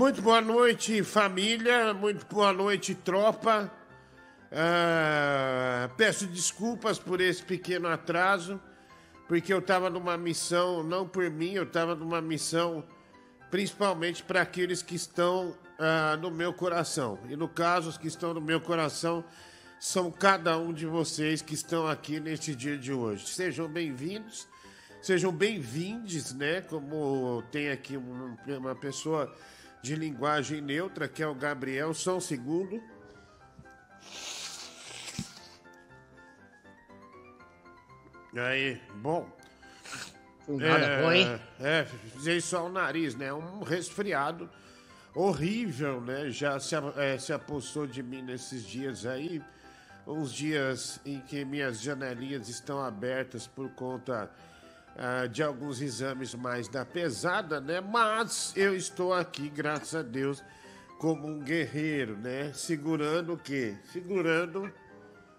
Muito 0.00 0.22
boa 0.22 0.40
noite, 0.40 1.04
família. 1.04 1.92
Muito 1.92 2.24
boa 2.24 2.54
noite, 2.54 2.94
tropa. 2.94 3.70
Ah, 4.50 5.90
peço 5.94 6.26
desculpas 6.26 6.98
por 6.98 7.20
esse 7.20 7.42
pequeno 7.42 7.86
atraso, 7.86 8.58
porque 9.28 9.52
eu 9.52 9.58
estava 9.58 9.90
numa 9.90 10.16
missão, 10.16 10.82
não 10.82 11.06
por 11.06 11.28
mim, 11.28 11.52
eu 11.52 11.64
estava 11.64 11.94
numa 11.94 12.18
missão 12.22 12.82
principalmente 13.50 14.22
para 14.22 14.40
aqueles 14.40 14.80
que 14.80 14.94
estão 14.94 15.54
ah, 15.78 16.16
no 16.16 16.30
meu 16.30 16.54
coração. 16.54 17.18
E 17.28 17.36
no 17.36 17.46
caso, 17.46 17.90
os 17.90 17.98
que 17.98 18.08
estão 18.08 18.32
no 18.32 18.40
meu 18.40 18.58
coração 18.58 19.22
são 19.78 20.10
cada 20.10 20.56
um 20.56 20.72
de 20.72 20.86
vocês 20.86 21.42
que 21.42 21.52
estão 21.52 21.86
aqui 21.86 22.18
neste 22.18 22.54
dia 22.54 22.78
de 22.78 22.90
hoje. 22.90 23.28
Sejam 23.28 23.68
bem-vindos, 23.68 24.48
sejam 25.02 25.30
bem-vindes, 25.30 26.32
né? 26.32 26.62
Como 26.62 27.44
tem 27.52 27.68
aqui 27.68 27.98
um- 27.98 28.34
uma 28.46 28.74
pessoa 28.74 29.30
de 29.82 29.94
linguagem 29.94 30.60
neutra, 30.60 31.08
que 31.08 31.22
é 31.22 31.26
o 31.26 31.34
Gabriel, 31.34 31.94
só 31.94 32.16
um 32.16 32.20
segundo. 32.20 32.82
Aí, 38.36 38.80
bom. 38.96 39.28
Nada 40.46 41.02
bom, 41.02 41.12
hein? 41.12 41.40
É, 41.60 41.84
fiz 42.22 42.44
só 42.44 42.66
o 42.66 42.68
nariz, 42.68 43.14
né? 43.14 43.32
Um 43.32 43.62
resfriado 43.62 44.48
horrível, 45.14 46.00
né? 46.00 46.30
Já 46.30 46.58
se, 46.58 46.74
é, 46.96 47.18
se 47.18 47.32
apossou 47.32 47.86
de 47.86 48.02
mim 48.02 48.22
nesses 48.22 48.64
dias 48.64 49.06
aí. 49.06 49.42
Uns 50.06 50.32
dias 50.32 51.00
em 51.04 51.20
que 51.20 51.44
minhas 51.44 51.80
janelinhas 51.80 52.48
estão 52.48 52.82
abertas 52.82 53.46
por 53.46 53.70
conta 53.70 54.30
ah, 54.96 55.26
de 55.26 55.42
alguns 55.42 55.80
exames 55.80 56.34
mais 56.34 56.68
da 56.68 56.84
pesada, 56.84 57.60
né? 57.60 57.80
Mas 57.80 58.52
eu 58.56 58.74
estou 58.74 59.12
aqui, 59.14 59.48
graças 59.48 59.94
a 59.94 60.02
Deus, 60.02 60.42
como 60.98 61.26
um 61.26 61.40
guerreiro, 61.40 62.16
né? 62.16 62.52
Segurando 62.52 63.34
o 63.34 63.38
quê? 63.38 63.76
Segurando 63.92 64.70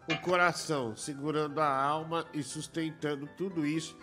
o 0.09 0.17
coração, 0.21 0.95
segurando 0.95 1.59
a 1.59 1.71
alma 1.71 2.25
e 2.33 2.41
sustentando 2.41 3.27
tudo 3.37 3.65
isso 3.65 3.95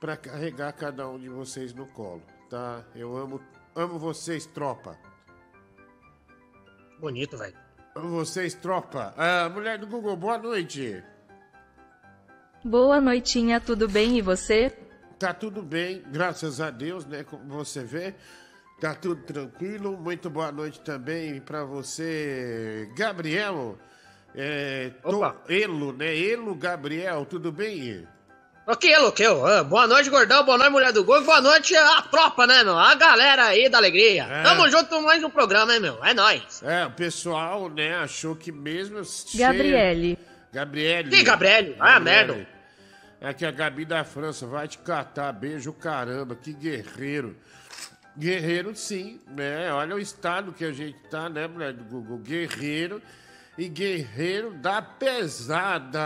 para 0.00 0.16
carregar 0.16 0.72
cada 0.72 1.08
um 1.08 1.18
de 1.18 1.28
vocês 1.28 1.72
no 1.72 1.86
colo, 1.86 2.22
tá? 2.50 2.84
Eu 2.94 3.16
amo, 3.16 3.40
amo 3.74 3.98
vocês, 3.98 4.44
tropa. 4.46 4.98
Bonito, 6.98 7.36
velho. 7.36 7.56
Amo 7.94 8.08
vocês, 8.10 8.54
tropa. 8.54 9.14
Ah, 9.16 9.48
mulher 9.48 9.78
do 9.78 9.86
Google, 9.86 10.16
boa 10.16 10.36
noite. 10.36 11.02
Boa 12.64 13.00
noitinha, 13.00 13.60
tudo 13.60 13.88
bem 13.88 14.18
e 14.18 14.22
você? 14.22 14.83
Tá 15.24 15.32
tudo 15.32 15.62
bem, 15.62 16.02
graças 16.08 16.60
a 16.60 16.68
Deus, 16.68 17.06
né? 17.06 17.24
Como 17.24 17.44
você 17.48 17.82
vê, 17.82 18.14
tá 18.78 18.94
tudo 18.94 19.22
tranquilo. 19.22 19.96
Muito 19.96 20.28
boa 20.28 20.52
noite 20.52 20.80
também 20.80 21.40
para 21.40 21.64
você, 21.64 22.86
Gabriel. 22.94 23.78
É, 24.36 24.90
tô- 25.02 25.16
Opa. 25.16 25.34
Elo, 25.48 25.94
né? 25.94 26.14
Elo 26.14 26.54
Gabriel, 26.54 27.24
tudo 27.24 27.50
bem? 27.50 28.06
Ok, 28.66 28.94
Luqueu. 28.98 29.46
Ah, 29.46 29.64
boa 29.64 29.86
noite, 29.86 30.10
gordão. 30.10 30.44
Boa 30.44 30.58
noite, 30.58 30.72
mulher 30.72 30.92
do 30.92 31.02
gol. 31.02 31.22
Boa 31.24 31.40
noite, 31.40 31.74
a 31.74 32.02
tropa, 32.02 32.46
né, 32.46 32.62
meu? 32.62 32.78
A 32.78 32.94
galera 32.94 33.46
aí 33.46 33.70
da 33.70 33.78
alegria. 33.78 34.24
É. 34.24 34.42
Tamo 34.42 34.68
junto 34.68 35.00
mais 35.00 35.24
um 35.24 35.30
programa, 35.30 35.72
hein, 35.72 35.80
meu? 35.80 36.04
É 36.04 36.12
nóis. 36.12 36.62
É, 36.62 36.84
o 36.84 36.90
pessoal, 36.90 37.70
né, 37.70 37.96
achou 37.96 38.36
que 38.36 38.52
mesmo. 38.52 39.02
cheio- 39.02 39.42
Gabriele. 39.42 40.18
Gabriele. 40.52 41.08
Que 41.08 41.22
Gabriele? 41.22 41.76
Ah, 41.80 41.94
Gabriele. 41.98 42.26
merda. 42.34 42.53
É 43.24 43.32
que 43.32 43.46
a 43.46 43.50
Gabi 43.50 43.86
da 43.86 44.04
França 44.04 44.46
vai 44.46 44.68
te 44.68 44.76
catar, 44.76 45.32
beijo 45.32 45.72
caramba, 45.72 46.36
que 46.36 46.52
guerreiro. 46.52 47.34
Guerreiro 48.18 48.76
sim, 48.76 49.18
né? 49.28 49.72
Olha 49.72 49.96
o 49.96 49.98
estado 49.98 50.52
que 50.52 50.62
a 50.62 50.72
gente 50.72 50.98
tá, 51.08 51.30
né, 51.30 51.48
mulher 51.48 51.72
do 51.72 51.84
Google? 51.84 52.18
Guerreiro 52.18 53.00
e 53.56 53.66
guerreiro 53.66 54.52
da 54.52 54.82
pesada. 54.82 55.98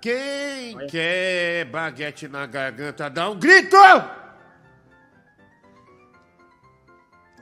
Quem 0.00 0.86
quer 0.86 1.66
baguete 1.66 2.28
na 2.28 2.46
garganta, 2.46 3.10
dá 3.10 3.28
um 3.28 3.38
grito! 3.38 3.76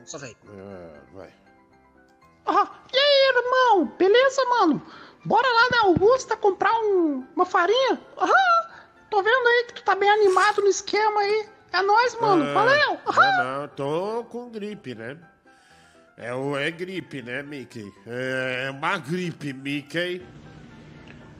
Nossa, 0.00 0.18
velho. 0.18 0.36
Ah, 0.48 1.00
vai. 1.12 1.32
Ah, 2.46 2.68
e 2.92 2.98
aí, 2.98 3.36
irmão? 3.36 3.86
Beleza, 3.96 4.44
mano? 4.46 4.84
Bora 5.24 5.46
lá 5.46 5.68
na 5.70 5.88
Augusta 5.88 6.36
comprar 6.36 6.72
um- 6.80 7.24
uma 7.34 7.46
farinha? 7.46 7.98
Ah, 8.18 8.68
tô 9.10 9.22
vendo 9.22 9.46
aí 9.46 9.64
que 9.68 9.74
tu 9.74 9.82
tá 9.84 9.94
bem 9.94 10.10
animado 10.10 10.60
no 10.62 10.68
esquema 10.68 11.20
aí. 11.20 11.46
É 11.72 11.80
nóis, 11.82 12.16
mano. 12.20 12.44
Ah, 12.44 12.52
Valeu. 12.54 12.98
Ah. 13.06 13.44
Não, 13.44 13.60
não, 13.62 13.68
tô 13.68 14.24
com 14.24 14.48
gripe, 14.50 14.94
né? 14.94 15.16
É, 16.18 16.34
o- 16.34 16.56
é 16.56 16.70
gripe, 16.70 17.22
né, 17.22 17.42
Mickey? 17.42 17.90
É 18.06 18.70
uma 18.70 18.98
gripe, 18.98 19.52
Mickey. 19.52 20.22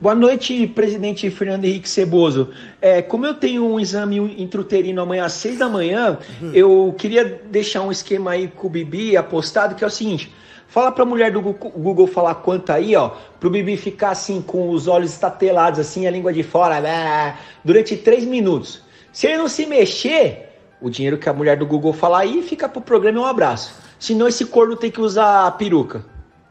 Boa 0.01 0.15
noite, 0.15 0.67
presidente 0.67 1.29
Fernando 1.29 1.63
Henrique 1.63 1.87
Ceboso. 1.87 2.53
É, 2.81 3.01
como 3.01 3.25
eu 3.25 3.33
tenho 3.35 3.65
um 3.65 3.79
exame 3.79 4.17
intrauterino 4.41 5.01
amanhã 5.01 5.25
às 5.25 5.33
seis 5.33 5.59
da 5.59 5.69
manhã, 5.69 6.17
eu 6.53 6.93
queria 6.97 7.23
deixar 7.45 7.81
um 7.83 7.91
esquema 7.91 8.31
aí 8.31 8.47
com 8.49 8.67
o 8.67 8.69
Bibi 8.69 9.15
apostado, 9.15 9.75
que 9.75 9.83
é 9.83 9.87
o 9.87 9.89
seguinte. 9.89 10.33
Fala 10.73 10.91
pra 10.91 11.05
mulher 11.05 11.31
do 11.31 11.39
Google 11.39 12.07
falar 12.07 12.33
quanto 12.33 12.71
aí, 12.71 12.95
ó, 12.95 13.09
pro 13.39 13.51
Bibi 13.51 13.77
ficar 13.77 14.09
assim, 14.09 14.41
com 14.41 14.71
os 14.71 14.87
olhos 14.87 15.11
estatelados, 15.11 15.79
assim, 15.79 16.07
a 16.07 16.09
língua 16.09 16.33
de 16.33 16.41
fora, 16.41 16.81
né, 16.81 17.37
durante 17.63 17.95
três 17.95 18.25
minutos. 18.25 18.81
Se 19.11 19.27
ele 19.27 19.37
não 19.37 19.47
se 19.47 19.67
mexer, 19.67 20.49
o 20.81 20.89
dinheiro 20.89 21.19
que 21.19 21.29
a 21.29 21.33
mulher 21.33 21.57
do 21.57 21.67
Google 21.67 21.93
falar 21.93 22.21
aí 22.21 22.41
fica 22.41 22.67
pro 22.67 22.81
programa 22.81 23.19
e 23.19 23.21
um 23.21 23.25
abraço. 23.27 23.79
Senão 23.99 24.27
esse 24.27 24.47
corno 24.47 24.75
tem 24.75 24.89
que 24.89 24.99
usar 24.99 25.45
a 25.45 25.51
peruca. 25.51 26.03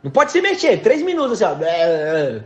Não 0.05 0.11
pode 0.13 0.31
se 0.31 0.41
mexer, 0.41 0.81
três 0.81 1.03
minutos 1.03 1.43
assim, 1.43 1.65
ó. 1.65 2.45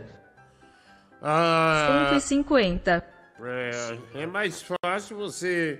Ah, 1.21 2.09
150. 2.09 3.05
é, 3.43 3.97
é 4.23 4.25
mais 4.25 4.65
fácil 4.83 5.15
você 5.15 5.79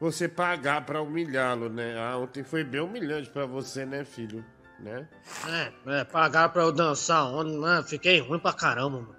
você 0.00 0.26
pagar 0.26 0.86
pra 0.86 1.02
humilhá-lo, 1.02 1.68
né? 1.68 1.94
Ah, 1.98 2.16
ontem 2.16 2.42
foi 2.42 2.64
bem 2.64 2.80
humilhante 2.80 3.28
pra 3.28 3.44
você, 3.44 3.84
né, 3.84 4.02
filho? 4.02 4.42
Né? 4.80 5.06
É, 5.46 6.00
é, 6.00 6.04
pagaram 6.04 6.50
pra 6.50 6.62
eu 6.62 6.72
dançar 6.72 7.24
mano. 7.30 7.82
Fiquei 7.84 8.20
ruim 8.20 8.38
pra 8.38 8.52
caramba, 8.52 9.00
mano. 9.02 9.16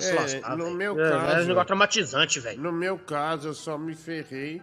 Se 0.00 0.10
É, 0.10 0.14
lascar, 0.14 0.56
no 0.56 0.64
velho. 0.66 0.76
meu 0.76 1.00
é, 1.00 1.10
caso- 1.10 1.26
É 1.40 1.42
um 1.42 1.46
negócio 1.46 1.66
traumatizante, 1.66 2.40
velho. 2.40 2.60
No 2.62 2.70
meu 2.72 2.98
caso, 2.98 3.48
eu 3.48 3.54
só 3.54 3.76
me 3.78 3.94
ferrei 3.94 4.62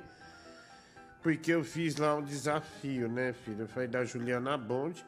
porque 1.23 1.51
eu 1.51 1.63
fiz 1.63 1.97
lá 1.97 2.15
um 2.15 2.21
desafio, 2.23 3.09
né, 3.09 3.33
filho? 3.43 3.67
Foi 3.67 3.87
da 3.87 4.05
Juliana 4.05 4.55
Bond. 4.57 5.03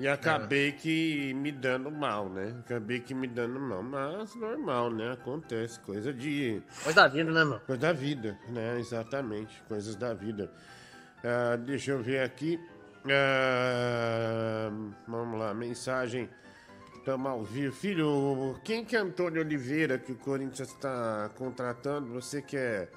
E 0.00 0.08
acabei 0.08 0.72
que 0.72 1.32
me 1.34 1.52
dando 1.52 1.90
mal, 1.90 2.28
né? 2.28 2.56
Acabei 2.60 2.98
que 2.98 3.14
me 3.14 3.28
dando 3.28 3.60
mal. 3.60 3.82
Mas 3.82 4.34
normal, 4.34 4.90
né? 4.90 5.12
Acontece. 5.12 5.78
Coisa 5.80 6.12
de. 6.12 6.60
Coisa 6.82 7.02
da 7.02 7.08
vida, 7.08 7.30
né, 7.30 7.44
meu? 7.44 7.60
Coisa 7.60 7.80
da 7.80 7.92
vida, 7.92 8.36
né? 8.48 8.78
Exatamente. 8.80 9.62
Coisas 9.68 9.94
da 9.94 10.12
vida. 10.12 10.50
Ah, 11.22 11.56
deixa 11.56 11.92
eu 11.92 12.02
ver 12.02 12.20
aqui. 12.22 12.58
Ah, 13.10 14.70
vamos 15.08 15.38
lá, 15.38 15.52
mensagem. 15.54 16.28
Estamos 16.96 17.30
ao 17.30 17.42
vivo. 17.42 17.74
Filho, 17.74 18.56
quem 18.62 18.84
que 18.84 18.94
é 18.94 19.00
Antônio 19.00 19.40
Oliveira 19.42 19.98
que 19.98 20.12
o 20.12 20.16
Corinthians 20.16 20.68
está 20.68 21.30
contratando? 21.36 22.12
Você 22.12 22.40
que 22.40 22.56
é. 22.56 22.88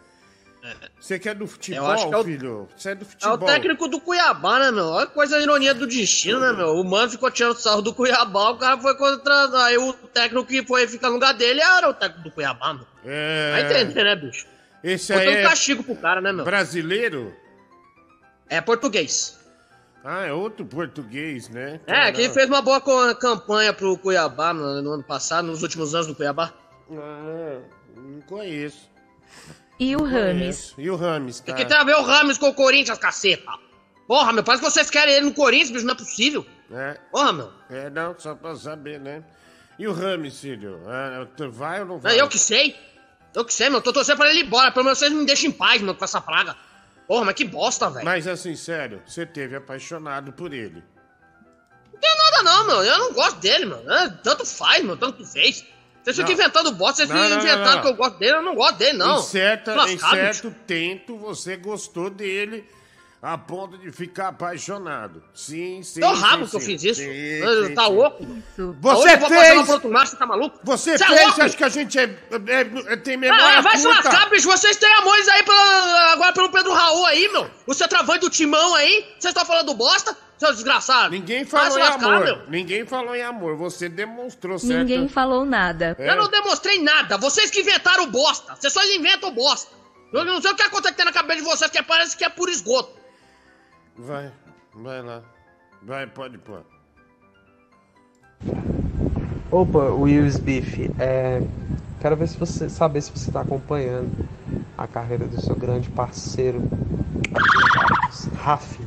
Você 0.99 1.19
que 1.19 1.29
é 1.29 1.33
do 1.35 1.45
futebol, 1.45 1.91
é 1.93 2.17
o- 2.17 2.23
filho? 2.23 2.67
Você 2.75 2.89
é 2.89 2.95
do 2.95 3.03
É 3.03 3.05
futebol. 3.05 3.33
o 3.35 3.37
técnico 3.45 3.87
do 3.87 3.99
Cuiabá, 4.01 4.59
né, 4.59 4.71
meu? 4.71 4.85
Olha 4.85 5.05
coisa 5.07 5.39
ironia 5.39 5.75
do 5.75 5.85
destino, 5.85 6.39
né, 6.39 6.51
meu? 6.53 6.73
O 6.75 6.83
mano 6.83 7.09
ficou 7.11 7.29
tirando 7.29 7.55
sarro 7.57 7.83
do 7.83 7.93
Cuiabá, 7.93 8.49
o 8.51 8.57
cara 8.57 8.77
foi 8.79 8.95
contra. 8.97 9.65
Aí 9.65 9.77
o 9.77 9.93
técnico 9.93 10.45
que 10.47 10.65
foi 10.65 10.87
ficar 10.87 11.07
no 11.09 11.15
lugar 11.15 11.33
dele 11.33 11.61
era 11.61 11.87
o 11.89 11.93
técnico 11.93 12.23
do 12.29 12.31
Cuiabá, 12.31 12.73
meu. 12.73 12.85
É... 13.05 13.51
Vai 13.51 13.61
entender, 13.81 14.03
né, 14.03 14.15
bicho? 14.15 14.47
Esse 14.83 15.13
Foi 15.13 15.21
aí 15.27 15.35
um 15.35 15.39
é 15.39 15.43
castigo 15.43 15.83
pro 15.83 15.95
cara, 15.95 16.19
né, 16.21 16.31
meu? 16.31 16.45
brasileiro? 16.45 17.35
É 18.49 18.59
português. 18.61 19.39
Ah, 20.07 20.23
é 20.25 20.31
outro 20.31 20.63
português, 20.65 21.49
né? 21.49 21.79
É, 21.87 22.11
que 22.11 22.17
Caraca. 22.21 22.33
fez 22.33 22.47
uma 22.47 22.61
boa 22.61 22.79
campanha 23.15 23.73
pro 23.73 23.97
Cuiabá 23.97 24.53
no, 24.53 24.79
no 24.81 24.91
ano 24.91 25.03
passado, 25.03 25.47
nos 25.47 25.63
últimos 25.63 25.95
anos 25.95 26.05
do 26.05 26.13
Cuiabá. 26.13 26.53
Ah, 26.91 27.59
não 27.97 28.21
conheço. 28.21 28.87
E 29.79 29.95
o 29.95 30.03
Rames? 30.03 30.71
Conheço. 30.73 30.75
E 30.77 30.89
o 30.91 30.95
Rames, 30.95 31.39
Tem 31.39 31.55
tá? 31.55 31.59
que 31.61 31.65
ter 31.67 31.73
a 31.75 31.83
ver 31.83 31.95
o 31.95 32.03
Ramos 32.03 32.37
com 32.37 32.49
o 32.49 32.53
Corinthians, 32.53 32.99
caceta. 32.99 33.51
Porra, 34.07 34.31
meu, 34.31 34.43
parece 34.43 34.63
que 34.63 34.69
vocês 34.69 34.91
querem 34.91 35.15
ele 35.15 35.25
no 35.25 35.33
Corinthians, 35.33 35.71
bicho, 35.71 35.85
não 35.85 35.95
é 35.95 35.97
possível. 35.97 36.45
É, 36.71 36.99
Porra, 37.11 37.33
meu. 37.33 37.51
é, 37.71 37.89
não, 37.89 38.15
só 38.17 38.35
pra 38.35 38.55
saber, 38.55 38.99
né? 38.99 39.23
E 39.79 39.87
o 39.87 39.91
Rames, 39.91 40.39
filho? 40.39 40.79
Ah, 40.87 41.25
tu 41.35 41.49
vai 41.51 41.79
ou 41.81 41.85
não 41.87 41.97
vai? 41.99 42.15
É 42.15 42.21
eu 42.21 42.27
que 42.29 42.37
sei. 42.37 42.75
Eu 43.33 43.43
que 43.43 43.53
sei, 43.53 43.69
meu. 43.69 43.81
Tô 43.81 43.91
torcendo 43.91 44.17
pra 44.17 44.29
ele 44.29 44.41
ir 44.41 44.45
embora. 44.45 44.71
Pelo 44.71 44.85
menos 44.85 44.99
vocês 44.99 45.11
me 45.11 45.25
deixem 45.25 45.49
em 45.49 45.51
paz, 45.53 45.81
meu, 45.81 45.93
com 45.95 46.05
essa 46.05 46.21
praga. 46.21 46.55
Porra, 47.07 47.25
mas 47.25 47.35
que 47.35 47.45
bosta, 47.45 47.89
velho. 47.89 48.05
Mas 48.05 48.27
assim, 48.27 48.55
sério, 48.55 49.01
você 49.05 49.25
teve 49.25 49.55
apaixonado 49.55 50.33
por 50.33 50.53
ele. 50.53 50.83
Não 51.93 51.99
tem 51.99 52.17
nada 52.17 52.43
não, 52.43 52.67
meu. 52.67 52.83
Eu 52.83 52.97
não 52.97 53.13
gosto 53.13 53.39
dele, 53.39 53.65
meu. 53.65 53.91
É, 53.91 54.09
tanto 54.23 54.45
faz, 54.45 54.83
meu. 54.83 54.97
Tanto 54.97 55.23
fez. 55.25 55.65
Vocês 56.03 56.17
ficam 56.17 56.33
inventando 56.33 56.71
bosta, 56.71 56.97
vocês 56.97 57.09
ficam 57.09 57.39
inventando 57.39 57.81
que 57.81 57.87
eu 57.87 57.95
gosto 57.95 58.19
dele. 58.19 58.35
Eu 58.37 58.41
não 58.43 58.53
gosto 58.53 58.77
dele, 58.77 58.97
não. 58.97 59.19
Em, 59.19 59.23
certa, 59.23 59.75
em 59.89 59.97
certo 59.97 60.55
tento, 60.67 61.17
você 61.17 61.57
gostou 61.57 62.09
dele. 62.09 62.67
A 63.33 63.37
ponto 63.39 63.77
de 63.77 63.91
ficar 63.91 64.27
apaixonado. 64.27 65.23
Sim, 65.33 65.81
sim. 65.81 65.99
Teu 65.99 66.13
rabo 66.13 66.45
sim, 66.45 66.51
que 66.51 66.55
eu 66.57 66.59
fiz 66.59 66.83
isso. 66.83 67.01
Sim, 67.01 67.41
Ah, 67.43 67.67
sim, 67.67 67.73
tá 67.73 67.85
sim. 67.87 67.91
louco? 67.93 68.25
Você 68.81 69.09
Aonde 69.09 69.27
fez! 69.27 69.69
outro 69.69 69.91
macho, 69.91 70.11
você 70.11 70.17
tá 70.17 70.25
maluco? 70.27 70.59
Você 70.63 70.97
Cê 70.97 71.03
é 71.03 71.07
fez, 71.07 71.21
louco? 71.25 71.41
acho 71.41 71.57
que 71.57 71.63
a 71.63 71.69
gente 71.69 71.97
é, 71.97 72.03
é- 72.03 72.93
é- 72.93 72.97
tem 72.97 73.17
memória 73.17 73.57
Ah, 73.57 73.61
vai 73.61 73.77
se 73.77 73.87
lascar, 73.87 74.29
bicho. 74.29 74.47
Vocês 74.47 74.77
têm 74.77 74.91
amores 74.93 75.27
aí 75.27 75.41
pela- 75.43 76.13
agora 76.13 76.33
pelo 76.33 76.49
Pedro 76.51 76.71
Raul 76.71 77.05
aí, 77.07 77.27
meu. 77.29 77.49
O 77.65 77.73
centroavante 77.73 78.19
do 78.19 78.29
timão 78.29 78.75
aí. 78.75 79.01
Vocês 79.19 79.31
estão 79.31 79.43
falando 79.45 79.73
bosta, 79.73 80.15
seu 80.37 80.53
desgraçado? 80.53 81.09
Ninguém 81.09 81.45
falou 81.45 81.77
em 81.79 81.81
lascar, 81.81 82.05
amor. 82.05 82.23
meu. 82.23 82.41
Ninguém 82.47 82.85
falou 82.85 83.15
em 83.15 83.23
amor. 83.23 83.57
Você 83.57 83.89
demonstrou 83.89 84.59
certo. 84.59 84.77
Ninguém 84.79 85.07
falou 85.09 85.43
nada. 85.45 85.95
É. 85.97 86.11
Eu 86.11 86.15
não 86.17 86.27
demonstrei 86.29 86.79
nada. 86.81 87.17
Vocês 87.17 87.49
que 87.49 87.61
inventaram 87.61 88.05
bosta. 88.11 88.55
Vocês 88.55 88.71
só 88.71 88.83
inventam 88.85 89.31
bosta. 89.33 89.71
Eu 90.13 90.23
não 90.23 90.39
sei 90.41 90.51
o 90.51 90.55
que 90.55 90.61
acontece 90.61 91.03
na 91.03 91.11
cabeça 91.11 91.39
de 91.41 91.45
vocês, 91.45 91.69
que 91.71 91.81
parece 91.83 92.15
que 92.15 92.23
é 92.23 92.29
por 92.29 92.47
esgoto. 92.49 93.03
Vai, 93.97 94.31
vai 94.73 95.01
lá. 95.01 95.23
Vai, 95.83 96.07
pode 96.07 96.37
pôr. 96.37 96.63
Opa, 99.51 99.85
Wills 99.93 100.37
Beef, 100.39 100.89
é, 100.99 101.41
quero 102.01 102.15
ver 102.17 102.27
se 102.27 102.37
você 102.37 102.67
saber 102.67 103.01
se 103.01 103.11
você 103.11 103.29
está 103.29 103.41
acompanhando 103.41 104.27
a 104.77 104.85
carreira 104.87 105.25
do 105.25 105.39
seu 105.39 105.55
grande 105.55 105.89
parceiro 105.89 106.61
Raf, 108.37 108.79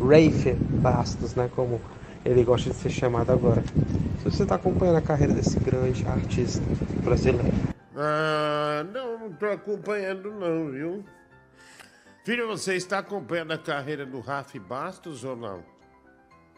Rafe 0.00 0.52
Bastos, 0.80 1.34
né, 1.34 1.50
como 1.56 1.80
ele 2.24 2.44
gosta 2.44 2.70
de 2.70 2.76
ser 2.76 2.90
chamado 2.90 3.32
agora. 3.32 3.62
Se 4.18 4.24
você 4.24 4.44
está 4.44 4.54
acompanhando 4.54 4.96
a 4.96 5.02
carreira 5.02 5.34
desse 5.34 5.58
grande 5.58 6.06
artista 6.06 6.62
brasileiro. 7.02 7.52
Ah, 7.96 8.84
não, 8.92 9.18
não 9.18 9.32
tô 9.32 9.46
acompanhando 9.46 10.30
não, 10.32 10.70
viu? 10.70 11.04
Filho, 12.24 12.48
você 12.48 12.74
está 12.74 13.00
acompanhando 13.00 13.52
a 13.52 13.58
carreira 13.58 14.06
do 14.06 14.18
Raf 14.18 14.58
Bastos 14.58 15.24
ou 15.24 15.36
não? 15.36 15.62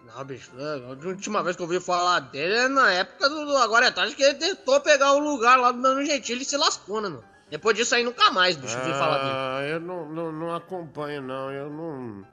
Não, 0.04 0.24
bicho, 0.24 0.52
a 0.56 1.08
última 1.08 1.42
vez 1.42 1.56
que 1.56 1.62
eu 1.62 1.66
ouvi 1.66 1.80
falar 1.80 2.20
dele 2.20 2.54
é 2.54 2.68
na 2.68 2.92
época 2.92 3.28
do, 3.28 3.56
Agora 3.56 3.86
é 3.86 3.90
Tarde, 3.90 4.14
que 4.14 4.22
ele 4.22 4.34
tentou 4.34 4.80
pegar 4.80 5.12
o 5.14 5.18
lugar 5.18 5.58
lá 5.58 5.72
do 5.72 5.82
Dano 5.82 6.04
Gentili 6.04 6.42
e 6.42 6.44
se 6.44 6.56
lascou, 6.56 7.00
né, 7.00 7.08
meu? 7.08 7.24
Depois 7.50 7.76
disso 7.76 7.96
aí 7.96 8.04
nunca 8.04 8.30
mais, 8.30 8.56
bicho, 8.56 8.78
ouvi 8.78 8.92
falar 8.92 9.18
dele. 9.18 9.30
Ah, 9.34 9.60
eu 9.68 9.80
não, 9.80 10.08
não, 10.08 10.30
não 10.30 10.54
acompanho 10.54 11.20
não, 11.20 11.50
eu 11.50 11.68
não... 11.68 12.24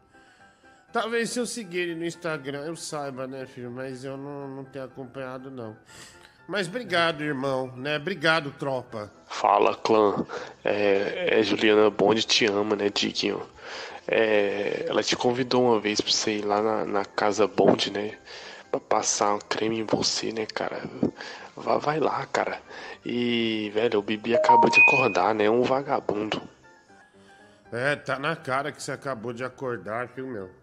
Talvez 0.91 1.31
se 1.31 1.39
eu 1.39 1.47
seguir 1.47 1.79
ele 1.79 1.95
no 1.95 2.05
Instagram 2.05 2.65
eu 2.65 2.75
saiba, 2.75 3.25
né, 3.25 3.47
filho? 3.47 3.71
Mas 3.71 4.05
eu 4.05 4.15
não, 4.15 4.47
não 4.47 4.63
tenho 4.63 4.85
acompanhado 4.85 5.49
não. 5.49 5.75
Mas 6.47 6.67
obrigado, 6.67 7.23
irmão, 7.23 7.75
né? 7.75 7.97
Obrigado, 7.97 8.51
tropa. 8.51 9.11
Fala, 9.33 9.75
clã. 9.75 10.25
É, 10.63 11.39
é 11.39 11.43
Juliana 11.43 11.89
Bond 11.89 12.23
te 12.23 12.45
ama, 12.45 12.75
né, 12.75 12.89
Diguinho? 12.89 13.41
É, 14.07 14.85
ela 14.87 15.01
te 15.01 15.15
convidou 15.15 15.65
uma 15.65 15.79
vez 15.79 15.99
pra 15.99 16.11
você 16.11 16.37
ir 16.37 16.45
lá 16.45 16.61
na, 16.61 16.85
na 16.85 17.03
casa 17.03 17.47
Bond, 17.47 17.91
né? 17.91 18.15
Pra 18.69 18.79
passar 18.79 19.33
um 19.33 19.39
creme 19.39 19.79
em 19.79 19.85
você, 19.85 20.31
né, 20.31 20.45
cara? 20.45 20.83
Vai, 21.57 21.79
vai 21.79 21.99
lá, 21.99 22.25
cara. 22.27 22.61
E, 23.03 23.71
velho, 23.73 23.99
o 23.99 24.03
Bibi 24.03 24.35
acabou 24.35 24.69
de 24.69 24.79
acordar, 24.79 25.33
né? 25.33 25.49
Um 25.49 25.63
vagabundo. 25.63 26.39
É, 27.71 27.95
tá 27.95 28.19
na 28.19 28.35
cara 28.35 28.71
que 28.71 28.81
você 28.81 28.91
acabou 28.91 29.33
de 29.33 29.43
acordar, 29.43 30.07
viu, 30.15 30.27
meu? 30.27 30.62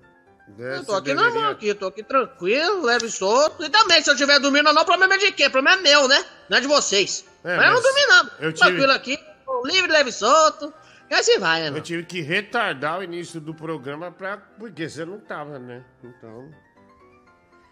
É, 0.59 0.77
Eu 0.79 0.85
tô 0.85 0.93
você 0.93 0.99
aqui 0.99 1.05
deveria- 1.15 1.31
normal, 1.31 1.51
aqui, 1.53 1.75
tô 1.75 1.87
aqui 1.87 2.03
tranquilo, 2.03 2.83
leve 2.85 3.07
e 3.07 3.11
solto. 3.11 3.65
E 3.65 3.69
também, 3.71 4.03
se 4.03 4.11
eu 4.11 4.15
estiver 4.15 4.39
dormindo, 4.41 4.73
não, 4.73 4.83
o 4.83 4.85
problema 4.85 5.15
é 5.15 5.19
de 5.19 5.33
quê? 5.33 5.47
O 5.47 5.51
problema 5.51 5.79
é 5.79 5.83
meu, 5.83 6.09
né? 6.09 6.25
Não 6.49 6.59
é 6.59 6.61
de 6.61 6.67
vocês. 6.67 7.25
É, 7.45 7.57
mas, 7.57 7.67
eu 7.67 7.73
não 7.75 7.83
mas 7.83 7.83
dormi 7.83 8.07
nada. 8.07 8.31
eu 8.41 8.53
tive- 8.53 8.67
Tranquilo 8.67 8.93
aqui, 8.93 9.19
tô 9.47 9.63
livre, 9.67 9.91
leve 9.93 10.11
e 10.11 10.13
solto. 10.13 10.73
E 11.11 11.15
assim 11.15 11.39
vai, 11.39 11.69
né, 11.71 11.77
Eu 11.77 11.83
tive 11.83 12.05
que 12.05 12.21
retardar 12.21 13.01
o 13.01 13.03
início 13.03 13.41
do 13.41 13.53
programa 13.53 14.13
pra... 14.13 14.37
porque 14.37 14.89
você 14.89 15.05
não 15.05 15.19
tava, 15.19 15.59
né? 15.59 15.83
Então... 16.05 16.51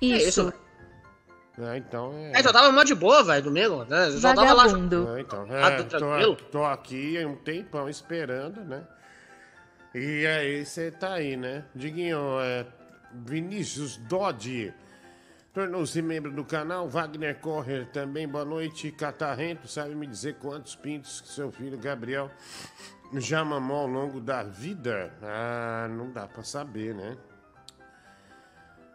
É 0.02 0.06
isso, 0.06 0.28
Isso. 0.28 0.44
velho. 0.44 0.68
É, 1.72 1.76
então 1.76 2.12
é... 2.16 2.40
É, 2.40 2.46
eu 2.46 2.52
tava 2.52 2.70
mó 2.72 2.82
de 2.84 2.94
boa, 2.94 3.22
velho, 3.24 3.42
domingo. 3.42 3.84
Né? 3.84 4.06
Eu 4.08 4.18
só 4.18 4.32
tava 4.34 4.52
lá. 4.52 4.64
É, 4.66 5.20
então, 5.20 5.46
Ah, 5.50 5.70
é, 5.70 5.76
tá 5.76 5.82
tô, 5.84 5.98
tranquilo? 5.98 6.36
tô 6.52 6.64
aqui 6.64 7.20
há 7.22 7.26
um 7.26 7.34
tempão 7.36 7.88
esperando, 7.88 8.60
né? 8.64 8.82
E 9.94 10.26
aí 10.26 10.64
você 10.64 10.90
tá 10.90 11.14
aí, 11.14 11.36
né? 11.36 11.64
Diguinho, 11.74 12.40
é, 12.40 12.66
Vinícius 13.12 13.96
Dodge 13.96 14.72
tornou-se 15.52 16.00
membro 16.02 16.30
do 16.30 16.44
canal. 16.44 16.88
Wagner 16.88 17.38
Correr 17.40 17.86
também, 17.92 18.28
boa 18.28 18.44
noite. 18.44 18.90
Catarrento, 18.92 19.66
sabe 19.66 19.94
me 19.94 20.06
dizer 20.06 20.36
quantos 20.36 20.76
pintos 20.76 21.20
que 21.20 21.28
seu 21.28 21.50
filho 21.50 21.78
Gabriel 21.78 22.30
já 23.14 23.44
mamou 23.44 23.78
ao 23.78 23.86
longo 23.86 24.20
da 24.20 24.42
vida? 24.42 25.12
Ah, 25.22 25.88
não 25.90 26.10
dá 26.12 26.26
pra 26.26 26.44
saber, 26.44 26.94
né? 26.94 27.16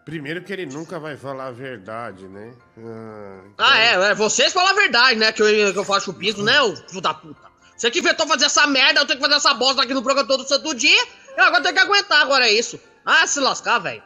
Primeiro 0.05 0.43
que 0.43 0.51
ele 0.51 0.65
nunca 0.65 0.99
vai 0.99 1.15
falar 1.15 1.47
a 1.47 1.51
verdade, 1.51 2.27
né? 2.27 2.53
Ah, 2.77 3.41
Ah, 3.57 3.79
é, 3.79 3.93
é, 4.11 4.15
vocês 4.15 4.53
falam 4.53 4.71
a 4.71 4.75
verdade, 4.75 5.17
né? 5.17 5.31
Que 5.31 5.41
eu, 5.41 5.73
que 5.73 5.79
eu 5.79 5.83
faço 5.83 6.11
o 6.11 6.13
piso, 6.13 6.43
né, 6.43 6.61
ô 6.61 6.75
filho 6.75 7.01
da 7.01 7.13
puta? 7.13 7.52
Você 7.83 7.91
que 7.91 7.99
inventou 7.99 8.25
fazer 8.25 8.45
essa 8.45 8.65
merda, 8.65 9.01
eu 9.01 9.05
tenho 9.05 9.19
que 9.19 9.25
fazer 9.25 9.35
essa 9.35 9.53
bosta 9.53 9.83
aqui 9.83 9.93
no 9.93 10.01
programa 10.01 10.25
todo 10.25 10.47
santo 10.47 10.73
dia. 10.73 11.05
Eu 11.35 11.43
agora 11.43 11.63
tenho 11.63 11.75
que 11.75 11.81
aguentar, 11.81 12.21
agora 12.21 12.47
é 12.47 12.53
isso. 12.53 12.79
Ah, 13.05 13.27
se 13.27 13.41
lascar, 13.41 13.79
velho. 13.79 14.01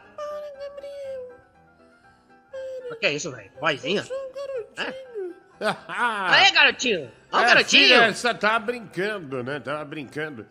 O 2.90 2.96
que 2.96 3.06
é 3.06 3.12
isso, 3.12 3.30
velho? 3.30 3.48
Vozinha? 3.60 4.04
É? 4.76 4.92
Aê, 5.86 6.50
garotinho! 6.50 7.08
Ó, 7.30 7.38
É, 7.38 7.46
garotinho! 7.46 7.84
filha, 7.84 8.12
você 8.12 8.34
tava 8.34 8.58
brincando, 8.58 9.44
né? 9.44 9.60
Tava 9.60 9.84
brincando. 9.84 10.44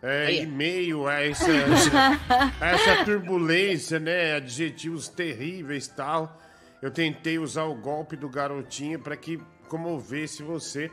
É, 0.00 0.26
Aí. 0.26 0.38
em 0.42 0.46
meio 0.46 1.08
a 1.08 1.20
essa, 1.20 1.50
essa, 1.50 2.20
a 2.60 2.68
essa 2.68 3.04
turbulência, 3.04 3.98
né? 3.98 4.36
Adjetivos 4.36 5.08
terríveis 5.08 5.86
e 5.86 5.96
tal. 5.96 6.40
Eu 6.80 6.92
tentei 6.92 7.40
usar 7.40 7.64
o 7.64 7.74
golpe 7.74 8.14
do 8.14 8.28
garotinho 8.28 9.00
para 9.00 9.16
que 9.16 9.40
comovesse 9.66 10.44
você. 10.44 10.92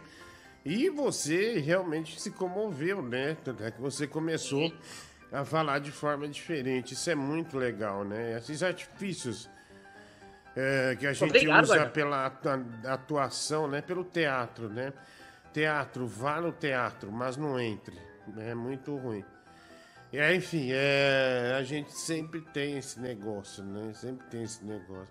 E 0.66 0.90
você 0.90 1.60
realmente 1.60 2.20
se 2.20 2.32
comoveu, 2.32 3.02
né? 3.02 3.38
Tanto 3.44 3.64
é 3.64 3.72
que 3.72 3.80
você 3.82 4.06
começou 4.06 4.72
a 5.32 5.46
falar 5.46 5.80
de 5.80 5.92
forma 5.92 6.28
diferente. 6.28 6.94
Isso 6.94 7.10
é 7.10 7.16
muito 7.16 7.58
legal, 7.58 8.04
né? 8.04 8.38
Esses 8.38 8.62
artifícios 8.62 9.50
é, 10.56 10.96
que 11.00 11.08
a 11.08 11.14
gente 11.14 11.30
Obrigado, 11.30 11.64
usa 11.64 11.86
pela 11.88 12.26
atu- 12.26 12.50
atuação, 12.86 13.68
né? 13.68 13.82
Pelo 13.82 14.04
teatro, 14.04 14.68
né? 14.70 14.92
Teatro, 15.54 16.06
vá 16.06 16.42
no 16.42 16.52
teatro, 16.52 17.12
mas 17.12 17.38
não 17.38 17.60
entre. 17.60 17.98
É 18.38 18.54
muito 18.54 18.96
ruim. 18.98 19.24
E 20.12 20.20
aí, 20.20 20.38
enfim, 20.38 20.70
é, 20.72 21.56
a 21.58 21.64
gente 21.64 21.92
sempre 21.94 22.42
tem 22.42 22.78
esse 22.78 23.00
negócio, 23.00 23.64
né? 23.64 23.92
Sempre 23.94 24.28
tem 24.28 24.44
esse 24.44 24.64
negócio. 24.66 25.08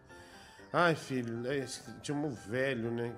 Ai, 0.72 0.94
filho, 0.94 1.46
é, 1.50 1.58
esse- 1.58 1.80
tinha 2.02 2.16
um 2.16 2.28
velho, 2.28 2.90
né? 2.90 3.12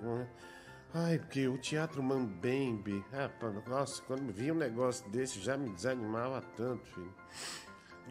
Ai, 0.93 1.19
porque 1.19 1.47
o 1.47 1.57
teatro 1.57 2.03
Mambembe. 2.03 3.05
Ah, 3.13 3.31
nossa, 3.69 4.03
quando 4.03 4.33
vi 4.33 4.51
um 4.51 4.57
negócio 4.57 5.09
desse 5.11 5.39
já 5.41 5.57
me 5.57 5.71
desanimava 5.71 6.43
tanto, 6.57 6.85
filho. 6.89 7.15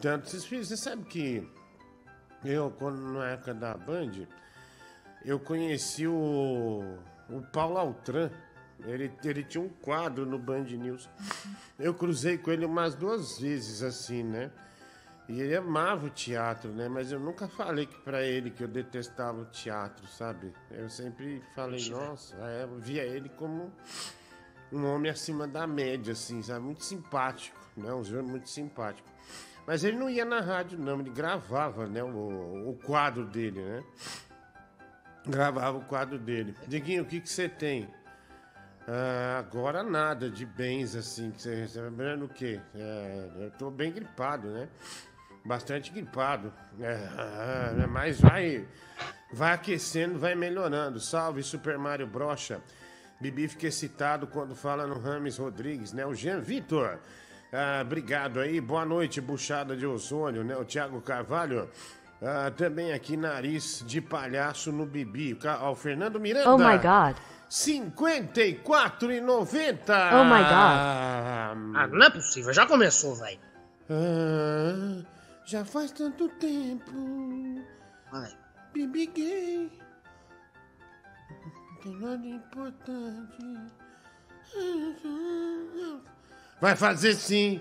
Tanto, 0.02 0.30
vocês, 0.30 0.46
filhos, 0.46 0.70
você 0.70 0.78
sabe 0.78 1.04
que 1.04 1.46
eu, 2.46 2.72
quando 2.72 3.02
na 3.02 3.32
época 3.32 3.54
da 3.54 3.76
Band, 3.76 4.26
eu 5.26 5.38
conheci 5.42 6.08
o, 6.08 6.82
o 7.30 7.42
Paulo 7.52 7.78
Altran. 7.78 8.32
Ele, 8.86 9.12
ele 9.26 9.44
tinha 9.44 9.62
um 9.62 9.68
quadro 9.68 10.26
no 10.26 10.40
Band 10.40 10.64
News. 10.64 11.10
Eu 11.78 11.94
cruzei 11.94 12.38
com 12.38 12.50
ele 12.50 12.66
umas 12.66 12.96
duas 12.96 13.40
vezes, 13.40 13.84
assim, 13.84 14.24
né? 14.24 14.52
E 15.30 15.42
ele 15.42 15.56
amava 15.56 16.08
o 16.08 16.10
teatro, 16.10 16.72
né? 16.72 16.90
Mas 16.90 17.12
eu 17.12 17.20
nunca 17.20 17.48
falei 17.48 17.86
que 17.86 17.96
pra 18.00 18.24
ele 18.24 18.50
que 18.50 18.64
eu 18.64 18.68
detestava 18.68 19.40
o 19.40 19.46
teatro, 19.46 20.08
sabe? 20.08 20.52
Eu 20.72 20.90
sempre 20.90 21.40
falei, 21.54 21.88
nossa, 21.92 22.36
é, 22.36 22.64
eu 22.64 22.80
via 22.80 23.04
ele 23.04 23.30
como 23.30 23.72
um 24.72 24.86
homem 24.88 25.12
acima 25.12 25.48
da 25.48 25.68
média, 25.68 26.14
assim, 26.14 26.42
sabe? 26.42 26.62
Muito 26.62 26.84
simpático, 26.84 27.60
né? 27.78 27.94
Um 27.94 28.04
senhor 28.04 28.24
muito 28.24 28.50
simpático. 28.50 29.08
Mas 29.68 29.84
ele 29.84 29.98
não 29.98 30.10
ia 30.10 30.26
na 30.26 30.42
rádio, 30.42 30.80
não, 30.80 31.00
ele 31.00 31.12
gravava, 31.12 31.86
né? 31.86 32.04
O, 32.04 32.72
o 32.72 32.80
quadro 32.84 33.24
dele, 33.24 33.62
né? 33.62 33.84
Gravava 35.28 35.78
o 35.78 35.86
quadro 35.86 36.18
dele. 36.18 36.56
Diguinho, 36.68 37.04
o 37.04 37.06
que 37.06 37.22
que 37.22 37.30
você 37.30 37.48
tem? 37.48 37.88
Ah, 38.88 39.38
agora 39.38 39.84
nada 39.84 40.28
de 40.28 40.44
bens 40.44 40.96
assim, 40.96 41.30
que 41.30 41.40
você 41.40 41.54
recebe. 41.54 41.86
Lembrando 41.88 42.26
o 42.26 42.30
quê? 42.30 42.60
É, 42.74 43.30
eu 43.42 43.52
tô 43.52 43.70
bem 43.70 43.92
gripado, 43.92 44.50
né? 44.50 44.68
Bastante 45.50 45.90
gripado. 45.92 46.54
É, 46.80 46.94
ah, 47.18 47.88
mas 47.90 48.22
vai, 48.22 48.68
vai 49.34 49.54
aquecendo, 49.54 50.20
vai 50.20 50.36
melhorando. 50.36 51.00
Salve, 51.00 51.42
Super 51.42 51.76
Mario 51.76 52.06
Brocha. 52.06 52.62
Bibi 53.20 53.48
fica 53.48 53.66
excitado 53.66 54.28
quando 54.28 54.56
fala 54.56 54.86
no 54.86 55.00
Rames 55.00 55.40
Rodrigues, 55.40 55.92
né? 55.92 56.06
O 56.06 56.14
Jean 56.14 56.40
Vitor. 56.40 57.00
Ah, 57.52 57.80
obrigado 57.82 58.40
aí. 58.40 58.62
Boa 58.62 58.86
noite, 58.86 59.20
buchada 59.20 59.76
de 59.76 59.88
ozônio, 59.88 60.44
né? 60.44 60.56
O 60.56 60.64
Thiago 60.64 61.02
Carvalho. 61.02 61.68
Ah, 62.22 62.52
também 62.56 62.94
aqui, 62.94 63.18
nariz 63.18 63.84
de 63.88 64.00
palhaço 64.00 64.72
no 64.72 64.86
Bibi. 64.86 65.34
O 65.34 65.38
Ca- 65.38 65.62
ó, 65.64 65.72
o 65.72 65.76
Fernando 65.76 66.20
Miranda. 66.20 66.48
Oh 66.52 66.60
my 66.60 66.78
god. 66.78 67.16
54,90. 67.50 70.14
Oh 70.14 70.24
my 70.26 70.44
God. 70.44 70.54
Ah, 70.54 71.56
não 71.92 72.06
é 72.06 72.10
possível, 72.12 72.54
já 72.54 72.68
começou, 72.68 73.16
velho. 73.16 73.40
Ah, 73.90 75.02
já 75.50 75.66
faz 75.66 75.92
tanto 75.92 76.30
tempo. 76.30 76.92
Vai. 78.12 78.32
Bibi 78.72 79.08
gay. 79.08 79.72
Não 81.32 81.76
tem 81.82 81.96
nada 81.96 82.28
importante. 82.28 83.44
Vai 86.62 86.76
fazer 86.76 87.16
sim. 87.16 87.60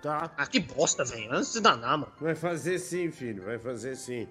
Tá? 0.00 0.30
Ah, 0.36 0.46
que 0.46 0.60
bosta, 0.60 1.04
velho. 1.04 1.32
Antes 1.32 1.52
de 1.52 1.60
danar, 1.60 1.98
mano. 1.98 2.12
Vai 2.20 2.36
fazer 2.36 2.78
sim, 2.78 3.10
filho. 3.10 3.44
Vai 3.44 3.58
fazer 3.58 3.96
sim. 3.96 4.28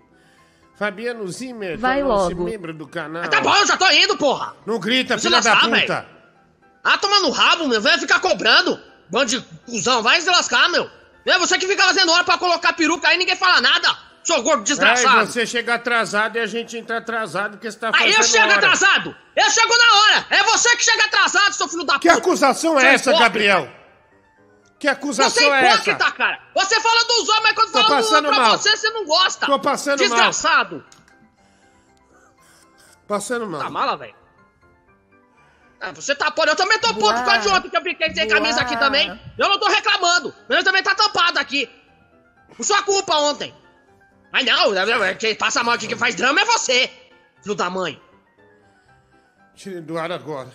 Fabiano 0.75 1.27
Zimmer, 1.27 1.77
Vai 1.77 2.01
logo. 2.01 2.45
membro 2.45 2.73
do 2.73 2.87
canal. 2.87 3.29
Tá 3.29 3.41
bom, 3.41 3.53
eu 3.55 3.67
já 3.67 3.75
tô 3.75 3.89
indo, 3.91 4.17
porra. 4.17 4.55
Não 4.65 4.79
grita, 4.79 5.17
Se 5.17 5.27
filha 5.27 5.41
da 5.41 5.55
puta. 5.57 6.07
Ah, 6.81 6.97
toma 6.97 7.19
no 7.19 7.29
rabo, 7.29 7.67
meu. 7.67 7.81
Vai 7.81 7.99
ficar 7.99 8.21
cobrando. 8.21 8.79
Bando 9.09 9.25
de 9.25 9.41
cuzão. 9.65 10.01
Vai 10.01 10.21
se 10.21 10.29
lascar, 10.29 10.69
meu. 10.69 10.89
É 11.25 11.37
você 11.37 11.57
que 11.57 11.67
fica 11.67 11.83
fazendo 11.83 12.11
hora 12.11 12.23
pra 12.23 12.37
colocar 12.37 12.73
peruca 12.73 13.07
aí 13.07 13.15
e 13.15 13.19
ninguém 13.19 13.35
fala 13.35 13.61
nada. 13.61 13.95
Seu 14.23 14.41
gordo 14.43 14.59
Aí 14.59 14.65
desgraçado. 14.65 15.25
você 15.25 15.47
chega 15.47 15.75
atrasado 15.75 16.35
e 16.35 16.39
a 16.39 16.45
gente 16.45 16.77
entra 16.77 16.97
atrasado 16.99 17.51
porque 17.53 17.71
você 17.71 17.79
tá 17.79 17.87
Aí 17.87 17.93
fazendo 18.13 18.17
eu 18.17 18.23
chego 18.23 18.45
hora. 18.45 18.55
atrasado! 18.55 19.15
Eu 19.35 19.49
chego 19.49 19.73
na 19.77 19.93
hora! 19.99 20.25
É 20.29 20.43
você 20.43 20.75
que 20.75 20.83
chega 20.83 21.05
atrasado, 21.05 21.53
seu 21.53 21.67
filho 21.67 21.83
da 21.83 21.93
Que 21.97 22.07
puta! 22.07 22.19
acusação 22.19 22.77
é 22.79 22.81
Seu 22.81 22.89
essa, 22.91 23.09
hipócrita. 23.09 23.23
Gabriel? 23.23 23.69
Que 24.77 24.87
Você 24.87 24.91
acusação 24.93 25.55
é 25.55 25.61
é 25.63 25.65
essa? 25.69 25.89
hipócrita, 25.89 26.11
cara! 26.11 26.39
Você 26.55 26.79
fala 26.81 27.03
dos 27.05 27.29
homens, 27.29 27.43
mas 27.43 27.53
quando 27.53 27.71
Tô 27.71 27.83
fala 27.83 28.01
do 28.01 28.07
homem 28.15 28.31
pra 28.31 28.39
mal. 28.41 28.57
você, 28.57 28.77
você 28.77 28.89
não 28.91 29.05
gosta! 29.05 29.45
Tô 29.47 29.59
passando 29.59 29.99
mal. 29.99 30.07
Desgraçado! 30.09 30.85
Passando 33.07 33.47
mal. 33.47 33.61
Tá 33.61 33.69
mala, 33.69 33.97
velho? 33.97 34.15
Ah, 35.81 35.91
você 35.91 36.13
tá 36.13 36.29
podre. 36.29 36.51
Eu 36.51 36.55
também 36.55 36.79
tô 36.79 36.93
puto 36.93 37.15
por 37.15 37.25
causa 37.25 37.39
de 37.39 37.47
ontem 37.49 37.69
que 37.69 37.75
eu 37.75 37.81
fiquei 37.81 38.13
sem 38.13 38.27
camisa 38.27 38.61
aqui 38.61 38.77
também. 38.77 39.09
Eu 39.35 39.49
não 39.49 39.59
tô 39.59 39.67
reclamando. 39.67 40.33
Mas 40.47 40.63
também 40.63 40.83
tá 40.83 40.93
tampado 40.93 41.39
aqui. 41.39 41.67
Por 42.55 42.63
sua 42.63 42.83
culpa 42.83 43.15
ontem. 43.15 43.53
Mas 44.31 44.45
não, 44.45 44.71
quem 45.17 45.35
passa 45.35 45.63
mal 45.63 45.73
aqui, 45.73 45.87
quem 45.87 45.97
faz 45.97 46.13
drama 46.15 46.39
é 46.39 46.45
você. 46.45 46.89
Filho 47.41 47.55
da 47.55 47.69
mãe. 47.69 47.99
Tire 49.55 49.81
do 49.81 49.97
ar 49.97 50.11
agora. 50.11 50.49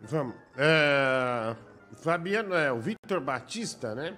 Vamos. 0.00 0.34
É, 0.56 1.56
Fabiano, 2.02 2.54
é 2.54 2.72
o 2.72 2.80
Victor 2.80 3.20
Batista, 3.20 3.94
né? 3.94 4.16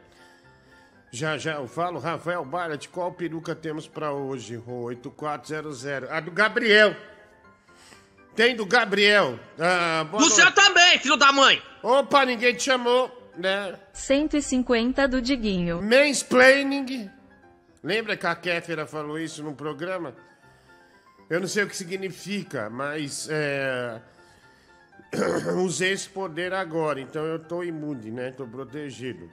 Já 1.12 1.36
já 1.36 1.54
eu 1.54 1.66
falo, 1.66 1.98
Rafael 1.98 2.44
Barret, 2.44 2.88
qual 2.88 3.10
peruca 3.12 3.54
temos 3.54 3.88
pra 3.88 4.12
hoje? 4.12 4.56
O 4.66 4.82
8400. 4.84 6.08
A 6.10 6.20
do 6.20 6.30
Gabriel. 6.30 6.94
Tem 8.36 8.54
do 8.54 8.64
Gabriel. 8.64 9.38
Ah, 9.58 10.04
boa 10.04 10.22
Do 10.22 10.28
noite. 10.28 10.34
seu 10.40 10.52
também, 10.52 10.98
filho 11.00 11.16
da 11.16 11.32
mãe. 11.32 11.60
Opa, 11.82 12.24
ninguém 12.24 12.54
te 12.54 12.62
chamou, 12.62 13.10
né? 13.36 13.76
150 13.92 15.08
do 15.08 15.20
Diguinho. 15.20 15.82
Mansplaining. 15.82 17.10
Lembra 17.82 18.16
que 18.16 18.26
a 18.26 18.34
Kéfera 18.36 18.86
falou 18.86 19.18
isso 19.18 19.42
num 19.42 19.54
programa? 19.54 20.14
Eu 21.28 21.40
não 21.40 21.48
sei 21.48 21.64
o 21.64 21.66
que 21.68 21.76
significa, 21.76 22.70
mas 22.70 23.28
é, 23.30 24.00
usei 25.64 25.92
esse 25.92 26.08
poder 26.08 26.52
agora, 26.52 27.00
então 27.00 27.24
eu 27.24 27.38
tô 27.38 27.62
imune, 27.64 28.10
né? 28.10 28.30
Tô 28.32 28.46
protegido. 28.46 29.30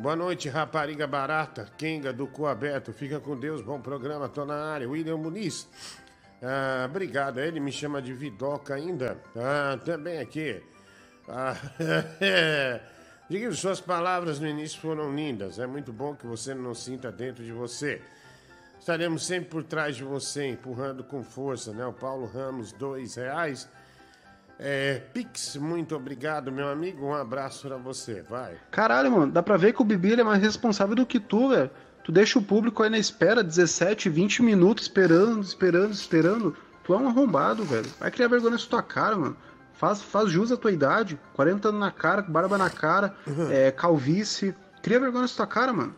Boa 0.00 0.16
noite, 0.16 0.48
rapariga 0.48 1.06
barata, 1.06 1.68
Kenga 1.76 2.10
do 2.10 2.26
cu 2.26 2.46
aberto. 2.46 2.90
Fica 2.90 3.20
com 3.20 3.38
Deus, 3.38 3.60
bom 3.60 3.78
programa, 3.78 4.30
tô 4.30 4.46
na 4.46 4.72
área. 4.72 4.88
William 4.88 5.18
Muniz. 5.18 5.68
Ah, 6.42 6.86
obrigado, 6.88 7.38
ele 7.38 7.60
me 7.60 7.70
chama 7.70 8.00
de 8.00 8.14
Vidoca 8.14 8.74
ainda. 8.74 9.18
Ah, 9.36 9.78
também 9.84 10.18
aqui. 10.18 10.62
Ah, 11.28 11.54
Diga 13.28 13.52
suas 13.52 13.78
palavras 13.78 14.40
no 14.40 14.48
início 14.48 14.80
foram 14.80 15.14
lindas. 15.14 15.58
É 15.58 15.66
muito 15.66 15.92
bom 15.92 16.14
que 16.16 16.26
você 16.26 16.54
não 16.54 16.74
sinta 16.74 17.12
dentro 17.12 17.44
de 17.44 17.52
você. 17.52 18.00
Estaremos 18.78 19.26
sempre 19.26 19.50
por 19.50 19.64
trás 19.64 19.96
de 19.96 20.02
você, 20.02 20.46
empurrando 20.46 21.04
com 21.04 21.22
força, 21.22 21.74
né? 21.74 21.84
O 21.84 21.92
Paulo 21.92 22.24
Ramos, 22.24 22.72
dois 22.72 23.16
reais. 23.16 23.68
É, 24.62 25.00
Pix, 25.14 25.56
muito 25.56 25.96
obrigado, 25.96 26.52
meu 26.52 26.68
amigo. 26.68 27.06
Um 27.06 27.14
abraço 27.14 27.66
pra 27.66 27.78
você. 27.78 28.20
Vai. 28.28 28.58
Caralho, 28.70 29.10
mano, 29.10 29.32
dá 29.32 29.42
pra 29.42 29.56
ver 29.56 29.72
que 29.72 29.80
o 29.80 29.84
Bibi 29.84 30.12
é 30.12 30.22
mais 30.22 30.42
responsável 30.42 30.94
do 30.94 31.06
que 31.06 31.18
tu, 31.18 31.48
velho. 31.48 31.70
Tu 32.04 32.12
deixa 32.12 32.38
o 32.38 32.42
público 32.42 32.82
aí 32.82 32.90
na 32.90 32.98
espera 32.98 33.42
17, 33.42 34.10
20 34.10 34.42
minutos 34.42 34.84
esperando, 34.84 35.42
esperando, 35.42 35.92
esperando. 35.92 36.56
Tu 36.84 36.92
é 36.92 36.96
um 36.98 37.08
arrombado, 37.08 37.64
velho. 37.64 37.88
Vai 37.98 38.10
criar 38.10 38.28
vergonha 38.28 38.52
na 38.52 38.58
tua 38.58 38.82
cara, 38.82 39.16
mano. 39.16 39.36
Faz, 39.72 40.02
faz 40.02 40.30
jus 40.30 40.52
à 40.52 40.58
tua 40.58 40.72
idade. 40.72 41.18
40 41.32 41.68
anos 41.68 41.80
na 41.80 41.90
cara, 41.90 42.20
barba 42.20 42.58
na 42.58 42.68
cara, 42.68 43.14
é, 43.50 43.70
calvície. 43.70 44.54
Cria 44.82 45.00
vergonha 45.00 45.22
na 45.22 45.28
tua 45.28 45.46
cara, 45.46 45.72
mano. 45.72 45.94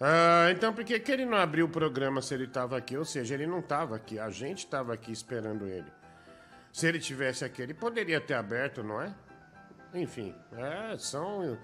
Ah, 0.00 0.48
então 0.52 0.72
por 0.72 0.84
que, 0.84 0.98
que 1.00 1.10
ele 1.10 1.26
não 1.26 1.36
abriu 1.36 1.66
o 1.66 1.68
programa 1.68 2.22
se 2.22 2.32
ele 2.34 2.46
tava 2.46 2.76
aqui? 2.76 2.96
Ou 2.96 3.04
seja, 3.04 3.34
ele 3.34 3.48
não 3.48 3.60
tava 3.60 3.96
aqui. 3.96 4.16
A 4.16 4.30
gente 4.30 4.64
tava 4.68 4.94
aqui 4.94 5.10
esperando 5.10 5.66
ele. 5.66 5.90
Se 6.72 6.86
ele 6.86 6.98
tivesse 6.98 7.44
aqui, 7.44 7.62
ele 7.62 7.74
poderia 7.74 8.20
ter 8.20 8.34
aberto, 8.34 8.82
não 8.82 9.00
é? 9.00 9.12
Enfim, 9.94 10.34
é, 10.56 10.96
são, 10.98 11.58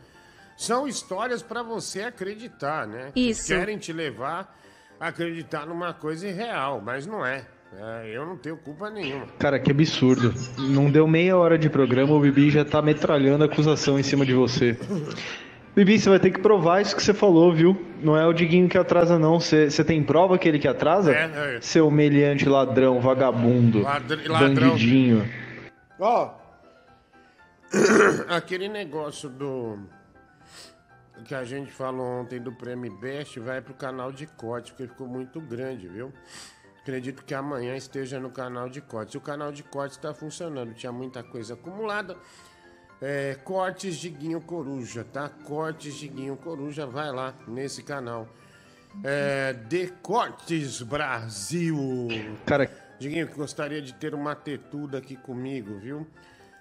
são 0.57 0.89
histórias 0.89 1.43
pra 1.43 1.63
você 1.63 2.03
acreditar, 2.03 2.87
né? 2.87 3.13
Que 3.15 3.31
Isso. 3.31 3.47
Querem 3.47 3.79
te 3.79 3.93
levar 3.93 4.57
a 4.99 5.09
acreditar 5.09 5.67
numa 5.67 5.95
coisa 5.95 6.27
irreal, 6.27 6.81
mas 6.81 7.07
não 7.07 7.25
é. 7.25 7.47
É, 7.79 8.11
eu 8.17 8.25
não 8.25 8.37
tenho 8.37 8.57
culpa 8.57 8.91
nenhuma. 8.91 9.27
Cara, 9.39 9.59
que 9.59 9.71
absurdo. 9.71 10.35
Não 10.59 10.91
deu 10.91 11.07
meia 11.07 11.37
hora 11.37 11.59
de 11.59 11.69
programa, 11.69 12.15
o 12.15 12.21
Bibi 12.21 12.51
já 12.51 12.65
tá 12.65 12.81
metralhando 12.81 13.45
acusação 13.45 13.99
em 13.99 14.03
cima 14.03 14.25
de 14.25 14.35
você. 14.35 14.79
Bibi, 15.77 15.99
você 16.01 16.09
vai 16.09 16.19
ter 16.19 16.31
que 16.31 16.41
provar 16.41 16.81
isso 16.81 16.97
que 16.97 17.03
você 17.03 17.13
falou, 17.13 17.53
viu? 17.53 17.77
Não 18.03 18.17
é 18.17 18.27
o 18.27 18.33
Diguinho 18.33 18.67
que 18.67 18.79
atrasa, 18.79 19.19
não. 19.19 19.39
Você 19.39 19.71
você 19.71 19.85
tem 19.85 20.03
prova 20.03 20.39
que 20.39 20.49
ele 20.49 20.59
que 20.59 20.67
atrasa? 20.67 21.13
É, 21.15 21.57
é. 21.57 21.61
Seu 21.61 21.91
meliante 21.91 22.49
ladrão, 22.49 22.99
vagabundo, 22.99 23.83
Ladr- 23.83 24.27
ladrão. 24.27 24.71
bandidinho. 24.71 25.29
Ó, 26.01 26.31
aquele 28.29 28.69
negócio 28.69 29.29
do 29.29 29.79
que 31.27 31.35
a 31.35 31.45
gente 31.45 31.71
falou 31.71 32.07
ontem 32.21 32.41
do 32.41 32.53
Prêmio 32.53 32.93
Best 32.99 33.39
vai 33.41 33.61
pro 33.61 33.75
canal 33.75 34.11
de 34.11 34.27
corte, 34.27 34.73
porque 34.73 34.87
ficou 34.89 35.07
muito 35.07 35.41
grande, 35.41 35.89
viu? 35.89 36.11
Acredito 36.81 37.23
que 37.25 37.35
amanhã 37.35 37.77
esteja 37.77 38.19
no 38.21 38.31
canal 38.31 38.69
de 38.69 38.81
cortes. 38.81 39.15
O 39.17 39.21
canal 39.21 39.51
de 39.53 39.63
cortes 39.63 39.97
está 39.99 40.15
funcionando, 40.15 40.73
tinha 40.73 40.93
muita 40.93 41.23
coisa 41.23 41.55
acumulada. 41.55 42.17
É, 43.01 43.37
cortes 43.45 43.97
de 43.97 44.09
Guinho 44.09 44.41
Coruja, 44.41 45.05
tá? 45.05 45.29
Cortes 45.29 45.95
de 45.95 46.09
Guinho 46.09 46.37
Coruja, 46.37 46.87
vai 46.87 47.11
lá 47.13 47.35
nesse 47.47 47.83
canal. 47.83 48.29
É, 49.05 49.53
De 49.53 49.89
Cortes 50.03 50.81
Brasil. 50.81 52.09
Cara, 52.47 52.71
Diguinho, 52.99 53.29
gostaria 53.35 53.83
de 53.83 53.93
ter 53.93 54.15
uma 54.15 54.35
tetuda 54.35 54.99
aqui 54.99 55.17
comigo, 55.17 55.79
viu? 55.79 56.07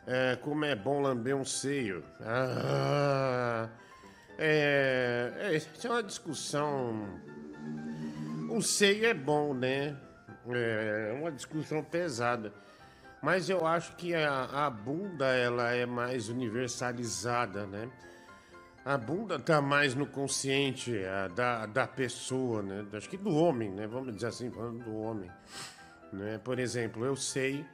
É, 0.06 0.38
como 0.42 0.66
é 0.66 0.76
bom 0.76 1.02
lamber 1.02 1.36
um 1.36 1.46
seio. 1.46 2.04
Ah, 2.22 3.70
é, 4.38 5.32
é, 5.38 5.88
é 5.88 5.90
uma 5.90 6.04
discussão. 6.04 7.08
O 8.50 8.62
seio 8.62 9.06
é 9.06 9.14
bom, 9.14 9.54
né? 9.54 9.96
É 10.48 11.18
uma 11.20 11.32
discussão 11.32 11.82
pesada. 11.84 12.54
Mas 13.22 13.50
eu 13.50 13.66
acho 13.66 13.96
que 13.96 14.14
a, 14.14 14.66
a 14.66 14.70
bunda 14.70 15.26
ela 15.26 15.72
é 15.72 15.86
mais 15.86 16.30
universalizada, 16.30 17.66
né? 17.66 17.90
A 18.84 18.98
bunda 18.98 19.40
tá 19.40 19.60
mais 19.62 19.96
no 19.96 20.06
consciente 20.06 20.96
ah, 21.06 21.28
da, 21.28 21.66
da 21.66 21.88
pessoa, 21.88 22.62
né? 22.62 22.86
Acho 22.94 23.10
que 23.10 23.18
do 23.18 23.36
homem, 23.36 23.72
né? 23.72 23.88
Vamos 23.88 24.14
dizer 24.14 24.28
assim, 24.28 24.52
falando 24.52 24.84
do 24.84 24.96
homem. 24.96 25.32
Né? 26.14 26.40
Por 26.44 26.60
exemplo, 26.60 27.04
eu 27.04 27.16
sei, 27.16 27.66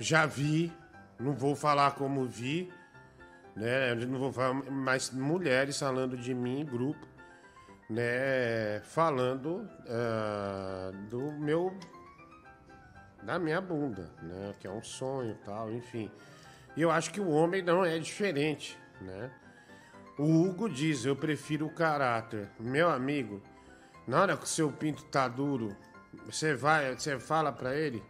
já 0.00 0.26
vi, 0.26 0.72
não 1.20 1.34
vou 1.34 1.54
falar 1.54 1.92
como 1.92 2.26
vi, 2.26 2.68
né? 3.54 3.92
Eu 3.92 4.08
Não 4.08 4.18
vou 4.18 4.32
falar, 4.32 4.54
mas 4.54 5.10
mulheres 5.10 5.78
falando 5.78 6.16
de 6.16 6.34
mim 6.34 6.60
em 6.60 6.64
grupo, 6.64 7.06
né? 7.88 8.80
Falando 8.84 9.68
ah, 9.88 10.90
do 11.08 11.32
meu 11.32 11.72
da 13.22 13.38
minha 13.38 13.60
bunda, 13.60 14.10
né? 14.22 14.54
Que 14.58 14.66
é 14.66 14.70
um 14.70 14.82
sonho, 14.82 15.36
tal, 15.44 15.70
enfim. 15.72 16.10
E 16.76 16.82
eu 16.82 16.90
acho 16.90 17.10
que 17.10 17.20
o 17.20 17.30
homem 17.30 17.62
não 17.62 17.84
é 17.84 17.98
diferente, 17.98 18.78
né? 19.00 19.30
O 20.18 20.42
Hugo 20.42 20.68
diz: 20.68 21.04
Eu 21.04 21.16
prefiro 21.16 21.66
o 21.66 21.74
caráter. 21.74 22.48
Meu 22.58 22.90
amigo, 22.90 23.42
na 24.06 24.20
hora 24.20 24.36
que 24.36 24.44
o 24.44 24.48
seu 24.48 24.70
pinto 24.70 25.04
tá 25.04 25.26
duro, 25.28 25.76
você 26.26 26.54
vai, 26.54 26.94
você 26.94 27.18
fala 27.18 27.52
pra 27.52 27.74
ele: 27.74 28.02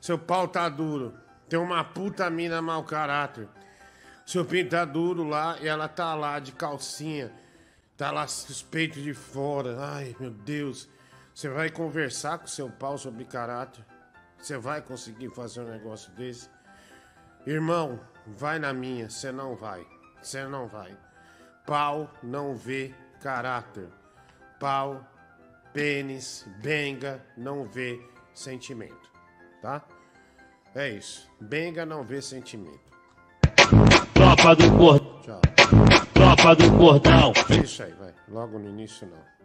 Seu 0.00 0.18
pau 0.18 0.48
tá 0.48 0.68
duro, 0.68 1.14
tem 1.48 1.58
uma 1.58 1.82
puta 1.84 2.28
mina 2.30 2.60
mau 2.60 2.84
caráter. 2.84 3.48
Seu 4.24 4.44
pinto 4.44 4.70
tá 4.70 4.84
duro 4.84 5.24
lá 5.24 5.56
e 5.60 5.68
ela 5.68 5.88
tá 5.88 6.14
lá 6.14 6.38
de 6.38 6.52
calcinha, 6.52 7.32
tá 7.96 8.10
lá 8.10 8.24
os 8.24 8.62
peitos 8.62 9.02
de 9.02 9.14
fora. 9.14 9.76
Ai, 9.78 10.16
meu 10.18 10.30
Deus. 10.30 10.88
Você 11.34 11.50
vai 11.50 11.68
conversar 11.70 12.38
com 12.38 12.46
seu 12.46 12.70
pau 12.70 12.96
sobre 12.96 13.24
caráter? 13.26 13.84
Você 14.46 14.58
vai 14.58 14.80
conseguir 14.80 15.28
fazer 15.30 15.62
um 15.62 15.68
negócio 15.68 16.12
desse? 16.12 16.48
Irmão, 17.44 17.98
vai 18.24 18.60
na 18.60 18.72
minha, 18.72 19.10
você 19.10 19.32
não 19.32 19.56
vai. 19.56 19.84
Você 20.22 20.44
não 20.44 20.68
vai. 20.68 20.96
Pau 21.66 22.08
não 22.22 22.54
vê 22.54 22.94
caráter. 23.20 23.88
Pau, 24.60 25.04
pênis, 25.72 26.46
benga 26.62 27.20
não 27.36 27.64
vê 27.64 28.00
sentimento. 28.32 29.10
Tá? 29.60 29.84
É 30.76 30.90
isso. 30.90 31.28
Benga 31.40 31.84
não 31.84 32.04
vê 32.04 32.22
sentimento. 32.22 32.78
Tropa 34.14 34.54
do 34.54 34.70
Cordão. 34.78 35.20
Tchau. 35.22 35.40
Tropa 36.14 36.54
do 36.54 36.70
Cordão. 36.78 37.32
Isso 37.64 37.82
aí, 37.82 37.92
vai. 37.94 38.14
Logo 38.28 38.60
no 38.60 38.68
início 38.68 39.08
não. 39.08 39.35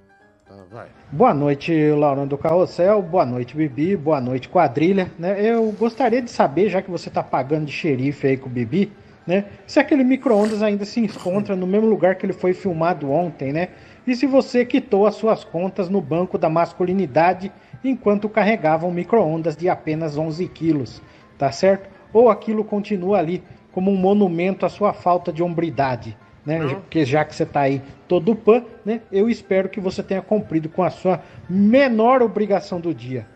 Tá. 0.70 0.86
Boa 1.10 1.34
noite, 1.34 1.92
Laurão 1.92 2.28
do 2.28 2.38
Carrossel. 2.38 3.02
Boa 3.02 3.26
noite, 3.26 3.56
Bibi. 3.56 3.96
Boa 3.96 4.20
noite, 4.20 4.50
quadrilha. 4.50 5.10
Né, 5.18 5.40
eu 5.40 5.72
gostaria 5.72 6.22
de 6.22 6.30
saber, 6.30 6.70
já 6.70 6.82
que 6.82 6.92
você 6.92 7.10
tá 7.10 7.24
pagando 7.24 7.66
de 7.66 7.72
xerife 7.72 8.28
aí 8.28 8.36
com 8.36 8.50
o 8.50 8.52
Bibi, 8.52 8.92
né? 9.26 9.46
Se 9.66 9.80
aquele 9.80 10.04
micro-ondas 10.04 10.62
ainda 10.62 10.84
se 10.84 11.00
encontra 11.00 11.56
no 11.56 11.66
mesmo 11.66 11.88
lugar 11.88 12.16
que 12.16 12.26
ele 12.26 12.34
foi 12.34 12.54
filmado 12.54 13.10
ontem, 13.10 13.54
né? 13.54 13.70
E 14.06 14.14
se 14.14 14.26
você 14.26 14.66
quitou 14.66 15.06
as 15.06 15.16
suas 15.16 15.44
contas 15.44 15.88
no 15.88 16.02
banco 16.02 16.38
da 16.38 16.50
masculinidade 16.50 17.52
enquanto 17.84 18.28
carregava 18.28 18.86
um 18.86 18.92
micro-ondas 18.92 19.56
de 19.56 19.70
apenas 19.70 20.18
11 20.18 20.48
quilos, 20.50 21.02
tá 21.38 21.52
certo? 21.52 21.90
Ou 22.12 22.30
aquilo 22.30 22.64
continua 22.66 23.20
ali 23.20 23.42
como 23.72 23.90
um 23.90 23.96
monumento 23.96 24.66
à 24.66 24.70
sua 24.70 24.92
falta 24.92 25.32
de 25.32 25.42
hombridade, 25.42 26.18
né? 26.46 26.76
Porque 26.76 27.06
já 27.06 27.24
que 27.24 27.36
você 27.36 27.46
tá 27.46 27.62
aí 27.62 27.82
todo 28.08 28.36
pan, 28.36 28.64
né? 28.84 29.02
Eu 29.12 29.30
espero 29.30 29.70
que 29.70 29.80
você 29.80 30.02
tenha 30.02 30.22
cumprido 30.22 30.70
com 30.70 30.84
a 30.84 30.90
sua 30.90 31.24
menor 31.50 32.22
obrigação 32.22 32.80
do 32.80 32.94
dia. 32.94 33.28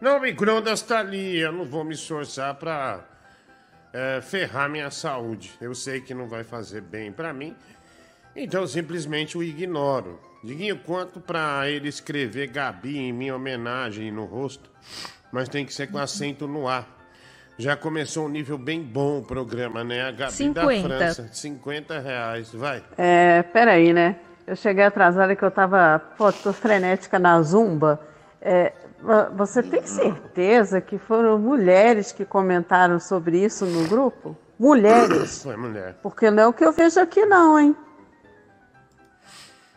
Não, 0.00 0.20
micro-ondas 0.20 0.82
tá 0.82 0.98
ali. 0.98 1.38
Eu 1.38 1.52
não 1.52 1.64
vou 1.64 1.84
me 1.84 1.94
esforçar 1.94 2.54
pra 2.56 3.04
é, 3.92 4.20
ferrar 4.20 4.68
minha 4.68 4.90
saúde. 4.90 5.52
Eu 5.60 5.74
sei 5.74 6.00
que 6.00 6.12
não 6.12 6.28
vai 6.28 6.44
fazer 6.44 6.82
bem 6.82 7.10
pra 7.10 7.32
mim. 7.32 7.54
Então 8.36 8.62
eu 8.62 8.68
simplesmente 8.68 9.38
o 9.38 9.42
ignoro. 9.42 10.20
Diguinho, 10.42 10.78
quanto 10.78 11.20
pra 11.20 11.70
ele 11.70 11.88
escrever 11.88 12.48
Gabi 12.48 12.98
em 12.98 13.12
minha 13.12 13.34
homenagem 13.34 14.10
no 14.10 14.24
rosto? 14.24 14.70
Mas 15.32 15.48
tem 15.48 15.64
que 15.64 15.72
ser 15.72 15.90
com 15.90 15.96
acento 15.96 16.46
no 16.46 16.68
A. 16.68 16.84
Já 17.56 17.76
começou 17.76 18.26
um 18.26 18.28
nível 18.28 18.58
bem 18.58 18.82
bom 18.82 19.18
o 19.18 19.22
programa, 19.22 19.84
né? 19.84 20.02
A 20.02 20.10
Gabi 20.10 20.32
50. 20.32 20.88
da 20.88 20.96
França. 20.98 21.28
50 21.32 21.98
reais, 22.00 22.52
vai. 22.52 22.82
É, 22.98 23.42
peraí, 23.42 23.92
né? 23.92 24.16
Eu 24.46 24.56
cheguei 24.56 24.84
atrasada 24.84 25.34
que 25.36 25.42
eu 25.44 25.50
tava, 25.50 26.00
pô, 26.18 26.30
tô 26.32 26.52
frenética 26.52 27.18
na 27.18 27.40
zumba. 27.42 28.00
É, 28.42 28.72
vo- 29.00 29.36
você 29.36 29.62
tem 29.62 29.86
certeza 29.86 30.80
que 30.80 30.98
foram 30.98 31.38
mulheres 31.38 32.10
que 32.12 32.24
comentaram 32.24 32.98
sobre 32.98 33.38
isso 33.42 33.64
no 33.64 33.86
grupo? 33.88 34.36
Mulheres? 34.58 35.42
Foi 35.42 35.56
mulher. 35.56 35.96
Porque 36.02 36.30
não 36.30 36.42
é 36.42 36.46
o 36.48 36.52
que 36.52 36.64
eu 36.64 36.72
vejo 36.72 37.00
aqui 37.00 37.24
não, 37.24 37.58
hein? 37.58 37.74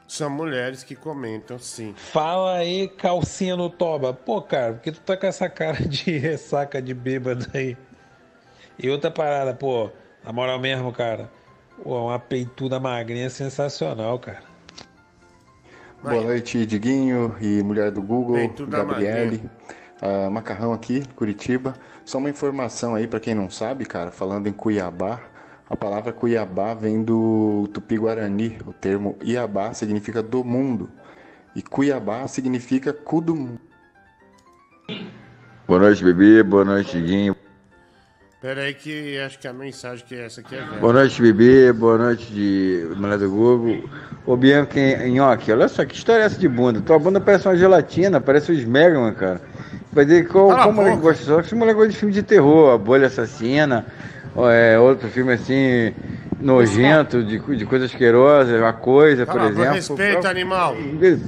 São 0.07 0.29
mulheres 0.29 0.83
que 0.83 0.95
comentam, 0.95 1.59
sim. 1.59 1.93
Fala 1.97 2.57
aí, 2.57 2.87
calcinha 2.87 3.57
no 3.57 3.69
toba. 3.69 4.13
Pô, 4.13 4.41
cara, 4.41 4.73
por 4.73 4.81
que 4.81 4.91
tu 4.93 5.01
tá 5.01 5.17
com 5.17 5.27
essa 5.27 5.49
cara 5.49 5.83
de 5.83 6.15
ressaca 6.17 6.81
de 6.81 6.93
bêbado 6.93 7.45
aí? 7.53 7.75
E 8.79 8.89
outra 8.89 9.11
parada, 9.11 9.53
pô, 9.53 9.89
na 10.23 10.31
moral 10.31 10.59
mesmo, 10.59 10.93
cara. 10.93 11.29
Pô, 11.83 12.07
uma 12.07 12.17
peituda 12.17 12.79
magrinha 12.79 13.29
sensacional, 13.29 14.17
cara. 14.17 14.43
Boa 16.01 16.21
noite, 16.21 16.65
Diguinho 16.65 17.35
e 17.41 17.61
mulher 17.63 17.91
do 17.91 18.01
Google, 18.01 18.35
Peituda 18.35 18.77
Gabriele. 18.77 19.43
Ah, 20.01 20.29
macarrão 20.29 20.71
aqui, 20.71 21.03
Curitiba. 21.15 21.73
Só 22.05 22.19
uma 22.19 22.29
informação 22.29 22.95
aí 22.95 23.07
pra 23.07 23.19
quem 23.19 23.35
não 23.35 23.49
sabe, 23.49 23.83
cara, 23.85 24.11
falando 24.11 24.47
em 24.47 24.53
Cuiabá, 24.53 25.19
a 25.69 25.75
palavra 25.75 26.13
Cuiabá 26.13 26.73
vem 26.73 27.03
do 27.03 27.69
Tupi-Guarani. 27.73 28.57
O 28.65 28.73
termo 28.73 29.17
Iabá 29.23 29.73
significa 29.73 30.23
do 30.23 30.43
mundo. 30.43 30.89
E 31.55 31.61
Cuiabá 31.61 32.27
significa 32.27 32.93
cu 32.93 33.19
do 33.19 33.35
mundo. 33.35 33.59
Boa 35.67 35.79
noite, 35.79 36.03
Bibi. 36.03 36.41
Boa 36.43 36.63
noite, 36.63 36.97
Diguinho. 36.97 37.35
Pera 38.39 38.61
aí 38.61 38.73
que 38.73 39.17
acho 39.19 39.39
que 39.39 39.47
a 39.47 39.51
mensagem 39.51 40.05
que 40.05 40.15
é 40.15 40.25
essa 40.25 40.39
aqui 40.39 40.55
é 40.55 40.59
velha. 40.59 40.79
Boa 40.79 40.93
noite, 40.93 41.21
Bibi. 41.21 41.73
Boa 41.73 41.97
noite, 41.97 42.31
de 42.31 42.87
mulher 42.95 43.17
do 43.17 43.29
Google. 43.29 43.89
Ô, 44.25 44.37
Bianca 44.37 44.79
Nhoque, 45.07 45.51
olha 45.51 45.67
só, 45.67 45.83
que 45.83 45.95
história 45.95 46.21
é 46.21 46.25
essa 46.27 46.39
de 46.39 46.47
bunda? 46.47 46.79
Tua 46.79 46.99
bunda 46.99 47.19
parece 47.19 47.47
uma 47.47 47.57
gelatina, 47.57 48.21
parece 48.21 48.51
o 48.51 48.55
Smegman, 48.55 49.13
cara. 49.15 49.41
Vai 49.91 50.05
dizer 50.05 50.27
qual, 50.27 50.49
Cala 50.49 50.61
a 50.61 50.63
qual 50.65 50.73
mulher 50.75 50.97
gosta 50.97 51.23
só? 51.25 51.41
Que 51.41 51.55
mulher 51.55 51.73
gosta 51.73 51.89
de 51.89 51.97
filme 51.97 52.13
de 52.13 52.23
terror, 52.23 52.73
A 52.73 52.77
Bolha 52.77 53.07
Assassina, 53.07 53.85
é, 54.37 54.77
outro 54.79 55.07
filme 55.09 55.33
assim, 55.33 55.93
nojento, 56.39 57.23
de, 57.23 57.39
de 57.39 57.65
coisa 57.65 57.85
asquerosa, 57.85 58.67
A 58.67 58.73
Coisa, 58.73 59.25
por 59.25 59.35
Cala 59.35 59.47
a 59.47 59.51
boca, 59.51 59.61
exemplo. 59.75 59.95
respeita, 59.97 60.29
animal. 60.29 60.75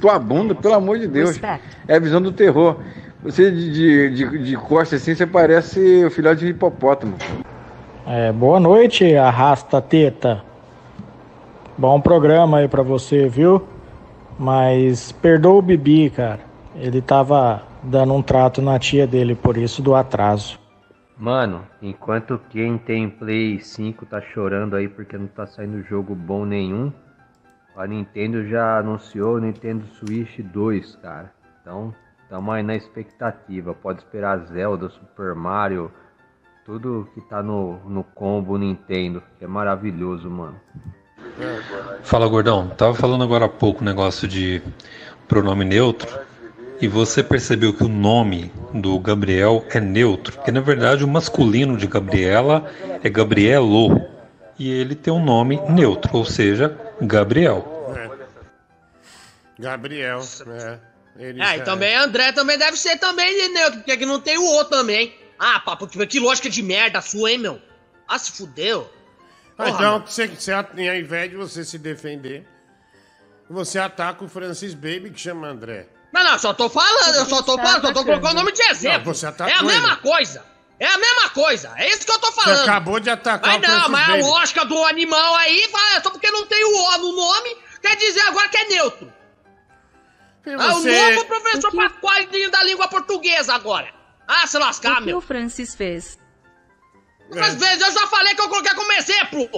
Tua 0.00 0.18
bunda, 0.18 0.54
pelo 0.54 0.74
amor 0.74 0.98
de 0.98 1.08
Deus. 1.08 1.40
É 1.88 1.96
a 1.96 1.98
visão 1.98 2.22
do 2.22 2.30
terror. 2.30 2.76
Você 3.22 3.50
de, 3.50 3.70
de, 3.72 4.10
de, 4.10 4.44
de 4.44 4.56
costas 4.56 5.02
assim, 5.02 5.14
você 5.14 5.26
parece 5.26 6.04
o 6.04 6.10
filhote 6.10 6.44
de 6.44 6.52
hipopótamo. 6.52 7.16
É, 8.06 8.32
boa 8.32 8.60
noite, 8.60 9.14
arrasta 9.16 9.80
teta. 9.80 10.42
Bom 11.76 12.00
programa 12.00 12.58
aí 12.58 12.68
pra 12.68 12.82
você, 12.82 13.26
viu? 13.28 13.62
Mas 14.38 15.12
perdoa 15.12 15.54
o 15.54 15.62
Bibi, 15.62 16.10
cara. 16.10 16.40
Ele 16.76 17.02
tava 17.02 17.62
dando 17.82 18.14
um 18.14 18.22
trato 18.22 18.62
na 18.62 18.78
tia 18.78 19.06
dele, 19.06 19.34
por 19.34 19.56
isso 19.56 19.82
do 19.82 19.94
atraso. 19.94 20.59
Mano, 21.20 21.66
enquanto 21.82 22.40
quem 22.48 22.78
tem 22.78 23.10
Play 23.10 23.60
5 23.60 24.06
tá 24.06 24.22
chorando 24.22 24.74
aí 24.74 24.88
porque 24.88 25.18
não 25.18 25.26
tá 25.26 25.46
saindo 25.46 25.82
jogo 25.82 26.14
bom 26.14 26.46
nenhum, 26.46 26.90
a 27.76 27.86
Nintendo 27.86 28.48
já 28.48 28.78
anunciou 28.78 29.34
o 29.34 29.38
Nintendo 29.38 29.84
Switch 29.86 30.40
2, 30.40 30.96
cara. 30.96 31.30
Então, 31.60 31.94
tamo 32.30 32.50
aí 32.50 32.62
na 32.62 32.74
expectativa. 32.74 33.74
Pode 33.74 33.98
esperar 33.98 34.38
Zelda, 34.46 34.88
Super 34.88 35.34
Mario, 35.34 35.92
tudo 36.64 37.06
que 37.12 37.20
tá 37.20 37.42
no, 37.42 37.78
no 37.86 38.02
combo 38.02 38.56
Nintendo, 38.56 39.22
que 39.38 39.44
é 39.44 39.48
maravilhoso, 39.48 40.30
mano. 40.30 40.58
Fala, 42.02 42.26
gordão. 42.28 42.70
Tava 42.70 42.94
falando 42.94 43.24
agora 43.24 43.44
há 43.44 43.48
pouco 43.48 43.82
o 43.82 43.84
negócio 43.84 44.26
de 44.26 44.62
pronome 45.28 45.66
neutro. 45.66 46.29
E 46.80 46.88
você 46.88 47.22
percebeu 47.22 47.74
que 47.74 47.84
o 47.84 47.88
nome 47.88 48.50
do 48.72 48.98
Gabriel 48.98 49.64
é 49.70 49.80
neutro, 49.80 50.34
porque 50.36 50.50
na 50.50 50.60
verdade 50.60 51.04
o 51.04 51.08
masculino 51.08 51.76
de 51.76 51.86
Gabriela 51.86 52.70
é 53.02 53.08
Gabrielo. 53.10 54.00
E 54.58 54.70
ele 54.70 54.94
tem 54.94 55.12
um 55.12 55.22
nome 55.24 55.60
neutro, 55.70 56.10
ou 56.16 56.24
seja, 56.24 56.76
Gabriel. 57.00 57.92
É. 57.96 59.62
Gabriel, 59.62 60.20
é. 60.48 60.78
Ele 61.18 61.42
Ah, 61.42 61.54
e 61.54 61.58
já- 61.58 61.64
também 61.64 61.94
André 61.96 62.32
também 62.32 62.56
deve 62.56 62.76
ser 62.78 62.96
também 62.98 63.34
de 63.42 63.48
neutro, 63.48 63.78
porque 63.80 63.92
aqui 63.92 64.06
não 64.06 64.20
tem 64.20 64.38
o 64.38 64.44
outro 64.44 64.70
também. 64.78 65.14
Ah, 65.38 65.60
papo, 65.60 65.86
que 65.86 66.06
que 66.06 66.20
lógica 66.20 66.48
de 66.48 66.62
merda 66.62 67.00
sua, 67.00 67.30
hein, 67.32 67.38
meu? 67.38 67.60
Ah, 68.08 68.18
se 68.18 68.32
fudeu. 68.32 68.90
Ah, 69.58 69.64
Porra, 69.64 69.70
então, 69.70 70.06
você, 70.06 70.26
você, 70.28 70.52
ao 70.52 70.64
invés 70.96 71.30
de 71.30 71.36
você 71.36 71.64
se 71.64 71.78
defender, 71.78 72.46
você 73.48 73.78
ataca 73.78 74.24
o 74.24 74.28
Francis 74.28 74.72
Baby, 74.72 75.10
que 75.10 75.20
chama 75.20 75.48
André. 75.48 75.86
Não, 76.12 76.24
não, 76.24 76.38
só 76.38 76.52
tô 76.52 76.68
falando, 76.68 77.14
eu 77.16 77.26
só 77.26 77.42
tô 77.42 77.56
Tá 77.56 77.62
falando, 77.62 77.82
só 77.86 77.92
tô 77.92 78.04
colocando 78.04 78.32
o 78.32 78.34
nome 78.34 78.52
de 78.52 78.62
exemplo. 78.62 79.06
Não, 79.08 79.14
você 79.14 79.26
atacou 79.26 79.52
é 79.54 79.56
a 79.58 79.62
mesma 79.62 79.88
ele. 79.92 79.96
coisa. 79.98 80.44
É 80.80 80.86
a 80.86 80.98
mesma 80.98 81.28
coisa. 81.30 81.72
É 81.76 81.88
isso 81.90 82.04
que 82.06 82.10
eu 82.10 82.18
tô 82.18 82.32
falando. 82.32 82.56
Você 82.56 82.62
acabou 82.62 82.98
de 82.98 83.10
atacar 83.10 83.46
Mas 83.46 83.58
o 83.58 83.60
não, 83.60 83.68
Francis 83.84 83.90
mas 83.90 84.06
Baby. 84.08 84.22
a 84.22 84.26
lógica 84.26 84.64
do 84.64 84.84
animal 84.86 85.36
aí, 85.36 85.70
só 86.02 86.10
porque 86.10 86.30
não 86.30 86.46
tem 86.46 86.64
o 86.64 86.74
O 86.76 86.98
no 86.98 87.12
nome, 87.16 87.56
quer 87.82 87.96
dizer 87.96 88.20
agora 88.22 88.48
que 88.48 88.56
é 88.56 88.64
neutro. 88.68 89.12
Ah, 90.58 90.72
você- 90.72 90.90
o 90.90 91.14
novo 91.14 91.26
professor 91.26 91.70
Pascoalinho 91.76 92.50
da 92.50 92.62
língua 92.64 92.88
portuguesa 92.88 93.54
agora. 93.54 93.92
Ah, 94.26 94.46
se 94.46 94.58
lascar, 94.58 94.94
O 94.94 94.96
que 94.96 95.02
meu. 95.06 95.18
o 95.18 95.20
Francis 95.20 95.74
fez? 95.74 96.18
Às 97.40 97.54
vezes 97.54 97.80
eu 97.86 97.92
já 97.92 98.06
falei 98.06 98.34
que 98.34 98.40
eu 98.40 98.48
coloquei 98.48 98.74
como 98.74 98.90
exemplo. 98.92 99.48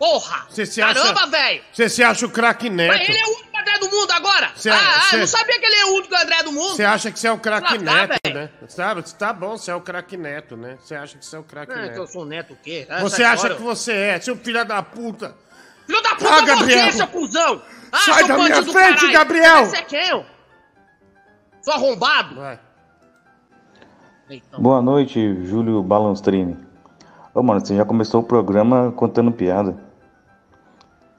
Porra! 0.00 0.46
Você 0.48 0.64
se 0.64 0.80
Caramba, 0.80 1.26
velho! 1.26 1.62
Você 1.74 1.86
se 1.90 2.02
acha 2.02 2.24
o 2.24 2.30
craque 2.30 2.70
Neto? 2.70 2.88
Mas 2.88 3.06
ele 3.06 3.18
é 3.18 3.24
o 3.26 3.28
único 3.36 3.58
André 3.60 3.78
do 3.78 3.90
mundo 3.90 4.10
agora! 4.12 4.50
Cê- 4.56 4.70
ah, 4.70 4.76
ah, 4.96 5.00
cê- 5.10 5.16
eu 5.16 5.20
não 5.20 5.26
sabia 5.26 5.60
que 5.60 5.66
ele 5.66 5.76
é 5.76 5.84
o 5.84 5.94
único 5.96 6.14
André 6.16 6.42
do 6.42 6.52
mundo! 6.52 6.74
Você 6.74 6.84
acha 6.84 7.12
que 7.12 7.18
você 7.20 7.28
é 7.28 7.32
o 7.32 7.38
craque 7.38 7.68
Se 7.68 7.78
lascar, 7.84 8.08
Neto, 8.08 8.20
velho. 8.24 8.40
né? 8.40 8.50
Sabe? 8.66 9.14
Tá 9.14 9.32
bom, 9.34 9.58
você 9.58 9.70
é 9.70 9.74
o 9.74 9.80
craque 9.82 10.16
Neto, 10.16 10.56
né? 10.56 10.78
Você 10.80 10.94
acha 10.94 11.18
que 11.18 11.26
você 11.26 11.36
é 11.36 11.38
o 11.38 11.42
craque 11.44 11.72
Ah, 11.72 11.74
que 11.74 11.80
Neto. 11.82 11.96
eu 11.98 12.06
sou 12.06 12.24
neto 12.24 12.54
o 12.54 12.56
quê? 12.56 12.86
Você 12.88 13.22
Essa 13.22 13.26
acha 13.26 13.34
história- 13.34 13.56
que 13.56 13.62
você 13.62 13.92
é, 13.92 14.20
seu 14.20 14.36
filho 14.36 14.64
da 14.64 14.82
puta. 14.82 15.36
Filho 15.86 16.02
da 16.02 16.14
puta 16.14 16.30
Ah, 16.34 16.38
é 16.38 16.46
Gabriel. 16.46 16.86
você, 16.86 16.92
seu 16.96 17.06
cuzão! 17.08 17.62
Ah, 17.92 17.98
Sai 17.98 18.26
da 18.26 18.38
minha 18.38 18.62
frente, 18.62 18.72
caralho. 18.72 19.12
Gabriel. 19.12 19.66
Você 19.66 19.76
é 19.76 19.82
quem? 19.82 20.12
ó? 20.14 20.22
Sou 21.60 21.74
arrombado? 21.74 22.36
Boa 24.58 24.80
noite, 24.80 25.44
Júlio 25.44 25.82
Balanstrini. 25.82 26.56
Ô, 27.34 27.42
mano, 27.42 27.60
você 27.60 27.76
já 27.76 27.84
começou 27.84 28.20
o 28.22 28.24
programa 28.24 28.92
contando 28.92 29.30
piada. 29.30 29.89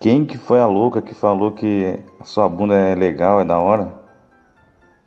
Quem 0.01 0.25
que 0.25 0.35
foi 0.35 0.59
a 0.59 0.65
louca 0.65 0.99
que 0.99 1.13
falou 1.13 1.51
que 1.51 1.99
a 2.19 2.25
sua 2.25 2.49
bunda 2.49 2.73
é 2.73 2.95
legal, 2.95 3.39
é 3.39 3.45
da 3.45 3.59
hora? 3.59 3.93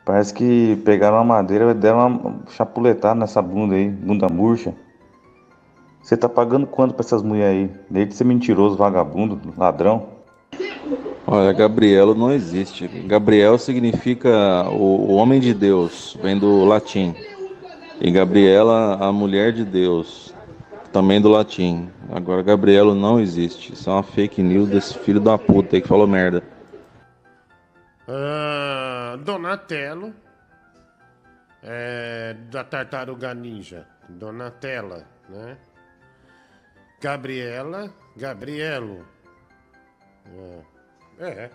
Parece 0.05 0.33
que 0.33 0.77
pegaram 0.85 1.17
uma 1.17 1.25
madeira 1.25 1.69
e 1.73 1.75
deram 1.75 2.07
uma 2.07 2.43
chapuletada 2.51 3.17
nessa 3.17 3.43
bunda 3.43 3.75
aí, 3.75 3.89
bunda 3.89 4.29
murcha. 4.29 4.73
Você 6.01 6.17
tá 6.17 6.29
pagando 6.29 6.65
quanto 6.69 6.95
pra 6.95 7.05
essas 7.05 7.25
mulheres 7.25 7.71
aí? 7.71 7.81
Desde 7.91 8.11
de 8.11 8.17
ser 8.17 8.25
mentiroso, 8.25 8.77
vagabundo, 8.77 9.41
ladrão. 9.59 10.07
Olha, 11.27 11.53
Gabrielo 11.53 12.15
não 12.15 12.31
existe. 12.31 12.87
Gabriel 12.87 13.59
significa 13.59 14.69
o, 14.71 15.11
o 15.11 15.15
homem 15.15 15.41
de 15.41 15.53
Deus, 15.53 16.17
vem 16.23 16.39
do 16.39 16.65
latim. 16.65 17.17
E 18.01 18.11
Gabriela, 18.13 18.97
a 19.01 19.11
mulher 19.11 19.53
de 19.53 19.65
Deus, 19.65 20.34
também 20.95 21.21
do 21.21 21.29
latim. 21.29 21.91
Agora, 22.09 22.41
Gabrielo 22.41 22.95
não 22.95 23.19
existe. 23.19 23.73
Isso 23.73 23.91
é 23.91 23.93
uma 23.93 24.03
fake 24.05 24.41
news 24.41 24.69
desse 24.69 24.97
filho 25.01 25.19
da 25.19 25.37
puta 25.37 25.75
aí 25.75 25.83
que 25.83 25.89
falou 25.89 26.07
merda. 26.07 26.41
Ah, 28.07 29.19
Donatello. 29.19 30.15
É, 31.65 32.37
da 32.49 32.63
Tartaruga 32.63 33.35
Ninja. 33.35 33.89
Donatella, 34.09 35.05
né? 35.29 35.59
Gabriela. 37.01 37.93
Gabrielo. 38.17 39.05
É. 41.19 41.27
é. 41.27 41.51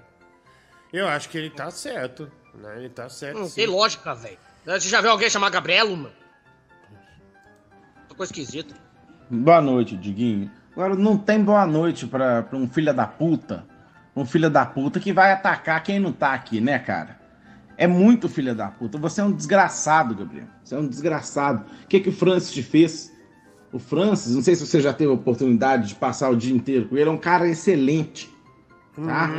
Eu 0.91 1.07
acho 1.07 1.29
que 1.29 1.37
ele 1.37 1.49
tá 1.49 1.71
certo. 1.71 2.29
Né? 2.55 2.79
Ele 2.79 2.89
tá 2.89 3.07
certo. 3.07 3.39
Não 3.39 3.47
sim. 3.47 3.55
tem 3.55 3.67
lógica, 3.67 4.13
velho. 4.13 4.37
Você 4.65 4.89
já 4.89 4.99
viu 4.99 5.11
alguém 5.11 5.29
chamar 5.29 5.49
Gabrielo, 5.49 5.95
mano? 5.95 6.13
Coisa 8.17 8.33
esquisita. 8.33 8.75
Boa 9.29 9.61
noite, 9.61 9.95
Diguinho. 9.95 10.49
Agora 10.71 10.95
não 10.95 11.15
tem 11.17 11.43
boa 11.43 11.65
noite 11.67 12.07
pra, 12.07 12.41
pra 12.41 12.57
um 12.57 12.67
filho 12.67 12.93
da 12.93 13.05
puta. 13.05 13.63
Um 14.15 14.25
filho 14.25 14.49
da 14.49 14.65
puta 14.65 14.99
que 14.99 15.13
vai 15.13 15.31
atacar 15.31 15.83
quem 15.83 15.99
não 15.99 16.11
tá 16.11 16.33
aqui, 16.33 16.59
né, 16.59 16.79
cara? 16.79 17.19
É 17.77 17.85
muito 17.85 18.27
filho 18.27 18.55
da 18.55 18.67
puta. 18.67 18.97
Você 18.97 19.21
é 19.21 19.23
um 19.23 19.31
desgraçado, 19.31 20.15
Gabriel. 20.15 20.47
Você 20.63 20.73
é 20.73 20.79
um 20.79 20.87
desgraçado. 20.87 21.63
O 21.83 21.87
que, 21.87 21.99
que 21.99 22.09
o 22.09 22.11
Francis 22.11 22.51
te 22.51 22.63
fez? 22.63 23.13
O 23.71 23.77
Francis, 23.77 24.33
não 24.33 24.41
sei 24.41 24.55
se 24.55 24.65
você 24.65 24.81
já 24.81 24.91
teve 24.91 25.11
a 25.11 25.13
oportunidade 25.13 25.89
de 25.89 25.95
passar 25.95 26.29
o 26.29 26.35
dia 26.35 26.55
inteiro 26.55 26.87
com 26.87 26.97
ele, 26.97 27.07
é 27.07 27.11
um 27.11 27.17
cara 27.17 27.47
excelente. 27.47 28.29
Tá? 28.95 29.29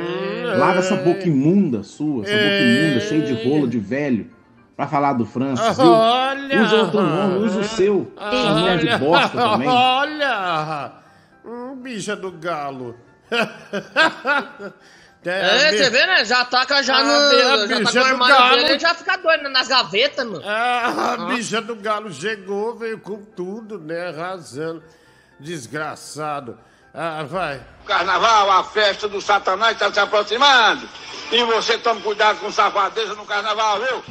Lava 0.56 0.78
essa 0.78 0.96
boca 0.96 1.26
imunda 1.26 1.82
sua, 1.82 2.22
essa 2.24 2.32
boca 2.32 2.60
imunda, 2.60 3.00
cheia 3.00 3.22
de 3.22 3.48
rolo 3.48 3.66
de 3.66 3.78
velho, 3.78 4.30
pra 4.80 4.86
falar 4.88 5.12
do 5.12 5.26
Francis, 5.26 5.76
viu? 5.76 5.90
Olha! 5.92 6.62
Usa 6.62 6.76
outro 6.76 7.02
nome, 7.02 7.38
usa 7.46 7.60
o 7.60 7.64
seu. 7.64 8.12
Mulher 8.18 8.78
de 8.78 8.96
bosta 8.96 9.36
também. 9.36 9.68
Olha! 9.68 10.92
Hum, 11.44 11.76
bicha 11.82 12.16
do 12.16 12.30
galo. 12.32 12.96
É, 15.22 15.72
você 15.76 15.90
vê, 15.90 16.06
né? 16.06 16.24
Já 16.24 16.46
taca 16.46 16.82
já 16.82 16.96
Ah, 16.96 17.04
no. 17.04 17.12
a 17.12 17.66
Já 17.66 17.82
tá 17.84 17.92
com 17.92 17.98
o 17.98 18.04
armário 18.04 18.34
galo. 18.38 18.56
dele, 18.56 18.68
ele 18.70 18.78
já 18.78 18.94
fica 18.94 19.18
doido 19.18 19.50
nas 19.50 19.68
gavetas, 19.68 20.24
mano. 20.24 20.42
Ah, 20.46 21.12
a 21.12 21.16
bicha 21.26 21.60
do 21.60 21.76
galo 21.76 22.10
chegou, 22.10 22.74
veio 22.74 22.98
com 22.98 23.22
tudo, 23.22 23.78
né? 23.78 24.08
Arrasando. 24.08 24.82
Desgraçado. 25.38 26.56
Ah, 26.94 27.22
vai. 27.24 27.60
Carnaval, 27.84 28.50
a 28.50 28.64
festa 28.64 29.08
do 29.08 29.20
Satanás 29.20 29.72
está 29.74 29.92
se 29.92 30.00
aproximando. 30.00 30.88
E 31.30 31.44
você 31.44 31.76
tome 31.76 32.00
cuidado 32.00 32.38
com 32.40 32.50
safadeza 32.50 33.14
no 33.14 33.26
carnaval, 33.26 33.78
viu? 33.78 34.02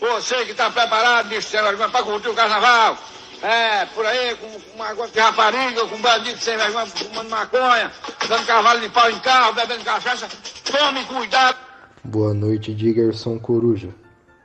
Você 0.00 0.44
que 0.44 0.52
está 0.52 0.70
preparado, 0.70 1.28
bicho 1.28 1.50
para 1.90 2.02
curtir 2.02 2.28
o 2.28 2.34
carnaval. 2.34 2.96
É, 3.42 3.86
por 3.86 4.04
aí, 4.04 4.34
com 4.36 4.48
com 4.48 4.74
uma 4.74 5.08
de 5.08 5.20
rapariga, 5.20 5.86
com 5.86 6.00
bandido 6.00 6.38
sem 6.40 6.56
vergonha, 6.56 6.86
fumando 6.86 7.30
maconha, 7.30 7.92
dando 8.28 8.46
cavalo 8.46 8.80
de 8.80 8.88
pau 8.88 9.10
em 9.10 9.18
carro, 9.20 9.54
bebendo 9.54 9.84
cachaça. 9.84 10.28
Tome 10.64 11.04
cuidado. 11.04 11.56
Boa 12.02 12.34
noite, 12.34 12.74
Digerson 12.74 13.38
Coruja. 13.38 13.94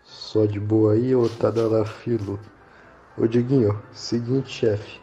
Só 0.03 0.45
de 0.45 0.59
boa 0.59 0.93
aí 0.93 1.15
ou 1.15 1.27
tá 1.29 1.49
da 1.49 1.85
filo? 1.85 2.39
Ô 3.17 3.27
Diguinho, 3.27 3.81
seguinte, 3.91 4.51
chefe. 4.51 4.99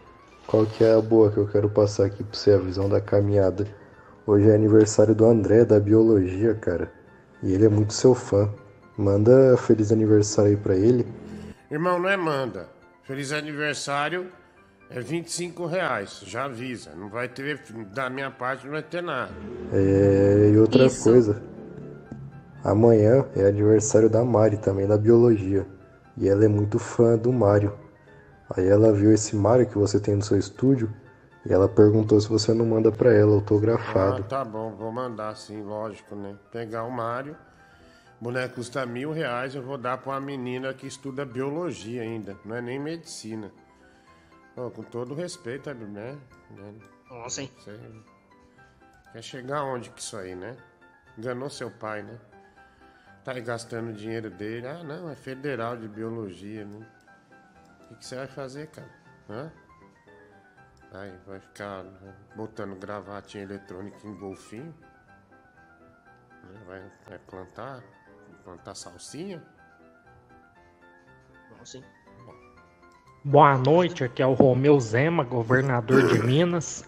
Qual 0.46 0.66
que 0.66 0.82
é 0.82 0.94
a 0.94 1.00
boa 1.00 1.30
que 1.30 1.38
eu 1.38 1.46
quero 1.46 1.68
passar 1.70 2.06
aqui 2.06 2.24
pra 2.24 2.36
você, 2.36 2.52
a 2.52 2.58
visão 2.58 2.88
da 2.88 3.00
caminhada? 3.00 3.66
Hoje 4.26 4.50
é 4.50 4.54
aniversário 4.54 5.14
do 5.14 5.24
André, 5.24 5.64
da 5.64 5.78
Biologia, 5.78 6.54
cara. 6.54 6.92
E 7.42 7.52
ele 7.52 7.66
é 7.66 7.68
muito 7.68 7.92
seu 7.92 8.14
fã. 8.14 8.52
Manda 9.00 9.56
feliz 9.56 9.90
aniversário 9.90 10.50
aí 10.50 10.56
pra 10.58 10.76
ele. 10.76 11.06
Irmão, 11.70 11.98
não 11.98 12.08
é 12.08 12.18
manda. 12.18 12.68
Feliz 13.02 13.32
aniversário 13.32 14.30
é 14.90 15.00
25 15.00 15.64
reais. 15.64 16.22
Já 16.26 16.44
avisa. 16.44 16.90
Não 16.94 17.08
vai 17.08 17.26
ter. 17.26 17.58
Da 17.94 18.10
minha 18.10 18.30
parte 18.30 18.66
não 18.66 18.72
vai 18.72 18.82
ter 18.82 19.02
nada. 19.02 19.32
É, 19.72 20.50
e 20.52 20.58
outra 20.58 20.84
Isso. 20.84 21.02
coisa. 21.02 21.42
Amanhã 22.62 23.24
é 23.34 23.46
aniversário 23.46 24.10
da 24.10 24.22
Mari, 24.22 24.58
também 24.58 24.86
da 24.86 24.98
Biologia. 24.98 25.66
E 26.18 26.28
ela 26.28 26.44
é 26.44 26.48
muito 26.48 26.78
fã 26.78 27.16
do 27.16 27.32
Mario. 27.32 27.72
Aí 28.54 28.68
ela 28.68 28.92
viu 28.92 29.14
esse 29.14 29.34
Mario 29.34 29.66
que 29.66 29.78
você 29.78 29.98
tem 29.98 30.14
no 30.14 30.22
seu 30.22 30.36
estúdio 30.36 30.92
e 31.46 31.52
ela 31.54 31.66
perguntou 31.70 32.20
se 32.20 32.28
você 32.28 32.52
não 32.52 32.66
manda 32.66 32.92
pra 32.92 33.14
ela 33.14 33.32
autografado. 33.32 34.20
Ah, 34.20 34.28
tá 34.28 34.44
bom, 34.44 34.74
vou 34.76 34.92
mandar 34.92 35.34
sim, 35.36 35.62
lógico, 35.62 36.14
né? 36.14 36.34
Pegar 36.52 36.84
o 36.84 36.90
Mário. 36.90 37.34
Boneco 38.20 38.56
custa 38.56 38.85
mil 38.85 39.12
reais, 39.12 39.54
eu 39.54 39.62
vou 39.62 39.78
dar 39.78 39.96
pra 39.96 40.12
uma 40.12 40.20
menina 40.20 40.74
que 40.74 40.87
estuda 40.87 41.24
biologia 41.24 42.02
ainda, 42.02 42.37
não 42.44 42.54
é 42.54 42.61
nem 42.61 42.78
medicina. 42.78 43.50
Pô, 44.54 44.70
com 44.70 44.83
todo 44.83 45.14
respeito, 45.14 45.72
né? 45.72 46.18
Nossa, 47.09 47.40
hein? 47.40 47.50
Você 47.59 47.80
quer 49.12 49.22
chegar 49.22 49.64
onde 49.64 49.88
com 49.88 49.96
isso 49.96 50.16
aí, 50.18 50.35
né? 50.35 50.54
Enganou 51.16 51.48
seu 51.48 51.70
pai, 51.70 52.02
né? 52.02 52.18
Tá 53.24 53.33
aí 53.33 53.40
gastando 53.40 53.92
dinheiro 53.92 54.30
dele. 54.30 54.66
Ah, 54.66 54.83
não, 54.85 55.09
é 55.09 55.16
federal 55.16 55.76
de 55.76 55.88
biologia, 55.88 56.64
né? 56.64 56.87
O 57.85 57.88
que, 57.88 57.94
que 57.96 58.04
você 58.04 58.16
vai 58.16 58.26
fazer, 58.26 58.66
cara? 58.68 58.90
Hã? 59.30 59.52
Aí 60.92 61.12
vai 61.26 61.40
ficar 61.40 61.85
né, 61.85 62.14
botando 62.35 62.76
gravatinha 62.76 63.44
eletrônica 63.44 63.96
em 64.06 64.14
golfinho? 64.16 64.74
Né, 66.42 66.61
Vai, 66.66 66.92
vai 67.09 67.18
plantar? 67.20 67.83
Plantar 68.50 68.74
salsinha? 68.74 69.40
Nossa, 71.56 71.76
hein? 71.76 71.84
Boa 73.24 73.56
noite, 73.56 74.02
aqui 74.02 74.20
é 74.20 74.26
o 74.26 74.32
Romeu 74.32 74.80
Zema, 74.80 75.22
governador 75.22 76.08
de 76.08 76.18
Minas. 76.18 76.84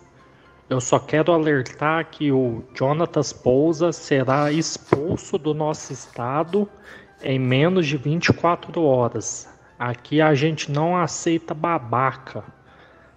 Eu 0.69 0.81
só 0.81 0.99
quero 0.99 1.31
alertar 1.33 2.11
que 2.11 2.33
o 2.33 2.65
Jonatas 2.75 3.33
Pousa 3.33 3.93
será 3.93 4.51
expulso 4.51 5.39
do 5.39 5.55
nosso 5.55 5.93
estado 5.93 6.69
em 7.23 7.39
menos 7.39 7.87
de 7.87 7.97
24 7.97 8.83
horas. 8.83 9.49
Aqui 9.79 10.21
a 10.21 10.35
gente 10.35 10.69
não 10.69 10.97
aceita 10.97 11.55
babaca. 11.55 12.43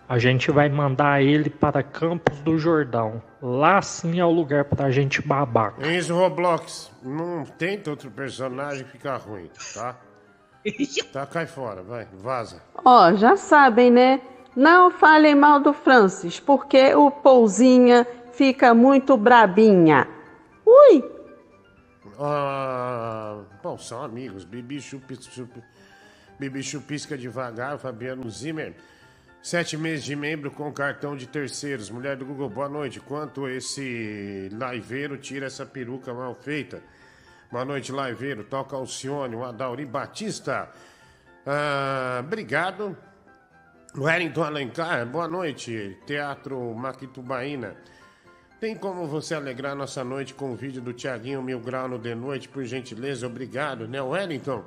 A 0.07 0.19
gente 0.19 0.51
vai 0.51 0.69
mandar 0.69 1.23
ele 1.23 1.49
para 1.49 1.81
Campos 1.81 2.39
do 2.41 2.59
Jordão. 2.59 3.21
Lá 3.41 3.81
sim 3.81 4.19
é 4.19 4.25
o 4.25 4.29
lugar 4.29 4.65
pra 4.65 4.91
gente 4.91 5.19
babaca. 5.19 5.85
Enzo 5.87 6.13
Roblox, 6.13 6.91
não 7.01 7.43
tenta 7.43 7.89
outro 7.89 8.11
personagem 8.11 8.83
que 8.83 8.91
fica 8.91 9.15
ruim, 9.17 9.49
tá? 9.73 9.95
Tá, 11.13 11.27
cai 11.27 11.45
fora, 11.45 11.83
vai, 11.83 12.07
vaza. 12.11 12.59
Ó, 12.83 13.13
já 13.13 13.37
sabem, 13.37 13.91
né? 13.91 14.19
Não 14.55 14.89
falem 14.89 15.35
mal 15.35 15.59
do 15.59 15.73
Francis, 15.73 16.39
porque 16.39 16.95
o 16.95 17.11
Pouzinha 17.11 18.07
fica 18.33 18.73
muito 18.73 19.15
brabinha. 19.15 20.07
Ui! 20.65 21.03
Ah, 22.19 23.41
bom, 23.61 23.77
são 23.77 24.03
amigos. 24.03 24.43
Bibi 24.43 24.81
Chupisca, 24.81 25.31
chup, 25.31 25.51
Bibi 26.39 26.63
Chupisca 26.63 27.15
devagar, 27.15 27.77
Fabiano 27.77 28.27
Zimmer. 28.29 28.73
Sete 29.45 29.77
meses 29.77 30.03
de 30.03 30.15
membro 30.15 30.49
com 30.49 30.73
cartão 30.73 31.15
de 31.15 31.27
terceiros. 31.27 31.91
Mulher 31.91 32.17
do 32.17 32.25
Google, 32.25 32.49
boa 32.49 32.67
noite. 32.67 32.99
Quanto 32.99 33.47
esse 33.47 34.49
liveiro 34.51 35.19
tira 35.19 35.45
essa 35.45 35.63
peruca 35.63 36.11
mal 36.11 36.33
feita? 36.33 36.81
Boa 37.51 37.63
noite, 37.63 37.91
liveiro. 37.91 38.43
Toca 38.43 38.75
Alcione, 38.75 39.35
o 39.35 39.43
Adauri 39.43 39.85
Batista. 39.85 40.67
Ah, 41.45 42.23
obrigado. 42.25 42.97
Wellington 43.95 44.43
Alencar, 44.43 45.05
boa 45.05 45.27
noite. 45.27 45.95
Teatro 46.07 46.73
Maquitubaína. 46.73 47.75
Tem 48.59 48.75
como 48.75 49.05
você 49.05 49.35
alegrar 49.35 49.75
nossa 49.75 50.03
noite 50.03 50.33
com 50.33 50.53
o 50.53 50.55
vídeo 50.55 50.81
do 50.81 50.91
Tiaguinho 50.91 51.43
Mil 51.43 51.59
Grau 51.59 51.87
no 51.87 51.99
de 51.99 52.15
noite, 52.15 52.49
por 52.49 52.63
gentileza? 52.63 53.27
Obrigado, 53.27 53.87
né, 53.87 54.01
Wellington? 54.01 54.65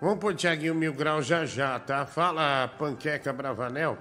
Vamos 0.00 0.18
pôr 0.18 0.34
Tiaguinho 0.34 0.74
Mil 0.74 0.94
Grau 0.94 1.20
já 1.20 1.44
já, 1.44 1.78
tá? 1.78 2.06
Fala, 2.06 2.66
Panqueca 2.78 3.34
Bravanel, 3.34 3.98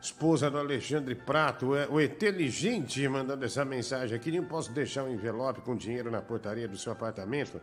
esposa 0.00 0.50
do 0.50 0.58
Alexandre 0.58 1.14
Prato, 1.14 1.76
é 1.76 1.86
o 1.86 2.00
inteligente 2.00 3.06
mandando 3.06 3.44
essa 3.44 3.64
mensagem 3.64 4.16
aqui. 4.16 4.32
Não 4.32 4.44
posso 4.44 4.72
deixar 4.72 5.04
um 5.04 5.14
envelope 5.14 5.60
com 5.60 5.76
dinheiro 5.76 6.10
na 6.10 6.20
portaria 6.20 6.66
do 6.66 6.76
seu 6.76 6.90
apartamento 6.90 7.60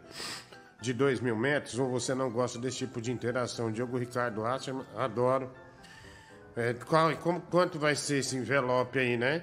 de 0.80 0.94
dois 0.94 1.20
mil 1.20 1.36
metros 1.36 1.78
ou 1.78 1.90
você 1.90 2.16
não 2.16 2.32
gosta 2.32 2.58
desse 2.58 2.78
tipo 2.78 3.02
de 3.02 3.12
interação? 3.12 3.70
Diogo 3.70 3.98
Ricardo 3.98 4.46
Asserman, 4.46 4.86
adoro. 4.96 5.52
É, 6.56 6.74
qual, 6.74 7.14
como, 7.18 7.42
quanto 7.42 7.78
vai 7.78 7.98
ser 7.98 8.20
esse 8.20 8.38
envelope 8.38 8.98
aí, 8.98 9.18
né? 9.18 9.42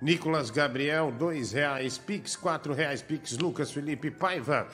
Nicolas 0.00 0.48
Gabriel, 0.48 1.10
dois 1.10 1.50
reais. 1.50 1.98
Pix, 1.98 2.36
quatro 2.36 2.72
reais. 2.72 3.02
Pix, 3.02 3.36
Lucas 3.36 3.72
Felipe 3.72 4.12
Paiva. 4.12 4.68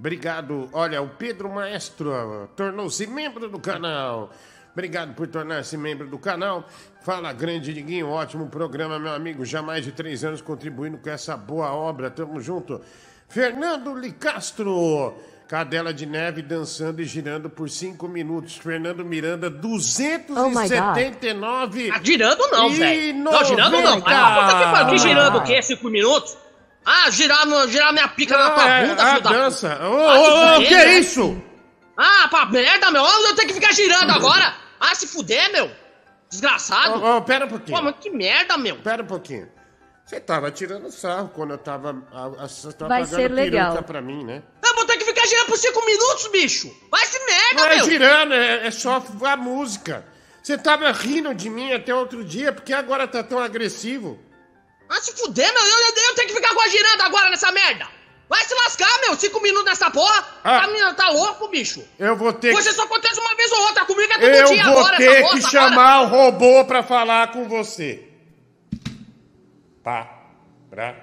Obrigado. 0.00 0.68
Olha, 0.72 1.00
o 1.02 1.10
Pedro 1.10 1.50
Maestro 1.50 2.48
tornou-se 2.56 3.06
membro 3.06 3.50
do 3.50 3.60
canal. 3.60 4.30
Obrigado 4.72 5.12
por 5.14 5.26
tornar-se 5.26 5.76
membro 5.76 6.08
do 6.08 6.18
canal. 6.18 6.66
Fala, 7.02 7.30
grande 7.34 7.74
Diguinho, 7.74 8.08
ótimo 8.08 8.48
programa, 8.48 8.98
meu 8.98 9.12
amigo. 9.12 9.44
Já 9.44 9.60
mais 9.60 9.84
de 9.84 9.92
três 9.92 10.24
anos 10.24 10.40
contribuindo 10.40 10.96
com 10.96 11.10
essa 11.10 11.36
boa 11.36 11.74
obra. 11.74 12.10
Tamo 12.10 12.40
junto. 12.40 12.80
Fernando 13.28 13.94
Licastro. 13.94 15.18
Cadela 15.46 15.92
de 15.92 16.06
neve 16.06 16.40
dançando 16.40 17.02
e 17.02 17.04
girando 17.04 17.50
por 17.50 17.68
cinco 17.68 18.08
minutos. 18.08 18.56
Fernando 18.56 19.04
Miranda, 19.04 19.50
279. 19.50 21.90
Ah, 21.92 22.00
girando 22.02 22.48
não, 22.50 22.70
velho. 22.70 23.18
Não, 23.18 23.44
girando 23.44 23.72
não. 23.72 23.98
90. 23.98 24.06
Ah, 24.06 24.86
que. 24.86 24.92
Que 24.92 24.98
girando 24.98 25.36
o 25.36 25.42
quê? 25.42 25.60
Cinco 25.60 25.90
minutos? 25.90 26.38
Ah, 26.84 27.10
girar, 27.10 27.46
no- 27.46 27.68
girar 27.68 27.92
minha 27.92 28.08
pica 28.08 28.36
na 28.36 28.50
tua 28.50 28.68
é, 28.68 28.86
bunda, 28.86 29.02
a 29.02 29.06
filho 29.10 29.20
da 29.22 29.30
dança. 29.30 29.70
puta. 29.70 29.88
Ô, 29.88 30.08
Ah, 30.08 30.18
ô, 30.18 30.56
ô, 30.56 30.64
que 30.64 30.74
né? 30.74 30.98
isso? 30.98 31.42
Ah, 31.96 32.26
pra 32.28 32.46
merda, 32.46 32.90
meu. 32.90 33.04
Eu 33.04 33.34
tenho 33.34 33.48
que 33.48 33.54
ficar 33.54 33.72
girando 33.72 34.10
agora. 34.12 34.54
Ah, 34.80 34.94
se 34.94 35.06
fuder, 35.06 35.52
meu. 35.52 35.70
Desgraçado. 36.30 37.02
Ô, 37.02 37.16
ô, 37.18 37.22
pera 37.22 37.44
um 37.44 37.48
pouquinho. 37.48 37.76
Pô, 37.76 37.84
mas 37.84 37.94
que 38.00 38.10
merda, 38.10 38.56
meu. 38.56 38.76
Pera 38.76 39.02
um 39.02 39.06
pouquinho. 39.06 39.48
Você 40.06 40.18
tava 40.18 40.50
tirando 40.50 40.90
sarro 40.90 41.28
quando 41.34 41.50
eu 41.52 41.58
tava. 41.58 42.02
A, 42.12 42.44
a, 42.44 42.48
você 42.48 42.72
tava 42.72 42.88
Vai 42.88 43.04
ser 43.04 43.30
legal. 43.30 43.80
pra 43.82 44.00
mim, 44.00 44.24
né? 44.24 44.42
Eu 44.64 44.74
vou 44.74 44.84
ter 44.86 44.96
que 44.96 45.04
ficar 45.04 45.26
girando 45.26 45.46
por 45.46 45.58
cinco 45.58 45.84
minutos, 45.84 46.28
bicho. 46.28 46.74
Vai 46.90 47.04
se 47.06 47.18
merda, 47.26 47.62
Vai 47.62 47.76
meu. 47.76 47.84
girando, 47.84 48.34
é, 48.34 48.66
é 48.66 48.70
só 48.70 49.04
a 49.24 49.36
música. 49.36 50.04
Você 50.42 50.56
tava 50.56 50.90
rindo 50.90 51.34
de 51.34 51.50
mim 51.50 51.72
até 51.72 51.94
outro 51.94 52.24
dia, 52.24 52.52
porque 52.52 52.72
agora 52.72 53.06
tá 53.06 53.22
tão 53.22 53.38
agressivo. 53.38 54.18
Ah, 54.90 55.00
se 55.00 55.12
fuder, 55.12 55.52
meu. 55.54 55.62
Eu, 55.62 55.78
eu, 55.78 55.94
eu 56.08 56.14
tenho 56.16 56.28
que 56.28 56.34
ficar 56.34 56.68
girando 56.68 57.00
agora 57.02 57.30
nessa 57.30 57.52
merda. 57.52 57.86
Vai 58.28 58.44
se 58.44 58.54
lascar, 58.54 59.00
meu. 59.02 59.16
Cinco 59.16 59.40
minutos 59.40 59.64
nessa 59.66 59.90
porra. 59.90 60.26
Ah. 60.42 60.60
Tá, 60.60 60.94
tá 60.94 61.08
louco, 61.10 61.48
bicho. 61.48 61.84
Eu 61.98 62.16
vou 62.16 62.32
ter 62.32 62.52
Você 62.52 62.70
que. 62.70 62.74
só 62.74 62.84
acontece 62.84 63.18
uma 63.20 63.34
vez 63.36 63.52
ou 63.52 63.60
outra. 63.62 63.84
Comigo 63.84 64.12
é 64.12 64.18
todo 64.18 64.24
Eu 64.24 64.44
dia 64.46 64.64
vou 64.64 64.78
agora, 64.78 64.96
ter 64.96 65.06
essa 65.06 65.28
que 65.28 65.34
bosta 65.34 65.50
chamar 65.50 65.94
agora. 66.00 66.06
o 66.06 66.08
robô 66.08 66.64
pra 66.64 66.82
falar 66.82 67.32
com 67.32 67.48
você. 67.48 68.08
Pá, 69.82 70.26
pra, 70.68 70.96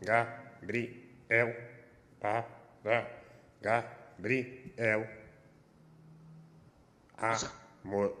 Gabriel. 0.00 1.54
Pá, 2.20 2.44
pra, 2.82 3.06
Gabriel. 3.60 5.06
Amor. 7.84 8.16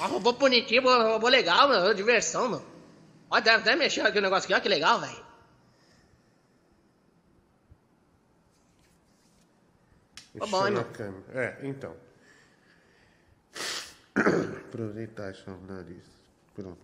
Ah, 0.00 0.06
robô 0.06 0.32
bonitinho, 0.32 0.82
robô 0.82 1.28
legal, 1.28 1.68
meu. 1.68 1.94
Diversão, 1.94 2.48
meu. 2.48 2.75
Ó, 3.36 3.40
deve 3.40 3.58
até 3.58 3.76
mexer 3.76 4.00
aqui 4.00 4.18
o 4.18 4.22
negócio 4.22 4.46
aqui, 4.46 4.54
ó, 4.54 4.60
que 4.60 4.68
legal, 4.68 4.98
velho. 4.98 5.26
Tá 10.38 10.46
bom, 10.46 10.70
na 10.70 10.84
câmera. 10.84 11.24
É, 11.34 11.58
então. 11.62 11.94
Aproveitar 14.68 15.34
só 15.34 15.50
o 15.50 15.66
nariz. 15.66 16.04
Pronto. 16.54 16.78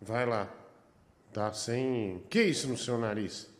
Vai 0.00 0.24
lá. 0.24 0.48
Tá 1.32 1.52
sem. 1.52 2.24
Que 2.30 2.44
isso 2.44 2.68
no 2.68 2.78
seu 2.78 2.96
nariz? 2.98 3.50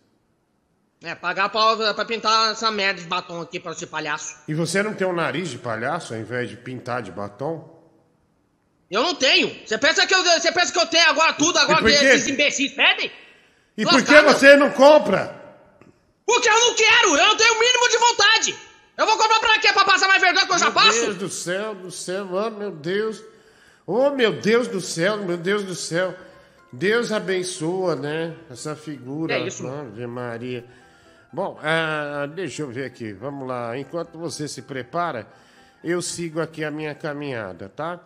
É, 1.02 1.14
pagar 1.14 1.50
pra, 1.50 1.94
pra 1.94 2.04
pintar 2.04 2.52
essa 2.52 2.70
merda 2.70 3.00
de 3.00 3.06
batom 3.06 3.40
aqui 3.40 3.58
pra 3.60 3.72
esse 3.72 3.86
palhaço. 3.86 4.42
E 4.48 4.54
você 4.54 4.82
não 4.82 4.94
tem 4.94 5.06
um 5.06 5.12
nariz 5.12 5.50
de 5.50 5.58
palhaço 5.58 6.14
ao 6.14 6.20
invés 6.20 6.48
de 6.48 6.56
pintar 6.56 7.02
de 7.02 7.10
batom? 7.10 7.81
Eu 8.92 9.02
não 9.02 9.14
tenho. 9.14 9.56
Você 9.64 9.78
pensa 9.78 10.06
que 10.06 10.14
eu, 10.14 10.22
você 10.22 10.52
pensa 10.52 10.70
que 10.70 10.78
eu 10.78 10.84
tenho 10.84 11.08
agora 11.08 11.32
tudo, 11.32 11.58
agora 11.58 11.82
que 11.82 11.88
esses 11.88 12.28
imbecis 12.28 12.72
pedem? 12.72 13.10
E 13.74 13.86
por 13.86 14.04
que 14.04 14.20
você 14.20 14.54
não 14.54 14.70
compra? 14.70 15.34
Porque 16.26 16.46
eu 16.46 16.60
não 16.60 16.74
quero, 16.74 17.16
eu 17.16 17.26
não 17.26 17.36
tenho 17.38 17.54
o 17.54 17.58
mínimo 17.58 17.88
de 17.88 17.96
vontade. 17.96 18.56
Eu 18.98 19.06
vou 19.06 19.16
comprar 19.16 19.40
pra 19.40 19.58
quê? 19.58 19.72
Pra 19.72 19.86
passar 19.86 20.06
mais 20.08 20.20
vergonha 20.20 20.46
que 20.46 20.52
eu 20.52 20.58
já 20.58 20.66
Meu 20.66 20.74
passo? 20.74 21.00
Deus 21.00 21.16
do 21.16 21.28
céu, 21.30 21.74
do 21.74 21.90
céu, 21.90 22.28
oh 22.30 22.50
meu 22.50 22.70
Deus. 22.70 23.22
Oh 23.86 24.10
meu 24.10 24.32
Deus 24.34 24.68
do 24.68 24.80
céu, 24.82 25.16
meu 25.16 25.38
Deus 25.38 25.64
do 25.64 25.74
céu. 25.74 26.14
Deus 26.70 27.10
abençoa, 27.12 27.96
né? 27.96 28.34
Essa 28.50 28.76
figura. 28.76 29.34
É 29.34 29.40
isso, 29.40 29.66
Ave 29.66 30.06
Maria. 30.06 30.66
Bom, 31.32 31.58
ah, 31.62 32.26
deixa 32.26 32.60
eu 32.60 32.68
ver 32.68 32.84
aqui. 32.84 33.14
Vamos 33.14 33.48
lá. 33.48 33.76
Enquanto 33.78 34.18
você 34.18 34.46
se 34.46 34.60
prepara, 34.60 35.26
eu 35.82 36.02
sigo 36.02 36.42
aqui 36.42 36.62
a 36.62 36.70
minha 36.70 36.94
caminhada, 36.94 37.70
tá? 37.70 37.98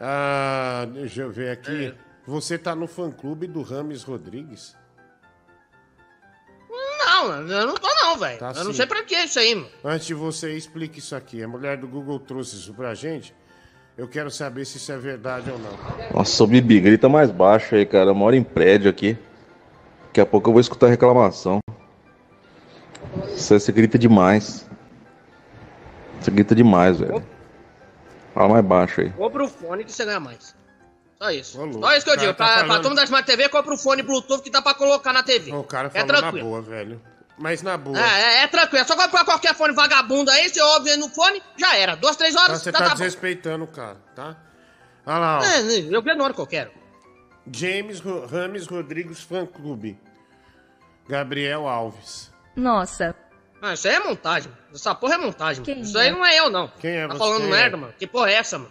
Ah, 0.00 0.86
deixa 0.92 1.22
eu 1.22 1.30
ver 1.30 1.50
aqui. 1.50 1.86
É. 1.86 1.94
Você 2.26 2.56
tá 2.56 2.74
no 2.74 2.86
fã-clube 2.86 3.46
do 3.46 3.62
Rames 3.62 4.02
Rodrigues? 4.02 4.76
Não, 6.70 7.32
eu 7.48 7.66
não 7.66 7.74
tô 7.74 7.88
não, 7.94 8.18
velho. 8.18 8.38
Tá 8.38 8.52
eu 8.56 8.64
não 8.64 8.72
sim. 8.72 8.78
sei 8.78 8.86
pra 8.86 9.02
que 9.02 9.14
isso 9.14 9.38
aí, 9.38 9.54
mano. 9.54 9.68
Antes 9.84 10.06
de 10.06 10.14
você 10.14 10.56
explique 10.56 10.98
isso 10.98 11.14
aqui, 11.14 11.42
a 11.42 11.48
mulher 11.48 11.76
do 11.76 11.86
Google 11.86 12.18
trouxe 12.18 12.56
isso 12.56 12.74
pra 12.74 12.94
gente. 12.94 13.34
Eu 13.96 14.08
quero 14.08 14.30
saber 14.30 14.64
se 14.64 14.76
isso 14.76 14.90
é 14.90 14.98
verdade 14.98 15.50
ou 15.50 15.58
não. 15.58 15.70
Nossa, 16.12 16.42
o 16.42 16.46
Bibi, 16.46 16.80
grita 16.80 17.08
mais 17.08 17.30
baixo 17.30 17.76
aí, 17.76 17.86
cara. 17.86 18.10
Eu 18.10 18.14
moro 18.14 18.34
em 18.34 18.42
prédio 18.42 18.90
aqui. 18.90 19.16
Daqui 20.06 20.20
a 20.20 20.26
pouco 20.26 20.48
eu 20.48 20.52
vou 20.52 20.60
escutar 20.60 20.88
reclamação. 20.88 21.60
Você, 23.28 23.58
você 23.58 23.70
grita 23.70 23.98
demais. 23.98 24.68
Você 26.20 26.30
grita 26.30 26.54
demais, 26.54 26.98
velho. 26.98 27.24
Fala 28.34 28.48
mais 28.54 28.64
baixo 28.64 29.00
aí. 29.00 29.10
Compra 29.10 29.44
o 29.44 29.48
fone 29.48 29.84
que 29.84 29.92
você 29.92 30.04
ganha 30.04 30.20
mais. 30.20 30.54
Só 31.18 31.30
isso. 31.30 31.56
Só 31.80 31.96
isso 31.96 32.04
que 32.04 32.10
eu 32.10 32.16
digo. 32.16 32.34
tá 32.34 32.44
Pra, 32.44 32.46
falando- 32.56 32.66
pra 32.68 32.80
turma 32.80 32.96
da 32.96 33.04
Smart 33.04 33.24
TV, 33.26 33.48
compra 33.48 33.74
o 33.74 33.78
fone 33.78 34.02
Bluetooth 34.02 34.42
que 34.42 34.50
dá 34.50 34.60
pra 34.60 34.74
colocar 34.74 35.12
na 35.12 35.22
TV. 35.22 35.52
O 35.52 35.62
cara 35.62 35.86
é 35.88 35.90
falou 35.90 36.06
na 36.08 36.18
tranquilo. 36.18 36.48
boa, 36.48 36.60
velho. 36.62 37.00
Mas 37.38 37.62
na 37.62 37.76
boa. 37.76 37.98
É, 37.98 38.20
é, 38.20 38.42
é 38.42 38.46
tranquilo. 38.48 38.82
É 38.82 38.84
só 38.84 38.96
comprar 38.96 39.24
qualquer 39.24 39.54
fone 39.54 39.72
vagabundo 39.74 40.30
aí, 40.30 40.48
você 40.48 40.60
ouve 40.60 40.90
aí 40.90 40.96
no 40.96 41.08
fone, 41.08 41.40
já 41.56 41.76
era. 41.76 41.94
Duas, 41.96 42.16
três 42.16 42.34
Tá, 42.34 42.42
horas, 42.42 42.62
você 42.62 42.70
já 42.72 42.78
tá 42.78 42.84
tá 42.88 42.90
desrespeitando 42.94 43.64
o 43.64 43.68
cara, 43.68 43.96
tá? 44.14 44.36
Olha 45.06 45.18
lá, 45.18 45.38
ó. 45.40 45.44
É, 45.44 45.60
eu 45.80 46.02
vejo 46.02 46.16
na 46.18 46.24
hora 46.24 46.34
que 46.34 46.40
eu 46.40 46.46
quero. 46.46 46.70
James 47.50 48.00
Rames 48.00 48.66
Rodrigues 48.66 49.20
Fã 49.20 49.46
Clube. 49.46 49.98
Gabriel 51.08 51.66
Alves. 51.68 52.32
Nossa, 52.56 53.14
Ah, 53.66 53.72
isso 53.72 53.88
aí 53.88 53.94
é 53.94 54.00
montagem. 54.00 54.52
Essa 54.74 54.94
porra 54.94 55.14
é 55.14 55.16
montagem. 55.16 55.64
Quem 55.64 55.80
isso 55.80 55.96
é? 55.96 56.02
aí 56.02 56.10
não 56.10 56.22
é 56.22 56.38
eu, 56.38 56.50
não. 56.50 56.68
Quem 56.68 56.90
é 56.98 57.08
Tá 57.08 57.14
você? 57.14 57.18
falando 57.18 57.48
merda, 57.48 57.76
mano. 57.78 57.94
Que 57.98 58.06
porra 58.06 58.30
é 58.30 58.34
essa, 58.34 58.58
mano? 58.58 58.70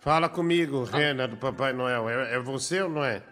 Fala 0.00 0.26
comigo, 0.26 0.84
Rena 0.84 1.28
do 1.28 1.36
Papai 1.36 1.74
Noel. 1.74 2.08
É, 2.08 2.36
é 2.36 2.38
você 2.38 2.80
ou 2.80 2.88
não 2.88 3.04
é? 3.04 3.22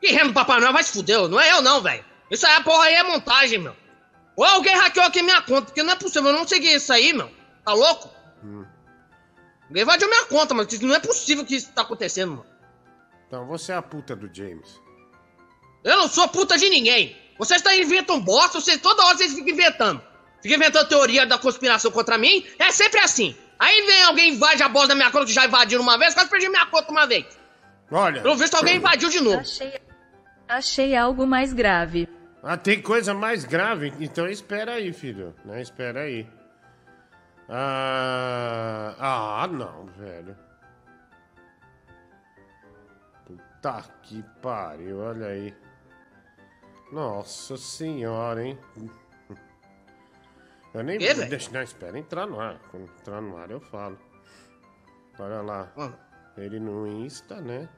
Que 0.00 0.08
remo 0.08 0.30
do 0.30 0.34
Papai 0.34 0.58
Noel 0.58 0.72
vai 0.72 0.82
se 0.82 0.92
fuder. 0.92 1.28
Não 1.28 1.38
é 1.38 1.52
eu, 1.52 1.62
não, 1.62 1.80
velho. 1.80 2.04
Isso 2.28 2.44
aí, 2.44 2.54
a 2.56 2.60
porra 2.60 2.86
aí 2.86 2.94
é 2.94 3.04
montagem, 3.04 3.60
meu. 3.60 3.76
Ou 4.34 4.44
alguém 4.44 4.74
hackeou 4.74 5.06
aqui 5.06 5.22
minha 5.22 5.40
conta, 5.42 5.66
porque 5.66 5.82
não 5.84 5.92
é 5.92 5.96
possível. 5.96 6.30
Eu 6.30 6.36
não 6.36 6.48
segui 6.48 6.74
isso 6.74 6.92
aí, 6.92 7.12
meu. 7.12 7.30
Tá 7.64 7.72
louco? 7.72 8.10
Hum. 8.42 8.64
Alguém 9.68 9.82
invadiu 9.84 10.08
minha 10.08 10.24
conta, 10.24 10.54
mas 10.54 10.80
não 10.80 10.94
é 10.94 10.98
possível 10.98 11.44
que 11.46 11.54
isso 11.54 11.70
tá 11.72 11.82
acontecendo, 11.82 12.30
mano. 12.32 12.46
Então 13.28 13.46
você 13.46 13.70
é 13.70 13.76
a 13.76 13.82
puta 13.82 14.16
do 14.16 14.28
James. 14.34 14.80
Eu 15.84 15.98
não 15.98 16.08
sou 16.08 16.26
puta 16.26 16.58
de 16.58 16.68
ninguém. 16.68 17.16
Vocês 17.38 17.62
tá 17.62 17.74
inventando 17.76 18.22
bosta, 18.22 18.60
vocês, 18.60 18.80
toda 18.80 19.04
hora 19.04 19.16
vocês 19.16 19.34
ficam 19.34 19.52
inventando. 19.52 20.02
Ficam 20.42 20.56
inventando 20.58 20.88
teoria 20.88 21.26
da 21.26 21.38
conspiração 21.38 21.90
contra 21.90 22.16
mim, 22.16 22.46
é 22.58 22.70
sempre 22.70 23.00
assim. 23.00 23.36
Aí 23.58 23.86
vem 23.86 24.02
alguém 24.04 24.30
e 24.30 24.34
invade 24.34 24.62
a 24.62 24.68
bosta 24.68 24.88
da 24.88 24.94
minha 24.94 25.10
conta 25.10 25.26
que 25.26 25.32
já 25.32 25.46
invadiram 25.46 25.82
uma 25.82 25.98
vez, 25.98 26.14
quase 26.14 26.28
perdi 26.28 26.48
minha 26.48 26.66
conta 26.66 26.90
uma 26.90 27.06
vez. 27.06 27.26
Olha. 27.90 28.22
Pelo 28.22 28.36
visto 28.36 28.54
alguém 28.54 28.76
invadiu 28.76 29.08
de 29.08 29.20
novo. 29.20 29.40
achei, 29.40 29.80
achei 30.48 30.96
algo 30.96 31.26
mais 31.26 31.52
grave. 31.52 32.08
Ah, 32.42 32.56
tem 32.56 32.80
coisa 32.80 33.12
mais 33.12 33.44
grave? 33.44 33.92
Então 33.98 34.26
espera 34.28 34.74
aí, 34.74 34.92
filho. 34.92 35.34
Né? 35.44 35.60
Espera 35.60 36.02
aí. 36.02 36.28
Ah, 37.48 38.94
ah, 38.98 39.46
não, 39.46 39.86
velho. 39.86 40.36
Puta 43.24 43.84
que 44.02 44.22
pariu, 44.42 44.98
olha 44.98 45.26
aí. 45.26 45.54
Nossa 46.90 47.56
senhora, 47.56 48.44
hein? 48.44 48.58
Eu 50.72 50.84
nem 50.84 50.98
Que, 50.98 51.12
deixa, 51.14 51.50
não, 51.50 51.62
espera 51.62 51.98
entrar 51.98 52.26
no 52.26 52.38
ar. 52.38 52.58
Quando 52.70 52.84
entrar 52.84 53.20
no 53.20 53.36
ar 53.36 53.50
eu 53.50 53.60
falo. 53.60 53.98
Olha 55.18 55.40
lá. 55.40 55.72
Ele 56.36 56.60
no 56.60 56.86
Insta, 56.86 57.40
né? 57.40 57.68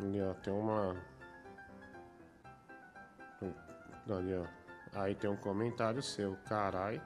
Ali, 0.00 0.22
ó, 0.22 0.32
tem 0.34 0.52
uma. 0.52 0.96
Ali, 4.10 4.34
ó. 4.34 4.46
Aí 4.94 5.14
tem 5.14 5.28
um 5.28 5.36
comentário 5.36 6.02
seu, 6.02 6.36
carai. 6.48 7.00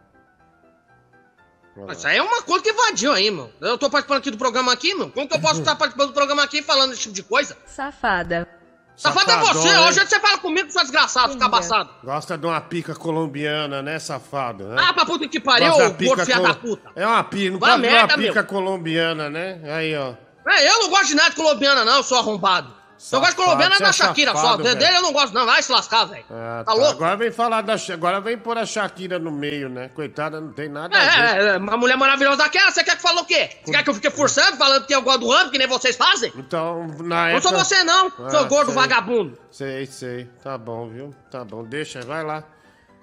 Isso 1.91 2.07
aí 2.07 2.19
é 2.19 2.23
uma 2.23 2.43
coisa 2.43 2.63
que 2.63 2.71
invadiu 2.71 3.13
aí, 3.13 3.31
mano. 3.31 3.53
Eu 3.61 3.79
tô 3.79 3.91
participando 3.91 4.19
aqui 4.19 4.31
do 4.31 4.39
programa 4.39 4.73
aqui, 4.73 4.95
mano. 4.95 5.11
Como 5.11 5.27
que 5.27 5.35
eu 5.35 5.41
posso 5.41 5.61
estar 5.61 5.75
participando 5.75 6.09
do 6.09 6.15
programa 6.15 6.45
aqui 6.45 6.63
falando 6.63 6.93
esse 6.93 7.03
tipo 7.03 7.15
de 7.15 7.23
coisa? 7.23 7.57
Safada. 7.67 8.62
Safado 8.97 9.31
é 9.31 9.39
você, 9.39 9.55
Safadão, 9.69 9.89
hoje 9.89 10.01
hein? 10.01 10.07
você 10.07 10.21
fala 10.21 10.39
comigo, 10.39 10.71
seu 10.71 10.83
desgraçado, 10.83 11.37
cabaçado. 11.39 11.91
Gosta 12.05 12.37
de 12.37 12.47
uma 12.47 12.61
pica 12.61 12.95
colombiana, 12.95 13.83
né, 13.83 13.99
safado? 13.99 14.65
né? 14.69 14.77
Ah, 14.79 14.93
pra 14.93 15.05
puta 15.07 15.27
que 15.27 15.41
pariu, 15.41 15.73
gordo 15.73 16.25
filha 16.25 16.41
da 16.41 16.55
puta. 16.55 16.91
É 16.95 17.07
uma 17.07 17.25
pica, 17.25 17.53
não 17.53 17.59
Vai 17.59 17.71
pode 17.81 17.87
uma 17.95 18.09
pica 18.09 18.35
meu. 18.35 18.45
colombiana, 18.45 19.31
né? 19.31 19.61
Aí, 19.65 19.97
ó. 19.97 20.15
É, 20.47 20.69
eu 20.69 20.81
não 20.81 20.91
gosto 20.91 21.07
de 21.09 21.15
nada 21.15 21.31
de 21.31 21.37
colombiana, 21.37 21.85
não, 21.85 21.97
eu 21.97 22.03
sou 22.03 22.19
arrombado. 22.19 22.82
Eu 23.11 23.21
gosto 23.21 23.31
de 23.31 23.37
colombiano 23.37 23.75
é 23.75 23.79
da 23.79 23.89
é 23.89 23.93
Shakira 23.93 24.33
só. 24.33 24.39
safado, 24.39 24.63
Dele 24.63 24.77
velho. 24.77 24.97
eu 24.97 25.03
não 25.03 25.13
gosto, 25.13 25.35
não. 25.35 25.45
Vai 25.47 25.63
se 25.63 25.73
lascar, 25.73 26.05
velho. 26.05 26.25
Ah, 26.31 26.63
Tá 26.65 26.73
louco? 26.73 26.93
Agora 26.93 27.17
vem 27.17 27.33
falar 27.33 27.61
da. 27.63 27.75
Agora 27.93 28.21
vem 28.21 28.39
pôr 28.39 28.57
a 28.59 28.65
Shakira 28.67 29.19
no 29.19 29.31
meio, 29.33 29.69
né? 29.69 29.89
Coitada, 29.95 30.41
não 30.41 30.53
tem 30.53 30.69
nada 30.69 30.97
a 30.97 31.01
ver. 31.01 31.09
É, 31.09 31.43
é, 31.43 31.47
é, 31.55 31.57
uma 31.59 31.77
mulher 31.77 31.97
maravilhosa 31.97 32.37
daquela, 32.39 32.71
você 32.71 32.85
quer 32.85 32.97
que 32.97 33.03
fale 33.03 33.21
o 33.21 33.25
quê? 33.25 33.51
Você 33.65 33.73
quer 33.73 33.83
que 33.83 33.91
eu 33.91 33.95
fique 33.95 34.11
forçando, 34.11 34.57
falando 34.57 34.87
que 34.87 34.95
eu 34.95 35.03
gosto 35.03 35.21
do 35.21 35.31
ramo, 35.31 35.51
que 35.51 35.59
nem 35.59 35.67
vocês 35.67 35.97
fazem? 35.97 36.33
Então, 36.37 36.87
na 37.01 37.33
Não 37.33 37.41
sou 37.41 37.51
época- 37.51 37.65
você 37.65 37.83
não, 37.85 38.11
seu 38.31 38.41
Ah, 38.41 38.45
gordo 38.45 38.67
sei. 38.73 38.75
vagabundo. 38.81 39.39
Sei, 39.51 39.87
sei. 39.87 40.25
Tá 40.43 40.57
bom, 40.57 40.89
viu? 40.89 41.15
Tá 41.31 41.45
bom, 41.45 41.65
deixa, 41.65 42.01
vai 42.03 42.23
lá. 42.25 42.45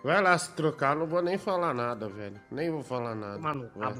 Vai 0.04 0.22
lá 0.22 0.38
se 0.38 0.52
trocar, 0.52 0.96
não 0.96 1.06
vou 1.06 1.22
nem 1.22 1.38
falar 1.38 1.74
nada, 1.74 2.08
velho. 2.08 2.40
Nem 2.50 2.70
vou 2.70 2.82
falar 2.82 3.16
nada. 3.16 3.38
Vai. 3.76 3.94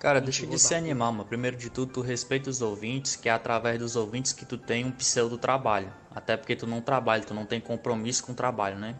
Cara, 0.00 0.20
deixa 0.20 0.46
de 0.46 0.58
se 0.58 0.74
animar, 0.74 1.12
mano. 1.12 1.26
Primeiro 1.26 1.56
de 1.56 1.68
tudo, 1.68 1.92
tu 1.92 2.00
respeita 2.00 2.48
os 2.48 2.62
ouvintes, 2.62 3.16
que 3.16 3.28
é 3.28 3.32
através 3.32 3.78
dos 3.78 3.94
ouvintes 3.94 4.32
que 4.32 4.46
tu 4.46 4.56
tem 4.56 4.84
um 4.84 4.90
pseudo 4.90 5.36
trabalho. 5.36 5.92
Até 6.14 6.36
porque 6.36 6.56
tu 6.56 6.66
não 6.66 6.80
trabalha, 6.80 7.22
tu 7.22 7.34
não 7.34 7.44
tem 7.44 7.60
compromisso 7.60 8.24
com 8.24 8.32
o 8.32 8.34
trabalho, 8.34 8.78
né? 8.78 8.96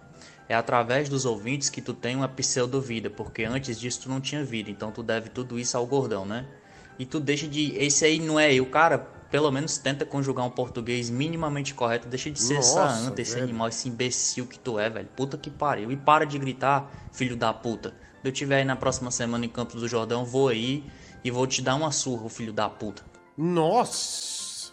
É 0.47 0.55
através 0.55 1.09
dos 1.09 1.25
ouvintes 1.25 1.71
que 1.71 1.81
tu 1.81 1.95
tem 1.95 2.17
uma 2.17 2.29
pseudo 2.29 2.81
vida, 2.81 3.09
porque 3.09 3.45
antes 3.45 3.81
disso 3.81 4.03
tu 4.03 4.09
não 4.11 4.21
tinha 4.21 4.45
vida, 4.45 4.71
então 4.71 4.93
tu 4.93 5.03
deve 5.03 5.31
tudo 5.31 5.59
isso 5.59 5.77
ao 5.79 5.87
gordão, 5.87 6.27
né? 6.27 6.47
E 6.99 7.07
tu 7.07 7.19
deixa 7.19 7.49
de. 7.49 7.75
Esse 7.77 8.05
aí 8.05 8.19
não 8.19 8.39
é 8.39 8.53
eu, 8.53 8.67
cara. 8.67 9.07
Pelo 9.33 9.51
menos 9.51 9.79
tenta 9.79 10.05
conjugar 10.05 10.45
um 10.47 10.51
português 10.51 11.09
minimamente 11.09 11.73
correto. 11.73 12.07
Deixa 12.07 12.31
de 12.31 12.39
ser 12.39 12.57
essa 12.57 12.85
Nossa, 12.85 13.09
anta, 13.09 13.23
esse 13.23 13.33
velho. 13.33 13.45
animal, 13.45 13.69
esse 13.69 13.89
imbecil 13.89 14.47
que 14.47 14.59
tu 14.59 14.79
é, 14.79 14.91
velho. 14.91 15.09
Puta 15.17 15.39
que 15.39 15.51
pariu. 15.51 15.91
E 15.91 15.97
para 15.97 16.27
de 16.27 16.39
gritar, 16.39 16.91
filho 17.11 17.35
da 17.35 17.51
puta. 17.51 17.95
Se 18.21 18.29
eu 18.29 18.31
tiver 18.31 18.59
aí 18.59 18.65
na 18.65 18.77
próxima 18.77 19.11
semana 19.11 19.47
em 19.47 19.49
Campos 19.49 19.81
do 19.81 19.89
Jordão, 19.89 20.23
vou 20.23 20.49
aí 20.49 20.85
e 21.25 21.31
vou 21.31 21.47
te 21.47 21.63
dar 21.63 21.77
uma 21.77 21.91
surra, 21.91 22.29
filho 22.29 22.53
da 22.53 22.69
puta. 22.69 23.03
Nossa! 23.35 24.71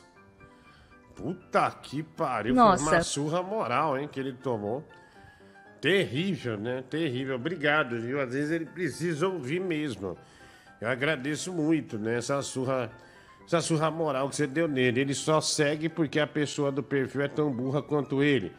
Puta 1.15 1.72
que 1.72 2.04
pariu. 2.04 2.54
Nossa. 2.54 2.84
Foi 2.84 2.93
uma 2.95 3.02
surra 3.02 3.41
moral, 3.41 3.98
hein, 3.98 4.10
que 4.12 4.19
ele 4.19 4.34
tomou. 4.34 4.86
Terrível, 5.80 6.58
né? 6.58 6.84
Terrível. 6.89 7.36
Obrigado, 7.36 7.98
viu? 7.98 8.19
Às 8.22 8.34
vezes 8.34 8.52
ele 8.52 8.65
precisa 8.65 9.26
ouvir 9.26 9.62
mesmo. 9.62 10.17
Eu 10.82 10.89
agradeço 10.89 11.54
muito, 11.54 11.98
né? 11.98 12.17
Essa 12.17 12.41
surra, 12.41 12.91
essa 13.50 13.62
surra 13.62 13.90
moral 13.90 14.30
que 14.30 14.36
você 14.36 14.46
deu 14.46 14.68
nele. 14.68 15.02
Ele 15.02 15.14
só 15.16 15.42
segue 15.42 15.90
porque 15.90 16.20
a 16.20 16.28
pessoa 16.28 16.72
do 16.72 16.84
perfil 16.84 17.24
é 17.24 17.28
tão 17.28 17.52
burra 17.52 17.82
quanto 17.82 18.22
ele. 18.22 18.52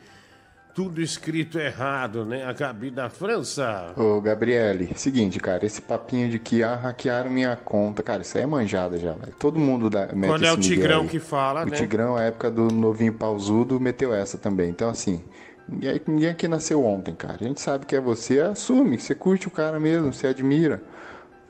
Tudo 0.74 1.00
escrito 1.00 1.58
errado, 1.58 2.24
né? 2.24 2.44
A 2.44 2.52
Gabi 2.52 2.90
da 2.90 3.08
França. 3.08 3.92
Ô, 3.96 4.20
Gabriele, 4.20 4.92
seguinte, 4.96 5.38
cara, 5.38 5.64
esse 5.64 5.80
papinho 5.80 6.28
de 6.28 6.38
que 6.38 6.62
ah, 6.62 6.74
hackearam 6.74 7.30
minha 7.30 7.54
conta, 7.56 8.02
cara, 8.02 8.22
isso 8.22 8.36
aí 8.36 8.44
é 8.44 8.46
manjada 8.46 8.98
já, 8.98 9.12
velho. 9.12 9.34
Todo 9.38 9.58
mundo 9.58 9.88
dá, 9.88 10.08
mete 10.12 10.30
Quando 10.30 10.44
é 10.44 10.52
o 10.52 10.56
Tigrão 10.56 11.06
que 11.06 11.18
fala, 11.20 11.62
o 11.62 11.66
né? 11.66 11.76
Tigrão, 11.76 12.16
a 12.16 12.22
época 12.22 12.50
do 12.50 12.68
novinho 12.68 13.12
pausudo, 13.12 13.78
meteu 13.80 14.12
essa 14.12 14.38
também. 14.38 14.70
Então, 14.70 14.88
assim, 14.88 15.22
ninguém, 15.68 16.00
ninguém 16.06 16.30
aqui 16.30 16.48
nasceu 16.48 16.84
ontem, 16.84 17.14
cara. 17.14 17.38
A 17.40 17.44
gente 17.44 17.60
sabe 17.60 17.86
que 17.86 17.94
é 17.94 18.00
você, 18.00 18.40
assume, 18.40 18.98
você 18.98 19.14
curte 19.14 19.46
o 19.46 19.50
cara 19.50 19.78
mesmo, 19.78 20.12
você 20.12 20.28
admira. 20.28 20.82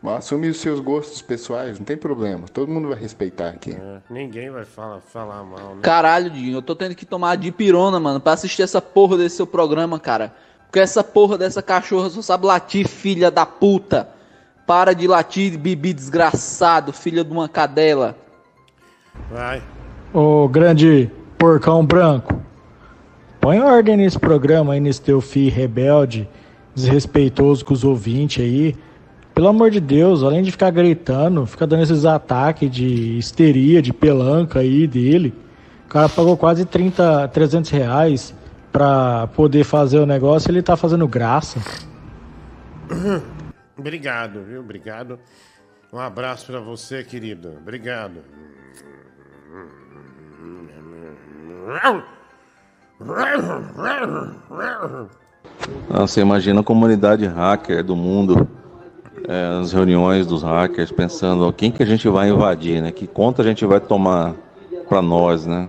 Assume 0.03 0.49
os 0.49 0.57
seus 0.57 0.81
gostos 0.81 1.21
pessoais, 1.21 1.79
não 1.79 1.85
tem 1.85 1.97
problema. 1.97 2.47
Todo 2.49 2.73
mundo 2.73 2.89
vai 2.89 2.99
respeitar 2.99 3.51
aqui. 3.51 3.73
É, 3.73 3.99
ninguém 4.09 4.51
vai 4.51 4.65
falar, 4.65 5.01
falar 5.01 5.45
mal, 5.45 5.75
né? 5.75 5.83
Caralho, 5.83 6.31
Dinho, 6.31 6.57
eu 6.57 6.63
tô 6.63 6.75
tendo 6.75 6.95
que 6.95 7.05
tomar 7.05 7.37
de 7.37 7.53
pirona, 7.53 8.01
mano, 8.01 8.19
pra 8.19 8.33
assistir 8.33 8.63
essa 8.63 8.81
porra 8.81 9.19
desse 9.19 9.37
seu 9.37 9.47
programa, 9.47 10.01
cara. 10.01 10.33
Porque 10.67 10.81
essa 10.81 11.05
porra 11.05 11.37
dessa 11.37 11.61
cachorra 11.61 12.09
só 12.09 12.23
sabe 12.23 12.47
latir, 12.47 12.89
filha 12.89 13.31
da 13.31 13.45
puta. 13.45 14.09
Para 14.67 14.95
de 14.95 15.07
latir, 15.07 15.59
bibi 15.59 15.93
desgraçado, 15.93 16.93
filha 16.93 17.23
de 17.23 17.33
uma 17.33 17.49
cadela. 17.49 18.17
Vai. 19.31 19.63
Ô 20.15 20.49
grande 20.49 21.11
porcão 21.37 21.85
branco, 21.85 22.41
põe 23.41 23.61
ordem 23.61 23.97
nesse 23.97 24.19
programa 24.19 24.73
aí, 24.73 24.81
nesse 24.81 25.03
teu 25.03 25.21
filho 25.21 25.55
rebelde, 25.55 26.29
desrespeitoso 26.75 27.65
com 27.65 27.75
os 27.75 27.85
ouvintes 27.85 28.43
aí. 28.43 28.77
Pelo 29.41 29.49
amor 29.49 29.71
de 29.71 29.81
Deus, 29.81 30.23
além 30.23 30.43
de 30.43 30.51
ficar 30.51 30.69
gritando, 30.71 31.47
fica 31.47 31.67
dando 31.67 31.83
esses 31.83 32.05
ataques 32.05 32.71
de 32.71 33.17
histeria, 33.17 33.81
de 33.81 33.91
pelanca 33.91 34.59
aí 34.59 34.87
dele. 34.87 35.33
O 35.87 35.89
cara 35.89 36.11
pagou 36.11 36.37
quase 36.37 36.67
30, 36.67 37.27
300 37.29 37.71
reais 37.71 38.35
pra 38.71 39.29
poder 39.29 39.65
fazer 39.65 39.99
o 39.99 40.05
negócio 40.05 40.51
ele 40.51 40.61
tá 40.61 40.77
fazendo 40.77 41.09
graça. 41.09 41.59
Obrigado, 43.79 44.43
viu? 44.43 44.61
Obrigado. 44.61 45.19
Um 45.91 45.99
abraço 45.99 46.45
pra 46.45 46.61
você, 46.61 47.03
querido. 47.03 47.55
Obrigado. 47.63 48.21
Você 55.89 56.21
imagina 56.21 56.61
a 56.61 56.63
comunidade 56.63 57.25
hacker 57.25 57.83
do 57.83 57.97
mundo, 57.97 58.47
é, 59.29 59.61
as 59.61 59.73
reuniões 59.73 60.27
dos 60.27 60.43
hackers, 60.43 60.91
pensando 60.93 61.47
ó, 61.47 61.53
quem 61.53 61.71
que 61.71 61.83
a 61.83 61.87
gente 61.87 62.09
vai 62.09 62.29
invadir, 62.29 62.83
né? 62.83 62.91
Que 62.91 63.07
conta 63.07 63.43
a 63.43 63.45
gente 63.45 63.65
vai 63.65 63.81
tomar 63.81 64.35
pra 64.89 65.01
nós, 65.01 65.47
né? 65.47 65.69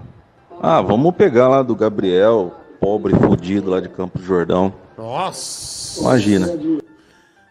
Ah, 0.61 0.81
vamos 0.81 1.15
pegar 1.15 1.47
lá 1.47 1.63
do 1.63 1.75
Gabriel, 1.75 2.53
pobre 2.79 3.15
fudido 3.15 3.69
lá 3.69 3.79
de 3.79 3.89
Campos 3.89 4.21
do 4.21 4.27
Jordão. 4.27 4.73
Nossa! 4.97 6.01
Imagina. 6.01 6.47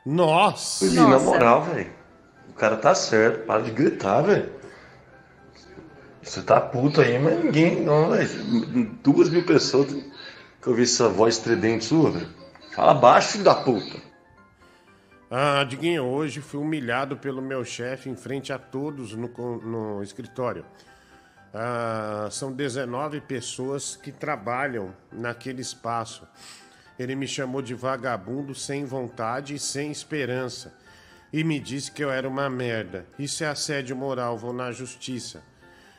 Nossa! 0.06 0.84
Bibi, 0.84 0.96
na 0.96 1.18
moral, 1.18 1.62
velho. 1.62 1.90
O 2.48 2.52
cara 2.54 2.76
tá 2.76 2.94
certo. 2.94 3.46
Para 3.46 3.62
de 3.62 3.70
gritar, 3.70 4.22
velho. 4.22 4.48
Você 6.22 6.42
tá 6.42 6.60
puto 6.60 7.00
aí, 7.00 7.18
mas 7.18 7.42
ninguém. 7.42 7.80
Não, 7.82 8.10
velho. 8.10 8.28
Duas 9.02 9.28
mil 9.28 9.44
pessoas 9.44 9.88
que 10.60 10.68
eu 10.68 10.74
vi 10.74 10.82
essa 10.82 11.08
voz 11.08 11.36
estridente 11.36 11.84
sua, 11.84 12.10
velho. 12.10 12.28
Fala 12.74 12.94
baixo, 12.94 13.32
filho 13.32 13.44
da 13.44 13.54
puta. 13.54 14.09
Ah, 15.32 15.62
Diguinho, 15.62 16.06
hoje 16.06 16.40
fui 16.40 16.58
humilhado 16.58 17.16
pelo 17.16 17.40
meu 17.40 17.64
chefe 17.64 18.10
em 18.10 18.16
frente 18.16 18.52
a 18.52 18.58
todos 18.58 19.12
no, 19.12 19.28
no 19.58 20.02
escritório. 20.02 20.64
Ah, 21.54 22.26
são 22.32 22.50
19 22.50 23.20
pessoas 23.20 23.94
que 23.94 24.10
trabalham 24.10 24.92
naquele 25.12 25.62
espaço. 25.62 26.26
Ele 26.98 27.14
me 27.14 27.28
chamou 27.28 27.62
de 27.62 27.74
vagabundo 27.74 28.56
sem 28.56 28.84
vontade 28.84 29.54
e 29.54 29.58
sem 29.60 29.92
esperança. 29.92 30.76
E 31.32 31.44
me 31.44 31.60
disse 31.60 31.92
que 31.92 32.02
eu 32.02 32.10
era 32.10 32.28
uma 32.28 32.50
merda. 32.50 33.06
Isso 33.16 33.44
é 33.44 33.46
assédio 33.46 33.94
moral, 33.94 34.36
vou 34.36 34.52
na 34.52 34.72
justiça. 34.72 35.44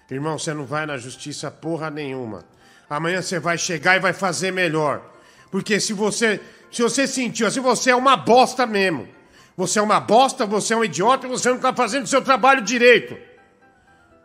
Irmão, 0.10 0.38
você 0.38 0.54
não 0.54 0.66
vai 0.66 0.86
na 0.86 0.98
justiça 0.98 1.50
porra 1.50 1.90
nenhuma. 1.90 2.44
Amanhã 2.90 3.22
você 3.22 3.40
vai 3.40 3.58
chegar 3.58 3.96
e 3.96 4.02
vai 4.02 4.12
fazer 4.12 4.52
melhor. 4.52 5.10
Porque 5.50 5.80
se 5.80 5.94
você, 5.94 6.42
se 6.70 6.82
você 6.82 7.08
sentiu 7.08 7.48
assim, 7.48 7.62
você 7.62 7.92
é 7.92 7.96
uma 7.96 8.18
bosta 8.18 8.66
mesmo. 8.66 9.21
Você 9.56 9.80
é 9.80 9.82
uma 9.82 10.00
bosta, 10.00 10.46
você 10.46 10.74
é 10.74 10.78
um 10.78 10.84
idiota 10.84 11.28
você 11.28 11.50
não 11.50 11.60
tá 11.60 11.74
fazendo 11.74 12.08
seu 12.08 12.22
trabalho 12.22 12.62
direito. 12.62 13.18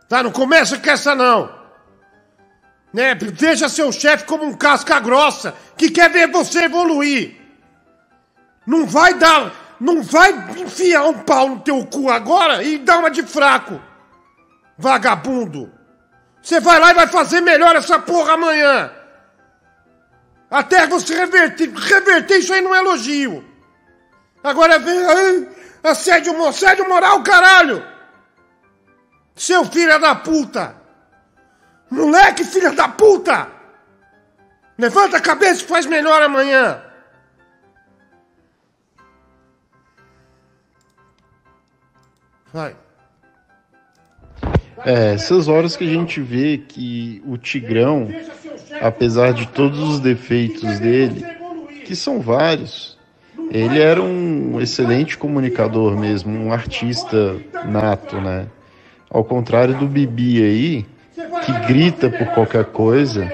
Tá? 0.09 0.23
Não 0.23 0.31
começa 0.31 0.79
com 0.79 0.91
essa 0.91 1.15
não. 1.15 1.51
Né? 2.93 3.15
Veja 3.15 3.69
seu 3.69 3.91
chefe 3.93 4.25
como 4.25 4.45
um 4.45 4.55
casca 4.55 4.99
grossa 5.01 5.55
que 5.77 5.91
quer 5.91 6.11
ver 6.11 6.31
você 6.31 6.65
evoluir. 6.65 7.37
Não 8.67 8.87
vai 8.87 9.15
dar, 9.15 9.77
não 9.81 10.03
vai 10.03 10.33
enfiar 10.59 11.05
um 11.05 11.21
pau 11.21 11.49
no 11.49 11.61
teu 11.61 11.85
cu 11.87 12.11
agora 12.11 12.63
e 12.63 12.79
dar 12.79 12.99
uma 12.99 13.11
de 13.11 13.23
fraco. 13.23 13.81
Vagabundo. 14.79 15.73
Você 16.43 16.61
vai 16.61 16.79
lá 16.79 16.91
e 16.91 16.95
vai 16.95 17.07
fazer 17.09 17.41
melhor 17.41 17.75
essa 17.75 17.99
porra 17.99 18.35
amanhã. 18.35 18.93
Até 20.51 20.87
você 20.87 21.15
reverter, 21.15 21.73
reverter 21.73 22.39
isso 22.39 22.53
aí 22.53 22.61
num 22.61 22.75
elogio. 22.75 23.45
Agora 24.47 24.79
vem, 24.79 25.05
ai, 25.05 25.49
assédio, 25.83 26.33
mo- 26.39 26.47
assédio 26.47 26.89
moral, 26.89 27.21
caralho. 27.25 27.85
Seu 29.35 29.65
filho 29.65 29.99
da 29.99 30.15
puta. 30.15 30.77
Moleque, 31.91 32.45
filha 32.45 32.71
da 32.71 32.89
puta. 32.89 33.49
Levanta 34.79 35.17
a 35.17 35.21
cabeça 35.21 35.63
e 35.63 35.67
faz 35.67 35.85
melhor 35.85 36.23
amanhã. 36.23 36.81
Vai. 42.53 42.77
É, 44.85 45.15
essas 45.15 45.49
horas 45.49 45.77
que 45.77 45.83
a 45.83 45.93
gente 45.93 46.21
vê 46.21 46.59
que 46.59 47.21
o 47.27 47.37
Tigrão, 47.37 48.09
apesar 48.81 49.33
de 49.33 49.49
todos 49.49 49.81
os 49.81 49.99
defeitos 49.99 50.79
dele, 50.79 51.27
que 51.85 51.97
são 51.97 52.21
vários, 52.21 52.96
ele 53.51 53.81
era 53.81 54.03
um 54.03 54.61
excelente 54.61 55.17
comunicador 55.17 55.97
mesmo, 55.97 56.37
um 56.39 56.53
artista 56.53 57.37
nato, 57.65 58.21
né? 58.21 58.47
Ao 59.11 59.25
contrário 59.25 59.77
do 59.79 59.87
Bibi 59.87 60.43
aí, 60.43 60.87
que 61.45 61.67
grita 61.67 62.11
por 62.11 62.27
qualquer 62.35 62.65
coisa, 62.67 63.31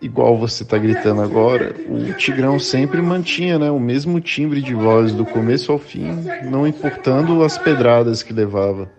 igual 0.00 0.36
você 0.36 0.64
tá 0.64 0.76
gritando 0.78 1.22
agora, 1.22 1.74
o 1.88 2.12
Tigrão 2.14 2.58
sempre 2.58 3.00
mantinha, 3.00 3.58
né, 3.58 3.70
o 3.70 3.80
mesmo 3.80 4.20
timbre 4.20 4.60
de 4.60 4.74
voz 4.74 5.12
do 5.12 5.24
começo 5.24 5.72
ao 5.72 5.78
fim, 5.78 6.24
não 6.44 6.66
importando 6.66 7.42
as 7.44 7.56
pedradas 7.56 8.22
que 8.22 8.32
levava. 8.32 8.90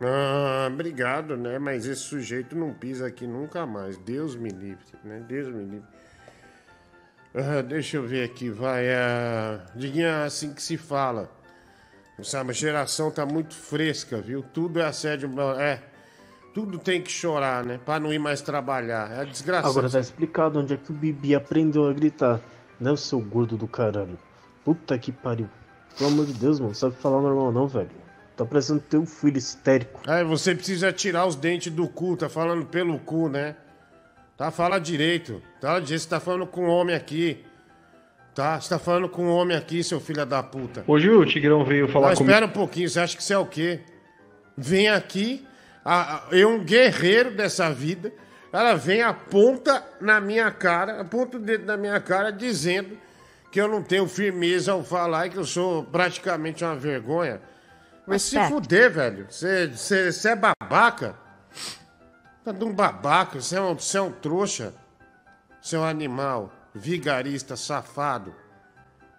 Ah, 0.00 0.68
obrigado, 0.70 1.36
né? 1.36 1.58
Mas 1.58 1.86
esse 1.86 2.02
sujeito 2.02 2.54
não 2.54 2.72
pisa 2.72 3.06
aqui 3.06 3.26
nunca 3.26 3.64
mais. 3.64 3.96
Deus 3.96 4.36
me 4.36 4.50
livre, 4.50 4.84
né? 5.02 5.22
Deus 5.26 5.48
me 5.48 5.64
livre. 5.64 5.88
Ah, 7.36 7.60
deixa 7.60 7.98
eu 7.98 8.02
ver 8.02 8.24
aqui, 8.24 8.48
vai. 8.48 8.88
Ah, 8.92 9.60
Diguinho, 9.74 10.06
é 10.06 10.24
assim 10.24 10.54
que 10.54 10.62
se 10.62 10.78
fala. 10.78 11.30
Sabe, 12.22 12.50
a 12.50 12.54
geração 12.54 13.10
tá 13.10 13.26
muito 13.26 13.54
fresca, 13.54 14.18
viu? 14.22 14.42
Tudo 14.42 14.80
é 14.80 14.86
assédio. 14.86 15.30
É. 15.60 15.82
Tudo 16.54 16.78
tem 16.78 17.02
que 17.02 17.12
chorar, 17.12 17.62
né? 17.62 17.78
Pra 17.84 18.00
não 18.00 18.10
ir 18.10 18.18
mais 18.18 18.40
trabalhar. 18.40 19.12
É 19.12 19.26
desgraçado. 19.26 19.68
Agora 19.68 19.90
tá 19.90 20.00
explicado 20.00 20.58
onde 20.58 20.72
é 20.72 20.76
que 20.78 20.90
o 20.90 20.94
Bibi 20.94 21.34
aprendeu 21.34 21.86
a 21.86 21.92
gritar. 21.92 22.40
Né, 22.80 22.90
o 22.90 22.96
seu 22.96 23.20
gordo 23.20 23.56
do 23.56 23.66
caralho? 23.66 24.18
Puta 24.64 24.98
que 24.98 25.12
pariu. 25.12 25.48
Pelo 25.98 26.10
amor 26.10 26.26
de 26.26 26.34
Deus, 26.34 26.60
mano, 26.60 26.74
sabe 26.74 26.94
falar 26.96 27.20
normal 27.20 27.52
não, 27.52 27.66
velho. 27.66 27.90
Tá 28.36 28.44
parecendo 28.44 28.80
ter 28.80 28.98
um 28.98 29.06
filho 29.06 29.38
histérico. 29.38 30.00
Aí 30.06 30.24
você 30.24 30.54
precisa 30.54 30.92
tirar 30.92 31.26
os 31.26 31.36
dentes 31.36 31.72
do 31.72 31.88
cu, 31.88 32.16
tá 32.16 32.28
falando 32.28 32.66
pelo 32.66 32.98
cu, 32.98 33.28
né? 33.30 33.56
Tá, 34.36 34.50
fala 34.50 34.78
direito. 34.78 35.42
Tá, 35.60 35.80
você 35.80 36.06
tá 36.08 36.20
falando 36.20 36.46
com 36.46 36.66
um 36.66 36.68
homem 36.70 36.94
aqui. 36.94 37.44
Tá, 38.34 38.60
você 38.60 38.68
tá 38.68 38.78
falando 38.78 39.08
com 39.08 39.24
um 39.24 39.30
homem 39.30 39.56
aqui, 39.56 39.82
seu 39.82 39.98
filho 39.98 40.26
da 40.26 40.42
puta. 40.42 40.84
Hoje 40.86 41.08
o 41.08 41.24
Tigrão 41.24 41.64
veio 41.64 41.88
falar 41.88 42.08
Não, 42.08 42.14
comigo. 42.16 42.30
espera 42.30 42.46
um 42.46 42.50
pouquinho, 42.54 42.88
você 42.88 43.00
acha 43.00 43.16
que 43.16 43.24
você 43.24 43.32
é 43.32 43.38
o 43.38 43.46
quê? 43.46 43.80
Vem 44.58 44.88
aqui, 44.90 45.46
a- 45.82 46.16
a- 46.16 46.22
eu 46.32 46.50
um 46.50 46.62
guerreiro 46.62 47.30
dessa 47.30 47.70
vida, 47.72 48.12
ela 48.52 48.74
vem, 48.74 49.00
aponta 49.00 49.82
na 50.02 50.20
minha 50.20 50.50
cara, 50.50 51.00
aponta 51.00 51.38
o 51.38 51.40
dedo 51.40 51.64
na 51.64 51.78
minha 51.78 51.98
cara, 51.98 52.30
dizendo 52.30 52.98
que 53.50 53.58
eu 53.58 53.68
não 53.68 53.82
tenho 53.82 54.06
firmeza 54.06 54.72
ao 54.72 54.84
falar 54.84 55.26
e 55.26 55.30
que 55.30 55.38
eu 55.38 55.44
sou 55.46 55.84
praticamente 55.84 56.62
uma 56.62 56.76
vergonha. 56.76 57.40
Mas 58.06 58.20
se 58.22 58.38
fuder, 58.48 58.90
velho. 58.92 59.26
Você 59.30 60.28
é 60.28 60.36
babaca? 60.36 61.16
Tá 62.46 62.52
de 62.52 62.62
um 62.64 62.72
babaca, 62.72 63.40
você 63.40 63.56
é 63.56 63.60
um, 63.60 63.74
você 63.74 63.98
é 63.98 64.00
um 64.00 64.12
trouxa. 64.12 64.72
Você 65.60 65.74
é 65.74 65.80
um 65.80 65.84
animal, 65.84 66.52
vigarista, 66.72 67.56
safado. 67.56 68.32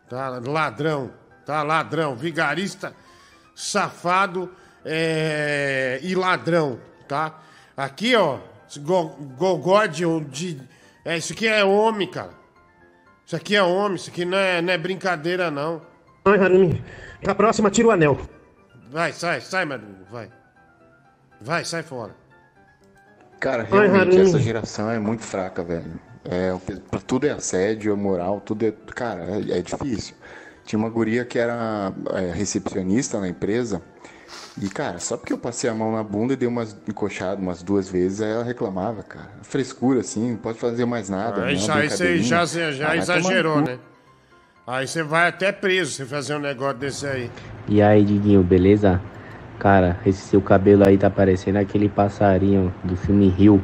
Tá? 0.08 0.30
Ladrão, 0.46 1.12
tá? 1.46 1.62
Ladrão, 1.62 2.16
vigarista, 2.16 2.96
safado 3.54 4.50
é, 4.86 6.00
e 6.02 6.16
ladrão, 6.16 6.80
tá? 7.06 7.38
Aqui, 7.76 8.16
ó, 8.16 8.40
esse 8.66 8.80
go- 8.80 9.18
gogó 9.38 9.86
de. 9.88 10.62
É, 11.04 11.18
isso 11.18 11.34
aqui 11.34 11.50
é 11.50 11.66
homem, 11.66 12.10
cara. 12.10 12.32
Isso 13.26 13.36
aqui 13.36 13.58
é 13.58 13.62
homem, 13.62 13.98
isso 13.98 14.10
aqui 14.10 14.24
não 14.24 14.38
é, 14.38 14.62
não 14.62 14.72
é 14.72 14.78
brincadeira, 14.78 15.52
não. 15.52 15.82
Ai, 16.24 16.40
Harumi, 16.40 16.82
na 17.22 17.36
próxima 17.36 17.70
tira 17.70 17.90
o 17.90 17.92
anel. 17.92 18.18
Vai, 18.90 19.12
sai, 19.12 19.42
sai, 19.42 19.66
Madruga, 19.66 20.06
vai. 20.10 20.32
Vai, 21.42 21.66
sai 21.66 21.84
fora. 21.84 22.16
Cara, 23.40 23.64
realmente 23.64 24.20
essa 24.20 24.40
geração 24.40 24.90
é 24.90 25.00
muito 25.00 25.24
fraca, 25.24 25.64
velho. 25.64 25.86
É, 26.30 26.54
tudo 27.06 27.26
é 27.28 27.32
assédio, 27.32 27.94
é 27.94 27.96
moral, 27.96 28.42
tudo 28.42 28.66
é. 28.66 28.74
Cara, 28.94 29.24
é, 29.24 29.60
é 29.60 29.62
difícil. 29.62 30.16
Tinha 30.66 30.78
uma 30.78 30.90
guria 30.90 31.24
que 31.24 31.40
era 31.40 31.94
é, 32.14 32.32
recepcionista 32.34 33.20
na 33.20 33.30
empresa. 33.30 33.82
E, 34.62 34.68
cara, 34.70 35.00
só 35.00 35.16
porque 35.16 35.32
eu 35.32 35.38
passei 35.38 35.70
a 35.70 35.74
mão 35.74 35.94
na 35.94 36.04
bunda 36.04 36.34
e 36.34 36.36
dei 36.36 36.48
umas 36.48 36.76
encoxadas 36.88 37.40
umas 37.42 37.64
duas 37.64 37.88
vezes, 37.88 38.22
aí 38.22 38.32
ela 38.32 38.44
reclamava, 38.44 39.04
cara. 39.04 39.30
Frescura, 39.44 40.02
assim, 40.02 40.32
não 40.32 40.38
pode 40.38 40.60
fazer 40.60 40.84
mais 40.86 41.10
nada. 41.10 41.46
Aí 41.46 41.56
não, 41.56 41.62
já, 41.62 41.76
aí 41.76 41.90
você 41.90 42.18
já, 42.18 42.46
já 42.46 42.90
Ah, 42.90 42.98
exagerou, 42.98 43.62
né? 43.62 43.80
Aí 44.66 44.86
você 44.86 45.02
vai 45.02 45.30
até 45.30 45.52
preso 45.54 45.92
se 45.92 46.06
fazer 46.06 46.36
um 46.36 46.40
negócio 46.40 46.78
desse 46.78 47.08
aí. 47.08 47.32
E 47.70 47.82
aí, 47.82 48.04
Diguinho, 48.04 48.44
beleza? 48.44 49.00
Cara, 49.60 50.00
esse 50.06 50.22
seu 50.22 50.42
cabelo 50.42 50.88
aí 50.88 50.98
tá 50.98 51.10
parecendo 51.10 51.58
aquele 51.58 51.90
passarinho 51.90 52.74
do 52.84 52.96
filme 52.96 53.28
Rio. 53.28 53.64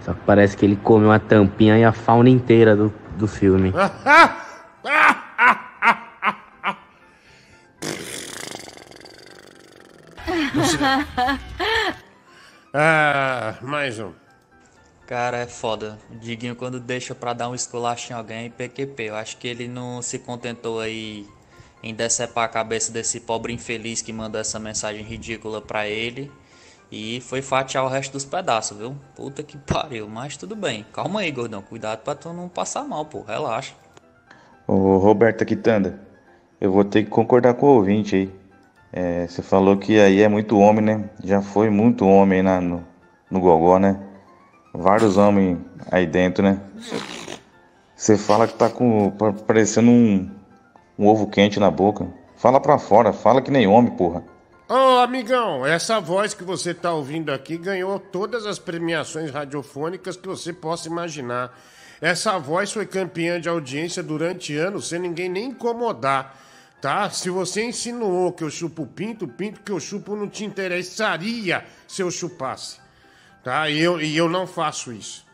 Só 0.00 0.14
que 0.14 0.20
parece 0.24 0.56
que 0.56 0.64
ele 0.64 0.76
comeu 0.76 1.10
a 1.10 1.18
tampinha 1.18 1.76
e 1.78 1.84
a 1.84 1.92
fauna 1.92 2.30
inteira 2.30 2.76
do, 2.76 2.92
do 3.16 3.26
filme. 3.26 3.72
Ah, 12.72 13.54
mais 13.62 13.98
um. 13.98 14.12
Cara, 15.06 15.38
é 15.38 15.46
foda. 15.46 15.98
O 16.10 16.16
Diguinho 16.16 16.54
quando 16.54 16.78
deixa 16.78 17.14
pra 17.14 17.32
dar 17.32 17.48
um 17.48 17.54
esculacho 17.54 18.12
em 18.12 18.16
alguém, 18.16 18.50
PQP. 18.50 19.04
Eu 19.04 19.16
acho 19.16 19.38
que 19.38 19.48
ele 19.48 19.66
não 19.66 20.02
se 20.02 20.18
contentou 20.18 20.78
aí 20.78 21.26
em 21.82 21.94
decepar 21.94 22.44
a 22.44 22.48
cabeça 22.48 22.92
desse 22.92 23.20
pobre 23.20 23.52
infeliz 23.52 24.02
que 24.02 24.12
mandou 24.12 24.40
essa 24.40 24.58
mensagem 24.58 25.02
ridícula 25.02 25.60
pra 25.60 25.86
ele. 25.88 26.30
E 26.90 27.20
foi 27.20 27.42
fatiar 27.42 27.84
o 27.84 27.88
resto 27.88 28.12
dos 28.12 28.24
pedaços, 28.24 28.78
viu? 28.78 28.96
Puta 29.14 29.42
que 29.42 29.58
pariu, 29.58 30.08
mas 30.08 30.36
tudo 30.38 30.56
bem. 30.56 30.86
Calma 30.92 31.20
aí, 31.20 31.30
gordão. 31.30 31.60
Cuidado 31.60 32.00
pra 32.00 32.14
tu 32.14 32.32
não 32.32 32.48
passar 32.48 32.82
mal, 32.84 33.04
pô. 33.04 33.22
Relaxa. 33.22 33.74
Ô 34.66 34.96
Roberto 34.96 35.44
Quitanda, 35.44 36.00
eu 36.60 36.72
vou 36.72 36.84
ter 36.84 37.04
que 37.04 37.10
concordar 37.10 37.54
com 37.54 37.66
o 37.66 37.74
ouvinte 37.76 38.16
aí. 38.16 38.34
É, 38.90 39.26
você 39.26 39.42
falou 39.42 39.76
que 39.76 40.00
aí 40.00 40.22
é 40.22 40.28
muito 40.28 40.58
homem, 40.58 40.82
né? 40.82 41.10
Já 41.22 41.42
foi 41.42 41.68
muito 41.68 42.06
homem 42.06 42.42
na, 42.42 42.58
no, 42.58 42.82
no 43.30 43.38
Gogó, 43.38 43.78
né? 43.78 44.00
Vários 44.72 45.18
homens 45.18 45.58
aí 45.90 46.06
dentro, 46.06 46.42
né? 46.42 46.58
Você 47.94 48.16
fala 48.16 48.46
que 48.46 48.54
tá 48.54 48.70
com. 48.70 49.10
pa- 49.10 49.32
parecendo 49.32 49.90
um, 49.90 50.30
um 50.98 51.06
ovo 51.06 51.28
quente 51.28 51.60
na 51.60 51.70
boca. 51.70 52.06
Fala 52.36 52.60
pra 52.60 52.78
fora, 52.78 53.12
fala 53.12 53.40
que 53.40 53.50
nem 53.50 53.66
homem, 53.66 53.92
porra. 53.92 54.24
Ô, 54.68 55.00
amigão, 55.00 55.64
essa 55.64 56.00
voz 56.00 56.34
que 56.34 56.44
você 56.44 56.74
tá 56.74 56.92
ouvindo 56.92 57.32
aqui 57.32 57.56
ganhou 57.56 57.98
todas 57.98 58.44
as 58.44 58.58
premiações 58.58 59.30
radiofônicas 59.30 60.16
que 60.16 60.28
você 60.28 60.52
possa 60.52 60.88
imaginar. 60.88 61.58
Essa 62.00 62.38
voz 62.38 62.72
foi 62.72 62.84
campeã 62.84 63.40
de 63.40 63.48
audiência 63.48 64.02
durante 64.02 64.54
anos, 64.56 64.88
sem 64.88 65.00
ninguém 65.00 65.28
nem 65.28 65.46
incomodar, 65.46 66.36
tá? 66.80 67.08
Se 67.10 67.30
você 67.30 67.64
insinuou 67.64 68.32
que 68.32 68.44
eu 68.44 68.50
chupo 68.50 68.86
pinto, 68.86 69.24
o 69.24 69.28
pinto 69.28 69.60
que 69.62 69.72
eu 69.72 69.80
chupo 69.80 70.14
não 70.14 70.28
te 70.28 70.44
interessaria 70.44 71.64
se 71.88 72.02
eu 72.02 72.10
chupasse, 72.10 72.78
tá? 73.42 73.68
E 73.70 73.80
eu, 73.80 74.00
e 74.00 74.16
eu 74.16 74.28
não 74.28 74.46
faço 74.46 74.92
isso, 74.92 75.24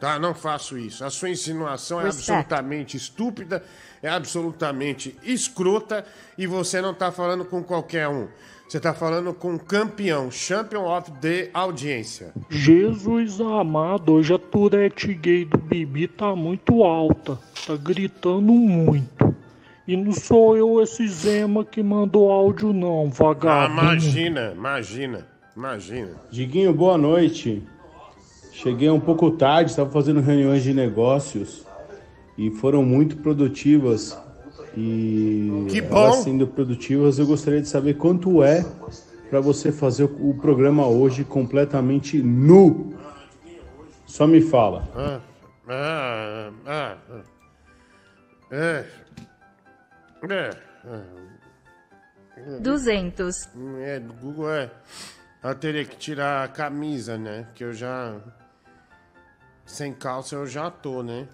tá? 0.00 0.18
Não 0.18 0.34
faço 0.34 0.76
isso. 0.76 1.02
A 1.04 1.08
sua 1.08 1.30
insinuação 1.30 2.00
é 2.00 2.06
absolutamente 2.06 2.96
estúpida, 2.96 3.64
é 4.02 4.08
absolutamente 4.08 5.16
escrota 5.22 6.04
e 6.36 6.46
você 6.46 6.80
não 6.80 6.92
tá 6.92 7.12
falando 7.12 7.44
com 7.44 7.62
qualquer 7.62 8.08
um. 8.08 8.26
Você 8.68 8.80
tá 8.80 8.94
falando 8.94 9.34
com 9.34 9.52
um 9.52 9.58
campeão, 9.58 10.30
champion 10.30 10.84
of 10.86 11.10
the 11.20 11.50
audiência. 11.52 12.32
Jesus 12.48 13.38
amado, 13.40 14.14
hoje 14.14 14.32
a 14.32 14.38
Tourette 14.38 15.12
gay 15.12 15.44
do 15.44 15.58
Bibi 15.58 16.08
tá 16.08 16.34
muito 16.34 16.82
alta. 16.82 17.38
Tá 17.66 17.76
gritando 17.76 18.50
muito. 18.52 19.34
E 19.86 19.96
não 19.96 20.12
sou 20.12 20.56
eu 20.56 20.80
esse 20.80 21.06
Zema 21.06 21.64
que 21.64 21.82
mandou 21.82 22.30
áudio 22.32 22.72
não, 22.72 23.08
Ah, 23.08 23.10
vagabundo. 23.12 23.80
imagina, 23.82 24.52
imagina, 24.56 25.26
imagina. 25.56 26.10
Diguinho, 26.30 26.72
boa 26.72 26.96
noite. 26.96 27.62
Cheguei 28.52 28.88
um 28.88 29.00
pouco 29.00 29.30
tarde, 29.32 29.70
estava 29.70 29.90
fazendo 29.90 30.20
reuniões 30.20 30.62
de 30.62 30.72
negócios 30.72 31.66
e 32.36 32.50
foram 32.50 32.84
muito 32.84 33.16
produtivas. 33.16 34.16
E 34.76 35.66
Que 35.70 35.78
elas 35.78 36.16
bom! 36.16 36.22
sendo 36.22 36.46
produtivas, 36.46 37.18
eu 37.18 37.26
gostaria 37.26 37.60
de 37.60 37.68
saber 37.68 37.94
quanto 37.94 38.42
é 38.42 38.64
para 39.28 39.40
você 39.40 39.70
fazer 39.70 40.04
o 40.04 40.34
programa 40.34 40.86
hoje 40.86 41.24
completamente 41.24 42.22
nu. 42.22 42.94
Só 44.06 44.26
me 44.26 44.40
fala. 44.40 44.88
Ah, 44.94 45.20
ah, 45.68 46.52
ah, 46.66 46.96
ah. 47.10 47.22
É. 48.50 48.84
É. 50.30 50.50
é. 52.36 52.60
200. 52.60 53.48
É, 53.80 54.00
do 54.00 54.12
Google 54.14 54.50
é. 54.50 54.70
Eu 55.42 55.54
teria 55.54 55.84
que 55.84 55.96
tirar 55.96 56.44
a 56.44 56.48
camisa, 56.48 57.16
né? 57.16 57.46
Que 57.54 57.64
eu 57.64 57.72
já. 57.72 58.14
Sem 59.64 59.92
calça 59.92 60.34
eu 60.34 60.46
já 60.46 60.70
tô, 60.70 61.02
né? 61.02 61.26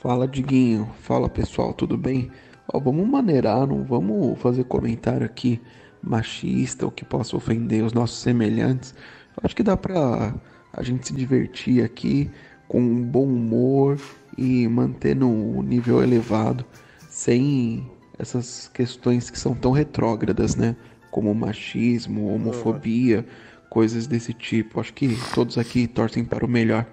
Fala, 0.00 0.28
Diguinho. 0.28 0.88
Fala, 1.00 1.28
pessoal, 1.28 1.72
tudo 1.72 1.98
bem? 1.98 2.30
Ó, 2.72 2.78
vamos 2.78 3.04
maneirar, 3.08 3.66
não 3.66 3.82
vamos 3.82 4.38
fazer 4.38 4.62
comentário 4.62 5.26
aqui 5.26 5.60
machista 6.00 6.84
ou 6.84 6.92
que 6.92 7.04
possa 7.04 7.36
ofender 7.36 7.82
os 7.82 7.92
nossos 7.92 8.20
semelhantes. 8.20 8.94
Eu 9.36 9.42
acho 9.42 9.56
que 9.56 9.62
dá 9.64 9.76
pra 9.76 10.36
a 10.72 10.82
gente 10.84 11.08
se 11.08 11.12
divertir 11.12 11.82
aqui 11.82 12.30
com 12.68 12.80
um 12.80 13.02
bom 13.02 13.24
humor 13.24 13.98
e 14.36 14.68
manter 14.68 15.16
no 15.16 15.60
nível 15.64 16.00
elevado, 16.00 16.64
sem 17.10 17.84
essas 18.16 18.70
questões 18.72 19.30
que 19.30 19.38
são 19.38 19.52
tão 19.52 19.72
retrógradas, 19.72 20.54
né? 20.54 20.76
Como 21.10 21.34
machismo, 21.34 22.32
homofobia, 22.32 23.26
coisas 23.68 24.06
desse 24.06 24.32
tipo. 24.32 24.78
Acho 24.78 24.94
que 24.94 25.18
todos 25.34 25.58
aqui 25.58 25.88
torcem 25.88 26.24
para 26.24 26.46
o 26.46 26.48
melhor. 26.48 26.86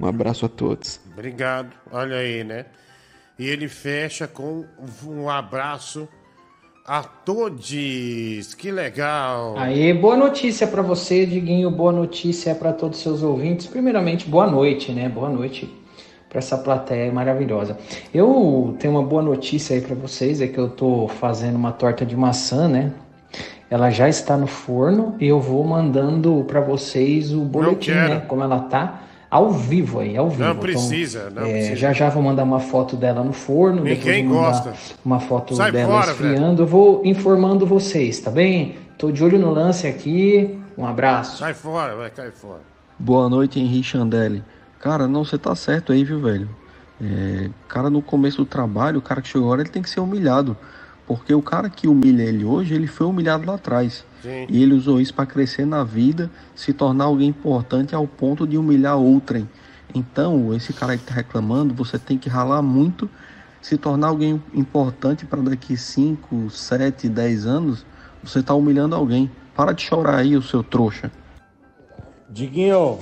Um 0.00 0.06
abraço 0.06 0.46
a 0.46 0.48
todos. 0.48 1.00
Obrigado. 1.12 1.70
Olha 1.90 2.16
aí, 2.16 2.44
né? 2.44 2.66
E 3.38 3.46
ele 3.46 3.68
fecha 3.68 4.26
com 4.26 4.64
um 5.04 5.28
abraço 5.28 6.08
a 6.86 7.02
todos. 7.02 8.54
Que 8.54 8.70
legal. 8.70 9.54
Aí, 9.58 9.92
boa 9.92 10.16
notícia 10.16 10.66
para 10.66 10.82
você, 10.82 11.26
Diguinho. 11.26 11.70
Boa 11.70 11.92
notícia 11.92 12.54
para 12.54 12.72
todos 12.72 12.98
os 12.98 13.02
seus 13.02 13.22
ouvintes. 13.22 13.66
Primeiramente, 13.66 14.28
boa 14.28 14.46
noite, 14.46 14.92
né? 14.92 15.08
Boa 15.08 15.28
noite 15.28 15.68
para 16.28 16.38
essa 16.38 16.58
plateia 16.58 17.10
maravilhosa. 17.12 17.78
Eu 18.12 18.76
tenho 18.78 18.94
uma 18.94 19.02
boa 19.02 19.22
notícia 19.22 19.74
aí 19.74 19.82
para 19.82 19.94
vocês, 19.94 20.40
é 20.40 20.46
que 20.46 20.58
eu 20.58 20.68
tô 20.68 21.08
fazendo 21.08 21.56
uma 21.56 21.72
torta 21.72 22.04
de 22.04 22.16
maçã, 22.16 22.68
né? 22.68 22.92
Ela 23.70 23.90
já 23.90 24.08
está 24.08 24.36
no 24.36 24.46
forno 24.46 25.14
e 25.20 25.26
eu 25.26 25.40
vou 25.40 25.64
mandando 25.64 26.44
para 26.46 26.60
vocês 26.60 27.32
o 27.32 27.40
boletim, 27.40 27.92
né? 27.92 28.20
Como 28.26 28.42
ela 28.42 28.60
tá 28.60 29.02
ao 29.30 29.50
vivo 29.50 30.00
aí, 30.00 30.16
ao 30.16 30.28
vivo. 30.30 30.42
Não 30.42 30.50
Então, 30.50 30.62
precisa, 30.62 31.30
não 31.30 31.42
é, 31.42 31.52
precisa. 31.52 31.76
Já 31.76 31.92
já 31.92 32.08
vou 32.08 32.22
mandar 32.22 32.44
uma 32.44 32.60
foto 32.60 32.96
dela 32.96 33.22
no 33.22 33.32
forno, 33.32 33.84
Ninguém 33.84 34.26
gosta. 34.28 34.72
uma 35.04 35.20
foto 35.20 35.54
Sai 35.54 35.70
dela 35.72 35.92
fora, 36.00 36.10
esfriando. 36.12 36.62
Eu 36.62 36.66
vou 36.66 37.02
informando 37.04 37.66
vocês, 37.66 38.18
tá 38.20 38.30
bem? 38.30 38.76
Tô 38.96 39.12
de 39.12 39.22
olho 39.22 39.38
no 39.38 39.50
lance 39.50 39.86
aqui. 39.86 40.58
Um 40.76 40.86
abraço. 40.86 41.38
Sai 41.38 41.54
fora, 41.54 41.94
vai 41.96 42.10
cair 42.10 42.32
fora. 42.32 42.60
Boa 42.98 43.28
noite, 43.28 43.60
Henri 43.60 43.82
Chandelli. 43.82 44.42
Cara, 44.80 45.06
não, 45.06 45.24
você 45.24 45.36
tá 45.36 45.54
certo 45.54 45.92
aí, 45.92 46.04
viu, 46.04 46.20
velho? 46.20 46.48
É, 47.00 47.48
cara, 47.68 47.88
no 47.90 48.02
começo 48.02 48.38
do 48.38 48.46
trabalho, 48.46 48.98
o 48.98 49.02
cara 49.02 49.20
que 49.22 49.28
chegou 49.28 49.46
agora, 49.48 49.62
ele 49.62 49.70
tem 49.70 49.82
que 49.82 49.90
ser 49.90 50.00
humilhado. 50.00 50.56
Porque 51.06 51.32
o 51.32 51.40
cara 51.42 51.70
que 51.70 51.88
humilha 51.88 52.22
ele 52.22 52.44
hoje, 52.44 52.74
ele 52.74 52.86
foi 52.86 53.06
humilhado 53.06 53.46
lá 53.46 53.54
atrás. 53.54 54.04
Sim. 54.22 54.46
E 54.48 54.62
ele 54.62 54.74
usou 54.74 55.00
isso 55.00 55.14
para 55.14 55.26
crescer 55.26 55.64
na 55.64 55.84
vida, 55.84 56.30
se 56.54 56.72
tornar 56.72 57.04
alguém 57.04 57.28
importante 57.28 57.94
ao 57.94 58.06
ponto 58.06 58.46
de 58.46 58.58
humilhar 58.58 58.96
outrem. 58.96 59.48
Então, 59.94 60.54
esse 60.54 60.72
cara 60.72 60.96
que 60.96 61.04
tá 61.04 61.14
reclamando, 61.14 61.72
você 61.72 61.98
tem 61.98 62.18
que 62.18 62.28
ralar 62.28 62.60
muito, 62.62 63.08
se 63.60 63.76
tornar 63.76 64.08
alguém 64.08 64.42
importante 64.54 65.24
para 65.24 65.40
daqui 65.40 65.76
5, 65.76 66.50
7, 66.50 67.08
10 67.08 67.46
anos, 67.46 67.86
você 68.22 68.42
tá 68.42 68.54
humilhando 68.54 68.94
alguém. 68.94 69.30
Para 69.54 69.72
de 69.72 69.82
chorar 69.82 70.16
aí, 70.16 70.36
o 70.36 70.42
seu 70.42 70.62
trouxa. 70.62 71.10
Diguinho, 72.30 72.98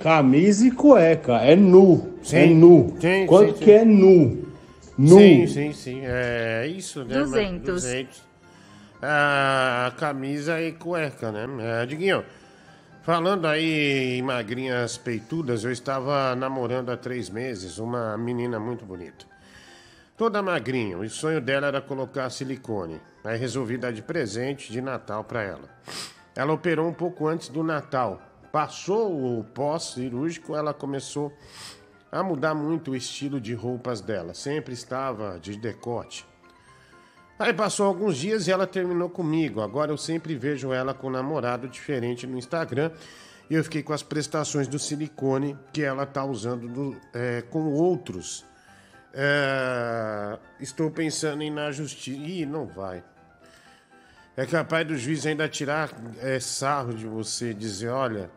camisa 0.00 0.66
e 0.66 0.70
cueca, 0.70 1.38
é 1.38 1.56
nu. 1.56 2.14
Sim. 2.22 2.36
É 2.36 2.46
nu. 2.46 2.96
Sim, 3.00 3.26
Quanto 3.26 3.52
sim, 3.52 3.58
que 3.58 3.64
sim. 3.64 3.70
é 3.70 3.84
nu? 3.84 4.48
Nu. 4.96 5.18
Sim, 5.18 5.46
sim, 5.46 5.72
sim. 5.72 6.00
É 6.04 6.66
isso, 6.66 7.00
né? 7.00 7.18
mas 7.18 7.30
200. 7.30 7.64
200. 7.66 8.27
Ah, 9.00 9.92
camisa 9.96 10.60
e 10.60 10.72
cueca, 10.72 11.30
né? 11.30 11.46
É, 11.60 11.86
Diguinho, 11.86 12.24
falando 13.02 13.46
aí 13.46 14.18
em 14.18 14.22
magrinhas 14.22 14.98
peitudas, 14.98 15.62
eu 15.62 15.70
estava 15.70 16.34
namorando 16.34 16.90
há 16.90 16.96
três 16.96 17.30
meses 17.30 17.78
uma 17.78 18.18
menina 18.18 18.58
muito 18.58 18.84
bonita. 18.84 19.24
Toda 20.16 20.42
magrinha, 20.42 20.98
o 20.98 21.08
sonho 21.08 21.40
dela 21.40 21.68
era 21.68 21.80
colocar 21.80 22.28
silicone. 22.28 23.00
Aí 23.22 23.38
resolvi 23.38 23.78
dar 23.78 23.92
de 23.92 24.02
presente 24.02 24.72
de 24.72 24.80
Natal 24.80 25.22
para 25.22 25.42
ela. 25.42 25.68
Ela 26.34 26.52
operou 26.52 26.88
um 26.88 26.92
pouco 26.92 27.28
antes 27.28 27.48
do 27.48 27.62
Natal. 27.62 28.20
Passou 28.50 29.38
o 29.38 29.44
pós-cirúrgico, 29.44 30.56
ela 30.56 30.74
começou 30.74 31.32
a 32.10 32.20
mudar 32.20 32.52
muito 32.52 32.90
o 32.90 32.96
estilo 32.96 33.40
de 33.40 33.54
roupas 33.54 34.00
dela. 34.00 34.34
Sempre 34.34 34.74
estava 34.74 35.38
de 35.38 35.56
decote. 35.56 36.26
Aí 37.38 37.52
passou 37.54 37.86
alguns 37.86 38.16
dias 38.16 38.48
e 38.48 38.50
ela 38.52 38.66
terminou 38.66 39.08
comigo. 39.08 39.60
Agora 39.60 39.92
eu 39.92 39.96
sempre 39.96 40.34
vejo 40.34 40.72
ela 40.72 40.92
com 40.92 41.06
um 41.06 41.10
namorado 41.10 41.68
diferente 41.68 42.26
no 42.26 42.36
Instagram. 42.36 42.90
E 43.48 43.54
eu 43.54 43.62
fiquei 43.64 43.82
com 43.82 43.92
as 43.92 44.02
prestações 44.02 44.66
do 44.66 44.78
silicone 44.78 45.56
que 45.72 45.82
ela 45.82 46.04
tá 46.04 46.24
usando 46.24 46.68
do- 46.68 46.96
é, 47.14 47.42
com 47.42 47.72
outros. 47.72 48.44
É, 49.14 50.38
estou 50.60 50.90
pensando 50.90 51.42
em 51.42 51.46
ir 51.46 51.50
na 51.50 51.70
justiça. 51.70 52.18
Ih, 52.20 52.44
não 52.44 52.66
vai. 52.66 53.02
É 54.36 54.44
capaz 54.44 54.86
do 54.86 54.96
juiz 54.96 55.24
ainda 55.24 55.48
tirar 55.48 55.90
é, 56.20 56.38
sarro 56.38 56.92
de 56.92 57.06
você, 57.06 57.54
dizer, 57.54 57.88
olha, 57.88 58.30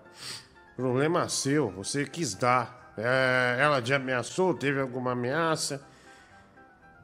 problema 0.76 1.28
seu, 1.28 1.70
você 1.70 2.06
quis 2.06 2.34
dar. 2.34 2.94
É, 2.98 3.58
ela 3.60 3.82
te 3.82 3.94
ameaçou, 3.94 4.54
teve 4.54 4.80
alguma 4.80 5.12
ameaça? 5.12 5.82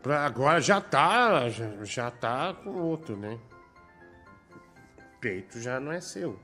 Pra 0.08 0.26
agora 0.26 0.62
já 0.62 0.80
tá, 0.80 1.49
já, 1.49 1.84
já 1.84 2.10
tá 2.10 2.53
com 2.53 2.70
outro, 2.70 3.18
né? 3.18 3.38
Peito 5.20 5.60
já 5.60 5.82
não 5.82 5.91
é 5.91 5.99
seu. 5.99 6.39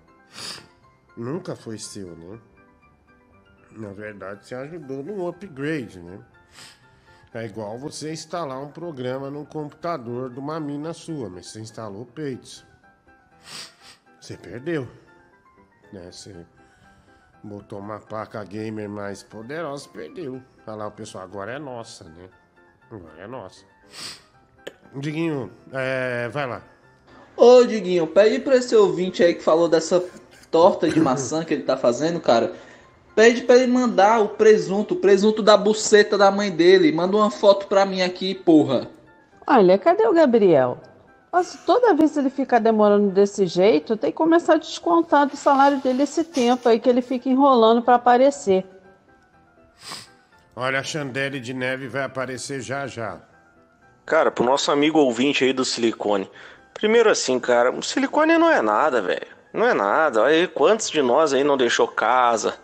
Nunca 1.15 1.55
foi 1.55 1.77
seu, 1.77 2.13
né? 2.13 2.41
Na 3.71 3.93
verdade, 3.93 4.45
você 4.45 4.53
ajudou 4.53 5.01
no 5.01 5.29
upgrade, 5.29 6.01
né? 6.01 6.21
É 7.33 7.45
igual 7.45 7.77
você 7.79 8.11
instalar 8.11 8.61
um 8.61 8.69
programa 8.69 9.31
no 9.31 9.45
computador 9.45 10.29
de 10.29 10.39
uma 10.39 10.59
mina 10.59 10.93
sua, 10.93 11.29
mas 11.29 11.45
você 11.45 11.61
instalou 11.61 12.05
peitos. 12.05 12.65
Você 14.19 14.35
perdeu. 14.35 14.89
Né? 15.93 16.11
Você 16.11 16.45
botou 17.41 17.79
uma 17.79 18.01
placa 18.01 18.43
gamer 18.43 18.89
mais 18.89 19.23
poderosa, 19.23 19.87
perdeu. 19.87 20.43
Lá, 20.67 20.85
o 20.85 20.91
pessoal, 20.91 21.23
agora 21.23 21.53
é 21.53 21.59
nossa, 21.59 22.03
né? 22.09 22.29
Agora 22.95 23.23
é 23.23 23.27
nossa. 23.27 23.65
Diguinho, 24.95 25.51
é, 25.71 26.29
vai 26.29 26.45
lá. 26.45 26.61
Ô, 27.35 27.63
Diguinho, 27.63 28.05
pede 28.05 28.39
pra 28.39 28.57
esse 28.57 28.75
ouvinte 28.75 29.23
aí 29.23 29.33
que 29.33 29.41
falou 29.43 29.67
dessa 29.67 30.03
torta 30.51 30.87
de 30.87 30.99
maçã 30.99 31.43
que 31.43 31.55
ele 31.55 31.63
tá 31.63 31.75
fazendo, 31.75 32.19
cara. 32.19 32.53
Pede 33.15 33.41
pra 33.41 33.55
ele 33.55 33.71
mandar 33.71 34.21
o 34.21 34.29
presunto, 34.29 34.93
o 34.93 34.97
presunto 34.97 35.41
da 35.41 35.57
buceta 35.57 36.17
da 36.17 36.29
mãe 36.29 36.51
dele. 36.51 36.91
Manda 36.91 37.17
uma 37.17 37.31
foto 37.31 37.65
pra 37.65 37.85
mim 37.85 38.03
aqui, 38.03 38.35
porra. 38.35 38.87
Olha, 39.47 39.77
cadê 39.79 40.05
o 40.07 40.13
Gabriel? 40.13 40.77
Nossa, 41.31 41.57
toda 41.65 41.95
vez 41.95 42.13
que 42.13 42.19
ele 42.19 42.29
fica 42.29 42.59
demorando 42.59 43.09
desse 43.09 43.47
jeito, 43.47 43.97
tem 43.97 44.11
que 44.11 44.17
começar 44.17 44.53
a 44.53 44.57
descontar 44.57 45.27
do 45.27 45.35
salário 45.35 45.79
dele 45.79 46.03
esse 46.03 46.23
tempo 46.23 46.69
aí 46.69 46.79
que 46.79 46.87
ele 46.87 47.01
fica 47.01 47.27
enrolando 47.27 47.81
pra 47.81 47.95
aparecer. 47.95 48.63
Olha, 50.55 50.79
a 50.79 50.83
Chandelle 50.83 51.39
de 51.39 51.53
Neve 51.53 51.87
vai 51.87 52.03
aparecer 52.03 52.61
já 52.61 52.85
já. 52.85 53.17
Cara, 54.05 54.29
pro 54.29 54.43
nosso 54.43 54.71
amigo 54.71 54.99
ouvinte 54.99 55.43
aí 55.43 55.53
do 55.53 55.65
silicone. 55.65 56.29
Primeiro 56.73 57.09
assim, 57.09 57.39
cara, 57.39 57.71
o 57.71 57.81
silicone 57.81 58.37
não 58.37 58.49
é 58.49 58.61
nada, 58.61 59.01
velho. 59.01 59.27
Não 59.53 59.67
é 59.67 59.73
nada. 59.73 60.21
Olha 60.21 60.35
aí, 60.35 60.47
quantos 60.47 60.89
de 60.89 61.01
nós 61.01 61.33
aí 61.33 61.43
não 61.43 61.57
deixou 61.57 61.87
casa, 61.87 62.55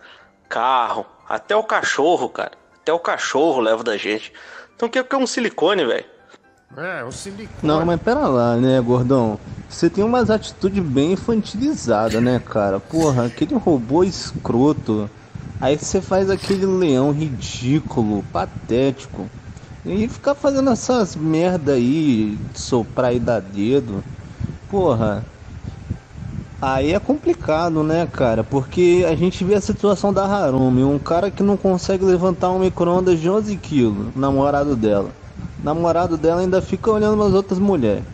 carro, 0.48 1.06
até 1.28 1.56
o 1.56 1.62
cachorro, 1.62 2.28
cara. 2.28 2.52
Até 2.80 2.92
o 2.92 2.98
cachorro 2.98 3.60
leva 3.60 3.82
da 3.82 3.96
gente. 3.96 4.32
Então 4.76 4.88
o 4.88 4.90
que 4.90 4.98
é 4.98 5.16
um 5.16 5.26
silicone, 5.26 5.84
velho? 5.84 6.04
É, 6.76 7.02
o 7.02 7.10
silicone. 7.10 7.58
Não, 7.62 7.84
mas 7.84 8.00
pera 8.00 8.28
lá, 8.28 8.56
né, 8.56 8.80
gordão? 8.80 9.38
Você 9.68 9.90
tem 9.90 10.04
umas 10.04 10.30
atitudes 10.30 10.82
bem 10.82 11.12
infantilizadas, 11.12 12.22
né, 12.22 12.40
cara? 12.44 12.78
Porra, 12.78 13.26
aquele 13.26 13.54
robô 13.54 14.04
escroto. 14.04 15.10
Aí 15.60 15.76
você 15.76 16.00
faz 16.00 16.30
aquele 16.30 16.64
leão 16.64 17.12
ridículo, 17.12 18.24
patético. 18.32 19.28
E 19.84 20.08
ficar 20.08 20.34
fazendo 20.34 20.70
essas 20.70 21.14
merda 21.14 21.72
aí, 21.72 22.38
soprar 22.54 23.14
e 23.14 23.18
dar 23.18 23.40
dedo. 23.40 24.02
Porra. 24.70 25.24
Aí 26.62 26.92
é 26.92 26.98
complicado, 26.98 27.82
né, 27.82 28.06
cara? 28.06 28.44
Porque 28.44 29.04
a 29.08 29.14
gente 29.14 29.44
vê 29.44 29.54
a 29.54 29.60
situação 29.60 30.12
da 30.12 30.26
Harumi, 30.26 30.84
um 30.84 30.98
cara 30.98 31.30
que 31.30 31.42
não 31.42 31.56
consegue 31.56 32.04
levantar 32.04 32.50
um 32.50 32.58
micro-ondas 32.58 33.18
de 33.18 33.28
11 33.30 33.56
quilos, 33.56 34.14
namorado 34.14 34.76
dela. 34.76 35.10
Namorado 35.62 36.16
dela 36.16 36.40
ainda 36.40 36.60
fica 36.62 36.90
olhando 36.90 37.22
as 37.22 37.32
outras 37.32 37.58
mulheres. 37.58 38.04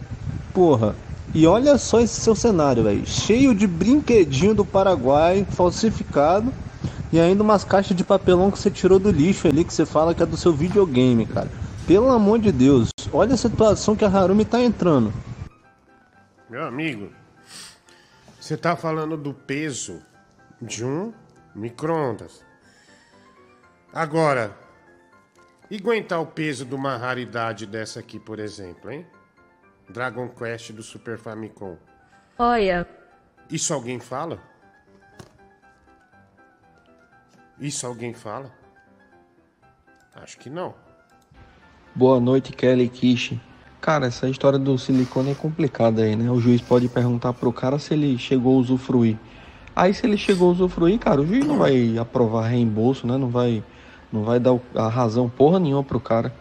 Porra. 0.52 0.96
E 1.34 1.46
olha 1.46 1.76
só 1.76 2.00
esse 2.00 2.20
seu 2.20 2.34
cenário, 2.34 2.84
velho. 2.84 3.04
Cheio 3.06 3.54
de 3.54 3.66
brinquedinho 3.66 4.54
do 4.54 4.64
Paraguai, 4.64 5.46
falsificado. 5.50 6.52
E 7.12 7.20
ainda 7.20 7.42
umas 7.42 7.64
caixas 7.64 7.96
de 7.96 8.02
papelão 8.02 8.50
que 8.50 8.58
você 8.58 8.70
tirou 8.70 8.98
do 8.98 9.10
lixo 9.10 9.46
ali, 9.46 9.64
que 9.64 9.72
você 9.72 9.86
fala 9.86 10.14
que 10.14 10.22
é 10.22 10.26
do 10.26 10.36
seu 10.36 10.52
videogame, 10.52 11.24
cara. 11.26 11.48
Pelo 11.86 12.10
amor 12.10 12.40
de 12.40 12.50
Deus, 12.50 12.90
olha 13.12 13.34
a 13.34 13.36
situação 13.36 13.94
que 13.94 14.04
a 14.04 14.08
Harumi 14.08 14.44
tá 14.44 14.60
entrando. 14.60 15.12
Meu 16.50 16.64
amigo, 16.64 17.12
você 18.40 18.56
tá 18.56 18.76
falando 18.76 19.16
do 19.16 19.32
peso 19.32 20.02
de 20.60 20.84
um 20.84 21.12
micro-ondas. 21.54 22.44
Agora, 23.92 24.56
e 25.70 25.76
aguentar 25.76 26.20
o 26.20 26.26
peso 26.26 26.64
de 26.64 26.74
uma 26.74 26.96
raridade 26.96 27.66
dessa 27.66 28.00
aqui, 28.00 28.18
por 28.18 28.38
exemplo, 28.38 28.90
hein? 28.90 29.06
Dragon 29.88 30.28
Quest 30.28 30.72
do 30.72 30.82
Super 30.82 31.18
Famicom. 31.18 31.76
Olha, 32.38 32.86
Isso 33.50 33.72
alguém 33.72 34.00
fala? 34.00 34.40
Isso 37.60 37.86
alguém 37.86 38.12
fala? 38.12 38.50
Acho 40.14 40.38
que 40.38 40.50
não. 40.50 40.74
Boa 41.94 42.20
noite, 42.20 42.52
Kelly 42.52 42.88
Kish. 42.88 43.38
Cara, 43.80 44.06
essa 44.06 44.28
história 44.28 44.58
do 44.58 44.76
silicone 44.76 45.30
é 45.30 45.34
complicada 45.34 46.02
aí, 46.02 46.16
né? 46.16 46.30
O 46.30 46.40
juiz 46.40 46.60
pode 46.60 46.88
perguntar 46.88 47.32
pro 47.32 47.52
cara 47.52 47.78
se 47.78 47.94
ele 47.94 48.18
chegou 48.18 48.56
a 48.56 48.60
usufruir. 48.60 49.16
Aí 49.74 49.94
se 49.94 50.06
ele 50.06 50.16
chegou 50.16 50.48
a 50.48 50.52
usufruir, 50.52 50.98
cara, 50.98 51.20
o 51.20 51.26
juiz 51.26 51.46
não 51.46 51.58
vai 51.58 51.96
aprovar 51.98 52.48
reembolso, 52.48 53.06
né? 53.06 53.16
Não 53.16 53.28
vai, 53.28 53.62
não 54.12 54.24
vai 54.24 54.40
dar 54.40 54.58
a 54.74 54.88
razão 54.88 55.28
porra 55.28 55.58
nenhuma 55.58 55.84
pro 55.84 56.00
cara. 56.00 56.34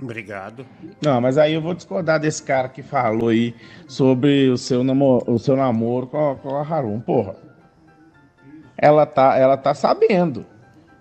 Obrigado. 0.00 0.66
Não, 1.02 1.20
mas 1.20 1.38
aí 1.38 1.54
eu 1.54 1.62
vou 1.62 1.72
discordar 1.72 2.20
desse 2.20 2.42
cara 2.42 2.68
que 2.68 2.82
falou 2.82 3.30
aí 3.30 3.54
sobre 3.88 4.50
o 4.50 4.58
seu, 4.58 4.84
namo 4.84 5.22
o 5.26 5.38
seu 5.38 5.56
namoro 5.56 6.06
com 6.06 6.32
a, 6.32 6.36
com 6.36 6.54
a 6.54 6.60
Harum. 6.60 7.00
Porra. 7.00 7.45
Ela 8.78 9.06
tá, 9.06 9.36
ela 9.36 9.56
tá 9.56 9.74
sabendo. 9.74 10.44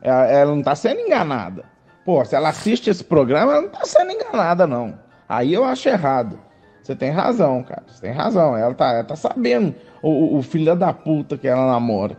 Ela, 0.01 0.25
ela 0.27 0.55
não 0.55 0.61
tá 0.63 0.75
sendo 0.75 1.01
enganada. 1.01 1.65
Pô, 2.05 2.23
se 2.23 2.35
ela 2.35 2.49
assiste 2.49 2.89
esse 2.89 3.03
programa, 3.03 3.53
ela 3.53 3.61
não 3.63 3.69
tá 3.69 3.83
sendo 3.85 4.11
enganada, 4.11 4.67
não. 4.67 4.97
Aí 5.27 5.53
eu 5.53 5.63
acho 5.63 5.89
errado. 5.89 6.39
Você 6.83 6.95
tem 6.95 7.09
razão, 7.09 7.63
cara. 7.63 7.83
Você 7.87 8.01
tem 8.01 8.11
razão. 8.11 8.55
Ela 8.55 8.73
tá, 8.75 8.91
ela 8.91 9.03
tá 9.03 9.15
sabendo 9.15 9.73
o, 10.03 10.37
o- 10.37 10.43
filho 10.43 10.75
da 10.75 10.93
puta 10.93 11.35
que 11.37 11.47
ela 11.47 11.65
namora. 11.65 12.15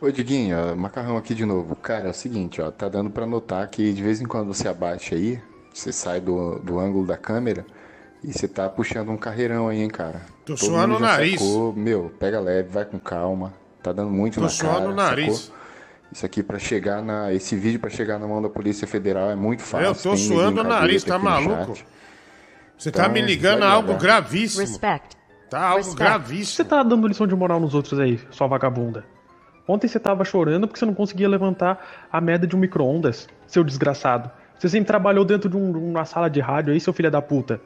Ô 0.00 0.10
Diguinho, 0.10 0.56
macarrão 0.76 1.16
aqui 1.18 1.34
de 1.34 1.44
novo. 1.44 1.76
Cara, 1.76 2.06
é 2.08 2.10
o 2.10 2.14
seguinte, 2.14 2.60
ó, 2.62 2.70
tá 2.70 2.88
dando 2.88 3.10
pra 3.10 3.26
notar 3.26 3.68
que 3.68 3.92
de 3.92 4.02
vez 4.02 4.20
em 4.20 4.24
quando 4.26 4.52
você 4.52 4.66
abaixa 4.68 5.14
aí, 5.14 5.38
você 5.72 5.92
sai 5.92 6.18
do, 6.20 6.58
do 6.60 6.80
ângulo 6.80 7.06
da 7.06 7.16
câmera 7.16 7.64
e 8.24 8.32
você 8.32 8.48
tá 8.48 8.68
puxando 8.68 9.10
um 9.10 9.16
carreirão 9.18 9.68
aí, 9.68 9.82
hein, 9.82 9.88
cara. 9.90 10.22
Tô 10.46 10.54
Todo 10.54 10.58
suando 10.58 10.96
o 10.96 10.98
nariz. 10.98 11.38
sacou. 11.40 11.72
Meu, 11.74 12.10
pega 12.18 12.40
leve, 12.40 12.70
vai 12.70 12.84
com 12.84 12.98
calma. 12.98 13.52
Tá 13.82 13.92
dando 13.92 14.10
muito 14.10 14.36
Tô 14.36 14.42
na 14.42 14.48
suando 14.48 14.78
cara, 14.80 14.90
o 14.90 14.94
nariz. 14.94 15.38
sacou? 15.38 15.56
Isso 16.12 16.26
aqui 16.26 16.42
pra 16.42 16.58
chegar 16.58 17.02
na. 17.02 17.32
Esse 17.32 17.56
vídeo 17.56 17.80
pra 17.80 17.88
chegar 17.90 18.18
na 18.18 18.26
mão 18.28 18.40
da 18.42 18.48
Polícia 18.48 18.86
Federal 18.86 19.30
é 19.30 19.34
muito 19.34 19.62
fácil. 19.62 19.86
Eu 19.88 19.94
tô 19.94 20.10
tem 20.10 20.18
suando 20.18 20.60
o 20.60 20.64
nariz, 20.64 21.02
tá 21.04 21.18
no 21.18 21.24
maluco? 21.24 21.74
chat. 21.76 21.86
Você 22.76 22.90
tá 22.90 23.02
Então, 23.02 23.12
me 23.12 23.22
ligando 23.22 23.60
vai 23.60 23.68
a 23.68 23.72
algo 23.72 23.94
gravíssimo. 23.94 24.78
Tá 25.48 25.60
algo 25.68 25.94
gravíssimo. 25.94 26.56
Você 26.56 26.64
tá 26.64 26.82
dando 26.82 27.06
lição 27.08 27.26
de 27.26 27.34
moral 27.34 27.60
nos 27.60 27.74
outros 27.74 27.98
aí, 27.98 28.20
sua 28.30 28.46
vagabunda. 28.46 29.04
Ontem 29.66 29.86
você 29.88 29.98
tava 30.00 30.24
chorando 30.24 30.66
porque 30.66 30.78
você 30.78 30.84
não 30.86 30.94
conseguia 30.94 31.28
levantar 31.28 32.06
a 32.10 32.20
merda 32.20 32.46
de 32.46 32.56
um 32.56 32.58
micro-ondas, 32.58 33.28
seu 33.46 33.62
desgraçado. 33.62 34.30
Você 34.58 34.68
sempre 34.68 34.86
trabalhou 34.88 35.24
dentro 35.24 35.48
de, 35.48 35.56
um- 35.56 35.72
de 35.72 35.78
uma 35.78 36.04
sala 36.04 36.28
de 36.28 36.40
rádio 36.40 36.72
aí, 36.72 36.80
seu 36.80 36.92
filho 36.92 37.10
da 37.10 37.22
puta. 37.22 37.60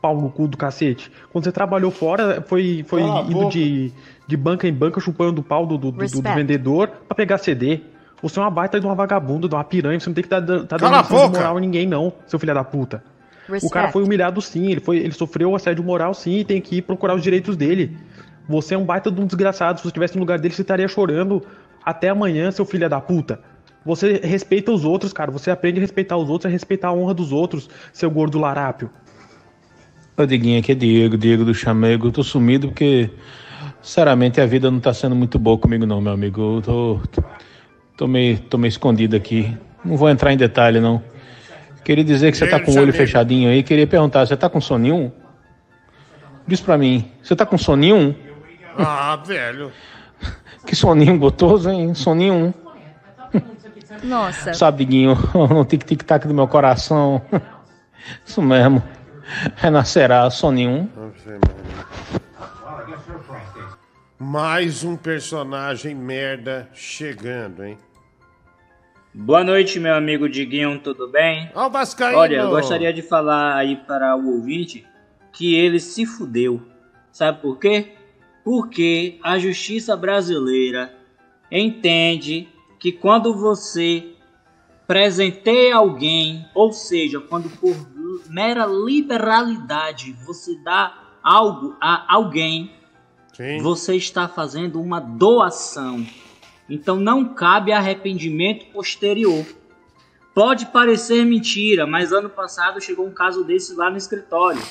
Pau 0.00 0.20
no 0.20 0.30
cu 0.30 0.46
do 0.46 0.56
cacete. 0.56 1.10
Quando 1.32 1.44
você 1.44 1.52
trabalhou 1.52 1.90
fora, 1.90 2.40
foi, 2.46 2.84
foi 2.86 3.02
Cala 3.02 3.20
a 3.20 3.22
indo 3.24 3.32
boca. 3.32 3.50
de, 3.50 3.92
de 4.26 4.36
banca 4.36 4.68
em 4.68 4.72
banca 4.72 5.00
chupando 5.00 5.40
o 5.40 5.44
pau 5.44 5.66
do, 5.66 5.76
do, 5.76 5.90
do- 5.90 5.98
do 5.98 6.22
vendedor 6.36 6.88
pra 7.06 7.14
pegar 7.16 7.38
CD. 7.38 7.80
Você 8.22 8.38
é 8.38 8.42
uma 8.42 8.50
baita 8.50 8.78
de 8.80 8.86
uma 8.86 8.94
vagabunda, 8.94 9.48
de 9.48 9.54
uma 9.54 9.64
piranha. 9.64 9.98
Você 9.98 10.08
não 10.08 10.14
tem 10.14 10.22
que 10.22 10.26
estar 10.26 10.40
tá, 10.40 10.64
tá 10.64 10.76
dando 10.76 10.90
lição 11.02 11.16
moral 11.38 11.56
a 11.56 11.60
ninguém, 11.60 11.86
não, 11.86 12.12
seu 12.26 12.38
filho 12.38 12.54
da 12.54 12.64
puta. 12.64 13.02
O 13.48 13.52
Respect. 13.52 13.72
cara 13.72 13.90
foi 13.92 14.02
humilhado 14.02 14.42
sim, 14.42 14.70
ele, 14.72 14.80
foi, 14.80 14.98
ele 14.98 15.12
sofreu 15.12 15.54
assédio 15.56 15.82
moral 15.82 16.12
sim 16.12 16.38
e 16.40 16.44
tem 16.44 16.60
que 16.60 16.76
ir 16.76 16.82
procurar 16.82 17.14
os 17.14 17.22
direitos 17.22 17.56
dele. 17.56 17.96
Você 18.48 18.74
é 18.74 18.78
um 18.78 18.84
baita 18.84 19.10
de 19.10 19.20
um 19.20 19.26
desgraçado. 19.26 19.78
Se 19.78 19.82
você 19.84 19.88
estivesse 19.88 20.14
no 20.16 20.20
lugar 20.20 20.38
dele, 20.38 20.52
você 20.54 20.62
estaria 20.62 20.86
chorando 20.88 21.42
até 21.84 22.08
amanhã, 22.10 22.50
seu 22.50 22.64
filho 22.64 22.88
da 22.88 23.00
puta. 23.00 23.40
Você 23.84 24.20
respeita 24.22 24.70
os 24.72 24.84
outros, 24.84 25.12
cara. 25.12 25.30
Você 25.30 25.50
aprende 25.50 25.78
a 25.78 25.80
respeitar 25.80 26.16
os 26.16 26.28
outros, 26.28 26.46
a 26.46 26.52
respeitar 26.52 26.88
a 26.88 26.92
honra 26.92 27.14
dos 27.14 27.32
outros, 27.32 27.70
seu 27.92 28.10
gordo 28.10 28.38
larápio. 28.38 28.90
Ô 30.18 30.26
Diguinho, 30.26 30.58
aqui 30.58 30.72
é 30.72 30.74
Diego, 30.74 31.16
Diego 31.16 31.44
do 31.44 31.54
Chamego. 31.54 32.08
Eu 32.08 32.10
tô 32.10 32.24
sumido 32.24 32.66
porque, 32.66 33.08
sinceramente, 33.80 34.40
a 34.40 34.46
vida 34.46 34.68
não 34.68 34.80
tá 34.80 34.92
sendo 34.92 35.14
muito 35.14 35.38
boa 35.38 35.56
comigo 35.56 35.86
não, 35.86 36.00
meu 36.00 36.12
amigo. 36.12 36.56
Eu 36.56 36.60
tô, 36.60 37.00
tô, 37.96 38.08
meio, 38.08 38.36
tô 38.40 38.58
meio 38.58 38.68
escondido 38.68 39.14
aqui. 39.14 39.56
Não 39.84 39.96
vou 39.96 40.10
entrar 40.10 40.32
em 40.32 40.36
detalhe, 40.36 40.80
não. 40.80 41.00
Queria 41.84 42.02
dizer 42.02 42.32
que 42.32 42.36
você 42.36 42.48
tá 42.48 42.58
com 42.58 42.72
o 42.72 42.80
olho 42.80 42.92
fechadinho 42.92 43.48
aí. 43.48 43.62
Queria 43.62 43.86
perguntar, 43.86 44.26
você 44.26 44.36
tá 44.36 44.50
com 44.50 44.60
soninho? 44.60 45.12
Diz 46.48 46.60
pra 46.60 46.76
mim, 46.76 47.08
você 47.22 47.36
tá 47.36 47.46
com 47.46 47.56
soninho? 47.56 48.16
Ah, 48.76 49.14
velho. 49.24 49.70
Que 50.66 50.74
soninho 50.74 51.16
gostoso, 51.16 51.70
hein? 51.70 51.94
Soninho. 51.94 52.52
Nossa. 54.02 54.52
Sabe, 54.52 54.84
Diguinho, 54.84 55.16
no 55.48 55.64
tic-tic-tac 55.64 56.26
do 56.26 56.34
meu 56.34 56.48
coração. 56.48 57.22
Isso 58.26 58.42
mesmo. 58.42 58.82
Renascerá 59.56 60.28
soninho. 60.30 60.90
Mais 64.18 64.82
um 64.82 64.96
personagem 64.96 65.94
merda 65.94 66.68
chegando, 66.72 67.64
hein? 67.64 67.78
Boa 69.14 69.42
noite, 69.44 69.78
meu 69.80 69.94
amigo 69.94 70.28
Diguinho, 70.28 70.78
tudo 70.80 71.08
bem? 71.08 71.50
Ó, 71.54 71.66
o 71.66 71.70
Vascaíno! 71.70 72.18
Olha, 72.18 72.36
eu 72.36 72.50
gostaria 72.50 72.92
de 72.92 73.02
falar 73.02 73.56
aí 73.56 73.76
para 73.76 74.16
o 74.16 74.34
ouvinte 74.34 74.86
que 75.32 75.54
ele 75.54 75.80
se 75.80 76.04
fudeu. 76.06 76.62
Sabe 77.10 77.40
por 77.40 77.58
quê? 77.58 77.92
Porque 78.44 79.18
a 79.22 79.38
justiça 79.38 79.96
brasileira 79.96 80.94
entende 81.50 82.48
que 82.78 82.92
quando 82.92 83.34
você 83.34 84.06
presenteia 84.86 85.76
alguém, 85.76 86.46
ou 86.54 86.72
seja, 86.72 87.20
quando 87.20 87.50
por 87.50 87.74
mera 88.28 88.66
liberalidade 88.66 90.12
você 90.26 90.56
dá 90.62 90.94
algo 91.22 91.76
a 91.80 92.12
alguém, 92.14 92.72
você 93.60 93.94
está 93.96 94.26
fazendo 94.28 94.80
uma 94.80 95.00
doação. 95.00 96.04
Então 96.68 96.96
não 96.96 97.34
cabe 97.34 97.72
arrependimento 97.72 98.66
posterior. 98.72 99.44
Pode 100.34 100.66
parecer 100.66 101.24
mentira, 101.24 101.86
mas 101.86 102.12
ano 102.12 102.28
passado 102.28 102.80
chegou 102.80 103.06
um 103.06 103.12
caso 103.12 103.44
desse 103.44 103.74
lá 103.74 103.90
no 103.90 103.96
escritório. 103.96 104.62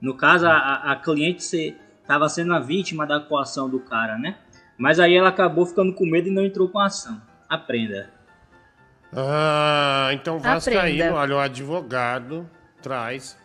No 0.00 0.16
caso, 0.16 0.46
a, 0.46 0.92
a- 0.92 0.96
cliente 0.96 1.76
estava 2.00 2.28
sendo 2.28 2.52
a 2.54 2.58
vítima 2.58 3.06
da 3.06 3.20
coação 3.20 3.68
do 3.68 3.78
cara, 3.78 4.18
né? 4.18 4.36
Mas 4.76 4.98
aí 4.98 5.14
ela 5.14 5.28
acabou 5.28 5.64
ficando 5.64 5.92
com 5.92 6.04
medo 6.04 6.26
e 6.28 6.32
não 6.32 6.44
entrou 6.44 6.68
com 6.68 6.78
a 6.80 6.86
ação. 6.86 7.20
Aprenda. 7.48 8.10
Ah, 9.14 10.08
então 10.12 10.38
Vascaíno, 10.38 11.14
olha, 11.14 11.36
o 11.36 11.38
advogado 11.38 12.48
traz 12.82 13.36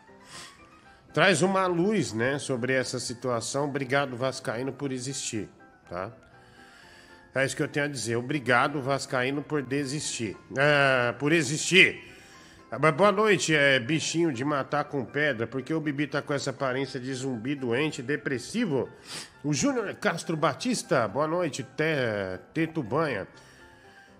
traz 1.13 1.41
uma 1.41 1.65
luz, 1.65 2.13
né, 2.13 2.38
sobre 2.38 2.73
essa 2.73 2.99
situação. 2.99 3.65
Obrigado, 3.65 4.15
Vascaíno, 4.15 4.71
por 4.71 4.91
existir, 4.91 5.49
tá? 5.89 6.11
É 7.33 7.45
isso 7.45 7.55
que 7.55 7.61
eu 7.63 7.67
tenho 7.67 7.85
a 7.85 7.89
dizer. 7.89 8.15
Obrigado, 8.15 8.81
Vascaíno, 8.81 9.41
por 9.43 9.61
desistir. 9.61 10.35
Ah, 10.57 11.13
por 11.19 11.31
existir. 11.31 12.03
Ah, 12.71 12.77
boa 12.91 13.11
noite, 13.11 13.55
é 13.55 13.79
bichinho 13.79 14.31
de 14.33 14.43
matar 14.43 14.83
com 14.85 15.05
pedra, 15.05 15.47
porque 15.47 15.73
o 15.73 15.79
Bibi 15.79 16.07
tá 16.07 16.21
com 16.21 16.33
essa 16.33 16.49
aparência 16.49 16.99
de 16.99 17.13
zumbi 17.13 17.55
doente, 17.55 18.01
depressivo. 18.01 18.89
O 19.43 19.53
Júnior 19.53 19.93
Castro 19.95 20.35
Batista, 20.35 21.07
boa 21.07 21.27
noite, 21.27 21.63
Te- 21.63 22.39
Teto 22.53 22.83
Banha. 22.83 23.27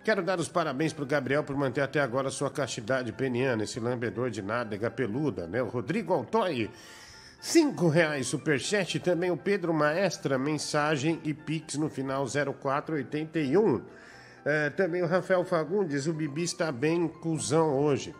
Quero 0.08 0.24
dar 0.24 0.40
os 0.40 0.48
parabéns 0.48 0.94
pro 0.94 1.06
Gabriel 1.06 1.44
por 1.44 1.58
manter 1.58 1.82
até 1.82 2.00
agora 2.00 2.30
sua 2.30 2.50
castidade 2.50 3.12
peniana, 3.12 3.66
esse 3.66 3.78
lambedor 3.78 4.30
de 4.30 4.42
nádega 4.42 4.90
peluda, 4.90 5.48
né? 5.48 5.62
O 5.62 5.68
Rodrigo 5.68 6.14
Altoy, 6.14 6.72
cinco 7.42 7.90
reais 7.90 8.26
superchat. 8.28 9.02
Também 9.02 9.32
o 9.32 9.36
Pedro 9.36 9.74
Maestra, 9.74 10.38
mensagem 10.38 11.20
e 11.26 11.34
pix 11.34 11.76
no 11.76 11.90
final 11.90 12.26
0481. 12.26 13.82
É, 14.46 14.70
também 14.70 15.04
o 15.04 15.08
Rafael 15.08 15.44
Fagundes, 15.44 16.08
o 16.08 16.14
Bibi 16.14 16.44
está 16.44 16.72
bem 16.72 17.06
cuzão 17.10 17.78
hoje. 17.78 18.16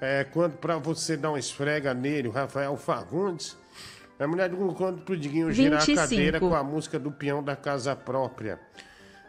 É, 0.00 0.22
quando 0.22 0.56
pra 0.58 0.76
você 0.76 1.16
dar 1.16 1.30
uma 1.30 1.38
esfrega 1.40 1.92
nele, 1.92 2.28
o 2.28 2.30
Rafael 2.30 2.76
Fagundes. 2.76 3.56
A 4.20 4.26
mulher 4.28 4.48
do 4.48 4.56
quando 4.74 5.02
pro 5.02 5.16
Diguinho 5.16 5.50
girar 5.50 5.82
a 5.82 5.84
25. 5.84 6.00
cadeira 6.00 6.38
com 6.38 6.54
a 6.54 6.62
música 6.62 6.96
do 6.96 7.10
peão 7.10 7.42
da 7.42 7.56
casa 7.56 7.96
própria. 7.96 8.60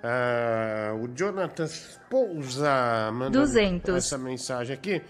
Ah, 0.04 0.94
o 1.02 1.08
Jonathan 1.10 1.68
Pousa 2.10 3.12
mandou 3.12 3.42
200. 3.42 3.96
essa 3.96 4.18
mensagem 4.18 4.74
aqui. 4.74 5.02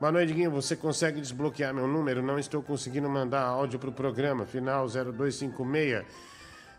Boa 0.00 0.12
noite, 0.12 0.28
Diguinho. 0.28 0.50
Você 0.50 0.76
consegue 0.76 1.20
desbloquear 1.20 1.74
meu 1.74 1.86
número? 1.88 2.22
Não 2.22 2.38
estou 2.38 2.62
conseguindo 2.62 3.08
mandar 3.08 3.42
áudio 3.42 3.78
pro 3.78 3.92
programa. 3.92 4.44
Final 4.46 4.86
0256. 4.88 6.04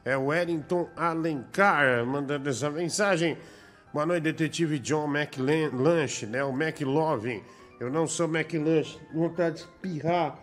É 0.06 0.18
o 0.18 0.28
Wellington 0.28 0.90
Alencar 0.96 2.06
mandando 2.06 2.50
essa 2.50 2.70
mensagem. 2.70 3.38
Boa 3.94 4.06
noite, 4.06 4.24
detetive 4.24 4.80
John 4.80 5.08
McLanche, 5.14 6.26
né? 6.26 6.44
O 6.44 6.52
McLovin. 6.52 7.44
Eu 7.80 7.90
não 7.90 8.08
sou 8.08 8.28
McLanche. 8.28 9.00
Vontade 9.14 9.56
de 9.56 9.62
espirrar. 9.62 10.38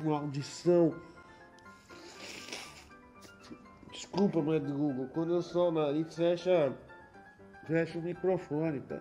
Uma 0.00 0.18
audição. 0.20 0.94
Desculpa, 4.10 4.42
mas 4.42 4.62
Google, 4.62 5.06
quando 5.08 5.34
eu 5.34 5.42
sou 5.42 5.68
o 5.68 5.72
nariz, 5.72 6.14
fecha, 6.14 6.72
fecha 7.66 7.98
o 7.98 8.02
microfone, 8.02 8.80
tá? 8.80 9.00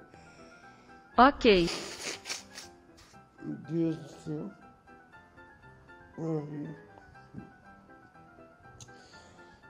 Ok. 1.18 1.68
Meu 3.41 3.55
Deus 3.55 3.97
do 3.97 4.10
céu. 4.10 4.51
Eu 6.18 6.76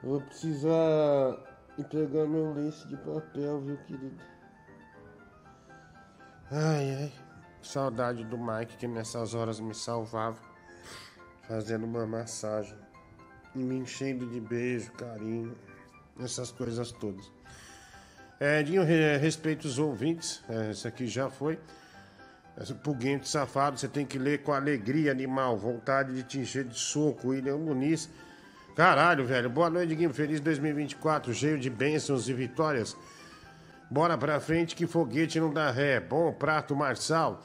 vou 0.03 0.21
precisar 0.21 1.38
ir 1.77 1.85
pegar 1.85 2.25
meu 2.25 2.53
lenço 2.53 2.88
de 2.88 2.97
papel, 2.97 3.61
viu, 3.61 3.77
querido? 3.85 4.21
Ai, 6.51 6.95
ai. 6.95 7.13
Saudade 7.61 8.23
do 8.25 8.38
Mike 8.38 8.77
que 8.77 8.88
nessas 8.88 9.33
horas 9.33 9.59
me 9.59 9.75
salvava. 9.75 10.41
Fazendo 11.47 11.85
uma 11.85 12.05
massagem. 12.05 12.86
Me 13.63 13.77
enchendo 13.77 14.25
de 14.25 14.39
beijo, 14.39 14.91
carinho. 14.93 15.55
Essas 16.19 16.51
coisas 16.51 16.91
todas. 16.91 17.31
É, 18.39 18.61
Dinho, 18.63 18.83
re- 18.83 19.17
respeito 19.17 19.65
os 19.65 19.77
ouvintes. 19.79 20.43
É, 20.49 20.71
esse 20.71 20.87
aqui 20.87 21.07
já 21.07 21.29
foi. 21.29 21.59
Esse 22.59 22.73
pulguente 22.73 23.27
safado, 23.29 23.77
você 23.77 23.87
tem 23.87 24.05
que 24.05 24.17
ler 24.17 24.41
com 24.41 24.51
alegria, 24.51 25.11
animal. 25.11 25.57
Vontade 25.57 26.13
de 26.13 26.23
te 26.23 26.39
encher 26.39 26.63
de 26.65 26.77
soco, 26.77 27.29
William 27.29 27.57
Muniz. 27.57 28.09
Caralho, 28.75 29.25
velho. 29.25 29.49
Boa 29.49 29.69
noite, 29.69 29.95
Guinho. 29.95 30.13
Feliz 30.13 30.39
2024, 30.39 31.33
cheio 31.33 31.59
de 31.59 31.69
bênçãos 31.69 32.27
e 32.29 32.33
vitórias. 32.33 32.95
Bora 33.89 34.17
pra 34.17 34.39
frente 34.39 34.75
que 34.75 34.85
foguete 34.87 35.39
não 35.39 35.53
dá 35.53 35.71
ré. 35.71 35.99
Bom 35.99 36.31
prato, 36.33 36.75
Marçal. 36.75 37.43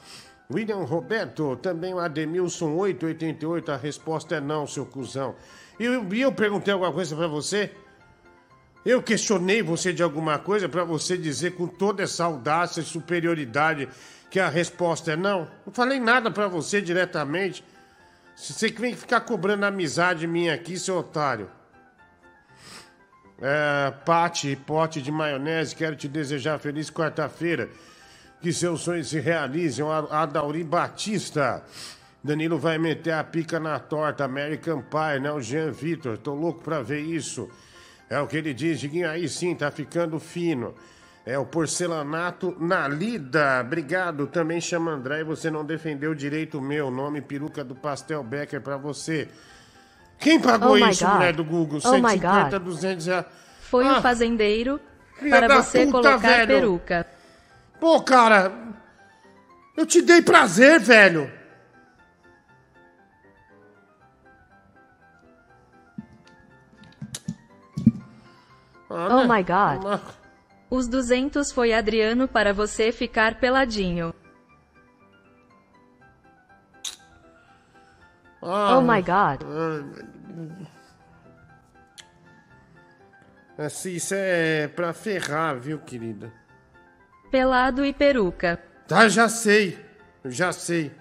William 0.51 0.83
Roberto, 0.83 1.55
também 1.55 1.93
o 1.93 1.99
Ademilson 1.99 2.73
888. 2.75 3.71
A 3.71 3.77
resposta 3.77 4.35
é 4.35 4.41
não, 4.41 4.67
seu 4.67 4.85
cuzão. 4.85 5.35
E 5.79 5.85
eu, 5.85 6.13
eu 6.13 6.31
perguntei 6.31 6.73
alguma 6.73 6.91
coisa 6.91 7.15
pra 7.15 7.27
você? 7.27 7.71
Eu 8.85 9.01
questionei 9.01 9.63
você 9.63 9.93
de 9.93 10.03
alguma 10.03 10.37
coisa 10.37 10.67
pra 10.67 10.83
você 10.83 11.17
dizer 11.17 11.51
com 11.51 11.67
toda 11.67 12.03
essa 12.03 12.25
audácia 12.25 12.81
e 12.81 12.83
superioridade 12.83 13.87
que 14.29 14.39
a 14.39 14.49
resposta 14.49 15.13
é 15.13 15.15
não? 15.15 15.47
Não 15.65 15.73
falei 15.73 15.99
nada 15.99 16.29
pra 16.29 16.47
você 16.47 16.81
diretamente. 16.81 17.63
Você 18.35 18.69
que 18.69 18.81
vem 18.81 18.95
ficar 18.95 19.21
cobrando 19.21 19.65
amizade 19.65 20.27
minha 20.27 20.53
aqui, 20.53 20.77
seu 20.77 20.97
otário. 20.97 21.49
É, 23.41 23.91
Pati, 24.05 24.55
pote 24.55 25.01
de 25.01 25.11
maionese, 25.11 25.75
quero 25.75 25.95
te 25.95 26.07
desejar 26.07 26.59
feliz 26.59 26.89
quarta-feira. 26.89 27.69
Que 28.41 28.51
seus 28.51 28.81
sonhos 28.81 29.09
se 29.09 29.19
realizem. 29.19 29.85
Adauri 30.09 30.63
Batista. 30.63 31.63
Danilo 32.23 32.57
vai 32.57 32.77
meter 32.77 33.11
a 33.13 33.23
pica 33.23 33.59
na 33.59 33.77
torta. 33.79 34.23
American 34.23 34.81
Pie, 34.81 35.19
né? 35.21 35.31
O 35.31 35.41
Jean 35.41 35.71
Vitor. 35.71 36.17
Tô 36.17 36.33
louco 36.33 36.63
pra 36.63 36.81
ver 36.81 37.01
isso. 37.01 37.49
É 38.09 38.19
o 38.19 38.27
que 38.27 38.37
ele 38.37 38.53
diz, 38.53 38.79
Diguinho. 38.79 39.09
Aí 39.09 39.27
sim, 39.27 39.53
tá 39.55 39.69
ficando 39.69 40.19
fino. 40.19 40.73
É 41.25 41.37
o 41.37 41.45
porcelanato 41.45 42.55
na 42.59 42.87
lida. 42.87 43.61
Obrigado. 43.61 44.27
Também 44.27 44.61
chama 44.61 44.91
André 44.91 45.19
e 45.21 45.23
você 45.23 45.49
não 45.51 45.65
defendeu 45.65 46.13
direito 46.15 46.61
meu. 46.61 46.89
Nome 46.89 47.21
peruca 47.21 47.63
do 47.63 47.75
Pastel 47.75 48.23
Becker 48.23 48.61
pra 48.61 48.77
você. 48.77 49.27
Quem 50.19 50.39
pagou 50.39 50.71
Oh 50.73 50.77
isso, 50.77 51.03
God. 51.05 51.13
mulher 51.15 51.33
do 51.33 51.43
Google? 51.43 51.79
Oh 51.83 51.93
my 51.97 52.11
150, 52.11 52.49
God. 52.59 52.61
200 52.67 53.05
reais. 53.07 53.25
Foi 53.61 53.85
Ah, 53.87 53.97
o 53.97 54.01
fazendeiro 54.01 54.79
para 55.29 55.61
você 55.61 55.85
puta, 55.85 55.91
colocar 55.91 56.17
velho. 56.17 56.47
peruca. 56.47 57.07
Pô, 57.79 58.01
cara, 58.01 58.51
eu 59.75 59.85
te 59.85 60.01
dei 60.01 60.21
prazer, 60.21 60.79
velho. 60.79 61.29
Oh 68.95 69.23
my 69.27 69.43
God. 69.43 69.99
Os 70.69 70.87
200 70.87 71.51
foi 71.51 71.73
Adriano 71.73 72.27
para 72.27 72.53
você 72.53 72.91
ficar 72.91 73.39
peladinho. 73.39 74.13
Ah, 78.41 78.77
Oh 78.77 78.81
my 78.81 79.01
God. 79.01 79.41
Assim, 83.57 83.91
isso 83.91 84.13
é 84.15 84.67
pra 84.67 84.93
ferrar, 84.93 85.59
viu, 85.59 85.79
querida? 85.79 86.31
Pelado 87.31 87.85
e 87.85 87.93
peruca. 87.93 88.59
Tá, 88.87 89.07
já 89.07 89.29
sei. 89.29 89.83
Já 90.25 90.51
sei. 90.51 90.91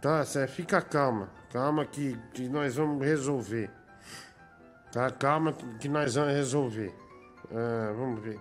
Tá, 0.00 0.24
Cé, 0.24 0.46
fica 0.46 0.80
calma. 0.80 1.28
Calma 1.52 1.84
que, 1.84 2.16
que 2.32 2.48
nós 2.48 2.76
vamos 2.76 3.04
resolver. 3.04 3.70
Tá, 4.92 5.10
calma 5.10 5.52
que, 5.52 5.88
nós 5.88 6.14
vamos 6.14 6.34
resolver. 6.34 6.92
Ah, 7.52 7.92
vamos 7.96 8.20
ver. 8.22 8.40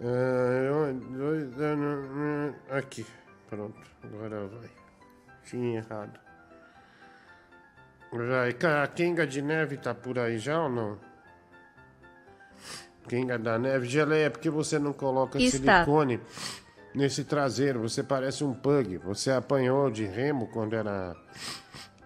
Ah, 0.00 0.92
dois, 1.16 1.54
não, 1.56 2.54
aqui. 2.70 3.04
Pronto. 3.48 3.78
Agora 4.02 4.46
vai. 4.46 4.70
Tinha 5.44 5.78
errado. 5.78 6.18
Vai. 8.10 8.56
A 8.82 8.86
Kenga 8.86 9.26
de 9.26 9.42
Neve 9.42 9.76
tá 9.76 9.94
por 9.94 10.18
aí 10.18 10.38
já 10.38 10.62
ou 10.62 10.70
não? 10.70 10.98
Kenga 13.06 13.38
da 13.38 13.58
Neve. 13.58 13.86
Geleia, 13.86 14.30
por 14.30 14.40
que 14.40 14.48
você 14.48 14.78
não 14.78 14.92
coloca 14.92 15.38
Está. 15.38 15.84
silicone 15.84 16.20
nesse 16.94 17.24
traseiro? 17.24 17.80
Você 17.80 18.02
parece 18.02 18.42
um 18.44 18.54
pug. 18.54 18.96
Você 18.98 19.30
apanhou 19.30 19.90
de 19.90 20.06
remo 20.06 20.48
quando 20.48 20.74
era 20.74 21.14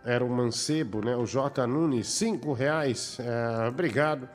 era 0.04 0.24
um 0.24 0.28
mancebo, 0.28 1.04
né? 1.04 1.16
O 1.16 1.24
J. 1.24 1.66
Nunes, 1.66 2.08
cinco 2.08 2.52
reais. 2.52 3.18
É, 3.20 3.68
obrigado. 3.68 4.28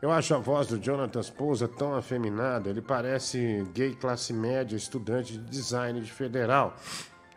Eu 0.00 0.12
acho 0.12 0.34
a 0.34 0.38
voz 0.38 0.68
do 0.68 0.78
Jonathan 0.78 1.22
Pousa 1.36 1.66
tão 1.66 1.94
afeminada. 1.94 2.70
Ele 2.70 2.82
parece 2.82 3.66
gay 3.74 3.94
classe 3.94 4.32
média, 4.32 4.76
estudante 4.76 5.32
de 5.32 5.38
design 5.38 6.00
de 6.00 6.12
federal. 6.12 6.76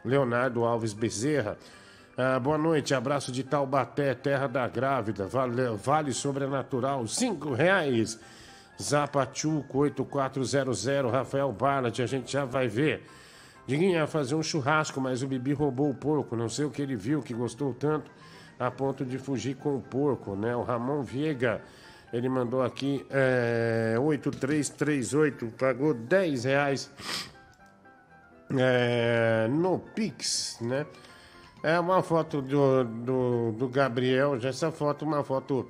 Leonardo 0.03 0.63
Alves 0.63 0.93
Bezerra. 0.93 1.57
Ah, 2.17 2.37
boa 2.37 2.57
noite, 2.57 2.93
abraço 2.93 3.31
de 3.31 3.43
Taubaté, 3.45 4.13
terra 4.13 4.45
da 4.45 4.67
grávida, 4.67 5.25
vale, 5.25 5.69
vale 5.77 6.11
sobrenatural, 6.11 7.07
cinco 7.07 7.53
reais. 7.53 8.19
Zapachuco 8.81 9.79
8400, 9.79 11.11
Rafael 11.11 11.49
Barnett, 11.53 12.01
a 12.01 12.05
gente 12.05 12.31
já 12.31 12.43
vai 12.43 12.67
ver. 12.67 13.05
Diguinho 13.69 13.91
ia 13.91 14.07
fazer 14.07 14.33
um 14.33 14.41
churrasco, 14.41 14.99
mas 14.99 15.21
o 15.21 15.27
Bibi 15.27 15.53
roubou 15.53 15.91
o 15.91 15.93
porco. 15.93 16.35
Não 16.35 16.49
sei 16.49 16.65
o 16.65 16.71
que 16.71 16.81
ele 16.81 16.95
viu, 16.95 17.21
que 17.21 17.35
gostou 17.35 17.71
tanto, 17.71 18.09
a 18.57 18.71
ponto 18.71 19.05
de 19.05 19.19
fugir 19.19 19.57
com 19.57 19.75
o 19.75 19.79
porco, 19.79 20.35
né? 20.35 20.55
O 20.55 20.63
Ramon 20.63 21.03
Viega, 21.03 21.61
ele 22.11 22.27
mandou 22.27 22.63
aqui 22.63 23.05
é, 23.11 23.95
8338, 23.99 25.53
pagou 25.55 25.93
10 25.93 26.45
reais 26.45 26.91
é, 28.57 29.47
no 29.51 29.77
Pix, 29.77 30.57
né? 30.61 30.87
É 31.61 31.79
uma 31.79 32.01
foto 32.01 32.41
do, 32.41 32.83
do, 32.83 33.51
do 33.51 33.69
Gabriel, 33.69 34.39
já 34.39 34.49
essa 34.49 34.71
foto, 34.71 35.05
uma 35.05 35.23
foto 35.23 35.69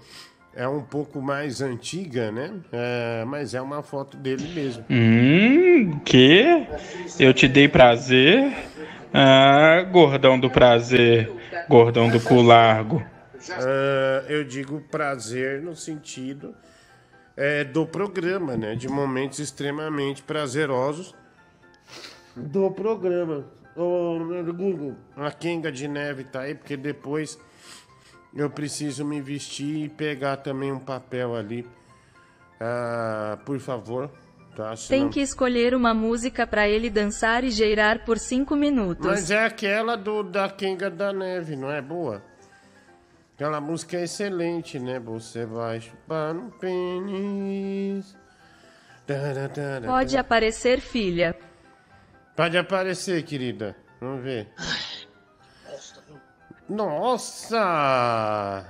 é 0.54 0.68
um 0.68 0.82
pouco 0.82 1.22
mais 1.22 1.62
antiga, 1.62 2.32
né? 2.32 2.54
É, 2.72 3.24
mas 3.26 3.54
é 3.54 3.62
uma 3.62 3.82
foto 3.82 4.18
dele 4.18 4.47
mesmo. 4.54 4.86
Hum, 4.89 6.00
que? 6.00 6.68
Eu 7.20 7.34
te 7.34 7.47
dei 7.47 7.68
prazer? 7.68 8.54
Ah, 9.14 9.86
gordão 9.91 10.39
do 10.39 10.50
prazer, 10.50 11.32
gordão 11.68 12.10
do 12.10 12.20
cu 12.20 12.41
largo. 12.41 13.04
Ah, 13.52 14.26
eu 14.28 14.43
digo 14.43 14.82
prazer 14.91 15.62
no 15.62 15.76
sentido 15.76 16.54
é, 17.38 17.64
do 17.64 17.86
programa, 17.86 18.58
né? 18.58 18.76
De 18.76 18.88
momentos 18.89 19.39
extremamente 19.39 20.22
prazerosos 20.22 21.16
do 22.36 22.70
programa. 22.72 23.45
Ô, 23.76 24.20
Google, 24.54 24.95
a 25.16 25.32
Kenga 25.32 25.72
de 25.72 25.88
Neve 25.88 26.26
tá 26.26 26.41
aí, 26.41 26.54
porque 26.54 26.76
depois 26.76 27.39
eu 28.34 28.50
preciso 28.50 29.04
me 29.06 29.22
vestir 29.22 29.86
e 29.86 29.90
pegar 29.90 30.38
também 30.38 30.72
um 30.72 30.80
papel 30.80 31.36
ali. 31.36 31.68
Ah, 32.60 33.38
por 33.46 33.60
favor, 33.60 34.12
tá? 34.56 34.74
Tem 34.88 35.10
que 35.10 35.22
escolher 35.22 35.74
uma 35.74 35.94
música 35.94 36.46
para 36.46 36.68
ele 36.68 36.90
dançar 36.90 37.44
e 37.44 37.50
geirar 37.50 38.04
por 38.06 38.18
5 38.18 38.56
minutos. 38.56 39.06
Mas 39.06 39.32
é 39.32 39.46
aquela 39.46 39.96
do, 39.96 40.24
da 40.24 40.50
Kenga 40.50 40.90
da 40.90 41.14
Neve, 41.14 41.56
não 41.56 41.72
é 41.72 41.82
boa? 41.82 42.22
Aquela 43.36 43.62
música 43.62 43.96
é 43.96 44.04
excelente, 44.04 44.78
né? 44.78 45.00
Você 45.00 45.46
vai 45.46 45.80
chupar 45.80 46.34
no 46.34 46.52
pênis. 46.52 48.14
Pode 49.86 50.18
aparecer 50.18 50.82
filha. 50.82 51.36
Pode 52.36 52.58
aparecer, 52.58 53.24
querida. 53.24 53.76
Vamos 54.00 54.24
ver. 54.24 54.50
Nossa! 56.70 58.66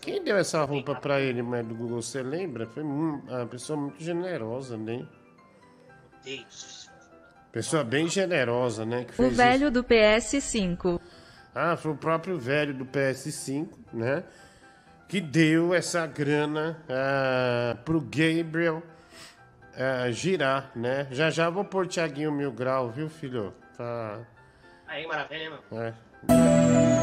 Quem 0.00 0.22
deu 0.22 0.36
essa 0.36 0.62
roupa 0.64 0.94
pra 0.94 1.20
ele, 1.20 1.42
mas 1.42 1.66
do 1.66 1.74
Google? 1.74 2.00
Você 2.00 2.22
lembra? 2.22 2.66
Foi 2.66 2.82
uma 2.82 3.46
pessoa 3.46 3.78
muito 3.78 4.02
generosa, 4.02 4.76
né? 4.76 5.06
Pessoa 7.50 7.82
bem 7.82 8.08
generosa, 8.08 8.84
né? 8.86 9.06
O 9.08 9.12
fez 9.12 9.28
isso. 9.28 9.36
velho 9.36 9.70
do 9.70 9.82
PS5. 9.82 11.00
Ah, 11.54 11.76
foi 11.76 11.92
o 11.92 11.96
próprio 11.96 12.38
velho 12.38 12.72
do 12.74 12.86
PS5, 12.86 13.68
né? 13.92 14.22
Que 15.08 15.20
deu 15.20 15.74
essa 15.74 16.06
grana 16.06 16.78
ah, 16.88 17.76
pro 17.84 18.00
Gabriel 18.00 18.82
ah, 19.74 20.10
girar, 20.10 20.70
né? 20.76 21.08
Já 21.10 21.30
já 21.30 21.50
vou 21.50 21.64
pôr 21.64 21.86
Thiaguinho 21.86 22.30
Mil 22.30 22.52
Grau, 22.52 22.90
viu, 22.90 23.08
filho? 23.08 23.54
Tá. 23.76 24.20
Aí, 24.88 25.06
maravilha, 25.06 25.50
né, 25.50 25.56
mano? 25.70 25.84
É. 25.84 25.92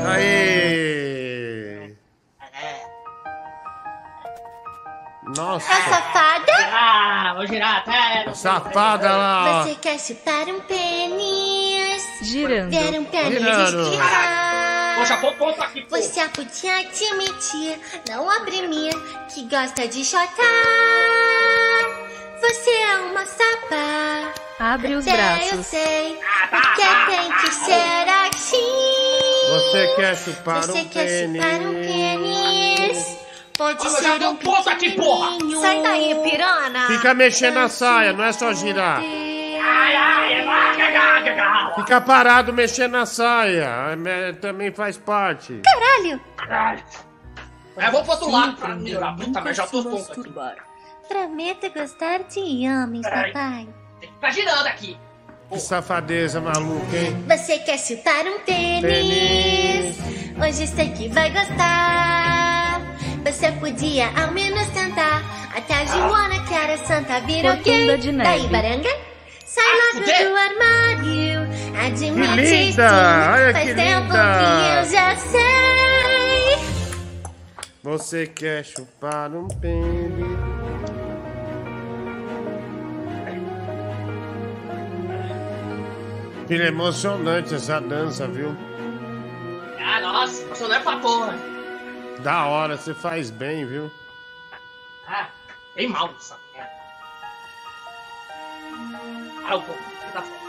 Aê! 0.08 1.94
Nossa! 5.36 5.68
Tá 5.68 5.82
safada? 5.90 6.52
Ah, 6.72 7.34
vou 7.36 7.48
girar 7.48 7.78
até. 7.78 8.34
Safada 8.34 9.16
lá! 9.16 9.64
Você 9.64 9.76
quer 9.76 10.00
chupar 10.00 10.48
um 10.48 10.60
pênis? 10.62 12.04
Girando. 12.24 12.72
Quer 12.72 13.00
um 13.00 13.06
pênis 13.06 13.40
Girando. 13.40 13.92
Poxa, 14.98 15.18
pô, 15.18 15.32
ponto 15.34 15.62
aqui, 15.62 15.82
pô. 15.82 15.96
Você 15.96 16.28
podia 16.30 16.80
admitir, 16.80 17.80
não 18.10 18.28
oprimir, 18.28 18.94
que 19.34 19.44
gosta 19.48 19.88
de 19.88 20.04
chotar. 20.06 21.35
Você 22.42 22.70
é 22.70 22.98
uma 22.98 23.26
sapa. 23.26 24.34
Abre 24.60 24.96
os 24.96 25.08
Até 25.08 25.18
braços. 25.18 25.52
Eu 25.54 25.64
sei, 25.64 26.20
porque 26.50 26.82
tem 27.12 27.32
que 27.34 27.52
ser 27.52 28.10
assim. 28.30 29.52
Você 29.52 29.88
quer 29.96 30.16
chupar 30.18 30.62
Você 30.64 30.80
um 30.82 30.88
quer 30.90 31.06
pênis? 31.08 31.42
chupar 31.44 31.62
um 31.62 31.74
pênis? 31.74 33.18
Pode 33.58 33.88
Olha, 33.88 33.98
ser 34.20 34.28
um 34.28 34.36
ponto 34.36 34.70
aqui, 34.70 34.92
porra! 34.92 35.38
Sai 35.62 35.82
daí, 35.82 36.16
pirana! 36.24 36.88
Fica 36.88 37.14
mexendo 37.14 37.54
na 37.56 37.70
saia, 37.70 38.12
não 38.12 38.24
é 38.26 38.34
só 38.34 38.52
girar. 38.54 39.02
Fica 41.76 42.02
parado 42.02 42.52
mexendo 42.54 42.92
na 42.94 43.06
saia. 43.06 43.98
é, 44.06 44.34
Também 44.34 44.72
faz 44.74 44.98
parte. 44.98 45.62
Caralho! 45.64 46.22
É, 47.78 47.92
vamos 47.92 48.02
pro 48.02 48.12
outro 48.12 48.32
lado 48.32 48.56
pra 48.58 48.76
melhorar. 48.76 49.16
Puta, 49.16 49.42
mas 49.42 49.56
já 49.58 49.68
tô 49.68 49.84
tonto 49.84 50.12
aqui. 50.12 50.34
Prometa 51.08 51.70
gostar 51.70 52.24
de 52.24 52.40
homens, 52.68 53.04
Peraí. 53.04 53.32
papai. 53.32 53.68
Tá 54.22 54.30
girando 54.32 54.68
aqui. 54.68 54.98
Que 55.50 55.60
safadeza 55.60 56.42
maluca, 56.42 56.98
hein? 56.98 57.24
Você 57.28 57.60
quer 57.60 57.78
chupar 57.78 58.26
um 58.26 58.40
tênis? 58.40 59.96
Hoje 60.44 60.68
sei 60.68 60.90
que 60.90 61.08
vai 61.10 61.30
gostar. 61.32 62.82
Você 63.24 63.52
podia 63.54 64.08
ao 64.20 64.32
menos 64.32 64.68
tentar. 64.70 65.22
Até 65.56 65.74
a 65.76 65.86
Joana 65.86 66.44
que 66.46 66.54
era 66.54 66.78
santa 66.80 67.20
virou 67.22 67.56
gay. 67.58 67.98
de 67.98 68.12
Daí, 68.12 68.48
baranga? 68.48 68.90
Sai 69.46 69.64
logo 69.64 70.06
fuder. 70.06 70.28
do 70.28 70.36
armário. 70.36 71.46
Admite 71.86 72.36
Que 72.36 72.42
linda! 72.42 73.32
Olha 73.34 73.54
Faz 73.54 73.70
que 73.70 73.76
tempo 73.76 74.02
linda! 74.02 74.38
que 74.40 74.90
eu 74.90 74.92
já 74.92 75.16
sei. 75.16 76.66
Você 77.84 78.28
quer 78.28 78.66
chupar 78.66 79.32
um 79.34 79.48
pênis? 79.48 80.26
Filho, 86.48 86.64
é 86.64 86.68
emocionante 86.68 87.56
essa 87.56 87.82
dança, 87.82 88.28
viu? 88.28 88.56
Ah, 89.80 90.00
nossa, 90.00 90.46
você 90.48 90.68
não 90.68 90.76
é 90.76 90.80
pra 90.80 91.00
porra. 91.00 91.36
Da 92.22 92.46
hora, 92.46 92.78
você 92.78 92.94
faz 92.94 93.32
bem, 93.32 93.66
viu? 93.66 93.92
Ah, 95.08 95.28
bem 95.76 95.88
mal 95.90 96.14
essa 96.16 96.38
merda. 96.54 96.72
Ah, 99.48 99.56
o 99.56 99.62
povo, 99.62 99.80
tá 100.14 100.22
fora. 100.22 100.46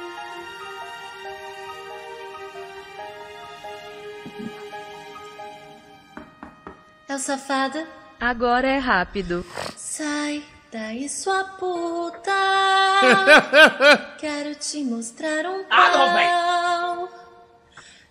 É 7.09 7.15
o 7.15 7.19
safado? 7.19 7.87
Agora 8.21 8.69
é 8.69 8.79
rápido. 8.79 9.47
Sai 9.77 10.45
daí, 10.73 11.09
sua 11.09 11.45
puta. 11.59 12.33
Quero 14.19 14.55
te 14.57 14.83
mostrar 14.85 15.47
um 15.47 15.65
Ah, 15.71 15.91
não, 15.91 17.09
pau. 17.09 17.09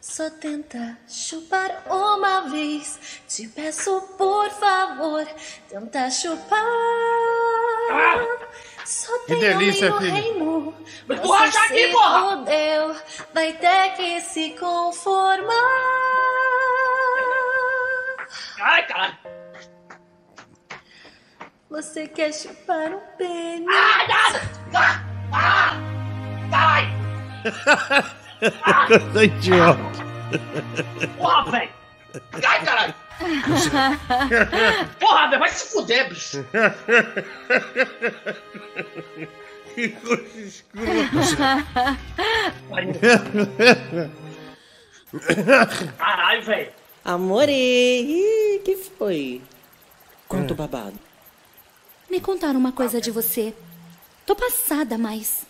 Só 0.01 0.29
tenta 0.29 0.97
chupar 1.07 1.83
uma 1.89 2.41
vez. 2.41 2.99
Te 3.27 3.47
peço, 3.47 3.99
por 4.17 4.49
favor, 4.51 5.27
tenta 5.67 6.09
chupar. 6.11 6.61
Só 8.85 9.17
Que 9.19 9.25
tem 9.27 9.39
delícia, 9.39 9.93
homem 9.93 10.11
no 10.11 10.15
filho. 10.15 10.31
reino. 10.33 10.75
Mas 11.07 11.19
Você 11.21 11.57
aqui, 11.57 11.87
se 11.87 11.91
porra! 11.91 12.37
fudeu, 12.37 12.95
vai 13.33 13.53
ter 13.53 13.93
que 13.95 14.21
se 14.21 14.51
conformar. 14.51 15.55
Ai, 18.61 18.85
caralho. 18.87 19.17
Você 21.69 22.07
quer 22.07 22.31
chupar 22.31 22.91
um 22.91 22.99
pênis? 23.17 23.67
Ah! 23.69 24.05
Ah, 24.73 25.01
ah, 25.33 25.75
caralho! 26.51 26.89
Coisa 28.87 29.23
idiota. 29.23 29.79
Porra, 31.17 31.51
velho! 31.51 31.69
Ai, 32.33 32.65
caralho! 32.65 32.93
Porra, 34.99 35.27
velho, 35.29 35.39
vai 35.39 35.49
se 35.49 35.71
fuder, 35.71 36.09
bicho! 36.09 36.45
Que 39.75 39.89
coisa 39.89 40.39
escrota. 40.39 41.97
Caralho, 45.97 46.41
velho! 46.43 46.71
Amorei! 47.03 48.55
Ih, 48.55 48.59
que 48.63 48.77
foi? 48.77 49.41
Conta 50.29 50.53
o 50.53 50.55
babado. 50.55 51.04
Me 52.09 52.19
contaram 52.21 52.59
uma 52.59 52.71
coisa 52.71 53.01
de 53.01 53.11
você. 53.11 53.53
Tô 54.25 54.35
passada, 54.35 54.97
mas. 54.97 55.45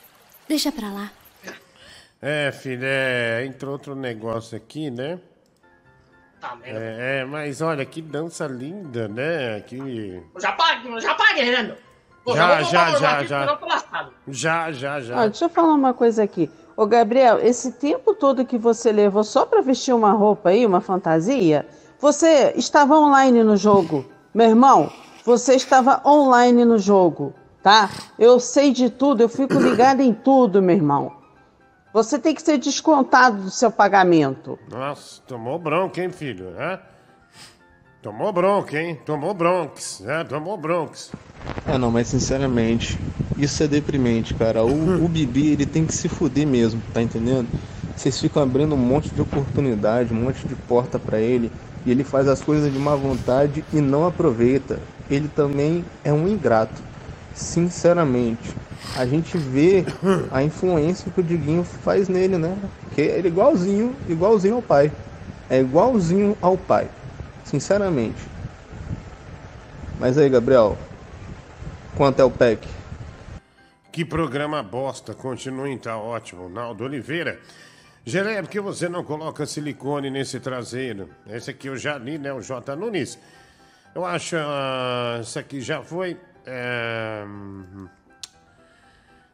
Deixa 0.47 0.71
pra 0.71 0.91
lá. 0.91 1.11
É, 2.21 2.51
filho, 2.51 2.83
é, 2.83 3.45
entrou 3.45 3.73
outro 3.73 3.95
negócio 3.95 4.57
aqui, 4.57 4.89
né? 4.89 5.19
Tá, 6.39 6.55
merda. 6.55 6.79
É, 6.79 7.19
é, 7.19 7.25
mas 7.25 7.61
olha, 7.61 7.85
que 7.85 8.01
dança 8.01 8.47
linda, 8.47 9.07
né? 9.07 9.59
Que... 9.61 10.21
Eu 10.33 10.41
já 10.41 10.51
paguei, 10.53 10.91
eu 10.91 10.99
já 11.01 11.13
paguei, 11.13 11.51
né, 11.51 11.63
meu? 11.63 11.75
Pô, 12.23 12.35
Já, 12.35 12.63
já, 12.63 12.97
já, 12.97 13.17
aqui, 13.19 13.27
já. 13.27 13.59
Já, 14.27 14.71
já, 14.71 14.99
já. 14.99 15.21
Ah, 15.21 15.27
deixa 15.27 15.45
eu 15.45 15.49
falar 15.49 15.73
uma 15.73 15.93
coisa 15.93 16.23
aqui. 16.23 16.49
Ô, 16.75 16.87
Gabriel, 16.87 17.39
esse 17.39 17.73
tempo 17.73 18.15
todo 18.15 18.45
que 18.45 18.57
você 18.57 18.91
levou 18.91 19.23
só 19.23 19.45
pra 19.45 19.61
vestir 19.61 19.93
uma 19.93 20.11
roupa 20.11 20.49
aí, 20.49 20.65
uma 20.65 20.81
fantasia, 20.81 21.67
você 21.99 22.53
estava 22.55 22.97
online 22.97 23.43
no 23.43 23.55
jogo. 23.55 24.03
Meu 24.33 24.47
irmão, 24.47 24.91
você 25.25 25.55
estava 25.55 26.01
online 26.05 26.63
no 26.63 26.77
jogo, 26.77 27.33
tá? 27.63 27.89
Eu 28.17 28.39
sei 28.39 28.71
de 28.71 28.91
tudo, 28.91 29.21
eu 29.21 29.27
fico 29.27 29.55
ligada 29.55 30.03
em 30.03 30.13
tudo, 30.13 30.61
meu 30.61 30.75
irmão. 30.75 31.11
Você 31.91 32.19
tem 32.19 32.35
que 32.35 32.41
ser 32.43 32.59
descontado 32.59 33.41
do 33.41 33.49
seu 33.49 33.71
pagamento. 33.71 34.59
Nossa, 34.69 35.21
tomou 35.25 35.57
bronca, 35.57 35.99
hein, 35.99 36.11
filho? 36.11 36.53
É? 36.59 36.79
Tomou 38.03 38.31
bronca, 38.31 38.79
hein? 38.79 38.99
Tomou 39.03 39.33
bronx, 39.33 40.01
né? 40.01 40.23
Tomou 40.25 40.57
bronx. 40.57 41.11
É, 41.65 41.75
não, 41.75 41.89
mas 41.89 42.07
sinceramente, 42.07 42.99
isso 43.35 43.63
é 43.63 43.67
deprimente, 43.67 44.35
cara. 44.35 44.63
O, 44.63 44.69
o 45.03 45.07
Bibi, 45.07 45.53
ele 45.53 45.65
tem 45.65 45.87
que 45.87 45.93
se 45.95 46.07
fuder 46.07 46.45
mesmo, 46.45 46.79
tá 46.93 47.01
entendendo? 47.01 47.47
Vocês 47.95 48.19
ficam 48.19 48.43
abrindo 48.43 48.75
um 48.75 48.77
monte 48.77 49.09
de 49.09 49.21
oportunidade, 49.21 50.13
um 50.13 50.21
monte 50.21 50.45
de 50.47 50.53
porta 50.53 50.99
pra 50.99 51.17
ele, 51.17 51.51
e 51.83 51.89
ele 51.89 52.03
faz 52.03 52.27
as 52.27 52.43
coisas 52.43 52.71
de 52.71 52.77
má 52.77 52.95
vontade 52.95 53.65
e 53.73 53.81
não 53.81 54.05
aproveita. 54.05 54.79
Ele 55.09 55.27
também 55.27 55.85
é 56.03 56.11
um 56.11 56.27
ingrato, 56.27 56.81
sinceramente. 57.33 58.55
A 58.95 59.05
gente 59.05 59.37
vê 59.37 59.85
a 60.31 60.43
influência 60.43 61.11
que 61.11 61.19
o 61.19 61.23
Diguinho 61.23 61.63
faz 61.63 62.07
nele, 62.07 62.37
né? 62.37 62.57
Que 62.93 63.01
ele 63.01 63.27
é 63.27 63.31
igualzinho, 63.31 63.95
igualzinho 64.07 64.55
ao 64.55 64.61
pai. 64.61 64.91
É 65.49 65.59
igualzinho 65.59 66.37
ao 66.41 66.57
pai, 66.57 66.89
sinceramente. 67.43 68.21
Mas 69.99 70.17
aí, 70.17 70.29
Gabriel, 70.29 70.77
quanto 71.95 72.19
é 72.19 72.23
o 72.23 72.31
PEC? 72.31 72.67
Que 73.91 74.03
programa 74.03 74.61
bosta. 74.61 75.13
Continuem, 75.13 75.77
tá 75.77 75.97
ótimo. 75.97 76.49
Naldo 76.49 76.83
Oliveira. 76.83 77.39
Geleia, 78.03 78.43
por 78.43 78.49
que 78.49 78.59
você 78.59 78.89
não 78.89 79.03
coloca 79.03 79.45
silicone 79.45 80.09
nesse 80.09 80.39
traseiro? 80.39 81.09
Esse 81.27 81.51
aqui 81.51 81.67
eu 81.67 81.77
já 81.77 81.97
li, 81.97 82.17
né? 82.17 82.33
O 82.33 82.41
J. 82.41 82.75
Nunes. 82.75 83.17
Eu 83.95 84.05
acho. 84.05 84.35
ah, 84.37 85.19
esse 85.21 85.39
aqui 85.39 85.61
já 85.61 85.81
foi. 85.81 86.19
É... 86.45 87.25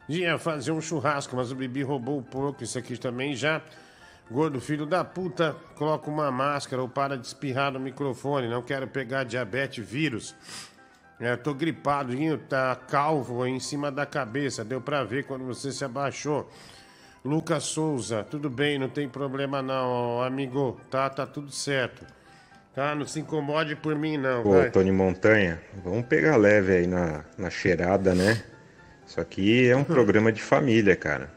Ia 0.08 0.38
fazer 0.38 0.70
um 0.70 0.80
churrasco, 0.80 1.34
mas 1.34 1.50
o 1.50 1.56
Bibi 1.56 1.82
roubou 1.82 2.18
o 2.18 2.22
porco. 2.22 2.62
Isso 2.62 2.78
aqui 2.78 2.96
também 2.96 3.34
já. 3.34 3.60
Gordo 4.30 4.60
filho 4.60 4.86
da 4.86 5.04
puta, 5.04 5.54
coloca 5.76 6.08
uma 6.08 6.30
máscara 6.30 6.80
ou 6.80 6.88
para 6.88 7.18
de 7.18 7.26
espirrar 7.26 7.72
no 7.72 7.80
microfone. 7.80 8.48
Não 8.48 8.62
quero 8.62 8.86
pegar 8.86 9.24
diabetes, 9.24 9.84
vírus. 9.84 10.34
É, 11.18 11.36
tô 11.36 11.52
gripado, 11.52 12.12
Guinho, 12.12 12.38
tá 12.38 12.74
calvo 12.88 13.44
em 13.44 13.58
cima 13.58 13.90
da 13.90 14.06
cabeça. 14.06 14.64
Deu 14.64 14.80
pra 14.80 15.02
ver 15.02 15.24
quando 15.24 15.44
você 15.44 15.72
se 15.72 15.84
abaixou. 15.84 16.48
Lucas 17.24 17.64
Souza, 17.64 18.24
tudo 18.24 18.48
bem, 18.48 18.78
não 18.78 18.88
tem 18.88 19.08
problema 19.08 19.60
não, 19.60 20.22
amigo. 20.22 20.80
Tá, 20.88 21.10
tá 21.10 21.26
tudo 21.26 21.50
certo. 21.50 22.06
Tá, 22.74 22.94
não 22.94 23.06
se 23.06 23.20
incomode 23.20 23.76
por 23.76 23.94
mim 23.94 24.16
não. 24.16 24.42
Pô, 24.42 24.52
vai. 24.52 24.70
Tony 24.70 24.90
Montanha, 24.90 25.60
vamos 25.84 26.06
pegar 26.06 26.36
leve 26.36 26.72
aí 26.72 26.86
na, 26.86 27.22
na 27.36 27.50
cheirada, 27.50 28.14
né? 28.14 28.42
Isso 29.06 29.20
aqui 29.20 29.68
é 29.68 29.76
um 29.76 29.84
programa 29.84 30.32
de 30.32 30.40
família, 30.40 30.96
cara. 30.96 31.30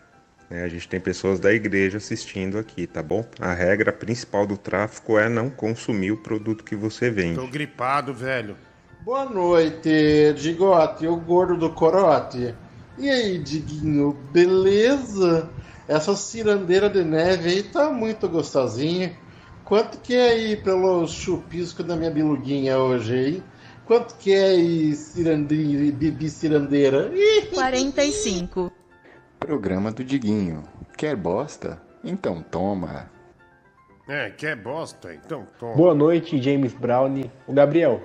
né? 0.49 0.63
a 0.63 0.69
gente 0.69 0.87
tem 0.87 0.97
pessoas 0.97 1.37
da 1.37 1.51
igreja 1.51 1.97
assistindo 1.97 2.57
aqui, 2.57 2.87
tá 2.87 3.03
bom? 3.03 3.25
A 3.37 3.53
regra 3.53 3.91
principal 3.91 4.47
do 4.47 4.55
tráfico 4.55 5.19
é 5.19 5.27
não 5.27 5.49
consumir 5.49 6.11
o 6.11 6.17
produto 6.17 6.63
que 6.63 6.75
você 6.75 7.09
vende. 7.09 7.35
Tô 7.35 7.47
gripado, 7.47 8.13
velho. 8.13 8.55
Boa 9.01 9.25
noite, 9.25 10.33
Digote, 10.37 11.05
o 11.05 11.17
gordo 11.17 11.57
do 11.57 11.69
corote. 11.69 12.55
E 12.97 13.09
aí, 13.09 13.37
Diguinho, 13.39 14.17
beleza? 14.31 15.49
Essa 15.85 16.15
cirandeira 16.15 16.89
de 16.89 17.03
neve 17.03 17.49
aí 17.49 17.63
tá 17.63 17.89
muito 17.91 18.29
gostosinha. 18.29 19.17
Quanto 19.65 19.99
que 19.99 20.13
é 20.13 20.29
aí 20.29 20.55
pelo 20.57 21.07
chupisco 21.07 21.81
da 21.81 21.95
minha 21.95 22.11
biluguinha 22.11 22.77
hoje, 22.77 23.17
hein? 23.17 23.43
Quanto 23.87 24.15
que 24.17 24.31
é 24.31 24.53
e 24.53 24.95
cirandinho 24.95 25.83
e 25.83 25.91
bibi 25.91 26.29
cirandeira? 26.29 27.11
45. 27.51 28.71
Programa 29.39 29.91
do 29.91 30.03
Diguinho. 30.03 30.61
Quer 30.95 31.15
bosta? 31.15 31.81
Então 32.03 32.43
toma. 32.43 33.09
É, 34.07 34.29
quer 34.29 34.55
bosta? 34.55 35.11
Então 35.15 35.47
toma. 35.59 35.73
Boa 35.73 35.95
noite, 35.95 36.39
James 36.39 36.73
Brown. 36.73 37.23
O 37.47 37.53
Gabriel, 37.53 38.01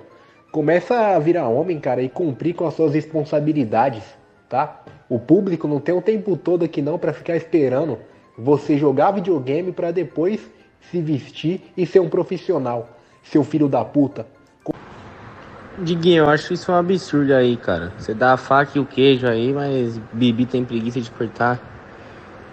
começa 0.51 1.15
a 1.15 1.19
virar 1.19 1.47
homem, 1.47 1.79
cara, 1.79 2.01
e 2.01 2.09
cumprir 2.09 2.55
com 2.55 2.65
as 2.65 2.73
suas 2.73 2.95
responsabilidades, 2.95 4.03
tá? 4.49 4.83
O 5.07 5.19
público 5.19 5.67
não 5.67 5.79
tem 5.79 5.93
o 5.93 6.01
tempo 6.01 6.35
todo 6.35 6.65
aqui 6.65 6.81
não 6.81 6.97
pra 6.97 7.13
ficar 7.13 7.35
esperando 7.35 7.99
você 8.35 8.79
jogar 8.79 9.11
videogame 9.11 9.71
pra 9.71 9.91
depois 9.91 10.41
se 10.89 11.01
vestir 11.01 11.61
e 11.77 11.85
ser 11.85 11.99
um 11.99 12.09
profissional, 12.09 12.89
seu 13.23 13.43
filho 13.43 13.67
da 13.67 13.83
puta. 13.83 14.25
Diguinho, 15.77 16.25
eu 16.25 16.29
acho 16.29 16.53
isso 16.53 16.71
um 16.71 16.75
absurdo 16.75 17.33
aí, 17.33 17.57
cara. 17.57 17.91
Você 17.97 18.13
dá 18.13 18.33
a 18.33 18.37
faca 18.37 18.77
e 18.77 18.81
o 18.81 18.85
queijo 18.85 19.27
aí, 19.27 19.51
mas 19.51 19.97
Bibi 20.13 20.45
tem 20.45 20.63
preguiça 20.63 21.01
de 21.01 21.09
cortar. 21.09 21.59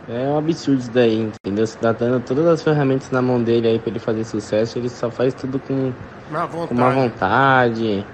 É 0.09 0.27
um 0.29 0.39
absurdo 0.39 0.81
isso 0.81 0.91
daí, 0.91 1.19
entendeu? 1.19 1.67
Você 1.67 1.77
tá 1.77 1.93
dando 1.93 2.21
todas 2.25 2.47
as 2.47 2.63
ferramentas 2.63 3.11
na 3.11 3.21
mão 3.21 3.43
dele 3.43 3.69
aí 3.69 3.79
pra 3.79 3.91
ele 3.91 3.99
fazer 3.99 4.25
sucesso, 4.25 4.79
ele 4.79 4.89
só 4.89 5.11
faz 5.11 5.35
tudo 5.35 5.59
com, 5.59 5.93
Má 6.31 6.49
com 6.49 6.75
má 6.75 6.89
vontade. 6.89 8.07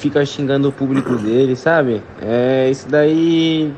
Fica 0.00 0.24
xingando 0.26 0.68
o 0.68 0.72
público 0.72 1.14
dele, 1.16 1.54
sabe? 1.54 2.02
É, 2.20 2.68
isso 2.68 2.88
daí 2.88 3.72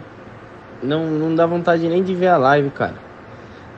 não, 0.82 1.10
não 1.10 1.34
dá 1.34 1.44
vontade 1.44 1.86
nem 1.86 2.02
de 2.02 2.14
ver 2.14 2.28
a 2.28 2.38
live, 2.38 2.70
cara. 2.70 2.96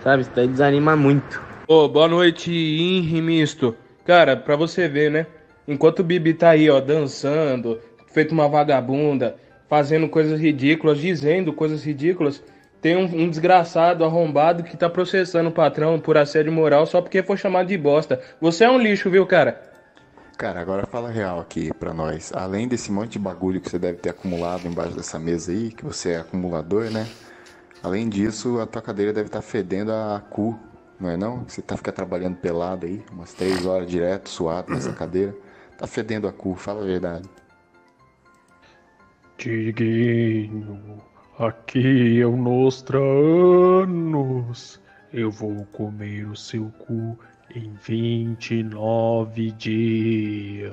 Sabe? 0.05 0.23
Isso 0.23 0.31
daí 0.35 0.47
desanima 0.47 0.95
muito. 0.95 1.41
Ô, 1.69 1.89
boa 1.89 2.09
noite, 2.09 2.51
Henri 2.51 3.23
Misto. 3.23 3.77
Cara, 4.05 4.37
pra 4.37 4.57
você 4.57 4.89
ver, 4.89 5.13
né? 5.13 5.27
Enquanto 5.67 6.01
o 6.01 6.05
Bibi 6.05 6.35
tá 6.35 6.51
aí, 6.51 6.69
ó, 6.69 6.81
dançando, 6.81 7.79
feito 8.09 8.33
uma 8.33 8.49
vagabunda, 8.49 9.37
fazendo 9.69 10.09
coisas 10.09 10.41
ridículas, 10.41 10.99
dizendo 10.99 11.53
coisas 11.53 11.85
ridículas, 11.85 12.43
tem 12.81 12.97
um, 12.97 13.05
um 13.05 13.31
desgraçado 13.31 14.05
arrombado 14.05 14.65
que 14.65 14.77
tá 14.77 14.91
processando 14.91 15.51
o 15.51 15.53
patrão 15.53 16.01
por 16.01 16.19
assédio 16.19 16.53
moral 16.53 16.85
só 16.85 17.01
porque 17.01 17.23
foi 17.23 17.37
chamado 17.37 17.69
de 17.69 17.79
bosta. 17.79 18.21
Você 18.41 18.65
é 18.65 18.71
um 18.71 18.79
lixo, 18.79 19.09
viu, 19.09 19.25
cara? 19.25 19.63
Cara, 20.37 20.61
agora 20.61 20.85
fala 20.85 21.11
real 21.11 21.39
aqui 21.39 21.73
pra 21.75 21.95
nós. 21.95 22.33
Além 22.35 22.67
desse 22.67 22.91
monte 22.91 23.13
de 23.13 23.19
bagulho 23.21 23.61
que 23.61 23.71
você 23.71 23.79
deve 23.79 23.99
ter 23.99 24.11
acumulado 24.11 24.67
embaixo 24.67 24.97
dessa 24.97 25.17
mesa 25.17 25.53
aí, 25.53 25.71
que 25.71 25.85
você 25.85 26.11
é 26.11 26.17
acumulador, 26.17 26.91
né? 26.91 27.07
Além 27.85 28.09
disso, 28.09 28.59
a 28.59 28.67
tua 28.67 28.83
cadeira 28.83 29.13
deve 29.13 29.29
estar 29.29 29.43
fedendo 29.43 29.93
a 29.93 30.21
cu, 30.29 30.59
não 31.03 31.11
é 31.11 31.16
não? 31.16 31.42
Você 31.48 31.61
tá 31.61 31.76
ficando 31.76 31.96
trabalhando 31.96 32.36
pelado 32.36 32.86
aí, 32.86 33.05
umas 33.11 33.34
três 33.34 33.66
horas 33.66 33.90
direto, 33.90 34.28
suado 34.28 34.72
nessa 34.72 34.92
cadeira. 34.92 35.34
Tá 35.76 35.86
fedendo 35.86 36.28
a 36.28 36.32
cu, 36.32 36.55
fala 36.55 36.80
a 36.82 36.84
verdade. 36.84 37.28
Diguinho, 39.36 41.03
aqui 41.38 42.20
é 42.20 42.26
o 42.26 42.36
Nostranos. 42.36 43.11
Eu 45.12 45.30
vou 45.30 45.66
comer 45.72 46.28
o 46.28 46.36
seu 46.36 46.72
cu 46.86 47.18
em 47.55 47.74
29 47.82 49.50
dias. 49.53 50.72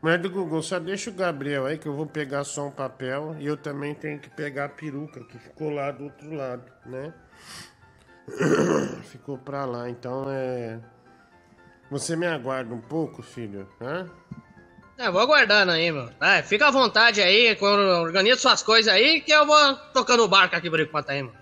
Mas 0.00 0.22
do 0.22 0.30
Google, 0.30 0.62
só 0.62 0.78
deixa 0.78 1.10
o 1.10 1.14
Gabriel 1.14 1.66
aí 1.66 1.76
que 1.76 1.88
eu 1.88 1.94
vou 1.94 2.06
pegar 2.06 2.44
só 2.44 2.68
um 2.68 2.70
papel 2.70 3.34
e 3.40 3.46
eu 3.46 3.56
também 3.56 3.92
tenho 3.94 4.20
que 4.20 4.30
pegar 4.30 4.66
a 4.66 4.68
peruca 4.68 5.24
que 5.24 5.36
ficou 5.38 5.70
lá 5.70 5.90
do 5.90 6.04
outro 6.04 6.32
lado, 6.32 6.62
né? 6.86 7.12
Ficou 9.10 9.38
pra 9.38 9.64
lá, 9.64 9.88
então 9.88 10.24
é. 10.28 10.78
Você 11.90 12.16
me 12.16 12.26
aguarda 12.26 12.74
um 12.74 12.80
pouco, 12.80 13.22
filho? 13.22 13.68
Hã? 13.80 14.08
É, 14.98 15.10
vou 15.10 15.20
aguardando 15.20 15.72
aí, 15.72 15.92
meu. 15.92 16.08
É, 16.20 16.42
fica 16.42 16.68
à 16.68 16.70
vontade 16.70 17.20
aí, 17.20 17.54
quando 17.56 17.80
organiza 17.80 18.40
suas 18.40 18.62
coisas 18.62 18.92
aí, 18.92 19.20
que 19.20 19.30
eu 19.30 19.46
vou 19.46 19.76
tocando 19.92 20.24
o 20.24 20.28
barco 20.28 20.56
aqui 20.56 20.70
por 20.70 20.80
enquanto 20.80 21.10
aí, 21.10 21.22
meu. 21.22 21.32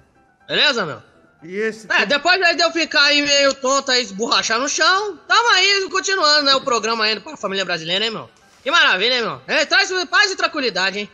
Beleza, 0.47 0.85
meu? 0.85 1.01
E 1.43 1.57
esse. 1.57 1.87
É, 1.91 2.05
depois 2.05 2.41
aí 2.43 2.57
de 2.57 2.62
eu 2.62 2.72
ficar 2.72 3.03
aí 3.05 3.22
meio 3.22 3.55
tonto 3.55 3.91
aí, 3.91 4.03
esborrachar 4.03 4.59
no 4.59 4.68
chão, 4.68 5.16
tamo 5.28 5.49
aí 5.51 5.89
continuando, 5.91 6.43
né, 6.43 6.55
o 6.55 6.61
programa 6.62 7.05
ainda 7.05 7.20
pra 7.20 7.37
família 7.37 7.64
brasileira, 7.64 8.05
hein, 8.05 8.11
meu? 8.11 8.28
Que 8.62 8.70
maravilha, 8.70 9.14
hein, 9.14 9.22
meu? 9.22 9.41
É, 9.47 9.64
traz 9.64 9.91
paz 10.07 10.32
e 10.32 10.37
tranquilidade, 10.37 10.99
hein? 10.99 11.11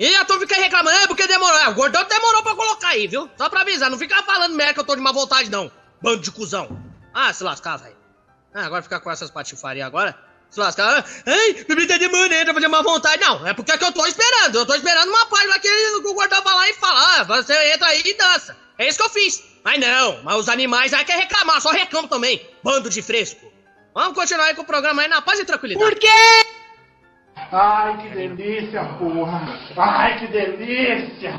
E 0.00 0.16
a 0.16 0.24
turma 0.24 0.40
fica 0.40 0.54
reclamando, 0.54 0.96
é 0.96 1.06
porque 1.06 1.26
demorou. 1.26 1.58
É, 1.58 1.68
o 1.68 1.74
gordão 1.74 2.02
demorou 2.04 2.42
pra 2.42 2.54
colocar 2.54 2.88
aí, 2.88 3.06
viu? 3.06 3.30
Só 3.36 3.50
pra 3.50 3.60
avisar, 3.60 3.90
não 3.90 3.98
fica 3.98 4.22
falando 4.22 4.54
merda 4.54 4.72
que 4.72 4.80
eu 4.80 4.84
tô 4.84 4.96
de 4.96 5.02
má 5.02 5.12
vontade, 5.12 5.50
não. 5.50 5.70
Bando 6.00 6.22
de 6.22 6.30
cuzão. 6.30 6.82
Ah, 7.12 7.30
se 7.34 7.44
lascar, 7.44 7.76
velho. 7.76 7.96
Ah, 8.54 8.64
agora 8.64 8.82
ficar 8.82 9.00
com 9.00 9.10
essas 9.10 9.30
patifarias 9.30 9.86
agora. 9.86 10.18
Se 10.48 10.58
lascar. 10.58 11.04
Ai, 11.26 11.52
bebê 11.68 11.86
tá 11.86 11.98
demorando 11.98 12.44
pra 12.46 12.54
fazer 12.54 12.68
má 12.68 12.80
vontade. 12.80 13.20
Não, 13.20 13.46
é 13.46 13.52
porque 13.52 13.72
é 13.72 13.76
que 13.76 13.84
eu 13.84 13.92
tô 13.92 14.06
esperando. 14.06 14.56
Eu 14.56 14.64
tô 14.64 14.74
esperando 14.74 15.10
uma 15.10 15.26
página 15.26 15.58
que 15.58 15.68
o 15.98 16.14
gordão 16.14 16.42
vai 16.42 16.54
lá 16.54 16.70
e 16.70 16.74
fala, 16.74 17.20
ah, 17.20 17.24
você 17.24 17.52
entra 17.74 17.88
aí 17.88 18.02
e 18.02 18.14
dança. 18.14 18.56
É 18.78 18.88
isso 18.88 18.96
que 18.96 19.04
eu 19.04 19.10
fiz. 19.10 19.42
Mas 19.62 19.78
não, 19.78 20.22
mas 20.22 20.36
os 20.36 20.48
animais 20.48 20.94
aí 20.94 21.04
querem 21.04 21.24
reclamar, 21.24 21.60
só 21.60 21.72
reclamam 21.72 22.08
também. 22.08 22.48
Bando 22.64 22.88
de 22.88 23.02
fresco. 23.02 23.52
Vamos 23.94 24.14
continuar 24.14 24.46
aí 24.46 24.54
com 24.54 24.62
o 24.62 24.66
programa 24.66 25.02
aí 25.02 25.08
na 25.08 25.20
paz 25.20 25.38
e 25.38 25.44
tranquilidade. 25.44 25.90
Por 25.90 26.00
quê? 26.00 26.08
Ai, 27.52 27.98
que 27.98 28.08
delícia, 28.14 28.84
porra! 28.98 29.58
Ai, 29.76 30.18
que 30.20 30.26
delícia! 30.28 31.32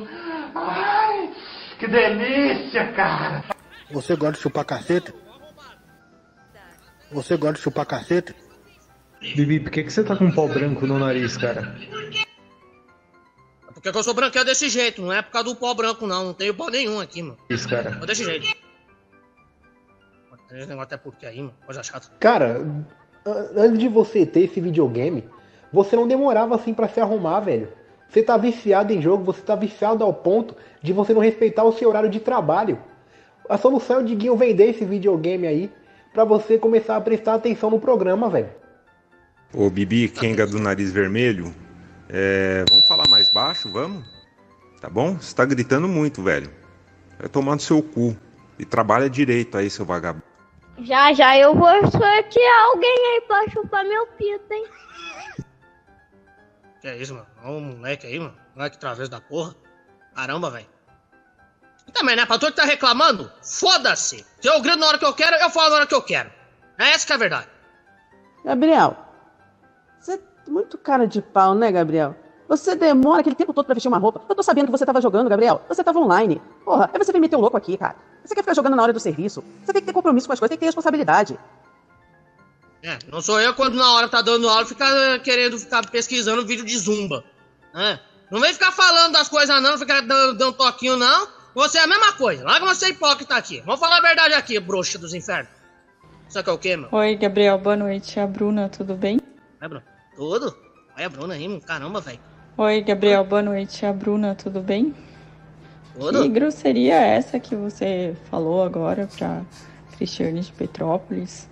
Ai, 0.54 1.34
que 1.80 1.88
delícia, 1.88 2.92
cara! 2.94 3.44
Você 3.92 4.16
gosta 4.16 4.34
de 4.34 4.40
chupar 4.40 4.66
cacete? 4.66 5.14
Você 7.12 7.38
gosta 7.38 7.56
de 7.56 7.62
chupar 7.62 7.86
cacete? 7.86 8.36
Bibi, 9.22 9.60
por 9.60 9.72
que, 9.72 9.84
que 9.84 9.92
você 9.92 10.04
tá 10.04 10.16
com 10.16 10.26
um 10.26 10.32
pau 10.32 10.48
branco 10.48 10.86
no 10.86 11.00
nariz, 11.00 11.38
cara? 11.38 11.76
É 13.70 13.72
porque 13.72 13.90
eu 13.90 14.04
sou 14.04 14.14
branqueado 14.14 14.50
desse 14.50 14.68
jeito, 14.68 15.02
não 15.02 15.14
é 15.14 15.22
por 15.22 15.32
causa 15.32 15.50
do 15.50 15.56
pó 15.56 15.74
branco, 15.74 16.06
não. 16.08 16.26
Não 16.26 16.34
tenho 16.34 16.54
pó 16.54 16.70
nenhum 16.70 17.00
aqui, 17.00 17.22
mano. 17.22 17.38
Isso, 17.50 17.70
cara. 17.70 17.94
Sou 17.98 18.06
desse 18.06 18.24
jeito. 18.24 18.48
Esse 20.50 20.68
negócio 20.68 20.82
até 20.82 20.98
porque 20.98 21.26
aí, 21.26 21.38
mano. 21.38 21.54
Coisa 21.66 21.82
chata. 21.84 22.08
Cara, 22.20 22.62
antes 23.56 23.80
de 23.80 23.88
você 23.88 24.26
ter 24.26 24.42
esse 24.42 24.60
videogame, 24.60 25.24
você 25.72 25.96
não 25.96 26.08
demorava 26.08 26.56
assim 26.56 26.74
pra 26.74 26.88
se 26.88 27.00
arrumar, 27.00 27.40
velho. 27.42 27.70
Você 28.10 28.22
tá 28.22 28.36
viciado 28.36 28.92
em 28.92 29.02
jogo, 29.02 29.24
você 29.24 29.42
tá 29.42 29.56
viciado 29.56 30.04
ao 30.04 30.14
ponto 30.14 30.56
de 30.82 30.92
você 30.92 31.14
não 31.14 31.22
respeitar 31.22 31.64
o 31.64 31.72
seu 31.72 31.88
horário 31.88 32.10
de 32.10 32.20
trabalho. 32.20 32.78
A 33.50 33.58
solução 33.58 33.98
é 33.98 34.00
o 34.00 34.06
Diguinho 34.06 34.36
vender 34.36 34.70
esse 34.70 34.84
videogame 34.84 35.48
aí 35.48 35.72
pra 36.14 36.26
você 36.26 36.58
começar 36.58 36.98
a 36.98 37.02
prestar 37.02 37.36
atenção 37.36 37.70
no 37.70 37.80
programa, 37.80 38.30
velho. 38.30 38.50
Ô 39.54 39.70
Bibi, 39.70 40.10
Kenga 40.10 40.46
do 40.46 40.60
nariz 40.60 40.92
vermelho, 40.92 41.54
é, 42.10 42.66
vamos 42.70 42.86
falar 42.88 43.08
mais 43.08 43.30
baixo, 43.30 43.72
vamos? 43.72 44.06
Tá 44.82 44.90
bom? 44.90 45.16
Você 45.16 45.34
tá 45.34 45.46
gritando 45.46 45.88
muito, 45.88 46.22
velho. 46.22 46.50
Vai 47.18 47.30
tomar 47.30 47.56
no 47.56 47.62
seu 47.62 47.82
cu. 47.82 48.16
E 48.60 48.66
trabalha 48.66 49.10
direito 49.10 49.58
aí, 49.58 49.70
seu 49.70 49.86
vagabundo. 49.86 50.24
Já 50.80 51.14
já 51.14 51.38
eu 51.38 51.56
vou 51.56 51.92
sortear 51.92 52.66
alguém 52.66 52.96
aí 53.14 53.22
pra 53.28 53.50
chupar 53.50 53.86
meu 53.86 54.08
pito, 54.08 54.54
hein? 54.54 54.66
Que 56.82 56.88
é 56.88 56.98
isso, 56.98 57.14
mano? 57.14 57.28
Olha 57.44 57.52
um 57.54 57.62
moleque 57.62 58.08
aí, 58.08 58.20
mano. 58.20 58.36
Moleque 58.56 58.78
travesso 58.78 59.10
da 59.10 59.22
porra. 59.22 59.56
Caramba, 60.16 60.50
velho. 60.50 60.68
E 61.88 61.92
também, 61.92 62.16
né? 62.16 62.26
Pra 62.26 62.40
tu 62.40 62.48
que 62.48 62.54
tá 62.54 62.64
reclamando, 62.64 63.32
foda-se. 63.42 64.26
Se 64.40 64.48
eu 64.48 64.60
grito 64.62 64.78
na 64.78 64.88
hora 64.88 64.98
que 64.98 65.06
eu 65.06 65.14
quero, 65.14 65.36
eu 65.36 65.50
falo 65.50 65.70
na 65.70 65.76
hora 65.78 65.88
que 65.88 65.96
eu 65.96 66.02
quero. 66.02 66.32
É 66.78 66.90
essa 66.90 67.06
que 67.06 67.12
é 67.12 67.16
a 67.16 67.20
verdade. 67.20 67.48
Gabriel, 68.44 68.98
você 70.00 70.14
é 70.14 70.50
muito 70.50 70.78
cara 70.78 71.08
de 71.08 71.22
pau, 71.22 71.54
né, 71.54 71.72
Gabriel? 71.72 72.16
Você 72.48 72.76
demora 72.76 73.22
aquele 73.22 73.36
tempo 73.36 73.54
todo 73.54 73.66
pra 73.66 73.76
vestir 73.76 73.88
uma 73.88 74.00
roupa. 74.00 74.22
Eu 74.28 74.36
tô 74.36 74.44
sabendo 74.44 74.66
que 74.66 74.72
você 74.72 74.86
tava 74.86 75.00
jogando, 75.00 75.30
Gabriel. 75.30 75.64
Você 75.70 75.84
tava 75.84 76.00
online. 76.00 76.42
Porra, 76.66 76.90
aí 76.92 76.98
você 76.98 77.12
vem 77.12 77.22
meter 77.22 77.36
o 77.36 77.40
louco 77.40 77.56
aqui, 77.56 77.78
cara. 77.78 77.96
Você 78.26 78.36
quer 78.36 78.42
ficar 78.42 78.56
jogando 78.56 78.76
na 78.76 78.84
hora 78.84 78.92
do 78.92 79.00
serviço? 79.00 79.44
Você 79.64 79.72
tem 79.72 79.82
que 79.82 79.88
ter 79.88 79.94
compromisso 79.94 80.28
com 80.28 80.34
as 80.34 80.40
coisas, 80.40 80.50
tem 80.50 80.58
que 80.58 80.62
ter 80.62 80.66
responsabilidade. 80.66 81.40
É, 82.84 82.98
não 83.12 83.22
sou 83.22 83.40
eu 83.40 83.54
quando 83.54 83.76
na 83.76 83.94
hora 83.94 84.10
tá 84.10 84.22
dando 84.22 84.50
aula 84.50 84.66
ficar 84.66 85.20
querendo 85.20 85.58
ficar 85.60 85.88
pesquisando 85.90 86.46
vídeo 86.46 86.66
de 86.66 86.78
zumba. 86.78 87.24
né? 87.74 88.00
Não 88.32 88.40
vem 88.40 88.54
ficar 88.54 88.72
falando 88.72 89.14
das 89.14 89.28
coisas 89.30 89.50
não, 89.62 89.72
não 89.72 89.78
ficar 89.78 90.02
dando, 90.02 90.38
dando 90.38 90.54
toquinho 90.54 90.98
não. 90.98 91.28
Você 91.54 91.78
é 91.78 91.84
a 91.84 91.88
mesma 91.88 92.14
coisa. 92.14 92.44
Larga 92.44 92.66
você 92.66 92.90
hipócrita 92.90 93.36
aqui. 93.36 93.62
Vamos 93.66 93.80
falar 93.80 93.98
a 93.98 94.02
verdade 94.02 94.34
aqui, 94.34 94.60
bruxa 94.60 94.98
dos 94.98 95.14
infernos. 95.14 95.52
Que 96.32 96.50
é 96.50 96.54
o 96.54 96.58
quê, 96.58 96.78
meu? 96.78 96.88
Oi, 96.94 97.16
Gabriel, 97.18 97.58
boa 97.58 97.76
noite. 97.76 98.18
A 98.18 98.26
Bruna, 98.26 98.70
tudo 98.70 98.96
bem? 98.96 99.20
É, 99.60 99.68
Bruno? 99.68 99.84
Tudo? 100.16 100.58
Olha 100.96 101.06
a 101.06 101.10
Bruna 101.10 101.34
aí, 101.34 101.46
mano. 101.46 101.60
Caramba, 101.62 102.00
velho. 102.00 102.20
Oi, 102.58 102.82
Gabriel, 102.82 103.26
boa 103.26 103.42
noite. 103.42 103.86
A 103.86 103.92
Bruna, 103.92 104.34
tudo 104.34 104.62
bem? 104.62 104.96
Tudo? 105.94 106.22
Que 106.22 106.30
grosseria 106.30 106.94
é 106.96 107.18
essa 107.18 107.38
que 107.38 107.54
você 107.54 108.16
falou 108.30 108.64
agora 108.64 109.10
pra 109.18 109.42
Cristiane 109.98 110.40
de 110.40 110.54
Petrópolis? 110.54 111.50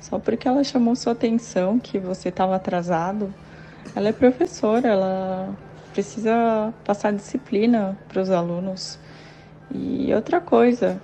Só 0.00 0.18
porque 0.18 0.48
ela 0.48 0.64
chamou 0.64 0.96
sua 0.96 1.12
atenção 1.12 1.78
que 1.78 1.98
você 1.98 2.30
estava 2.30 2.56
atrasado. 2.56 3.32
Ela 3.94 4.08
é 4.08 4.12
professora, 4.12 4.88
ela 4.88 5.54
precisa 5.92 6.72
passar 6.84 7.12
disciplina 7.12 7.98
para 8.08 8.22
os 8.22 8.30
alunos. 8.30 8.98
E 9.72 10.12
outra 10.14 10.40
coisa, 10.40 11.00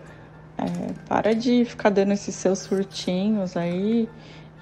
é, 0.58 0.92
para 1.08 1.34
de 1.34 1.64
ficar 1.64 1.90
dando 1.90 2.12
esses 2.12 2.34
seus 2.34 2.60
surtinhos 2.60 3.56
aí 3.56 4.08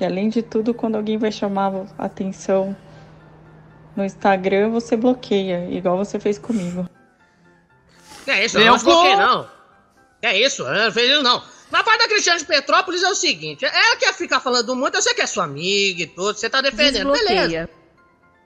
E 0.01 0.05
além 0.05 0.29
de 0.29 0.43
tudo, 0.43 0.75
quando 0.75 0.97
alguém 0.97 1.17
vai 1.17 1.31
chamar 1.31 1.73
a 1.97 2.07
atenção 2.07 2.77
no 3.95 4.05
Instagram, 4.05 4.71
você 4.71 4.97
bloqueia, 4.97 5.69
igual 5.71 5.97
você 5.97 6.19
fez 6.19 6.37
comigo. 6.37 6.89
Que 8.25 8.31
é 8.33 8.45
isso, 8.45 8.59
eu 8.59 8.67
não 8.67 8.79
bloqueei, 8.79 9.17
não. 9.17 9.47
É 10.21 10.39
isso, 10.39 10.63
eu 10.63 10.85
não 10.85 10.93
fiz 10.93 11.05
isso, 11.05 11.23
não. 11.23 11.43
Na 11.71 11.83
parte 11.83 12.01
da 12.01 12.09
Cristiane 12.09 12.39
de 12.39 12.45
Petrópolis 12.47 13.03
é 13.03 13.09
o 13.09 13.15
seguinte: 13.15 13.65
ela 13.65 13.97
quer 13.97 14.15
ficar 14.15 14.41
falando 14.41 14.75
muito, 14.77 14.95
eu 14.97 15.03
sei 15.03 15.15
que 15.15 15.23
é 15.23 15.27
sua 15.27 15.45
amiga 15.45 16.03
e 16.03 16.07
tudo, 16.07 16.39
você 16.39 16.49
tá 16.49 16.61
defendendo, 16.61 17.11
Desbloqueia. 17.13 17.41
beleza. 17.49 17.71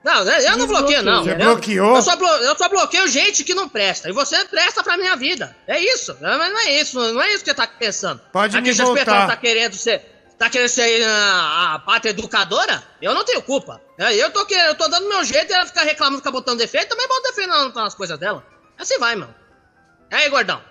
Não, 0.01 0.23
eu 0.23 0.57
não 0.57 0.65
bloqueio, 0.65 1.03
não. 1.03 1.23
Você 1.23 1.29
entendeu? 1.31 1.51
bloqueou? 1.55 1.95
Eu 1.97 2.01
só, 2.01 2.15
blo- 2.15 2.27
eu 2.37 2.57
só 2.57 2.69
bloqueio 2.69 3.05
gente 3.09 3.43
que 3.43 3.53
não 3.53 3.67
presta. 3.67 4.07
E 4.07 4.13
você 4.13 4.45
presta 4.45 4.81
pra 4.81 4.95
minha 4.95 5.13
vida. 5.17 5.53
É 5.67 5.77
isso. 5.77 6.13
É, 6.21 6.37
Mas 6.37 6.53
não 6.53 6.59
é 6.61 6.71
isso, 6.79 7.13
não 7.13 7.21
é 7.21 7.27
isso 7.33 7.43
que 7.43 7.49
você 7.49 7.53
tá 7.53 7.67
pensando. 7.67 8.21
Pode 8.31 8.55
a 8.55 8.61
me 8.61 8.65
Cristiane 8.67 8.89
de 8.91 8.95
voltar. 8.95 9.05
Petrópolis 9.11 9.35
tá 9.35 9.41
querendo 9.41 9.73
ser. 9.75 10.15
Tá 10.37 10.49
querendo 10.49 10.69
ser 10.69 11.03
a, 11.05 11.73
a 11.75 11.79
pátria 11.79 12.11
educadora? 12.11 12.81
Eu 13.01 13.13
não 13.13 13.25
tenho 13.25 13.41
culpa. 13.41 13.81
É, 13.97 14.15
Eu 14.15 14.31
tô, 14.31 14.47
eu 14.49 14.75
tô 14.75 14.87
dando 14.87 15.09
meu 15.09 15.21
jeito 15.25 15.51
e 15.51 15.53
ela 15.53 15.65
ficar 15.65 15.83
reclamando, 15.83 16.19
ficar 16.19 16.31
botando 16.31 16.59
defeito, 16.59 16.87
também 16.87 17.05
defeito 17.23 17.49
nas- 17.49 17.73
nas 17.73 17.93
coisas 17.93 18.17
dela. 18.17 18.41
Assim 18.77 18.97
vai, 18.99 19.17
mano. 19.17 19.35
E 20.09 20.15
aí, 20.15 20.29
gordão? 20.29 20.61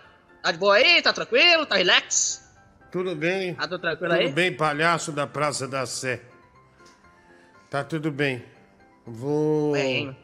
Tá 0.48 0.52
de 0.52 0.58
boa 0.58 0.76
aí? 0.76 1.02
Tá 1.02 1.12
tranquilo? 1.12 1.66
Tá 1.66 1.76
relax? 1.76 2.42
Tudo 2.90 3.14
bem? 3.14 3.54
Tá 3.54 3.68
tudo 3.68 3.80
tranquilo 3.80 4.14
Tudo 4.14 4.22
aí? 4.22 4.32
bem, 4.32 4.56
palhaço 4.56 5.12
da 5.12 5.26
Praça 5.26 5.68
da 5.68 5.84
Sé. 5.84 6.22
Tá 7.68 7.84
tudo 7.84 8.10
bem. 8.10 8.42
Vou. 9.06 9.72
Bem. 9.72 10.16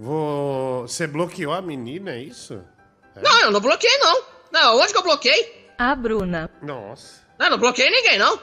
Vou. 0.00 0.88
Você 0.88 1.06
bloqueou 1.06 1.52
a 1.52 1.60
menina, 1.60 2.12
é 2.12 2.22
isso? 2.22 2.64
Não, 3.22 3.40
eu 3.42 3.50
não 3.50 3.60
bloqueei, 3.60 3.98
não. 3.98 4.22
Não, 4.50 4.80
onde 4.80 4.90
que 4.90 4.98
eu 4.98 5.02
bloqueei? 5.02 5.70
A 5.76 5.94
Bruna. 5.94 6.48
Nossa. 6.62 7.20
Não, 7.38 7.50
não 7.50 7.58
bloqueei 7.58 7.90
ninguém, 7.90 8.18
não. 8.18 8.40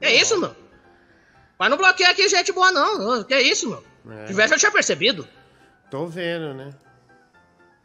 Que 0.00 0.08
isso, 0.08 0.40
meu? 0.40 0.56
Mas 1.56 1.70
não 1.70 1.76
bloqueei 1.76 2.10
aqui 2.10 2.28
gente 2.28 2.50
boa, 2.50 2.72
não. 2.72 3.22
Que 3.22 3.38
isso, 3.38 3.68
meu? 3.68 3.84
É. 4.12 4.22
Se 4.22 4.26
tivesse, 4.32 4.54
eu 4.54 4.58
tinha 4.58 4.72
percebido. 4.72 5.28
Tô 5.88 6.04
vendo, 6.08 6.52
né? 6.52 6.74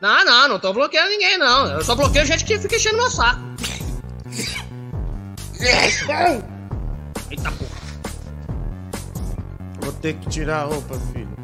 Não, 0.01 0.25
não, 0.25 0.47
não 0.49 0.59
tô 0.59 0.73
bloqueando 0.73 1.09
ninguém, 1.09 1.37
não. 1.37 1.67
Eu 1.67 1.83
só 1.83 1.95
bloqueio 1.95 2.25
gente 2.25 2.43
que 2.43 2.59
fica 2.59 2.75
enchendo 2.75 2.97
meu 2.97 3.09
saco. 3.09 3.41
Eita 7.31 7.51
porra. 7.51 7.83
Vou 9.81 9.93
ter 9.93 10.13
que 10.15 10.29
tirar 10.29 10.61
a 10.61 10.65
roupa, 10.65 10.95
filho. 11.13 11.43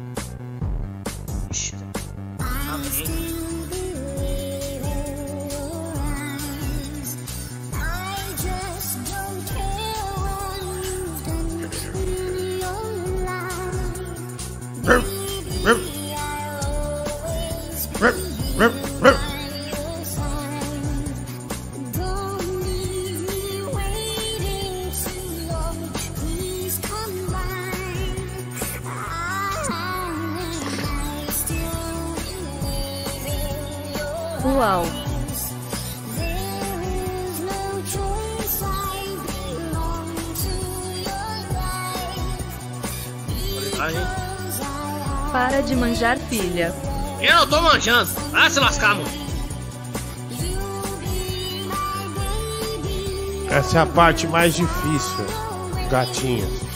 Uau. 34.60 34.84
Para 45.32 45.62
de 45.62 45.74
manjar, 45.74 46.18
filha. 46.18 46.74
Eu 47.22 47.36
não 47.36 47.46
tô 47.46 47.62
manjando. 47.62 48.10
Vai 48.32 48.50
se 48.50 48.60
lascar, 48.60 48.96
mano. 48.96 49.08
Essa 53.50 53.78
é 53.78 53.80
a 53.80 53.86
parte 53.86 54.26
mais 54.26 54.54
difícil, 54.54 55.24
gatinha. 55.90 56.69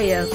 Olha. 0.00 0.26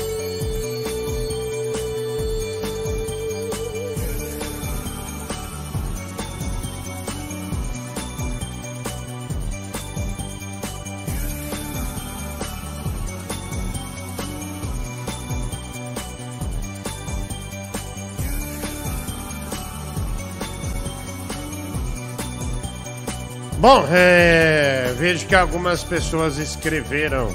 Bom, 23.58 23.84
é, 23.90 24.94
vejo 25.00 25.26
que 25.26 25.34
algumas 25.34 25.84
pessoas 25.84 26.38
escreveram 26.38 27.34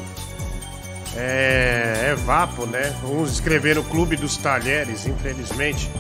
é, 1.21 2.11
é 2.13 2.15
Vapo, 2.15 2.67
né? 2.67 2.95
Uns 3.05 3.33
escreveram 3.33 3.83
Clube 3.85 4.17
dos 4.17 4.37
Talheres, 4.37 5.07
infelizmente 5.07 5.91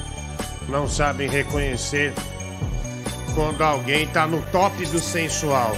não 0.70 0.88
sabem 0.88 1.28
reconhecer 1.28 2.14
quando 3.34 3.62
alguém 3.62 4.06
tá 4.06 4.26
no 4.26 4.40
top 4.46 4.86
do 4.86 5.00
sensual. 5.00 5.76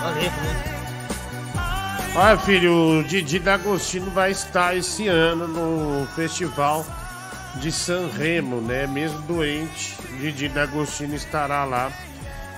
Valeu, 0.00 0.22
né? 0.22 0.74
Olha, 2.16 2.38
filho, 2.38 3.00
o 3.00 3.04
Didi 3.04 3.38
D'Agostino 3.38 4.10
vai 4.10 4.30
estar 4.30 4.76
esse 4.76 5.08
ano 5.08 5.48
no 5.48 6.06
festival 6.14 6.86
de 7.56 7.72
San 7.72 8.08
Remo, 8.08 8.60
né? 8.60 8.86
Mesmo 8.86 9.20
doente, 9.22 9.96
Didi 10.20 10.48
D'Agostino 10.48 11.14
estará 11.14 11.64
lá. 11.64 11.90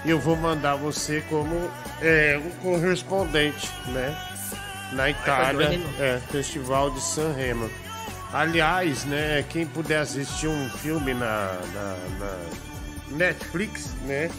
E 0.06 0.10
eu 0.10 0.20
vou 0.20 0.36
mandar 0.36 0.76
você 0.76 1.20
como 1.28 1.68
é, 2.00 2.38
um 2.38 2.50
correspondente, 2.62 3.68
né? 3.88 4.16
Na 4.92 5.10
Itália, 5.10 5.66
doido, 5.66 5.82
hein, 5.82 5.94
é, 5.98 6.20
Festival 6.30 6.92
de 6.92 7.00
San 7.00 7.32
Remo. 7.32 7.68
Aliás, 8.32 9.04
né, 9.04 9.44
quem 9.48 9.66
puder 9.66 9.98
assistir 9.98 10.46
um 10.46 10.70
filme 10.78 11.12
na, 11.12 11.58
na, 11.74 11.96
na 12.20 13.16
Netflix, 13.16 13.94
né? 14.02 14.30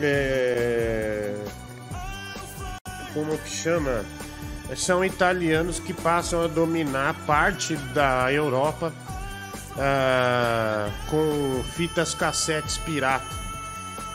É, 0.00 1.34
como 3.12 3.36
que 3.36 3.50
chama? 3.50 4.06
São 4.74 5.04
italianos 5.04 5.78
que 5.78 5.92
passam 5.92 6.42
a 6.42 6.46
dominar 6.46 7.14
parte 7.26 7.76
da 7.92 8.32
Europa 8.32 8.90
ah, 9.78 10.88
com 11.10 11.62
fitas 11.74 12.14
cassetes 12.14 12.78
pirata. 12.78 13.45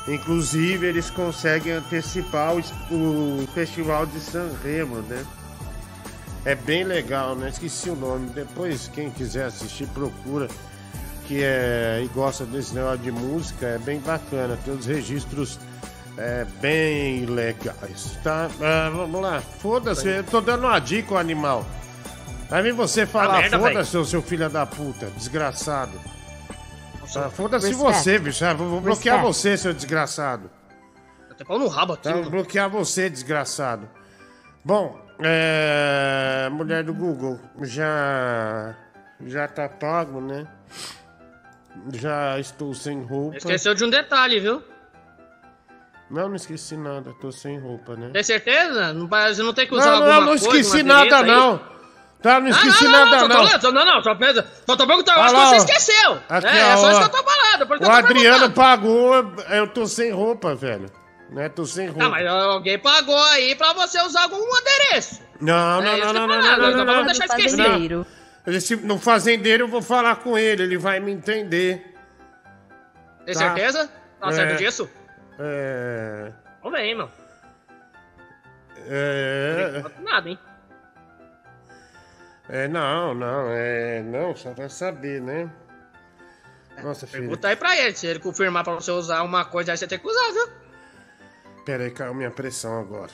Inclusive, 0.08 0.88
eles 0.88 1.10
conseguem 1.10 1.74
antecipar 1.74 2.56
o, 2.56 2.60
o 2.94 3.48
Festival 3.54 4.06
de 4.06 4.20
San 4.20 4.50
Remo, 4.64 4.98
né? 5.02 5.24
É 6.44 6.56
bem 6.56 6.84
legal, 6.84 7.36
né? 7.36 7.50
Esqueci 7.50 7.90
o 7.90 7.96
nome. 7.96 8.30
Depois, 8.30 8.90
quem 8.94 9.12
quiser 9.12 9.46
assistir, 9.46 9.88
procura. 9.88 10.48
Que 11.28 11.44
é 11.44 12.02
e 12.04 12.08
gosta 12.08 12.46
desse 12.46 12.74
negócio 12.74 12.98
de 12.98 13.12
música, 13.12 13.68
é 13.68 13.78
bem 13.78 14.00
bacana. 14.00 14.58
Tem 14.66 14.74
os 14.74 14.88
registros 14.88 15.60
é, 16.18 16.46
bem 16.60 17.26
legais, 17.26 18.18
tá? 18.24 18.50
Ah, 18.60 18.90
vamos 18.90 19.22
lá. 19.22 19.40
Foda-se, 19.40 20.08
eu 20.08 20.24
tô 20.24 20.42
dando 20.42 20.66
uma 20.66 20.80
dica, 20.80 21.18
animal. 21.18 21.66
Aí 22.50 22.62
vem 22.64 22.74
você 22.74 23.06
falar, 23.06 23.42
merda, 23.42 23.60
foda-se, 23.60 24.06
seu 24.06 24.22
filho 24.22 24.50
da 24.50 24.66
puta, 24.66 25.08
desgraçado. 25.16 25.94
Tá, 27.14 27.30
Foda-se 27.30 27.74
você, 27.74 28.18
bicho. 28.20 28.46
Ah, 28.46 28.54
Vou 28.54 28.68
vou 28.70 28.82
bloquear 28.82 29.22
você, 29.22 29.58
seu 29.58 29.74
desgraçado. 29.74 30.50
Até 31.30 31.44
pau 31.44 31.60
no 31.60 31.68
rabo 31.68 31.94
aqui, 31.94 32.04
Tá, 32.04 32.12
vou 32.12 32.20
mano. 32.20 32.32
bloquear 32.32 32.70
você, 32.70 33.10
desgraçado. 33.10 33.88
Bom, 34.64 35.00
é... 35.20 36.48
mulher 36.52 36.84
do 36.84 36.94
Google, 36.94 37.40
já 37.62 38.76
já 39.26 39.48
tá 39.48 39.68
pago, 39.68 40.22
né? 40.22 40.48
Já 41.94 42.40
estou 42.40 42.74
sem 42.74 43.02
roupa. 43.04 43.38
Esqueceu 43.38 43.74
de 43.74 43.84
um 43.84 43.90
detalhe, 43.90 44.40
viu? 44.40 44.62
Não, 46.10 46.28
não 46.28 46.36
esqueci 46.36 46.76
nada, 46.76 47.14
tô 47.22 47.32
sem 47.32 47.58
roupa, 47.60 47.96
né? 47.96 48.10
Tem 48.12 48.24
certeza? 48.24 48.92
Não, 48.94 49.08
parece- 49.08 49.42
não 49.42 49.54
tem 49.54 49.66
que 49.66 49.74
usar 49.74 49.86
Não, 49.86 49.94
alguma 49.96 50.14
não, 50.14 50.20
não 50.22 50.28
coisa, 50.38 50.46
esqueci 50.60 50.84
nada, 50.84 51.18
aí? 51.20 51.60
Não. 52.24 52.32
Tá, 52.32 52.40
não 52.40 52.50
esqueci 52.50 52.84
não, 52.84 52.92
nada, 52.92 53.20
só 53.20 53.28
não. 53.28 53.48
Tô, 53.48 53.60
só- 53.62 53.72
não, 53.72 53.86
não, 53.86 54.04
só, 54.04 54.16
só 54.68 54.76
tô 54.76 54.88
perguntando, 54.88 55.18
eu 55.20 55.24
Ah 55.24 55.26
acho 55.26 55.34
lá, 55.36 55.40
que 55.42 55.46
ó. 55.48 55.50
você 55.50 55.56
esqueceu. 55.58 56.20
Aqui, 56.30 56.48
é, 56.48 56.60
é 56.60 56.78
só 56.78 56.92
isso 56.92 57.00
que 57.00 57.06
eu 57.06 57.10
tô 57.10 57.24
falando. 57.24 57.68
Por 57.68 57.78
O 57.78 57.80
tô 57.80 57.92
Adriano 57.92 58.52
pagou, 58.52 59.34
eu 59.50 59.68
tô 59.68 59.86
sem 59.88 60.12
roupa, 60.12 60.54
velho. 60.56 60.86
Né? 61.32 61.48
Tô 61.50 61.66
sem 61.66 61.88
roupa. 61.88 62.04
Tá, 62.04 62.10
mas 62.10 62.28
alguém 62.28 62.78
pagou 62.78 63.18
aí 63.26 63.56
pra 63.56 63.74
você 63.74 64.02
usar 64.02 64.24
algum 64.24 64.44
adereço. 64.58 65.22
Não, 65.40 65.82
não, 65.82 65.92
É 65.94 65.98
não, 65.98 66.14
não, 66.14 66.14
tô 66.14 66.28
não, 66.28 66.28
não, 66.28 66.52
então 66.54 66.72
não, 66.72 66.86
vamos 66.86 66.96
não. 66.96 67.06
deixar 67.06 67.26
esquecido. 67.26 68.06
Não. 68.46 68.54
Esse, 68.54 68.76
no 68.76 69.00
fazendeiro 69.00 69.64
eu 69.64 69.68
vou 69.68 69.82
falar 69.82 70.18
com 70.18 70.38
ele, 70.38 70.64
ele 70.64 70.78
vai 70.78 71.00
me 71.00 71.12
entender. 71.12 71.96
Tem 73.26 73.34
Tá. 73.34 73.40
certeza? 73.40 73.90
Tá 74.20 74.30
É. 74.30 74.32
certo 74.34 74.58
disso? 74.58 74.90
É. 75.40 76.32
Vamos 76.62 76.78
ver, 76.80 76.86
hein, 76.86 76.96
meu. 76.96 77.10
É. 78.90 79.84
Nada, 80.02 80.30
hein? 80.30 80.40
É, 82.52 82.68
não, 82.68 83.14
não, 83.16 83.50
é. 83.50 84.04
Não, 84.04 84.36
só 84.36 84.52
vai 84.52 84.68
saber, 84.70 85.22
né? 85.22 85.50
Nossa, 86.84 87.08
filho. 87.08 87.22
Pergunta 87.22 87.48
aí 87.48 87.56
pra 87.56 87.78
ele. 87.78 87.96
Se 87.96 88.08
ele 88.08 88.20
confirmar 88.20 88.66
pra 88.66 88.74
você 88.74 88.92
usar 88.92 89.24
uma 89.24 89.46
coisa, 89.46 89.72
aí 89.72 89.78
você 89.78 89.88
tem 89.88 89.98
que 89.98 90.06
usar, 90.08 90.34
viu? 90.34 90.50
Pera 91.66 91.86
aí, 91.86 91.92
caiu 91.92 92.14
minha 92.14 92.30
pressão 92.30 92.82
agora. 92.82 93.12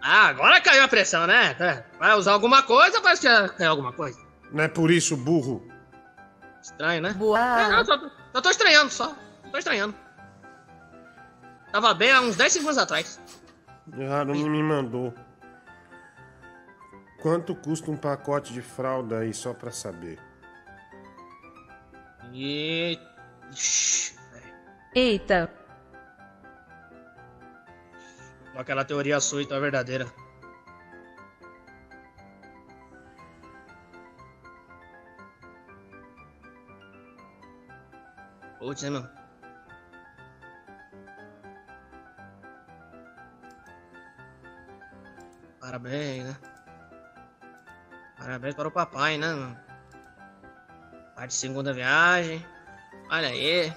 Ah, 0.00 0.28
agora 0.28 0.60
caiu 0.60 0.82
a 0.84 0.88
pressão, 0.88 1.26
né? 1.26 1.54
É. 1.60 1.84
Vai 1.98 2.14
usar 2.14 2.32
alguma 2.32 2.62
coisa, 2.62 3.00
parece 3.02 3.22
que 3.22 3.48
caiu 3.56 3.70
alguma 3.70 3.92
coisa. 3.92 4.18
Não 4.50 4.64
é 4.64 4.68
por 4.68 4.90
isso, 4.90 5.16
burro. 5.16 5.66
Estranho, 6.62 7.02
né? 7.02 7.10
É, 7.10 7.68
não, 7.68 7.84
só, 7.84 8.10
só 8.32 8.40
tô 8.40 8.50
estranhando, 8.50 8.90
só. 8.90 9.14
Tô 9.50 9.58
estranhando. 9.58 9.94
Tava 11.70 11.92
bem 11.92 12.10
há 12.10 12.20
uns 12.22 12.36
10 12.36 12.52
segundos 12.52 12.78
atrás. 12.78 13.20
Ah, 14.10 14.24
não 14.24 14.34
me 14.34 14.62
mandou. 14.62 15.12
Quanto 17.24 17.54
custa 17.54 17.90
um 17.90 17.96
pacote 17.96 18.52
de 18.52 18.60
fralda 18.60 19.20
aí, 19.20 19.32
só 19.32 19.54
pra 19.54 19.70
saber? 19.70 20.18
E. 22.34 22.98
Eita, 24.94 25.50
Aquela 28.54 28.84
teoria 28.84 29.18
sua 29.20 29.42
então 29.42 29.56
é 29.56 29.60
verdadeira. 29.60 30.04
Putz, 38.58 38.82
hein, 38.82 38.90
meu? 38.90 39.08
Parabéns, 45.58 46.24
né? 46.24 46.53
Parabéns 48.24 48.54
para 48.54 48.68
o 48.68 48.70
papai, 48.70 49.18
né, 49.18 49.34
mano? 49.34 49.54
Parte 51.14 51.28
de 51.28 51.34
segunda 51.34 51.74
viagem. 51.74 52.42
Olha 53.10 53.28
aí. 53.28 53.70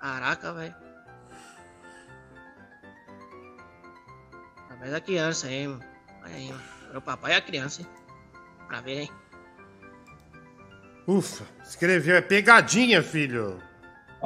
Caraca, 0.00 0.52
velho. 0.52 0.74
Parabéns 4.68 4.92
da 4.92 5.00
criança 5.00 5.48
aí, 5.48 5.66
mano. 5.66 5.84
Olha 6.22 6.34
aí, 6.36 6.48
mano. 6.48 6.62
O 6.94 7.00
papai 7.00 7.32
e 7.32 7.34
a 7.34 7.42
criança, 7.42 7.82
hein? 7.82 7.88
Pra 8.68 8.80
ver, 8.80 9.00
hein? 9.00 9.12
Ufa, 11.08 11.44
escreveu, 11.64 12.14
é 12.14 12.22
pegadinha, 12.22 13.02
filho. 13.02 13.60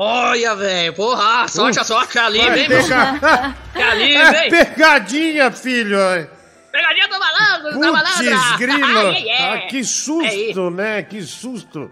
Olha, 0.00 0.54
velho. 0.54 0.94
Porra, 0.94 1.48
sorte, 1.48 1.80
a 1.80 1.84
sorte. 1.84 2.16
Hein, 2.18 2.50
meu? 2.68 2.68
pegar- 2.68 3.56
Que 3.74 3.82
alívio, 3.82 4.22
É 4.22 4.48
pegadinha, 4.48 5.50
filho. 5.50 5.98
Pegadinha 6.70 7.08
do 7.08 7.18
malandro, 7.18 7.80
da 7.80 7.92
malandra. 7.92 8.30
Putz, 8.30 8.56
grilo. 8.58 8.98
Ai, 8.98 9.06
ai, 9.06 9.30
ai. 9.30 9.58
Ah, 9.64 9.66
que 9.66 9.82
susto, 9.82 10.70
né? 10.70 11.02
Que 11.02 11.20
susto. 11.22 11.90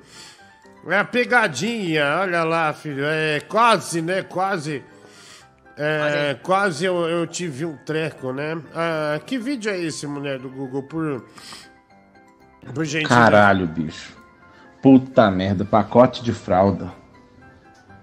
É 0.89 0.99
a 1.01 1.05
pegadinha, 1.05 2.19
olha 2.21 2.45
lá, 2.45 2.73
filho. 2.73 3.05
É 3.05 3.41
quase, 3.41 4.01
né? 4.01 4.23
Quase. 4.23 4.85
É, 5.77 6.37
quase 6.43 6.85
eu, 6.85 7.09
eu 7.09 7.27
tive 7.27 7.65
um 7.67 7.77
treco, 7.77 8.33
né? 8.33 8.57
Ah, 8.73 9.19
que 9.27 9.37
vídeo 9.37 9.71
é 9.73 9.79
esse, 9.81 10.07
mulher 10.07 10.39
do 10.39 10.49
Google? 10.49 10.85
Por. 10.85 11.25
Por 12.73 12.85
gente. 12.85 13.09
Caralho, 13.09 13.67
bicho. 13.67 14.13
Puta 14.81 15.29
merda, 15.29 15.65
pacote 15.65 16.23
de 16.23 16.33
fralda. 16.33 16.93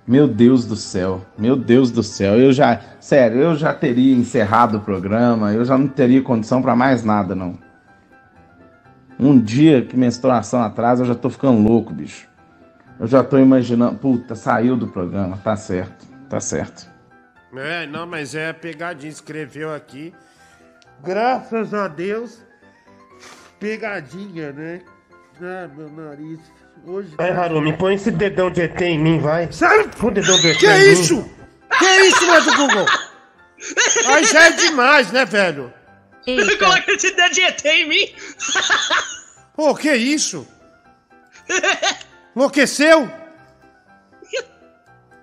Meu 0.05 0.27
Deus 0.27 0.65
do 0.65 0.75
céu, 0.75 1.25
meu 1.37 1.55
Deus 1.55 1.89
do 1.89 2.03
céu. 2.03 2.37
Eu 2.37 2.51
já, 2.51 2.81
sério, 2.99 3.39
eu 3.39 3.55
já 3.55 3.73
teria 3.73 4.13
encerrado 4.13 4.77
o 4.77 4.81
programa, 4.81 5.53
eu 5.53 5.63
já 5.63 5.77
não 5.77 5.87
teria 5.87 6.21
condição 6.21 6.61
pra 6.61 6.75
mais 6.75 7.03
nada, 7.03 7.33
não. 7.33 7.57
Um 9.17 9.39
dia 9.39 9.81
que 9.85 9.95
menstruação 9.95 10.61
atrasa, 10.61 11.03
eu 11.03 11.07
já 11.07 11.15
tô 11.15 11.29
ficando 11.29 11.61
louco, 11.61 11.93
bicho. 11.93 12.27
Eu 12.99 13.07
já 13.07 13.23
tô 13.23 13.37
imaginando, 13.37 13.97
puta, 13.97 14.35
saiu 14.35 14.75
do 14.75 14.87
programa, 14.87 15.37
tá 15.37 15.55
certo, 15.55 16.05
tá 16.27 16.39
certo. 16.39 16.91
É, 17.55 17.85
não, 17.85 18.07
mas 18.07 18.33
é 18.35 18.51
pegadinha. 18.51 19.11
Escreveu 19.11 19.73
aqui. 19.73 20.13
Graças 21.03 21.73
a 21.73 21.87
Deus. 21.87 22.41
Pegadinha, 23.59 24.51
né? 24.51 24.81
Ah, 25.39 25.69
meu 25.75 25.89
nariz. 25.89 26.39
Hoje. 26.85 27.09
Vai, 27.17 27.31
Harumi, 27.31 27.73
põe 27.73 27.95
esse 27.95 28.11
dedão 28.11 28.51
de 28.51 28.61
ET 28.61 28.81
em 28.81 28.99
mim, 28.99 29.19
vai. 29.19 29.47
Sai! 29.51 29.87
Põe 29.97 30.11
o 30.11 30.13
dedão 30.13 30.37
de 30.39 30.49
ET 30.49 30.57
Que 30.57 30.67
em 30.67 30.79
mim. 30.79 30.91
isso? 30.91 31.29
Que 31.79 31.85
isso, 32.01 32.25
mulher 32.25 32.43
do 32.43 32.55
Google? 32.55 32.85
Aí 34.07 34.25
já 34.25 34.47
é 34.47 34.51
demais, 34.51 35.11
né, 35.11 35.25
velho? 35.25 35.73
Coloca 36.59 36.91
esse 36.91 37.11
dedo 37.15 37.33
de 37.33 37.41
ET 37.41 37.65
em 37.65 37.87
mim. 37.87 38.09
Pô, 39.55 39.73
que 39.75 39.93
isso? 39.93 40.47
Enlouqueceu? 42.35 43.09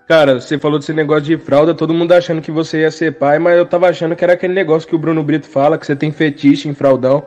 Cara, 0.07 0.41
você 0.41 0.59
falou 0.59 0.77
desse 0.77 0.91
negócio 0.93 1.23
de 1.23 1.37
fralda, 1.37 1.73
todo 1.73 1.93
mundo 1.93 2.11
achando 2.11 2.41
que 2.41 2.51
você 2.51 2.81
ia 2.81 2.91
ser 2.91 3.17
pai, 3.17 3.39
mas 3.39 3.57
eu 3.57 3.65
tava 3.65 3.87
achando 3.87 4.15
que 4.15 4.23
era 4.23 4.33
aquele 4.33 4.53
negócio 4.53 4.87
que 4.87 4.95
o 4.95 4.99
Bruno 4.99 5.23
Brito 5.23 5.47
fala, 5.47 5.77
que 5.77 5.85
você 5.85 5.95
tem 5.95 6.11
fetiche 6.11 6.67
em 6.67 6.73
fraldão. 6.73 7.23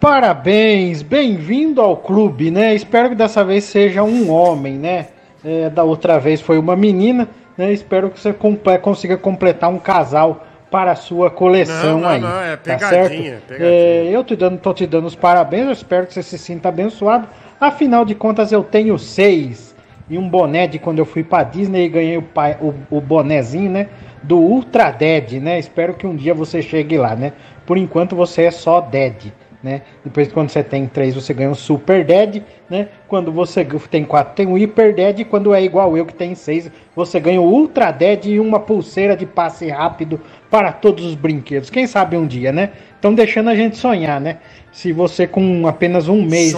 Parabéns, 0.00 1.02
bem-vindo 1.02 1.80
ao 1.80 1.96
clube, 1.96 2.52
né? 2.52 2.72
Espero 2.72 3.08
que 3.08 3.14
dessa 3.16 3.42
vez 3.44 3.64
seja 3.64 4.04
um 4.04 4.30
homem, 4.30 4.74
né? 4.74 5.06
É, 5.44 5.68
da 5.68 5.82
outra 5.82 6.20
vez 6.20 6.40
foi 6.40 6.56
uma 6.56 6.76
menina, 6.76 7.28
né? 7.56 7.72
Espero 7.72 8.08
que 8.08 8.20
você 8.20 8.32
comple- 8.32 8.78
consiga 8.78 9.16
completar 9.16 9.68
um 9.68 9.78
casal 9.78 10.46
para 10.70 10.92
a 10.92 10.94
sua 10.96 11.30
coleção 11.30 11.94
Não, 11.94 12.00
não, 12.00 12.08
aí. 12.08 12.20
não, 12.20 12.40
é 12.40 12.56
tá 12.56 12.74
pegadinha, 12.74 12.88
certo? 12.88 13.42
pegadinha. 13.48 13.68
É, 13.70 14.08
eu 14.12 14.22
te 14.22 14.36
dando, 14.36 14.58
tô 14.58 14.72
te 14.72 14.86
dando 14.86 15.06
os 15.06 15.16
parabéns, 15.16 15.66
eu 15.66 15.72
espero 15.72 16.06
que 16.06 16.14
você 16.14 16.22
se 16.22 16.38
sinta 16.38 16.68
abençoado. 16.68 17.26
Afinal 17.60 18.04
de 18.04 18.14
contas, 18.14 18.52
eu 18.52 18.62
tenho 18.62 18.96
seis 19.00 19.74
e 20.08 20.16
um 20.16 20.28
boné 20.28 20.68
de 20.68 20.78
quando 20.78 21.00
eu 21.00 21.04
fui 21.06 21.24
pra 21.24 21.42
Disney 21.42 21.86
e 21.86 21.88
ganhei 21.88 22.16
o, 22.16 22.22
pai, 22.22 22.56
o, 22.60 22.72
o 22.88 23.00
bonezinho, 23.00 23.70
né? 23.70 23.88
Do 24.22 24.38
Ultra 24.38 24.92
Dead, 24.92 25.32
né? 25.42 25.58
Espero 25.58 25.94
que 25.94 26.06
um 26.06 26.14
dia 26.14 26.34
você 26.34 26.62
chegue 26.62 26.96
lá, 26.98 27.16
né? 27.16 27.32
Por 27.66 27.76
enquanto 27.76 28.14
você 28.14 28.42
é 28.44 28.50
só 28.52 28.80
Dead, 28.80 29.32
né? 29.62 29.82
Depois 30.04 30.30
quando 30.32 30.50
você 30.50 30.62
tem 30.62 30.86
três 30.86 31.14
você 31.14 31.34
ganha 31.34 31.50
o 31.50 31.54
Super 31.54 32.04
Dead, 32.04 32.42
né? 32.70 32.88
Quando 33.08 33.32
você 33.32 33.64
tem 33.90 34.04
quatro 34.04 34.34
tem 34.34 34.46
o 34.46 34.54
Hyper 34.54 34.94
Dead 34.94 35.20
e 35.20 35.24
quando 35.24 35.52
é 35.54 35.62
igual 35.62 35.96
eu 35.96 36.06
que 36.06 36.14
tem 36.14 36.34
seis 36.34 36.70
você 36.94 37.18
ganha 37.18 37.40
o 37.40 37.44
Ultra 37.44 37.90
Dead 37.90 38.26
e 38.26 38.40
uma 38.40 38.60
pulseira 38.60 39.16
de 39.16 39.26
passe 39.26 39.68
rápido 39.68 40.20
para 40.50 40.72
todos 40.72 41.04
os 41.04 41.14
brinquedos. 41.14 41.70
Quem 41.70 41.86
sabe 41.86 42.16
um 42.16 42.26
dia, 42.26 42.52
né? 42.52 42.70
Estão 42.94 43.14
deixando 43.14 43.50
a 43.50 43.54
gente 43.54 43.76
sonhar, 43.76 44.20
né? 44.20 44.38
Se 44.72 44.92
você 44.92 45.26
com 45.26 45.66
apenas 45.66 46.08
um 46.08 46.22
mês 46.22 46.52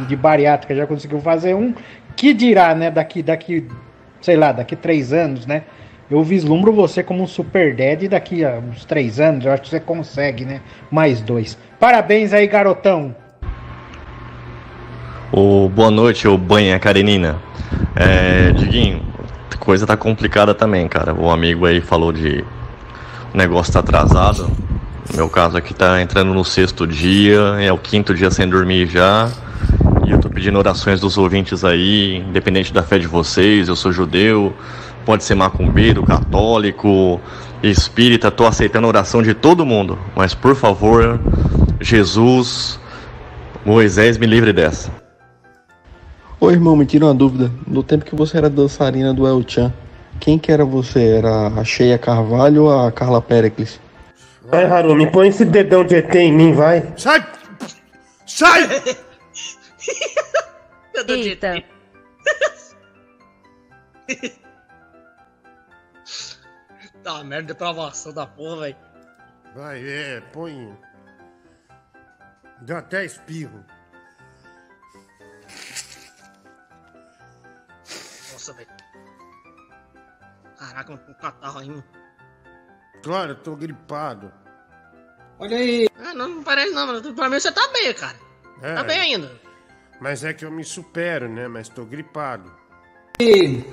de, 0.00 0.06
de 0.06 0.16
bariátrica 0.16 0.74
já 0.74 0.86
conseguiu 0.86 1.20
fazer 1.20 1.54
um, 1.54 1.74
que 2.16 2.34
dirá, 2.34 2.74
né? 2.74 2.90
Daqui, 2.90 3.22
daqui, 3.22 3.66
sei 4.20 4.36
lá, 4.36 4.52
daqui 4.52 4.74
três 4.74 5.12
anos, 5.12 5.46
né? 5.46 5.62
Eu 6.10 6.24
vislumbro 6.24 6.72
você 6.72 7.04
como 7.04 7.22
um 7.22 7.26
super 7.26 7.72
dead 7.74 8.08
daqui 8.08 8.44
a 8.44 8.58
uns 8.58 8.84
três 8.84 9.20
anos. 9.20 9.44
Eu 9.44 9.52
acho 9.52 9.62
que 9.62 9.68
você 9.68 9.78
consegue, 9.78 10.44
né? 10.44 10.60
Mais 10.90 11.20
dois. 11.20 11.56
Parabéns 11.78 12.32
aí, 12.32 12.48
garotão. 12.48 13.14
Ô, 15.30 15.68
boa 15.68 15.92
noite, 15.92 16.26
ô 16.26 16.36
banha 16.36 16.76
Karenina. 16.80 17.38
É, 17.94 18.50
Diguinho, 18.50 19.00
coisa 19.60 19.86
tá 19.86 19.96
complicada 19.96 20.52
também, 20.52 20.88
cara. 20.88 21.14
O 21.14 21.30
amigo 21.30 21.64
aí 21.64 21.80
falou 21.80 22.12
de 22.12 22.44
o 23.32 23.36
negócio 23.36 23.72
tá 23.72 23.78
atrasado. 23.78 24.50
No 25.10 25.16
meu 25.16 25.28
caso 25.28 25.56
aqui 25.56 25.72
tá 25.72 26.02
entrando 26.02 26.34
no 26.34 26.44
sexto 26.44 26.88
dia, 26.88 27.38
é 27.60 27.72
o 27.72 27.78
quinto 27.78 28.12
dia 28.14 28.32
sem 28.32 28.48
dormir 28.48 28.88
já. 28.88 29.30
E 30.04 30.10
eu 30.10 30.18
tô 30.18 30.28
pedindo 30.28 30.58
orações 30.58 30.98
dos 31.00 31.16
ouvintes 31.16 31.64
aí, 31.64 32.16
independente 32.16 32.72
da 32.72 32.82
fé 32.82 32.98
de 32.98 33.06
vocês. 33.06 33.68
Eu 33.68 33.76
sou 33.76 33.92
judeu, 33.92 34.52
pode 35.10 35.24
ser 35.24 35.34
macumbeiro, 35.34 36.04
católico, 36.04 37.20
espírita, 37.64 38.30
tô 38.30 38.46
aceitando 38.46 38.86
a 38.86 38.90
oração 38.90 39.20
de 39.20 39.34
todo 39.34 39.66
mundo. 39.66 39.98
Mas 40.14 40.36
por 40.36 40.54
favor, 40.54 41.18
Jesus, 41.80 42.78
Moisés, 43.66 44.16
me 44.18 44.26
livre 44.26 44.52
dessa. 44.52 44.92
Ô 46.38 46.48
irmão, 46.48 46.76
me 46.76 46.86
tira 46.86 47.06
uma 47.06 47.14
dúvida. 47.14 47.50
No 47.66 47.82
tempo 47.82 48.04
que 48.04 48.14
você 48.14 48.36
era 48.36 48.48
dançarina 48.48 49.12
do 49.12 49.26
El 49.26 49.42
Chan, 49.44 49.74
quem 50.20 50.38
que 50.38 50.52
era 50.52 50.64
você? 50.64 51.16
Era 51.16 51.48
a 51.48 51.64
Sheia 51.64 51.98
Carvalho 51.98 52.66
ou 52.66 52.86
a 52.86 52.92
Carla 52.92 53.20
Pericles? 53.20 53.80
Vai, 54.48 54.64
Harumi, 54.64 55.10
põe 55.10 55.26
esse 55.26 55.44
dedão 55.44 55.84
de 55.84 55.96
ET 55.96 56.14
em 56.14 56.32
mim, 56.32 56.52
vai. 56.52 56.86
Sai! 56.96 57.26
Sai! 58.24 58.62
Eita. 61.08 61.64
Tá, 67.10 67.24
merda, 67.24 67.48
depravação 67.48 68.12
da 68.12 68.24
porra, 68.24 68.60
velho. 68.60 68.76
Vai, 69.52 69.82
é, 69.84 70.20
põe. 70.32 70.72
Deu 72.60 72.76
até 72.76 73.04
espirro. 73.04 73.64
Nossa, 78.32 78.52
velho. 78.52 78.68
Caraca, 80.56 80.92
um 80.92 81.14
catarro 81.14 81.58
aí, 81.58 81.68
mano. 81.68 81.84
Claro, 83.02 83.32
eu 83.32 83.42
tô 83.42 83.56
gripado. 83.56 84.32
Olha 85.40 85.56
aí. 85.56 85.88
Ah, 85.98 86.14
não, 86.14 86.28
não 86.28 86.42
parece 86.44 86.70
não, 86.70 86.86
mano. 86.86 87.14
Pra 87.14 87.28
mim 87.28 87.40
você 87.40 87.50
tá 87.50 87.66
bem, 87.72 87.92
cara. 87.92 88.16
É, 88.62 88.74
Tá 88.76 88.84
bem 88.84 89.00
ainda. 89.00 89.32
Mas 90.00 90.22
é 90.22 90.32
que 90.32 90.44
eu 90.44 90.50
me 90.52 90.62
supero, 90.62 91.28
né? 91.28 91.48
Mas 91.48 91.68
tô 91.68 91.84
gripado. 91.84 92.54
E, 93.20 93.64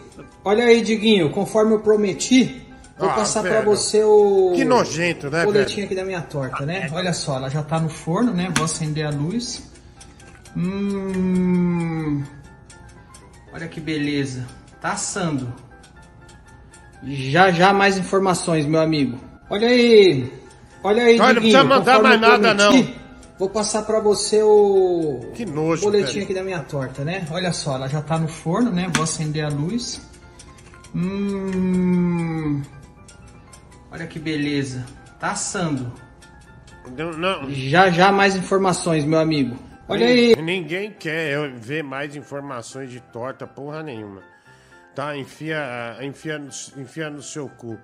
olha 0.43 0.65
aí, 0.65 0.81
Diguinho, 0.81 1.31
conforme 1.31 1.75
eu 1.75 1.81
prometi, 1.81 2.66
vou 2.97 3.09
Ah, 3.09 3.13
passar 3.13 3.41
pra 3.41 3.51
velho. 3.61 3.65
você 3.65 4.03
o. 4.03 4.53
Que 4.55 4.65
nojento, 4.65 5.29
né, 5.29 5.43
O 5.43 5.45
boletim 5.45 5.81
aqui 5.81 5.95
da 5.95 6.03
minha 6.03 6.21
torta, 6.21 6.65
né? 6.65 6.89
Olha 6.91 7.13
só, 7.13 7.35
ela 7.37 7.49
já 7.49 7.61
tá 7.63 7.79
no 7.79 7.89
forno, 7.89 8.33
né? 8.33 8.51
Vou 8.55 8.65
acender 8.65 9.05
a 9.05 9.09
luz. 9.09 9.63
Hum. 10.55 12.23
Olha 13.53 13.67
que 13.67 13.79
beleza. 13.79 14.45
Tá 14.81 14.91
assando. 14.91 15.53
Já 17.03 17.51
já 17.51 17.71
mais 17.73 17.97
informações, 17.97 18.65
meu 18.65 18.81
amigo. 18.81 19.17
Olha 19.49 19.67
aí. 19.67 20.31
Olha 20.83 21.03
aí, 21.03 21.19
Olha, 21.19 21.33
não 21.33 21.41
Diguinho, 21.41 21.41
precisa 21.41 21.63
mandar 21.63 22.01
mais 22.01 22.19
nada, 22.21 22.55
prometi, 22.55 22.95
Vou 23.39 23.49
passar 23.49 23.83
pra 23.83 23.99
você 23.99 24.41
o. 24.41 25.31
Que 25.35 25.45
nojo, 25.45 25.83
boletim 25.83 26.13
velho. 26.13 26.23
aqui 26.25 26.33
da 26.33 26.43
minha 26.43 26.59
torta, 26.61 27.03
né? 27.03 27.27
Olha 27.31 27.53
só, 27.53 27.75
ela 27.75 27.87
já 27.87 28.01
tá 28.01 28.17
no 28.17 28.27
forno, 28.27 28.71
né? 28.71 28.89
Vou 28.95 29.03
acender 29.03 29.45
a 29.45 29.49
luz. 29.49 30.01
Hum. 30.95 32.61
Olha 33.91 34.07
que 34.07 34.19
beleza. 34.19 34.85
Tá 35.19 35.31
assando. 35.31 35.91
Não, 36.95 37.11
não. 37.11 37.49
Já 37.49 37.89
já 37.89 38.11
mais 38.11 38.35
informações, 38.35 39.05
meu 39.05 39.19
amigo. 39.19 39.57
Olha 39.87 40.05
aí. 40.05 40.35
Ninguém 40.35 40.91
quer 40.91 41.49
ver 41.49 41.83
mais 41.83 42.15
informações 42.15 42.91
de 42.91 42.99
torta, 42.99 43.47
porra 43.47 43.81
nenhuma. 43.81 44.21
Tá, 44.93 45.15
enfia, 45.15 45.95
enfia, 46.01 46.39
no, 46.39 46.49
enfia 46.77 47.09
no 47.09 47.21
seu 47.21 47.47
cu. 47.47 47.77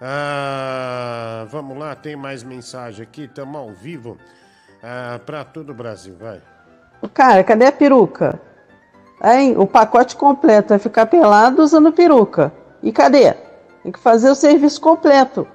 Ah, 0.00 1.46
vamos 1.50 1.78
lá, 1.78 1.94
tem 1.94 2.14
mais 2.16 2.42
mensagem 2.42 3.02
aqui, 3.02 3.22
estamos 3.22 3.56
ao 3.56 3.70
vivo 3.72 4.18
ah, 4.82 5.18
para 5.24 5.44
todo 5.44 5.70
o 5.70 5.74
Brasil, 5.74 6.16
vai. 6.20 6.42
Cara, 7.12 7.42
cadê 7.42 7.66
a 7.66 7.72
peruca? 7.72 8.40
Hein? 9.22 9.56
O 9.56 9.66
pacote 9.66 10.16
completo 10.16 10.68
vai 10.68 10.78
ficar 10.78 11.06
pelado 11.06 11.62
usando 11.62 11.92
peruca. 11.92 12.52
E 12.82 12.92
cadê? 12.92 13.34
Tem 13.84 13.92
que 13.92 13.98
fazer 14.00 14.30
o 14.30 14.34
serviço 14.34 14.80
completo. 14.80 15.46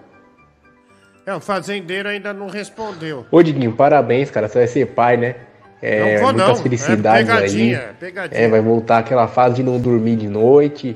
É, 1.25 1.33
o 1.33 1.39
fazendeiro 1.39 2.07
ainda 2.07 2.31
não 2.31 2.47
respondeu. 2.47 3.25
Ô, 3.31 3.41
Diguinho, 3.41 3.73
parabéns, 3.73 4.29
cara. 4.29 4.47
Você 4.47 4.59
vai 4.59 4.67
ser 4.67 4.85
pai, 4.85 5.17
né? 5.17 5.35
É, 5.81 6.13
Não 6.15 6.21
vou, 6.21 6.33
muitas 6.33 6.47
não. 6.47 6.55
felicidades 6.63 7.27
É 7.27 7.33
pegadinha, 7.35 7.77
aí. 7.79 7.83
é 7.83 7.93
pegadinha. 7.99 8.41
É, 8.41 8.47
vai 8.47 8.61
voltar 8.61 8.99
aquela 8.99 9.27
fase 9.27 9.55
de 9.55 9.63
não 9.63 9.79
dormir 9.79 10.15
de 10.15 10.27
noite. 10.27 10.95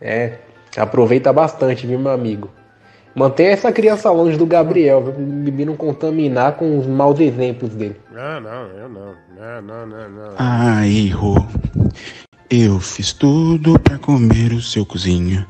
É, 0.00 0.38
aproveita 0.76 1.30
bastante, 1.32 1.86
viu, 1.86 1.98
meu 1.98 2.10
amigo? 2.12 2.50
Mantenha 3.14 3.50
essa 3.50 3.70
criança 3.70 4.10
longe 4.10 4.38
do 4.38 4.46
Gabriel, 4.46 5.02
viu? 5.02 5.72
O 5.72 5.76
contaminar 5.76 6.52
com 6.52 6.78
os 6.78 6.86
maus 6.86 7.20
exemplos 7.20 7.74
dele. 7.74 8.00
Não, 8.10 8.40
não, 8.40 8.66
eu 8.78 8.88
não. 8.88 9.14
Não, 9.38 9.62
não, 9.62 9.86
não, 9.86 10.08
não. 10.08 10.34
Ah, 10.38 10.86
errou. 10.86 11.46
Eu 12.48 12.80
fiz 12.80 13.12
tudo 13.12 13.78
pra 13.78 13.98
comer 13.98 14.52
o 14.52 14.62
seu 14.62 14.86
cozinho. 14.86 15.46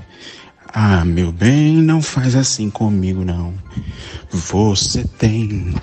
Ah, 0.74 1.05
meu 1.05 1.31
bem, 1.31 1.77
não 1.77 2.01
faz 2.01 2.35
assim 2.35 2.70
comigo, 2.70 3.24
não. 3.24 3.53
Você 4.31 5.05
tem, 5.19 5.74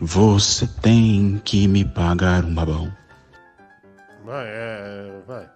você 0.00 0.66
tem 0.80 1.40
que 1.44 1.68
me 1.68 1.84
pagar 1.84 2.44
um 2.44 2.52
babão. 2.54 2.92
Vai, 4.24 4.46
é, 4.46 5.12
vai. 5.26 5.46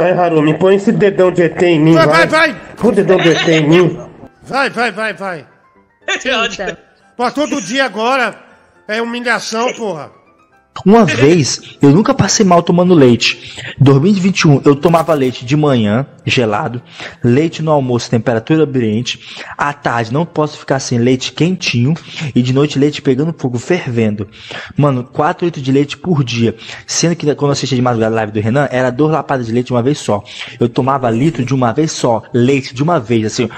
Vai, 0.00 0.12
Harumi, 0.12 0.58
põe 0.58 0.74
esse 0.74 0.90
dedão 0.90 1.30
de 1.30 1.42
ET 1.42 1.62
em 1.62 1.78
mim, 1.78 1.94
Vai, 1.94 2.06
vai. 2.06 2.26
vai, 2.26 2.50
vai. 2.52 2.60
Põe 2.76 2.90
o 2.90 2.94
dedão 2.94 3.18
de 3.18 3.28
ET 3.28 3.48
em 3.48 3.68
mim. 3.68 4.00
Vai, 4.42 4.68
vai, 4.68 4.90
vai, 4.90 5.14
vai. 5.14 5.46
Pô, 7.16 7.30
todo 7.30 7.62
dia 7.62 7.84
agora 7.84 8.34
é 8.88 9.00
humilhação, 9.00 9.72
porra. 9.74 10.10
Uma 10.84 11.04
vez, 11.04 11.76
eu 11.80 11.90
nunca 11.90 12.12
passei 12.12 12.44
mal 12.44 12.62
tomando 12.62 12.94
leite. 12.94 13.58
Em 13.80 13.84
2021, 13.84 14.60
eu 14.64 14.76
tomava 14.76 15.14
leite 15.14 15.44
de 15.44 15.56
manhã, 15.56 16.06
gelado, 16.26 16.82
leite 17.22 17.62
no 17.62 17.70
almoço, 17.70 18.10
temperatura 18.10 18.64
ambiente. 18.64 19.18
À 19.56 19.72
tarde, 19.72 20.12
não 20.12 20.26
posso 20.26 20.58
ficar 20.58 20.78
sem 20.80 20.98
leite 20.98 21.32
quentinho. 21.32 21.94
E 22.34 22.42
de 22.42 22.52
noite, 22.52 22.78
leite 22.78 23.00
pegando 23.00 23.34
fogo, 23.36 23.58
fervendo. 23.58 24.28
Mano, 24.76 25.04
4 25.04 25.46
litros 25.46 25.64
de 25.64 25.72
leite 25.72 25.96
por 25.96 26.22
dia. 26.22 26.54
Sendo 26.86 27.16
que 27.16 27.24
quando 27.34 27.50
eu 27.50 27.52
assistia 27.52 27.76
de 27.76 27.82
madrugada 27.82 28.14
a 28.14 28.16
live 28.16 28.32
do 28.32 28.40
Renan, 28.40 28.68
era 28.70 28.90
duas 28.90 29.12
lapadas 29.12 29.46
de 29.46 29.52
leite 29.52 29.68
de 29.68 29.72
uma 29.72 29.82
vez 29.82 29.98
só. 29.98 30.22
Eu 30.60 30.68
tomava 30.68 31.08
litro 31.08 31.44
de 31.44 31.54
uma 31.54 31.72
vez 31.72 31.92
só. 31.92 32.22
Leite 32.34 32.74
de 32.74 32.82
uma 32.82 33.00
vez, 33.00 33.24
assim, 33.26 33.48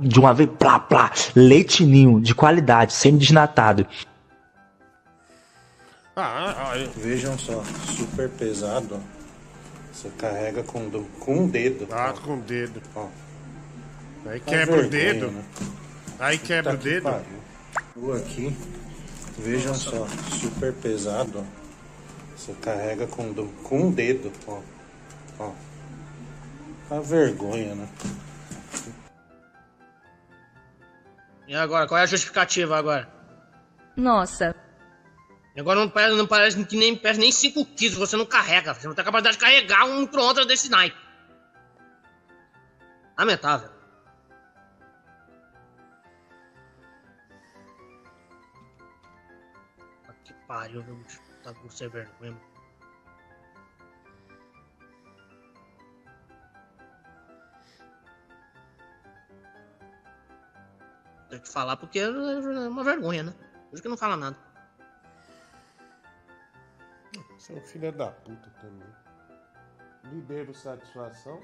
de 0.00 0.20
uma 0.20 0.34
vez, 0.34 0.48
plá, 0.56 0.78
plá. 0.78 1.10
Leite 1.34 1.84
ninho, 1.84 2.20
de 2.20 2.34
qualidade, 2.34 2.92
semi-desnatado. 2.92 3.86
Ah, 6.20 6.74
Vejam 6.96 7.38
só, 7.38 7.62
super 7.96 8.28
pesado. 8.30 9.00
Você 9.92 10.08
carrega 10.18 10.62
com, 10.64 10.88
do- 10.88 11.04
com 11.20 11.40
um 11.44 11.48
dedo. 11.48 11.86
Ah, 11.92 12.12
com 12.12 12.38
o 12.38 12.40
dedo. 12.42 12.82
Ó. 12.94 13.06
Aí 14.26 14.40
Tá 14.40 14.46
quebra 14.50 14.80
o 14.86 14.88
dedo. 14.88 15.30
né? 15.30 15.44
Aí 16.18 16.38
quebra 16.38 16.72
o 16.74 16.76
Puta 16.76 16.88
dedo. 16.88 17.02
pariu. 17.04 18.14
Aqui, 18.16 18.56
vejam 19.38 19.74
só, 19.74 20.06
super 20.40 20.72
pesado. 20.72 21.44
Você 22.36 22.52
carrega 22.54 23.06
com, 23.06 23.32
do- 23.32 23.46
com 23.62 23.82
um 23.82 23.90
dedo. 23.90 24.32
Ó. 24.46 24.60
Ó. 25.38 25.52
A 26.90 27.00
vergonha, 27.00 27.74
né? 27.74 27.88
E 31.46 31.54
agora, 31.54 31.86
qual 31.86 31.98
é 31.98 32.02
a 32.02 32.06
justificativa 32.06 32.76
agora? 32.76 33.08
Nossa. 33.96 34.54
Agora 35.56 35.80
não 35.80 35.90
parece, 35.90 36.16
não 36.16 36.26
parece 36.26 36.64
que 36.64 36.76
nem 36.76 36.96
pesa 36.96 37.18
nem 37.18 37.32
5 37.32 37.64
quilos, 37.74 37.98
você 37.98 38.16
não 38.16 38.24
carrega. 38.24 38.74
Você 38.74 38.86
não 38.86 38.94
tem 38.94 39.04
capacidade 39.04 39.36
de 39.36 39.42
carregar 39.42 39.84
um 39.86 40.00
micro-ondas 40.00 40.46
desse 40.46 40.68
naipe. 40.70 40.96
Lamentável. 43.18 43.70
Que 50.24 50.32
pariu, 50.46 50.82
viu, 50.82 50.94
bicho? 50.96 51.20
Tá 51.42 51.52
com 51.54 51.68
sem 51.70 51.88
vergonha. 51.88 52.36
Tem 61.28 61.40
que 61.40 61.48
falar 61.48 61.76
porque 61.76 61.98
é 61.98 62.08
uma 62.08 62.84
vergonha, 62.84 63.22
né? 63.22 63.34
Por 63.68 63.74
isso 63.74 63.82
que 63.82 63.88
não 63.88 63.96
fala 63.96 64.16
nada. 64.16 64.47
Você 67.48 67.52
é 67.52 67.56
um 67.56 67.60
filho 67.62 67.92
da 67.92 68.06
puta 68.08 68.50
também. 68.60 68.88
Lhe 70.12 70.20
devo 70.22 70.54
satisfação. 70.54 71.40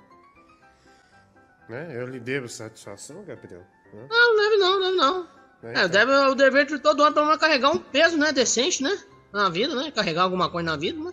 Né? 1.69 1.89
Eu 1.95 2.07
lhe 2.07 2.21
devo 2.21 2.47
satisfação, 2.47 3.25
Gabriel. 3.25 3.63
Hã? 3.95 4.07
Não, 4.09 4.37
não 4.37 4.37
deve 4.37 4.57
não, 4.57 4.81
deve 4.81 4.97
não. 4.97 5.29
É, 5.63 5.85
É, 5.85 5.89
deve 5.89 6.13
o 6.13 6.35
dever 6.35 6.67
de 6.67 6.79
todo 6.79 7.01
homem 7.01 7.15
pelo 7.15 7.27
menos 7.27 7.41
carregar 7.41 7.71
um 7.71 7.79
peso, 7.79 8.19
né? 8.19 8.33
Decente, 8.33 8.83
né? 8.83 8.97
Na 9.33 9.49
vida, 9.49 9.75
né? 9.75 9.91
Carregar 9.91 10.23
alguma 10.23 10.51
coisa 10.51 10.71
na 10.71 10.77
vida, 10.77 11.03
né? 11.03 11.13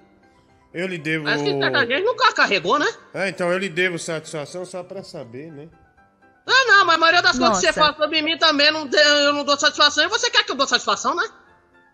Eu 0.73 0.87
lhe 0.87 0.97
devo. 0.97 1.25
Parece 1.25 1.43
que 1.43 1.57
certa 1.57 1.85
gente 1.85 2.03
nunca 2.03 2.33
carregou, 2.33 2.77
né? 2.77 2.87
É, 3.13 3.29
então 3.29 3.51
eu 3.51 3.57
lhe 3.57 3.69
devo 3.69 3.97
satisfação 3.97 4.65
só 4.65 4.83
pra 4.83 5.03
saber, 5.03 5.51
né? 5.51 5.69
Ah, 6.45 6.65
não, 6.67 6.85
mas 6.85 6.95
a 6.95 6.99
maioria 6.99 7.21
das 7.21 7.37
coisas 7.37 7.59
que 7.59 7.61
você 7.61 7.67
Nossa. 7.67 7.79
fala 7.79 7.95
sobre 7.95 8.21
mim 8.21 8.37
também 8.37 8.71
não, 8.71 8.89
eu 8.89 9.33
não 9.33 9.45
dou 9.45 9.57
satisfação 9.57 10.03
e 10.03 10.07
você 10.07 10.29
quer 10.29 10.43
que 10.43 10.51
eu 10.51 10.55
dou 10.55 10.67
satisfação, 10.67 11.15
né? 11.15 11.23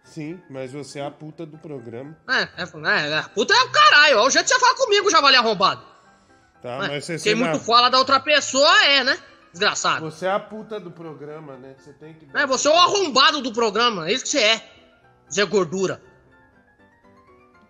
Sim, 0.07 0.41
mas 0.49 0.71
você 0.71 0.99
é 0.99 1.05
a 1.05 1.11
puta 1.11 1.45
do 1.45 1.57
programa. 1.57 2.17
É, 2.29 2.41
é, 2.43 2.63
é, 2.63 3.19
é. 3.19 3.21
Puta 3.33 3.53
é 3.53 3.63
o 3.63 3.69
caralho, 3.71 4.19
ó, 4.19 4.25
o 4.27 4.29
jeito 4.29 4.45
que 4.47 4.53
você 4.53 4.59
fala 4.59 4.75
comigo 4.77 5.09
já 5.11 5.19
vale 5.21 5.35
arrombado. 5.37 5.83
Tá, 6.61 6.69
É, 6.85 6.87
mas 6.87 7.05
você 7.05 7.19
Quem 7.19 7.35
muito 7.35 7.51
não- 7.53 7.59
fala 7.59 7.89
da 7.89 7.97
outra 7.99 8.19
pessoa 8.19 8.83
é, 8.85 9.03
né? 9.03 9.17
Desgraçado. 9.51 10.09
Você 10.09 10.25
é 10.25 10.31
a 10.31 10.39
puta 10.39 10.79
do 10.79 10.89
programa, 10.91 11.55
né? 11.57 11.75
Você 11.77 11.91
tem 11.93 12.13
que. 12.13 12.27
É, 12.33 12.45
você 12.45 12.67
é 12.67 12.71
o 12.71 12.75
arrombado 12.75 13.41
do 13.41 13.51
programa, 13.53 14.07
é 14.09 14.13
isso 14.13 14.23
que 14.23 14.29
você 14.31 14.39
é. 14.39 14.71
Zé 15.31 15.45
Gordura. 15.45 16.01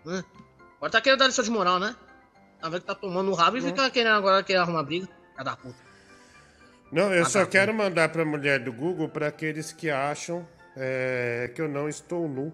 Hã? 0.06 0.24
Agora 0.76 0.92
tá 0.92 1.00
querendo 1.00 1.18
dar 1.18 1.26
lição 1.26 1.44
de 1.44 1.50
moral, 1.50 1.78
né? 1.78 1.94
Tá 2.60 2.68
vendo 2.68 2.80
que 2.80 2.86
tá 2.86 2.94
tomando 2.94 3.30
o 3.30 3.34
rabo 3.34 3.56
e 3.56 3.60
fica 3.62 3.90
querendo 3.90 4.14
agora 4.16 4.42
querer 4.42 4.58
arrumar 4.60 4.82
briga. 4.84 5.08
Cada 5.36 5.56
puta. 5.56 5.76
Não, 6.90 7.12
eu 7.12 7.22
Ah, 7.22 7.28
só 7.28 7.40
tá. 7.40 7.46
quero 7.46 7.74
mandar 7.74 8.08
pra 8.10 8.24
mulher 8.24 8.60
do 8.60 8.72
Google 8.72 9.08
pra 9.08 9.28
aqueles 9.28 9.72
que 9.72 9.90
acham 9.90 10.46
é, 10.78 11.50
que 11.54 11.60
eu 11.60 11.68
não 11.68 11.88
estou 11.88 12.28
nu 12.28 12.52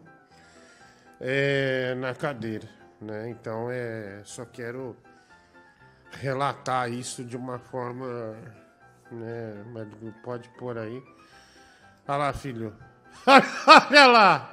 é, 1.20 1.94
na 1.96 2.14
cadeira. 2.14 2.68
né? 3.00 3.28
Então 3.30 3.68
é, 3.70 4.22
só 4.24 4.44
quero 4.44 4.96
relatar 6.20 6.90
isso 6.90 7.24
de 7.24 7.36
uma 7.36 7.58
forma, 7.58 8.06
né? 9.10 9.64
Mas 9.72 9.88
pode 10.22 10.48
pôr 10.58 10.78
aí. 10.78 11.02
Olha 12.08 12.16
lá, 12.18 12.32
filho. 12.32 12.74
Olha 13.26 14.06
lá. 14.06 14.50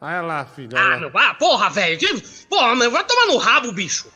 Olha 0.00 0.20
lá, 0.20 0.44
filho. 0.44 0.76
olha 0.76 0.84
Ah, 0.84 0.88
lá. 0.90 1.00
meu, 1.00 1.10
ah, 1.14 1.34
porra, 1.34 1.70
velho. 1.70 1.98
que- 1.98 2.46
Porra, 2.46 2.74
meu, 2.76 2.90
vai 2.90 3.04
tomar 3.04 3.26
no 3.26 3.38
rabo, 3.38 3.72
bicho. 3.72 4.12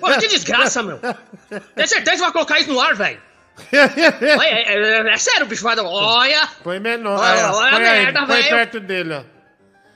Porra, 0.00 0.18
que 0.18 0.26
desgraça, 0.28 0.82
meu. 0.82 0.98
Tem 1.76 1.86
certeza 1.86 2.16
que 2.16 2.22
vai 2.22 2.32
colocar 2.32 2.58
isso 2.58 2.72
no 2.72 2.80
ar, 2.80 2.94
velho? 2.94 3.20
Olha, 4.38 4.48
é, 4.48 4.74
é- 5.08 5.12
é 5.12 5.16
sério, 5.16 5.46
bicho, 5.46 5.62
vai 5.62 5.74
dar. 5.76 5.84
Olha! 5.84 6.48
Põe 6.62 6.78
menor. 6.80 7.18
Olha, 7.18 7.52
olha 7.52 7.68
a 7.68 7.70
põe 7.72 7.80
merda, 7.80 8.26
põe 8.26 8.42
velho. 8.42 8.48
perto 8.56 8.80
dele, 8.80 9.14
ó. 9.14 9.24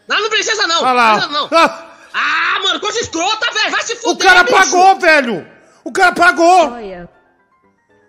Não, 0.09 0.20
não 0.20 0.28
precisa 0.30 0.66
não. 0.66 0.82
Olha 0.82 0.93
lá. 0.93 1.12
Não 1.12 1.18
precisa 1.18 1.32
não. 1.40 1.93
Ah, 2.14 2.60
mano, 2.62 2.80
coisa 2.80 2.98
escrota, 3.01 3.51
velho. 3.52 3.70
Vai 3.70 3.82
se 3.82 3.94
O 3.94 3.97
fuder, 3.98 4.26
cara 4.26 4.43
bicho. 4.44 4.56
pagou, 4.56 4.98
velho! 4.98 5.48
O 5.84 5.93
cara 5.93 6.12
pagou! 6.12 6.70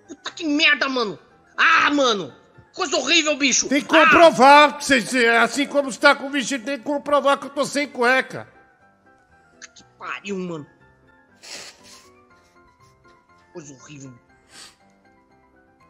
Puta 0.08 0.32
que 0.32 0.46
merda, 0.46 0.90
mano. 0.90 1.18
Ah, 1.58 1.90
mano. 1.92 2.34
Coisa 2.74 2.98
horrível, 2.98 3.38
bicho. 3.38 3.70
Tem 3.70 3.82
que 3.82 3.88
comprovar, 3.88 4.82
cê- 4.82 5.28
assim 5.42 5.68
como 5.68 5.92
você 5.92 6.00
tá 6.00 6.16
com 6.16 6.26
o 6.28 6.30
vestido, 6.32 6.66
tem 6.66 6.78
que 6.80 6.84
comprovar 6.84 7.38
que 7.38 7.46
eu 7.46 7.50
tô 7.52 7.64
sem 7.64 7.88
cueca. 7.88 8.48
Pariu, 9.98 10.38
mano. 10.38 10.66
Coisa 13.54 13.74
horrível. 13.74 14.14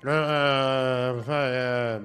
Ah, 0.05 1.13
vai, 1.25 1.49
é... 1.51 1.99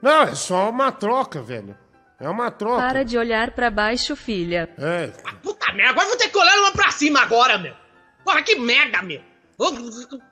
Não, 0.00 0.22
é 0.22 0.34
só 0.34 0.68
uma 0.70 0.90
troca, 0.92 1.40
velho. 1.42 1.76
É 2.20 2.28
uma 2.28 2.50
troca. 2.50 2.76
Para 2.82 3.04
de 3.04 3.16
olhar 3.18 3.50
pra 3.52 3.70
baixo, 3.70 4.14
filha. 4.14 4.68
É. 4.78 5.08
Puta 5.42 5.72
merda, 5.72 5.90
agora 5.90 6.08
vou 6.08 6.16
ter 6.16 6.28
que 6.28 6.38
olhar 6.38 6.56
uma 6.58 6.72
pra 6.72 6.90
cima 6.90 7.20
agora, 7.20 7.58
meu. 7.58 7.74
Porra, 8.24 8.42
que 8.42 8.56
merda, 8.56 9.02
meu. 9.02 9.20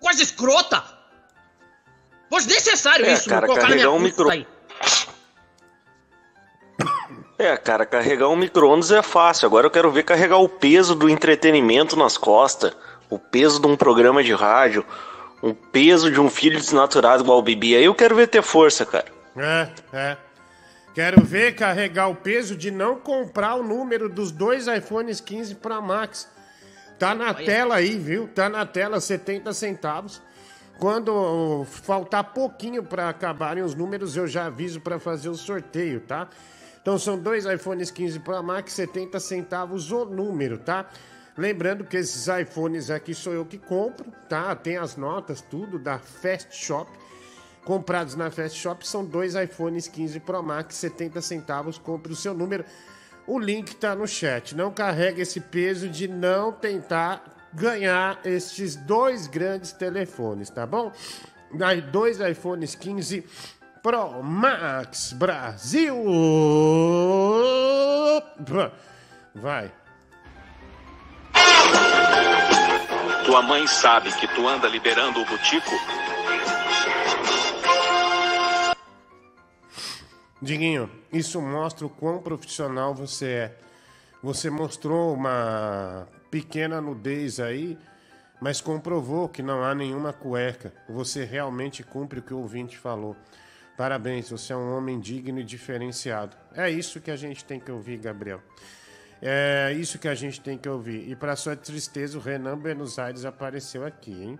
Coisa 0.00 0.22
escrota. 0.22 0.82
Foi 2.28 2.38
desnecessário 2.42 3.04
É, 3.06 3.12
isso, 3.12 3.28
cara, 3.28 3.46
meu. 3.46 3.56
Carregar 3.56 3.90
um 3.90 3.98
micro- 3.98 4.30
aí. 4.30 4.46
É, 7.38 7.56
cara, 7.56 7.86
carregar 7.86 8.28
um 8.28 8.36
micro-ondas 8.36 8.90
é 8.92 9.02
fácil. 9.02 9.46
Agora 9.46 9.66
eu 9.66 9.70
quero 9.70 9.90
ver 9.90 10.02
carregar 10.02 10.36
o 10.38 10.48
peso 10.48 10.94
do 10.94 11.08
entretenimento 11.08 11.96
nas 11.96 12.18
costas, 12.18 12.76
o 13.08 13.18
peso 13.18 13.60
de 13.60 13.66
um 13.66 13.76
programa 13.76 14.22
de 14.22 14.32
rádio, 14.34 14.84
o 15.42 15.54
peso 15.54 16.10
de 16.10 16.20
um 16.20 16.28
filho 16.28 16.58
desnaturado 16.58 17.22
igual 17.22 17.38
o 17.38 17.42
Bibi. 17.42 17.76
Aí 17.76 17.84
eu 17.84 17.94
quero 17.94 18.14
ver 18.14 18.28
ter 18.28 18.42
força, 18.42 18.84
cara. 18.84 19.06
É, 19.36 19.68
é. 19.92 20.16
Quero 20.94 21.22
ver 21.22 21.54
carregar 21.54 22.08
o 22.08 22.14
peso 22.14 22.56
de 22.56 22.70
não 22.70 22.96
comprar 22.96 23.54
o 23.54 23.62
número 23.62 24.08
dos 24.08 24.32
dois 24.32 24.66
iPhones 24.66 25.20
15 25.20 25.54
Pro 25.56 25.80
Max. 25.80 26.28
Tá 26.98 27.14
na 27.14 27.32
tela 27.32 27.76
aí, 27.76 27.98
viu? 27.98 28.28
Tá 28.28 28.48
na 28.48 28.66
tela 28.66 29.00
70 29.00 29.52
centavos. 29.52 30.20
Quando 30.78 31.64
faltar 31.66 32.24
pouquinho 32.32 32.82
para 32.82 33.08
acabarem 33.08 33.62
os 33.62 33.74
números, 33.74 34.16
eu 34.16 34.26
já 34.26 34.46
aviso 34.46 34.80
para 34.80 34.98
fazer 34.98 35.28
o 35.28 35.34
sorteio, 35.34 36.00
tá? 36.00 36.28
Então 36.80 36.98
são 36.98 37.18
dois 37.18 37.44
iPhones 37.44 37.90
15 37.90 38.20
Pro 38.20 38.42
Max, 38.42 38.72
70 38.72 39.20
centavos 39.20 39.92
o 39.92 40.04
número, 40.06 40.58
tá? 40.58 40.86
Lembrando 41.36 41.84
que 41.84 41.96
esses 41.96 42.26
iPhones 42.28 42.90
aqui 42.90 43.14
sou 43.14 43.32
eu 43.32 43.46
que 43.46 43.56
compro, 43.58 44.10
tá? 44.28 44.54
Tem 44.54 44.76
as 44.76 44.96
notas, 44.96 45.40
tudo 45.40 45.78
da 45.78 45.98
Fast 45.98 46.54
Shop. 46.54 46.90
Comprados 47.64 48.14
na 48.14 48.30
Fast 48.30 48.58
Shop 48.58 48.86
são 48.86 49.04
dois 49.04 49.34
iPhones 49.34 49.86
15 49.86 50.20
Pro 50.20 50.42
Max, 50.42 50.76
70 50.76 51.20
centavos. 51.22 51.78
Compre 51.78 52.12
o 52.12 52.16
seu 52.16 52.34
número. 52.34 52.64
O 53.26 53.38
link 53.38 53.76
tá 53.76 53.94
no 53.94 54.06
chat. 54.08 54.56
Não 54.56 54.72
carrega 54.72 55.22
esse 55.22 55.40
peso 55.40 55.88
de 55.88 56.08
não 56.08 56.52
tentar 56.52 57.22
ganhar 57.52 58.20
estes 58.24 58.76
dois 58.76 59.26
grandes 59.26 59.72
telefones, 59.72 60.50
tá 60.50 60.66
bom? 60.66 60.92
Dois 61.92 62.18
iPhones 62.20 62.74
15 62.74 63.24
Pro 63.82 64.22
Max 64.22 65.12
Brasil. 65.12 65.94
Vai. 69.34 69.72
Tua 73.24 73.42
mãe 73.42 73.66
sabe 73.66 74.12
que 74.12 74.26
tu 74.28 74.48
anda 74.48 74.66
liberando 74.68 75.20
o 75.20 75.24
butico? 75.24 75.70
Diguinho, 80.42 80.90
isso 81.12 81.40
mostra 81.40 81.86
o 81.86 81.90
quão 81.90 82.18
profissional 82.18 82.94
você 82.94 83.26
é. 83.26 83.58
Você 84.22 84.50
mostrou 84.50 85.14
uma 85.14 86.08
pequena 86.30 86.80
nudez 86.80 87.38
aí, 87.38 87.78
mas 88.40 88.60
comprovou 88.60 89.28
que 89.28 89.42
não 89.42 89.62
há 89.62 89.74
nenhuma 89.74 90.12
cueca. 90.12 90.72
Você 90.88 91.24
realmente 91.24 91.82
cumpre 91.82 92.20
o 92.20 92.22
que 92.22 92.34
o 92.34 92.38
ouvinte 92.38 92.78
falou. 92.78 93.14
Parabéns, 93.76 94.30
você 94.30 94.52
é 94.52 94.56
um 94.56 94.76
homem 94.76 94.98
digno 94.98 95.40
e 95.40 95.44
diferenciado. 95.44 96.36
É 96.54 96.70
isso 96.70 97.00
que 97.00 97.10
a 97.10 97.16
gente 97.16 97.44
tem 97.44 97.60
que 97.60 97.70
ouvir, 97.70 97.98
Gabriel. 97.98 98.42
É 99.22 99.72
isso 99.76 99.98
que 99.98 100.08
a 100.08 100.14
gente 100.14 100.40
tem 100.40 100.56
que 100.56 100.68
ouvir. 100.68 101.08
E 101.10 101.14
para 101.14 101.36
sua 101.36 101.54
tristeza, 101.54 102.16
o 102.16 102.20
Renan 102.20 102.56
Buenos 102.56 102.98
Aires 102.98 103.24
apareceu 103.24 103.84
aqui, 103.84 104.12
hein? 104.12 104.38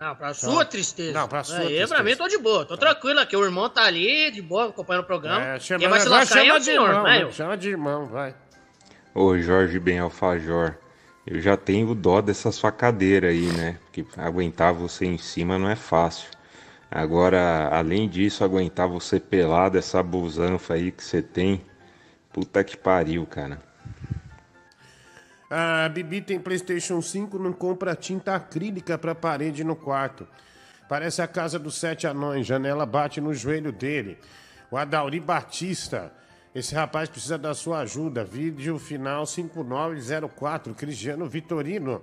Não, 0.00 0.14
pra 0.14 0.30
Então- 0.32 0.50
sua 0.52 0.64
tristeza. 0.64 1.12
Não, 1.18 1.26
pra 1.28 1.42
sua 1.42 1.56
Aí, 1.58 1.66
tristeza. 1.66 1.94
pra 1.94 2.04
mim, 2.04 2.16
tô 2.16 2.28
de 2.28 2.38
boa. 2.38 2.64
Tô 2.64 2.76
tranquilo 2.76 3.18
aqui. 3.20 3.36
O 3.36 3.44
irmão 3.44 3.68
tá 3.68 3.84
ali, 3.84 4.30
de 4.30 4.42
boa, 4.42 4.68
acompanhando 4.68 5.02
o 5.04 5.06
programa. 5.06 5.40
É, 5.44 5.58
chama, 5.58 5.80
Quem 5.80 5.88
vai 5.88 6.00
se 6.00 6.08
lascar 6.08 6.40
é 6.40 6.42
chama 6.44 6.54
o 6.56 6.58
de 6.58 6.64
senhor, 6.64 6.88
irmão, 6.88 7.02
né? 7.04 7.30
chama 7.32 7.56
de 7.56 7.68
irmão, 7.70 8.06
vai. 8.06 8.34
Ô 9.14 9.36
Jorge 9.38 9.78
Ben 9.78 9.98
Alfajor, 10.00 10.74
eu 11.26 11.40
já 11.40 11.56
tenho 11.56 11.94
dó 11.94 12.20
dessa 12.20 12.52
sua 12.52 12.70
cadeira 12.70 13.28
aí, 13.28 13.46
né? 13.52 13.78
Porque 13.84 14.04
aguentar 14.16 14.72
você 14.74 15.06
em 15.06 15.16
cima 15.18 15.58
não 15.58 15.68
é 15.70 15.76
fácil. 15.76 16.28
Agora, 16.90 17.68
além 17.72 18.08
disso, 18.08 18.44
aguentar 18.44 18.86
você 18.88 19.18
pelado, 19.18 19.78
essa 19.78 20.02
busanfa 20.02 20.74
aí 20.74 20.92
que 20.92 21.02
você 21.02 21.22
tem, 21.22 21.64
puta 22.32 22.62
que 22.62 22.76
pariu, 22.76 23.26
cara. 23.26 23.58
A 25.56 25.88
Bibi 25.88 26.20
tem 26.20 26.40
PlayStation 26.40 27.00
5, 27.00 27.38
não 27.38 27.52
compra 27.52 27.94
tinta 27.94 28.34
acrílica 28.34 28.98
pra 28.98 29.14
parede 29.14 29.62
no 29.62 29.76
quarto. 29.76 30.26
Parece 30.88 31.22
a 31.22 31.28
casa 31.28 31.60
dos 31.60 31.76
sete 31.76 32.08
anões, 32.08 32.44
janela 32.44 32.84
bate 32.84 33.20
no 33.20 33.32
joelho 33.32 33.70
dele. 33.70 34.18
O 34.68 34.76
Adauri 34.76 35.20
Batista. 35.20 36.12
Esse 36.52 36.74
rapaz 36.74 37.08
precisa 37.08 37.38
da 37.38 37.54
sua 37.54 37.82
ajuda. 37.82 38.24
Vídeo 38.24 38.80
final 38.80 39.26
5904, 39.26 40.74
Cristiano 40.74 41.28
Vitorino. 41.28 42.02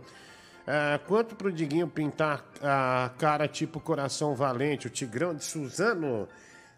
Ah, 0.65 0.97
quanto 1.05 1.35
pro 1.35 1.51
Diguinho 1.51 1.89
pintar 1.89 2.45
a 2.63 3.11
cara 3.17 3.49
tipo 3.49 3.81
coração 3.81 4.33
valente, 4.33 4.87
o 4.87 4.89
Tigrão 4.89 5.35
de 5.35 5.43
Suzano? 5.43 6.25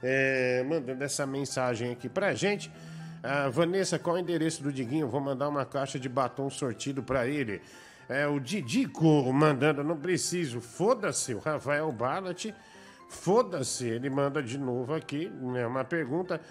É, 0.01 0.65
mandando 0.67 1.03
essa 1.03 1.27
mensagem 1.27 1.91
aqui 1.91 2.09
pra 2.09 2.33
gente. 2.33 2.71
Ah, 3.25 3.47
Vanessa, 3.47 3.97
qual 3.97 4.17
é 4.17 4.19
o 4.19 4.21
endereço 4.21 4.61
do 4.61 4.71
Diguinho? 4.71 5.07
Vou 5.07 5.21
mandar 5.21 5.47
uma 5.47 5.65
caixa 5.65 5.97
de 5.97 6.09
batom 6.09 6.49
sortido 6.49 7.01
pra 7.01 7.25
ele. 7.25 7.61
É 8.09 8.27
o 8.27 8.37
Didico 8.37 9.31
mandando, 9.31 9.81
não 9.81 9.97
preciso. 9.97 10.59
Foda-se, 10.59 11.33
o 11.33 11.39
Rafael 11.39 11.89
Barlat. 11.89 12.53
Foda-se, 13.07 13.87
ele 13.87 14.09
manda 14.09 14.43
de 14.43 14.57
novo 14.57 14.93
aqui. 14.93 15.31
É 15.55 15.65
uma 15.65 15.85
pergunta. 15.85 16.41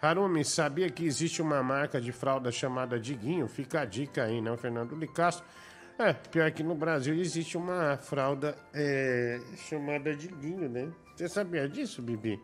Harumi, 0.00 0.44
sabia 0.44 0.88
que 0.88 1.04
existe 1.04 1.42
uma 1.42 1.64
marca 1.64 2.00
de 2.00 2.12
fralda 2.12 2.52
chamada 2.52 2.98
Diguinho? 2.98 3.48
Fica 3.48 3.80
a 3.80 3.84
dica 3.84 4.22
aí, 4.22 4.40
né, 4.40 4.56
Fernando 4.56 4.94
Licasso? 4.94 5.42
É, 5.98 6.12
pior 6.12 6.50
que 6.52 6.62
no 6.62 6.74
Brasil 6.74 7.14
existe 7.14 7.58
uma 7.58 7.98
fralda 7.98 8.56
é, 8.72 9.40
chamada 9.68 10.14
Diguinho, 10.14 10.68
né? 10.68 10.88
Você 11.14 11.28
sabia 11.28 11.68
disso, 11.68 12.00
Bibi? 12.00 12.40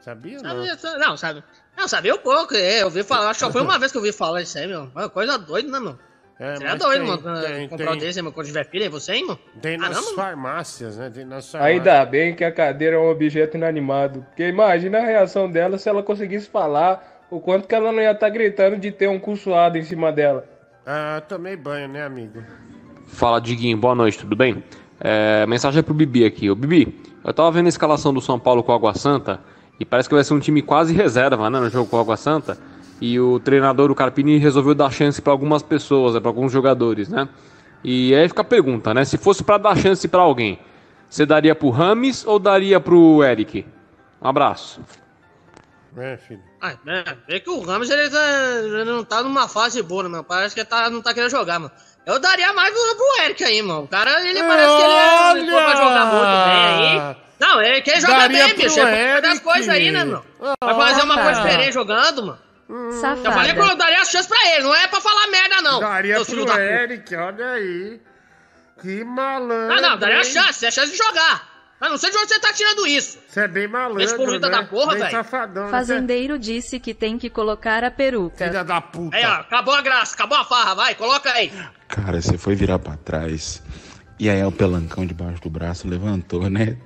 Sabia 0.00 0.38
ou 0.38 0.42
não? 0.44 0.50
Sabia, 0.50 0.76
sa- 0.78 0.98
não, 0.98 1.16
sabe? 1.16 1.44
Não, 1.76 1.88
sabia 1.88 2.14
um 2.14 2.18
pouco, 2.18 2.54
é. 2.54 2.80
Eu 2.82 2.86
ouvi 2.86 3.02
falar, 3.02 3.30
acho 3.30 3.44
que 3.46 3.52
foi 3.52 3.62
uma 3.62 3.78
vez 3.78 3.90
que 3.92 3.98
eu 3.98 4.02
ouvi 4.02 4.12
falar 4.12 4.42
isso 4.42 4.56
aí, 4.58 4.66
meu. 4.66 4.88
Uma 4.94 5.08
coisa 5.08 5.36
doida, 5.38 5.68
né, 5.70 5.80
meu? 5.80 5.98
É, 6.38 6.56
Você 6.56 6.64
é 6.64 6.76
doido, 6.76 6.98
tem- 7.00 7.06
mano. 7.08 7.40
tem- 7.46 7.68
comprar 7.68 7.86
tem- 7.86 7.94
um 7.94 7.98
desse, 7.98 8.22
meu, 8.22 8.30
quando 8.32 8.46
tiver 8.46 8.68
filho, 8.68 8.84
é 8.84 8.88
você, 8.88 9.14
hein, 9.14 9.24
mano? 9.26 9.38
Tem 9.60 9.76
nas 9.78 9.88
Caramba, 9.98 10.14
farmácias, 10.14 10.96
né? 10.98 11.10
Tem 11.10 11.24
nas 11.24 11.50
farmácias. 11.50 11.78
Ainda 11.78 12.04
bem 12.04 12.34
que 12.34 12.44
a 12.44 12.52
cadeira 12.52 12.96
é 12.96 12.98
um 12.98 13.10
objeto 13.10 13.56
inanimado. 13.56 14.22
Porque 14.28 14.46
imagina 14.46 14.98
a 14.98 15.04
reação 15.04 15.50
dela 15.50 15.78
se 15.78 15.88
ela 15.88 16.02
conseguisse 16.02 16.46
falar 16.48 17.24
o 17.30 17.40
quanto 17.40 17.66
que 17.66 17.74
ela 17.74 17.90
não 17.90 18.00
ia 18.02 18.12
estar 18.12 18.28
gritando 18.28 18.76
de 18.76 18.92
ter 18.92 19.08
um 19.08 19.18
cu 19.18 19.34
suado 19.36 19.76
em 19.78 19.82
cima 19.82 20.12
dela. 20.12 20.46
Ah, 20.86 21.22
tomei 21.26 21.56
banho, 21.56 21.88
né, 21.88 22.04
amigo? 22.04 22.42
Fala, 23.06 23.40
Diguinho, 23.40 23.76
boa 23.78 23.94
noite, 23.94 24.18
tudo 24.18 24.36
bem? 24.36 24.62
É, 25.00 25.44
mensagem 25.46 25.82
pro 25.82 25.94
Bibi 25.94 26.24
aqui. 26.24 26.50
Ô, 26.50 26.54
Bibi, 26.54 27.02
eu 27.24 27.32
tava 27.32 27.50
vendo 27.50 27.66
a 27.66 27.68
escalação 27.70 28.12
do 28.14 28.20
São 28.20 28.38
Paulo 28.38 28.62
com 28.62 28.72
o 28.72 28.74
Água 28.74 28.94
Santa 28.94 29.40
e 29.78 29.84
parece 29.84 30.08
que 30.08 30.14
vai 30.14 30.24
ser 30.24 30.34
um 30.34 30.40
time 30.40 30.62
quase 30.62 30.92
reserva, 30.94 31.50
né, 31.50 31.60
no 31.60 31.70
jogo 31.70 31.88
com 31.88 31.96
o 31.96 32.00
Água 32.00 32.16
Santa. 32.16 32.58
E 33.00 33.20
o 33.20 33.38
treinador, 33.38 33.90
o 33.90 33.94
Carpini, 33.94 34.38
resolveu 34.38 34.74
dar 34.74 34.90
chance 34.90 35.20
pra 35.20 35.32
algumas 35.32 35.62
pessoas, 35.62 36.14
né, 36.14 36.20
pra 36.20 36.30
alguns 36.30 36.50
jogadores, 36.50 37.08
né? 37.08 37.28
E 37.84 38.14
aí 38.14 38.28
fica 38.28 38.40
a 38.40 38.44
pergunta, 38.44 38.94
né? 38.94 39.04
Se 39.04 39.18
fosse 39.18 39.44
pra 39.44 39.58
dar 39.58 39.76
chance 39.76 40.08
pra 40.08 40.22
alguém, 40.22 40.58
você 41.08 41.26
daria 41.26 41.54
pro 41.54 41.70
Rames 41.70 42.26
ou 42.26 42.38
daria 42.38 42.80
pro 42.80 43.22
Eric? 43.22 43.66
Um 44.20 44.28
abraço. 44.28 44.80
É, 45.96 46.16
filho. 46.16 46.42
Ah, 46.60 46.74
é, 47.28 47.36
é 47.36 47.40
que 47.40 47.48
o 47.48 47.60
Ramos 47.60 47.88
ele, 47.88 48.10
tá, 48.10 48.18
ele 48.64 48.84
não 48.84 49.04
tá 49.04 49.22
numa 49.22 49.48
fase 49.48 49.82
boa, 49.82 50.02
né, 50.02 50.08
mano? 50.08 50.24
Parece 50.24 50.54
que 50.54 50.60
ele 50.60 50.68
tá, 50.68 50.90
não 50.90 51.00
tá 51.00 51.14
querendo 51.14 51.30
jogar, 51.30 51.58
mano. 51.58 51.72
Eu 52.04 52.18
daria 52.18 52.52
mais 52.52 52.70
pro, 52.70 52.96
pro 52.96 53.24
Eric 53.24 53.44
aí, 53.44 53.62
mano. 53.62 53.84
O 53.84 53.88
cara, 53.88 54.28
ele 54.28 54.42
parece 54.42 54.76
que 54.76 54.82
ele 54.82 54.92
é 54.92 55.30
ele 55.32 55.50
jogar 55.50 56.06
muito 56.06 56.44
bem 56.44 56.88
aí. 56.88 57.25
Não, 57.38 57.60
ele 57.60 57.82
quer 57.82 58.00
jogar 58.00 58.20
Daria 58.20 58.46
bem, 58.46 58.56
bicho. 58.56 58.80
É 58.80 59.20
das 59.20 59.30
Eric. 59.32 59.44
coisas 59.44 59.68
aí, 59.68 59.90
né, 59.90 60.04
mano? 60.04 60.24
Vai 60.60 60.74
fazer 60.74 61.02
uma 61.02 61.22
coisa 61.22 61.42
diferente 61.42 61.72
jogando, 61.72 62.26
mano. 62.26 62.92
Safada. 63.00 63.28
Eu 63.28 63.32
falei 63.32 63.52
que 63.54 63.60
eu 63.60 63.76
daria 63.76 64.00
a 64.00 64.04
chance 64.04 64.28
pra 64.28 64.38
ele, 64.54 64.64
não 64.64 64.74
é 64.74 64.88
pra 64.88 65.00
falar 65.00 65.26
merda, 65.28 65.62
não. 65.62 65.80
Daria 65.80 66.24
pro 66.24 66.44
da. 66.44 66.60
Eric, 66.60 67.14
olha 67.14 67.50
aí. 67.52 68.00
Que 68.80 69.04
malandro. 69.04 69.74
Não, 69.74 69.90
não, 69.90 69.98
daria 69.98 70.20
a 70.20 70.24
chance, 70.24 70.64
é 70.64 70.68
a 70.68 70.70
chance 70.70 70.90
de 70.90 70.98
jogar. 70.98 71.56
Mas 71.78 71.90
não 71.90 71.98
sei 71.98 72.10
de 72.10 72.16
onde 72.16 72.28
você 72.28 72.40
tá 72.40 72.52
tirando 72.54 72.86
isso. 72.86 73.18
Você 73.28 73.40
é 73.40 73.48
bem 73.48 73.68
malandro, 73.68 74.02
Esse 74.02 74.16
porrita 74.16 74.48
né? 74.48 74.56
da 74.56 74.62
porra, 74.64 74.94
velho. 74.96 75.10
safadão, 75.10 75.64
né? 75.66 75.70
Fazendeiro 75.70 76.38
disse 76.38 76.80
que 76.80 76.94
tem 76.94 77.18
que 77.18 77.28
colocar 77.28 77.84
a 77.84 77.90
peruca. 77.90 78.46
Filha 78.46 78.64
da 78.64 78.80
puta. 78.80 79.14
Aí, 79.14 79.24
ó, 79.26 79.34
acabou 79.34 79.74
a 79.74 79.82
graça, 79.82 80.14
acabou 80.14 80.38
a 80.38 80.44
farra, 80.44 80.74
vai, 80.74 80.94
coloca 80.94 81.30
aí. 81.30 81.52
Cara, 81.88 82.20
você 82.20 82.38
foi 82.38 82.54
virar 82.54 82.78
pra 82.78 82.96
trás. 82.96 83.62
E 84.18 84.30
aí 84.30 84.42
o 84.42 84.50
pelancão 84.50 85.04
debaixo 85.04 85.42
do 85.42 85.50
braço 85.50 85.86
levantou, 85.86 86.48
né? 86.48 86.78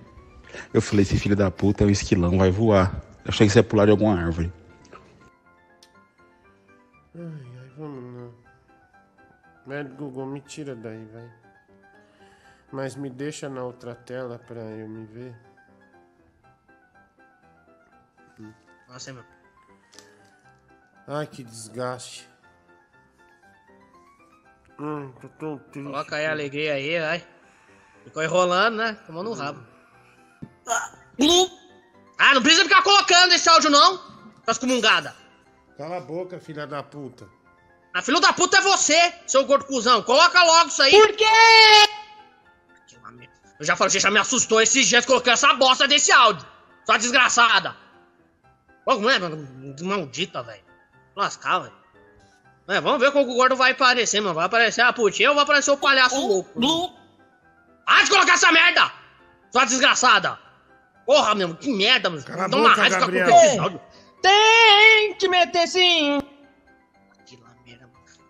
Eu 0.72 0.80
falei, 0.80 1.02
esse 1.02 1.18
filho 1.18 1.34
da 1.34 1.50
puta 1.50 1.82
é 1.82 1.86
o 1.86 1.90
esquilão, 1.90 2.38
vai 2.38 2.50
voar. 2.50 2.94
Eu 3.24 3.30
achei 3.30 3.46
que 3.46 3.52
você 3.52 3.58
ia 3.58 3.64
pular 3.64 3.86
de 3.86 3.90
alguma 3.90 4.16
árvore. 4.16 4.52
Ai, 7.14 7.22
ai, 7.22 7.70
vamos 7.76 8.22
lá. 8.22 8.30
Médico 9.66 9.96
Google, 9.96 10.26
me 10.26 10.40
tira 10.40 10.76
daí, 10.76 11.04
vai. 11.12 11.30
Mas 12.72 12.94
me 12.94 13.10
deixa 13.10 13.48
na 13.48 13.64
outra 13.64 13.96
tela 13.96 14.38
pra 14.38 14.60
eu 14.60 14.88
me 14.88 15.04
ver. 15.06 15.34
Nossa, 18.88 19.12
meu. 19.12 19.24
Ai, 21.06 21.26
que 21.26 21.42
desgaste. 21.42 22.28
Hum, 24.78 25.12
tô 25.20 25.28
tão 25.28 25.58
triste. 25.58 25.90
Coloca 25.90 26.16
aí 26.16 26.26
a 26.26 26.30
alegria 26.30 26.74
aí, 26.74 27.00
vai. 27.00 27.26
Ficou 28.04 28.22
enrolando, 28.22 28.76
né? 28.76 28.96
Tomou 29.06 29.22
no 29.22 29.32
rabo. 29.32 29.69
Ah, 32.18 32.34
não 32.34 32.42
precisa 32.42 32.64
ficar 32.64 32.82
colocando 32.82 33.32
esse 33.32 33.48
áudio, 33.48 33.70
não. 33.70 33.98
Tá 34.44 34.52
excomungada. 34.52 35.14
Cala 35.76 35.96
a 35.96 36.00
boca, 36.00 36.38
filha 36.38 36.66
da 36.66 36.82
puta. 36.82 37.28
A 37.94 38.02
filho 38.02 38.20
da 38.20 38.32
puta 38.32 38.58
é 38.58 38.60
você, 38.60 39.14
seu 39.26 39.44
gordo 39.44 39.64
cuzão. 39.64 40.02
Coloca 40.02 40.42
logo 40.42 40.68
isso 40.68 40.82
aí. 40.82 40.92
Por 40.92 41.16
quê? 41.16 41.24
Eu 43.58 43.66
já 43.66 43.76
falei, 43.76 43.90
você 43.90 44.00
já 44.00 44.10
me 44.10 44.18
assustou 44.18 44.60
esses 44.60 44.86
dias 44.86 45.04
colocando 45.04 45.34
essa 45.34 45.52
bosta 45.54 45.86
desse 45.86 46.10
áudio. 46.12 46.46
Sua 46.84 46.96
desgraçada. 46.96 47.76
Pô, 48.84 48.96
não 48.96 49.10
é, 49.10 49.18
mano? 49.18 49.76
Maldita, 49.82 50.42
velho. 50.42 50.64
Lascar, 51.14 51.60
velho. 51.60 51.80
É, 52.68 52.80
vamos 52.80 53.00
ver 53.00 53.12
como 53.12 53.30
o 53.30 53.34
gordo 53.34 53.56
vai 53.56 53.72
aparecer, 53.72 54.20
mano. 54.20 54.34
Vai 54.34 54.46
aparecer 54.46 54.80
a 54.80 54.92
putinha 54.92 55.30
ou 55.30 55.34
vai 55.34 55.44
aparecer 55.44 55.70
o 55.72 55.76
palhaço 55.76 56.20
louco? 56.20 56.58
Para 57.84 58.02
de 58.04 58.10
colocar 58.10 58.34
essa 58.34 58.52
merda! 58.52 58.92
Sua 59.50 59.64
desgraçada! 59.64 60.38
Porra, 61.10 61.34
meu, 61.34 61.56
que 61.56 61.72
merda, 61.72 62.08
mano. 62.08 62.22
Cala 62.22 62.44
a 62.44 62.46
Dá 62.46 62.56
uma 62.56 62.72
raiva 62.72 62.98
esses 62.98 63.58
áudios. 63.58 63.80
Tem 64.22 65.12
que 65.18 65.26
meter 65.26 65.66
sim. 65.66 66.22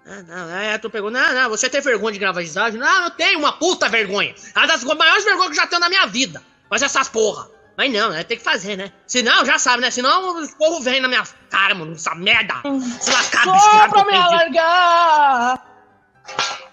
Ah, 0.06 0.22
não, 0.22 0.56
é, 0.56 0.78
tu 0.78 0.88
pegou. 0.88 1.10
Não, 1.10 1.34
não, 1.34 1.50
você 1.50 1.68
tem 1.68 1.82
vergonha 1.82 2.14
de 2.14 2.18
gravar 2.18 2.40
áudios? 2.40 2.74
Não, 2.74 3.04
eu 3.04 3.10
tenho 3.10 3.38
uma 3.38 3.52
puta 3.52 3.86
vergonha. 3.86 4.34
É 4.54 4.58
uma 4.58 4.66
das 4.66 4.82
maiores 4.82 5.24
vergonhas 5.24 5.50
que 5.50 5.58
eu 5.58 5.62
já 5.62 5.66
tenho 5.66 5.80
na 5.80 5.90
minha 5.90 6.06
vida. 6.06 6.42
Mas 6.70 6.80
essas 6.80 7.06
porra. 7.06 7.50
Mas 7.76 7.92
não, 7.92 8.08
né? 8.08 8.24
Tem 8.24 8.38
que 8.38 8.42
fazer, 8.42 8.76
né? 8.76 8.90
Senão, 9.06 9.44
já 9.44 9.58
sabe, 9.58 9.82
né? 9.82 9.90
Senão 9.90 10.40
os 10.40 10.54
povo 10.54 10.80
vem 10.80 11.02
na 11.02 11.08
minha 11.08 11.24
cara, 11.50 11.74
mano. 11.74 11.92
Essa 11.92 12.14
merda. 12.14 12.62
Se 12.98 13.10
lascar, 13.10 13.42
que 13.42 13.60
Só 13.60 13.88
pra 13.90 14.04
que 14.04 14.10
me 14.10 14.16
alargar. 14.16 15.66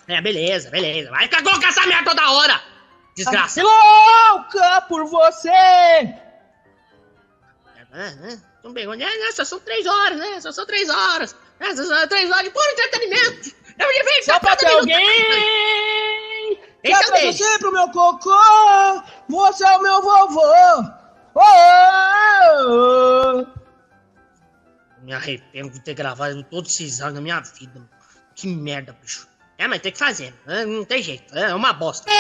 É, 0.08 0.22
beleza, 0.22 0.70
beleza. 0.70 1.12
Vai 1.12 1.24
ficar 1.24 1.44
colocando 1.44 1.68
essa 1.68 1.86
merda 1.86 2.12
toda 2.12 2.32
hora. 2.32 2.77
Desgraça. 3.18 3.62
Louca 3.64 4.82
por 4.88 5.06
você. 5.06 5.50
Ah? 7.92 8.38
Não 8.64 8.74
pegou, 8.74 8.94
né? 8.96 9.06
né, 9.06 9.32
Só 9.32 9.44
são 9.44 9.60
três 9.60 9.86
horas, 9.86 10.18
né? 10.20 10.40
Só 10.42 10.52
são 10.52 10.66
três 10.66 10.88
horas. 10.90 11.36
Né? 11.60 11.76
Só 11.76 11.84
são 11.84 12.08
três 12.08 12.30
horas 12.30 12.44
de 12.44 12.52
puro 12.52 12.66
entretenimento. 12.70 13.56
Eu 13.80 13.88
me 13.88 14.04
vejo 14.04 14.26
Só 14.26 14.40
pra 14.40 14.56
ter 14.56 14.68
alguém 14.68 14.98
Esse 16.84 16.94
é 16.94 16.96
o 16.96 17.00
atrasa 17.00 17.14
dele. 17.14 17.34
sempre 17.34 17.68
o 17.68 17.72
meu 17.72 17.90
cocô. 17.90 18.32
Você 19.30 19.66
é 19.66 19.78
o 19.78 19.82
meu 19.82 20.02
vovô. 20.02 20.42
Oh, 21.34 21.42
oh, 22.60 23.44
oh. 23.44 23.58
Me 25.04 25.14
arrependo 25.14 25.70
de 25.72 25.80
ter 25.80 25.94
gravado 25.94 26.44
todos 26.44 26.72
esses 26.72 27.00
anos 27.02 27.16
na 27.16 27.22
minha 27.22 27.40
vida. 27.40 27.74
mano. 27.80 27.90
Que 28.36 28.48
merda, 28.48 28.94
bicho. 29.02 29.28
É, 29.58 29.68
mas 29.68 29.82
tem 29.82 29.92
que 29.92 29.98
fazer. 29.98 30.34
Não 30.46 30.86
tem 30.86 31.02
jeito. 31.02 31.36
É 31.36 31.54
uma 31.56 31.74
bosta. 31.74 32.12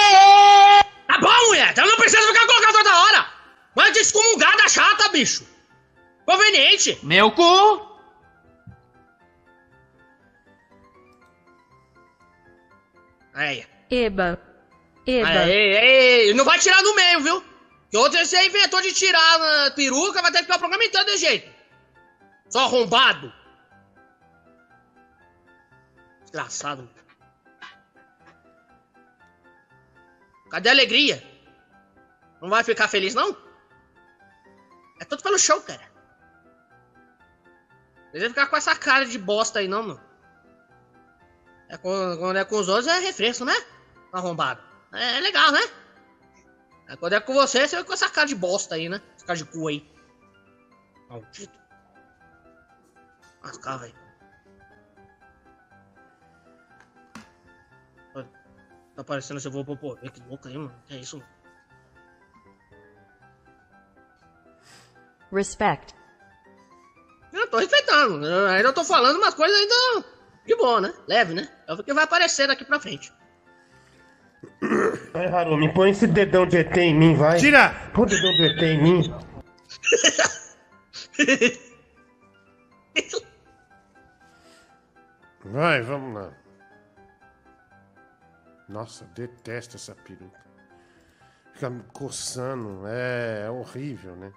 Tá 1.18 1.22
bom, 1.22 1.48
mulher. 1.48 1.72
Então 1.72 1.86
não 1.86 1.98
precisa 1.98 2.22
ficar 2.22 2.46
colocando 2.46 2.74
toda 2.74 3.00
hora. 3.00 3.28
Mas 3.76 3.94
de 3.94 4.00
excomungada 4.00 4.70
chata, 4.70 5.10
bicho. 5.10 5.46
Conveniente. 6.26 7.00
Meu 7.04 7.32
cu. 7.32 7.88
Aí. 13.34 13.66
Eba. 13.90 14.40
Eba. 15.06 15.28
Aí, 15.28 15.78
aí. 15.78 16.34
Não 16.34 16.46
vai 16.46 16.60
tirar 16.60 16.82
no 16.84 16.96
meio, 16.96 17.22
viu? 17.22 17.44
Que 17.90 17.98
outro 17.98 18.24
você 18.24 18.46
inventou 18.46 18.82
de 18.82 18.92
tirar 18.92 19.40
na 19.40 19.72
peruca, 19.72 20.22
vai 20.22 20.32
ter 20.32 20.40
que 20.40 20.44
ficar 20.44 20.58
o 20.58 20.60
programa 20.60 20.84
inteiro 20.84 21.06
desse 21.06 21.26
jeito. 21.26 21.50
Só 22.50 22.66
arrombado. 22.66 23.34
Desgraçado. 26.24 26.90
Cadê 30.50 30.70
a 30.70 30.72
alegria? 30.72 31.24
Não 32.42 32.50
vai 32.50 32.64
ficar 32.64 32.88
feliz, 32.88 33.14
não? 33.14 33.36
É 35.00 35.06
tudo 35.06 35.22
pelo 35.24 35.38
show, 35.38 35.62
cara. 35.62 35.86
Não 38.06 38.12
precisa 38.12 38.30
ficar 38.30 38.48
com 38.48 38.56
essa 38.58 38.76
cara 38.76 39.06
de 39.06 39.18
bosta 39.18 39.60
aí, 39.60 39.68
não, 39.68 39.84
mano. 39.84 40.02
É 41.70 41.78
com- 41.78 42.18
quando 42.18 42.38
é 42.38 42.46
com 42.46 42.58
os 42.58 42.70
outros 42.70 42.88
é 42.88 43.00
refresco, 43.00 43.44
né? 43.46 43.54
Arrombado. 44.14 44.62
É, 44.94 45.18
é 45.18 45.20
legal, 45.20 45.52
né? 45.52 45.60
É, 46.88 46.96
quando 46.96 47.14
é 47.14 47.20
com 47.20 47.34
você, 47.34 47.68
você 47.68 47.76
vai 47.76 47.86
com 47.86 47.94
essa 47.94 48.10
cara 48.10 48.28
de 48.28 48.36
bosta 48.36 48.76
aí, 48.76 48.88
né? 48.88 49.02
Essa 49.16 49.26
cara 49.26 49.38
de 49.38 49.46
cu 49.46 49.68
aí. 49.68 49.92
Maldito. 51.10 51.60
Lascar, 53.44 53.78
velho. 53.78 54.07
Tá 58.98 59.04
parecendo 59.04 59.40
se 59.40 59.48
eu 59.48 59.52
vou 59.52 59.64
pro 59.64 59.78
poder. 59.78 60.10
Que 60.10 60.20
louco 60.28 60.48
aí, 60.48 60.58
mano. 60.58 60.74
Que 60.88 60.96
é 60.96 60.98
isso? 60.98 61.22
Respect. 65.32 65.94
Eu 67.32 67.48
tô 67.48 67.60
respeitando. 67.60 68.26
Eu 68.26 68.48
ainda 68.48 68.74
tô 68.74 68.84
falando 68.84 69.18
umas 69.18 69.36
coisas 69.36 69.56
ainda 69.56 70.04
de 70.48 70.56
boa, 70.56 70.82
né? 70.82 70.92
Leve, 71.08 71.36
né? 71.36 71.48
É 71.68 71.74
o 71.74 71.84
que 71.84 71.94
vai 71.94 72.06
aparecer 72.06 72.48
daqui 72.48 72.66
pra 72.66 72.80
frente. 72.80 73.14
Vai, 75.14 75.28
Harumi, 75.28 75.72
põe 75.72 75.92
esse 75.92 76.08
dedão 76.08 76.48
de 76.48 76.58
ET 76.58 76.76
em 76.78 76.96
mim, 76.96 77.16
vai. 77.16 77.38
Tira! 77.38 77.70
Põe 77.94 78.06
o 78.06 78.08
dedão 78.08 78.32
de 78.32 78.46
ET 78.46 78.62
em 78.64 78.82
mim. 78.82 79.04
Vai, 85.46 85.82
vamos 85.82 86.14
lá. 86.14 86.34
Nossa, 88.68 89.06
detesto 89.16 89.78
essa 89.78 89.96
peruca. 89.96 90.46
Fica 91.54 91.70
me 91.70 91.84
coçando. 91.94 92.82
É, 92.86 93.46
é 93.48 93.50
horrível, 93.50 94.16
né? 94.16 94.32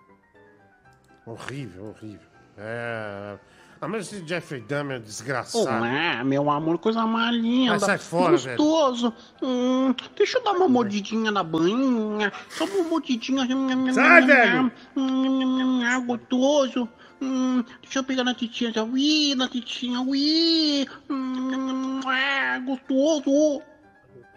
Horrível, 1.26 1.86
horrível. 1.88 2.28
É. 2.56 3.38
Ah, 3.80 3.88
mas 3.88 4.12
esse 4.12 4.26
Jeffrey 4.26 4.60
Dahmer 4.60 4.98
é 4.98 5.00
desgraçado. 5.00 5.64
Olá, 5.64 6.22
meu 6.22 6.50
amor, 6.50 6.78
coisa 6.78 7.06
mais 7.06 7.34
linda. 7.34 7.74
Ah, 7.74 7.78
sai 7.80 7.98
fora, 7.98 8.36
velho. 8.36 8.56
Gostoso. 8.58 9.14
Hum, 9.42 9.94
deixa 10.14 10.38
eu 10.38 10.44
dar 10.44 10.52
uma 10.52 10.68
mordidinha 10.68 11.30
na 11.30 11.42
banhinha. 11.42 12.30
Só 12.50 12.66
uma 12.66 12.84
mordidinha. 12.84 13.46
Sai, 13.94 14.26
velho. 14.26 14.72
Hum, 14.96 15.82
ah, 15.84 15.98
gostoso. 16.00 16.88
Hum, 17.22 17.64
deixa 17.82 17.98
eu 17.98 18.04
pegar 18.04 18.22
na 18.22 18.34
titinha. 18.34 18.84
Ui, 18.84 19.34
na 19.34 19.48
titinha. 19.48 20.00
Ui. 20.02 20.86
Hum, 21.08 22.00
ah, 22.06 22.58
gostoso. 22.60 23.62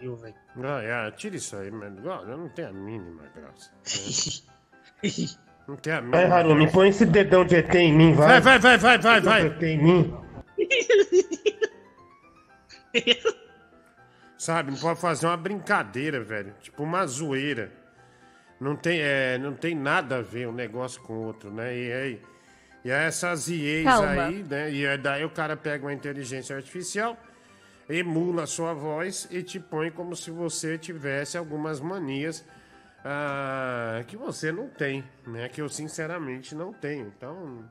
Eu, 0.00 0.16
velho. 0.16 0.34
Ah, 0.62 0.82
é, 0.82 1.10
tira 1.12 1.36
isso 1.36 1.56
aí, 1.56 1.70
mano. 1.70 2.00
Olha, 2.08 2.36
não 2.36 2.48
tem 2.48 2.64
a 2.66 2.72
mínima 2.72 3.22
graça. 3.34 3.70
Não 5.66 5.76
tem 5.76 5.94
a 5.94 6.00
mínima. 6.02 6.28
Vai, 6.28 6.40
Harumi, 6.40 6.70
põe 6.70 6.88
esse 6.90 7.06
dedão 7.06 7.42
de 7.42 7.56
ET 7.56 7.74
em 7.74 7.90
mim, 7.90 8.12
vai. 8.12 8.38
Vai, 8.38 8.58
vai, 8.58 8.78
vai, 8.78 8.98
vai, 8.98 8.98
vai, 8.98 9.20
vai. 9.20 9.46
ET 9.46 9.62
em 9.62 9.82
mim. 9.82 10.14
Sabe, 14.36 14.72
não 14.72 14.78
pode 14.78 15.00
fazer 15.00 15.26
uma 15.26 15.36
brincadeira, 15.38 16.20
velho. 16.22 16.54
Tipo 16.60 16.82
uma 16.82 17.06
zoeira. 17.06 17.72
Não 18.60 18.76
tem, 18.76 19.00
é, 19.00 19.38
não 19.38 19.54
tem 19.54 19.74
nada 19.74 20.18
a 20.18 20.22
ver 20.22 20.46
um 20.48 20.52
negócio 20.52 21.00
com 21.02 21.14
o 21.14 21.22
outro, 21.24 21.50
né? 21.50 21.74
E 21.76 21.92
aí, 21.92 22.22
E 22.84 22.90
essas 22.90 23.48
Calma. 23.84 24.26
aí, 24.26 24.42
né? 24.42 24.70
E 24.70 24.86
aí 24.86 24.98
daí 24.98 25.24
o 25.24 25.30
cara 25.30 25.56
pega 25.56 25.86
uma 25.86 25.92
inteligência 25.94 26.54
artificial, 26.54 27.16
emula 27.88 28.46
sua 28.46 28.72
voz 28.72 29.28
e 29.30 29.42
te 29.42 29.58
põe 29.60 29.90
como 29.90 30.14
se 30.16 30.30
você 30.30 30.78
tivesse 30.78 31.36
algumas 31.36 31.80
manias 31.80 32.44
ah, 33.04 34.02
que 34.06 34.16
você 34.16 34.50
não 34.50 34.68
tem, 34.68 35.04
né? 35.26 35.48
Que 35.48 35.60
eu 35.60 35.68
sinceramente 35.68 36.54
não 36.54 36.72
tenho. 36.72 37.12
Então 37.16 37.64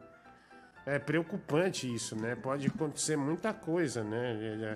é 0.86 1.00
preocupante 1.00 1.92
isso, 1.94 2.16
né? 2.16 2.36
Pode 2.36 2.68
acontecer 2.68 3.16
muita 3.16 3.54
coisa, 3.54 4.04
né? 4.04 4.38
É, 4.62 4.74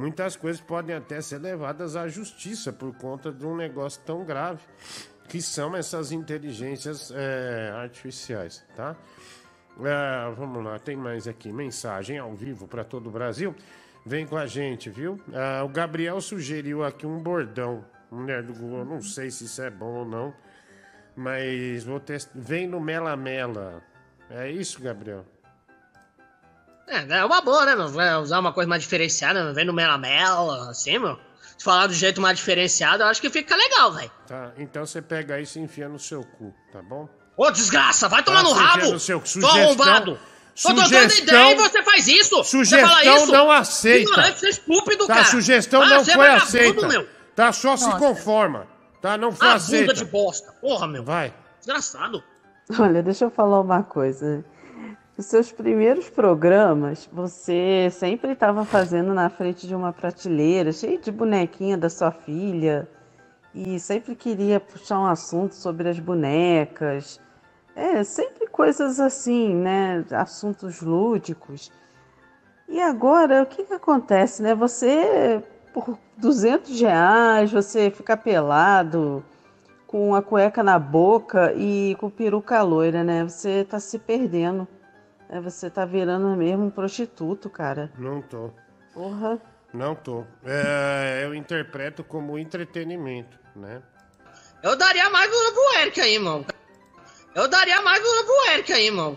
Muitas 0.00 0.34
coisas 0.34 0.62
podem 0.62 0.96
até 0.96 1.20
ser 1.20 1.38
levadas 1.38 1.94
à 1.94 2.08
justiça 2.08 2.72
por 2.72 2.96
conta 2.96 3.30
de 3.30 3.44
um 3.44 3.54
negócio 3.54 4.00
tão 4.06 4.24
grave 4.24 4.62
que 5.28 5.42
são 5.42 5.76
essas 5.76 6.10
inteligências 6.10 7.12
é, 7.14 7.70
artificiais, 7.74 8.64
tá? 8.74 8.96
É, 9.78 10.34
vamos 10.34 10.64
lá, 10.64 10.78
tem 10.78 10.96
mais 10.96 11.28
aqui. 11.28 11.52
Mensagem 11.52 12.18
ao 12.18 12.34
vivo 12.34 12.66
para 12.66 12.82
todo 12.82 13.08
o 13.08 13.10
Brasil. 13.10 13.54
Vem 14.04 14.26
com 14.26 14.36
a 14.36 14.46
gente, 14.46 14.88
viu? 14.90 15.20
Ah, 15.34 15.62
o 15.64 15.68
Gabriel 15.68 16.20
sugeriu 16.20 16.82
aqui 16.84 17.06
um 17.06 17.18
bordão. 17.22 17.84
Mulher 18.10 18.42
do 18.42 18.52
Google, 18.54 18.84
não 18.84 19.00
sei 19.02 19.30
se 19.30 19.44
isso 19.44 19.62
é 19.62 19.70
bom 19.70 19.98
ou 19.98 20.04
não. 20.04 20.34
Mas 21.14 21.84
vou 21.84 22.00
testar. 22.00 22.32
Vem 22.34 22.66
no 22.66 22.80
Mela 22.80 23.16
Mela. 23.16 23.82
É 24.30 24.50
isso, 24.50 24.80
Gabriel? 24.80 25.24
É, 26.88 27.18
é 27.18 27.24
uma 27.24 27.40
boa, 27.40 27.64
né, 27.66 27.76
meu? 27.76 27.86
Usar 28.20 28.38
uma 28.40 28.52
coisa 28.52 28.68
mais 28.68 28.82
diferenciada, 28.82 29.44
meu? 29.44 29.54
Vem 29.54 29.64
no 29.64 29.72
Mela 29.72 29.96
Mela, 29.98 30.70
assim, 30.70 30.98
meu. 30.98 31.18
Se 31.56 31.64
falar 31.64 31.86
do 31.86 31.92
jeito 31.92 32.20
mais 32.20 32.38
diferenciado, 32.38 33.02
eu 33.02 33.06
acho 33.06 33.20
que 33.20 33.28
fica 33.30 33.54
legal, 33.54 33.92
velho. 33.92 34.10
Tá, 34.26 34.52
então 34.56 34.84
você 34.86 35.02
pega 35.02 35.38
isso 35.40 35.58
e 35.58 35.62
enfia 35.62 35.88
no 35.88 35.98
seu 35.98 36.24
cu, 36.24 36.54
tá 36.72 36.80
bom? 36.82 37.08
Ô, 37.36 37.50
desgraça, 37.50 38.08
vai 38.08 38.22
tomar 38.22 38.42
Tá, 38.42 38.48
no 38.48 38.52
rabo! 38.54 38.92
no 38.92 38.98
seu- 39.00 39.24
Sou 39.24 39.76
sugestão-! 40.62 40.84
Tô 40.84 40.90
dando 40.90 41.18
ideia 41.18 41.52
e 41.52 41.56
você 41.56 41.82
faz 41.82 42.06
isso! 42.08 42.44
você 42.44 42.80
fala 42.80 42.94
Sugestão 42.98 43.16
isso? 43.16 43.32
não 43.32 43.50
aceita. 43.50 44.10
Ignorante, 44.10 44.40
você 44.40 44.46
é 44.46 44.50
estúpido, 44.50 45.06
Tá, 45.06 45.14
cara! 45.14 45.26
a 45.26 45.30
sugestão 45.30 45.82
Ah, 45.82 45.86
não 45.88 45.96
é 45.96 46.04
foi 46.04 46.28
aceita. 46.28 46.88
meu! 46.88 47.08
Tá, 47.34 47.52
só 47.52 47.76
se 47.76 47.86
Nossa. 47.86 47.98
conforma. 47.98 48.66
Tá, 49.00 49.16
não 49.16 49.32
foi 49.32 49.48
Ah, 49.48 49.54
aceita. 49.54 49.86
bunda 49.86 49.94
de 49.94 50.04
bosta! 50.04 50.52
Porra, 50.60 50.86
meu! 50.86 51.02
Vai. 51.04 51.32
Desgraçado! 51.58 52.22
Olha, 52.78 53.02
deixa 53.02 53.24
eu 53.24 53.30
falar 53.30 53.60
uma 53.60 53.82
coisa. 53.82 54.44
Os 55.16 55.26
seus 55.26 55.50
primeiros 55.52 56.08
programas, 56.08 57.08
você 57.12 57.88
sempre 57.90 58.32
estava 58.32 58.64
fazendo 58.64 59.12
na 59.12 59.28
frente 59.28 59.66
de 59.66 59.74
uma 59.74 59.92
prateleira, 59.92 60.72
cheio 60.72 60.98
de 61.00 61.10
bonequinha 61.10 61.76
da 61.76 61.90
sua 61.90 62.10
filha, 62.10 62.88
e 63.54 63.78
sempre 63.80 64.14
queria 64.14 64.60
puxar 64.60 64.98
um 64.98 65.06
assunto 65.06 65.54
sobre 65.54 65.88
as 65.88 65.98
bonecas. 65.98 67.20
É, 67.80 68.04
sempre 68.04 68.46
coisas 68.46 69.00
assim, 69.00 69.54
né? 69.54 70.04
Assuntos 70.10 70.82
lúdicos. 70.82 71.72
E 72.68 72.78
agora, 72.78 73.42
o 73.42 73.46
que 73.46 73.64
que 73.64 73.72
acontece, 73.72 74.42
né? 74.42 74.54
Você, 74.54 75.42
por 75.72 75.98
200 76.18 76.78
reais, 76.78 77.50
você 77.50 77.90
fica 77.90 78.18
pelado, 78.18 79.24
com 79.86 80.14
a 80.14 80.20
cueca 80.20 80.62
na 80.62 80.78
boca 80.78 81.54
e 81.54 81.96
com 81.98 82.10
peruca 82.10 82.60
loira, 82.60 83.02
né? 83.02 83.24
Você 83.24 83.64
tá 83.64 83.80
se 83.80 83.98
perdendo. 83.98 84.68
É, 85.30 85.40
você 85.40 85.70
tá 85.70 85.86
virando 85.86 86.28
mesmo 86.36 86.66
um 86.66 86.70
prostituto, 86.70 87.48
cara. 87.48 87.90
Não 87.96 88.20
tô. 88.20 88.50
Porra. 88.92 89.40
Não 89.72 89.94
tô. 89.94 90.26
É, 90.44 91.22
eu 91.24 91.34
interpreto 91.34 92.04
como 92.04 92.38
entretenimento, 92.38 93.38
né? 93.56 93.80
Eu 94.62 94.76
daria 94.76 95.08
mais 95.08 95.30
pro 95.30 95.80
Eric 95.80 95.98
aí, 95.98 96.14
irmão. 96.16 96.44
Eu 97.34 97.48
daria 97.48 97.80
mais 97.82 98.04
uma 98.04 98.24
pro 98.24 98.52
Eric 98.52 98.72
aí, 98.72 98.86
irmão. 98.86 99.16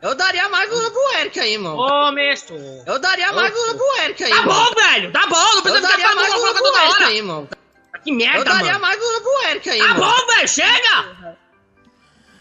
Eu 0.00 0.14
daria 0.14 0.48
mais 0.48 0.72
uma 0.72 0.90
pro 0.90 1.12
Eric 1.18 1.40
aí, 1.40 1.52
irmão. 1.54 1.76
Ô, 1.76 2.12
mestre. 2.12 2.56
Eu 2.86 2.98
daria 2.98 3.32
mais 3.32 3.54
uma 3.56 3.74
pro 3.74 3.96
Eric 4.04 4.24
aí, 4.24 4.30
Tá 4.30 4.36
irmão. 4.38 4.64
bom, 4.64 4.74
velho, 4.74 5.12
tá 5.12 5.26
bom, 5.26 5.54
não 5.54 5.62
precisa 5.62 5.86
Eu 5.88 5.92
ficar 5.96 6.14
mais 6.14 6.34
uma 6.34 6.38
uma 6.40 6.54
pro 6.54 6.62
toda 6.62 6.78
Eric 6.82 6.94
hora. 6.94 7.06
aí, 7.06 7.16
irmão. 7.16 7.48
Que 8.04 8.12
merda, 8.12 8.38
Eu 8.38 8.44
daria 8.44 8.72
mano. 8.72 8.80
mais 8.80 9.02
uma 9.02 9.20
pro 9.20 9.42
Eric 9.50 9.70
aí, 9.70 9.78
Tá 9.78 9.84
irmão. 9.86 10.10
bom, 10.16 10.26
velho, 10.34 10.48
chega! 10.48 11.36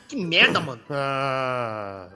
Que 0.07 0.15
merda, 0.15 0.59
mano. 0.59 0.81
Ah. 0.89 2.07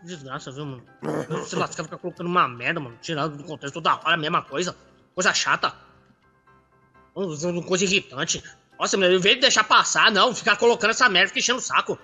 Que 0.00 0.06
Desgraça, 0.06 0.50
viu, 0.52 0.64
mano? 0.66 0.84
Se 1.46 1.56
lascar, 1.56 1.84
ficar 1.84 1.98
colocando 1.98 2.26
uma 2.26 2.46
merda, 2.48 2.80
mano. 2.80 2.98
Tirando 3.00 3.36
do 3.36 3.44
contexto 3.44 3.74
toda 3.74 3.94
hora 3.96 4.14
a 4.14 4.16
mesma 4.16 4.42
coisa. 4.42 4.76
Coisa 5.14 5.32
chata. 5.34 5.72
Usando 7.14 7.62
Coisa 7.62 7.84
irritante. 7.84 8.42
Nossa, 8.78 8.96
meu, 8.96 9.12
em 9.12 9.18
vez 9.18 9.34
de 9.36 9.40
deixar 9.42 9.64
passar, 9.64 10.12
não, 10.12 10.34
ficar 10.34 10.56
colocando 10.56 10.90
essa 10.90 11.08
merda, 11.08 11.28
fica 11.28 11.40
enchendo 11.40 11.58
o 11.58 11.62
saco. 11.62 11.98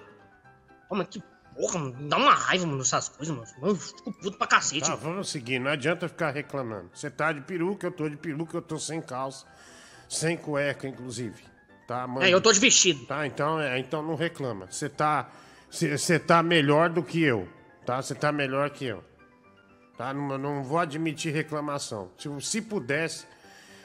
Ô, 0.91 0.95
mas 0.95 1.09
que 1.09 1.23
porra, 1.55 1.79
mano. 1.79 2.09
Dá 2.09 2.17
uma 2.17 2.35
raiva, 2.35 2.67
mano, 2.67 2.79
dessas 2.79 3.09
coisas, 3.09 3.35
mano. 3.35 3.49
Eu 3.63 3.77
fico 3.77 4.13
puto 4.13 4.37
pra 4.37 4.47
cacete. 4.47 4.89
Tá, 4.89 4.97
vamos 4.97 5.31
seguir. 5.31 5.59
Não 5.59 5.71
adianta 5.71 6.09
ficar 6.09 6.31
reclamando. 6.31 6.91
Você 6.93 7.11
tá 7.11 7.33
de 7.33 7.41
peruca, 7.41 7.87
eu 7.87 7.93
tô 7.93 8.09
de 8.09 8.17
peruca, 8.17 8.57
eu 8.57 8.63
tô 8.63 8.79
sem 8.79 9.01
calça. 9.01 9.47
Sem 10.09 10.37
cueca, 10.37 10.87
inclusive. 10.87 11.43
Tá, 11.87 12.07
mano? 12.07 12.27
É, 12.27 12.31
eu 12.31 12.41
tô 12.41 12.53
de 12.53 12.61
vestido. 12.61 13.07
Tá, 13.07 13.27
então, 13.27 13.61
é, 13.61 13.79
então 13.79 14.03
não 14.03 14.15
reclama. 14.15 14.67
Você 14.71 14.89
tá. 14.89 15.31
Você 15.71 16.19
tá 16.19 16.43
melhor 16.43 16.89
do 16.89 17.03
que 17.03 17.23
eu. 17.23 17.49
Tá? 17.85 18.01
Você 18.01 18.15
tá 18.15 18.31
melhor 18.31 18.71
que 18.71 18.85
eu. 18.85 19.03
Tá? 19.97 20.13
Não, 20.13 20.39
não 20.39 20.63
vou 20.63 20.79
admitir 20.79 21.33
reclamação. 21.33 22.11
Se, 22.17 22.29
se 22.41 22.63
pudesse, 22.63 23.27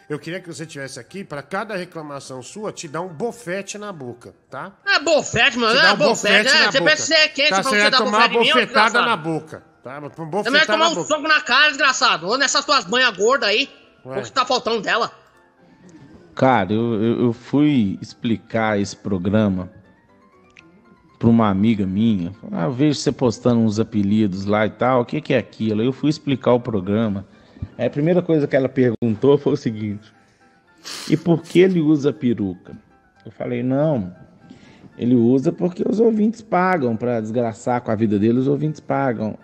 eu 0.09 0.17
queria 0.19 0.39
que 0.41 0.47
você 0.51 0.65
tivesse 0.65 0.99
aqui 0.99 1.23
pra 1.23 1.41
cada 1.43 1.75
reclamação 1.75 2.41
sua 2.41 2.71
te 2.73 2.87
dar 2.87 3.01
um 3.01 3.07
bofete 3.09 3.77
na 3.77 3.93
boca, 3.93 4.33
tá? 4.49 4.71
É 4.85 4.99
bofete, 4.99 5.57
mano. 5.57 5.75
Te 5.75 5.81
dar 5.81 5.89
É 5.89 5.93
um 5.93 5.97
bofete, 5.97 6.51
né? 6.51 6.65
na 6.65 6.71
Você 6.71 6.79
boca. 6.79 6.91
pensa 6.91 7.03
que 7.03 7.07
você 7.07 7.13
é 7.13 7.27
quente 7.27 7.49
tá, 7.51 7.63
você 7.63 7.89
dar 7.91 7.97
tomar 7.97 8.17
uma 8.17 8.27
bofete 8.27 8.39
mim, 8.39 8.49
ô 8.51 8.53
bofetada 8.53 9.01
na 9.01 9.15
boca. 9.15 9.63
Tá? 9.83 9.97
Uma 9.99 10.09
Você 10.09 10.49
vai 10.49 10.65
tomar 10.65 10.77
na 10.79 10.89
um 10.89 10.95
boca. 10.95 11.07
soco 11.07 11.21
na 11.27 11.41
cara, 11.41 11.67
desgraçado. 11.69 12.27
Ou 12.27 12.37
nessas 12.37 12.65
tuas 12.65 12.83
banhas 12.85 13.15
gordas 13.15 13.47
aí. 13.49 13.69
Ué. 14.05 14.19
O 14.19 14.23
que 14.23 14.31
tá 14.31 14.45
faltando 14.45 14.81
dela? 14.81 15.11
Cara, 16.35 16.73
eu, 16.73 17.01
eu, 17.01 17.21
eu 17.25 17.33
fui 17.33 17.97
explicar 18.01 18.79
esse 18.79 18.95
programa 18.95 19.69
pra 21.17 21.27
uma 21.29 21.49
amiga 21.49 21.85
minha. 21.85 22.31
Ah, 22.51 22.63
eu 22.65 22.71
vejo 22.71 22.99
você 22.99 23.11
postando 23.11 23.59
uns 23.59 23.79
apelidos 23.79 24.45
lá 24.45 24.65
e 24.65 24.69
tal. 24.69 25.01
O 25.01 25.05
que, 25.05 25.21
que 25.21 25.33
é 25.33 25.37
aquilo? 25.37 25.81
Eu 25.83 25.91
fui 25.91 26.09
explicar 26.09 26.53
o 26.53 26.59
programa. 26.59 27.25
Aí 27.77 27.87
a 27.87 27.89
primeira 27.89 28.21
coisa 28.21 28.47
que 28.47 28.55
ela 28.55 28.69
perguntou 28.69 29.37
foi 29.37 29.53
o 29.53 29.57
seguinte: 29.57 30.11
E 31.09 31.15
por 31.15 31.41
que 31.41 31.59
ele 31.59 31.79
usa 31.79 32.11
peruca? 32.11 32.73
Eu 33.25 33.31
falei: 33.31 33.63
Não, 33.63 34.13
ele 34.97 35.15
usa 35.15 35.51
porque 35.51 35.83
os 35.87 35.99
ouvintes 35.99 36.41
pagam 36.41 36.95
pra 36.95 37.21
desgraçar 37.21 37.81
com 37.81 37.91
a 37.91 37.95
vida 37.95 38.19
dele. 38.19 38.39
Os 38.39 38.47
ouvintes 38.47 38.79
pagam. 38.79 39.37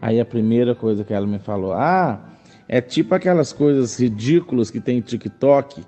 Aí 0.00 0.20
a 0.20 0.24
primeira 0.24 0.74
coisa 0.74 1.04
que 1.04 1.14
ela 1.14 1.26
me 1.26 1.38
falou: 1.38 1.72
Ah, 1.72 2.20
é 2.68 2.80
tipo 2.80 3.14
aquelas 3.14 3.52
coisas 3.52 3.98
ridículas 3.98 4.70
que 4.70 4.80
tem 4.80 4.98
em 4.98 5.00
TikTok 5.00 5.82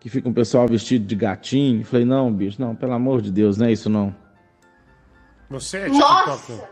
que 0.00 0.08
fica 0.08 0.28
um 0.28 0.32
pessoal 0.32 0.66
vestido 0.66 1.04
de 1.04 1.14
gatinho. 1.14 1.82
Eu 1.82 1.84
falei, 1.84 2.06
não, 2.06 2.32
bicho, 2.32 2.60
não, 2.60 2.74
pelo 2.74 2.94
amor 2.94 3.20
de 3.20 3.30
Deus, 3.30 3.58
não 3.58 3.66
é 3.66 3.72
isso 3.72 3.90
não. 3.90 4.16
Você 5.50 5.78
é 5.78 5.88
Nossa! 5.88 6.36
TikTok. 6.38 6.68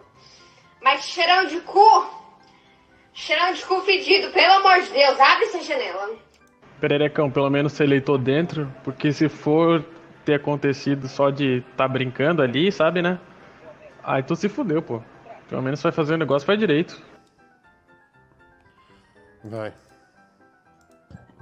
Mas 0.83 1.03
cheirão 1.03 1.47
de 1.47 1.61
cu. 1.61 2.18
Cheirão 3.19 3.53
de 3.53 3.65
cu 3.65 3.81
fedido, 3.81 4.31
pelo 4.31 4.53
amor 4.55 4.81
de 4.81 4.91
Deus, 4.91 5.19
abre 5.19 5.47
essa 5.47 5.61
janela. 5.61 6.15
Pererecão, 6.81 7.29
pelo 7.29 7.51
menos 7.51 7.73
você 7.73 7.83
eleitou 7.83 8.17
dentro, 8.17 8.73
porque 8.85 9.13
se 9.13 9.29
for 9.29 9.85
ter 10.25 10.35
acontecido 10.35 11.09
só 11.09 11.29
de 11.29 11.65
tá 11.77 11.89
brincando 11.89 12.43
ali, 12.43 12.71
sabe, 12.71 13.03
né? 13.03 13.19
Aí 14.05 14.23
tu 14.23 14.37
se 14.37 14.49
fudeu, 14.49 14.81
pô. 14.81 15.03
Pelo 15.49 15.61
menos 15.61 15.83
vai 15.83 15.91
fazer 15.91 16.15
o 16.15 16.17
negócio, 16.17 16.47
faz 16.47 16.61
direito. 16.61 17.03
Vai. 19.43 19.75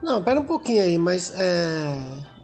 Não, 0.03 0.25
pera 0.25 0.41
um 0.41 0.47
pouquinho 0.47 0.83
aí, 0.83 0.97
mas 0.97 1.39
é. 1.39 1.95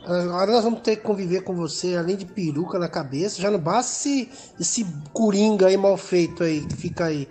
Agora 0.04 0.52
nós 0.52 0.64
vamos 0.64 0.80
ter 0.80 0.96
que 0.96 1.02
conviver 1.02 1.40
com 1.40 1.54
você, 1.54 1.96
além 1.96 2.16
de 2.16 2.26
peruca 2.26 2.78
na 2.78 2.88
cabeça. 2.88 3.40
Já 3.40 3.50
não 3.50 3.58
basta 3.58 3.92
esse, 3.92 4.30
esse 4.60 4.86
coringa 5.14 5.68
aí 5.68 5.76
mal 5.78 5.96
feito 5.96 6.44
aí, 6.44 6.66
que 6.66 6.76
fica 6.76 7.06
aí, 7.06 7.26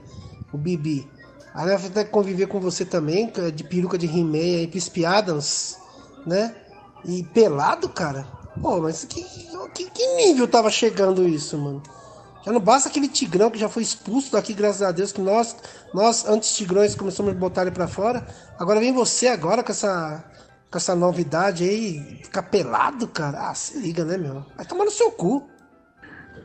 o 0.51 0.57
Bibi. 0.57 1.07
Aí 1.53 1.77
ter 1.89 2.05
que 2.05 2.11
conviver 2.11 2.47
com 2.47 2.59
você 2.59 2.85
também, 2.85 3.31
é 3.37 3.51
de 3.51 3.63
peruca 3.63 3.97
de 3.97 4.05
He-Man 4.05 4.37
aí, 4.37 5.05
Adams, 5.05 5.77
né? 6.25 6.55
E 7.03 7.23
pelado, 7.23 7.89
cara. 7.89 8.25
Pô, 8.61 8.79
mas 8.79 9.03
que, 9.05 9.23
que, 9.73 9.89
que 9.89 10.15
nível 10.15 10.47
tava 10.47 10.69
chegando 10.69 11.27
isso, 11.27 11.57
mano? 11.57 11.81
Já 12.45 12.51
não 12.51 12.59
basta 12.59 12.89
aquele 12.89 13.07
tigrão 13.07 13.51
que 13.51 13.59
já 13.59 13.69
foi 13.69 13.83
expulso 13.83 14.31
daqui, 14.31 14.53
graças 14.53 14.81
a 14.81 14.91
Deus, 14.91 15.11
que 15.11 15.21
nós, 15.21 15.55
nós 15.93 16.27
antes 16.27 16.55
tigrões, 16.55 16.95
começamos 16.95 17.31
a 17.31 17.35
botar 17.35 17.61
ele 17.63 17.71
pra 17.71 17.87
fora. 17.87 18.25
Agora 18.57 18.79
vem 18.79 18.93
você 18.93 19.27
agora 19.27 19.61
com 19.61 19.71
essa, 19.71 20.23
com 20.71 20.77
essa 20.77 20.95
novidade 20.95 21.63
aí, 21.63 22.19
ficar 22.23 22.43
pelado, 22.43 23.07
cara. 23.07 23.49
Ah, 23.49 23.53
se 23.53 23.77
liga, 23.77 24.03
né, 24.03 24.17
meu? 24.17 24.43
Vai 24.55 24.65
tomar 24.65 24.85
no 24.85 24.91
seu 24.91 25.11
cu. 25.11 25.47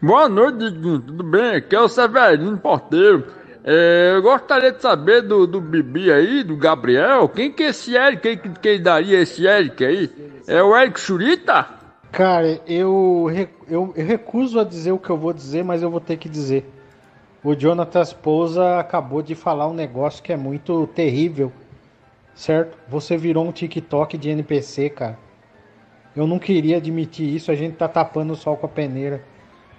Boa 0.02 0.28
noite, 0.28 0.58
Diguinho. 0.58 1.00
Tudo 1.00 1.24
bem? 1.24 1.56
Aqui 1.56 1.74
é 1.74 1.80
o 1.80 1.88
Severino 1.88 2.58
Porteiro. 2.58 3.32
É, 3.68 4.12
eu 4.14 4.22
gostaria 4.22 4.70
de 4.70 4.80
saber 4.80 5.22
do, 5.22 5.44
do 5.44 5.60
Bibi 5.60 6.12
aí, 6.12 6.44
do 6.44 6.56
Gabriel. 6.56 7.28
Quem 7.28 7.50
que 7.50 7.64
é 7.64 7.70
esse 7.70 7.96
Eric? 7.96 8.22
Quem, 8.22 8.52
quem 8.54 8.80
daria 8.80 9.18
esse 9.18 9.44
Eric 9.44 9.84
aí? 9.84 10.08
É 10.46 10.62
o 10.62 10.76
Eric 10.76 11.00
Churita? 11.00 11.66
Cara, 12.12 12.60
eu, 12.64 13.26
eu, 13.68 13.92
eu 13.96 14.04
recuso 14.06 14.60
a 14.60 14.64
dizer 14.64 14.92
o 14.92 14.98
que 15.00 15.10
eu 15.10 15.16
vou 15.16 15.32
dizer, 15.32 15.64
mas 15.64 15.82
eu 15.82 15.90
vou 15.90 16.00
ter 16.00 16.16
que 16.16 16.28
dizer. 16.28 16.64
O 17.42 17.56
Jonathan 17.56 18.04
Pousa 18.22 18.78
acabou 18.78 19.20
de 19.20 19.34
falar 19.34 19.66
um 19.66 19.74
negócio 19.74 20.22
que 20.22 20.32
é 20.32 20.36
muito 20.36 20.86
terrível, 20.94 21.52
certo? 22.36 22.78
Você 22.88 23.16
virou 23.16 23.44
um 23.44 23.52
TikTok 23.52 24.16
de 24.16 24.30
NPC, 24.30 24.90
cara. 24.90 25.18
Eu 26.14 26.24
não 26.28 26.38
queria 26.38 26.76
admitir 26.76 27.34
isso, 27.34 27.50
a 27.50 27.56
gente 27.56 27.74
tá 27.74 27.88
tapando 27.88 28.32
o 28.32 28.36
sol 28.36 28.56
com 28.56 28.66
a 28.66 28.68
peneira. 28.68 29.24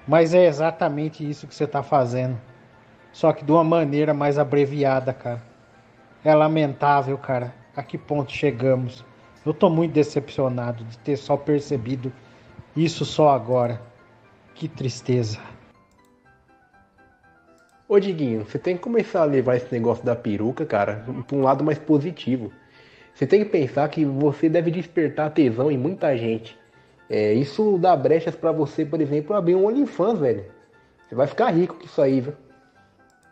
Mas 0.05 0.33
é 0.33 0.45
exatamente 0.45 1.27
isso 1.27 1.47
que 1.47 1.55
você 1.55 1.65
tá 1.65 1.81
fazendo. 1.81 2.37
Só 3.17 3.33
que 3.33 3.43
de 3.43 3.51
uma 3.51 3.63
maneira 3.63 4.13
mais 4.13 4.37
abreviada, 4.37 5.11
cara. 5.11 5.41
É 6.23 6.35
lamentável, 6.35 7.17
cara. 7.17 7.51
A 7.75 7.81
que 7.81 7.97
ponto 7.97 8.31
chegamos? 8.31 9.03
Eu 9.43 9.55
tô 9.55 9.71
muito 9.71 9.91
decepcionado 9.91 10.83
de 10.83 10.99
ter 10.99 11.17
só 11.17 11.35
percebido 11.35 12.13
isso 12.75 13.03
só 13.05 13.29
agora. 13.29 13.81
Que 14.53 14.67
tristeza. 14.67 15.39
Ô 17.89 17.97
Diguinho, 17.99 18.45
você 18.45 18.59
tem 18.59 18.75
que 18.75 18.83
começar 18.83 19.23
a 19.23 19.25
levar 19.25 19.55
esse 19.55 19.73
negócio 19.73 20.05
da 20.05 20.15
peruca, 20.15 20.63
cara, 20.63 21.03
pra 21.25 21.35
um 21.35 21.41
lado 21.41 21.63
mais 21.63 21.79
positivo. 21.79 22.53
Você 23.15 23.25
tem 23.25 23.43
que 23.43 23.49
pensar 23.49 23.89
que 23.89 24.05
você 24.05 24.47
deve 24.47 24.69
despertar 24.69 25.31
tesão 25.31 25.71
em 25.71 25.77
muita 25.77 26.15
gente. 26.15 26.55
É, 27.09 27.33
isso 27.33 27.79
dá 27.79 27.95
brechas 27.95 28.35
pra 28.35 28.51
você, 28.51 28.85
por 28.85 29.01
exemplo, 29.01 29.35
abrir 29.35 29.55
um 29.55 29.65
OnlyFans, 29.65 30.19
velho. 30.19 30.45
Você 31.09 31.15
vai 31.15 31.25
ficar 31.25 31.49
rico 31.49 31.73
com 31.73 31.85
isso 31.85 31.99
aí, 31.99 32.21
viu? 32.21 32.33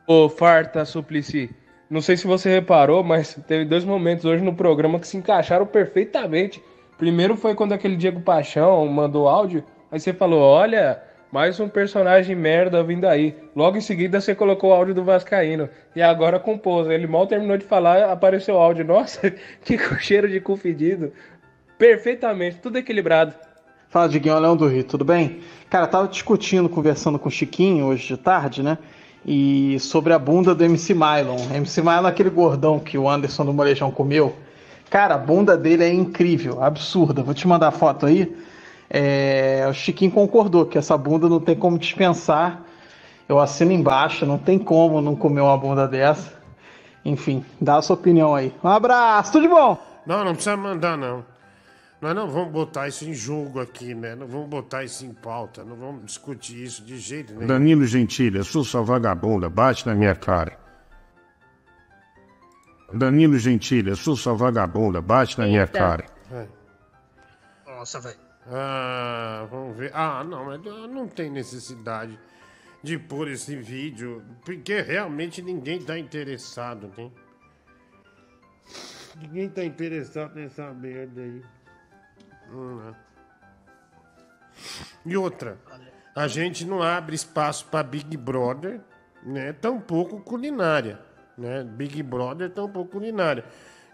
Ô, 0.08 0.30
Farta 0.30 0.86
Suplicy, 0.86 1.50
não 1.90 2.00
sei 2.00 2.16
se 2.16 2.28
você 2.28 2.48
reparou, 2.50 3.04
mas 3.04 3.34
teve 3.48 3.66
dois 3.66 3.84
momentos 3.84 4.24
hoje 4.24 4.44
no 4.44 4.54
programa 4.54 5.00
que 5.00 5.08
se 5.08 5.18
encaixaram 5.18 5.66
perfeitamente. 5.66 6.64
Primeiro 6.96 7.36
foi 7.36 7.56
quando 7.56 7.74
aquele 7.74 7.96
Diego 7.96 8.22
Paixão 8.22 8.86
mandou 8.88 9.28
áudio, 9.28 9.64
aí 9.92 10.00
você 10.00 10.14
falou, 10.14 10.42
olha, 10.42 11.02
mais 11.32 11.60
um 11.60 11.68
personagem 11.68 12.36
merda 12.36 12.84
vindo 12.84 13.06
aí. 13.06 13.36
Logo 13.56 13.78
em 13.78 13.82
seguida 13.82 14.22
você 14.22 14.36
colocou 14.36 14.70
o 14.70 14.74
áudio 14.74 14.94
do 14.94 15.04
Vascaíno. 15.04 15.68
E 15.96 16.04
agora 16.04 16.40
compôs. 16.40 16.88
Ele 16.88 17.08
mal 17.08 17.26
terminou 17.26 17.58
de 17.58 17.66
falar, 17.66 18.12
apareceu 18.12 18.56
o 18.56 18.60
áudio. 18.60 18.86
Nossa, 18.88 19.34
que 19.64 19.78
cheiro 20.00 20.30
de 20.30 20.40
cu 20.40 20.56
fedido. 20.56 21.12
Perfeitamente, 21.80 22.60
tudo 22.62 22.78
equilibrado. 22.78 23.34
Fala, 23.90 24.08
Diguinho, 24.08 24.40
Leão 24.40 24.56
do 24.56 24.68
Rio, 24.68 24.84
tudo 24.84 25.04
bem? 25.04 25.42
Cara, 25.70 25.88
tava 25.88 26.08
discutindo, 26.08 26.70
conversando 26.70 27.18
com 27.18 27.28
o 27.28 27.32
Chiquinho 27.32 27.86
hoje 27.88 28.08
de 28.08 28.18
tarde, 28.18 28.62
né? 28.62 28.78
E 29.26 29.80
sobre 29.80 30.14
a 30.14 30.20
bunda 30.20 30.54
do 30.54 30.64
MC 30.64 30.94
Mylon. 30.94 31.38
MC 31.54 31.82
Mylon 31.82 32.06
é 32.06 32.10
aquele 32.10 32.30
gordão 32.30 32.80
que 32.80 32.98
o 32.98 33.10
Anderson 33.10 33.46
do 33.46 33.54
Molejão 33.54 33.90
comeu. 33.90 34.36
Cara, 34.90 35.16
a 35.16 35.18
bunda 35.18 35.58
dele 35.58 35.84
é 35.84 35.92
incrível, 35.92 36.64
absurda. 36.64 37.24
Vou 37.24 37.34
te 37.34 37.48
mandar 37.48 37.70
a 37.70 37.72
foto 37.72 38.06
aí. 38.06 38.36
É, 38.90 39.66
o 39.68 39.74
Chiquinho 39.74 40.12
concordou 40.12 40.66
que 40.66 40.78
essa 40.78 40.96
bunda 40.96 41.28
não 41.28 41.40
tem 41.40 41.56
como 41.56 41.80
dispensar. 41.80 42.62
Eu 43.28 43.40
assino 43.40 43.72
embaixo, 43.72 44.26
não 44.26 44.38
tem 44.38 44.60
como 44.60 45.02
não 45.02 45.16
comer 45.16 45.42
uma 45.42 45.58
bunda 45.58 45.88
dessa. 45.88 46.34
Enfim, 47.04 47.44
dá 47.60 47.78
a 47.78 47.82
sua 47.82 47.96
opinião 47.96 48.36
aí. 48.36 48.54
Um 48.64 48.70
abraço, 48.70 49.32
tudo 49.32 49.42
de 49.42 49.48
bom? 49.48 49.78
Não, 50.06 50.24
não 50.24 50.34
precisa 50.34 50.56
mandar, 50.56 50.96
não. 50.96 51.24
Nós 52.06 52.14
não 52.14 52.30
vamos 52.30 52.52
botar 52.52 52.88
isso 52.88 53.04
em 53.04 53.16
jogo 53.16 53.60
aqui, 53.60 53.96
né? 53.96 54.14
Não 54.14 54.28
vamos 54.28 54.48
botar 54.48 54.84
isso 54.84 55.04
em 55.04 55.12
pauta. 55.12 55.66
Não 55.66 55.76
vamos 55.76 56.06
discutir 56.06 56.64
isso 56.64 56.86
de 56.86 57.00
jeito 57.00 57.34
nenhum. 57.34 57.48
Danilo 57.48 57.84
Gentili, 57.88 58.38
eu 58.38 58.44
sou 58.44 58.64
sua 58.64 58.84
vagabunda, 58.84 59.50
bate 59.50 59.88
na 59.88 59.96
minha 59.96 60.14
cara. 60.14 60.56
Danilo 62.94 63.40
Gentili, 63.40 63.90
eu 63.90 63.96
sou 63.96 64.16
sua 64.16 64.36
vagabunda, 64.36 65.02
bate 65.02 65.40
na 65.40 65.48
minha 65.48 65.62
Eita. 65.62 65.80
cara. 65.80 66.06
É. 66.32 66.48
Nossa, 67.66 68.00
velho. 68.00 68.20
Ah, 68.52 69.48
vamos 69.50 69.76
ver. 69.76 69.90
Ah, 69.92 70.24
não, 70.24 70.46
mas 70.46 70.64
não 70.64 71.08
tem 71.08 71.32
necessidade 71.32 72.20
de 72.84 73.00
pôr 73.00 73.30
esse 73.30 73.56
vídeo, 73.56 74.24
porque 74.46 74.80
realmente 74.80 75.42
ninguém 75.42 75.82
tá 75.82 75.98
interessado, 75.98 76.92
né? 76.96 77.10
Ninguém 79.20 79.50
tá 79.50 79.66
interessado 79.66 80.36
nessa 80.36 80.72
merda 80.72 81.22
aí. 81.22 81.55
Hum, 82.52 82.76
né? 82.76 82.96
E 85.06 85.18
outra, 85.18 85.58
a 86.16 86.28
gente 86.28 86.66
não 86.66 86.82
abre 86.82 87.16
espaço 87.16 87.66
para 87.66 87.84
Big 87.84 88.16
Brother, 88.18 88.80
né? 89.24 89.54
Tampouco 89.54 90.22
culinária, 90.22 91.00
né? 91.38 91.64
Big 91.64 92.02
Brother 92.04 92.50
tampouco 92.50 92.92
culinária. 92.92 93.46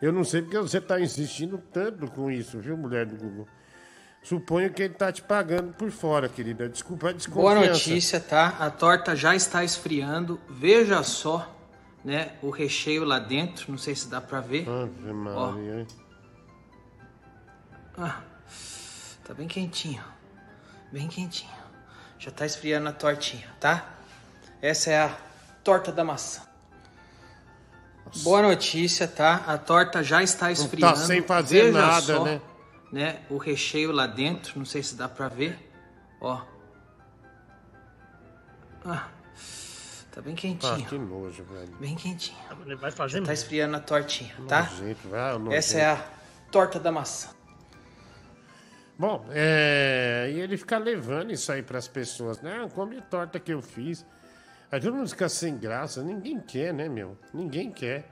Eu 0.02 0.11
não 0.11 0.23
sei 0.23 0.41
porque 0.41 0.57
você 0.57 0.82
tá 0.82 0.99
insistindo 0.99 1.57
tanto 1.72 2.10
com 2.11 2.32
isso, 2.32 2.60
viu, 2.60 2.76
mulher 2.78 3.06
do 3.06 3.15
Google? 3.15 3.48
Suponho 4.23 4.72
que 4.72 4.84
ele 4.84 4.94
tá 4.94 5.11
te 5.11 5.22
pagando 5.22 5.73
por 5.73 5.90
fora, 5.90 6.30
querida. 6.30 6.69
Desculpa 6.69 7.10
a 7.10 7.11
desconfiança. 7.11 7.56
Boa 7.56 7.68
notícia, 7.69 8.19
tá? 8.19 8.56
A 8.60 8.69
torta 8.69 9.15
já 9.15 9.36
está 9.36 9.64
esfriando. 9.64 10.40
Veja 10.48 11.02
só, 11.02 11.52
né? 12.06 12.34
O 12.41 12.52
recheio 12.52 13.03
lá 13.03 13.18
dentro. 13.18 13.72
Não 13.72 13.80
sei 13.80 13.95
se 13.95 14.07
dá 14.07 14.22
pra 14.22 14.40
ver. 14.40 14.68
Ave 14.69 15.11
Maria, 15.11 15.80
hein? 15.80 15.88
Ah, 17.98 18.22
tá 19.23 19.34
bem 19.34 19.48
quentinho. 19.48 20.03
Bem 20.91 21.07
quentinho. 21.07 21.52
Já 22.19 22.31
tá 22.31 22.45
esfriando 22.45 22.89
a 22.89 22.93
tortinha, 22.93 23.48
tá? 23.60 23.85
Essa 24.61 24.91
é 24.91 25.02
a 25.02 25.18
torta 25.64 25.91
da 25.91 26.03
maçã. 26.03 26.43
Boa 28.23 28.41
notícia, 28.41 29.07
tá? 29.07 29.43
A 29.48 29.57
torta 29.57 30.03
já 30.03 30.22
está 30.22 30.52
esfriando. 30.52 30.98
sem 30.98 31.22
fazer 31.22 31.72
Veja 31.72 31.80
nada, 31.80 32.15
só, 32.15 32.23
né? 32.26 32.41
né? 32.91 33.22
O 33.30 33.38
recheio 33.38 33.91
lá 33.91 34.06
dentro. 34.06 34.60
Não 34.60 34.65
sei 34.65 34.84
se 34.84 34.95
dá 34.95 35.07
pra 35.07 35.30
ver. 35.30 35.72
Ó. 36.19 36.41
Ah, 38.85 39.07
tá 40.11 40.22
bem 40.22 40.35
quentinho. 40.35 40.73
Ah, 40.73 40.89
que 40.89 40.98
nojo, 40.98 41.43
velho. 41.43 41.76
Bem 41.80 41.95
quentinho. 41.95 42.38
Ele 42.65 42.76
vai 42.76 42.91
fazer 42.91 43.19
Já 43.19 43.26
tá 43.26 43.34
esfriando 43.34 43.77
a 43.77 43.80
tortinha, 43.80 44.35
tá? 44.48 44.64
Nojento, 44.64 45.07
vai. 45.07 45.56
Essa 45.56 45.77
é 45.80 45.85
a 45.85 46.06
torta 46.52 46.80
da 46.80 46.91
maçã. 46.91 47.30
Bom, 49.02 49.26
é... 49.32 50.30
e 50.32 50.40
ele 50.40 50.56
fica 50.56 50.78
levando 50.78 51.32
isso 51.32 51.52
aí 51.52 51.64
pras 51.64 51.88
pessoas, 51.88 52.40
né? 52.40 52.61
Ah, 52.64 52.69
come 52.69 52.99
a 52.99 53.02
torta 53.02 53.40
que 53.40 53.52
eu 53.52 53.60
fiz. 53.60 54.06
Aí 54.72 54.80
todo 54.80 54.94
mundo 54.94 55.10
fica 55.10 55.28
sem 55.28 55.57
graça. 55.57 56.03
Ninguém 56.03 56.40
quer, 56.40 56.72
né, 56.72 56.88
meu? 56.88 57.18
Ninguém 57.34 57.72
quer. 57.72 58.07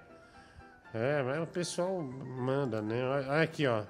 É, 0.91 1.21
mas 1.21 1.43
o 1.43 1.45
pessoal 1.45 2.01
manda, 2.01 2.81
né? 2.81 3.03
Olha 3.05 3.43
aqui, 3.43 3.67
ó. 3.67 3.83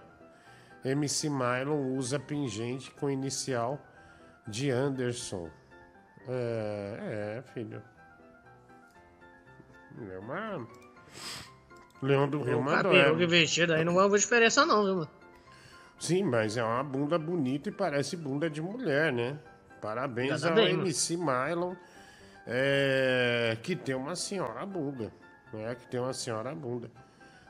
MC 0.83 1.29
Mylon 1.29 1.95
usa 1.95 2.19
pingente 2.19 2.91
com 2.91 3.09
inicial 3.09 3.79
de 4.45 4.69
Anderson. 4.69 5.49
É, 6.27 7.37
é, 7.39 7.53
filho. 7.53 7.81
É 10.11 10.19
uma... 10.19 10.67
Leão 12.01 12.29
do 12.29 12.41
Rio 12.41 12.61
mandou. 12.61 12.91
peruca 12.91 13.23
é. 13.23 13.27
vestido 13.27 13.73
aí 13.73 13.85
não 13.85 13.95
vai 13.95 14.09
ver 14.09 14.19
diferença 14.19 14.65
não, 14.65 14.83
viu, 14.83 14.95
mano? 14.95 15.18
Sim, 15.99 16.23
mas 16.23 16.55
é 16.55 16.63
uma 16.63 16.83
bunda 16.83 17.19
bonita 17.19 17.69
e 17.69 17.71
parece 17.71 18.15
bunda 18.15 18.49
de 18.49 18.61
mulher, 18.61 19.11
né? 19.11 19.37
Parabéns 19.81 20.31
Ainda 20.31 20.49
ao 20.49 20.55
bem. 20.55 20.73
MC 20.73 21.17
Mylon, 21.17 21.73
é, 22.47 23.57
que 23.61 23.75
tem 23.75 23.95
uma 23.95 24.15
senhora 24.15 24.65
bunda, 24.65 25.11
né? 25.53 25.75
Que 25.75 25.87
tem 25.87 25.99
uma 25.99 26.13
senhora 26.13 26.55
bunda. 26.55 26.89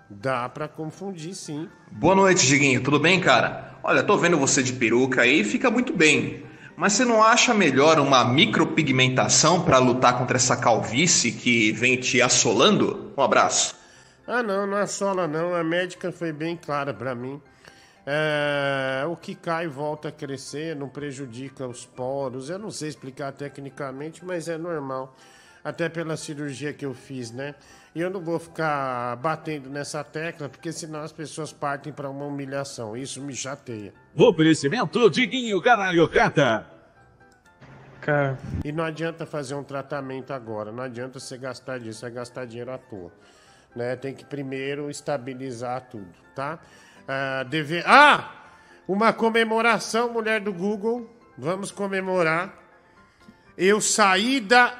Dá 0.09 0.49
pra 0.49 0.67
confundir, 0.67 1.35
sim. 1.35 1.69
Boa 1.91 2.15
noite, 2.15 2.47
Diguinho. 2.47 2.81
Tudo 2.81 2.99
bem, 2.99 3.21
cara? 3.21 3.75
Olha, 3.83 4.01
tô 4.01 4.17
vendo 4.17 4.37
você 4.37 4.63
de 4.63 4.73
peruca 4.73 5.21
aí, 5.21 5.43
fica 5.43 5.69
muito 5.69 5.93
bem. 5.93 6.43
Mas 6.75 6.93
você 6.93 7.05
não 7.05 7.21
acha 7.21 7.53
melhor 7.53 7.99
uma 7.99 8.23
micropigmentação 8.25 9.63
pra 9.63 9.77
lutar 9.77 10.17
contra 10.17 10.37
essa 10.37 10.57
calvície 10.57 11.31
que 11.31 11.71
vem 11.73 11.97
te 11.97 12.21
assolando? 12.21 13.13
Um 13.15 13.21
abraço. 13.21 13.75
Ah, 14.25 14.41
não, 14.41 14.65
não 14.65 14.77
assola 14.77 15.27
não. 15.27 15.53
A 15.53 15.63
médica 15.63 16.11
foi 16.11 16.31
bem 16.31 16.55
clara 16.55 16.93
pra 16.93 17.13
mim. 17.13 17.41
É, 18.11 19.05
o 19.05 19.15
que 19.15 19.35
cai 19.35 19.67
volta 19.67 20.07
a 20.07 20.11
crescer, 20.11 20.75
não 20.75 20.89
prejudica 20.89 21.67
os 21.67 21.85
poros. 21.85 22.49
Eu 22.49 22.57
não 22.57 22.71
sei 22.71 22.89
explicar 22.89 23.31
tecnicamente, 23.31 24.25
mas 24.25 24.47
é 24.47 24.57
normal. 24.57 25.15
Até 25.63 25.87
pela 25.87 26.17
cirurgia 26.17 26.73
que 26.73 26.83
eu 26.83 26.95
fiz, 26.95 27.29
né? 27.29 27.53
E 27.93 28.01
eu 28.01 28.09
não 28.09 28.19
vou 28.19 28.39
ficar 28.39 29.15
batendo 29.17 29.69
nessa 29.69 30.03
tecla, 30.03 30.49
porque 30.49 30.71
senão 30.71 31.01
as 31.01 31.11
pessoas 31.11 31.53
partem 31.53 31.93
pra 31.93 32.09
uma 32.09 32.25
humilhação. 32.25 32.97
Isso 32.97 33.21
me 33.21 33.35
chateia. 33.35 33.93
Oferecimento 34.15 35.07
Diguinho 35.07 35.61
Caralhocata. 35.61 36.65
Cara. 38.01 38.39
E 38.65 38.71
não 38.71 38.85
adianta 38.85 39.23
fazer 39.23 39.53
um 39.53 39.63
tratamento 39.63 40.33
agora, 40.33 40.71
não 40.71 40.81
adianta 40.81 41.19
você 41.19 41.37
gastar 41.37 41.79
você 41.79 42.01
vai 42.01 42.11
gastar 42.11 42.45
dinheiro 42.45 42.71
à 42.71 42.77
toa. 42.79 43.11
Né? 43.75 43.95
Tem 43.95 44.15
que 44.15 44.25
primeiro 44.25 44.89
estabilizar 44.89 45.89
tudo, 45.91 46.09
tá? 46.33 46.57
Ah, 47.11 47.43
deve... 47.43 47.83
ah! 47.87 48.29
Uma 48.87 49.11
comemoração, 49.11 50.13
mulher 50.13 50.39
do 50.39 50.53
Google. 50.53 51.09
Vamos 51.35 51.71
comemorar. 51.71 52.53
Eu 53.57 53.81
saí 53.81 54.39
da 54.39 54.73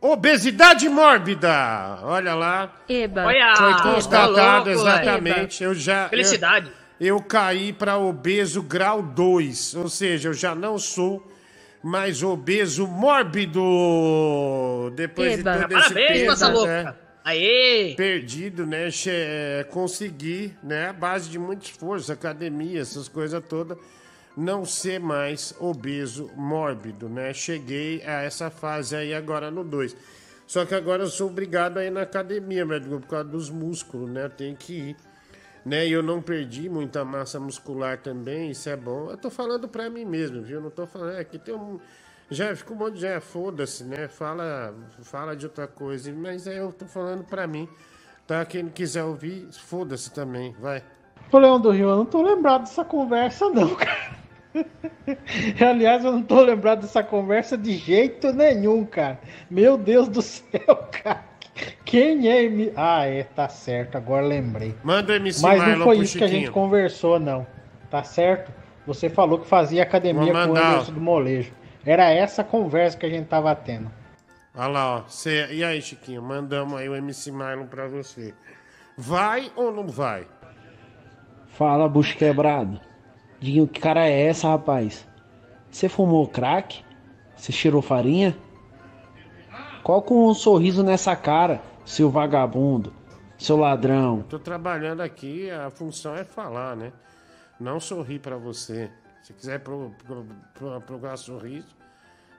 obesidade 0.00 0.88
mórbida. 0.88 1.98
Olha 2.04 2.34
lá. 2.34 2.72
Eba. 2.88 3.24
Foi 3.24 3.38
tá 3.38 3.82
constatado 3.82 4.70
louco, 4.70 4.80
exatamente. 4.80 5.62
Eu 5.62 5.74
já. 5.74 6.08
Felicidade. 6.08 6.72
eu 6.98 7.20
caí 7.20 7.72
para 7.72 7.98
obeso 7.98 8.62
grau 8.62 9.02
2. 9.02 9.74
Ou 9.74 9.88
seja, 9.90 10.30
eu 10.30 10.34
já 10.34 10.54
não 10.54 10.78
sou 10.78 11.30
mais 11.82 12.22
obeso 12.22 12.86
mórbido. 12.86 13.60
Depois 14.94 15.38
Eba. 15.38 15.52
de 15.52 15.60
todo 15.60 15.72
esse 15.72 15.88
Parabéns, 15.88 16.18
tempo, 16.18 16.26
passa 16.30 16.48
né? 16.48 16.54
louca. 16.54 17.07
Aê! 17.28 17.94
Perdido, 17.94 18.64
né? 18.64 18.90
Che- 18.90 19.10
é, 19.10 19.68
né? 20.62 20.88
A 20.88 20.92
base 20.94 21.28
de 21.28 21.38
muito 21.38 21.64
esforço, 21.66 22.10
academia, 22.10 22.80
essas 22.80 23.06
coisas 23.06 23.44
todas, 23.46 23.76
não 24.34 24.64
ser 24.64 24.98
mais 24.98 25.54
obeso 25.60 26.30
mórbido, 26.34 27.06
né? 27.06 27.34
Cheguei 27.34 28.02
a 28.02 28.22
essa 28.22 28.48
fase 28.48 28.96
aí 28.96 29.12
agora 29.12 29.50
no 29.50 29.62
2. 29.62 29.94
Só 30.46 30.64
que 30.64 30.74
agora 30.74 31.02
eu 31.02 31.08
sou 31.08 31.28
obrigado 31.28 31.76
a 31.76 31.84
ir 31.84 31.90
na 31.90 32.00
academia, 32.00 32.64
médico, 32.64 32.98
por 32.98 33.06
causa 33.08 33.28
dos 33.28 33.50
músculos, 33.50 34.08
né? 34.08 34.30
Tenho 34.30 34.56
que 34.56 34.72
ir. 34.72 34.96
Né? 35.66 35.86
E 35.86 35.92
eu 35.92 36.02
não 36.02 36.22
perdi 36.22 36.66
muita 36.70 37.04
massa 37.04 37.38
muscular 37.38 37.98
também, 37.98 38.52
isso 38.52 38.70
é 38.70 38.76
bom. 38.76 39.10
Eu 39.10 39.18
tô 39.18 39.28
falando 39.28 39.68
pra 39.68 39.90
mim 39.90 40.06
mesmo, 40.06 40.40
viu? 40.40 40.62
Não 40.62 40.70
tô 40.70 40.86
falando. 40.86 41.18
É 41.18 41.24
que 41.24 41.38
tem 41.38 41.54
um. 41.54 41.78
Já 42.30 42.54
ficou 42.54 42.76
um 42.76 42.80
monte 42.80 42.94
de. 42.94 43.00
Já, 43.00 43.20
foda-se, 43.20 43.84
né? 43.84 44.08
Fala, 44.08 44.74
fala 45.02 45.34
de 45.34 45.46
outra 45.46 45.66
coisa. 45.66 46.12
Mas 46.12 46.46
é, 46.46 46.60
eu 46.60 46.72
tô 46.72 46.86
falando 46.86 47.24
pra 47.24 47.46
mim. 47.46 47.68
Tá? 48.26 48.44
Quem 48.44 48.64
não 48.64 48.70
quiser 48.70 49.04
ouvir, 49.04 49.48
foda-se 49.52 50.12
também. 50.12 50.54
Vai. 50.60 50.82
Ô, 51.32 51.38
Leão 51.38 51.60
do 51.60 51.70
Rio, 51.70 51.88
eu 51.88 51.96
não 51.96 52.04
tô 52.04 52.20
lembrado 52.22 52.62
dessa 52.62 52.84
conversa, 52.84 53.48
não, 53.48 53.72
cara. 53.76 54.18
Aliás, 55.60 56.04
eu 56.04 56.12
não 56.12 56.22
tô 56.22 56.42
lembrado 56.42 56.82
dessa 56.82 57.02
conversa 57.02 57.56
de 57.56 57.76
jeito 57.76 58.32
nenhum, 58.32 58.84
cara. 58.84 59.18
Meu 59.50 59.78
Deus 59.78 60.08
do 60.08 60.20
céu, 60.20 60.76
cara. 61.02 61.24
Quem 61.84 62.28
é 62.28 62.44
M... 62.44 62.72
Ah, 62.76 63.04
é, 63.06 63.24
tá 63.24 63.48
certo, 63.48 63.96
agora 63.96 64.24
lembrei. 64.24 64.74
Manda 64.84 65.16
MC 65.16 65.42
Mas 65.42 65.58
Marlon 65.58 65.76
não 65.78 65.84
foi 65.84 65.98
isso 65.98 66.16
que 66.18 66.24
a 66.24 66.28
gente 66.28 66.50
conversou, 66.50 67.18
não. 67.18 67.46
Tá 67.90 68.02
certo? 68.04 68.52
Você 68.86 69.08
falou 69.08 69.38
que 69.38 69.46
fazia 69.46 69.82
academia 69.82 70.32
com 70.32 70.50
o. 70.50 70.56
Anderson 70.56 70.92
do 70.92 71.00
Molejo. 71.00 71.52
Era 71.84 72.10
essa 72.10 72.44
conversa 72.44 72.96
que 72.98 73.06
a 73.06 73.10
gente 73.10 73.26
tava 73.26 73.54
tendo. 73.54 73.90
Olha 74.54 74.66
lá, 74.68 74.96
ó. 74.96 75.02
Cê- 75.08 75.52
E 75.52 75.62
aí, 75.64 75.80
Chiquinho? 75.80 76.22
Mandamos 76.22 76.74
aí 76.78 76.88
o 76.88 76.94
MC 76.96 77.30
Marlon 77.30 77.66
pra 77.66 77.86
você. 77.86 78.34
Vai 78.96 79.50
ou 79.54 79.72
não 79.72 79.86
vai? 79.86 80.26
Fala, 81.48 81.88
bucho 81.88 82.16
quebrado. 82.16 82.80
Diguinho, 83.40 83.68
que 83.68 83.80
cara 83.80 84.08
é 84.08 84.26
essa, 84.26 84.48
rapaz? 84.48 85.06
Você 85.70 85.88
fumou 85.88 86.26
crack? 86.28 86.82
Você 87.36 87.52
cheirou 87.52 87.80
farinha? 87.82 88.36
Qual 89.82 90.02
com 90.02 90.28
um 90.28 90.34
sorriso 90.34 90.82
nessa 90.82 91.14
cara, 91.16 91.62
seu 91.84 92.10
vagabundo, 92.10 92.92
seu 93.38 93.56
ladrão? 93.56 94.22
Tô 94.28 94.38
trabalhando 94.38 95.00
aqui, 95.00 95.48
a 95.50 95.70
função 95.70 96.14
é 96.16 96.24
falar, 96.24 96.76
né? 96.76 96.92
Não 97.60 97.78
sorrir 97.80 98.18
pra 98.18 98.36
você. 98.36 98.90
Se 99.28 99.34
quiser 99.34 99.58
pro, 99.60 99.92
pro, 100.06 100.24
pro- 100.54 100.80
procurar 100.80 101.18
sorriso, 101.18 101.66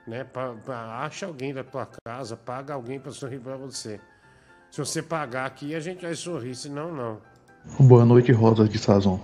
né? 0.08 0.24
pa- 0.24 0.56
pa- 0.66 1.04
acha 1.04 1.24
alguém 1.26 1.54
da 1.54 1.62
tua 1.62 1.86
casa, 2.04 2.36
paga 2.36 2.74
alguém 2.74 2.98
pra 2.98 3.12
sorrir 3.12 3.38
pra 3.38 3.56
você. 3.56 4.00
Se 4.72 4.78
você 4.80 5.00
pagar 5.00 5.46
aqui, 5.46 5.72
a 5.76 5.78
gente 5.78 6.02
vai 6.04 6.16
sorrir, 6.16 6.52
senão 6.56 6.92
não. 6.92 7.18
Boa 7.78 8.04
noite, 8.04 8.32
Rosa 8.32 8.68
de 8.68 8.76
Sazon. 8.76 9.20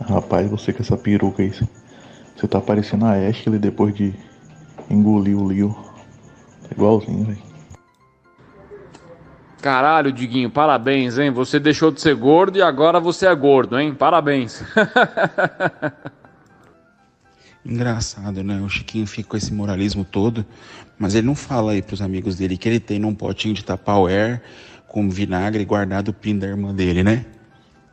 Rapaz, 0.00 0.50
você 0.50 0.72
com 0.72 0.82
essa 0.82 0.96
peruca 0.96 1.40
aí, 1.40 1.52
você 1.52 2.48
tá 2.48 2.60
parecendo 2.60 3.06
a 3.06 3.12
Ashley 3.12 3.60
depois 3.60 3.94
de 3.94 4.12
engolir 4.90 5.38
o 5.38 5.46
Leo. 5.46 5.72
Tá 6.62 6.70
igualzinho, 6.72 7.26
velho. 7.26 7.42
Caralho, 9.62 10.10
Diguinho, 10.10 10.50
parabéns, 10.50 11.16
hein? 11.16 11.30
Você 11.30 11.60
deixou 11.60 11.92
de 11.92 12.00
ser 12.00 12.16
gordo 12.16 12.58
e 12.58 12.62
agora 12.62 12.98
você 12.98 13.24
é 13.24 13.34
gordo, 13.36 13.78
hein? 13.78 13.94
Parabéns. 13.94 14.64
Engraçado, 17.68 18.44
né? 18.44 18.60
O 18.60 18.68
Chiquinho 18.68 19.06
fica 19.08 19.30
com 19.30 19.36
esse 19.36 19.52
moralismo 19.52 20.04
todo, 20.04 20.46
mas 20.96 21.16
ele 21.16 21.26
não 21.26 21.34
fala 21.34 21.72
aí 21.72 21.82
pros 21.82 22.00
amigos 22.00 22.36
dele 22.36 22.56
que 22.56 22.68
ele 22.68 22.78
tem 22.78 23.00
num 23.00 23.12
potinho 23.12 23.54
de 23.54 23.64
Tupperware 23.64 24.40
com 24.86 25.10
vinagre 25.10 25.64
guardado 25.64 26.08
o 26.08 26.12
pin 26.12 26.38
da 26.38 26.46
irmã 26.46 26.72
dele, 26.72 27.02
né? 27.02 27.26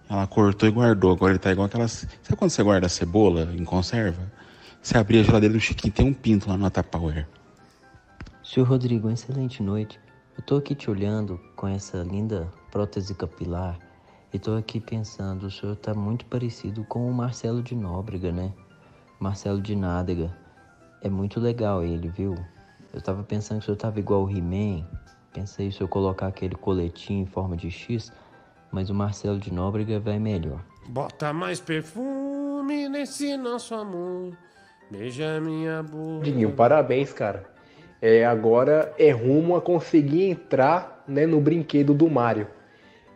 Ela 0.07 0.27
cortou 0.27 0.69
e 0.69 0.71
guardou. 0.71 1.11
Agora 1.11 1.31
ele 1.31 1.39
tá 1.39 1.51
igual 1.51 1.65
aquelas. 1.65 2.05
Sabe 2.21 2.37
quando 2.37 2.51
você 2.51 2.61
guarda 2.61 2.87
cebola 2.87 3.51
em 3.57 3.63
conserva? 3.63 4.31
Você 4.79 4.95
abrir 4.95 5.19
a 5.19 5.23
geladeira 5.23 5.53
do 5.53 5.59
Chiquinho, 5.59 5.91
tem 5.91 6.05
um 6.05 6.13
pinto 6.13 6.49
lá 6.49 6.55
no 6.55 6.69
Tupperware. 6.69 7.27
Senhor 8.43 8.67
Rodrigo, 8.67 9.09
excelente 9.09 9.63
noite. 9.63 9.99
Eu 10.37 10.43
tô 10.43 10.57
aqui 10.57 10.75
te 10.75 10.91
olhando 10.91 11.39
com 11.55 11.67
essa 11.67 12.03
linda 12.03 12.47
prótese 12.69 13.15
capilar 13.15 13.79
e 14.31 14.37
tô 14.37 14.55
aqui 14.55 14.79
pensando, 14.79 15.47
o 15.47 15.51
senhor 15.51 15.75
tá 15.75 15.93
muito 15.93 16.25
parecido 16.25 16.83
com 16.83 17.09
o 17.09 17.13
Marcelo 17.13 17.63
de 17.63 17.75
Nóbrega, 17.75 18.31
né? 18.31 18.51
Marcelo 19.23 19.61
de 19.61 19.73
Nádega. 19.73 20.29
É 21.01 21.09
muito 21.09 21.39
legal 21.39 21.81
ele, 21.81 22.09
viu? 22.09 22.35
Eu 22.93 23.01
tava 23.01 23.23
pensando 23.23 23.59
que 23.59 23.63
o 23.63 23.65
senhor 23.67 23.77
tava 23.77 23.97
igual 23.97 24.25
o 24.25 24.29
He-Man. 24.29 24.85
Pensei 25.31 25.71
se 25.71 25.79
eu 25.79 25.87
colocar 25.87 26.27
aquele 26.27 26.55
coletinho 26.55 27.23
em 27.23 27.25
forma 27.25 27.55
de 27.55 27.71
X, 27.71 28.11
mas 28.69 28.89
o 28.89 28.93
Marcelo 28.93 29.39
de 29.39 29.51
Nóbrega 29.51 29.97
vai 29.97 30.19
melhor. 30.19 30.59
Bota 30.89 31.31
mais 31.31 31.61
perfume 31.61 32.89
nesse 32.89 33.37
nosso 33.37 33.73
amor. 33.73 34.37
Beija 34.91 35.39
minha 35.39 35.81
boca. 35.81 36.25
Diguinho, 36.25 36.51
parabéns, 36.51 37.13
cara. 37.13 37.45
É, 38.01 38.25
agora 38.25 38.93
é 38.99 39.11
rumo 39.11 39.55
a 39.55 39.61
conseguir 39.61 40.25
entrar 40.25 41.01
né, 41.07 41.25
no 41.25 41.39
brinquedo 41.39 41.93
do 41.93 42.09
Mario. 42.09 42.47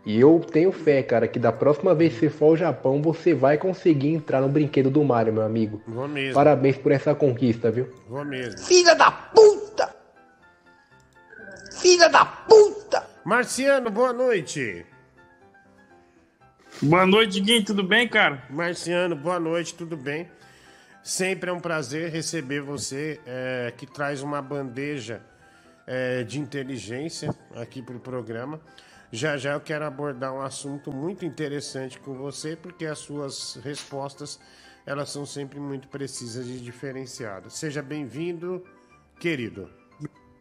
E 0.08 0.22
eu 0.22 0.40
tenho 0.40 0.72
fé, 0.72 1.04
cara, 1.04 1.28
que 1.28 1.38
da 1.38 1.52
próxima 1.52 1.94
vez 1.94 2.14
que 2.14 2.20
você 2.22 2.30
for 2.30 2.46
ao 2.46 2.56
Japão, 2.56 3.02
você 3.02 3.34
vai 3.34 3.58
conseguir 3.58 4.14
entrar 4.14 4.40
no 4.40 4.48
brinquedo 4.48 4.90
do 4.90 5.04
Mario, 5.04 5.34
meu 5.34 5.44
amigo. 5.44 5.82
Vou 5.86 6.08
mesmo. 6.08 6.34
Parabéns 6.34 6.78
por 6.78 6.94
essa 6.94 7.14
conquista, 7.14 7.70
viu? 7.70 7.94
Vou 8.08 8.24
mesmo. 8.24 8.58
Filha 8.58 8.96
da 8.96 9.12
puta! 9.12 9.94
Filha 11.82 12.08
da 12.08 12.24
puta! 12.24 13.06
Marciano, 13.26 13.90
boa 13.92 14.14
noite. 14.14 14.86
Boa 16.82 17.06
noite, 17.06 17.34
Diguinho, 17.34 17.66
tudo 17.66 17.84
bem, 17.84 18.08
cara? 18.08 18.44
Marciano, 18.50 19.14
boa 19.14 19.42
noite, 19.42 19.74
tudo 19.74 19.98
bem? 19.98 20.30
Sempre 21.04 21.50
é 21.50 21.54
um 21.54 21.60
prazer 21.60 22.10
receber 22.10 22.62
você, 22.62 23.20
é, 23.26 23.74
que 23.76 23.86
traz 23.86 24.24
uma 24.24 24.42
bandeja 24.42 25.22
é, 25.86 26.24
de 26.24 26.40
inteligência 26.40 27.36
aqui 27.54 27.82
para 27.82 27.98
o 27.98 28.00
programa. 28.00 28.62
Já 29.12 29.38
já 29.38 29.54
eu 29.54 29.62
quero 29.62 29.86
abordar 29.86 30.34
um 30.34 30.42
assunto 30.42 30.92
muito 30.92 31.26
interessante 31.26 32.00
com 32.00 32.14
você, 32.16 32.56
porque 32.56 32.86
as 32.86 33.00
suas 33.00 33.56
respostas 33.64 34.40
elas 34.86 35.10
são 35.10 35.26
sempre 35.26 35.60
muito 35.60 35.88
precisas 35.88 36.48
e 36.48 36.60
diferenciadas. 36.60 37.54
Seja 37.54 37.82
bem-vindo, 37.82 38.64
querido. 39.20 39.70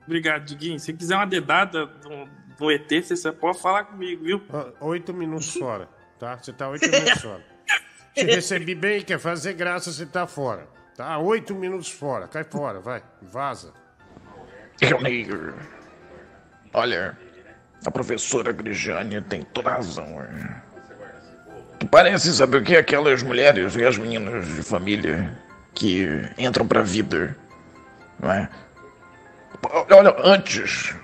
Obrigado, 0.04 0.44
Diguinho. 0.44 0.78
Se 0.78 0.92
quiser 0.92 1.16
uma 1.16 1.26
dedada 1.26 1.86
do, 1.86 2.28
do 2.56 2.70
ET, 2.70 2.88
você 2.88 3.16
só 3.16 3.32
pode 3.32 3.60
falar 3.60 3.84
comigo, 3.84 4.24
viu? 4.24 4.42
Oito 4.80 5.12
minutos 5.12 5.52
fora, 5.58 5.88
tá? 6.18 6.36
Você 6.38 6.52
tá 6.52 6.68
oito 6.68 6.88
minutos 6.88 7.20
fora. 7.20 7.44
Te 8.14 8.24
recebi 8.24 8.74
bem, 8.74 9.02
quer 9.02 9.18
fazer 9.18 9.52
graça, 9.54 9.92
você 9.92 10.06
tá 10.06 10.26
fora. 10.26 10.68
Tá? 10.96 11.18
Oito 11.18 11.54
minutos 11.54 11.90
fora. 11.90 12.26
Cai 12.26 12.44
fora, 12.44 12.80
vai. 12.80 13.02
Vaza. 13.20 13.74
Olha, 16.72 17.18
a 17.86 17.90
professora 17.90 18.52
Grijane 18.52 19.20
tem 19.22 19.42
toda 19.42 19.70
razão. 19.70 20.20
Tu 21.78 21.86
parece, 21.86 22.32
sabe 22.34 22.56
o 22.56 22.62
que? 22.62 22.76
Aquelas 22.76 23.22
mulheres 23.22 23.76
e 23.76 23.84
as 23.84 23.96
meninas 23.96 24.44
de 24.44 24.62
família 24.62 25.32
que 25.72 26.08
entram 26.36 26.66
pra 26.66 26.82
vida, 26.82 27.36
não 28.18 28.32
é? 28.32 28.48
Olha, 29.90 30.14
antes, 30.24 30.94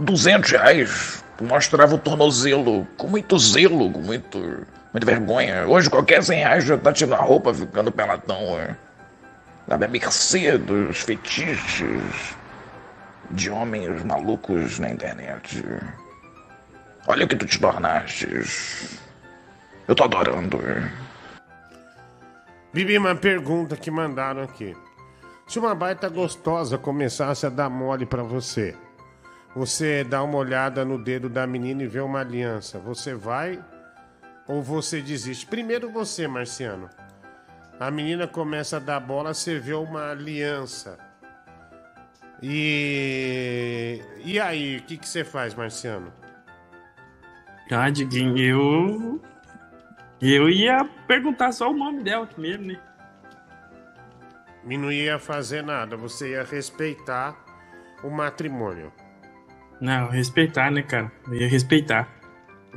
200 0.00 0.50
reais, 0.50 1.24
mostrava 1.40 1.94
o 1.94 1.98
tornozelo 1.98 2.86
com 2.96 3.06
muito 3.06 3.38
zelo, 3.38 3.92
com 3.92 4.00
muito, 4.00 4.66
muita 4.92 5.06
vergonha. 5.06 5.66
Hoje, 5.68 5.88
qualquer 5.88 6.22
100 6.22 6.38
reais 6.38 6.64
já 6.64 6.76
tá 6.76 6.92
tirando 6.92 7.14
a 7.14 7.22
roupa, 7.22 7.54
ficando 7.54 7.92
peladão, 7.92 8.58
é. 8.58 8.76
Sabe, 9.68 9.86
mercê 9.86 10.58
dos 10.58 11.00
fetiches 11.00 12.34
de 13.30 13.50
homens 13.50 14.02
malucos 14.04 14.78
na 14.78 14.90
internet. 14.90 15.64
Olha 17.06 17.26
o 17.26 17.28
que 17.28 17.36
tu 17.36 17.46
te 17.46 17.60
tornaste. 17.60 18.26
Eu 19.86 19.94
tô 19.94 20.04
adorando. 20.04 20.58
Bibi, 22.72 22.96
uma 22.96 23.14
pergunta 23.14 23.76
que 23.76 23.90
mandaram 23.90 24.42
aqui. 24.42 24.74
Se 25.46 25.58
uma 25.58 25.74
baita 25.74 26.08
gostosa 26.08 26.78
começasse 26.78 27.44
a 27.44 27.50
dar 27.50 27.68
mole 27.68 28.06
pra 28.06 28.22
você, 28.22 28.74
você 29.54 30.02
dá 30.02 30.22
uma 30.22 30.38
olhada 30.38 30.82
no 30.82 30.98
dedo 30.98 31.28
da 31.28 31.46
menina 31.46 31.82
e 31.82 31.86
vê 31.86 32.00
uma 32.00 32.20
aliança, 32.20 32.78
você 32.78 33.14
vai 33.14 33.62
ou 34.48 34.62
você 34.62 35.02
desiste? 35.02 35.46
Primeiro 35.46 35.90
você, 35.90 36.26
Marciano. 36.26 36.88
A 37.78 37.90
menina 37.90 38.26
começa 38.26 38.78
a 38.78 38.80
dar 38.80 39.00
bola, 39.00 39.34
você 39.34 39.58
vê 39.58 39.74
uma 39.74 40.10
aliança. 40.10 40.98
E. 42.42 44.00
E 44.24 44.40
aí, 44.40 44.78
o 44.78 44.82
que, 44.82 44.96
que 44.96 45.08
você 45.08 45.22
faz, 45.22 45.54
Marciano? 45.54 46.23
Ah, 47.70 47.90
Diguinho, 47.90 48.38
eu. 48.38 49.20
Eu 50.20 50.48
ia 50.48 50.84
perguntar 51.06 51.52
só 51.52 51.70
o 51.70 51.76
nome 51.76 52.02
dela 52.02 52.26
primeiro, 52.26 52.62
né? 52.62 52.80
E 54.66 54.76
não 54.78 54.90
ia 54.90 55.18
fazer 55.18 55.62
nada, 55.62 55.96
você 55.96 56.30
ia 56.30 56.42
respeitar 56.42 57.36
o 58.02 58.10
matrimônio. 58.10 58.92
Não, 59.80 60.08
respeitar, 60.08 60.70
né, 60.70 60.82
cara? 60.82 61.12
Eu 61.26 61.34
ia 61.34 61.48
respeitar. 61.48 62.08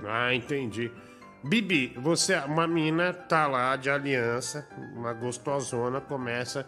Ah, 0.05 0.33
entendi. 0.33 0.91
Bibi, 1.43 1.93
você, 1.97 2.35
uma 2.39 2.67
mina 2.67 3.13
tá 3.13 3.47
lá 3.47 3.75
de 3.75 3.89
aliança, 3.89 4.67
uma 4.93 5.13
gostosona, 5.13 6.01
começa 6.01 6.67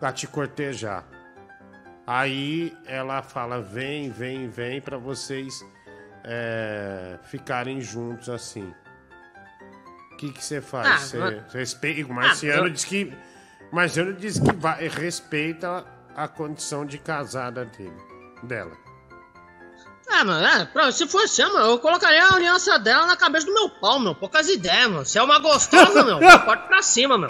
a 0.00 0.12
te 0.12 0.26
cortejar. 0.26 1.04
Aí 2.06 2.76
ela 2.86 3.22
fala: 3.22 3.60
vem, 3.62 4.10
vem, 4.10 4.48
vem, 4.48 4.80
pra 4.80 4.98
vocês 4.98 5.64
é, 6.24 7.18
ficarem 7.24 7.80
juntos 7.80 8.28
assim. 8.28 8.72
O 10.12 10.16
que 10.16 10.30
que 10.32 10.44
você 10.44 10.60
faz? 10.60 10.86
Ah, 10.86 10.98
Você 10.98 11.18
mas- 11.18 11.52
respeita. 11.52 12.10
Ah, 12.10 12.14
Marciano 12.14 12.66
eu- 12.66 12.70
diz 12.70 12.84
que. 12.84 13.12
Marciano 13.72 14.12
diz 14.12 14.38
que 14.38 14.52
vai, 14.54 14.86
respeita 14.88 15.84
a 16.14 16.28
condição 16.28 16.84
de 16.84 16.98
casada 16.98 17.64
dele, 17.64 17.96
dela. 18.42 18.72
Ah, 20.10 20.24
mano, 20.24 20.46
é, 20.46 20.64
pra- 20.66 20.92
se 20.92 21.06
fosse 21.08 21.40
assim, 21.42 21.52
mano, 21.52 21.70
eu 21.70 21.78
colocaria 21.78 22.22
a 22.22 22.34
aliança 22.34 22.78
dela 22.78 23.06
na 23.06 23.16
cabeça 23.16 23.46
do 23.46 23.54
meu 23.54 23.70
pau, 23.70 23.98
meu. 23.98 24.14
Poucas 24.14 24.48
ideias, 24.48 24.88
mano. 24.90 25.04
Se 25.06 25.18
é 25.18 25.22
uma 25.22 25.38
gostosa, 25.38 26.04
meu, 26.04 26.20
eu 26.22 26.38
corto 26.40 26.68
pra 26.68 26.82
cima, 26.82 27.16
meu. 27.16 27.28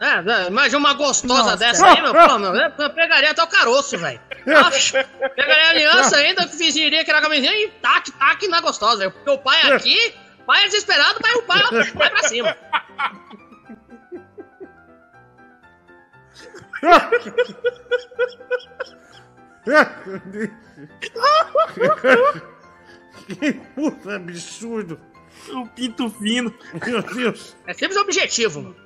É, 0.00 0.44
é, 0.44 0.46
imagina 0.48 0.78
uma 0.78 0.92
gostosa 0.94 1.42
Nossa. 1.42 1.56
dessa 1.56 1.86
aí, 1.86 2.00
meu, 2.02 2.12
pô, 2.12 2.38
meu, 2.38 2.54
eu 2.54 2.72
eu 2.78 2.90
pegaria 2.90 3.30
até 3.30 3.42
o 3.42 3.46
caroço, 3.46 3.96
velho. 3.98 4.20
Pegaria 4.44 5.66
a 5.66 5.70
aliança 5.70 6.16
ainda, 6.16 6.48
fingiria 6.48 7.04
que 7.04 7.10
era 7.10 7.18
a 7.18 7.22
camisinha 7.22 7.52
e 7.54 7.68
tac, 7.82 8.10
tac 8.12 8.48
na 8.48 8.60
gostosa. 8.60 9.10
Porque 9.10 9.30
o 9.30 9.38
pai 9.38 9.72
aqui, 9.72 10.14
pai 10.46 10.64
é 10.64 10.66
desesperado, 10.66 11.18
mas 11.22 11.34
o 11.36 11.42
pai 11.42 11.62
vai 11.94 12.10
pra 12.10 12.22
cima. 12.24 12.56
que 23.26 23.52
puta 23.74 24.16
absurdo. 24.16 25.00
O 25.50 25.66
pinto 25.68 26.10
fino. 26.10 26.52
Meu 26.86 27.02
Deus. 27.02 27.56
É 27.66 27.72
simples 27.72 27.96
e 27.96 28.00
objetivo, 28.00 28.62
mano. 28.62 28.76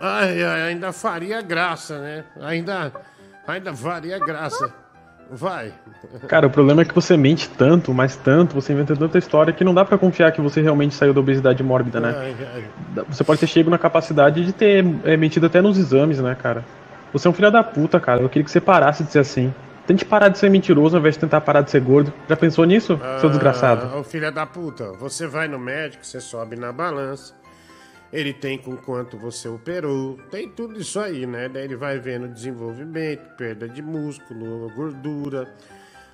Ai, 0.00 0.42
ai, 0.42 0.62
ainda 0.62 0.92
faria 0.92 1.42
graça, 1.42 2.00
né? 2.00 2.24
Ainda, 2.40 2.90
ainda 3.50 3.74
faria 3.74 4.18
graça. 4.18 4.72
Vai. 5.30 5.72
Cara, 6.26 6.48
o 6.48 6.50
problema 6.50 6.82
é 6.82 6.84
que 6.84 6.94
você 6.94 7.16
mente 7.16 7.48
tanto, 7.50 7.94
mas 7.94 8.16
tanto, 8.16 8.54
você 8.54 8.72
inventa 8.72 8.96
tanta 8.96 9.16
história 9.16 9.52
que 9.52 9.62
não 9.62 9.72
dá 9.72 9.84
pra 9.84 9.96
confiar 9.96 10.32
que 10.32 10.40
você 10.40 10.60
realmente 10.60 10.92
saiu 10.92 11.14
da 11.14 11.20
obesidade 11.20 11.62
mórbida, 11.62 12.00
né? 12.00 12.14
Ai, 12.16 12.36
ai. 12.54 13.04
Você 13.08 13.22
pode 13.22 13.38
ter 13.38 13.46
chego 13.46 13.70
na 13.70 13.78
capacidade 13.78 14.44
de 14.44 14.52
ter 14.52 14.84
é, 15.04 15.16
mentido 15.16 15.46
até 15.46 15.62
nos 15.62 15.78
exames, 15.78 16.18
né, 16.18 16.34
cara? 16.34 16.64
Você 17.12 17.28
é 17.28 17.30
um 17.30 17.34
filho 17.34 17.50
da 17.50 17.62
puta, 17.62 18.00
cara. 18.00 18.20
Eu 18.22 18.28
queria 18.28 18.44
que 18.44 18.50
você 18.50 18.60
parasse 18.60 19.04
de 19.04 19.12
ser 19.12 19.20
assim. 19.20 19.54
Tente 19.86 20.04
parar 20.04 20.28
de 20.28 20.38
ser 20.38 20.48
mentiroso 20.50 20.96
ao 20.96 21.00
invés 21.00 21.14
de 21.14 21.20
tentar 21.20 21.40
parar 21.40 21.62
de 21.62 21.70
ser 21.70 21.80
gordo. 21.80 22.12
Já 22.28 22.36
pensou 22.36 22.64
nisso, 22.64 23.00
seu 23.20 23.28
desgraçado? 23.28 23.90
Ah, 23.92 23.98
Ô 23.98 24.04
filha 24.04 24.30
da 24.30 24.46
puta, 24.46 24.92
você 24.92 25.26
vai 25.26 25.48
no 25.48 25.58
médico, 25.58 26.04
você 26.04 26.20
sobe 26.20 26.56
na 26.56 26.72
balança. 26.72 27.34
Ele 28.12 28.32
tem 28.32 28.58
com 28.58 28.76
quanto 28.76 29.16
você 29.16 29.48
operou, 29.48 30.18
tem 30.30 30.48
tudo 30.48 30.80
isso 30.80 30.98
aí, 30.98 31.26
né? 31.26 31.48
Daí 31.48 31.64
ele 31.64 31.76
vai 31.76 31.98
vendo 31.98 32.28
desenvolvimento, 32.28 33.36
perda 33.36 33.68
de 33.68 33.80
músculo, 33.80 34.68
gordura, 34.74 35.48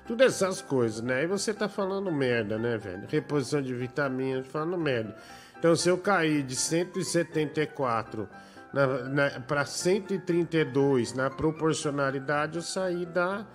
tudo 0.05 0.23
essas 0.23 0.61
coisas, 0.61 1.01
né? 1.01 1.23
E 1.23 1.27
você 1.27 1.53
tá 1.53 1.67
falando 1.67 2.11
merda, 2.11 2.57
né, 2.57 2.77
velho? 2.77 3.03
Reposição 3.09 3.61
de 3.61 3.73
vitaminas, 3.73 4.47
falando 4.47 4.77
merda. 4.77 5.15
Então, 5.57 5.75
se 5.75 5.89
eu 5.89 5.97
cair 5.97 6.43
de 6.43 6.55
174 6.55 8.29
na, 8.71 8.87
na, 9.09 9.39
para 9.41 9.65
132 9.65 11.13
na 11.13 11.29
proporcionalidade, 11.29 12.57
eu 12.57 12.61
saí 12.61 13.05
da 13.07 13.45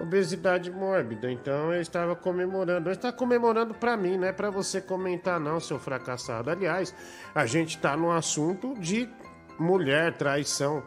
obesidade 0.00 0.70
mórbida. 0.70 1.30
Então 1.30 1.72
eu 1.72 1.80
estava 1.80 2.16
comemorando. 2.16 2.88
Eu 2.88 2.92
está 2.92 3.12
comemorando 3.12 3.74
para 3.74 3.96
mim, 3.96 4.16
não 4.16 4.26
é 4.26 4.32
para 4.32 4.50
você 4.50 4.80
comentar 4.80 5.38
não, 5.38 5.60
seu 5.60 5.78
fracassado. 5.78 6.50
Aliás, 6.50 6.94
a 7.34 7.46
gente 7.46 7.76
está 7.76 7.96
no 7.96 8.10
assunto 8.10 8.74
de 8.78 9.08
mulher, 9.58 10.14
traição, 10.14 10.82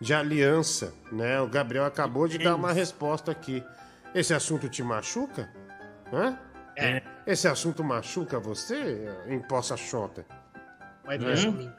de 0.00 0.14
aliança, 0.14 0.94
né? 1.12 1.40
O 1.40 1.48
Gabriel 1.48 1.84
acabou 1.84 2.26
de 2.26 2.38
dar 2.38 2.54
uma 2.54 2.72
resposta 2.72 3.30
aqui. 3.30 3.62
Esse 4.14 4.32
assunto 4.32 4.68
te 4.68 4.82
machuca? 4.82 5.48
Hã? 6.12 6.38
É. 6.76 7.02
Esse 7.26 7.48
assunto 7.48 7.82
machuca 7.82 8.38
você, 8.38 9.08
em 9.26 9.40
Poça 9.40 9.76
Xota? 9.76 10.24
Vai 11.04 11.18
ver 11.18 11.36
ver 11.36 11.72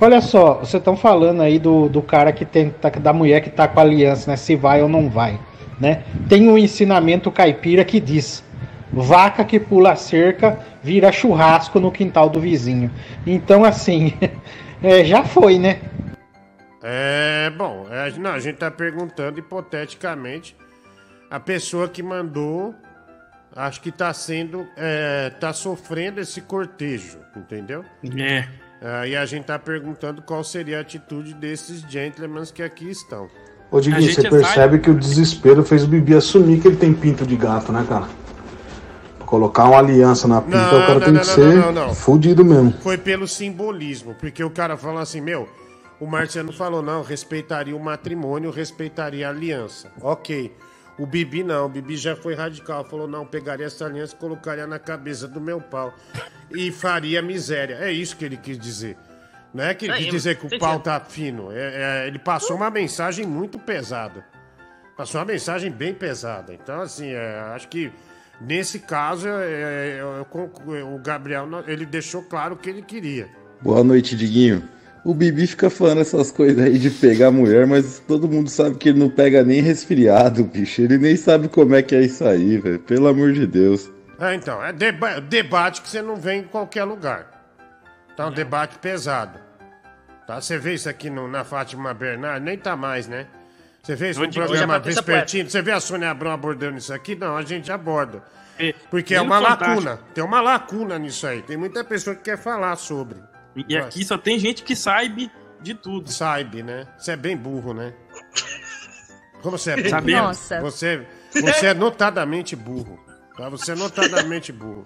Olha 0.00 0.20
só, 0.20 0.54
vocês 0.54 0.74
estão 0.74 0.96
falando 0.96 1.42
aí 1.42 1.58
do, 1.58 1.88
do 1.88 2.00
cara 2.00 2.32
que 2.32 2.44
tem 2.44 2.70
tá- 2.70 2.90
da 2.90 3.12
mulher 3.12 3.40
que 3.40 3.50
tá 3.50 3.66
com 3.66 3.80
a 3.80 3.82
aliança, 3.82 4.30
né? 4.30 4.36
Se 4.36 4.54
vai 4.54 4.82
ou 4.82 4.88
não 4.88 5.10
vai, 5.10 5.38
né? 5.80 6.04
Tem 6.28 6.48
um 6.48 6.58
ensinamento 6.58 7.30
caipira 7.30 7.84
que 7.84 7.98
diz: 7.98 8.44
vaca 8.92 9.44
que 9.44 9.58
pula 9.58 9.96
cerca 9.96 10.58
vira 10.82 11.10
churrasco 11.10 11.80
no 11.80 11.90
quintal 11.90 12.28
do 12.28 12.40
vizinho. 12.40 12.90
Então, 13.26 13.64
assim, 13.64 14.12
é, 14.82 15.04
já 15.04 15.24
foi, 15.24 15.58
né? 15.58 15.80
É, 16.82 17.50
bom, 17.56 17.86
é, 17.90 18.10
não, 18.18 18.30
a 18.30 18.38
gente 18.38 18.56
tá 18.56 18.70
perguntando 18.70 19.38
hipoteticamente 19.38 20.56
a 21.30 21.38
pessoa 21.38 21.88
que 21.88 22.02
mandou, 22.02 22.74
acho 23.54 23.80
que 23.80 23.92
tá 23.92 24.12
sendo, 24.14 24.66
é, 24.76 25.30
tá 25.30 25.52
sofrendo 25.52 26.20
esse 26.20 26.40
cortejo, 26.40 27.18
entendeu? 27.36 27.84
É. 28.16 28.48
É, 28.82 29.08
e 29.08 29.16
a 29.16 29.26
gente 29.26 29.44
tá 29.44 29.58
perguntando 29.58 30.22
qual 30.22 30.42
seria 30.42 30.78
a 30.78 30.80
atitude 30.80 31.34
desses 31.34 31.82
gentlemen 31.82 32.44
que 32.46 32.62
aqui 32.62 32.90
estão. 32.90 33.28
Ô, 33.70 33.80
Diguinho, 33.80 34.12
você 34.12 34.28
percebe 34.28 34.78
que 34.80 34.90
o 34.90 34.94
desespero 34.94 35.62
fez 35.62 35.84
o 35.84 35.86
Bibi 35.86 36.14
assumir 36.14 36.60
que 36.60 36.66
ele 36.66 36.76
tem 36.76 36.92
pinto 36.92 37.24
de 37.24 37.36
gato, 37.36 37.72
né, 37.72 37.86
cara? 37.88 38.08
Pra 39.16 39.26
colocar 39.26 39.64
uma 39.64 39.78
aliança 39.78 40.26
na 40.26 40.40
pinta, 40.40 40.58
Não, 40.58 40.66
o 40.66 40.86
cara 40.86 40.94
não, 40.94 41.00
tem 41.00 41.12
não, 41.12 41.20
que 41.20 41.26
não, 41.26 41.34
ser 41.34 41.54
não, 41.54 41.72
não. 41.72 41.94
fudido 41.94 42.44
mesmo. 42.44 42.74
Foi 42.82 42.98
pelo 42.98 43.28
simbolismo, 43.28 44.14
porque 44.18 44.42
o 44.42 44.50
cara 44.50 44.76
falou 44.76 44.98
assim, 44.98 45.20
meu, 45.20 45.48
o 46.00 46.06
Marciano 46.06 46.52
falou, 46.52 46.82
não, 46.82 47.02
respeitaria 47.02 47.76
o 47.76 47.78
matrimônio, 47.78 48.50
respeitaria 48.50 49.28
a 49.28 49.30
aliança. 49.30 49.88
Ok. 50.00 50.52
O 50.98 51.06
Bibi 51.06 51.44
não, 51.44 51.66
o 51.66 51.68
Bibi 51.68 51.96
já 51.96 52.16
foi 52.16 52.34
radical, 52.34 52.84
falou, 52.84 53.06
não, 53.06 53.24
pegaria 53.24 53.66
essa 53.66 53.86
aliança 53.86 54.14
e 54.14 54.18
colocaria 54.18 54.66
na 54.66 54.78
cabeça 54.78 55.28
do 55.28 55.40
meu 55.40 55.60
pau. 55.60 55.94
E 56.50 56.72
faria 56.72 57.22
miséria. 57.22 57.76
É 57.80 57.92
isso 57.92 58.16
que 58.16 58.24
ele 58.24 58.36
quis 58.36 58.58
dizer. 58.58 58.98
Não 59.52 59.64
é 59.64 59.74
que 59.74 59.88
quis 59.88 60.06
dizer 60.10 60.36
que 60.38 60.46
o 60.46 60.58
pau 60.58 60.78
tá 60.80 61.00
fino. 61.00 61.50
É- 61.52 62.04
é, 62.04 62.08
ele 62.08 62.18
passou 62.18 62.56
uma 62.56 62.70
mensagem 62.70 63.26
muito 63.26 63.58
pesada. 63.58 64.24
Passou 64.96 65.20
uma 65.20 65.26
mensagem 65.26 65.70
bem 65.70 65.92
pesada. 65.94 66.52
Então, 66.54 66.80
assim, 66.82 67.08
é, 67.10 67.40
acho 67.54 67.68
que 67.68 67.90
nesse 68.40 68.78
caso, 68.78 69.26
é, 69.28 69.96
eu- 70.00 70.12
eu 70.18 70.24
concu- 70.24 70.62
o 70.72 70.98
Gabriel, 70.98 71.48
ele 71.66 71.84
deixou 71.84 72.22
claro 72.22 72.54
o 72.54 72.56
que 72.58 72.70
ele 72.70 72.82
queria. 72.82 73.28
Boa 73.60 73.82
noite, 73.82 74.14
Diguinho. 74.16 74.62
O 75.02 75.14
Bibi 75.14 75.46
fica 75.46 75.70
falando 75.70 76.02
essas 76.02 76.30
coisas 76.30 76.62
aí 76.62 76.78
de 76.78 76.90
pegar 76.90 77.30
mulher, 77.30 77.66
mas 77.66 77.98
todo 78.06 78.28
mundo 78.28 78.50
sabe 78.50 78.76
que 78.76 78.90
ele 78.90 78.98
não 78.98 79.08
pega 79.08 79.42
nem 79.42 79.62
resfriado, 79.62 80.44
bicho. 80.44 80.82
Ele 80.82 80.98
nem 80.98 81.16
sabe 81.16 81.48
como 81.48 81.74
é 81.74 81.82
que 81.82 81.94
é 81.94 82.02
isso 82.02 82.22
aí, 82.24 82.58
velho. 82.58 82.78
Pelo 82.80 83.08
amor 83.08 83.32
de 83.32 83.46
Deus. 83.46 83.90
É, 84.20 84.34
então, 84.34 84.62
é 84.62 84.70
deba- 84.72 85.18
debate 85.18 85.80
que 85.80 85.88
você 85.88 86.02
não 86.02 86.16
vê 86.16 86.34
em 86.34 86.42
qualquer 86.42 86.84
lugar. 86.84 87.39
Tá 88.20 88.26
um 88.26 88.32
debate 88.32 88.78
pesado. 88.78 89.38
Tá? 90.26 90.40
Você 90.40 90.58
vê 90.58 90.74
isso 90.74 90.88
aqui 90.88 91.08
no- 91.08 91.26
na 91.26 91.42
Fátima 91.42 91.94
Bernard, 91.94 92.44
nem 92.44 92.58
tá 92.58 92.76
mais, 92.76 93.08
né? 93.08 93.26
Você 93.82 93.96
vê 93.96 94.10
isso 94.10 94.20
no 94.20 94.30
programa 94.30 94.78
Vespertino? 94.78 95.48
Você 95.48 95.62
vê 95.62 95.72
a 95.72 95.80
Sônia 95.80 96.10
Abrão 96.10 96.30
abordando 96.30 96.76
isso 96.76 96.92
aqui? 96.92 97.14
Não, 97.16 97.34
a 97.36 97.42
gente 97.42 97.72
aborda. 97.72 98.22
Porque 98.90 99.14
é 99.14 99.22
uma 99.22 99.40
Fantástico. 99.40 99.70
lacuna. 99.70 99.96
Tem 100.14 100.22
uma 100.22 100.40
lacuna 100.42 100.98
nisso 100.98 101.26
aí. 101.26 101.40
Tem 101.40 101.56
muita 101.56 101.82
pessoa 101.82 102.14
que 102.14 102.22
quer 102.22 102.36
falar 102.36 102.76
sobre. 102.76 103.18
E 103.56 103.74
aqui 103.76 104.04
só 104.04 104.18
tem 104.18 104.38
gente 104.38 104.62
que 104.62 104.76
saibe 104.76 105.30
de 105.62 105.72
tudo. 105.72 106.12
Saibe, 106.12 106.62
né? 106.62 106.86
Você 106.98 107.12
é 107.12 107.16
bem 107.16 107.34
burro, 107.34 107.72
né? 107.72 107.94
Como 109.40 109.56
você 109.56 109.70
é 109.70 109.76
burro? 109.76 109.88
Sabemos. 109.88 110.22
Nossa. 110.22 110.60
Você, 110.60 111.06
você 111.40 111.66
é 111.68 111.74
notadamente 111.74 112.54
burro. 112.54 113.02
Tá? 113.34 113.48
Você 113.48 113.72
é 113.72 113.74
notadamente 113.74 114.52
burro. 114.52 114.84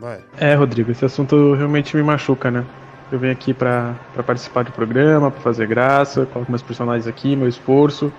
Vai. 0.00 0.20
É, 0.38 0.54
Rodrigo, 0.54 0.90
esse 0.90 1.04
assunto 1.04 1.54
realmente 1.54 1.96
me 1.96 2.02
machuca, 2.02 2.50
né? 2.50 2.64
Eu 3.12 3.18
venho 3.18 3.32
aqui 3.32 3.52
pra 3.52 3.94
participar 4.26 4.62
do 4.64 4.70
programa, 4.72 5.30
pra 5.30 5.40
fazer 5.40 5.66
graça, 5.66 6.26
coloco 6.32 6.50
meus 6.50 6.62
personagens 6.62 7.06
aqui, 7.06 7.34
meu 7.36 7.48
esforço, 7.48 8.12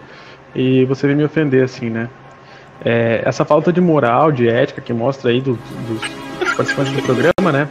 e 0.53 0.86
você 0.86 1.08
vem 1.08 1.16
me 1.16 1.24
ofender 1.24 1.64
assim, 1.64 1.90
né? 1.90 2.10
É, 2.84 3.22
essa 3.26 3.45
falta 3.45 3.72
de 3.72 3.80
moral, 3.80 4.32
de 4.32 4.48
ética 4.49 4.82
que 4.82 4.91
mostra 4.91 5.32
aí 5.32 5.40
do- 5.40 5.58
dos 5.88 6.53
participantes 6.56 6.94
do 6.94 7.02
programa, 7.02 7.52
né? 7.52 7.68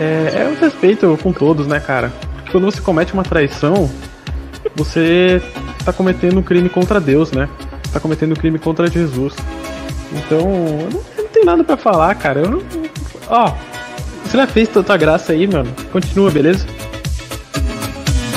É, 0.00 0.42
é 0.42 0.48
o 0.48 0.60
respeito 0.60 1.16
com 1.22 1.32
todos, 1.32 1.66
né, 1.66 1.78
cara? 1.78 2.12
Quando 2.50 2.64
você 2.64 2.80
comete 2.80 3.12
uma 3.14 3.22
traição, 3.22 3.88
você 4.74 5.40
tá 5.84 5.92
cometendo 5.92 6.38
um 6.38 6.42
crime 6.42 6.68
contra 6.68 7.00
Deus, 7.00 7.30
né? 7.32 7.48
Tá 7.92 8.00
cometendo 8.00 8.32
um 8.32 8.36
crime 8.36 8.58
contra 8.58 8.86
Jesus. 8.90 9.34
Então, 10.12 10.40
eu 10.40 10.90
não, 10.90 11.00
eu 11.16 11.22
não 11.24 11.28
tenho 11.30 11.46
nada 11.46 11.62
pra 11.62 11.76
falar, 11.76 12.14
cara. 12.16 12.40
Eu 12.40 12.50
não, 12.50 12.62
Ó, 13.30 13.52
Você 14.24 14.36
já 14.36 14.46
fez 14.46 14.68
tanta 14.68 14.96
graça 14.96 15.32
aí, 15.32 15.46
mano. 15.46 15.72
Continua, 15.92 16.30
beleza? 16.30 16.64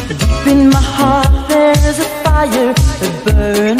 Deep 0.07 0.49
in 0.49 0.68
my 0.70 0.76
heart 0.76 1.30
there's 1.48 1.99
a 1.99 2.06
fire, 2.24 2.74
a 3.02 3.32
burning. 3.32 3.78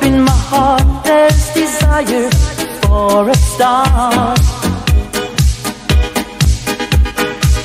Deep 0.00 0.06
in 0.06 0.22
my 0.22 0.30
heart 0.50 0.82
there's 1.04 1.50
desire 1.54 2.30
for 2.82 3.28
a 3.30 3.34
star. 3.34 4.34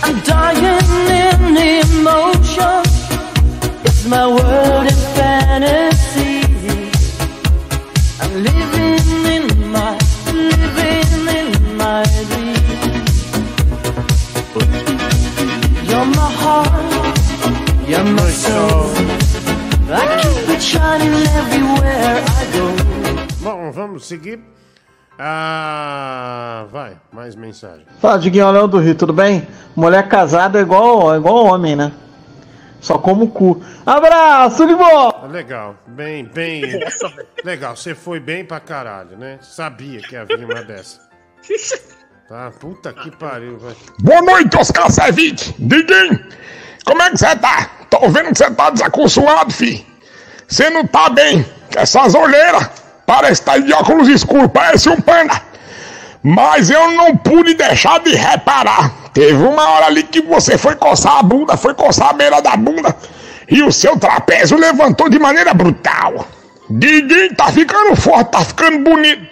I'm 0.03 0.19
dying 0.21 0.79
in 1.09 1.57
emotion. 1.57 2.83
It's 3.83 4.05
my 4.05 4.27
world 4.27 4.87
in 4.87 4.95
fantasy. 5.15 5.84
You're 17.87 18.03
my 18.03 18.29
soul. 18.31 18.91
I 19.87 20.19
keep 20.21 20.49
it 20.49 20.61
shining 20.61 21.13
everywhere 21.13 22.23
I 22.25 22.45
go. 22.51 22.73
Bom, 23.43 23.71
vamos 23.71 24.05
seguir. 24.05 24.39
Ah, 25.17 26.65
vai, 26.71 26.97
mais 27.11 27.35
mensagem. 27.35 27.85
Fala, 28.01 28.17
Diguinho, 28.19 28.51
Léo 28.51 28.67
do 28.67 28.79
Rio, 28.79 28.95
tudo 28.95 29.13
bem? 29.13 29.47
Mulher 29.75 30.09
casada 30.09 30.59
é 30.59 30.61
igual, 30.61 31.13
é 31.13 31.17
igual 31.17 31.45
homem, 31.45 31.75
né? 31.75 31.91
Só 32.81 32.97
como 32.97 33.25
o 33.25 33.29
cu. 33.29 33.63
Abraço, 33.85 34.67
de 34.67 34.75
boa! 34.75 35.25
Legal, 35.27 35.75
bem, 35.87 36.25
bem. 36.25 36.63
legal, 37.45 37.75
você 37.75 37.95
foi 37.95 38.19
bem 38.19 38.43
pra 38.43 38.59
caralho, 38.59 39.17
né? 39.17 39.39
Sabia 39.41 40.01
que 40.01 40.15
havia 40.15 40.45
uma 40.45 40.63
dessa. 40.63 40.99
Tá, 42.27 42.51
puta 42.59 42.91
que 42.91 43.11
pariu, 43.11 43.59
vai. 43.59 43.75
Boa 43.99 44.19
noite, 44.23 44.57
Oscar 44.57 44.89
Servite. 44.89 45.53
Diguinho, 45.59 46.25
como 46.85 47.01
é 47.01 47.09
que 47.09 47.17
você 47.17 47.35
tá? 47.35 47.69
Tô 47.89 48.07
vendo 48.09 48.31
que 48.31 48.37
você 48.37 48.49
tá 48.51 48.69
desaconsoado, 48.69 49.51
fi. 49.51 49.85
Você 50.47 50.69
não 50.69 50.85
tá 50.85 51.09
bem. 51.09 51.45
Essas 51.75 52.13
olheiras, 52.13 52.69
parece 53.05 53.41
que 53.41 53.45
tá 53.45 53.57
de 53.57 53.73
óculos 53.73 54.07
escuros, 54.07 54.49
parece 54.53 54.87
um 54.89 55.01
panda. 55.01 55.41
Mas 56.23 56.69
eu 56.69 56.91
não 56.91 57.17
pude 57.17 57.55
deixar 57.55 57.99
de 57.99 58.15
reparar. 58.15 58.91
Teve 59.13 59.43
uma 59.43 59.69
hora 59.69 59.85
ali 59.87 60.03
que 60.03 60.21
você 60.21 60.57
foi 60.57 60.75
coçar 60.75 61.17
a 61.19 61.23
bunda, 61.23 61.57
foi 61.57 61.73
coçar 61.73 62.09
a 62.09 62.13
beira 62.13 62.41
da 62.41 62.55
bunda. 62.55 62.95
E 63.49 63.61
o 63.63 63.71
seu 63.71 63.97
trapézio 63.97 64.57
levantou 64.57 65.09
de 65.09 65.19
maneira 65.19 65.53
brutal. 65.53 66.27
Diguinho 66.69 67.35
tá 67.35 67.51
ficando 67.51 67.95
forte, 67.95 68.31
tá 68.31 68.43
ficando 68.43 68.79
bonito. 68.79 69.25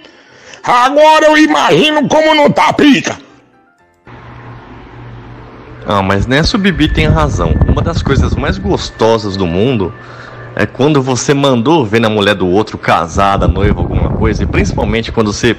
Agora 0.63 1.25
eu 1.25 1.37
imagino 1.37 2.07
como 2.07 2.33
não 2.35 2.49
tá 2.49 2.71
pica. 2.73 3.17
Ah, 5.85 6.01
mas 6.01 6.25
nessa 6.25 6.55
o 6.57 6.59
Bibi 6.59 6.87
tem 6.87 7.07
razão. 7.07 7.53
Uma 7.67 7.81
das 7.81 8.01
coisas 8.01 8.35
mais 8.35 8.57
gostosas 8.57 9.35
do 9.35 9.45
mundo 9.45 9.93
é 10.55 10.65
quando 10.65 11.01
você 11.01 11.33
mandou 11.33 11.85
ver 11.85 11.99
na 11.99 12.09
mulher 12.09 12.35
do 12.35 12.47
outro 12.47 12.77
casada, 12.77 13.47
noiva, 13.47 13.81
alguma 13.81 14.09
coisa, 14.11 14.43
e 14.43 14.45
principalmente 14.45 15.11
quando 15.11 15.33
você 15.33 15.55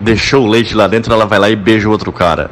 deixou 0.00 0.44
o 0.44 0.46
leite 0.46 0.74
lá 0.74 0.86
dentro, 0.86 1.12
ela 1.12 1.26
vai 1.26 1.38
lá 1.38 1.48
e 1.48 1.56
beija 1.56 1.88
o 1.88 1.90
outro 1.90 2.12
cara. 2.12 2.50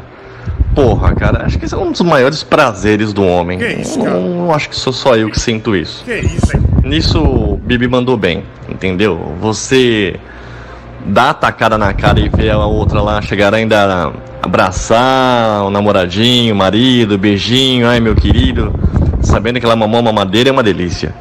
Porra, 0.74 1.14
cara, 1.14 1.44
acho 1.44 1.58
que 1.58 1.66
esse 1.66 1.74
é 1.74 1.76
um 1.76 1.92
dos 1.92 2.00
maiores 2.00 2.42
prazeres 2.42 3.12
do 3.12 3.22
homem. 3.22 3.58
Que 3.58 3.66
isso, 3.66 3.98
cara? 3.98 4.10
Não, 4.10 4.28
não 4.28 4.54
acho 4.54 4.70
que 4.70 4.76
sou 4.76 4.92
só 4.92 5.14
eu 5.16 5.28
que 5.28 5.38
sinto 5.38 5.76
isso. 5.76 6.02
Que 6.04 6.14
isso, 6.14 6.56
hein? 6.56 6.62
Nisso, 6.82 7.22
o 7.22 7.56
Bibi 7.58 7.86
mandou 7.86 8.16
bem, 8.16 8.42
entendeu? 8.68 9.34
Você 9.40 10.18
dá 11.06 11.30
a 11.30 11.34
tacada 11.34 11.76
na 11.76 11.92
cara 11.92 12.20
e 12.20 12.28
ver 12.28 12.50
a 12.50 12.66
outra 12.66 13.00
lá 13.00 13.20
chegar 13.20 13.54
ainda 13.54 14.12
abraçar 14.42 15.64
o 15.64 15.70
namoradinho, 15.70 16.54
o 16.54 16.56
marido, 16.56 17.18
beijinho, 17.18 17.88
ai 17.88 18.00
meu 18.00 18.14
querido, 18.14 18.72
sabendo 19.22 19.60
que 19.60 19.66
ela 19.66 19.76
mamou 19.76 20.00
uma 20.00 20.12
madeira 20.12 20.48
é 20.48 20.52
uma 20.52 20.62
delícia. 20.62 21.14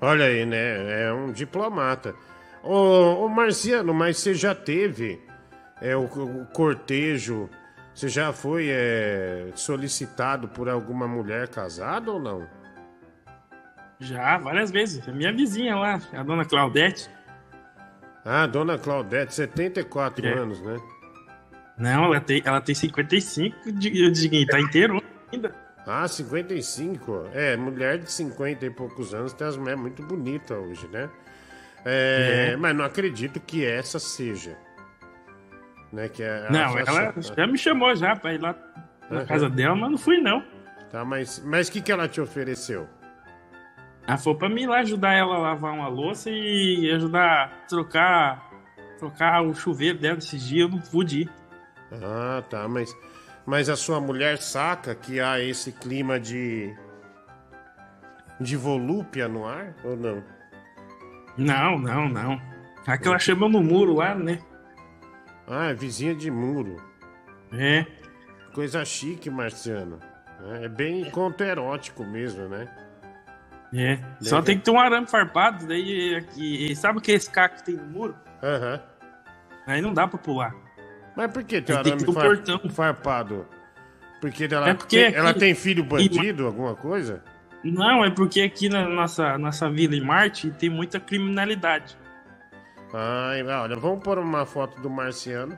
Olha 0.00 0.24
aí, 0.24 0.46
né? 0.46 1.06
É 1.06 1.12
um 1.12 1.30
diplomata. 1.30 2.14
Ô, 2.62 3.24
ô 3.24 3.28
Marciano, 3.28 3.92
mas 3.92 4.18
você 4.18 4.34
já 4.34 4.54
teve 4.54 5.20
é, 5.80 5.96
o, 5.96 6.04
o 6.04 6.46
cortejo? 6.52 7.48
Você 7.94 8.08
já 8.08 8.32
foi 8.32 8.68
é, 8.70 9.48
solicitado 9.54 10.48
por 10.48 10.68
alguma 10.68 11.06
mulher 11.06 11.48
casada 11.48 12.10
ou 12.10 12.20
não? 12.20 12.46
Já, 13.98 14.38
várias 14.38 14.70
vezes. 14.70 15.06
A 15.06 15.12
minha 15.12 15.32
vizinha 15.32 15.76
lá, 15.76 16.00
a 16.12 16.22
dona 16.22 16.44
Claudete. 16.44 17.10
Ah, 18.24 18.46
dona 18.46 18.76
Claudete, 18.78 19.34
74 19.34 20.26
É. 20.26 20.32
anos, 20.34 20.60
né? 20.60 20.76
Não, 21.78 22.04
ela 22.04 22.20
tem, 22.20 22.42
ela 22.44 22.60
tem 22.60 22.74
55, 22.74 23.72
de- 23.72 24.02
eu 24.04 24.10
digo, 24.10 24.46
tá 24.46 24.60
inteiro 24.60 25.02
ainda. 25.32 25.54
Ah, 25.86 26.06
55. 26.06 27.26
É, 27.32 27.56
mulher 27.56 27.98
de 27.98 28.12
50 28.12 28.66
e 28.66 28.70
poucos 28.70 29.14
anos 29.14 29.32
tem 29.32 29.46
as 29.46 29.56
mulheres 29.56 29.80
muito 29.80 30.02
bonitas 30.02 30.56
hoje, 30.58 30.86
né? 30.88 31.08
É, 31.84 32.50
É. 32.52 32.56
Mas 32.56 32.76
não 32.76 32.84
acredito 32.84 33.40
que 33.40 33.64
essa 33.64 33.98
seja. 33.98 34.56
Né, 35.92 36.08
que 36.08 36.22
é, 36.22 36.48
Não, 36.50 36.78
ela 36.78 37.14
já 37.20 37.46
me 37.46 37.58
chamou 37.58 37.96
já 37.96 38.14
pra 38.14 38.32
ir 38.34 38.40
lá 38.40 38.54
na 39.10 39.18
Aham. 39.20 39.26
casa 39.26 39.48
dela, 39.50 39.74
mas 39.74 39.90
não 39.90 39.98
fui 39.98 40.18
não. 40.18 40.44
Tá, 40.90 41.04
mas 41.04 41.42
mas 41.44 41.68
o 41.68 41.72
que, 41.72 41.80
que 41.80 41.90
ela 41.90 42.06
te 42.06 42.20
ofereceu? 42.20 42.86
Ela 44.06 44.16
foi 44.16 44.34
pra 44.34 44.48
mim 44.48 44.66
lá 44.66 44.78
ajudar 44.78 45.12
ela 45.12 45.36
a 45.36 45.38
lavar 45.38 45.72
uma 45.72 45.88
louça 45.88 46.30
e 46.30 46.90
ajudar 46.94 47.44
a 47.44 47.48
trocar, 47.68 48.50
trocar 48.98 49.42
o 49.42 49.54
chuveiro 49.54 49.98
dela 49.98 50.18
esses 50.18 50.42
dias, 50.42 50.68
eu 50.68 50.76
não 50.76 50.80
pude 50.80 51.22
ir. 51.22 51.30
Ah, 51.92 52.42
tá, 52.48 52.68
mas, 52.68 52.96
mas 53.46 53.68
a 53.68 53.76
sua 53.76 54.00
mulher 54.00 54.38
saca 54.38 54.94
que 54.94 55.20
há 55.20 55.40
esse 55.40 55.72
clima 55.72 56.18
de. 56.18 56.74
de 58.40 58.56
volúpia 58.56 59.28
no 59.28 59.46
ar 59.46 59.74
ou 59.84 59.96
não? 59.96 60.22
Não, 61.36 61.78
não, 61.78 62.08
não. 62.08 62.40
Aquela 62.86 63.18
chama 63.18 63.48
no 63.48 63.62
muro 63.62 63.94
lá, 63.94 64.14
né? 64.14 64.40
Ah, 65.46 65.70
é 65.70 65.74
vizinha 65.74 66.14
de 66.14 66.30
muro. 66.30 66.76
É. 67.52 67.86
Coisa 68.54 68.84
chique, 68.84 69.30
Marciano. 69.30 69.98
É 70.62 70.68
bem 70.68 71.10
conto 71.10 71.42
erótico 71.42 72.04
mesmo, 72.04 72.48
né? 72.48 72.68
É. 73.72 73.98
Só 74.20 74.42
tem 74.42 74.58
que 74.58 74.64
ter 74.64 74.70
um 74.72 74.80
arame 74.80 75.06
farpado, 75.06 75.66
daí 75.66 76.16
aqui. 76.16 76.74
Sabe 76.74 76.98
aquele 76.98 77.20
caco 77.20 77.56
que 77.56 77.64
tem 77.66 77.76
no 77.76 77.84
muro? 77.86 78.16
Aham. 78.42 78.80
Aí 79.66 79.80
não 79.80 79.94
dá 79.94 80.08
pra 80.08 80.18
pular. 80.18 80.54
Mas 81.16 81.30
por 81.32 81.44
que 81.44 81.60
tem 81.62 81.76
Aí 81.76 81.82
tem 81.82 81.92
arame 81.92 82.04
que 82.04 82.10
um 82.10 82.14
far- 82.14 82.24
portão. 82.26 82.60
farpado? 82.70 83.46
Porque 84.20 84.44
ela, 84.50 84.68
É 84.70 84.74
porque 84.74 85.04
tem, 85.04 85.14
ela 85.14 85.30
aqui- 85.30 85.38
tem 85.40 85.54
filho 85.54 85.84
bandido, 85.84 86.46
alguma 86.46 86.74
coisa? 86.74 87.22
Não, 87.62 88.04
é 88.04 88.10
porque 88.10 88.40
aqui 88.40 88.68
na 88.68 88.88
nossa, 88.88 89.36
nossa 89.38 89.70
vila 89.70 89.94
em 89.94 90.00
Marte 90.00 90.50
tem 90.50 90.68
muita 90.70 90.98
criminalidade. 90.98 91.96
Ai, 92.92 93.42
olha, 93.42 93.76
vamos 93.76 94.02
pôr 94.02 94.18
uma 94.18 94.44
foto 94.44 94.80
do 94.80 94.90
Marciano. 94.90 95.56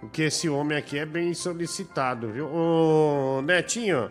Porque 0.00 0.22
esse 0.22 0.48
homem 0.48 0.76
aqui 0.76 0.98
é 0.98 1.06
bem 1.06 1.32
solicitado, 1.32 2.28
viu? 2.32 2.46
Ô, 2.52 3.40
Netinho, 3.42 4.10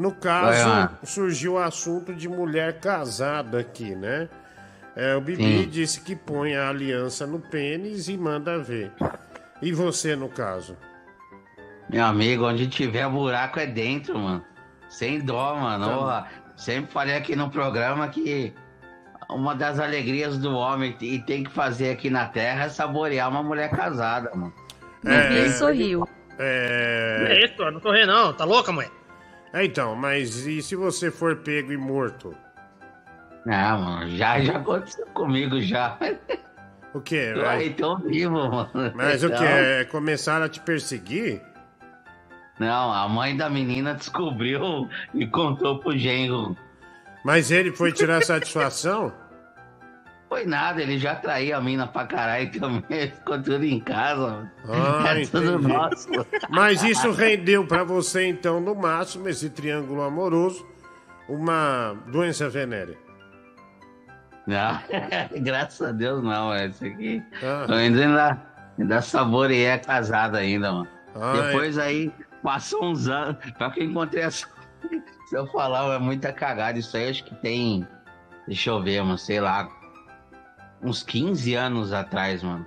no 0.00 0.12
caso, 0.12 0.96
surgiu 1.04 1.52
o 1.54 1.58
assunto 1.58 2.14
de 2.14 2.26
mulher 2.26 2.80
casada 2.80 3.60
aqui, 3.60 3.94
né? 3.94 4.30
É, 4.96 5.14
o 5.14 5.20
Bibi 5.20 5.64
Sim. 5.64 5.68
disse 5.68 6.00
que 6.00 6.16
põe 6.16 6.56
a 6.56 6.70
aliança 6.70 7.26
no 7.26 7.38
pênis 7.38 8.08
e 8.08 8.16
manda 8.16 8.58
ver. 8.58 8.90
E 9.60 9.72
você, 9.72 10.16
no 10.16 10.30
caso? 10.30 10.74
Meu 11.90 12.02
amigo, 12.02 12.46
onde 12.46 12.66
tiver 12.66 13.06
buraco 13.10 13.60
é 13.60 13.66
dentro, 13.66 14.18
mano. 14.18 14.42
Sem 14.88 15.20
dó, 15.20 15.54
mano. 15.56 16.06
Tá. 16.06 16.28
Sempre 16.56 16.90
falei 16.90 17.14
aqui 17.14 17.36
no 17.36 17.50
programa 17.50 18.08
que 18.08 18.54
uma 19.28 19.54
das 19.54 19.78
alegrias 19.78 20.38
do 20.38 20.50
homem 20.52 20.96
e 21.02 21.18
tem 21.18 21.44
que 21.44 21.50
fazer 21.50 21.90
aqui 21.90 22.08
na 22.08 22.24
Terra 22.24 22.64
é 22.64 22.68
saborear 22.70 23.28
uma 23.28 23.42
mulher 23.42 23.70
casada, 23.70 24.30
mano. 24.34 24.54
Bibi 25.04 25.50
sorriu. 25.50 26.08
É... 26.38 27.26
É 27.28 27.44
isso, 27.44 27.70
não 27.70 27.80
correr 27.80 28.06
não, 28.06 28.32
tá 28.32 28.46
louca, 28.46 28.72
mãe? 28.72 28.90
É, 29.52 29.64
então, 29.64 29.96
mas 29.96 30.46
e 30.46 30.62
se 30.62 30.76
você 30.76 31.10
for 31.10 31.36
pego 31.36 31.72
e 31.72 31.76
morto? 31.76 32.34
Não, 33.44 33.80
mano, 33.80 34.10
já, 34.10 34.40
já 34.40 34.58
aconteceu 34.58 35.06
comigo 35.06 35.60
já. 35.60 35.98
O 36.94 37.00
quê? 37.00 37.32
Tô 37.34 37.44
aí 37.44 37.70
tão 37.70 37.98
vivo, 37.98 38.34
mano. 38.34 38.70
Mas 38.94 39.22
o 39.22 39.26
Então, 39.26 39.38
que? 39.38 39.44
É 39.44 39.84
começar 39.84 40.42
a 40.42 40.48
te 40.48 40.60
perseguir? 40.60 41.42
Não, 42.58 42.92
a 42.92 43.08
mãe 43.08 43.36
da 43.36 43.48
menina 43.48 43.94
descobriu 43.94 44.88
e 45.14 45.26
contou 45.26 45.78
pro 45.78 45.96
genro. 45.96 46.54
Mas 47.24 47.50
ele 47.50 47.72
foi 47.72 47.90
tirar 47.92 48.22
satisfação? 48.22 49.12
Foi 50.30 50.46
nada, 50.46 50.80
ele 50.80 50.96
já 50.96 51.16
traía 51.16 51.56
a 51.56 51.60
mina 51.60 51.88
pra 51.88 52.06
caralho 52.06 52.48
também. 52.52 53.10
Ficou 53.10 53.42
tudo 53.42 53.64
em 53.64 53.80
casa. 53.80 54.48
Ah, 54.68 55.18
é 55.18 55.26
tudo 55.26 55.58
nosso. 55.58 56.08
Mas 56.48 56.84
isso 56.84 57.10
rendeu 57.10 57.66
pra 57.66 57.82
você, 57.82 58.28
então, 58.28 58.60
no 58.60 58.76
máximo, 58.76 59.28
esse 59.28 59.50
triângulo 59.50 60.02
amoroso, 60.02 60.64
uma 61.28 61.96
doença 62.06 62.48
venérea. 62.48 62.96
Não, 64.46 64.80
graças 65.42 65.82
a 65.82 65.90
Deus 65.90 66.22
não, 66.22 66.54
é 66.54 66.68
isso 66.68 66.86
aqui. 66.86 67.20
Ah. 67.42 67.66
Eu 67.68 67.74
ainda, 67.74 68.40
ainda, 68.78 69.02
saboreei 69.02 69.72
a 69.72 69.80
casada 69.80 70.38
ainda, 70.38 70.70
mano. 70.70 70.88
Ai. 71.12 71.42
Depois 71.42 71.76
aí, 71.76 72.12
passou 72.40 72.84
uns 72.84 73.08
anos. 73.08 73.36
Pra 73.58 73.68
que 73.72 73.80
eu 73.80 73.84
encontrei 73.86 74.22
essa. 74.22 74.46
Se 75.28 75.36
eu 75.36 75.48
falar, 75.48 75.92
é 75.92 75.98
muita 75.98 76.32
cagada. 76.32 76.78
Isso 76.78 76.96
aí 76.96 77.10
acho 77.10 77.24
que 77.24 77.34
tem. 77.34 77.84
Deixa 78.46 78.70
eu 78.70 78.80
ver, 78.80 79.02
mano, 79.02 79.18
sei 79.18 79.40
lá. 79.40 79.79
Uns 80.82 81.02
15 81.02 81.54
anos 81.54 81.92
atrás, 81.92 82.42
mano. 82.42 82.66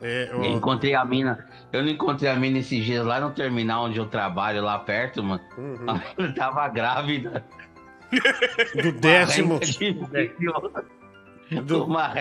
É, 0.00 0.28
Eu 0.32 0.44
encontrei 0.44 0.94
a 0.94 1.04
mina. 1.04 1.46
Eu 1.72 1.82
não 1.82 1.88
encontrei 1.88 2.30
a 2.30 2.36
mina 2.36 2.58
esses 2.58 2.84
dias 2.84 3.04
lá 3.04 3.20
no 3.20 3.30
terminal 3.30 3.84
onde 3.84 3.98
eu 3.98 4.06
trabalho, 4.06 4.62
lá 4.62 4.78
perto, 4.78 5.22
mano. 5.22 5.40
Uhum. 5.56 5.88
A 5.88 5.94
mina 5.94 6.34
tava 6.34 6.68
grávida. 6.68 7.44
Do 8.82 8.92
décimo. 8.92 9.58
De 9.60 9.72
filho. 9.78 10.08
Uma 11.84 12.12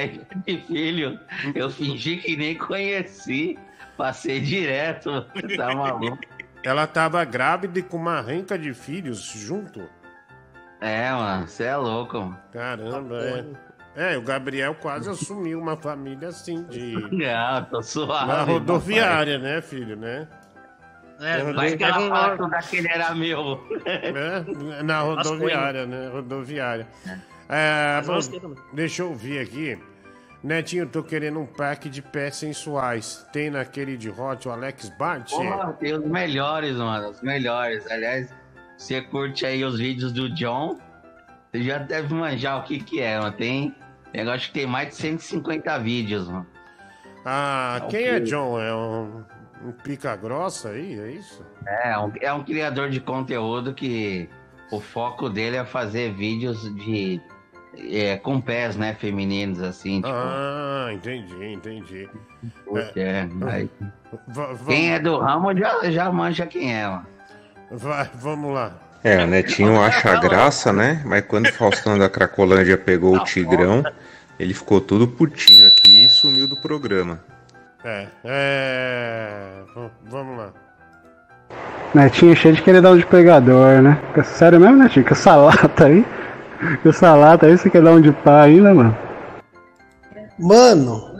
de 0.45 0.57
filho. 0.67 1.19
Eu 1.55 1.69
fingi 1.69 2.17
que 2.17 2.35
nem 2.37 2.55
conheci. 2.57 3.57
Passei 3.97 4.39
direto. 4.39 5.25
Tá 5.57 5.75
maluco? 5.75 6.17
Ela 6.63 6.87
tava 6.87 7.23
grávida 7.25 7.79
e 7.79 7.83
com 7.83 7.97
uma 7.97 8.21
renca 8.21 8.57
de 8.57 8.73
filhos 8.73 9.21
junto. 9.21 9.87
É, 10.79 11.11
mano, 11.11 11.47
você 11.47 11.65
é 11.65 11.75
louco, 11.75 12.17
mano. 12.19 12.39
Caramba, 12.51 13.15
é. 13.17 13.45
É, 13.95 14.17
o 14.17 14.21
Gabriel 14.21 14.73
quase 14.75 15.09
assumiu 15.09 15.59
uma 15.59 15.77
família 15.77 16.29
assim 16.29 16.63
de. 16.63 16.93
Não, 17.11 17.65
tô 17.69 17.81
suave. 17.81 18.27
Na 18.27 18.41
rodoviária, 18.43 19.37
né, 19.37 19.61
filho, 19.61 19.95
né? 19.95 20.27
É, 21.21 21.43
Na 21.43 21.53
vai 21.53 21.77
que 21.77 21.83
ela 21.83 21.93
rodoviária. 21.93 22.25
fala 22.25 22.37
tudo 22.37 22.53
aquele 22.55 22.87
era 22.87 23.13
meu. 23.15 23.63
É, 23.85 24.83
na 24.83 24.99
rodoviária, 25.01 25.85
né? 25.85 26.09
Rodoviária. 26.11 26.87
É, 27.47 28.01
Mas 28.05 28.27
bom, 28.27 28.55
deixa 28.73 29.03
eu 29.03 29.13
ver 29.13 29.39
aqui. 29.41 29.77
Netinho, 30.43 30.87
tô 30.87 31.01
querendo 31.03 31.39
um 31.39 31.45
pack 31.45 31.87
de 31.87 32.01
pés 32.01 32.35
sensuais. 32.37 33.25
Tem 33.31 33.49
naquele 33.49 33.95
de 33.95 34.09
Hot, 34.09 34.45
o 34.47 34.51
Alex 34.51 34.89
Bart? 34.97 35.29
Porra, 35.29 35.71
tem 35.73 35.93
os 35.93 36.03
melhores, 36.05 36.75
mano. 36.75 37.09
Os 37.11 37.21
melhores. 37.21 37.89
Aliás, 37.89 38.33
você 38.77 39.01
curte 39.01 39.45
aí 39.45 39.63
os 39.63 39.77
vídeos 39.77 40.11
do 40.11 40.29
John, 40.33 40.77
você 41.49 41.63
já 41.63 41.77
deve 41.77 42.13
manjar 42.13 42.59
o 42.59 42.63
que 42.63 42.79
que 42.79 42.99
é, 42.99 43.17
mano. 43.19 43.31
Tem. 43.37 43.73
Eu 44.13 44.29
acho 44.31 44.47
que 44.47 44.53
tem 44.59 44.67
mais 44.67 44.89
de 44.89 44.95
150 44.95 45.77
vídeos, 45.79 46.27
mano. 46.27 46.45
Ah, 47.25 47.79
É 47.81 47.85
o 47.85 47.87
quem 47.87 48.03
é 48.05 48.19
quê? 48.19 48.25
John? 48.25 48.59
É 48.59 48.73
um, 48.75 49.23
um 49.65 49.71
pica 49.71 50.15
grossa 50.15 50.69
aí, 50.69 50.99
é 50.99 51.11
isso? 51.11 51.43
É, 51.65 51.97
um, 51.97 52.11
é 52.21 52.33
um 52.33 52.43
criador 52.43 52.89
de 52.89 52.99
conteúdo 52.99 53.73
que 53.73 54.29
o 54.71 54.79
foco 54.79 55.29
dele 55.29 55.57
é 55.57 55.65
fazer 55.65 56.13
vídeos 56.13 56.61
de. 56.75 57.21
É, 57.75 58.17
com 58.17 58.39
pés, 58.39 58.75
né, 58.75 58.93
femininos, 58.93 59.59
assim, 59.61 59.95
tipo. 59.95 60.07
Ah, 60.13 60.89
entendi, 60.93 61.45
entendi. 61.53 62.07
É. 62.95 63.25
Va- 64.27 64.55
Quem 64.67 64.93
é 64.93 64.99
do 64.99 65.17
ramo 65.17 65.57
já, 65.57 65.89
já 65.89 66.11
manja 66.11 66.45
quem 66.45 66.71
é, 66.75 66.87
mano. 66.87 67.07
Vai, 67.71 68.11
vamos 68.13 68.53
lá. 68.53 68.73
É, 69.03 69.21
o 69.21 69.27
Netinho 69.27 69.81
acha 69.81 70.17
graça, 70.19 70.71
né? 70.71 71.01
Mas 71.05 71.25
quando 71.25 71.47
o 71.47 71.53
Faustão 71.53 71.97
da 71.97 72.09
Cracolândia 72.09 72.77
pegou 72.77 73.15
o 73.15 73.23
Tigrão, 73.23 73.83
ele 74.39 74.53
ficou 74.53 74.79
todo 74.79 75.07
putinho 75.07 75.67
aqui 75.67 76.05
e 76.05 76.09
sumiu 76.09 76.47
do 76.47 76.55
programa. 76.55 77.19
É, 77.83 78.07
é. 78.23 79.39
Vamos 80.09 80.37
lá. 80.37 80.53
Netinho 81.93 82.31
é 82.31 82.35
cheio 82.35 82.55
de 82.55 82.61
querer 82.61 82.81
dar 82.81 82.91
um 82.91 82.97
de 82.97 83.05
pegador, 83.05 83.81
né? 83.81 84.01
Sério 84.23 84.59
mesmo, 84.59 84.77
Netinho? 84.77 85.05
Com 85.05 85.13
essa 85.13 85.35
lata 85.35 85.85
aí? 85.85 86.05
Com 86.81 86.89
essa 86.89 87.13
lata 87.13 87.45
aí, 87.45 87.57
você 87.57 87.69
quer 87.69 87.81
dar 87.81 87.91
um 87.91 88.01
de 88.01 88.11
pá 88.13 88.43
ainda, 88.43 88.73
mano? 88.73 88.97
Mano, 90.39 91.13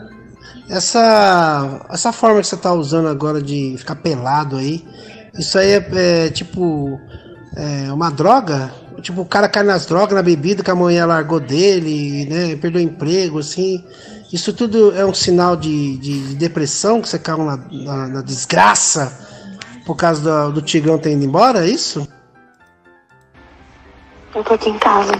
essa, 0.70 1.86
essa 1.90 2.12
forma 2.12 2.40
que 2.40 2.46
você 2.46 2.56
tá 2.56 2.72
usando 2.72 3.08
agora 3.08 3.42
de 3.42 3.76
ficar 3.78 3.96
pelado 3.96 4.56
aí, 4.56 4.84
isso 5.38 5.58
aí 5.58 5.72
é, 5.72 5.86
é, 5.94 6.30
tipo 6.30 6.98
é, 7.56 7.92
uma 7.92 8.10
droga? 8.10 8.72
Tipo, 9.00 9.22
o 9.22 9.26
cara 9.26 9.48
cai 9.48 9.62
nas 9.62 9.86
drogas, 9.86 10.14
na 10.14 10.22
bebida 10.22 10.62
que 10.62 10.70
a 10.70 10.74
mulher 10.74 11.04
largou 11.04 11.40
dele, 11.40 12.26
né? 12.26 12.56
Perdeu 12.56 12.80
o 12.80 12.84
emprego, 12.84 13.38
assim. 13.38 13.84
Isso 14.32 14.52
tudo 14.52 14.96
é 14.96 15.04
um 15.04 15.14
sinal 15.14 15.56
de, 15.56 15.96
de, 15.98 16.28
de 16.28 16.34
depressão, 16.34 17.00
que 17.00 17.08
você 17.08 17.18
caiu 17.18 17.44
na, 17.44 17.56
na, 17.56 18.08
na 18.08 18.22
desgraça 18.22 19.12
por 19.84 19.96
causa 19.96 20.22
do, 20.22 20.54
do 20.54 20.62
Tigrão 20.62 20.98
ter 20.98 21.12
ido 21.12 21.24
embora, 21.24 21.64
é 21.64 21.68
isso? 21.68 22.08
Eu 24.34 24.42
tô 24.42 24.54
aqui 24.54 24.70
em 24.70 24.78
casa. 24.78 25.12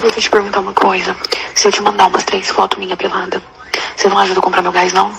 Deixa 0.00 0.18
eu 0.18 0.22
te 0.22 0.30
perguntar 0.30 0.60
uma 0.60 0.74
coisa. 0.74 1.16
Se 1.54 1.68
eu 1.68 1.72
te 1.72 1.80
mandar 1.80 2.08
umas 2.08 2.24
três 2.24 2.48
fotos 2.48 2.78
minha 2.78 2.96
pelada, 2.96 3.40
você 3.96 4.08
não 4.08 4.18
ajuda 4.18 4.40
a 4.40 4.42
comprar 4.42 4.62
meu 4.62 4.72
gás, 4.72 4.92
não? 4.92 5.10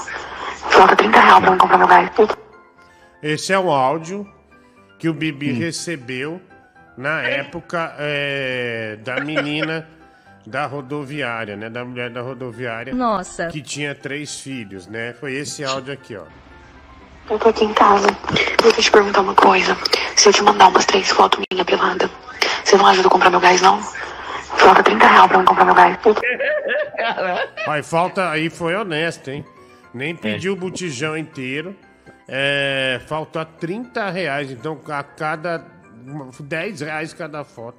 Falta 0.69 0.95
30 0.95 1.19
reais 1.19 1.39
pra 1.39 1.53
eu 1.53 1.57
comprar 1.57 1.77
meu 1.77 1.87
gás. 1.87 2.09
Esse 3.23 3.51
é 3.51 3.59
o 3.59 3.71
áudio 3.71 4.27
que 4.99 5.09
o 5.09 5.13
Bibi 5.13 5.51
recebeu 5.51 6.39
na 6.99 7.21
época 7.21 7.95
é, 7.97 8.97
da 9.01 9.21
menina 9.21 9.87
da 10.45 10.65
rodoviária, 10.65 11.55
né? 11.55 11.69
Da 11.69 11.85
mulher 11.85 12.09
da 12.09 12.21
rodoviária. 12.21 12.93
Nossa. 12.93 13.47
Que 13.47 13.61
tinha 13.61 13.95
três 13.95 14.41
filhos, 14.41 14.85
né? 14.85 15.13
Foi 15.13 15.33
esse 15.33 15.63
áudio 15.63 15.93
aqui, 15.93 16.17
ó. 16.17 16.25
Eu 17.29 17.39
tô 17.39 17.47
aqui 17.47 17.63
em 17.63 17.73
casa. 17.73 18.07
Eu 18.65 18.73
te 18.73 18.91
perguntar 18.91 19.21
uma 19.21 19.33
coisa. 19.33 19.77
Se 20.17 20.27
eu 20.27 20.33
te 20.33 20.43
mandar 20.43 20.67
umas 20.67 20.85
três 20.85 21.09
fotos 21.09 21.41
minha 21.49 21.63
pelada, 21.63 22.09
você 22.65 22.75
não 22.75 22.85
ajuda 22.87 23.07
a 23.07 23.11
comprar 23.11 23.29
meu 23.29 23.39
gás, 23.39 23.61
não? 23.61 23.81
Falta 24.57 24.83
30 24.83 25.07
reais 25.07 25.27
pra 25.27 25.39
eu 25.39 25.45
comprar 25.45 25.65
meu 25.65 25.75
gás. 25.75 25.97
Aí 27.65 27.81
falta, 27.81 28.29
aí 28.29 28.49
foi 28.49 28.75
honesto, 28.75 29.29
hein? 29.29 29.45
Nem 29.93 30.13
pediu 30.13 30.51
o 30.51 30.55
botijão 30.57 31.15
inteiro. 31.15 31.73
É, 32.27 32.99
falta 33.07 33.45
30 33.45 34.09
reais, 34.09 34.51
então 34.51 34.77
a 34.89 35.01
cada 35.01 35.78
10 36.39 36.81
reais 36.81 37.13
cada 37.13 37.43
foto. 37.43 37.77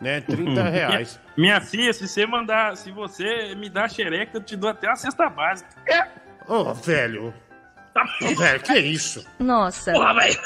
Né? 0.00 0.20
30 0.20 0.62
reais. 0.68 1.20
Minha 1.36 1.60
filha, 1.60 1.92
se 1.92 2.08
você 2.08 2.26
mandar, 2.26 2.76
se 2.76 2.90
você 2.90 3.54
me 3.54 3.70
dar 3.70 3.88
xereca, 3.88 4.36
eu 4.36 4.42
te 4.42 4.56
dou 4.56 4.70
até 4.70 4.88
uma 4.88 4.96
cesta 4.96 5.28
básica. 5.28 5.70
Ô, 6.48 6.74
velho. 6.74 7.32
Ô, 8.22 8.34
velho, 8.34 8.60
que 8.60 8.78
isso? 8.78 9.24
Nossa. 9.38 9.92
Porra, 9.92 10.14
velho. 10.14 10.40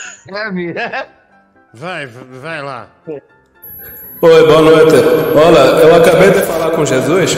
Vai, 1.73 2.07
vai 2.07 2.63
lá. 2.63 2.89
Oi, 3.07 4.47
boa 4.47 4.63
noite. 4.63 4.95
Olha, 5.35 5.59
eu 5.83 5.95
acabei 5.95 6.31
de 6.31 6.43
falar 6.43 6.71
com 6.71 6.85
Jesus. 6.85 7.37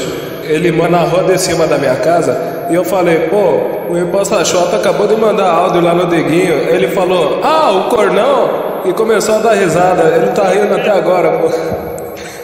Ele 0.49 0.73
mora 0.73 0.91
na 0.91 1.01
roda 1.03 1.35
em 1.35 1.39
cima 1.39 1.67
da 1.67 1.79
minha 1.79 1.97
casa. 1.97 2.67
E 2.71 2.75
eu 2.75 2.85
falei, 2.85 3.29
pô, 3.29 3.91
o 3.93 3.99
Imposta 3.99 4.45
Xota 4.45 4.77
acabou 4.77 5.07
de 5.07 5.15
mandar 5.17 5.51
áudio 5.51 5.81
lá 5.81 5.95
no 5.95 6.07
Deguinho. 6.07 6.55
Ele 6.69 6.89
falou, 6.89 7.41
ah, 7.45 7.71
o 7.73 7.89
cornão. 7.91 8.83
E 8.85 8.93
começou 8.93 9.37
a 9.37 9.39
dar 9.39 9.55
risada. 9.55 10.03
Ele 10.17 10.29
tá 10.33 10.49
rindo 10.49 10.75
até 10.75 10.91
agora, 10.91 11.39
pô. 11.39 11.49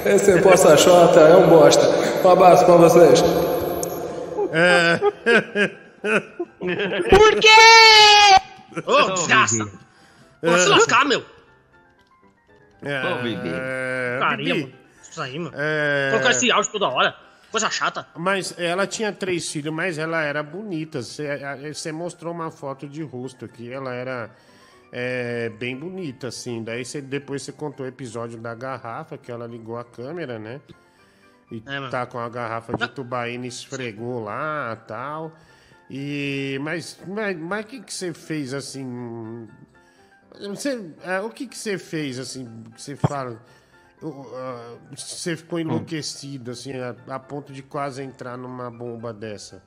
Esse 0.09 0.33
Imposta 0.33 0.77
Xota 0.77 1.21
é 1.21 1.37
um 1.37 1.49
bosta. 1.49 1.87
Um 2.25 2.31
abraço 2.31 2.65
pra 2.65 2.75
vocês. 2.77 3.25
É. 4.53 4.99
Por 7.11 7.41
quê? 7.41 7.49
Ô, 8.87 9.11
desgraça! 9.13 9.69
Vou 10.43 10.59
se 10.59 10.69
lascar, 10.69 11.05
meu! 11.07 11.23
É, 12.85 13.13
Ô, 13.13 13.23
Bibi. 13.23 13.49
é, 13.49 14.19
mano. 14.21 14.73
Isso 15.11 15.23
aí, 15.23 15.39
mano. 15.39 15.55
é, 15.57 16.09
Colocar 16.11 16.31
esse 16.33 16.51
áudio 16.53 16.71
toda 16.73 16.89
hora. 16.89 17.15
Coisa 17.55 17.71
chata. 17.71 18.05
Mas 18.17 18.53
ela 18.59 18.85
tinha 18.85 19.13
três 19.13 19.49
filhos, 19.49 19.73
mas 19.73 19.97
ela 19.97 20.21
era 20.21 20.43
bonita. 20.43 21.01
Você, 21.01 21.93
mostrou 21.93 22.35
uma 22.35 22.51
foto 22.51 22.89
de 22.89 23.01
rosto 23.01 23.45
aqui. 23.45 23.73
Ela 23.73 23.95
era 23.95 24.29
é, 24.91 25.51
bem 25.51 25.77
bonita, 25.77 26.27
assim. 26.27 26.65
Daí 26.65 26.85
você, 26.85 27.01
depois 27.01 27.45
você 27.45 27.53
contou 27.53 27.87
o 27.87 27.89
episódio 27.89 28.41
da 28.41 28.57
garrafa, 28.57 29.17
que 29.17 29.31
ela 29.31 29.47
ligou 29.47 29.79
a 29.79 29.85
câmera, 29.85 30.37
né? 30.37 30.61
E 31.49 31.63
É, 31.65 31.89
tá 31.91 32.05
com 32.07 32.19
a 32.19 32.29
garrafa 32.29 32.77
de 32.77 32.89
tubaína, 32.89 33.47
esfregou 33.47 34.25
lá 34.25 34.75
tal. 34.89 35.31
E. 35.89 36.59
Mas 36.61 36.99
o 37.07 37.15
mas, 37.15 37.39
mas 37.39 37.67
que, 37.67 37.81
que 37.81 37.95
você 37.95 38.13
fez 38.13 38.53
assim? 38.53 39.49
Você, 40.41 40.91
é, 41.05 41.21
o 41.21 41.31
que, 41.31 41.47
que 41.47 41.57
você 41.57 41.79
fez 41.79 42.19
assim? 42.19 42.65
Você 42.77 42.97
fala. 42.97 43.41
Ah, 44.35 44.77
Você 44.97 45.37
ficou 45.37 45.59
enlouquecido, 45.59 46.51
assim, 46.51 46.73
a, 46.79 46.95
a 47.15 47.19
ponto 47.19 47.53
de 47.53 47.63
quase 47.63 48.03
entrar 48.03 48.37
numa 48.37 48.71
bomba 48.71 49.13
dessa. 49.13 49.63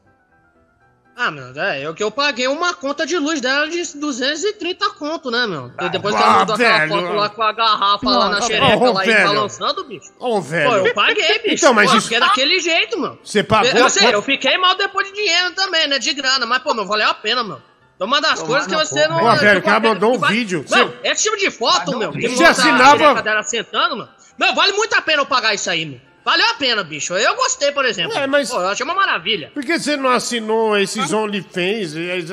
Ah, 1.20 1.32
meu, 1.32 1.48
é, 1.60 1.82
eu 1.84 1.96
que 1.96 2.04
eu 2.04 2.12
paguei 2.12 2.48
uma 2.48 2.76
conta 2.76 3.04
de 3.04 3.18
luz 3.18 3.42
dela 3.42 3.68
de 3.68 3.82
230 3.98 4.88
conto, 4.92 5.32
né, 5.32 5.48
meu? 5.48 5.72
E 5.82 5.90
depois 5.90 6.16
que 6.16 6.22
ah, 6.22 6.26
ela 6.26 6.38
mandou 6.38 6.54
aquela 6.54 6.78
velho. 6.78 6.90
foto 6.92 7.14
lá 7.14 7.30
com 7.30 7.42
a 7.42 7.52
garrafa 7.54 8.10
lá 8.12 8.30
na 8.30 8.42
xereca 8.42 8.78
ô, 8.78 8.94
lá 8.94 9.04
e 9.04 9.08
velho. 9.12 9.28
balançando, 9.28 9.84
bicho. 9.86 10.12
Ô, 10.20 10.40
velho. 10.40 10.70
Pô, 10.70 10.76
eu 10.78 10.94
paguei, 10.94 11.40
bicho. 11.40 11.56
Então, 11.56 11.74
mas 11.74 11.90
Pô, 11.90 11.98
isso- 11.98 12.08
Porque 12.08 12.16
é 12.18 12.20
daquele 12.20 12.60
jeito, 12.60 13.00
meu. 13.00 13.18
Você 13.24 13.44
pagou 13.44 13.68
Eu, 13.72 13.78
eu 13.78 13.90
sei, 13.90 14.14
eu 14.14 14.22
fiquei 14.22 14.60
mal 14.60 14.76
depois 14.76 15.08
de 15.08 15.14
dinheiro 15.14 15.56
também, 15.56 15.88
né? 15.88 15.98
De 15.98 16.14
grana. 16.14 16.46
Mas, 16.46 16.60
pô, 16.62 16.76
meu, 16.76 16.86
valeu 16.86 17.10
a 17.10 17.16
pena, 17.16 17.44
meu. 17.44 17.60
É 18.00 18.04
uma 18.04 18.22
das 18.22 18.44
coisas 18.44 18.68
que 18.68 18.76
você 18.76 19.08
não. 19.08 19.18
Pô, 19.18 19.26
velho, 19.38 19.56
tipo, 19.56 19.58
o 19.58 19.62
cara 19.64 19.78
aquele 19.78 19.94
mandou 19.96 20.12
que 20.12 20.18
um 20.24 20.28
vídeo. 20.28 20.66
Não, 20.70 20.88
Você- 20.88 21.00
esse 21.04 21.24
tipo 21.24 21.38
de 21.38 21.50
foto, 21.50 21.98
meu. 21.98 22.12
Que 22.12 22.30
Você 22.30 22.44
assinava- 22.44 22.94
a 22.94 22.98
xereca 23.00 23.22
dela 23.24 23.42
sentando, 23.42 23.98
meu. 23.98 24.08
Meu, 24.38 24.54
vale 24.54 24.74
muito 24.74 24.94
a 24.94 25.02
pena 25.02 25.22
eu 25.22 25.26
pagar 25.26 25.54
isso 25.54 25.70
aí, 25.70 25.86
meu. 25.86 26.00
valeu 26.24 26.46
a 26.50 26.54
pena, 26.56 26.84
bicho. 26.84 27.14
Eu 27.16 27.36
gostei, 27.36 27.72
por 27.72 27.86
exemplo. 27.86 28.18
É, 28.18 28.28
mas- 28.28 28.50
Pô, 28.50 28.60
eu 28.62 28.68
achei 28.68 28.84
uma 28.84 28.94
maravilha. 28.94 29.50
Por 29.54 29.64
que 29.64 29.80
você 29.80 29.96
não 29.96 30.10
assinou 30.10 30.78
esses 30.78 31.12
OnlyFans 31.14 31.94
e 31.96 32.26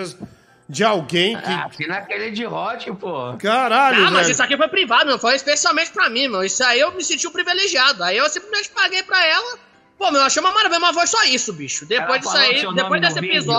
de 0.68 0.82
alguém 0.82 1.36
que. 1.38 1.50
Ah, 1.50 1.66
assina 1.70 1.96
aquele 1.98 2.30
de 2.30 2.46
hot, 2.46 2.90
pô. 2.94 3.34
Caralho, 3.38 4.06
Ah, 4.06 4.10
mas 4.10 4.28
isso 4.28 4.42
aqui 4.42 4.56
foi 4.56 4.66
privado, 4.68 5.06
meu. 5.06 5.18
Foi 5.18 5.34
especialmente 5.36 5.90
pra 5.92 6.08
mim, 6.08 6.26
meu. 6.28 6.42
Isso 6.42 6.64
aí 6.64 6.80
eu 6.80 6.90
me 6.92 7.04
senti 7.04 7.26
um 7.28 7.30
privilegiado. 7.32 8.02
Aí 8.02 8.16
eu 8.16 8.28
simplesmente 8.28 8.70
paguei 8.70 9.02
pra 9.02 9.24
ela. 9.26 9.58
Pô, 9.98 10.10
meu, 10.10 10.20
eu 10.20 10.26
achei 10.26 10.40
uma 10.42 10.50
maravilha, 10.52 10.80
mas 10.80 10.94
foi 10.94 11.06
só 11.06 11.22
isso, 11.24 11.52
bicho. 11.52 11.86
Depois 11.86 12.08
Ela 12.08 12.18
disso 12.18 12.36
aí, 12.36 12.74
depois 12.74 13.00
desse 13.00 13.14
no 13.16 13.20
vídeo? 13.20 13.52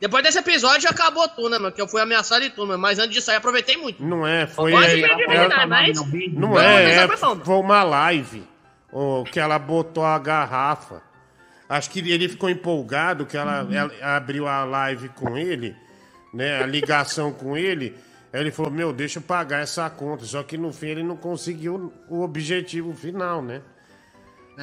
Depois 0.00 0.22
desse 0.24 0.38
episódio 0.38 0.88
acabou 0.88 1.28
tudo, 1.28 1.50
né, 1.50 1.58
meu? 1.58 1.70
Que 1.70 1.80
eu 1.80 1.86
fui 1.86 2.00
ameaçado 2.00 2.42
e 2.42 2.50
tudo. 2.50 2.78
Mas 2.78 2.98
antes 2.98 3.14
disso 3.14 3.30
aí, 3.30 3.36
aproveitei 3.36 3.76
muito. 3.76 4.02
Não 4.02 4.26
é, 4.26 4.46
foi. 4.46 4.72
Pode 4.72 4.86
credibilidade, 5.02 5.62
é- 5.62 5.66
mas- 5.66 5.96
Não 6.32 6.48
Não, 6.48 6.60
é, 6.60 7.04
é, 7.04 7.08
foi 7.16 7.56
uma 7.56 7.82
live 7.82 8.42
oh, 8.90 9.24
que 9.24 9.38
ela 9.38 9.58
botou 9.58 10.04
a 10.04 10.18
garrafa. 10.18 11.02
Acho 11.68 11.90
que 11.90 12.00
ele 12.10 12.28
ficou 12.28 12.48
empolgado 12.48 13.26
que 13.26 13.36
ela, 13.36 13.68
ela 13.70 14.16
abriu 14.16 14.48
a 14.48 14.64
live 14.64 15.10
com 15.10 15.36
ele, 15.36 15.76
né? 16.32 16.62
A 16.62 16.66
ligação 16.66 17.30
com 17.34 17.56
ele. 17.56 17.94
Aí 18.32 18.40
ele 18.40 18.50
falou: 18.50 18.72
Meu, 18.72 18.92
deixa 18.92 19.18
eu 19.18 19.22
pagar 19.22 19.60
essa 19.60 19.88
conta. 19.90 20.24
Só 20.24 20.42
que 20.42 20.56
no 20.56 20.72
fim 20.72 20.88
ele 20.88 21.02
não 21.02 21.16
conseguiu 21.16 21.92
o 22.08 22.22
objetivo 22.22 22.94
final, 22.94 23.42
né? 23.42 23.60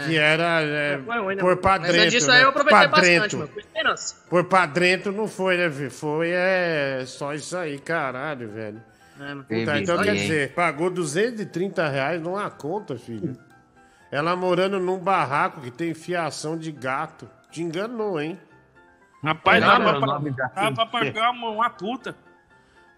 Que 0.06 0.18
era 0.18 0.62
é, 0.62 0.96
ruim, 0.96 1.36
né, 1.36 1.44
meu? 1.44 1.58
pra 1.58 1.80
Mas 1.80 2.12
disso 2.12 2.28
né? 2.28 2.36
aí 2.36 2.44
eu 2.44 2.50
aproveitei 2.50 2.88
Pra 2.88 2.88
bastante. 2.88 3.36
Com 3.36 3.60
esperança. 3.60 4.16
Pôr 4.30 4.44
pra 4.44 4.66
dentro 4.68 5.12
não 5.12 5.28
foi, 5.28 5.58
né, 5.58 5.72
filho? 5.72 5.90
Foi 5.90 6.30
é, 6.30 7.04
só 7.08 7.34
isso 7.34 7.58
aí, 7.58 7.80
caralho, 7.80 8.48
velho. 8.50 8.82
É. 9.20 9.34
Puta, 9.36 9.80
então 9.80 10.04
quer 10.04 10.14
dizer, 10.14 10.54
pagou 10.54 10.92
230 10.92 11.88
reais 11.88 12.22
numa 12.22 12.50
conta, 12.52 12.96
filho. 12.96 13.36
Ela 14.12 14.36
morando 14.36 14.80
num 14.80 15.00
barraco 15.00 15.62
que 15.62 15.72
tem 15.72 15.94
fiação 15.94 16.58
de 16.58 16.72
gato. 16.72 17.28
Te 17.50 17.64
enganou, 17.64 18.22
hein? 18.22 18.40
Rapaz, 19.24 19.60
dá 19.60 19.80
pra, 19.80 20.00
dá 20.00 20.72
pra 20.72 20.86
pagar 20.86 21.32
uma, 21.32 21.50
uma 21.50 21.70
puta. 21.72 22.16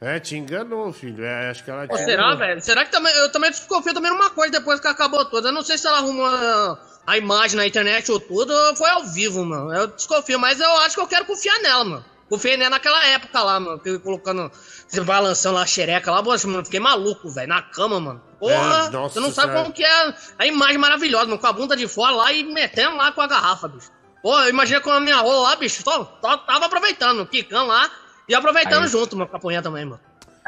É, 0.01 0.17
te 0.19 0.37
enganou, 0.37 0.93
filho. 0.93 1.25
É, 1.25 1.49
acho 1.49 1.63
que 1.63 1.69
ela 1.69 1.85
te 1.85 1.89
Pô, 1.89 1.97
será, 1.97 2.33
velho? 2.35 2.61
Será 2.61 2.85
que 2.85 2.91
também. 2.91 3.13
Eu 3.17 3.31
também 3.31 3.49
desconfio 3.51 3.93
também 3.93 4.11
numa 4.11 4.29
coisa 4.29 4.51
depois 4.51 4.79
que 4.79 4.87
acabou 4.87 5.25
tudo. 5.25 5.49
Eu 5.49 5.51
não 5.51 5.61
sei 5.61 5.77
se 5.77 5.85
ela 5.87 5.97
arrumou 5.97 6.25
a, 6.25 6.79
a 7.05 7.17
imagem 7.17 7.57
na 7.57 7.67
internet 7.67 8.09
ou 8.09 8.19
tudo, 8.19 8.53
ou 8.53 8.75
foi 8.77 8.89
ao 8.89 9.03
vivo, 9.03 9.43
mano. 9.43 9.73
Eu 9.73 9.87
desconfio, 9.87 10.39
mas 10.39 10.59
eu 10.61 10.71
acho 10.79 10.95
que 10.95 11.01
eu 11.01 11.07
quero 11.07 11.25
confiar 11.25 11.59
nela, 11.61 11.83
mano. 11.83 12.05
Confiei 12.29 12.55
nela 12.55 12.69
naquela 12.69 13.03
época 13.07 13.41
lá, 13.43 13.59
mano. 13.59 13.77
Que 13.79 13.99
colocando. 13.99 14.49
Você 14.87 15.01
balançando 15.01 15.55
lá 15.55 15.63
a 15.63 15.67
xereca 15.67 16.09
lá, 16.11 16.23
poxa, 16.23 16.47
mano. 16.47 16.63
Fiquei 16.63 16.79
maluco, 16.79 17.29
velho. 17.29 17.49
Na 17.49 17.61
cama, 17.61 17.99
mano. 17.99 18.21
Porra, 18.39 18.85
É, 18.87 18.89
nossa 18.91 19.15
você 19.15 19.19
não 19.19 19.31
sabe 19.31 19.47
senhora. 19.49 19.63
como 19.63 19.73
que 19.73 19.83
é 19.83 20.13
a 20.37 20.45
imagem 20.45 20.77
maravilhosa, 20.77 21.25
mano. 21.25 21.39
Com 21.39 21.47
a 21.47 21.51
bunda 21.51 21.75
de 21.75 21.87
fora 21.89 22.15
lá 22.15 22.31
e 22.31 22.43
metendo 22.43 22.95
lá 22.95 23.11
com 23.11 23.19
a 23.19 23.27
garrafa, 23.27 23.67
bicho. 23.67 23.91
Pô, 24.23 24.41
imagina 24.45 24.79
com 24.79 24.91
a 24.91 24.99
minha 25.01 25.17
rola 25.17 25.49
lá, 25.49 25.55
bicho. 25.57 25.83
Só, 25.83 26.17
só 26.21 26.37
tava 26.37 26.67
aproveitando, 26.67 27.25
quicando 27.25 27.67
lá. 27.67 27.91
E 28.29 28.35
aproveitando 28.35 28.83
Aí. 28.83 28.87
junto, 28.87 29.17
mano, 29.17 29.27
com 29.27 29.35
a 29.35 29.39
punha 29.39 29.59
também, 29.59 29.85
mano. 29.85 29.99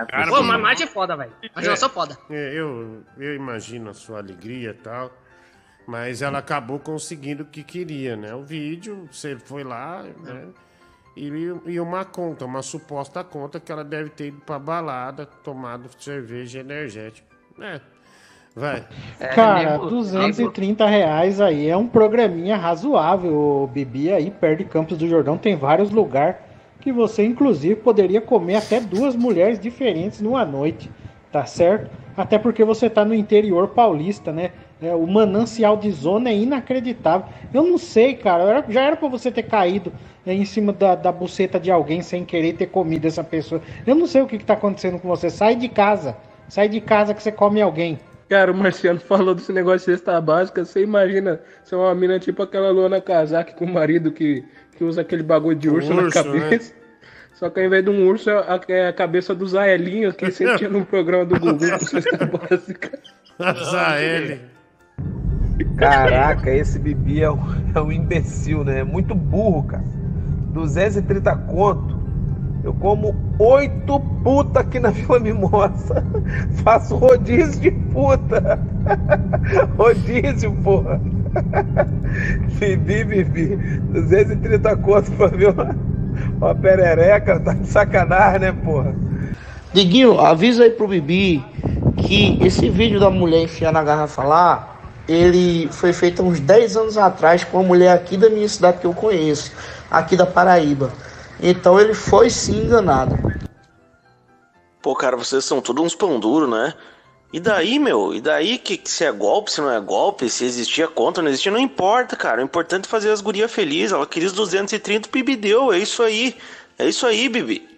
Cara, 0.08 0.28
Pô, 0.28 0.42
mas 0.44 0.58
imagem 0.58 0.88
foda, 0.88 1.16
velho. 1.16 1.32
Imaginação 1.44 1.90
foda. 1.90 2.18
É, 2.30 2.54
eu, 2.54 3.04
eu 3.18 3.36
imagino 3.36 3.90
a 3.90 3.94
sua 3.94 4.20
alegria 4.20 4.70
e 4.70 4.74
tal. 4.74 5.12
Mas 5.88 6.22
ela 6.22 6.38
acabou 6.38 6.80
conseguindo 6.80 7.44
o 7.44 7.46
que 7.46 7.64
queria, 7.64 8.16
né? 8.16 8.34
O 8.36 8.44
vídeo, 8.44 9.10
você 9.12 9.36
foi 9.36 9.64
lá, 9.64 10.04
né? 10.24 10.46
E, 11.18 11.28
e 11.66 11.80
uma 11.80 12.06
conta, 12.06 12.46
uma 12.46 12.62
suposta 12.62 13.24
conta 13.24 13.60
que 13.60 13.72
ela 13.72 13.84
deve 13.84 14.12
ter 14.12 14.28
ido 14.28 14.40
pra 14.42 14.58
balada, 14.58 15.26
tomado 15.26 15.90
cerveja 16.00 16.60
energética. 16.60 17.28
É. 17.60 17.82
Vai. 18.56 18.86
Cara, 19.34 19.78
230 19.78 20.86
reais 20.86 21.42
aí 21.42 21.68
é 21.68 21.76
um 21.76 21.88
programinha 21.88 22.58
razoável. 22.58 23.34
O 23.34 23.68
Bibi 23.68 24.12
aí, 24.12 24.30
perto 24.30 24.60
de 24.60 24.66
Campos 24.66 24.98
do 24.98 25.08
Jordão, 25.08 25.38
tem 25.38 25.56
vários 25.56 25.90
lugares 25.90 26.51
que 26.82 26.92
você, 26.92 27.24
inclusive, 27.24 27.76
poderia 27.76 28.20
comer 28.20 28.56
até 28.56 28.80
duas 28.82 29.16
mulheres 29.16 29.60
diferentes 29.60 30.20
numa 30.20 30.44
noite, 30.44 30.90
tá 31.32 31.46
certo? 31.46 31.90
Até 32.18 32.38
porque 32.38 32.64
você 32.66 32.90
tá 32.90 33.06
no 33.06 33.14
interior 33.16 33.70
paulista, 33.70 34.34
né? 34.34 34.52
É, 34.82 34.94
o 34.96 35.06
manancial 35.08 35.78
de 35.78 35.90
zona 35.92 36.30
é 36.30 36.36
inacreditável. 36.36 37.28
Eu 37.54 37.64
não 37.64 37.78
sei, 37.78 38.16
cara. 38.16 38.44
era- 38.44 38.66
Já 38.68 38.82
era 38.82 38.96
pra 38.98 39.08
você 39.08 39.32
ter 39.32 39.44
caído 39.44 39.94
é, 40.26 40.34
em 40.34 40.44
cima 40.44 40.74
da, 40.74 40.96
da 40.96 41.12
buceta 41.12 41.60
de 41.60 41.72
alguém 41.72 42.02
sem 42.02 42.26
querer 42.26 42.54
ter 42.54 42.66
comido 42.68 43.06
essa 43.06 43.24
pessoa. 43.24 43.62
Eu 43.86 43.96
não 43.96 44.08
sei 44.08 44.22
o 44.22 44.28
que, 44.28 44.38
que 44.40 44.44
tá 44.46 44.54
acontecendo 44.54 45.00
com 45.00 45.08
você. 45.08 45.30
Sai 45.30 45.56
de 45.56 45.70
casa. 45.70 46.18
Sai 46.50 46.68
de 46.68 46.82
casa 46.82 47.14
que 47.14 47.24
você 47.24 47.32
come 47.32 47.62
alguém. 47.62 48.00
Cara, 48.32 48.50
o 48.50 48.56
Marciano 48.56 48.98
falou 49.02 49.36
desse 49.36 49.52
negócio 49.52 49.80
de 49.80 49.98
cesta 49.98 50.22
básica. 50.22 50.64
Você 50.64 50.82
imagina 50.82 51.42
ser 51.66 51.76
uma 51.76 51.94
mina 51.94 52.18
tipo 52.18 52.42
aquela 52.42 52.72
Luana 52.72 53.02
Casaque 53.02 53.54
com 53.56 53.66
o 53.66 53.74
marido 53.74 54.10
que, 54.10 54.42
que 54.78 54.86
usa 54.86 55.02
aquele 55.02 55.22
bagulho 55.22 55.58
de 55.58 55.70
urso, 55.70 55.94
na 55.94 56.04
Urso, 56.04 56.24
cabeça. 56.24 56.74
Só 57.36 57.50
que 57.50 57.60
ao 57.60 57.66
invés 57.66 57.84
de 57.84 57.90
um 57.90 58.08
urso, 58.08 58.30
é 58.30 58.38
a, 58.38 58.62
é 58.70 58.88
a 58.88 58.94
cabeça 58.94 59.36
do 59.36 59.46
Zaelinho, 59.46 60.14
que 60.14 60.32
sempre 60.32 60.60
tinha 60.60 60.70
no 60.70 60.86
programa 60.86 61.26
do 61.26 61.38
Gugu 61.38 61.72
com 61.72 61.86
cesta 61.86 62.24
básica. 62.26 63.00
Zael. 63.70 64.40
Caraca, 65.78 66.52
esse 66.52 66.80
Bibi 66.80 67.24
é 67.24 67.32
um, 67.32 67.40
é 67.76 67.82
um 67.82 67.92
imbecil, 67.92 68.64
né? 68.64 68.80
É 68.80 68.84
muito 68.86 69.14
burro, 69.14 69.64
cara. 69.64 69.84
230 70.54 71.36
conto. 71.36 72.01
Eu 72.64 72.74
como 72.76 73.16
oito 73.40 74.00
puta 74.24 74.60
aqui 74.60 74.80
na 74.80 74.92
Vila 74.92 75.20
Mimosa. 75.20 76.06
Faço 76.64 76.96
rodízio 76.96 77.60
de 77.60 77.72
puta. 77.72 78.60
rodízio, 79.78 80.52
porra. 80.64 81.02
Bibi, 82.60 83.04
Bibi. 83.04 83.56
230 83.94 84.78
conto 84.78 85.12
pra 85.12 85.28
ver 85.28 85.50
uma, 85.50 85.76
uma 86.38 86.56
perereca. 86.56 87.40
Tá 87.40 87.54
de 87.54 87.68
sacanagem, 87.68 88.40
né, 88.40 88.52
porra? 88.52 88.94
Diguinho, 89.74 90.20
avisa 90.20 90.64
aí 90.64 90.70
pro 90.70 90.88
Bibi 90.88 91.44
que 91.98 92.38
esse 92.46 92.70
vídeo 92.70 93.00
da 93.00 93.10
mulher 93.10 93.44
enfiando 93.44 93.78
a 93.78 93.84
garrafa 93.84 94.24
lá, 94.24 94.76
ele 95.08 95.68
foi 95.72 95.94
feito 95.94 96.22
uns 96.22 96.40
10 96.40 96.78
anos 96.78 96.98
atrás 96.98 97.44
com 97.44 97.58
uma 97.58 97.68
mulher 97.68 97.94
aqui 97.94 98.18
da 98.18 98.30
minha 98.30 98.48
cidade 98.48 98.80
que 98.80 98.86
eu 98.86 98.94
conheço, 98.94 99.52
aqui 99.90 100.16
da 100.16 100.26
Paraíba. 100.26 100.92
Então 101.42 101.80
ele 101.80 101.94
foi 101.94 102.30
sim 102.30 102.66
enganado. 102.66 103.18
Pô, 104.82 104.96
cara, 104.96 105.18
vocês 105.18 105.44
são 105.44 105.62
todos 105.62 105.84
uns 105.84 105.96
pão 105.96 106.20
duro, 106.20 106.48
né? 106.48 106.74
E 107.34 107.40
daí, 107.40 107.80
meu? 107.80 108.14
E 108.14 108.20
daí 108.20 108.58
que, 108.58 108.78
que 108.78 108.90
se 108.90 109.06
é 109.06 109.12
golpe, 109.12 109.52
se 109.52 109.62
não 109.62 109.72
é 109.72 109.80
golpe, 109.80 110.30
se 110.30 110.44
existia 110.44 110.88
conta, 110.88 111.22
não 111.22 111.30
existia, 111.30 111.52
não 111.52 111.60
importa, 111.60 112.16
cara. 112.16 112.42
O 112.42 112.44
importante 112.44 112.86
é 112.86 112.90
fazer 112.90 113.10
as 113.10 113.22
gurias 113.22 113.52
felizes. 113.52 113.94
Ela 113.94 114.06
queria 114.06 114.28
os 114.28 114.34
230, 114.34 115.08
o 115.08 115.12
Bibi 115.12 115.36
deu. 115.36 115.72
É 115.72 115.78
isso 115.78 116.04
aí. 116.04 116.36
É 116.78 116.86
isso 116.88 117.06
aí, 117.08 117.30
Bibi. 117.30 117.70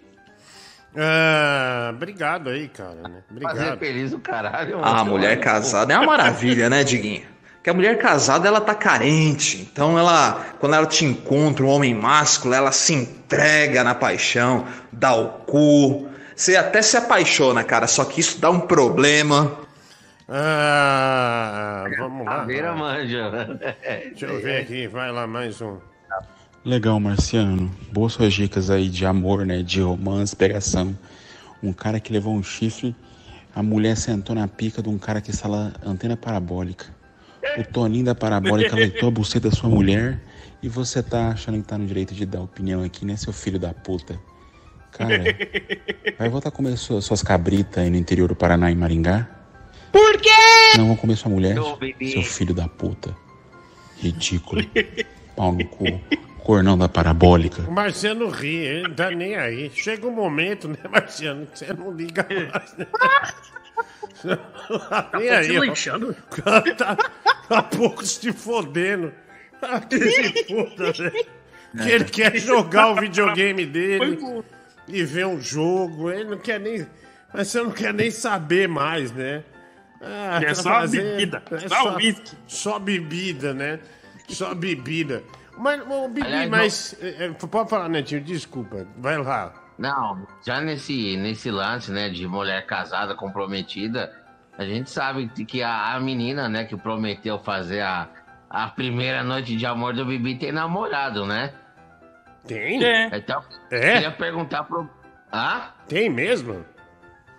Ah, 0.96 1.90
obrigado 1.94 2.50
aí, 2.50 2.68
cara. 2.68 2.94
Né? 2.94 3.22
Fazer 3.42 3.60
Obrigado. 3.60 3.78
feliz 3.78 4.12
o 4.12 4.18
caralho. 4.18 4.78
Ah, 4.82 4.98
mano. 4.98 5.10
mulher 5.10 5.38
casada 5.40 5.92
é 5.92 5.98
uma 5.98 6.06
maravilha, 6.06 6.68
né, 6.68 6.82
Diguinho? 6.82 7.33
Porque 7.64 7.70
a 7.70 7.74
mulher 7.74 7.96
casada, 7.96 8.46
ela 8.46 8.60
tá 8.60 8.74
carente. 8.74 9.62
Então, 9.62 9.98
ela, 9.98 10.54
quando 10.60 10.74
ela 10.74 10.84
te 10.84 11.06
encontra, 11.06 11.64
um 11.64 11.70
homem 11.70 11.94
másculo, 11.94 12.52
ela 12.52 12.70
se 12.70 12.92
entrega 12.92 13.82
na 13.82 13.94
paixão, 13.94 14.66
dá 14.92 15.14
o 15.14 15.28
cu. 15.30 16.06
Você 16.36 16.56
até 16.56 16.82
se 16.82 16.94
apaixona, 16.98 17.64
cara, 17.64 17.86
só 17.86 18.04
que 18.04 18.20
isso 18.20 18.38
dá 18.38 18.50
um 18.50 18.60
problema. 18.60 19.60
Ah, 20.28 21.86
vamos 21.96 22.26
lá. 22.26 22.40
Caveira 22.40 22.74
manja. 22.74 23.30
Deixa 24.10 24.26
eu 24.26 24.42
ver 24.42 24.60
aqui, 24.60 24.86
vai 24.86 25.10
lá 25.10 25.26
mais 25.26 25.62
um. 25.62 25.78
Legal, 26.66 27.00
Marciano. 27.00 27.74
Boas 27.90 28.12
suas 28.12 28.34
dicas 28.34 28.68
aí 28.68 28.90
de 28.90 29.06
amor, 29.06 29.46
né? 29.46 29.62
De 29.62 29.80
romance, 29.80 30.36
pegação. 30.36 30.94
Um 31.62 31.72
cara 31.72 31.98
que 31.98 32.12
levou 32.12 32.34
um 32.34 32.42
chifre, 32.42 32.94
a 33.56 33.62
mulher 33.62 33.96
sentou 33.96 34.36
na 34.36 34.46
pica 34.46 34.82
de 34.82 34.90
um 34.90 34.98
cara 34.98 35.22
que 35.22 35.30
instala 35.30 35.72
antena 35.82 36.14
parabólica. 36.14 36.93
O 37.58 37.64
Toninho 37.64 38.04
da 38.04 38.14
parabólica 38.14 38.74
leitou 38.74 39.08
a 39.08 39.12
buceta 39.12 39.48
da 39.48 39.54
sua 39.56 39.68
mulher 39.68 40.20
e 40.62 40.68
você 40.68 41.02
tá 41.02 41.28
achando 41.28 41.58
que 41.58 41.68
tá 41.68 41.76
no 41.76 41.86
direito 41.86 42.14
de 42.14 42.24
dar 42.24 42.40
opinião 42.40 42.82
aqui, 42.82 43.04
né, 43.04 43.16
seu 43.16 43.32
filho 43.32 43.58
da 43.58 43.72
puta? 43.72 44.18
Cara, 44.92 45.24
vai 46.18 46.28
voltar 46.28 46.48
a 46.48 46.52
comer 46.52 46.76
suas, 46.76 47.22
cabritas 47.22 47.82
aí 47.82 47.90
no 47.90 47.96
interior 47.96 48.28
do 48.28 48.36
Paraná 48.36 48.70
em 48.70 48.76
Maringá? 48.76 49.28
Por 49.92 50.20
quê? 50.20 50.30
Não 50.78 50.86
vão 50.88 50.96
comer 50.96 51.16
sua 51.16 51.30
mulher, 51.30 51.54
Não, 51.54 51.78
seu 52.10 52.22
filho 52.22 52.54
da 52.54 52.68
puta. 52.68 53.14
Ridículo. 53.98 54.62
Pau 55.36 55.52
no 55.52 55.64
cu. 55.66 55.84
Cornão 56.44 56.76
da 56.76 56.88
parabólica. 56.88 57.62
O 57.62 57.72
Marciano 57.72 58.28
ri, 58.28 58.56
ele 58.56 58.88
não 58.88 58.94
tá 58.94 59.10
nem 59.10 59.34
aí. 59.34 59.70
Chega 59.74 60.06
um 60.06 60.12
momento, 60.12 60.68
né, 60.68 60.76
Marciano, 60.90 61.46
que 61.46 61.58
você 61.58 61.72
não 61.72 61.90
liga 61.90 62.26
mais, 62.28 62.76
né? 62.76 62.86
Tá 64.88 65.10
nem 65.18 65.28
aí, 65.30 65.58
ó. 65.58 65.62
linchando? 65.64 66.10
O 66.10 66.42
cara 66.42 66.74
tá 66.74 66.96
há 67.50 67.62
pouco 67.62 68.04
se 68.04 68.32
fodendo. 68.32 69.12
Que 69.88 69.98
se 69.98 70.44
foda, 70.46 70.92
velho. 70.92 71.26
Que 71.82 71.90
ele 71.90 72.04
quer 72.04 72.36
jogar 72.36 72.90
o 72.90 72.96
videogame 72.96 73.64
dele 73.66 74.18
e 74.86 75.02
ver 75.04 75.26
um 75.26 75.40
jogo. 75.40 76.10
Ele 76.10 76.24
não 76.30 76.38
quer 76.38 76.60
nem. 76.60 76.86
Mas 77.32 77.48
você 77.48 77.62
não 77.62 77.70
quer 77.70 77.92
nem 77.92 78.10
saber 78.10 78.68
mais, 78.68 79.10
né? 79.12 79.42
Ah, 80.00 80.38
É 80.42 80.46
tá 80.48 80.54
só 80.54 80.62
fazendo- 80.70 81.02
bebida, 81.16 81.42
é 81.50 81.68
só 81.68 81.96
uísque. 81.96 82.36
Só 82.46 82.78
bebida, 82.78 83.54
né? 83.54 83.80
Só 84.28 84.54
bebida. 84.54 85.22
Mas, 85.56 85.80
ô, 85.88 86.08
Bibi, 86.08 86.26
Aliás, 86.26 86.50
mas. 86.50 86.96
é, 87.00 87.26
é, 87.26 87.28
pode 87.30 87.70
falar, 87.70 87.88
Netinho, 87.88 88.20
desculpa. 88.20 88.86
Vai 88.98 89.16
lá. 89.18 89.54
Não, 89.78 90.26
já 90.46 90.60
nesse, 90.60 91.16
nesse 91.16 91.50
lance, 91.50 91.90
né, 91.90 92.08
de 92.08 92.26
mulher 92.26 92.64
casada, 92.66 93.14
comprometida, 93.14 94.12
a 94.56 94.64
gente 94.64 94.88
sabe 94.90 95.28
que 95.28 95.62
a, 95.62 95.94
a 95.94 96.00
menina, 96.00 96.48
né, 96.48 96.64
que 96.64 96.76
prometeu 96.76 97.38
fazer 97.40 97.80
a, 97.80 98.08
a 98.48 98.68
primeira 98.68 99.24
noite 99.24 99.56
de 99.56 99.66
amor 99.66 99.94
do 99.94 100.04
Bibi 100.04 100.36
tem 100.36 100.52
namorado, 100.52 101.26
né? 101.26 101.52
Tem? 102.46 102.82
É. 102.84 103.16
Então, 103.16 103.42
É? 103.70 103.94
queria 103.94 104.10
perguntar 104.12 104.64
pro... 104.64 104.88
Ah? 105.32 105.72
Tem 105.88 106.08
mesmo? 106.08 106.64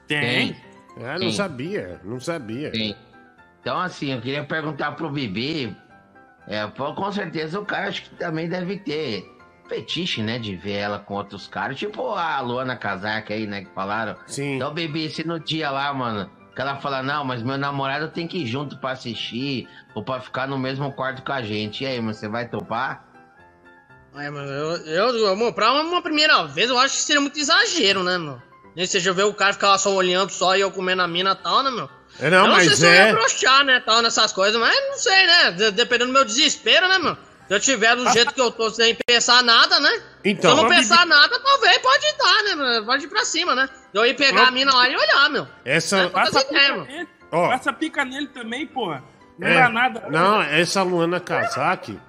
Tem. 0.08 0.56
Ah, 0.98 1.14
não 1.14 1.20
Tem. 1.20 1.32
sabia, 1.32 2.02
não 2.04 2.20
sabia. 2.20 2.72
Tem. 2.72 2.96
Então, 3.62 3.80
assim, 3.80 4.12
eu 4.12 4.22
queria 4.22 4.44
perguntar 4.44 4.92
pro 4.92 5.10
Bibi. 5.10 5.76
É, 6.48 6.68
pô, 6.68 6.94
com 6.94 7.12
certeza 7.12 7.60
o 7.60 7.66
cara 7.66 7.88
acho 7.88 8.04
que 8.04 8.10
também 8.16 8.48
deve 8.48 8.78
ter 8.78 9.26
fetiche, 9.68 10.22
né? 10.22 10.38
De 10.40 10.56
ver 10.56 10.74
ela 10.74 11.00
com 11.00 11.14
outros 11.16 11.48
caras. 11.48 11.78
Tipo 11.78 12.12
a 12.14 12.40
Luana 12.42 12.76
Casaca 12.76 13.34
aí, 13.34 13.46
né? 13.48 13.64
Que 13.66 13.74
falaram. 13.74 14.16
Sim. 14.28 14.56
Então, 14.56 14.74
Bibi, 14.74 15.10
se 15.10 15.26
no 15.26 15.40
dia 15.40 15.70
lá, 15.72 15.94
mano, 15.94 16.30
que 16.56 16.62
ela 16.62 16.78
fala, 16.78 17.02
não, 17.04 17.24
mas 17.26 17.42
meu 17.44 17.58
namorado 17.58 18.10
tem 18.10 18.28
que 18.28 18.40
ir 18.40 18.46
junto 18.48 18.78
pra 18.78 18.92
assistir 18.92 19.68
ou 19.94 20.04
pra 20.04 20.20
ficar 20.20 20.48
no 20.48 20.58
mesmo 20.58 20.92
quarto 20.94 21.22
com 21.24 21.34
a 21.34 21.42
gente. 21.42 21.84
E 21.84 21.88
aí, 21.88 22.00
mano, 22.00 22.14
você 22.14 22.28
vai 22.28 22.48
topar? 22.48 23.06
É, 24.16 24.30
mano, 24.30 24.50
eu, 24.50 24.86
eu, 25.18 25.28
amor, 25.34 25.52
pra 25.54 25.74
uma 25.74 26.02
primeira 26.02 26.44
vez 26.46 26.70
eu 26.70 26.78
acho 26.80 26.96
que 26.96 27.02
seria 27.02 27.20
muito 27.22 27.38
exagero, 27.38 28.02
né, 28.02 28.18
meu? 28.18 28.42
Nem 28.74 28.86
seja 28.86 29.12
ver 29.12 29.24
o 29.24 29.34
cara 29.34 29.52
ficar 29.54 29.70
lá 29.70 29.78
só 29.78 29.94
olhando 29.94 30.30
só 30.30 30.56
e 30.56 30.62
eu 30.62 30.72
comendo 30.72 31.02
a 31.02 31.08
mina 31.08 31.32
e 31.32 31.44
tal, 31.44 31.62
né, 31.64 31.70
meu? 31.72 31.90
É, 32.20 32.30
não, 32.30 32.38
eu 32.40 32.44
não 32.48 32.54
mas 32.54 32.66
sei 32.68 32.76
se 32.76 32.86
eu 32.86 32.90
é- 32.90 33.08
ia 33.08 33.14
broxar, 33.14 33.66
né, 33.66 33.82
tal, 33.86 34.02
nessas 34.02 34.32
coisas, 34.32 34.60
mas 34.60 34.74
não 34.90 34.98
sei, 34.98 35.28
né? 35.28 35.52
de- 35.52 35.72
Dependendo 35.72 36.08
do 36.12 36.14
meu 36.14 36.24
desespero, 36.24 36.88
né, 36.88 36.98
meu? 36.98 37.18
Se 37.48 37.54
eu 37.54 37.60
tiver 37.60 37.96
do 37.96 38.10
jeito 38.12 38.34
que 38.34 38.42
eu 38.42 38.52
tô 38.52 38.70
sem 38.72 38.98
pensar 39.06 39.44
nada, 39.44 39.80
né? 39.80 40.02
Então. 40.24 40.52
Se 40.52 40.58
eu 40.58 40.64
não 40.64 40.70
pensar 40.70 41.06
nada, 41.06 41.40
talvez 41.40 41.78
pode 41.78 42.06
dar, 42.18 42.56
né? 42.56 42.82
Pode 42.86 43.06
ir 43.06 43.08
pra 43.08 43.24
cima, 43.24 43.54
né? 43.54 43.70
Eu 43.94 44.06
ir 44.06 44.16
pegar 44.16 44.48
a 44.48 44.52
mina 44.52 44.74
lá 44.74 44.90
e 44.90 44.96
olhar, 44.96 45.30
meu. 45.30 45.48
Essa. 45.64 46.00
É, 46.00 46.10
Passa 46.10 46.44
pica 46.44 46.86
nele. 46.86 47.08
Ó. 47.32 47.50
Passa 47.50 47.74
pica 47.74 48.04
nele 48.04 48.28
também, 48.28 48.66
porra. 48.66 49.04
Não 49.38 49.48
É, 49.48 49.54
dá 49.54 49.70
nada. 49.70 50.10
Não, 50.10 50.42
essa 50.42 50.82
Luana 50.82 51.20
Kazak, 51.20 52.00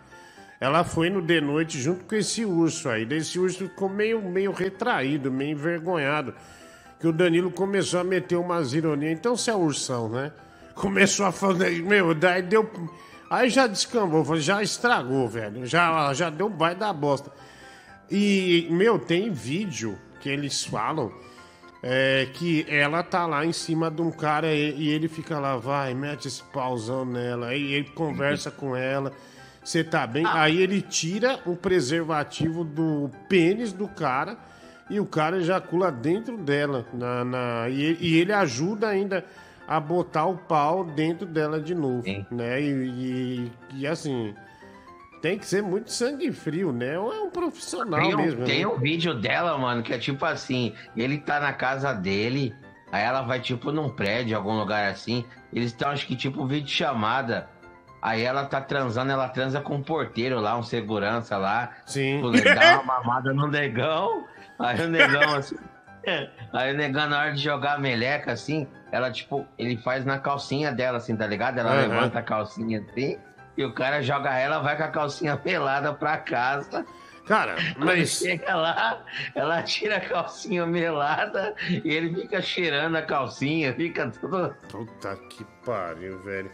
ela 0.59 0.85
foi 0.85 1.11
no 1.11 1.21
de 1.21 1.41
noite 1.41 1.79
junto 1.79 2.05
com 2.05 2.15
esse 2.15 2.45
urso 2.45 2.89
aí. 2.89 3.05
Daí 3.05 3.19
Esse 3.19 3.39
urso 3.39 3.59
ficou 3.59 3.89
meio, 3.89 4.23
meio 4.23 4.53
retraído, 4.53 5.31
meio 5.31 5.51
envergonhado. 5.51 6.35
Que 6.99 7.07
o 7.07 7.13
Danilo 7.13 7.51
começou 7.51 8.01
a 8.01 8.05
meter 8.05 8.37
umas 8.37 8.73
ironias. 8.73 9.13
Então 9.13 9.37
você 9.37 9.51
é 9.51 9.55
ursão, 9.55 10.09
né? 10.09 10.33
Começou 10.75 11.27
a 11.27 11.33
fazer. 11.33 11.83
Meu, 11.83 12.15
daí 12.15 12.41
deu. 12.41 12.71
Aí 13.29 13.51
já 13.51 13.67
descambou, 13.67 14.37
já 14.39 14.63
estragou, 14.63 15.29
velho. 15.29 15.67
Já, 15.67 16.13
já 16.15 16.31
deu 16.31 16.49
vai 16.49 16.75
da 16.75 16.93
bosta. 16.93 17.31
E, 18.11 18.69
meu, 18.71 18.99
tem 18.99 19.31
vídeo 19.33 19.99
que 20.21 20.29
eles 20.29 20.65
falam 20.65 21.13
é, 21.83 22.29
que 22.35 22.65
ela 22.69 23.03
tá 23.03 23.27
lá 23.27 23.45
em 23.45 23.53
cima 23.53 23.91
de 23.91 24.01
um 24.01 24.11
cara 24.11 24.53
e, 24.55 24.75
e 24.77 24.89
ele 24.91 25.09
fica 25.09 25.39
lá, 25.41 25.57
vai, 25.57 25.93
mete 25.95 26.29
esse 26.29 26.43
pauzão 26.45 27.05
nela. 27.05 27.49
Aí 27.49 27.73
ele 27.73 27.91
conversa 27.91 28.51
com 28.51 28.77
ela. 28.77 29.13
Você 29.63 29.83
tá 29.83 30.07
bem? 30.07 30.25
Aí 30.25 30.61
ele 30.63 30.81
tira 30.81 31.41
o 31.45 31.57
preservativo 31.57 32.63
do 32.63 33.11
pênis 33.29 33.73
do 33.73 33.89
cara 33.89 34.39
e 34.89 35.01
o 35.01 35.05
cara 35.07 35.39
ejacula 35.39 35.91
dentro 35.91 36.37
dela. 36.37 36.87
Na, 36.95 37.25
na- 37.25 37.69
e, 37.69 37.97
e 38.01 38.17
ele 38.19 38.33
ajuda 38.33 38.87
ainda 38.87 39.25
a 39.67 39.81
botar 39.81 40.27
o 40.27 40.37
pau 40.37 40.85
dentro 40.85 41.27
dela 41.27 41.61
de 41.61 41.75
novo. 41.75 42.03
Né? 42.31 42.61
E, 42.61 42.71
e- 42.71 43.53
e, 43.75 43.87
assim. 43.87 44.35
Tem 45.23 45.39
que 45.39 45.47
ser 45.47 45.63
muito 45.63 45.91
sangue 45.91 46.31
frio, 46.31 46.73
né? 46.73 46.95
É 46.95 47.01
um 47.01 47.31
profissional 47.31 48.01
Tem 48.01 48.15
um, 48.15 48.19
mesmo. 48.19 48.45
tem 48.45 48.61
né? 48.61 48.67
um 48.67 48.79
vídeo 48.79 49.15
dela, 49.15 49.57
mano, 49.59 49.83
que 49.83 49.93
é 49.93 49.99
tipo 49.99 50.25
assim, 50.25 50.73
ele 50.97 51.19
tá 51.19 51.41
na 51.41 51.53
casa 51.55 51.93
dele, 51.93 52.55
aí 52.93 53.03
ela 53.03 53.23
vai 53.23 53.41
tipo 53.41 53.73
num 53.73 53.89
prédio, 53.89 54.37
algum 54.37 54.53
lugar 54.57 54.89
assim, 54.91 55.25
eles 55.53 55.69
estão 55.73 55.91
acho 55.91 56.07
que 56.07 56.15
tipo 56.15 56.47
vídeo 56.47 56.69
chamada. 56.69 57.49
Aí 58.01 58.23
ela 58.23 58.45
tá 58.45 58.61
transando, 58.61 59.11
ela 59.11 59.29
transa 59.29 59.61
com 59.61 59.77
um 59.77 59.83
porteiro 59.83 60.39
lá, 60.39 60.57
um 60.57 60.63
segurança 60.63 61.37
lá. 61.39 61.71
Sim. 61.87 62.21
Dá 62.55 62.79
uma 62.81 62.99
mamada 63.01 63.33
no 63.33 63.49
negão. 63.49 64.27
Aí 64.59 64.81
o 64.85 64.89
negão 64.89 65.35
assim. 65.35 65.57
Aí 66.53 66.73
o 66.73 66.77
negão, 66.77 67.09
na 67.09 67.19
hora 67.21 67.33
de 67.33 67.43
jogar 67.43 67.75
a 67.75 67.79
meleca, 67.79 68.33
assim, 68.33 68.67
ela, 68.93 69.11
tipo, 69.11 69.47
ele 69.59 69.77
faz 69.79 70.05
na 70.05 70.19
calcinha 70.19 70.73
dela, 70.73 70.99
assim, 70.99 71.17
tá 71.17 71.27
ligado? 71.27 71.59
Ela 71.59 71.73
Aham. 71.73 71.81
levanta 71.81 72.19
a 72.19 72.23
calcinha 72.23 72.85
assim, 72.89 73.19
e 73.57 73.65
o 73.65 73.73
cara 73.73 74.03
joga 74.03 74.35
ela, 74.37 74.61
vai 74.61 74.77
com 74.77 74.85
a 74.85 74.89
calcinha 74.89 75.37
pelada 75.39 75.93
pra 75.93 76.19
casa. 76.19 76.87
Cara, 77.27 77.57
mas. 77.77 78.21
chega 78.21 78.55
lá, 78.55 79.05
ela 79.35 79.61
tira 79.63 79.97
a 79.97 80.01
calcinha 80.01 80.65
melada 80.65 81.57
e 81.85 81.91
ele 81.91 82.15
fica 82.15 82.41
cheirando 82.41 82.95
a 82.97 83.03
calcinha, 83.03 83.75
fica 83.75 84.09
tudo. 84.09 84.55
Puta 84.69 85.17
que 85.29 85.45
pariu, 85.65 86.23
velho. 86.23 86.51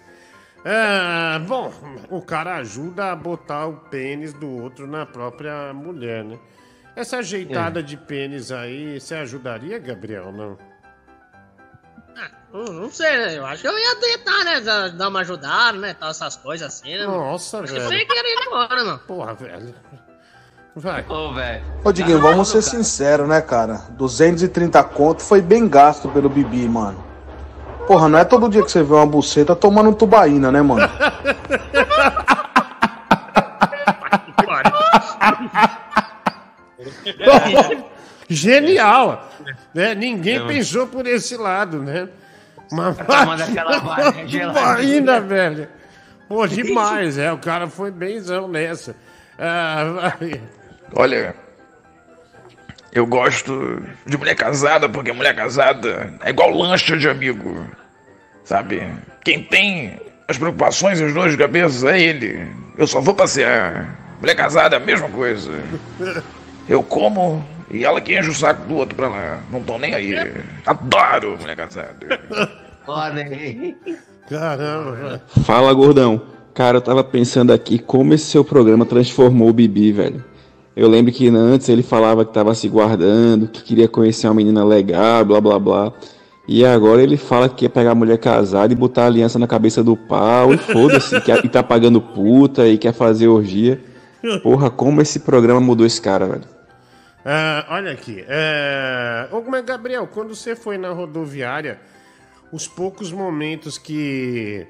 É, 0.64 1.38
bom, 1.40 1.70
o 2.08 2.22
cara 2.22 2.56
ajuda 2.56 3.10
a 3.12 3.16
botar 3.16 3.66
o 3.66 3.74
pênis 3.90 4.32
do 4.32 4.48
outro 4.48 4.86
na 4.86 5.04
própria 5.04 5.74
mulher, 5.74 6.24
né? 6.24 6.38
Essa 6.94 7.18
ajeitada 7.18 7.80
É. 7.80 7.82
de 7.82 7.96
pênis 7.96 8.52
aí, 8.52 9.00
você 9.00 9.14
ajudaria, 9.14 9.78
Gabriel? 9.78 10.30
Não? 10.32 10.58
Não, 12.52 12.64
não 12.64 12.90
sei, 12.90 13.16
né? 13.16 13.38
Eu 13.38 13.46
acho 13.46 13.62
que 13.62 13.68
eu 13.68 13.78
ia 13.78 13.96
tentar, 13.96 14.44
né? 14.44 14.60
Dar 14.90 15.08
uma 15.08 15.20
ajudada, 15.20 15.78
né? 15.78 15.94
Tal, 15.98 16.10
essas 16.10 16.36
coisas 16.36 16.66
assim, 16.68 16.98
né? 16.98 17.06
Nossa, 17.06 17.60
acho 17.62 17.72
velho. 17.72 17.88
que 17.88 17.96
foi 17.96 18.04
querendo 18.04 18.42
embora, 18.46 18.84
mano. 18.84 18.98
Porra, 19.06 19.32
velho. 19.34 19.74
Vai. 20.76 21.02
Ô, 21.08 21.32
velho. 21.32 21.64
Ô, 21.82 21.90
Diguinho, 21.92 22.20
vamos 22.20 22.48
ser 22.48 22.60
sinceros, 22.60 23.26
né, 23.26 23.40
cara? 23.40 23.76
230 23.92 24.84
conto 24.84 25.22
foi 25.22 25.40
bem 25.40 25.66
gasto 25.66 26.10
pelo 26.10 26.28
Bibi, 26.28 26.68
mano. 26.68 27.02
Porra, 27.86 28.06
não 28.08 28.18
é 28.18 28.24
todo 28.24 28.48
dia 28.50 28.62
que 28.62 28.70
você 28.70 28.82
vê 28.82 28.92
uma 28.94 29.06
buceta 29.06 29.56
tomando 29.56 29.94
tubaína, 29.94 30.52
né, 30.52 30.60
mano? 30.60 30.86
Genial! 38.28 39.30
Né? 39.74 39.94
Ninguém 39.94 40.46
pensou 40.46 40.86
por 40.86 41.06
esse 41.06 41.36
lado, 41.36 41.82
né? 41.82 42.08
Geladinha. 44.26 44.48
Tubaína, 44.48 45.20
velho. 45.20 45.68
Pô, 46.28 46.46
demais, 46.46 47.18
é. 47.18 47.30
O 47.30 47.38
cara 47.38 47.68
foi 47.68 47.90
benzão 47.90 48.48
nessa. 48.48 48.96
Ah. 49.38 50.14
Olha, 50.94 51.34
eu 52.92 53.06
gosto 53.06 53.82
de 54.06 54.16
mulher 54.16 54.34
casada 54.34 54.88
porque 54.88 55.12
mulher 55.12 55.36
casada 55.36 56.14
é 56.22 56.30
igual 56.30 56.50
lancha 56.50 56.96
de 56.96 57.08
amigo. 57.08 57.66
Sabe? 58.44 58.86
Quem 59.22 59.44
tem 59.44 60.00
as 60.26 60.38
preocupações 60.38 61.00
e 61.00 61.04
as 61.04 61.12
dores 61.12 61.32
de 61.32 61.38
cabeça 61.38 61.90
é 61.90 62.00
ele. 62.00 62.48
Eu 62.78 62.86
só 62.86 63.00
vou 63.00 63.14
passear. 63.14 63.98
Mulher 64.20 64.34
casada 64.34 64.76
é 64.76 64.78
a 64.78 64.84
mesma 64.84 65.08
coisa. 65.08 65.52
Eu 66.72 66.82
como 66.82 67.44
e 67.70 67.84
ela 67.84 68.00
que 68.00 68.18
enche 68.18 68.30
o 68.30 68.34
saco 68.34 68.66
do 68.66 68.76
outro 68.76 68.96
pra 68.96 69.06
lá. 69.06 69.40
Não 69.50 69.62
tô 69.62 69.76
nem 69.76 69.92
aí. 69.94 70.14
Adoro 70.64 71.36
mulher 71.38 71.54
casada. 71.54 72.18
Olha 72.88 73.24
aí. 73.24 73.76
Caramba, 74.26 74.92
velho. 74.92 75.20
Fala, 75.44 75.70
gordão. 75.74 76.22
Cara, 76.54 76.78
eu 76.78 76.80
tava 76.80 77.04
pensando 77.04 77.52
aqui 77.52 77.78
como 77.78 78.14
esse 78.14 78.24
seu 78.24 78.42
programa 78.42 78.86
transformou 78.86 79.50
o 79.50 79.52
Bibi, 79.52 79.92
velho. 79.92 80.24
Eu 80.74 80.88
lembro 80.88 81.12
que 81.12 81.28
antes 81.28 81.68
ele 81.68 81.82
falava 81.82 82.24
que 82.24 82.32
tava 82.32 82.54
se 82.54 82.66
guardando, 82.70 83.48
que 83.48 83.62
queria 83.62 83.86
conhecer 83.86 84.26
uma 84.26 84.34
menina 84.34 84.64
legal, 84.64 85.26
blá 85.26 85.42
blá 85.42 85.58
blá. 85.58 85.92
E 86.48 86.64
agora 86.64 87.02
ele 87.02 87.18
fala 87.18 87.50
que 87.50 87.56
quer 87.56 87.68
pegar 87.68 87.90
a 87.90 87.94
mulher 87.94 88.16
casada 88.16 88.72
e 88.72 88.76
botar 88.76 89.02
a 89.02 89.06
aliança 89.08 89.38
na 89.38 89.46
cabeça 89.46 89.84
do 89.84 89.94
pau 89.94 90.54
e 90.54 90.56
foda-se, 90.56 91.20
que 91.20 91.30
e 91.32 91.48
tá 91.50 91.62
pagando 91.62 92.00
puta 92.00 92.66
e 92.66 92.78
quer 92.78 92.94
fazer 92.94 93.28
orgia. 93.28 93.78
Porra, 94.42 94.70
como 94.70 95.02
esse 95.02 95.20
programa 95.20 95.60
mudou 95.60 95.84
esse 95.84 96.00
cara, 96.00 96.26
velho. 96.26 96.51
Ah, 97.24 97.66
olha 97.70 97.92
aqui. 97.92 98.24
É... 98.28 99.28
Ô, 99.30 99.40
mas, 99.42 99.64
Gabriel, 99.64 100.06
quando 100.06 100.34
você 100.34 100.56
foi 100.56 100.76
na 100.76 100.90
rodoviária, 100.90 101.80
os 102.50 102.66
poucos 102.66 103.12
momentos 103.12 103.78
que 103.78 104.66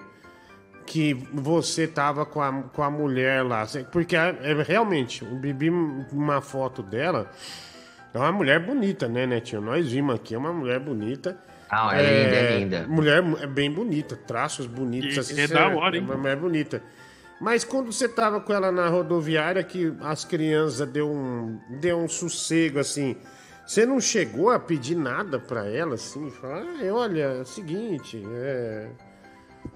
que 0.85 1.15
você 1.33 1.87
tava 1.87 2.27
com 2.27 2.43
a, 2.43 2.53
com 2.65 2.83
a 2.83 2.91
mulher 2.91 3.43
lá, 3.45 3.65
porque 3.91 4.17
é, 4.17 4.37
é, 4.43 4.63
realmente, 4.63 5.25
o 5.25 5.37
Bibi, 5.37 5.71
uma 5.71 6.41
foto 6.43 6.83
dela, 6.83 7.31
é 8.13 8.19
uma 8.19 8.33
mulher 8.33 8.61
bonita, 8.61 9.09
né, 9.09 9.25
Netinho? 9.25 9.63
Nós 9.63 9.91
vimos 9.91 10.17
aqui, 10.17 10.35
é 10.35 10.39
uma 10.39 10.53
mulher 10.53 10.81
bonita. 10.81 11.39
Não, 11.71 11.91
é 11.91 12.03
linda, 12.03 12.37
é 12.37 12.59
linda. 12.59 12.87
Mulher 12.87 13.25
é 13.41 13.47
bem 13.47 13.71
bonita, 13.71 14.17
traços 14.17 14.67
bonitos. 14.67 15.17
E- 15.17 15.21
assim, 15.21 15.41
é 15.41 15.47
da 15.47 15.69
hora, 15.69 15.97
hein? 15.97 16.03
É 16.03 16.11
uma 16.11 16.19
mulher 16.19 16.37
bonita. 16.37 16.83
Mas 17.43 17.65
quando 17.65 17.91
você 17.93 18.09
tava 18.09 18.41
com 18.41 18.53
ela 18.53 18.71
na 18.71 18.89
rodoviária, 18.89 19.65
que 19.65 19.93
as 20.01 20.25
crianças 20.25 20.89
deu 20.89 21.11
um, 21.11 21.59
deu 21.81 21.99
um 21.99 22.09
sossego, 22.09 22.79
assim, 22.79 23.17
você 23.67 23.85
não 23.85 24.01
chegou 24.01 24.51
a 24.51 24.61
pedir 24.61 24.95
nada 24.95 25.41
pra 25.41 25.67
ela, 25.69 25.97
assim? 25.97 26.31
Falar, 26.31 26.63
ah, 26.63 26.95
olha, 26.95 27.23
é 27.23 27.41
o 27.41 27.45
seguinte, 27.45 28.23
é... 28.33 28.89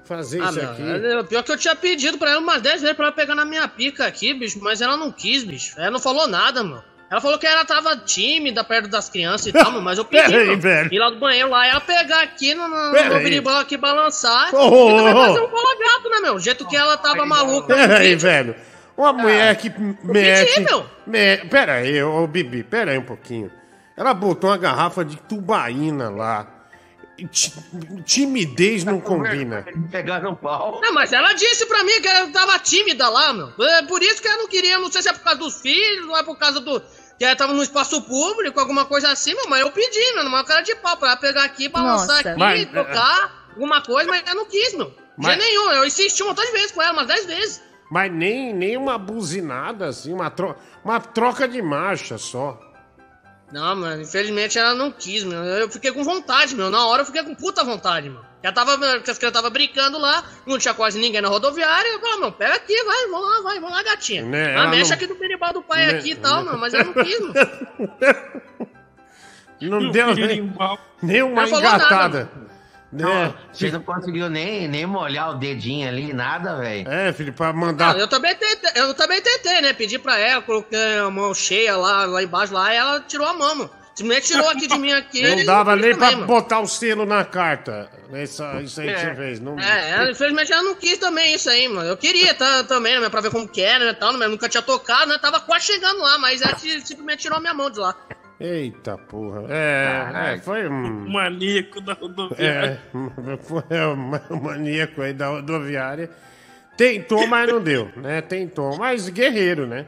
fazer 0.05 0.41
Ah, 0.43 0.51
isso 0.51 0.61
meu, 0.61 0.71
aqui. 0.71 0.83
é, 0.83 1.23
pior 1.25 1.43
que 1.43 1.51
eu 1.51 1.57
tinha 1.59 1.75
pedido 1.75 2.19
pra 2.19 2.31
ela 2.31 2.41
umas 2.41 2.63
10 2.63 2.83
vezes 2.83 2.97
pra 2.97 3.07
ela 3.07 3.15
pegar 3.15 3.35
na 3.35 3.45
minha 3.45 3.67
pica 3.67 4.07
aqui, 4.07 4.33
bicho, 4.33 4.61
mas 4.63 4.81
ela 4.81 4.97
não 4.97 5.11
quis, 5.11 5.43
bicho. 5.43 5.75
Ela 5.77 5.91
não 5.91 5.99
falou 5.99 6.29
nada, 6.29 6.63
mano. 6.63 6.85
Ela 7.09 7.21
falou 7.21 7.39
que 7.39 7.47
ela 7.47 7.65
tava 7.65 7.97
tímida 7.99 8.65
perto 8.65 8.89
das 8.89 9.09
crianças 9.09 9.47
e 9.47 9.53
tal, 9.55 9.71
mano, 9.71 9.83
mas 9.83 9.97
eu 9.99 10.05
pedi, 10.05 10.25
Pera 10.25 10.39
aí, 10.43 10.47
mano, 10.49 10.61
velho. 10.61 10.93
ir 10.95 10.99
lá 10.99 11.11
do 11.11 11.17
banheiro 11.19 11.49
lá, 11.51 11.67
ela 11.67 11.81
pegar 11.81 12.23
aqui 12.23 12.55
no, 12.55 12.69
no, 12.69 12.93
no 12.93 13.57
aqui, 13.59 13.77
balançar 13.77 14.53
ô, 14.55 14.91
e 14.91 14.97
também 14.97 15.15
ô. 15.15 15.27
fazer 15.27 15.41
um 15.41 15.49
cola 15.49 15.77
gato, 15.79 16.11
né, 16.11 16.21
meu? 16.21 16.35
O 16.35 16.41
jeito 16.41 16.67
que 16.67 16.77
ela 16.77 16.97
tava 16.97 17.25
maluca. 17.25 17.75
Pera 17.75 17.99
aí, 17.99 18.17
velho. 18.17 18.57
Uma 18.97 19.13
mulher 19.13 19.55
que 19.57 19.71
mete. 20.03 20.65
me- 21.07 21.37
Pera 21.51 21.75
aí, 21.75 22.03
ô 22.03 22.27
Bibi, 22.27 22.63
pera 22.65 22.93
aí 22.93 22.99
um 22.99 23.03
pouquinho. 23.05 23.53
Ela 23.97 24.13
botou 24.15 24.51
uma 24.51 24.57
garrafa 24.57 25.05
de 25.05 25.17
tubaína 25.17 26.11
lá. 26.11 26.47
Ti- 27.31 27.53
Timidez 28.05 28.85
não 28.85 29.01
combina. 29.01 29.65
Pegar 29.91 30.21
no 30.21 30.37
pau. 30.37 30.81
Não, 30.83 30.93
mas 30.93 31.13
ela 31.13 31.33
disse 31.33 31.65
pra 31.67 31.83
mim 31.83 32.01
que 32.01 32.09
ela 32.09 32.29
tava 32.29 32.59
tímida 32.59 33.09
lá, 33.09 33.33
meu. 33.33 33.53
É 33.59 33.83
por 33.83 34.03
isso 34.03 34.21
que 34.21 34.29
ela 34.29 34.39
não 34.39 34.49
queria, 34.49 34.79
não 34.79 34.91
sei 34.91 35.03
se 35.03 35.09
é 35.09 35.13
por 35.13 35.23
causa 35.23 35.39
dos 35.39 35.61
filhos, 35.63 36.07
ou 36.09 36.17
é 36.17 36.23
por 36.23 36.37
causa 36.39 36.61
do. 36.61 36.83
Que 37.19 37.25
ela 37.25 37.35
tava 37.37 37.53
no 37.53 37.63
espaço 37.63 38.03
público, 38.03 38.61
alguma 38.61 38.85
coisa 38.85 39.09
assim, 39.11 39.35
meu, 39.35 39.49
mas 39.49 39.61
eu 39.61 39.71
pedi, 39.71 40.15
meu, 40.15 40.25
numa 40.25 40.45
cara 40.45 40.61
de 40.61 40.75
pau, 40.77 40.97
pra 40.97 41.09
ela 41.09 41.17
pegar 41.17 41.45
aqui, 41.45 41.69
balançar 41.69 42.17
Nossa. 42.17 42.29
aqui, 42.31 42.39
Mas- 42.39 42.67
tocar, 42.67 43.49
alguma 43.53 43.81
coisa, 43.83 44.11
mas 44.11 44.23
ela 44.27 44.35
não 44.35 44.45
quis, 44.47 44.75
meu. 44.75 44.91
De 44.91 44.95
Mas- 45.17 45.37
jeito 45.37 45.49
nenhum, 45.49 45.71
eu 45.73 45.87
insisti 45.87 46.23
um 46.23 46.27
montão 46.29 46.45
de 46.45 46.53
vezes 46.53 46.73
com 46.73 46.83
ela, 46.83 46.93
umas 46.93 47.07
10 47.07 47.25
vezes. 47.27 47.63
Mas 47.91 48.13
nem, 48.13 48.53
nem 48.53 48.77
uma 48.77 48.99
buzinada 48.99 49.87
assim, 49.87 50.13
uma, 50.13 50.29
tro... 50.31 50.55
uma 50.85 51.01
troca 51.01 51.47
de 51.49 51.63
marcha 51.63 52.19
só. 52.19 52.61
Não, 53.53 53.77
mano, 53.77 54.03
infelizmente 54.03 54.59
ela 54.59 54.75
não 54.75 54.91
quis, 54.91 55.23
meu. 55.23 55.43
Eu 55.45 55.71
fiquei 55.71 55.93
com 55.93 56.03
vontade, 56.03 56.55
meu. 56.55 56.69
Na 56.71 56.85
hora 56.87 57.03
eu 57.03 57.07
fiquei 57.07 57.23
com 57.23 57.35
puta 57.35 57.63
vontade, 57.65 58.11
meu. 58.11 58.21
Ela 58.47 58.55
tava, 58.55 58.79
porque 58.79 59.11
as 59.11 59.19
crianças 59.19 59.33
tava 59.43 59.51
brincando 59.51 59.99
lá, 59.99 60.23
não 60.47 60.57
tinha 60.57 60.73
quase 60.73 61.01
ninguém 61.01 61.21
na 61.21 61.29
rodoviária. 61.29 61.89
Eu 61.89 61.99
falei, 61.99 62.21
meu, 62.21 62.31
pega 62.31 62.55
aqui, 62.55 62.81
vai, 62.85 63.07
vamos 63.09 63.29
lá, 63.29 63.43
vai, 63.43 63.59
vamos 63.59 63.77
lá, 63.77 63.83
gatinha. 63.83 64.23
Né, 64.23 64.57
ah, 64.57 64.69
mexe 64.69 64.91
não- 64.91 64.97
aqui 64.97 65.07
no 65.09 65.17
peribal 65.17 65.53
do 65.53 65.63
pai 65.63 65.87
Né, 65.87 65.99
aqui 65.99 66.11
e 66.13 66.15
tal, 66.15 66.45
né. 66.45 66.51
meu, 66.51 66.59
mas 66.61 66.73
ela 66.73 66.85
não 66.85 66.93
quis, 67.05 67.19
meu. 67.21 67.33
Não 69.61 69.91
deu 69.91 70.15
nem, 70.15 70.53
nem 71.03 71.23
uma 71.23 71.43
Não 71.43 71.49
falou 71.49 71.63
nada, 71.65 71.77
engatada. 71.87 72.31
né? 72.93 73.35
Você 73.53 73.71
não 73.71 73.81
conseguiu 73.83 74.29
nem, 74.29 74.69
nem 74.69 74.85
molhar 74.87 75.31
o 75.31 75.35
dedinho 75.39 75.89
ali, 75.89 76.13
nada, 76.13 76.57
velho. 76.57 76.87
É, 76.89 77.11
filho, 77.13 77.33
pra 77.33 77.53
Não, 77.55 77.61
mandar. 77.61 77.99
eu 77.99 78.07
também 78.07 78.35
tentei, 78.35 78.71
eu 78.77 78.93
também 78.95 79.21
tentei, 79.23 79.63
né? 79.63 79.73
Pedi 79.73 79.99
pra 79.99 80.19
ela, 80.19 80.43
coloquei 80.43 80.99
a 80.99 81.11
mão 81.11 81.33
cheia 81.35 81.75
lá, 81.77 82.05
lá 82.05 82.23
embaixo 82.23 82.53
lá, 82.53 82.73
e 82.73 82.77
ela 82.77 83.01
tirou 83.01 83.27
a 83.27 83.33
mão, 83.33 83.55
meu. 83.57 83.71
Simplesmente 83.95 84.27
tirou 84.27 84.47
aqui 84.51 84.67
de 84.67 84.79
mim 84.79 84.93
aqui. 84.93 85.23
Não 85.37 85.45
dava 85.47 85.73
eu 85.73 85.77
nem 85.77 85.93
também, 85.93 86.09
pra 86.11 86.17
mano. 86.19 86.27
botar 86.27 86.61
o 86.61 86.67
selo 86.67 87.07
na 87.07 87.25
carta. 87.25 87.91
Isso, 88.15 88.43
isso 88.63 88.81
aí 88.81 88.95
que 88.95 89.01
você 89.01 89.15
fez. 89.15 89.41
Não... 89.41 89.59
É, 89.59 89.91
ela, 89.91 90.11
infelizmente 90.11 90.53
ela 90.53 90.63
não 90.63 90.75
quis 90.75 90.99
também 90.99 91.35
isso 91.35 91.49
aí, 91.51 91.69
mano. 91.69 91.89
Eu 91.89 91.97
queria 91.97 92.35
tá, 92.35 92.65
também, 92.65 92.99
né, 93.01 93.09
pra 93.09 93.21
ver 93.21 93.31
como 93.31 93.49
que 93.49 93.61
era, 93.61 93.85
né, 93.85 93.93
tal, 93.93 94.13
né, 94.17 94.27
nunca 94.29 94.49
tinha 94.49 94.63
tocado, 94.63 95.11
né, 95.11 95.19
tava 95.19 95.41
quase 95.41 95.67
chegando 95.67 96.01
lá, 96.01 96.19
mas 96.19 96.43
ela 96.43 96.57
simplesmente 96.59 97.23
tirou 97.23 97.41
minha 97.41 97.55
mão 97.55 97.71
de 97.71 97.79
lá. 97.79 97.97
Eita 98.39 98.99
porra. 98.99 99.45
É, 99.49 100.35
é 100.35 100.39
foi 100.39 100.69
um. 100.69 101.09
Maníaco 101.11 101.81
da 101.81 101.95
rodoviária. 101.95 102.81
É, 102.93 103.37
foi 103.43 103.63
um 104.31 104.41
maníaco 104.43 105.01
aí 105.01 105.15
da 105.15 105.29
rodoviária. 105.29 106.11
Tentou, 106.77 107.27
mas 107.27 107.51
não 107.51 107.63
deu, 107.63 107.91
né? 107.97 108.21
Tentou, 108.21 108.77
mas 108.77 109.09
guerreiro, 109.09 109.67
né? 109.67 109.87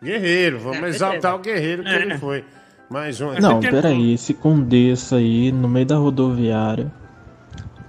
Guerreiro, 0.00 0.60
vamos 0.60 0.82
É, 0.84 0.88
exaltar 0.88 1.34
o 1.34 1.38
guerreiro 1.38 1.82
que 1.82 1.88
é. 1.88 2.02
ele 2.02 2.18
foi. 2.18 2.44
Mais 2.88 3.20
um 3.20 3.32
aqui. 3.32 3.42
Não, 3.42 3.58
peraí, 3.58 4.14
esse 4.14 4.32
condessa 4.32 5.16
aí 5.16 5.50
no 5.50 5.68
meio 5.68 5.86
da 5.86 5.96
rodoviária, 5.96 6.92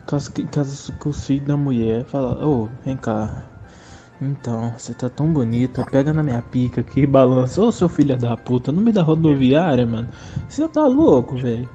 caso 0.08 0.32
que 0.32 0.44
caso 0.48 0.94
que 0.94 1.08
o 1.08 1.14
filho 1.14 1.46
da 1.46 1.58
mulher 1.58 2.06
fala, 2.06 2.44
ô, 2.44 2.68
vem 2.84 2.98
cá. 2.98 3.44
Então, 4.20 4.74
você 4.76 4.96
tá 4.96 5.10
tão 5.10 5.32
bonita, 5.32 5.86
pega 5.92 6.12
na 6.12 6.24
minha 6.24 6.42
pica 6.42 6.82
aqui 6.82 7.02
e 7.02 7.08
balança. 7.08 7.62
Ô, 7.62 7.72
seu 7.72 7.88
filho 7.88 8.18
da 8.18 8.36
puta, 8.36 8.72
no 8.72 8.82
meio 8.82 8.96
da 8.96 9.04
rodoviária, 9.04 9.86
mano. 9.86 10.10
Você 10.50 10.68
tá 10.68 10.88
louco, 10.88 11.36
velho? 11.38 11.70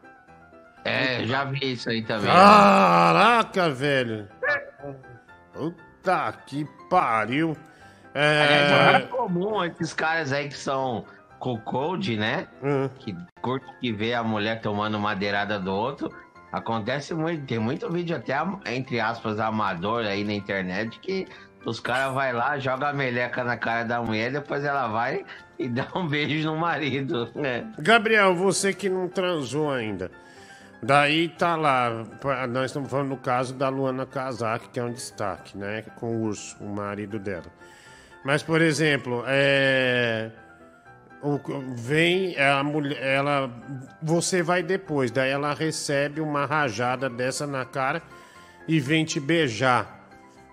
É, 0.84 1.24
já 1.24 1.42
vi 1.42 1.72
isso 1.72 1.90
aí 1.90 2.00
também. 2.02 2.30
Caraca, 2.32 3.70
velho. 3.70 4.28
Puta 5.52 6.32
que 6.46 6.64
pariu. 6.88 7.56
É... 8.14 8.68
é 8.68 8.92
muito 8.92 9.08
comum 9.08 9.64
esses 9.64 9.92
caras 9.92 10.32
aí 10.32 10.46
que 10.46 10.56
são 10.56 11.04
cocode, 11.40 12.16
né? 12.16 12.46
Hum. 12.62 12.88
Que 13.00 13.16
curte 13.40 13.66
que 13.80 13.90
vê 13.90 14.14
a 14.14 14.22
mulher 14.22 14.60
tomando 14.60 14.96
madeirada 14.96 15.58
do 15.58 15.72
outro. 15.72 16.08
Acontece 16.52 17.14
muito, 17.14 17.46
tem 17.46 17.58
muito 17.58 17.90
vídeo 17.90 18.14
até, 18.14 18.36
entre 18.66 19.00
aspas, 19.00 19.40
amador 19.40 20.04
aí 20.04 20.22
na 20.22 20.34
internet 20.34 21.00
que 21.00 21.26
os 21.64 21.80
caras 21.80 22.12
vai 22.12 22.32
lá, 22.32 22.58
joga 22.58 22.88
a 22.88 22.92
meleca 22.92 23.42
na 23.42 23.56
cara 23.56 23.84
da 23.84 24.02
mulher, 24.02 24.30
depois 24.30 24.62
ela 24.64 24.88
vai 24.88 25.24
e 25.58 25.68
dá 25.68 25.86
um 25.94 26.06
beijo 26.06 26.50
no 26.50 26.56
marido. 26.58 27.30
né? 27.34 27.72
Gabriel, 27.78 28.34
você 28.34 28.74
que 28.74 28.88
não 28.88 29.08
transou 29.08 29.70
ainda. 29.70 30.10
Daí 30.82 31.28
tá 31.28 31.54
lá, 31.54 32.04
nós 32.50 32.66
estamos 32.66 32.90
falando 32.90 33.10
no 33.10 33.16
caso 33.16 33.54
da 33.54 33.68
Luana 33.68 34.04
Kazak, 34.04 34.68
que 34.70 34.80
é 34.80 34.84
um 34.84 34.92
destaque, 34.92 35.56
né? 35.56 35.82
Com 35.94 36.16
o 36.16 36.22
urso, 36.24 36.56
o 36.60 36.68
marido 36.68 37.20
dela. 37.20 37.46
Mas, 38.24 38.42
por 38.42 38.60
exemplo, 38.60 39.22
é. 39.26 40.30
O- 41.22 41.40
vem 41.76 42.38
a 42.38 42.62
mulher, 42.64 43.00
ela. 43.02 43.50
Você 44.02 44.42
vai 44.42 44.62
depois, 44.62 45.10
daí 45.10 45.30
ela 45.30 45.54
recebe 45.54 46.20
uma 46.20 46.44
rajada 46.46 47.08
dessa 47.08 47.46
na 47.46 47.64
cara 47.64 48.02
e 48.68 48.78
vem 48.80 49.04
te 49.04 49.18
beijar. 49.20 50.00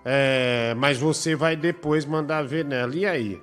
É, 0.04 0.72
mas 0.76 0.96
você 0.98 1.34
vai 1.34 1.54
depois 1.56 2.04
mandar 2.06 2.42
ver 2.44 2.64
nela. 2.64 2.94
E 2.94 3.04
aí? 3.04 3.40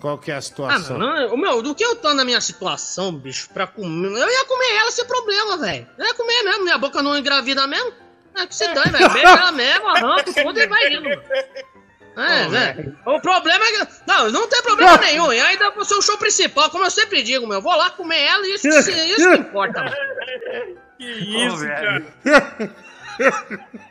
Qual 0.00 0.18
que 0.18 0.30
é 0.30 0.34
a 0.34 0.38
Ah, 0.38 0.42
situação? 0.42 0.98
mano, 0.98 1.32
o 1.34 1.36
meu, 1.38 1.62
do 1.62 1.74
que 1.74 1.82
eu 1.82 1.96
tô 1.96 2.12
na 2.12 2.24
minha 2.24 2.40
situação, 2.40 3.12
bicho, 3.12 3.48
pra 3.52 3.66
comer. 3.66 4.08
Eu 4.08 4.28
ia 4.30 4.44
comer 4.44 4.76
ela 4.76 4.90
sem 4.90 5.04
problema, 5.06 5.56
velho. 5.56 5.86
Eu 5.98 6.04
ia 6.06 6.14
comer 6.14 6.42
mesmo, 6.42 6.64
minha 6.64 6.78
boca 6.78 7.02
não 7.02 7.16
engravida 7.16 7.66
mesmo. 7.66 7.92
É 8.36 8.46
que 8.46 8.54
se 8.54 8.68
dane, 8.74 8.90
velho. 8.92 9.10
Beija 9.12 9.28
ela 9.28 9.52
mesmo, 9.52 9.88
arranca 9.88 10.32
tudo 10.42 10.60
e 10.60 10.66
vai 10.66 10.92
indo. 10.92 11.08
É, 12.16 12.46
Ô, 12.46 12.50
né? 12.50 12.94
O 13.04 13.20
problema 13.20 13.62
é 13.64 13.72
que. 13.72 13.88
Não, 14.06 14.30
não 14.30 14.48
tem 14.48 14.62
problema 14.62 14.96
nenhum. 14.96 15.30
E 15.32 15.40
ainda 15.40 15.70
pro 15.70 15.84
seu 15.84 16.00
show 16.00 16.16
principal, 16.16 16.70
como 16.70 16.84
eu 16.84 16.90
sempre 16.90 17.22
digo, 17.22 17.46
meu. 17.46 17.60
Vou 17.60 17.76
lá 17.76 17.90
comer 17.90 18.20
ela 18.22 18.46
e 18.46 18.54
isso, 18.54 18.68
isso, 18.68 18.90
que 18.90 19.36
importa, 19.36 19.84
mano. 19.84 19.96
Que 20.98 21.04
isso, 21.04 21.58
cara. 21.66 22.02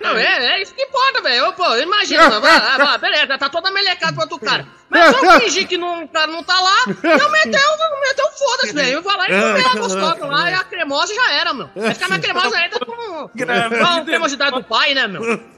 Não, 0.00 0.16
é, 0.16 0.56
é 0.56 0.62
isso 0.62 0.74
que 0.74 0.82
importa, 0.82 1.22
velho. 1.22 1.52
Pô, 1.54 1.76
imagina, 1.76 2.28
vai 2.38 2.52
lá, 2.52 2.76
vai 2.76 2.86
lá, 2.86 2.98
beleza, 2.98 3.38
tá 3.38 3.48
toda 3.48 3.70
melecada 3.70 4.12
pro 4.12 4.22
outro 4.22 4.38
cara. 4.38 4.66
Mas 4.90 5.16
se 5.16 5.24
eu 5.24 5.40
fingir 5.40 5.66
que 5.66 5.78
não, 5.78 6.04
o 6.04 6.08
cara 6.08 6.26
não 6.26 6.42
tá 6.42 6.60
lá, 6.60 6.76
eu 6.86 7.30
meteu, 7.30 7.60
meteu 8.02 8.28
foda-se, 8.38 8.74
velho. 8.74 8.92
Eu 8.92 9.02
vou 9.02 9.16
lá 9.16 9.24
e 9.24 9.28
comer 9.28 9.64
ela 9.64 9.74
gostosa 9.76 10.26
lá, 10.26 10.50
e 10.50 10.54
a 10.54 10.64
cremosa 10.64 11.14
já 11.14 11.32
era, 11.32 11.54
meu. 11.54 11.70
Vai 11.74 11.94
ficar 11.94 12.08
minha 12.08 12.20
cremosa 12.20 12.56
ainda 12.58 12.78
com, 12.80 13.28
com 13.28 13.86
a 13.86 14.04
cremosidade 14.04 14.56
do 14.56 14.64
pai, 14.64 14.92
né, 14.94 15.06
meu? 15.06 15.55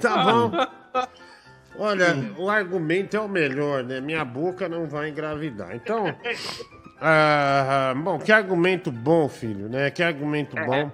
Tá 0.00 0.24
bom. 0.24 0.52
Olha, 1.78 2.14
o 2.36 2.50
argumento 2.50 3.16
é 3.16 3.20
o 3.20 3.28
melhor, 3.28 3.82
né? 3.82 4.00
Minha 4.00 4.24
boca 4.24 4.68
não 4.68 4.86
vai 4.86 5.08
engravidar. 5.08 5.74
Então, 5.74 6.14
ah, 7.00 7.94
bom, 7.96 8.18
que 8.18 8.30
argumento 8.30 8.90
bom, 8.90 9.28
filho, 9.28 9.68
né? 9.68 9.90
Que 9.90 10.02
argumento 10.02 10.54
bom. 10.66 10.90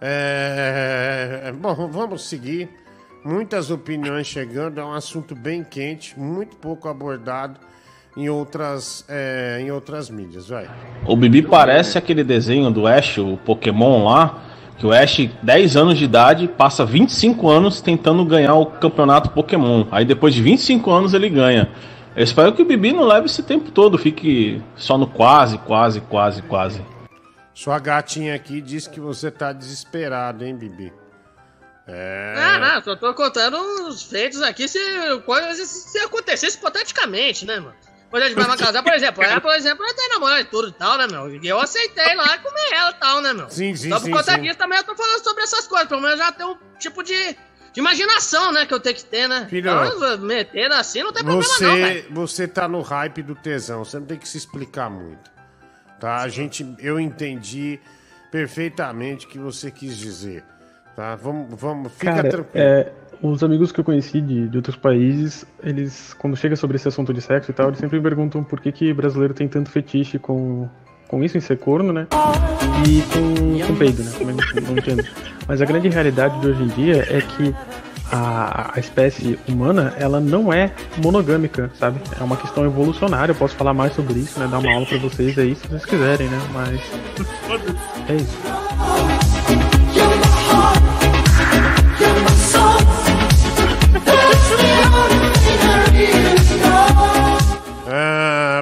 É, 0.00 1.52
bom, 1.56 1.88
vamos 1.88 2.28
seguir. 2.28 2.68
Muitas 3.24 3.70
opiniões 3.70 4.26
chegando, 4.26 4.80
é 4.80 4.84
um 4.84 4.92
assunto 4.92 5.34
bem 5.34 5.62
quente, 5.62 6.18
muito 6.18 6.56
pouco 6.56 6.88
abordado 6.88 7.60
em 8.16 8.28
outras, 8.28 9.04
é, 9.08 9.58
em 9.60 9.70
outras 9.70 10.10
mídias, 10.10 10.48
vai. 10.48 10.68
O 11.06 11.16
Bibi 11.16 11.42
parece 11.42 11.96
aquele 11.96 12.24
desenho 12.24 12.70
do 12.70 12.86
Ash, 12.86 13.18
o 13.18 13.36
Pokémon 13.38 14.04
lá, 14.04 14.42
que 14.82 14.86
o 14.86 14.92
Ash, 14.92 15.30
10 15.40 15.76
anos 15.76 15.96
de 15.96 16.04
idade, 16.04 16.48
passa 16.48 16.84
25 16.84 17.48
anos 17.48 17.80
tentando 17.80 18.24
ganhar 18.24 18.56
o 18.56 18.66
campeonato 18.66 19.30
Pokémon. 19.30 19.86
Aí 19.92 20.04
depois 20.04 20.34
de 20.34 20.42
25 20.42 20.90
anos 20.90 21.14
ele 21.14 21.28
ganha. 21.28 21.70
Eu 22.16 22.24
espero 22.24 22.52
que 22.52 22.62
o 22.62 22.64
Bibi 22.64 22.92
não 22.92 23.04
leve 23.04 23.26
esse 23.26 23.44
tempo 23.44 23.70
todo, 23.70 23.96
fique 23.96 24.60
só 24.74 24.98
no 24.98 25.06
quase, 25.06 25.56
quase, 25.58 26.00
quase, 26.00 26.42
quase. 26.42 26.84
Sua 27.54 27.78
gatinha 27.78 28.34
aqui 28.34 28.60
diz 28.60 28.88
que 28.88 28.98
você 28.98 29.30
tá 29.30 29.52
desesperado, 29.52 30.44
hein, 30.44 30.56
Bibi? 30.56 30.92
É. 31.86 32.34
Ah, 32.36 32.58
não, 32.58 32.82
só 32.82 32.96
tô 32.96 33.14
contando 33.14 33.56
os 33.86 34.02
feitos 34.02 34.42
aqui 34.42 34.66
se, 34.66 34.80
se 35.64 35.98
acontecesse 35.98 36.58
hipoteticamente, 36.58 37.46
né, 37.46 37.60
mano? 37.60 37.76
Quando 38.12 38.24
a 38.24 38.26
gente 38.28 38.36
vai 38.36 38.44
pra 38.44 38.56
casar, 38.58 38.82
por 38.82 38.92
exemplo, 38.92 39.24
ela, 39.24 39.40
por 39.40 39.54
exemplo, 39.54 39.84
ela 39.86 39.94
tem 39.94 40.08
namorado 40.10 40.42
e 40.42 40.44
tudo 40.44 40.68
e 40.68 40.72
tal, 40.72 40.98
né, 40.98 41.06
meu? 41.06 41.34
E 41.34 41.48
eu 41.48 41.58
aceitei 41.58 42.14
lá 42.14 42.36
comer 42.36 42.68
ela 42.74 42.90
e 42.90 42.94
tal, 43.00 43.22
né, 43.22 43.32
meu? 43.32 43.48
Sim, 43.48 43.74
sim, 43.74 43.88
Só 43.88 43.98
por 43.98 44.04
sim, 44.04 44.10
conta 44.10 44.34
sim. 44.34 44.42
disso 44.42 44.58
também 44.58 44.76
eu 44.76 44.84
tô 44.84 44.94
falando 44.94 45.24
sobre 45.24 45.42
essas 45.42 45.66
coisas, 45.66 45.88
pelo 45.88 46.02
menos 46.02 46.18
já 46.18 46.30
tem 46.30 46.44
um 46.44 46.54
tipo 46.78 47.02
de, 47.02 47.32
de 47.72 47.80
imaginação, 47.80 48.52
né, 48.52 48.66
que 48.66 48.74
eu 48.74 48.80
tenho 48.80 48.94
que 48.96 49.04
ter, 49.06 49.26
né? 49.26 49.46
Filho, 49.48 49.70
então, 49.70 50.18
metendo 50.18 50.74
assim 50.74 51.02
não 51.02 51.10
tem 51.10 51.24
problema 51.24 51.42
não, 51.42 51.58
Você, 51.58 51.64
velho. 51.74 52.06
você 52.10 52.46
tá 52.46 52.68
no 52.68 52.82
hype 52.82 53.22
do 53.22 53.34
tesão, 53.34 53.82
você 53.82 53.98
não 53.98 54.04
tem 54.04 54.18
que 54.18 54.28
se 54.28 54.36
explicar 54.36 54.90
muito. 54.90 55.30
Tá? 55.98 56.16
A 56.16 56.28
gente, 56.28 56.76
eu 56.80 57.00
entendi 57.00 57.80
perfeitamente 58.30 59.24
o 59.24 59.28
que 59.30 59.38
você 59.38 59.70
quis 59.70 59.96
dizer. 59.96 60.44
Tá? 60.94 61.14
Vamos, 61.16 61.58
vamos, 61.58 61.92
fica 61.92 62.12
Cara, 62.14 62.28
tranquilo. 62.28 62.62
é, 62.66 62.92
os 63.22 63.42
amigos 63.44 63.70
que 63.70 63.78
eu 63.78 63.84
conheci 63.84 64.20
de, 64.20 64.48
de 64.48 64.56
outros 64.56 64.76
países, 64.76 65.46
eles, 65.62 66.12
quando 66.14 66.36
chega 66.36 66.56
sobre 66.56 66.76
esse 66.76 66.88
assunto 66.88 67.14
de 67.14 67.22
sexo 67.22 67.50
e 67.50 67.54
tal, 67.54 67.68
eles 67.68 67.78
sempre 67.78 67.98
me 67.98 68.02
perguntam 68.02 68.42
por 68.42 68.60
que, 68.60 68.72
que 68.72 68.92
brasileiro 68.92 69.32
tem 69.32 69.46
tanto 69.46 69.70
fetiche 69.70 70.18
com, 70.18 70.68
com 71.06 71.22
isso, 71.22 71.38
em 71.38 71.40
ser 71.40 71.58
corno, 71.58 71.92
né? 71.92 72.08
E 72.86 73.02
com, 73.12 73.66
com 73.66 73.76
peido, 73.76 74.02
né? 74.02 74.10
Não, 74.20 74.62
não 74.62 74.76
entendo. 74.76 75.04
Mas 75.46 75.62
a 75.62 75.64
grande 75.64 75.88
realidade 75.88 76.40
de 76.40 76.48
hoje 76.48 76.62
em 76.64 76.68
dia 76.68 77.06
é 77.08 77.20
que 77.20 77.54
a, 78.10 78.72
a 78.74 78.80
espécie 78.80 79.38
humana, 79.48 79.94
ela 79.98 80.20
não 80.20 80.52
é 80.52 80.72
monogâmica, 80.98 81.70
sabe? 81.78 82.00
É 82.20 82.24
uma 82.24 82.36
questão 82.36 82.64
evolucionária, 82.64 83.32
eu 83.32 83.36
posso 83.36 83.54
falar 83.54 83.72
mais 83.72 83.94
sobre 83.94 84.18
isso, 84.18 84.38
né? 84.40 84.48
Dar 84.50 84.58
uma 84.58 84.72
aula 84.72 84.86
pra 84.86 84.98
vocês 84.98 85.38
aí, 85.38 85.54
se 85.54 85.66
vocês 85.68 85.86
quiserem, 85.86 86.28
né? 86.28 86.40
Mas 86.52 86.80
é 88.08 88.14
isso. 88.16 89.21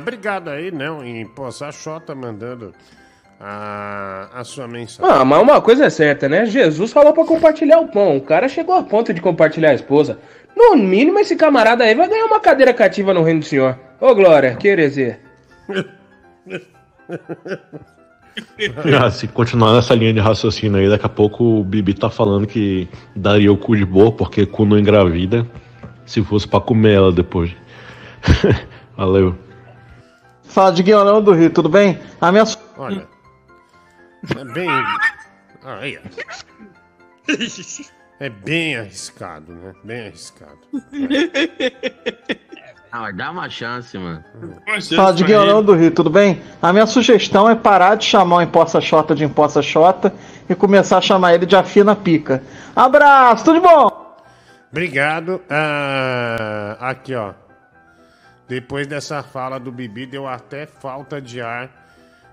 Obrigado 0.00 0.48
aí, 0.48 0.70
não, 0.70 1.04
em 1.04 1.26
Poça 1.26 1.70
Xota 1.70 2.14
mandando 2.14 2.72
a, 3.40 4.28
a 4.34 4.44
sua 4.44 4.68
mensagem. 4.68 5.10
Ah, 5.10 5.24
mas 5.24 5.40
uma 5.40 5.60
coisa 5.60 5.86
é 5.86 5.90
certa, 5.90 6.28
né? 6.28 6.44
Jesus 6.44 6.92
falou 6.92 7.12
pra 7.12 7.24
compartilhar 7.24 7.80
o 7.80 7.88
pão. 7.88 8.16
O 8.16 8.20
cara 8.20 8.48
chegou 8.48 8.74
a 8.74 8.82
ponto 8.82 9.14
de 9.14 9.20
compartilhar 9.20 9.70
a 9.70 9.74
esposa. 9.74 10.18
No 10.54 10.76
mínimo, 10.76 11.18
esse 11.18 11.36
camarada 11.36 11.84
aí 11.84 11.94
vai 11.94 12.08
ganhar 12.08 12.26
uma 12.26 12.40
cadeira 12.40 12.74
cativa 12.74 13.14
no 13.14 13.22
reino 13.22 13.40
do 13.40 13.46
senhor. 13.46 13.78
Ô, 14.00 14.14
Glória, 14.14 14.54
que 14.56 14.68
heresia. 14.68 15.20
Ah, 18.96 19.10
se 19.10 19.26
continuar 19.26 19.74
nessa 19.74 19.94
linha 19.94 20.12
de 20.12 20.20
raciocínio 20.20 20.78
aí, 20.78 20.88
daqui 20.88 21.04
a 21.04 21.08
pouco 21.08 21.60
o 21.60 21.64
Bibi 21.64 21.94
tá 21.94 22.08
falando 22.08 22.46
que 22.46 22.88
daria 23.14 23.52
o 23.52 23.56
cu 23.56 23.76
de 23.76 23.84
boa 23.84 24.12
porque 24.12 24.46
cu 24.46 24.64
não 24.64 24.78
engravida 24.78 25.46
se 26.06 26.22
fosse 26.22 26.46
pra 26.46 26.60
comer 26.60 26.94
ela 26.94 27.12
depois. 27.12 27.50
Valeu. 28.96 29.34
Fala, 30.50 30.72
Diguinho 30.72 31.02
Leão 31.02 31.22
do 31.22 31.32
Rio, 31.32 31.50
tudo 31.50 31.68
bem? 31.68 31.98
A 32.20 32.32
minha. 32.32 32.44
Olha, 32.76 33.06
é 34.36 34.44
bem. 34.44 34.68
Aí, 35.64 35.98
ó. 35.98 36.02
É 38.18 38.28
bem 38.28 38.76
arriscado, 38.76 39.52
né? 39.52 39.72
Bem 39.84 40.00
arriscado. 40.08 40.58
Ah, 42.92 43.12
dá 43.12 43.30
uma 43.30 43.48
chance, 43.48 43.96
mano. 43.96 44.24
Fala, 44.96 45.12
Diguinho 45.12 45.44
Leão 45.44 45.62
do 45.62 45.74
Rio, 45.74 45.92
tudo 45.92 46.10
bem? 46.10 46.42
A 46.60 46.72
minha 46.72 46.86
sugestão 46.86 47.48
é 47.48 47.54
parar 47.54 47.94
de 47.94 48.04
chamar 48.04 48.36
o 48.38 48.42
Imposta 48.42 48.80
Xota 48.80 49.14
de 49.14 49.24
Imposta 49.24 49.62
Xota 49.62 50.12
e 50.48 50.54
começar 50.56 50.98
a 50.98 51.00
chamar 51.00 51.34
ele 51.34 51.46
de 51.46 51.54
Afina 51.54 51.94
Pica. 51.94 52.42
Abraço, 52.74 53.44
tudo 53.44 53.60
de 53.60 53.66
bom? 53.66 54.16
Obrigado. 54.72 55.40
Ah, 55.48 56.76
aqui, 56.80 57.14
ó. 57.14 57.32
Depois 58.50 58.84
dessa 58.84 59.22
fala 59.22 59.60
do 59.60 59.70
Bibi, 59.70 60.06
deu 60.06 60.26
até 60.26 60.66
falta 60.66 61.22
de 61.22 61.40
ar 61.40 61.70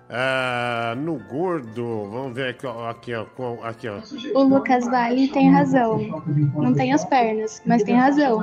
ah, 0.09 0.95
no 0.97 1.19
gordo. 1.19 2.09
Vamos 2.09 2.33
ver 2.33 2.49
aqui, 2.49 2.65
ó. 2.65 2.89
Aqui, 2.89 3.13
ó. 3.13 3.27
aqui, 3.63 3.87
ó. 3.87 4.01
O 4.33 4.41
Lucas 4.41 4.85
Vale 4.85 5.27
tem 5.27 5.51
razão. 5.51 6.23
Não 6.55 6.73
tem 6.73 6.91
as 6.91 7.05
pernas, 7.05 7.61
mas 7.67 7.83
tem 7.83 7.95
razão. 7.95 8.39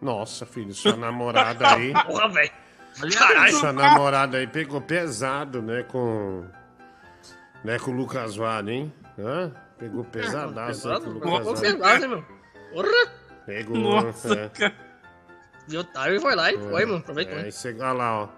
Nossa, 0.00 0.46
filho, 0.46 0.72
sua 0.72 0.96
namorada 0.96 1.68
aí. 1.68 1.92
Porra, 2.06 2.28
velho. 2.30 2.50
Sua 3.58 3.74
namorada 3.74 4.38
aí 4.38 4.46
pegou 4.46 4.80
pesado, 4.80 5.60
né? 5.60 5.82
Com. 5.82 6.46
Né, 7.62 7.78
com 7.78 7.90
o 7.90 7.94
Lucas 7.94 8.36
Vale, 8.36 8.72
hein? 8.72 8.92
Hã? 9.18 9.52
Pegou 9.78 10.02
pesadaço 10.02 10.90
aí 10.90 10.98
com 10.98 11.10
o 11.10 11.12
Lucas 11.12 11.30
Pegou 11.30 11.54
Vale. 11.56 11.76
pesado, 11.76 12.08
meu? 12.08 12.24
Porra! 12.72 13.12
Pegou. 13.44 13.76
Nossa, 13.76 14.32
é. 14.32 14.48
cara. 14.48 14.89
E 15.70 15.76
o 15.76 15.80
Otário 15.80 16.20
foi 16.20 16.34
lá 16.34 16.52
e 16.52 16.58
foi, 16.58 16.84
mano. 16.84 16.98
Aproveitou. 16.98 17.38
É, 17.38 17.48
isso, 17.48 17.68
olha 17.68 17.92
lá, 17.92 18.22
ó. 18.22 18.28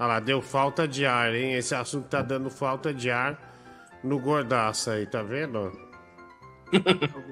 Olha 0.00 0.06
lá, 0.08 0.20
deu 0.20 0.40
falta 0.42 0.86
de 0.86 1.04
ar, 1.06 1.34
hein? 1.34 1.54
Esse 1.54 1.74
assunto 1.74 2.06
tá 2.08 2.22
dando 2.22 2.50
falta 2.50 2.92
de 2.94 3.10
ar 3.10 3.38
no 4.04 4.18
gordaço 4.18 4.90
aí, 4.90 5.06
tá 5.06 5.22
vendo? 5.22 5.72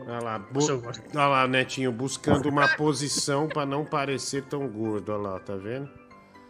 Olha 0.07 0.19
lá, 0.21 0.39
bu- 0.39 0.83
olha 1.15 1.27
lá, 1.27 1.47
Netinho, 1.47 1.93
buscando 1.93 2.49
uma 2.49 2.69
posição 2.69 3.47
pra 3.49 3.67
não 3.67 3.85
parecer 3.85 4.43
tão 4.45 4.67
gordo, 4.67 5.13
olha 5.13 5.23
lá, 5.33 5.39
tá 5.41 5.55
vendo? 5.57 5.89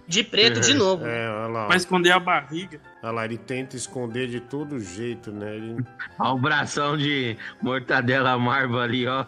De 0.06 0.22
preto 0.22 0.60
de 0.60 0.72
novo. 0.72 1.04
É, 1.04 1.28
olha 1.28 1.46
lá. 1.48 1.64
ó. 1.64 1.66
Pra 1.66 1.76
esconder 1.76 2.12
a 2.12 2.20
barriga. 2.20 2.80
Olha 3.02 3.10
lá, 3.12 3.24
ele 3.24 3.36
tenta 3.38 3.74
esconder 3.76 4.28
de 4.28 4.38
todo 4.40 4.78
jeito, 4.78 5.32
né? 5.32 5.56
Ele... 5.56 5.84
Olha 6.18 6.30
o 6.30 6.38
bração 6.38 6.96
de 6.96 7.36
mortadela 7.60 8.38
marva 8.38 8.82
ali, 8.82 9.04
ó. 9.08 9.26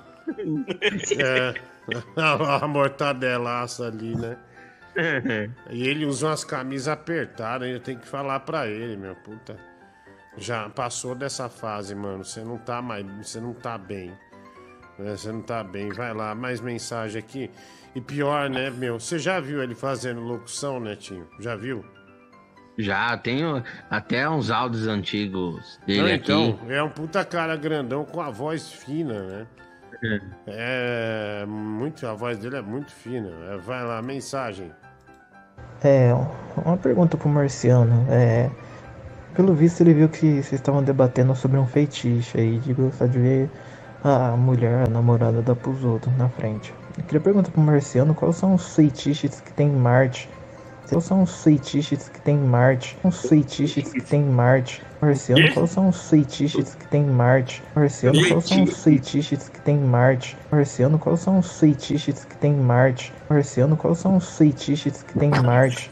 É, 1.19 1.55
a 2.17 2.67
mortadelaça 2.67 3.87
ali, 3.87 4.15
né? 4.17 4.37
E 5.71 5.87
ele 5.87 6.05
usa 6.07 6.27
umas 6.29 6.45
camisas 6.45 6.89
apertadas, 6.89 7.69
eu 7.69 7.81
tenho 7.81 7.99
que 7.99 8.07
falar 8.07 8.41
pra 8.41 8.67
ele, 8.67 8.97
meu 8.97 9.15
puta. 9.15 9.57
Já 10.37 10.69
passou 10.69 11.15
dessa 11.15 11.49
fase, 11.49 11.95
mano. 11.95 12.25
Você 12.25 12.41
não 12.43 12.59
tá 12.59 12.81
mais. 12.83 13.05
Você 13.27 13.41
não 13.41 13.53
tá 13.53 13.77
bem. 13.79 14.13
né? 14.99 15.17
Você 15.17 15.33
não 15.33 15.43
tá 15.43 15.63
bem. 15.65 15.89
Vai 15.91 16.13
lá, 16.15 16.35
mais 16.35 16.61
mensagem 16.61 17.19
aqui. 17.19 17.51
E 17.95 18.01
pior, 18.01 18.49
né, 18.49 18.71
meu? 18.71 19.01
Você 19.01 19.19
já 19.19 19.41
viu 19.41 19.63
ele 19.63 19.75
fazendo 19.75 20.21
locução, 20.21 20.79
Netinho? 20.79 21.27
Já 21.41 21.57
viu? 21.57 21.85
Já, 22.77 23.17
tenho 23.19 23.63
até 23.91 24.29
uns 24.29 24.51
áudios 24.53 24.87
antigos 24.87 25.81
dele 25.85 26.01
Não, 26.03 26.07
aqui. 26.15 26.33
então, 26.33 26.59
é 26.69 26.81
um 26.81 26.91
puta 26.91 27.25
cara 27.25 27.57
grandão 27.57 28.05
com 28.05 28.21
a 28.21 28.31
voz 28.31 28.71
fina, 28.73 29.21
né? 29.25 29.47
É, 30.47 31.45
muito, 31.47 32.07
a 32.07 32.15
voz 32.15 32.39
dele 32.39 32.57
é 32.57 32.63
muito 32.63 32.93
fina. 32.93 33.31
É, 33.51 33.57
vai 33.57 33.85
lá, 33.85 34.01
mensagem. 34.01 34.71
É, 35.83 36.13
uma 36.65 36.77
pergunta 36.77 37.17
pro 37.17 37.29
Marciano. 37.29 38.07
É, 38.11 38.51
pelo 39.35 39.55
visto 39.55 39.81
ele 39.81 39.95
viu 39.95 40.09
que 40.09 40.43
vocês 40.43 40.53
estavam 40.53 40.83
debatendo 40.83 41.35
sobre 41.35 41.59
um 41.59 41.67
feitiço 41.67 42.37
aí, 42.37 42.59
de 42.59 42.73
gostar 42.73 43.07
de 43.07 43.19
ver 43.19 43.51
a 44.03 44.37
mulher, 44.37 44.87
a 44.87 44.91
namorada 44.91 45.43
dar 45.43 45.55
pros 45.55 45.85
outros 45.85 46.17
na 46.17 46.29
frente. 46.29 46.73
Eu 46.97 47.05
queria 47.05 47.21
perguntar 47.21 47.51
pro 47.51 47.61
Marciano 47.61 48.15
quais 48.15 48.37
são 48.37 48.55
os 48.55 48.75
feitiços 48.75 49.41
que 49.41 49.53
tem 49.53 49.69
em 49.69 49.77
Marte. 49.77 50.29
Quais 50.89 51.05
são 51.05 51.23
os 51.23 51.43
feitiços 51.43 52.09
que 52.09 52.21
tem 52.21 52.37
em 52.37 52.45
Marte? 52.45 52.97
Os 53.05 53.29
feitiços 53.29 53.93
que 53.93 54.01
tem 54.01 54.23
em 54.23 54.31
Marte. 54.31 54.83
Marciano, 55.01 55.53
quais 55.55 55.71
são 55.71 55.89
os 55.89 56.11
feitiços 56.11 56.75
que 56.75 56.87
tem 56.89 57.03
em 57.03 57.11
Marte? 57.11 57.63
Marciano, 57.75 58.19
quais 58.29 58.45
são 58.49 58.65
os 58.65 58.83
feitiços 58.83 59.49
que 59.49 59.61
tem 59.61 59.77
em 59.77 59.85
Marte? 59.85 60.37
Marciano, 60.51 60.99
quais 60.99 61.21
são 61.21 61.39
os 61.39 61.59
feitiços 61.61 62.25
que 62.25 62.37
tem 62.39 62.53
em 62.53 62.61
Marte? 62.61 63.13
Marciano, 63.31 63.77
quais 63.77 63.99
são 63.99 64.17
os 64.17 64.37
feitiços 64.37 65.03
que 65.05 65.19
tem 65.19 65.31
em 65.31 65.43
Marte? 65.43 65.91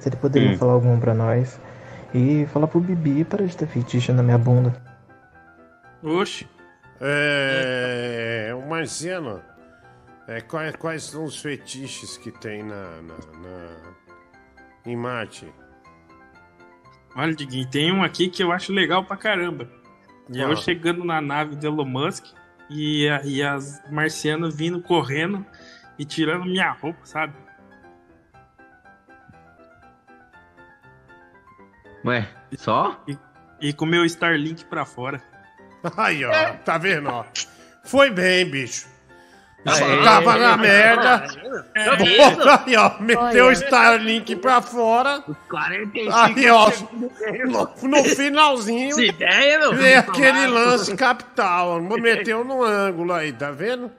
Se 0.00 0.08
ele 0.08 0.16
poderia 0.16 0.50
Hum. 0.50 0.58
falar 0.58 0.72
algum 0.72 0.98
pra 0.98 1.14
nós. 1.14 1.60
E 2.12 2.44
falar 2.52 2.66
pro 2.66 2.80
Bibi 2.80 3.22
para 3.24 3.46
de 3.46 3.56
ter 3.56 3.68
feitiço 3.68 4.12
na 4.12 4.22
minha 4.22 4.38
bunda. 4.38 4.74
Oxe. 6.02 6.48
É, 7.00 8.52
o 8.54 8.68
Marciano, 8.68 9.40
é, 10.26 10.40
quais, 10.40 10.74
quais 10.76 11.02
são 11.04 11.24
os 11.24 11.40
fetiches 11.40 12.16
que 12.16 12.32
tem 12.32 12.62
na, 12.64 13.00
na, 13.02 13.14
na- 13.40 13.94
em 14.86 14.96
Marte? 14.96 15.46
Olha, 17.14 17.34
Diguinho, 17.34 17.68
tem 17.68 17.92
um 17.92 18.02
aqui 18.02 18.28
que 18.28 18.42
eu 18.42 18.52
acho 18.52 18.72
legal 18.72 19.04
pra 19.04 19.16
caramba. 19.16 19.68
E 20.32 20.38
eu 20.38 20.56
chegando 20.56 21.04
na 21.04 21.20
nave 21.20 21.56
do 21.56 21.66
Elon 21.66 21.84
Musk 21.84 22.24
e, 22.68 23.06
e 23.24 23.42
as 23.42 23.82
marcianas 23.90 24.54
vindo 24.54 24.80
correndo 24.80 25.44
e 25.98 26.04
tirando 26.04 26.44
minha 26.44 26.70
roupa, 26.70 27.00
sabe? 27.04 27.34
Ué, 32.04 32.28
só? 32.56 33.02
E, 33.08 33.18
e 33.60 33.72
com 33.72 33.84
meu 33.84 34.04
Starlink 34.04 34.64
pra 34.64 34.84
fora. 34.84 35.22
Aí, 35.96 36.24
ó, 36.24 36.30
tá 36.64 36.78
vendo, 36.78 37.08
ó? 37.08 37.24
Foi 37.84 38.10
bem, 38.10 38.48
bicho. 38.48 38.88
Tava 39.64 40.36
na 40.38 40.56
merda. 40.56 41.26
É 41.74 42.16
Bota 42.16 42.62
aí, 42.66 42.76
ó. 42.76 42.92
Meteu 43.00 43.46
o. 43.46 43.52
Starlink 43.52 44.36
pra 44.36 44.62
fora. 44.62 45.22
45 45.50 46.16
Aí, 46.16 46.50
ó. 46.50 46.70
No, 47.46 47.88
no 47.88 48.04
finalzinho. 48.04 48.88
Essa 48.90 49.02
ideia, 49.02 49.58
meu. 49.58 49.74
Veio 49.74 49.98
aquele 49.98 50.46
lance 50.46 50.96
capital. 50.96 51.68
ó. 51.76 51.98
Meteu 51.98 52.42
no 52.44 52.62
ângulo 52.64 53.12
aí, 53.12 53.32
tá 53.32 53.50
vendo? 53.50 53.90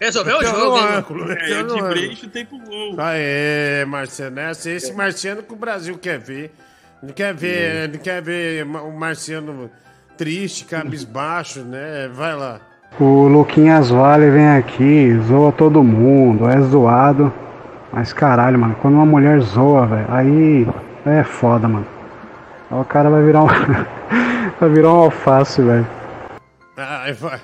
Resolveu 0.00 0.38
o 0.38 0.44
jogo, 0.44 0.76
ângulo, 0.78 1.30
É, 1.32 1.50
eu 1.52 1.64
no 1.64 1.74
dibrei 1.74 2.04
ângulo. 2.04 2.12
e 2.12 2.16
chutei 2.16 2.44
pro 2.46 2.58
gol. 2.58 2.94
Aê, 2.98 3.84
Marciano, 3.84 4.40
esse, 4.40 4.70
esse 4.70 4.92
marciano 4.94 5.42
que 5.42 5.52
o 5.52 5.56
Brasil 5.56 5.98
quer 5.98 6.18
ver. 6.18 6.54
Não 7.02 7.12
quer 7.12 7.34
ver, 7.34 7.88
não 7.90 7.98
quer 7.98 8.22
ver 8.22 8.64
o 8.64 8.92
marciano 8.92 9.70
triste, 10.16 10.64
cabisbaixo, 10.64 11.60
né? 11.60 12.08
Vai 12.12 12.34
lá. 12.34 12.60
O 12.98 13.28
Luquinhas 13.28 13.88
Vale 13.90 14.30
vem 14.30 14.48
aqui, 14.50 15.18
zoa 15.26 15.52
todo 15.52 15.82
mundo, 15.82 16.48
é 16.48 16.60
zoado. 16.60 17.32
Mas 17.92 18.12
caralho, 18.12 18.58
mano, 18.58 18.76
quando 18.80 18.94
uma 18.94 19.06
mulher 19.06 19.40
zoa, 19.40 19.86
velho, 19.86 20.06
aí 20.08 20.68
é 21.06 21.22
foda, 21.22 21.66
mano. 21.66 21.86
Aí 22.70 22.80
o 22.80 22.84
cara 22.84 23.10
vai 23.10 23.22
virar 23.22 23.42
um. 23.42 23.48
vai 24.60 24.68
virar 24.68 24.92
um 24.92 24.98
alface, 25.04 25.62
velho. 25.62 25.86
Ai, 26.76 27.12
vai. 27.12 27.40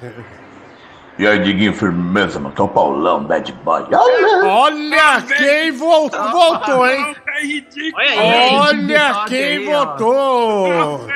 E 1.19 1.27
aí, 1.27 1.39
Diguinho, 1.39 1.73
firmeza, 1.73 2.39
mano. 2.39 2.55
O 2.59 2.69
Paulão, 2.69 3.25
bad 3.25 3.51
boy. 3.65 3.87
Olha 4.45 5.23
quem 5.23 5.73
voltou, 5.73 6.31
voltou, 6.31 6.87
hein? 6.87 7.17
Olha 8.19 9.25
quem 9.29 9.67
votou! 9.67 11.07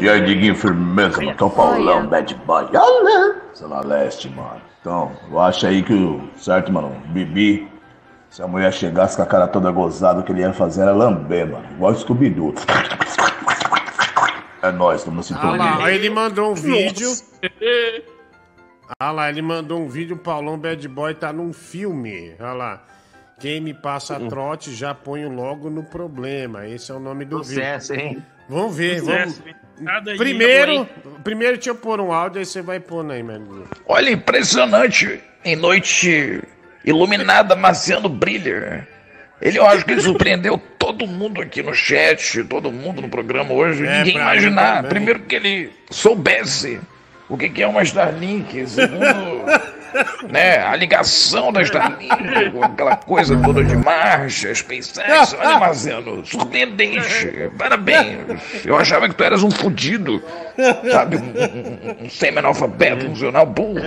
E 0.00 0.08
aí, 0.08 0.24
Diguinho, 0.24 0.54
firmeza, 0.54 1.20
mano. 1.20 1.36
Que 1.36 1.42
é 1.42 1.46
o 1.46 1.50
Paulão, 1.50 2.06
bad 2.06 2.34
boy. 2.46 2.66
Zona 3.54 3.80
Leste, 3.80 4.28
mano. 4.30 4.62
Então, 4.80 5.12
eu 5.30 5.40
acho 5.40 5.66
aí 5.66 5.82
que 5.82 5.92
o 5.92 6.28
certo, 6.36 6.72
mano, 6.72 6.90
Bibi, 7.06 7.68
se 8.30 8.42
a 8.42 8.46
mulher 8.46 8.72
chegasse 8.72 9.16
com 9.16 9.22
a 9.22 9.26
cara 9.26 9.48
toda 9.48 9.70
gozada, 9.70 10.20
o 10.20 10.22
que 10.22 10.32
ele 10.32 10.40
ia 10.40 10.52
fazer 10.52 10.82
era 10.82 10.92
lamber, 10.92 11.46
mano. 11.46 11.66
Igual 11.72 11.92
o 11.92 11.96
Scooby-Doo. 11.96 12.54
É 14.62 14.72
nóis, 14.72 15.00
estamos 15.00 15.30
Ah 15.30 15.34
sintonia. 15.34 15.76
lá, 15.76 15.90
ele 15.92 16.10
mandou 16.10 16.52
um 16.52 16.54
vídeo. 16.54 17.10
Ah 18.98 19.10
lá, 19.12 19.28
ele 19.28 19.42
mandou 19.42 19.80
um 19.80 19.88
vídeo, 19.88 20.16
o 20.16 20.18
Paulão 20.18 20.58
Bad 20.58 20.88
Boy 20.88 21.14
tá 21.14 21.32
num 21.32 21.52
filme. 21.52 22.34
Olha 22.40 22.52
lá. 22.52 22.82
Quem 23.38 23.60
me 23.60 23.72
passa 23.72 24.18
trote 24.18 24.74
já 24.74 24.94
ponho 24.94 25.28
logo 25.28 25.70
no 25.70 25.82
problema. 25.82 26.66
Esse 26.66 26.90
é 26.90 26.94
o 26.94 26.98
nome 27.00 27.24
do 27.24 27.42
Sucesso, 27.44 27.92
vídeo. 27.92 28.06
hein? 28.08 28.22
Vamos 28.48 28.76
ver, 28.76 29.00
vamos. 29.00 29.34
Sucesso, 29.34 29.58
aí, 30.08 30.16
Primeiro, 30.16 30.88
primeiro 31.22 31.54
deixa 31.54 31.70
eu 31.70 31.74
pôr 31.76 32.00
um 32.00 32.12
áudio, 32.12 32.40
aí 32.40 32.44
você 32.44 32.60
vai 32.60 32.80
pôr 32.80 33.08
aí, 33.10 33.22
mano. 33.22 33.64
Olha, 33.86 34.10
impressionante. 34.10 35.20
Em 35.44 35.54
noite 35.54 36.42
iluminada, 36.84 37.54
Marciano 37.54 38.08
brilha. 38.08 38.86
Ele, 39.40 39.56
eu 39.56 39.66
acho 39.66 39.84
que 39.84 39.92
ele 39.92 40.00
surpreendeu 40.00 40.58
todo 40.78 41.06
mundo 41.06 41.40
aqui 41.40 41.62
no 41.62 41.72
chat, 41.72 42.42
todo 42.44 42.72
mundo 42.72 43.00
no 43.00 43.08
programa 43.08 43.52
hoje. 43.52 43.86
É, 43.86 43.98
Ninguém 43.98 44.16
imaginar. 44.16 44.82
Primeiro 44.84 45.20
que 45.20 45.36
ele 45.36 45.70
soubesse 45.90 46.80
o 47.28 47.36
que 47.36 47.48
que 47.48 47.62
é 47.62 47.68
uma 47.68 47.82
Starlink. 47.82 48.66
Segundo, 48.66 48.98
né, 50.28 50.58
a 50.58 50.74
ligação 50.76 51.52
da 51.52 51.62
Starlink 51.62 52.50
com 52.50 52.64
aquela 52.64 52.96
coisa 52.96 53.36
toda 53.42 53.62
de 53.64 53.76
marcha, 53.76 54.54
SpaceX. 54.54 55.34
Olha, 55.34 55.58
Marciano, 55.58 56.24
surpreendente. 56.24 57.50
Parabéns. 57.56 58.64
Eu 58.64 58.76
achava 58.76 59.08
que 59.08 59.14
tu 59.14 59.24
eras 59.24 59.42
um 59.42 59.50
fudido, 59.50 60.22
sabe? 60.90 61.16
Um, 61.16 62.02
um, 62.02 62.04
um 62.04 62.10
semi-analfabeto, 62.10 63.06
um 63.06 63.10
funcional 63.10 63.46
burro. 63.46 63.80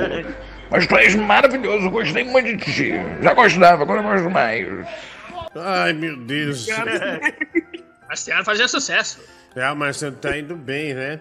Mas 0.69 0.87
tu 0.87 0.95
és 0.95 1.15
maravilhoso, 1.15 1.89
gostei 1.89 2.23
muito 2.23 2.55
de 2.55 2.73
ti. 2.73 2.93
Já 3.21 3.33
gostava, 3.33 3.83
agora 3.83 3.99
eu 3.99 4.03
gosto 4.03 4.29
mais. 4.29 4.67
Ai, 5.55 5.93
meu 5.93 6.15
Deus. 6.17 6.67
Marciano 8.07 8.45
fazia 8.45 8.67
sucesso. 8.67 9.19
É, 9.55 9.69
o 9.69 9.75
Marcelo 9.75 10.15
tá 10.15 10.37
indo 10.37 10.55
bem, 10.55 10.93
né? 10.93 11.19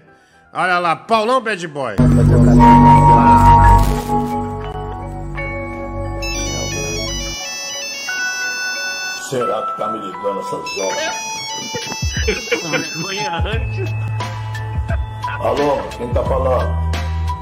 Olha 0.52 0.78
lá, 0.78 0.96
Paulão 0.96 1.40
Bad 1.40 1.66
Boy. 1.68 1.96
Será 9.30 9.62
que 9.62 9.76
tá 9.76 9.86
me 9.86 10.00
ligando 10.00 10.40
essas 10.40 10.78
horas? 10.78 11.14
Alô, 15.38 15.78
quem 15.96 16.08
tá 16.08 16.24
falando? 16.24 16.90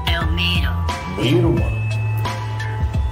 É 0.05 0.19
o 0.19 0.27
Miro. 0.27 0.71
Miro, 1.17 1.49
mano. 1.49 1.89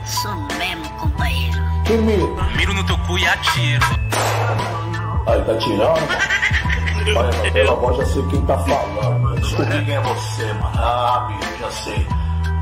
Sou 0.06 0.35
mesmo, 0.59 0.88
companheiro. 0.99 1.59
Que 1.85 1.93
Miro? 1.93 2.38
Miro 2.56 2.73
no 2.75 2.85
teu 2.85 2.95
cu 2.99 3.17
e 3.17 3.27
atiro. 3.27 3.83
Aí, 5.25 5.41
tá 5.41 5.57
tirando? 5.57 7.17
Olha, 7.17 7.51
pela 7.51 7.75
voz 7.77 7.97
já 7.97 8.06
sei 8.06 8.27
quem 8.27 8.45
tá 8.45 8.59
falando. 8.59 9.35
Descobri 9.38 9.85
quem 9.85 9.95
é 9.95 10.01
você, 10.01 10.53
mano. 10.53 10.72
Ah, 10.75 11.27
Miro, 11.31 11.57
já 11.61 11.72
sei. 11.72 12.07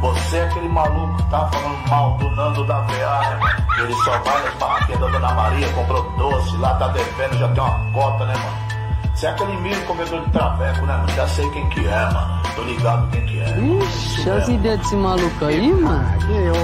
Você 0.02 0.38
é 0.38 0.44
aquele 0.44 0.70
maluco 0.70 1.16
que 1.18 1.24
tá 1.30 1.50
falando 1.52 1.90
mal 1.90 2.18
do 2.18 2.30
Nando 2.32 2.64
da 2.66 2.82
VA, 2.82 3.20
né, 3.22 3.38
mano? 3.40 3.66
Ele 3.80 3.94
só 4.04 4.18
vai 4.20 4.44
nas 4.44 4.54
barraquinhas 4.56 5.02
da 5.02 5.08
Dona 5.08 5.34
Maria, 5.34 5.70
comprou 5.74 6.04
doce, 6.18 6.58
lá 6.58 6.74
tá 6.76 6.88
devendo, 6.90 7.38
já 7.38 7.48
tem 7.50 7.64
uma 7.64 7.92
cota, 7.92 8.26
né, 8.26 8.34
mano? 8.36 8.66
Você 9.16 9.28
é 9.28 9.30
aquele 9.30 9.56
Miro 9.58 9.82
comedor 9.86 10.22
de 10.26 10.32
traveco, 10.32 10.86
né, 10.86 10.98
mano? 10.98 11.10
Já 11.16 11.28
sei 11.30 11.50
quem 11.52 11.70
que 11.70 11.88
é, 11.88 12.10
mano. 12.12 12.42
Tô 12.56 12.62
ligado 12.64 13.10
quem 13.12 13.26
que 13.26 13.40
é. 13.40 13.60
Ixi, 13.60 14.30
as 14.30 14.48
ideias 14.50 14.80
desse 14.80 14.96
maluco 14.96 15.46
aí, 15.46 15.74
mano. 15.74 16.06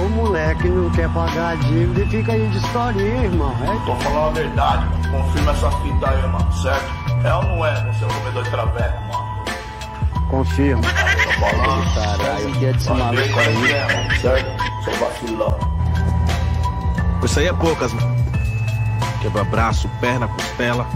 O 0.04 0.08
moleque 0.10 0.68
não 0.68 0.90
quer 0.90 1.08
pagar 1.10 1.52
a 1.52 1.54
dívida 1.54 2.02
e 2.02 2.06
fica 2.08 2.32
aí 2.32 2.46
de 2.48 2.58
historinha, 2.58 3.24
irmão. 3.24 3.54
É 3.62 3.86
Tô 3.86 3.94
falando 3.96 4.28
a 4.28 4.40
verdade, 4.40 4.84
mano. 4.86 5.24
Confirma 5.24 5.52
essa 5.52 5.70
fita 5.70 6.10
aí, 6.10 6.26
mano, 6.28 6.52
certo? 6.52 6.92
É 7.24 7.34
ou 7.34 7.42
não 7.42 7.66
é, 7.66 7.74
você 7.92 8.04
é 8.04 8.06
o 8.06 8.14
comedor 8.14 8.42
de 8.42 8.50
traveco, 8.50 9.02
mano? 9.02 9.31
Confirma. 10.32 10.80
Caralho, 11.94 12.48
ideias 12.48 12.76
desse 12.76 12.88
maluco 12.88 14.18
certo? 14.18 14.82
Seu 14.82 14.94
vacilão. 14.94 15.58
Isso 17.22 17.38
aí 17.38 17.48
é 17.48 17.52
poucas, 17.52 17.92
mano. 17.92 18.16
Quebra 19.20 19.44
braço, 19.44 19.90
perna, 20.00 20.26
costela. 20.28 20.86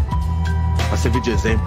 Pra 0.89 0.97
servir 0.97 1.21
de 1.21 1.33
exemplo. 1.33 1.67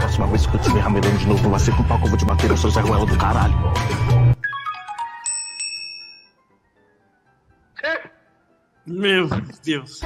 Próxima 0.00 0.26
vez 0.26 0.46
que 0.46 0.54
eu 0.54 0.60
te 0.60 0.70
ver 0.70 0.80
ramelando 0.80 1.16
de 1.16 1.26
novo, 1.26 1.48
vai 1.48 1.60
ser 1.60 1.74
com 1.74 1.82
o 1.82 1.84
pau 1.86 1.98
que 1.98 2.04
eu 2.04 2.08
vou 2.10 2.18
te 2.18 2.26
bater, 2.26 2.50
eu 2.50 2.56
sou 2.58 2.70
Zé 2.70 2.82
do 2.82 3.16
caralho. 3.16 3.54
Meu 8.86 9.28
Deus. 9.64 10.00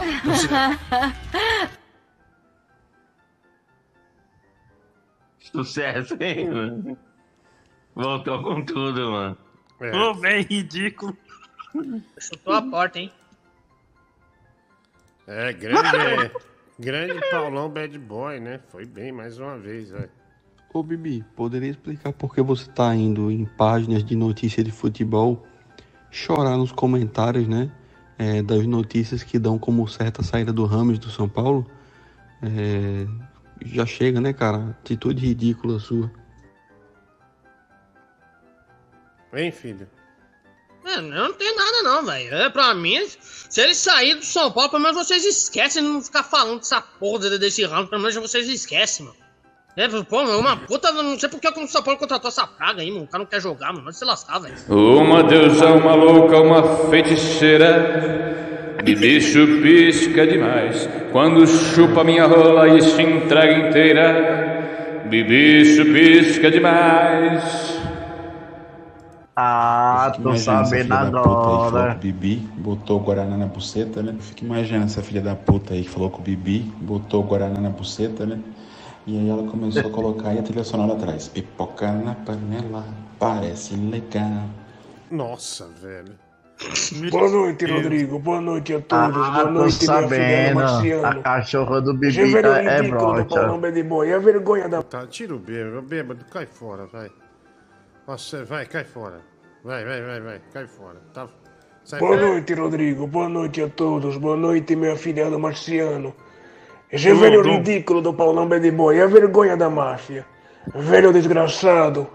Sucesso, 5.41 6.17
hein, 6.21 6.51
mano? 6.51 6.99
Voltou 7.95 8.43
com 8.43 8.65
tudo, 8.65 9.11
mano. 9.11 9.37
Ô, 9.81 10.15
velho, 10.15 10.47
ridículo. 10.49 11.17
Chutou 12.19 12.55
a 12.55 12.63
porta, 12.63 12.99
hein? 12.99 13.13
É, 15.27 15.53
grande, 15.53 16.33
grande 16.79 17.21
Paulão 17.31 17.69
Bad 17.69 17.99
Boy, 17.99 18.41
né? 18.41 18.61
Foi 18.69 18.87
bem 18.87 19.13
mais 19.13 19.39
uma 19.39 19.59
vez, 19.59 19.91
velho. 19.91 20.11
Ô 20.73 20.83
Bibi, 20.83 21.25
poderia 21.35 21.71
explicar 21.71 22.13
por 22.13 22.35
que 22.35 22.43
você 22.43 22.71
tá 22.71 22.95
indo 22.95 23.31
em 23.31 23.45
páginas 23.45 24.05
de 24.05 24.15
notícia 24.15 24.63
de 24.63 24.71
futebol 24.71 25.45
chorar 26.11 26.57
nos 26.57 26.73
comentários, 26.73 27.49
né? 27.49 27.71
É, 28.19 28.43
das 28.43 28.67
notícias 28.67 29.23
que 29.23 29.39
dão 29.39 29.59
como 29.59 29.87
certa 29.87 30.21
a 30.21 30.25
saída 30.25 30.53
do 30.53 30.65
Ramos 30.67 30.99
do 30.99 31.11
São 31.11 31.29
Paulo? 31.29 31.71
É, 32.43 33.07
já 33.65 33.87
chega, 33.87 34.21
né, 34.21 34.33
cara? 34.33 34.77
Atitude 34.81 35.25
ridícula 35.25 35.79
sua. 35.79 36.11
Hein, 39.33 39.53
filho? 39.53 39.89
É, 40.85 40.97
eu 40.97 41.03
não 41.03 41.33
tenho 41.35 41.57
nada 41.57 41.83
não, 41.83 42.05
velho. 42.05 42.35
É, 42.35 42.49
pra 42.49 42.75
mim, 42.75 42.99
se 43.21 43.61
ele 43.61 43.75
sair 43.75 44.15
do 44.15 44.25
São 44.25 44.51
Paulo, 44.51 44.71
pelo 44.71 44.83
menos 44.83 44.97
vocês 44.97 45.25
esquecem 45.25 45.83
de 45.83 45.89
não 45.89 46.03
ficar 46.03 46.23
falando 46.23 46.61
dessa 46.61 46.81
porra 46.81 47.39
desse 47.39 47.65
ramo, 47.65 47.89
pelo 47.89 48.01
menos 48.01 48.17
vocês 48.17 48.49
esquecem, 48.49 49.07
mano. 49.07 49.28
É, 49.79 49.87
pô, 50.03 50.23
é 50.23 50.37
uma 50.37 50.57
puta, 50.57 50.91
não 50.91 51.17
sei 51.17 51.29
porque 51.29 51.47
o 51.47 51.69
São 51.69 51.81
Paulo 51.85 52.01
contratou 52.01 52.27
essa 52.27 52.45
praga 52.45 52.83
aí, 52.83 52.91
mano. 52.91 53.05
O 53.05 53.07
cara 53.07 53.23
não 53.23 53.31
quer 53.31 53.41
jogar, 53.41 53.73
mano. 53.73 53.85
Vai 53.85 53.93
se 53.93 54.05
lascar, 54.05 54.41
velho. 54.41 54.57
Uma 54.69 55.23
deusa, 55.23 55.67
uma 55.67 55.95
louca, 55.95 56.41
uma 56.41 56.65
feiticeira. 56.91 58.75
De 58.83 58.97
bicho 58.97 59.39
pisca 59.63 60.27
demais. 60.27 60.89
Quando 61.13 61.47
chupa 61.47 62.03
minha 62.03 62.27
rola 62.27 62.77
e 62.77 62.83
se 62.83 63.01
entrega 63.01 63.69
inteira. 63.69 65.05
De 65.09 65.23
bicho 65.23 65.85
pisca 65.85 66.51
demais. 66.51 67.79
Ah, 69.37 70.11
tô 70.13 70.23
Imagina 70.23 70.63
essa 70.63 70.65
filha 70.65 70.87
sabendo 70.89 71.13
da 71.13 71.23
puta 71.23 71.31
aí 71.31 71.45
que 71.45 71.47
falou 71.47 71.67
agora. 71.69 71.93
com 71.93 71.99
o 71.99 72.01
Bibi, 72.01 72.49
botou 72.57 72.97
o 72.97 73.01
Guaraná 73.05 73.37
na 73.37 73.47
buceta, 73.47 74.03
né? 74.03 74.17
Fica 74.19 74.45
imaginando 74.45 74.87
essa 74.87 75.03
filha 75.03 75.21
da 75.21 75.37
puta 75.37 75.75
aí 75.75 75.85
que 75.85 75.91
falou 75.91 76.11
com 76.11 76.19
o 76.19 76.25
Bibi, 76.25 76.73
botou 76.81 77.23
o 77.23 77.25
Guaraná 77.25 77.61
na 77.61 77.71
buceta, 77.71 78.27
né? 78.27 78.41
E 79.09 79.17
aí 79.17 79.31
ela 79.31 79.49
começou 79.49 79.87
a 79.87 79.91
colocar 79.91 80.29
aí 80.29 80.39
a 80.39 80.43
trilha 80.43 80.63
sonora 80.63 80.93
atrás. 80.93 81.29
Pipoca 81.29 81.91
na 81.93 82.15
panela, 82.15 82.85
parece 83.19 83.75
legal. 83.75 84.45
Nossa, 85.11 85.67
velho. 85.81 86.13
Boa 87.11 87.31
noite, 87.31 87.65
Rodrigo. 87.65 88.19
Boa 88.19 88.43
noite 88.43 88.75
a 88.75 88.81
todos. 88.83 89.17
Ah, 89.17 89.31
Boa 89.31 89.51
noite, 89.51 89.55
minha 89.55 89.71
filha 89.71 90.09
sabendo. 90.09 90.61
A 90.61 90.63
Marciano. 90.63 91.23
cachorra 91.23 91.81
do 91.81 91.95
Bibi 91.95 92.11
Gênero 92.11 92.51
tá, 92.51 92.61
é 92.61 92.83
broxa. 92.83 93.25
Paulão 93.25 93.59
Bad 93.59 93.83
Boy. 93.83 94.11
É 94.11 94.15
a 94.15 94.19
vergonha 94.19 94.69
da... 94.69 94.83
Tá, 94.83 95.07
tira 95.07 95.35
o 95.35 95.39
bêbado, 95.39 95.81
bêbado, 95.81 96.25
cai 96.27 96.45
fora, 96.45 96.85
vai. 96.85 97.11
Nossa, 98.07 98.45
vai, 98.45 98.67
cai 98.67 98.85
fora. 98.85 99.23
Vai, 99.65 99.87
vai, 99.87 100.03
vai, 100.03 100.21
vai, 100.21 100.41
cai 100.53 100.67
fora. 100.67 101.01
Tá, 101.15 101.27
sai 101.83 101.99
Boa 101.99 102.15
noite, 102.19 102.53
Rodrigo. 102.53 103.07
Boa 103.07 103.31
noite 103.31 103.63
a 103.63 103.71
todos. 103.71 104.19
Boa 104.19 104.37
noite, 104.37 104.77
meu 104.77 104.93
afilhado 104.93 105.39
Marciano. 105.39 106.15
Esse 106.91 107.09
Tudo. 107.09 107.21
velho 107.21 107.43
ridículo 107.43 108.01
do 108.01 108.15
Paulão 108.15 108.49
Bad 108.49 108.71
Boy. 108.71 108.99
É 108.99 109.03
a 109.03 109.07
vergonha 109.07 109.57
da 109.57 109.69
máfia. 109.69 110.25
Velho 110.75 111.13
desgraçado. 111.13 112.07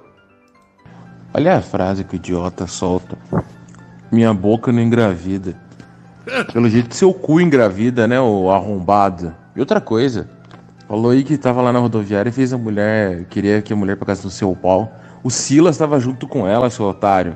Olha 1.33 1.57
a 1.57 1.61
frase 1.61 2.03
que 2.03 2.15
o 2.15 2.17
idiota 2.17 2.67
solta. 2.67 3.17
Minha 4.11 4.33
boca 4.33 4.71
não 4.71 4.81
engravida. 4.81 5.55
Pelo 6.51 6.69
jeito 6.69 6.95
seu 6.95 7.13
cu 7.13 7.41
engravida, 7.41 8.07
né, 8.07 8.19
o 8.19 8.49
arrombado. 8.49 9.33
E 9.55 9.59
outra 9.59 9.81
coisa, 9.81 10.29
falou 10.87 11.11
aí 11.11 11.23
que 11.23 11.37
tava 11.37 11.61
lá 11.61 11.71
na 11.71 11.79
rodoviária 11.79 12.29
e 12.29 12.33
fez 12.33 12.53
a 12.53 12.57
mulher, 12.57 13.25
queria 13.25 13.61
que 13.61 13.73
a 13.73 13.75
mulher 13.75 13.97
pra 13.97 14.05
casa 14.05 14.21
do 14.21 14.29
seu 14.29 14.55
pau. 14.55 14.91
O 15.23 15.29
Silas 15.29 15.77
tava 15.77 15.99
junto 15.99 16.27
com 16.27 16.47
ela, 16.47 16.69
seu 16.69 16.85
otário. 16.85 17.35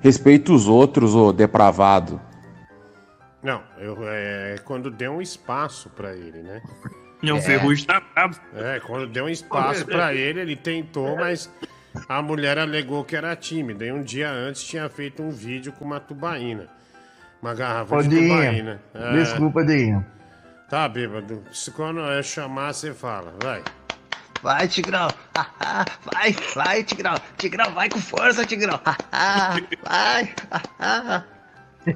Respeita 0.00 0.52
os 0.52 0.68
outros, 0.68 1.14
ô 1.14 1.32
depravado. 1.32 2.20
Não, 3.42 3.62
eu, 3.78 3.96
é 4.02 4.56
quando 4.64 4.90
deu 4.90 5.12
um 5.12 5.22
espaço 5.22 5.88
pra 5.90 6.12
ele, 6.12 6.42
né? 6.42 6.62
Não, 7.22 7.38
o 7.38 7.42
Ferrugem 7.42 7.84
tá. 7.84 8.00
É, 8.54 8.80
quando 8.80 9.08
deu 9.08 9.24
um 9.24 9.28
espaço 9.28 9.84
pra 9.84 10.14
ele, 10.14 10.40
ele 10.40 10.54
tentou, 10.56 11.16
mas 11.16 11.50
a 12.08 12.22
mulher 12.22 12.58
alegou 12.58 13.04
que 13.04 13.16
era 13.16 13.34
tímida. 13.34 13.84
E 13.84 13.92
um 13.92 14.02
dia 14.02 14.30
antes 14.30 14.62
tinha 14.62 14.88
feito 14.88 15.22
um 15.22 15.30
vídeo 15.30 15.72
com 15.72 15.84
uma 15.84 15.98
tubaína. 15.98 16.68
Uma 17.42 17.54
garrafa 17.54 17.96
Ô, 17.96 18.02
de 18.02 18.08
Dinho, 18.08 18.28
tubaína. 18.28 18.80
É, 18.94 19.12
desculpa, 19.12 19.64
Dinho. 19.64 20.04
Tá, 20.68 20.88
bêbado. 20.88 21.42
Se 21.52 21.70
quando 21.70 22.00
eu 22.00 22.22
chamar, 22.22 22.72
você 22.72 22.92
fala. 22.92 23.34
Vai. 23.42 23.62
Vai, 24.42 24.68
Tigrão. 24.68 25.08
vai, 26.12 26.32
vai, 26.54 26.84
Tigrão. 26.84 27.14
Tigrão, 27.36 27.72
vai 27.72 27.88
com 27.88 28.00
força, 28.00 28.44
Tigrão. 28.46 28.80
vai. 29.82 30.34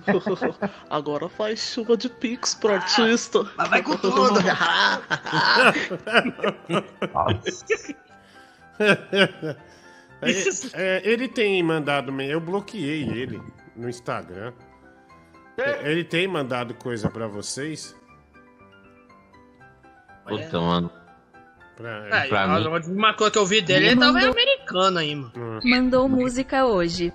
Agora 0.91 1.29
faz 1.29 1.61
chuva 1.61 1.97
de 1.97 2.09
pix 2.09 2.55
pro 2.55 2.75
artista. 2.75 3.45
Mas 3.57 3.69
vai 3.69 3.83
com 3.83 3.97
tudo. 3.97 4.41
É, 10.25 10.99
é, 10.99 11.03
ele 11.05 11.27
tem 11.29 11.61
mandado. 11.63 12.13
Eu 12.23 12.41
bloqueei 12.41 13.03
ele 13.09 13.41
no 13.77 13.89
Instagram. 13.89 14.53
Ele 15.83 16.05
tem 16.05 16.27
mandado 16.29 16.75
coisa 16.75 17.11
pra 17.11 17.27
vocês? 17.27 17.95
Puta, 20.27 20.61
mano. 20.61 20.91
Pra, 21.77 22.07
É, 22.25 22.29
Pra 22.29 22.45
a 22.45 22.47
mim- 22.61 22.67
última 22.69 23.15
coisa 23.15 23.33
que 23.33 23.39
eu 23.39 23.47
vi 23.47 23.61
dele, 23.61 23.89
ele 23.89 24.01
tava 24.01 24.21
em 24.21 24.29
americano 24.29 24.99
aí, 24.99 25.15
mano. 25.17 25.61
Mandou 25.65 26.09
música 26.09 26.65
hoje. 26.67 27.13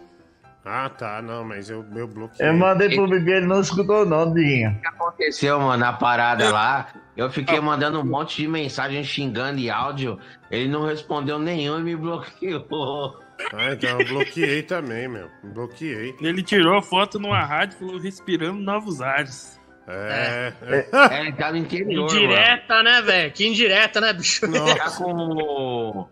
Ah, 0.70 0.90
tá, 0.90 1.22
não, 1.22 1.46
mas 1.46 1.70
eu, 1.70 1.86
eu 1.96 2.08
bloqueei. 2.08 2.50
Eu 2.50 2.54
mandei 2.54 2.90
pro 2.94 3.08
Bibi, 3.08 3.32
ele 3.32 3.46
não 3.46 3.62
escutou 3.62 4.06
não, 4.06 4.34
Dinho. 4.34 4.78
aconteceu, 4.86 5.60
mano, 5.62 5.78
na 5.78 5.94
parada 5.94 6.52
lá. 6.52 6.88
Eu 7.16 7.32
fiquei 7.32 7.60
mandando 7.60 8.02
um 8.02 8.06
monte 8.06 8.42
de 8.42 8.48
mensagem 8.48 9.02
xingando 9.04 9.60
e 9.60 9.70
áudio. 9.70 10.20
Ele 10.52 10.68
não 10.68 10.86
respondeu 10.86 11.40
nenhum 11.40 11.80
e 11.80 11.84
me 11.84 11.96
bloqueou. 11.96 13.20
Ah, 13.54 13.72
então 13.72 14.00
eu 14.02 14.08
bloqueei 14.08 14.62
também, 14.62 15.08
meu. 15.08 15.30
Bloqueei. 15.44 16.14
Ele 16.20 16.44
tirou 16.44 16.78
a 16.78 16.82
foto 16.82 17.18
numa 17.18 17.44
rádio 17.44 17.78
e 17.78 17.80
falou 17.80 18.00
respirando 18.00 18.60
novos 18.60 19.02
ares. 19.02 19.58
É. 19.88 20.54
É, 20.64 21.22
ele 21.22 21.32
tá 21.32 21.50
no 21.52 21.58
interior, 21.58 22.12
Indireta, 22.12 22.84
né, 22.84 23.02
velho? 23.02 23.32
Que 23.32 23.48
indireta, 23.48 24.02
né, 24.02 24.12
bicho? 24.12 24.46
mano. 24.50 24.76
Tá 24.76 24.92
com. 24.92 26.08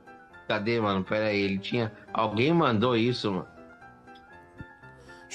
Cadê, 0.48 0.80
mano? 0.80 1.04
Pera 1.04 1.26
aí, 1.26 1.42
ele 1.42 1.58
tinha. 1.58 1.92
Alguém 2.14 2.54
mandou 2.54 2.96
isso, 2.96 3.32
mano. 3.32 3.55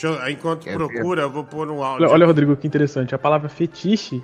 Deixa 0.00 0.06
eu- 0.06 0.30
enquanto 0.30 0.64
Quer 0.64 0.74
procura, 0.74 1.22
eu 1.22 1.30
vou 1.30 1.44
pôr 1.44 1.66
no 1.66 1.82
áudio. 1.82 2.08
Olha, 2.08 2.24
Rodrigo, 2.26 2.56
que 2.56 2.66
interessante. 2.66 3.14
A 3.14 3.18
palavra 3.18 3.48
fetiche, 3.48 4.22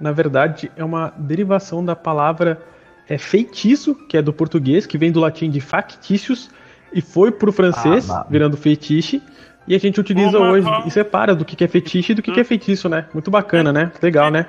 na 0.00 0.10
verdade, 0.10 0.70
é 0.76 0.84
uma 0.84 1.12
derivação 1.16 1.84
da 1.84 1.94
palavra 1.94 2.60
é, 3.08 3.18
feitiço, 3.18 3.94
que 4.08 4.16
é 4.16 4.22
do 4.22 4.32
português, 4.32 4.86
que 4.86 4.96
vem 4.96 5.12
do 5.12 5.20
latim 5.20 5.50
de 5.50 5.60
facticius, 5.60 6.50
e 6.92 7.02
foi 7.02 7.30
pro 7.30 7.52
francês, 7.52 8.08
Ah, 8.10 8.26
virando 8.28 8.56
fetiche. 8.56 9.22
E 9.68 9.74
a 9.74 9.78
gente 9.78 10.00
utiliza 10.00 10.38
Ô, 10.38 10.42
hoje 10.50 10.66
Marcão. 10.66 10.88
e 10.88 10.90
separa 10.90 11.34
do 11.34 11.44
que 11.44 11.54
que 11.54 11.64
é 11.64 11.68
fetiche 11.68 12.12
e 12.12 12.14
do 12.14 12.22
que 12.22 12.32
que 12.32 12.40
é 12.40 12.44
feitiço, 12.44 12.88
né? 12.88 13.06
Muito 13.14 13.30
bacana, 13.30 13.72
né? 13.72 13.92
Legal, 14.02 14.30
né? 14.30 14.46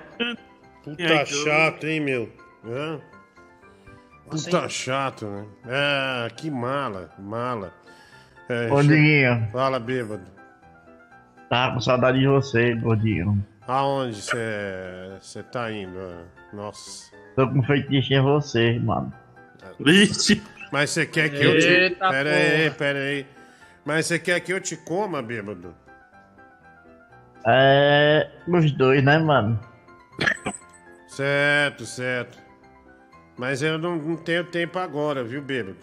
Puta 0.83 1.25
chato, 1.25 1.85
hein, 1.85 1.99
meu? 1.99 2.29
Hã? 2.65 2.99
Puta 4.29 4.67
chato, 4.67 5.25
né? 5.25 5.45
É, 5.67 6.29
que 6.35 6.49
mala, 6.49 7.09
mala. 7.19 7.73
É, 8.49 8.69
Ô. 8.71 9.51
Fala, 9.51 9.79
bêbado. 9.79 10.34
Tá 11.49 11.71
com 11.71 11.79
saudade 11.79 12.19
de 12.19 12.27
você, 12.27 12.73
gordinho. 12.75 13.45
Aonde 13.67 14.21
você 14.21 15.43
tá 15.51 15.71
indo? 15.71 15.99
Nossa. 16.53 17.11
Tô 17.35 17.47
com 17.49 17.61
feitiço 17.63 18.13
em 18.13 18.21
você, 18.21 18.79
mano. 18.79 19.11
Vixe. 19.79 20.41
Mas 20.71 20.89
você 20.91 21.05
quer 21.05 21.29
que 21.29 21.43
eu 21.43 21.59
te. 21.59 21.67
Eita, 21.67 22.09
Pera 22.09 22.29
aí, 22.31 22.63
porra. 22.65 22.75
pera 22.77 22.99
aí. 22.99 23.25
Mas 23.85 24.05
você 24.05 24.17
quer 24.19 24.39
que 24.39 24.51
eu 24.53 24.59
te 24.59 24.75
coma, 24.77 25.21
bêbado? 25.21 25.73
É. 27.45 28.29
Os 28.47 28.71
dois, 28.71 29.03
né, 29.03 29.17
mano? 29.19 29.59
Certo, 31.07 31.85
certo. 31.85 32.37
Mas 33.37 33.61
eu 33.61 33.77
não, 33.77 33.95
não 33.95 34.15
tenho 34.15 34.43
tempo 34.45 34.79
agora, 34.79 35.23
viu, 35.23 35.41
bêbado? 35.41 35.77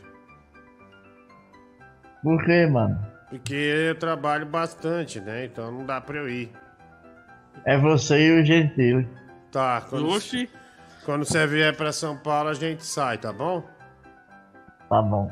Por 2.23 2.43
quê, 2.45 2.67
mano? 2.67 2.99
Porque 3.33 3.55
eu 3.55 3.95
trabalho 3.95 4.45
bastante, 4.45 5.19
né? 5.19 5.47
Então 5.47 5.73
não 5.73 5.87
dá 5.87 6.01
pra 6.03 6.19
eu 6.19 6.29
ir. 6.29 6.51
É 7.65 7.79
você 7.79 8.27
e 8.29 8.41
o 8.41 8.45
Gentil. 8.45 9.07
Tá, 9.51 9.83
quando, 9.89 10.09
Oxi. 10.11 10.51
quando 11.07 11.25
você 11.25 11.47
vier 11.47 11.75
pra 11.75 11.93
São 11.93 12.15
Paulo, 12.15 12.51
a 12.51 12.55
gente 12.55 12.85
sai, 12.85 13.17
tá 13.17 13.33
bom? 13.33 13.63
Tá 14.89 15.01
bom. 15.01 15.31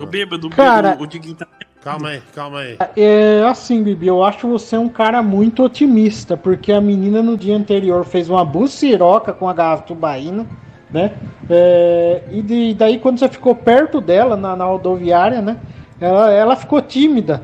O 0.00 0.06
bêbado, 0.06 0.48
Cara- 0.48 0.90
bêbado, 0.90 1.04
o 1.04 1.06
Diguinho 1.06 1.34
tá. 1.36 1.46
Calma 1.82 2.08
aí, 2.08 2.22
calma 2.34 2.60
aí. 2.60 2.78
É 2.96 3.42
assim, 3.46 3.82
Bibi, 3.82 4.06
eu 4.06 4.24
acho 4.24 4.48
você 4.48 4.74
um 4.78 4.88
cara 4.88 5.22
muito 5.22 5.62
otimista, 5.62 6.34
porque 6.34 6.72
a 6.72 6.80
menina 6.80 7.22
no 7.22 7.36
dia 7.36 7.54
anterior 7.54 8.06
fez 8.06 8.30
uma 8.30 8.42
buciroca 8.42 9.34
com 9.34 9.46
a 9.46 9.52
garrafa 9.52 9.82
tubaína, 9.82 10.46
né? 10.90 11.14
É, 11.50 12.22
e 12.30 12.40
de- 12.40 12.72
daí 12.72 12.98
quando 12.98 13.18
você 13.18 13.28
ficou 13.28 13.54
perto 13.54 14.00
dela 14.00 14.34
na, 14.34 14.56
na 14.56 14.64
rodoviária, 14.64 15.42
né? 15.42 15.58
Ela, 16.00 16.32
ela 16.32 16.56
ficou 16.56 16.82
tímida. 16.82 17.42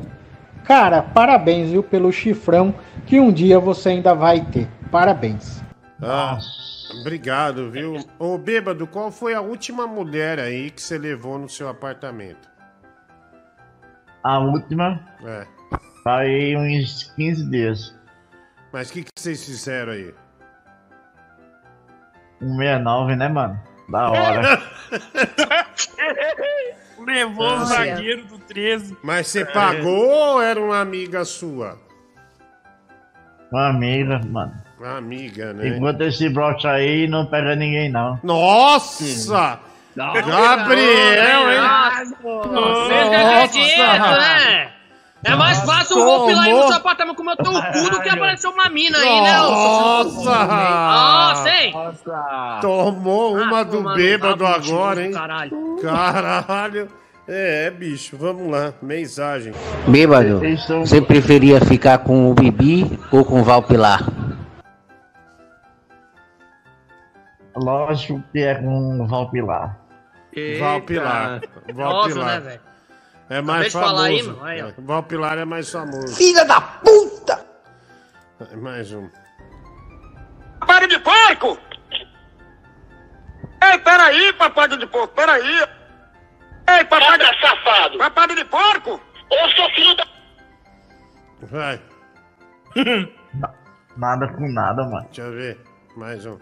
Cara, 0.63 1.01
parabéns, 1.01 1.69
viu, 1.71 1.83
pelo 1.83 2.11
chifrão 2.11 2.73
que 3.05 3.19
um 3.19 3.31
dia 3.31 3.59
você 3.59 3.89
ainda 3.89 4.13
vai 4.13 4.41
ter. 4.45 4.67
Parabéns. 4.91 5.61
Ah, 6.01 6.37
obrigado, 6.99 7.69
viu? 7.71 7.97
Ô, 8.19 8.37
bêbado, 8.37 8.85
qual 8.87 9.11
foi 9.11 9.33
a 9.33 9.41
última 9.41 9.87
mulher 9.87 10.39
aí 10.39 10.69
que 10.71 10.81
você 10.81 10.97
levou 10.97 11.37
no 11.37 11.49
seu 11.49 11.67
apartamento? 11.69 12.49
A 14.23 14.39
última 14.39 14.99
É. 15.25 15.45
foi 16.03 16.55
uns 16.55 17.11
15 17.15 17.49
dias. 17.49 17.95
Mas 18.71 18.89
o 18.89 18.93
que, 18.93 19.03
que 19.03 19.09
vocês 19.17 19.43
fizeram 19.43 19.93
aí? 19.93 20.13
169, 22.39 23.15
né, 23.15 23.27
mano? 23.27 23.59
Da 23.89 24.09
hora. 24.11 24.61
Levou 27.05 27.47
Ah, 27.49 27.55
o 27.61 27.65
sim. 27.65 27.73
zagueiro 27.73 28.25
do 28.25 28.37
13. 28.37 28.97
Mas 29.03 29.27
você 29.27 29.45
pagou 29.45 30.07
ou 30.09 30.41
era 30.41 30.59
uma 30.61 30.79
amiga 30.79 31.23
sua? 31.25 31.77
Uma 33.51 33.69
amiga, 33.69 34.19
mano. 34.29 34.53
Uma 34.79 34.97
amiga, 34.97 35.53
né? 35.53 35.67
Enquanto 35.67 36.01
esse 36.01 36.27
broche 36.29 36.67
aí, 36.67 37.07
não 37.07 37.25
pega 37.25 37.55
ninguém, 37.55 37.89
não. 37.89 38.19
Nossa! 38.23 39.59
Gabriel, 39.95 41.51
hein? 41.51 41.59
Vocês 42.23 43.11
não 43.11 43.43
acreditam, 43.43 44.11
né? 44.17 44.71
É 45.23 45.35
mais 45.35 45.59
fácil 45.61 45.99
o 45.99 46.03
golpe 46.03 46.33
lá 46.33 46.49
ir 46.49 46.53
no 46.53 46.67
seu 46.67 46.77
apartamento 46.77 47.15
comer 47.15 47.33
o 47.33 47.35
teu 47.37 47.51
cu 47.51 47.89
do 47.91 48.01
que 48.01 48.09
aparecer 48.09 48.47
uma 48.47 48.69
mina 48.69 48.97
aí, 48.97 49.21
né? 49.21 49.33
filho 49.33 49.33
da 49.33 50.13
puta? 50.13 50.29
Nossa! 50.29 50.45
Nossa, 51.35 51.49
hein? 51.49 51.73
Tomou 52.61 53.37
uma 53.37 53.63
do 53.63 53.77
tomar 53.77 53.91
no 53.91 53.95
bêbado 53.95 54.43
rabo, 54.43 54.65
agora, 54.65 55.05
hein? 55.05 55.11
caralho. 55.11 55.77
Caralho. 55.81 56.87
É, 57.27 57.69
bicho, 57.69 58.17
vamos 58.17 58.49
lá. 58.51 58.73
Mensagem. 58.81 59.53
Bêbado, 59.87 60.41
você 60.79 60.99
preferia 60.99 61.61
ficar 61.61 61.99
com 61.99 62.31
o 62.31 62.33
Bibi 62.33 62.99
ou 63.11 63.23
com 63.23 63.41
o 63.41 63.43
Valpilar? 63.43 64.03
Lógico 67.55 68.23
que 68.31 68.39
é 68.39 68.55
com 68.55 69.01
o 69.01 69.07
Valpilar. 69.07 69.77
Valpilar. 70.59 71.41
Valpilar. 71.73 72.25
né, 72.25 72.39
velho? 72.39 72.70
É 73.31 73.37
Acabei 73.37 73.41
mais 73.41 73.65
de 73.67 73.71
falar 73.71 74.03
aí, 74.03 74.19
famoso. 74.19 74.37
mano. 74.39 74.45
Aí, 74.45 74.61
ó. 74.61 74.67
É, 74.67 74.73
Valpilar 74.77 75.37
é 75.37 75.45
mais 75.45 75.71
famoso. 75.71 76.15
Filha 76.17 76.43
da 76.43 76.59
puta! 76.59 77.45
É 78.51 78.55
Mais 78.57 78.91
um. 78.91 79.07
Papada 80.59 80.85
de 80.85 80.99
porco! 80.99 81.57
Ei, 83.63 83.77
peraí, 83.77 84.33
papada 84.33 84.75
de 84.75 84.85
porco, 84.85 85.15
peraí! 85.15 85.59
Ei, 86.67 86.83
papada... 86.83 87.23
safado! 87.39 87.97
Papada 87.99 88.35
de 88.35 88.43
porco! 88.43 88.99
Ô, 89.29 89.49
seu 89.55 89.69
filho 89.75 89.95
da... 89.95 90.05
Vai. 91.43 91.81
Nada 93.95 94.27
com 94.27 94.47
nada, 94.51 94.83
mano. 94.83 95.05
Deixa 95.05 95.21
eu 95.21 95.31
ver. 95.31 95.59
Mais 95.95 96.25
um. 96.25 96.37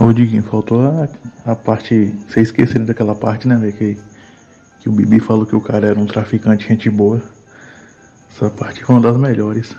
Ô 0.00 0.12
Diguinho, 0.12 0.44
faltou 0.44 0.80
a, 0.80 1.50
a 1.50 1.56
parte. 1.56 2.12
Vocês 2.28 2.48
esqueceram 2.48 2.84
daquela 2.84 3.14
parte, 3.16 3.48
né, 3.48 3.56
velho? 3.56 3.72
Que, 3.76 4.00
que 4.80 4.88
o 4.88 4.92
Bibi 4.92 5.20
falou 5.20 5.46
que 5.46 5.56
o 5.56 5.60
cara 5.60 5.88
era 5.88 5.98
um 5.98 6.06
traficante, 6.06 6.68
gente 6.68 6.88
boa. 6.90 7.22
Essa 8.30 8.50
parte 8.50 8.84
foi 8.84 8.94
uma 8.96 9.02
das 9.02 9.16
melhores. 9.16 9.76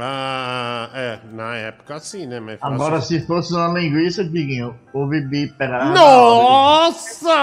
Ah, 0.00 0.88
é. 0.94 1.18
Na 1.32 1.56
época 1.56 1.98
sim, 1.98 2.26
né? 2.26 2.38
Mas. 2.38 2.58
Agora, 2.62 3.00
se 3.00 3.26
fosse 3.26 3.52
uma 3.52 3.68
linguiça, 3.68 4.24
Diguinho, 4.24 4.76
o 4.92 5.06
Bibi 5.06 5.48
pegar. 5.48 5.86
Nossa! 5.86 7.34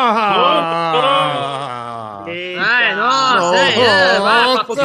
Ai, 2.28 2.96
nossa, 2.96 3.58
hein? 3.58 3.84
É, 3.84 4.20
vai, 4.20 4.56
papo 4.56 4.76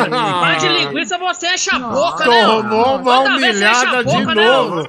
de 0.58 0.68
linguiça, 0.68 1.16
você 1.16 1.54
enche 1.54 1.74
a 1.74 1.78
boca, 1.78 2.26
né? 2.26 2.44
Tomou 2.44 2.96
uma 2.96 3.20
humilhada 3.20 4.04
de 4.04 4.16
boca, 4.18 4.34
né, 4.34 4.46
novo. 4.46 4.88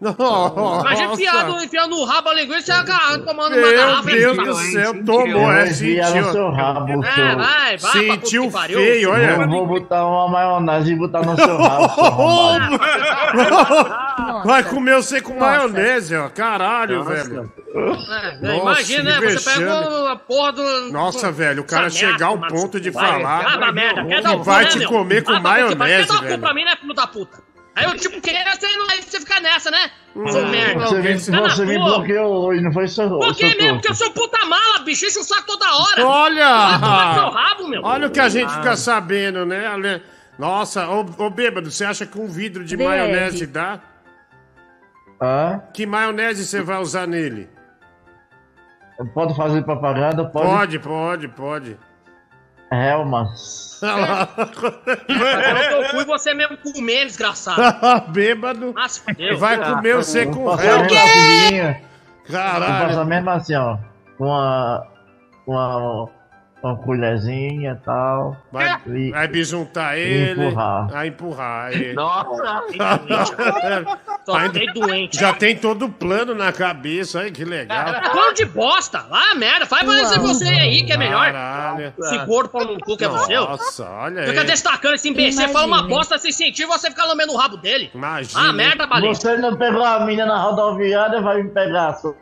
Nossa! 0.00 0.80
Imagina 0.80 1.12
enfiando, 1.12 1.64
enfiando 1.64 1.96
o 1.96 2.04
rabo 2.04 2.28
a 2.28 2.34
linguiça 2.34 2.70
e 2.70 2.74
agarrando, 2.74 3.24
tomando 3.24 3.56
uma 3.56 3.66
Meu 3.66 3.76
garrafa. 3.76 4.10
Deus 4.10 4.38
hein? 4.38 4.44
do 4.44 4.54
céu, 4.54 5.04
tomou, 5.04 5.52
é, 5.52 5.68
Enfiar 5.68 6.06
no 6.06 6.12
sentiu. 6.12 6.32
seu 6.32 6.50
rabo, 6.52 7.04
É, 7.04 7.12
seu. 7.14 7.24
vai, 7.24 7.36
vai, 7.36 7.78
pra 7.78 7.90
puta 7.90 7.98
Sentiu 7.98 8.42
que 8.44 8.50
pariu. 8.52 8.78
feio, 8.78 9.10
olha. 9.10 9.22
Eu 9.30 9.48
vou 9.48 9.66
botar 9.66 10.06
uma 10.06 10.28
maionese 10.28 10.92
e 10.92 10.96
botar 10.96 11.22
no 11.22 11.34
seu 11.36 11.56
rabo, 11.56 11.94
seu. 11.94 12.04
Vai 14.44 14.62
comer 14.62 14.94
você 14.96 15.20
com 15.20 15.36
maionese, 15.38 16.14
ó. 16.14 16.28
Caralho, 16.28 17.02
velho. 17.02 17.50
É, 17.74 18.38
Nossa, 18.40 18.56
imagina, 18.62 19.20
né? 19.20 19.30
Você 19.30 19.50
pega 19.50 20.12
a 20.12 20.16
porra 20.16 20.52
do. 20.52 20.92
Nossa, 20.92 21.32
velho, 21.32 21.62
o 21.62 21.64
cara 21.64 21.90
chegar 21.90 22.26
ao 22.26 22.38
ponto 22.38 22.78
de 22.80 22.90
vai, 22.90 23.20
falar 23.22 23.44
que 23.44 24.38
vai 24.44 24.66
te 24.66 24.78
meu? 24.78 24.88
comer 24.88 25.24
com 25.24 25.32
pariu, 25.42 25.76
maionese, 25.76 26.06
Quer 26.06 26.06
dar 26.06 26.14
o 26.14 26.18
cu 26.18 26.24
velho. 26.28 26.38
pra 26.40 26.54
mim, 26.54 26.64
né, 26.64 26.76
filho 26.80 26.94
da 26.94 27.06
puta? 27.06 27.38
Aí 27.78 27.84
eu, 27.84 27.96
tipo, 27.96 28.20
queria 28.20 28.44
você, 28.54 28.66
não, 28.76 28.90
aí 28.90 29.02
você 29.02 29.20
fica 29.20 29.40
nessa, 29.40 29.70
né? 29.70 29.90
Seu 30.30 30.42
Hum, 30.44 30.50
merda. 30.50 30.86
Você, 30.86 30.98
me, 31.00 31.18
Fica 31.20 31.40
na 31.40 31.48
você 31.50 31.64
me 31.64 31.78
bloqueou 31.78 32.46
hoje, 32.46 32.60
não 32.62 32.72
foi 32.72 32.88
seu 32.88 33.08
que 33.20 33.34
seu 33.34 33.48
mesmo? 33.56 33.74
Porque 33.74 33.88
eu 33.90 33.94
sou 33.94 34.10
puta 34.10 34.44
mala, 34.46 34.80
bicho. 34.84 35.06
Enche 35.06 35.18
o 35.20 35.22
saco 35.22 35.46
toda 35.46 35.64
hora. 35.72 36.04
Olha! 36.06 36.78
Vai 36.78 37.30
rabo, 37.30 37.68
meu. 37.68 37.82
Olha 37.84 38.08
o 38.08 38.10
que 38.10 38.18
a 38.18 38.28
gente 38.28 38.46
Ah. 38.50 38.56
fica 38.56 38.76
sabendo, 38.76 39.46
né? 39.46 39.66
Ale- 39.66 40.02
Nossa, 40.38 40.88
ô, 40.88 41.04
ô 41.18 41.30
bêbado, 41.30 41.70
você 41.70 41.84
acha 41.84 42.04
que 42.06 42.18
um 42.18 42.26
vidro 42.26 42.64
de 42.64 42.76
Deve. 42.76 42.88
maionese 42.88 43.46
dá? 43.46 43.78
Hã? 45.20 45.60
Que 45.74 45.84
maionese 45.86 46.44
você 46.46 46.60
vai 46.62 46.80
usar 46.80 47.06
nele? 47.06 47.48
Pode 49.14 49.36
fazer 49.36 49.62
propaganda? 49.62 50.24
Pode. 50.24 50.46
Pode, 50.46 50.78
pode, 50.80 51.28
pode. 51.28 51.76
Helmas. 52.70 53.80
Agora 53.82 55.72
eu 55.72 55.88
fui 55.90 56.04
você 56.04 56.34
mesmo 56.34 56.58
comer, 56.58 57.06
desgraçado. 57.06 57.62
Bêbado. 58.12 58.72
Nossa. 58.72 59.02
Vai 59.38 59.56
comer 59.58 59.96
você 59.96 60.26
com 60.26 60.56
mesmo 60.56 60.94
rapidinho. 60.94 61.76
Caralho. 62.30 62.88
Passar 62.88 63.04
mesmo 63.04 63.30
assim, 63.30 63.54
ó. 63.54 63.78
Com 64.16 64.26
uma. 64.26 64.86
Com 65.46 65.52
uma. 65.52 66.10
Uma 66.62 66.76
colherzinha 66.76 67.78
e 67.80 67.84
tal. 67.84 68.36
Vai, 68.50 68.80
E- 68.88 69.10
vai 69.12 69.28
bijuntar 69.28 69.96
e 69.96 70.00
ele. 70.00 70.46
empurrar. 70.46 70.88
Vai 70.90 71.06
empurrar. 71.06 71.66
Aí. 71.66 71.92
Nossa, 71.94 72.62
Tô 74.26 74.34
Ainda- 74.34 74.52
fiquei 74.58 74.72
doente. 74.74 75.18
Já 75.18 75.32
tem 75.32 75.56
todo 75.56 75.86
o 75.86 75.88
plano 75.88 76.34
na 76.34 76.52
cabeça, 76.52 77.20
aí 77.20 77.30
que 77.30 77.44
legal. 77.44 77.84
Plano 78.12 78.34
de 78.34 78.44
bosta. 78.44 79.06
Ah, 79.10 79.34
merda. 79.36 79.66
Faz 79.66 79.86
parecer 79.86 80.18
você 80.18 80.48
aí 80.48 80.82
que 80.84 80.92
é 80.92 80.96
melhor. 80.96 81.26
Caralho. 81.32 81.94
Esse 81.98 82.18
gordo 82.26 82.50
pau 82.50 82.64
no 82.64 82.78
cu 82.80 82.96
que 82.96 83.04
é 83.04 83.08
você. 83.08 83.34
Nossa, 83.36 83.88
olha 83.88 84.26
Fica 84.26 84.40
aí. 84.40 84.46
destacando 84.46 84.94
esse 84.94 85.08
imbecil, 85.08 85.48
fala 85.50 85.66
uma 85.66 85.82
bosta 85.88 86.18
sem 86.18 86.32
sentido 86.32 86.66
e 86.66 86.66
você 86.66 86.90
fica 86.90 87.04
lambendo 87.06 87.32
o 87.32 87.36
rabo 87.36 87.56
dele. 87.56 87.90
Imagina. 87.94 88.48
Ah, 88.48 88.52
merda, 88.52 88.86
baleia. 88.86 89.14
Você 89.14 89.36
não 89.36 89.56
pegou 89.56 89.84
a 89.84 90.00
menina 90.00 90.26
na 90.26 90.42
rodoviária, 90.42 91.20
vai 91.22 91.42
me 91.42 91.50
pegar, 91.50 91.94
seu 91.94 92.14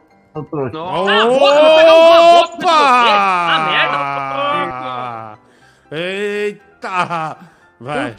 trouxa. 0.45 0.71
Cala 0.73 1.23
a 1.23 1.27
boca, 1.27 1.39
vou 1.39 1.77
pegar 1.77 1.95
uma 1.95 2.21
bosta 2.33 2.57
de 2.57 2.63
você. 2.63 2.73
Ah, 3.09 3.67
merda. 5.91 5.97
Eita! 5.97 7.37
Vai. 7.79 8.15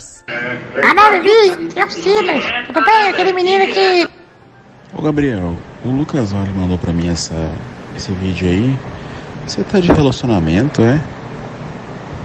Alô, 0.83 1.11
Bibi, 1.19 1.79
eu 1.79 1.89
Silas. 1.89 2.43
Tudo 2.67 2.85
bem? 2.85 3.09
Aquele 3.09 3.33
menino 3.33 3.65
que. 3.73 4.07
Ô 4.93 5.01
Gabriel, 5.01 5.55
o 5.83 5.89
Lucas 5.89 6.31
Vale 6.31 6.51
mandou 6.53 6.77
pra 6.77 6.93
mim 6.93 7.09
essa, 7.09 7.51
esse 7.95 8.11
vídeo 8.13 8.47
aí. 8.47 8.79
Você 9.45 9.63
tá 9.63 9.79
de 9.79 9.91
relacionamento, 9.91 10.81
é? 10.81 11.01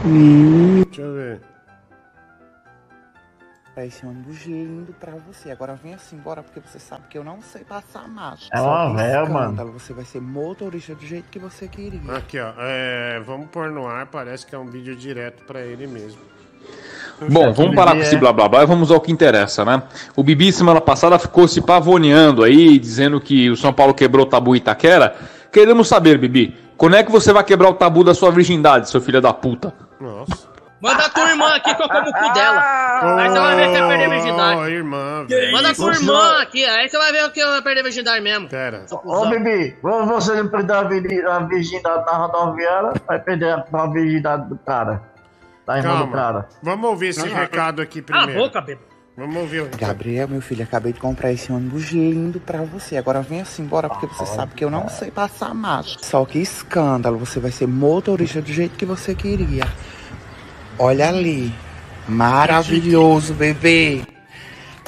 Hum. 0.04 0.82
Deixa 0.84 1.02
eu 1.02 1.14
ver. 1.14 1.40
É 3.74 3.86
esse 3.86 4.04
ônibus 4.04 4.44
lindo 4.44 4.94
pra 5.00 5.12
você. 5.26 5.50
Agora 5.50 5.74
vem 5.82 5.94
assim 5.94 6.16
embora, 6.16 6.42
porque 6.42 6.60
você 6.60 6.78
sabe 6.78 7.04
que 7.08 7.16
eu 7.16 7.24
não 7.24 7.40
sei 7.40 7.64
passar 7.64 8.06
marcha. 8.06 8.48
É 8.52 8.58
Só 8.58 8.64
uma 8.64 8.94
véia, 8.94 9.24
mano. 9.24 9.72
Você 9.72 9.94
vai 9.94 10.04
ser 10.04 10.20
motorista 10.20 10.94
do 10.94 11.06
jeito 11.06 11.24
que 11.30 11.38
você 11.38 11.66
queria. 11.66 12.00
Aqui, 12.14 12.38
ó. 12.38 12.52
É, 12.58 13.22
vamos 13.24 13.48
pôr 13.48 13.70
no 13.70 13.86
ar, 13.86 14.06
parece 14.06 14.44
que 14.44 14.54
é 14.54 14.58
um 14.58 14.66
vídeo 14.66 14.94
direto 14.94 15.42
pra 15.44 15.62
ele 15.62 15.86
mesmo. 15.86 16.20
Bom, 17.30 17.52
vamos 17.52 17.74
parar 17.74 17.92
com 17.92 18.00
esse 18.00 18.16
blá 18.16 18.32
blá 18.32 18.48
blá 18.48 18.62
e 18.62 18.66
vamos 18.66 18.90
ao 18.90 19.00
que 19.00 19.10
interessa, 19.10 19.64
né? 19.64 19.82
O 20.14 20.22
Bibi 20.22 20.52
semana 20.52 20.80
passada 20.80 21.18
ficou 21.18 21.48
se 21.48 21.60
pavoneando 21.60 22.44
aí, 22.44 22.78
dizendo 22.78 23.20
que 23.20 23.48
o 23.48 23.56
São 23.56 23.72
Paulo 23.72 23.94
quebrou 23.94 24.26
o 24.26 24.28
tabu 24.28 24.54
Itaquera. 24.54 25.14
Queremos 25.50 25.88
saber, 25.88 26.18
Bibi, 26.18 26.56
quando 26.76 26.96
é 26.96 27.02
que 27.02 27.10
você 27.10 27.32
vai 27.32 27.44
quebrar 27.44 27.70
o 27.70 27.74
tabu 27.74 28.04
da 28.04 28.12
sua 28.12 28.30
virgindade, 28.30 28.90
seu 28.90 29.00
filho 29.00 29.20
da 29.20 29.32
puta? 29.32 29.72
Nossa. 30.00 30.51
Manda 30.82 31.06
a 31.06 31.08
tua 31.10 31.30
irmã 31.30 31.54
aqui 31.54 31.74
que 31.74 31.82
eu 31.82 31.88
como 31.88 32.08
o 32.10 32.12
cu 32.12 32.32
dela. 32.34 33.18
Aí 33.20 33.28
você 33.30 33.38
vai 33.38 33.56
ver 33.56 33.66
que 33.72 33.78
vai 33.78 33.88
perder 33.88 34.04
a 34.04 34.08
virgindade. 34.08 34.70
Irmã, 34.72 35.26
velho. 35.28 35.52
Manda 35.52 35.70
a 35.70 35.74
tua 35.74 35.92
irmã 35.92 36.42
aqui, 36.42 36.64
aí 36.64 36.88
você 36.88 36.98
vai 36.98 37.12
ver 37.12 37.30
que 37.32 37.44
vai 37.46 37.62
perder 37.62 37.80
a 37.80 37.84
virgindade 37.84 38.20
mesmo. 38.20 38.48
Pera. 38.48 38.84
Ô, 39.04 39.26
Bibi, 39.26 39.76
ou 39.82 40.06
você 40.06 40.34
não 40.34 40.48
perder 40.48 40.72
a 40.74 40.82
virgi- 40.82 41.22
a 41.24 41.38
virgindade 41.40 42.04
na 42.04 42.12
rodoviária, 42.12 42.92
vai 43.06 43.20
perder 43.20 43.52
a- 43.72 43.86
virgindade 43.86 44.48
do 44.48 44.58
cara. 44.58 45.02
Da 45.64 45.78
irmã 45.78 45.92
do 45.92 45.98
Calma. 45.98 46.12
cara. 46.16 46.48
Vamos 46.62 46.90
ouvir 46.90 47.08
esse 47.08 47.28
recado 47.28 47.80
aqui 47.80 48.02
Cala 48.02 48.22
a 48.22 48.24
primeiro. 48.26 48.48
boca, 48.48 48.60
bebo. 48.60 48.80
Vamos 49.16 49.36
ouvir 49.36 49.60
o 49.60 49.68
Gabriel, 49.78 50.26
meu 50.26 50.40
filho, 50.40 50.64
acabei 50.64 50.92
de 50.92 50.98
comprar 50.98 51.30
esse 51.30 51.52
ônibus 51.52 51.90
lindo 51.92 52.40
pra 52.40 52.62
você. 52.62 52.96
Agora 52.96 53.20
vem 53.20 53.40
assim, 53.42 53.62
bora, 53.64 53.88
porque 53.88 54.06
você 54.06 54.24
sabe 54.26 54.54
que 54.54 54.64
eu 54.64 54.70
não 54.70 54.88
sei 54.88 55.10
passar 55.10 55.54
mágica. 55.54 56.02
Só 56.02 56.24
que 56.24 56.38
escândalo, 56.40 57.18
você 57.18 57.38
vai 57.38 57.52
ser 57.52 57.68
motorista 57.68 58.40
do 58.40 58.50
jeito 58.50 58.76
que 58.76 58.86
você 58.86 59.14
queria. 59.14 59.64
Olha 60.82 61.08
ali. 61.10 61.54
Maravilhoso, 62.08 63.34
bebê. 63.34 64.02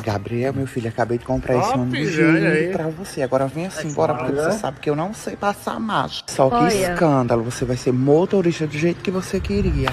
Gabriel, 0.02 0.52
meu 0.52 0.66
filho, 0.66 0.88
acabei 0.88 1.18
de 1.18 1.24
comprar 1.24 1.56
esse 1.56 1.76
lindo 1.78 2.72
pra 2.72 2.88
você. 2.88 3.22
Agora 3.22 3.46
vem 3.46 3.66
assim, 3.66 3.92
bora, 3.92 4.12
porque 4.12 4.32
Olha. 4.32 4.50
você 4.50 4.58
sabe 4.58 4.80
que 4.80 4.90
eu 4.90 4.96
não 4.96 5.14
sei 5.14 5.36
passar 5.36 5.78
mágica. 5.78 6.32
Só 6.32 6.48
que 6.50 6.56
Olha. 6.56 6.92
escândalo, 6.94 7.44
você 7.44 7.64
vai 7.64 7.76
ser 7.76 7.92
motorista 7.92 8.66
do 8.66 8.76
jeito 8.76 9.00
que 9.02 9.10
você 9.12 9.38
queria. 9.38 9.88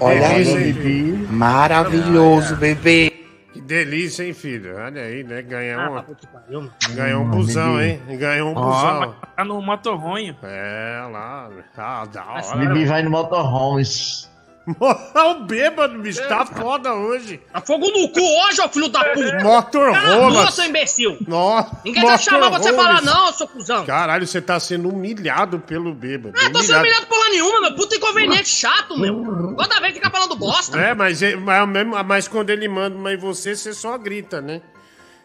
Olha 0.00 0.28
Delícia, 0.30 0.56
ali. 0.56 0.72
filho? 0.72 1.28
Maravilhoso, 1.28 2.56
bebê. 2.56 3.12
Que 3.52 3.60
delícia, 3.60 4.24
hein, 4.24 4.32
filho? 4.34 4.76
Olha 4.76 5.02
aí, 5.02 5.22
né? 5.22 5.40
Ganhar 5.42 5.78
Ah, 5.78 6.04
um, 6.50 6.68
ganhar 6.94 7.18
um 7.18 7.22
Hum, 7.26 7.30
busão, 7.30 7.76
Bibi. 7.76 7.84
hein? 8.08 8.18
Ganhar 8.18 8.44
um 8.44 8.54
Ó, 8.56 8.60
busão. 8.60 9.14
tá 9.36 9.44
no 9.44 9.62
motorronho. 9.62 10.36
É, 10.42 11.08
lá. 11.12 11.48
Ah, 11.76 12.04
da 12.12 12.24
hora. 12.24 12.56
Bibi 12.56 12.86
vai 12.86 13.02
no 13.04 13.10
motorhomes. 13.10 14.29
O 14.66 15.34
bêbado, 15.44 15.98
bicho, 15.98 16.26
tá 16.28 16.44
foda 16.44 16.92
hoje. 16.94 17.40
Tá 17.52 17.60
fogo 17.60 17.86
no 17.86 18.08
cu 18.10 18.20
hoje, 18.20 18.60
ô 18.60 18.68
filho 18.68 18.88
da 18.88 19.04
puta! 19.04 19.42
Motorhomes. 19.42 20.34
Cala 20.36 20.48
a 20.48 20.50
seu 20.50 20.64
imbecil! 20.66 21.16
Nossa, 21.26 21.80
Ninguém 21.84 22.04
vai 22.04 22.18
chamar 22.18 22.50
você 22.50 22.72
falar 22.72 23.02
não, 23.02 23.32
seu 23.32 23.48
cuzão! 23.48 23.86
Caralho, 23.86 24.26
você 24.26 24.40
tá 24.40 24.60
sendo 24.60 24.88
humilhado 24.88 25.58
pelo 25.58 25.94
bêbado. 25.94 26.34
Ah, 26.38 26.50
tô 26.50 26.62
sendo 26.62 26.80
humilhado 26.80 27.06
porra 27.06 27.30
nenhuma, 27.30 27.60
meu 27.62 27.74
puta 27.74 27.96
inconveniente 27.96 28.48
chato, 28.48 28.98
meu! 28.98 29.54
Toda 29.56 29.80
vez 29.80 29.94
fica 29.94 30.10
falando 30.10 30.36
bosta! 30.36 30.78
É, 30.78 30.94
mas, 30.94 31.20
mas, 31.42 32.06
mas 32.06 32.28
quando 32.28 32.50
ele 32.50 32.68
manda 32.68 33.12
em 33.12 33.16
você, 33.16 33.56
você 33.56 33.72
só 33.72 33.96
grita, 33.96 34.40
né? 34.40 34.60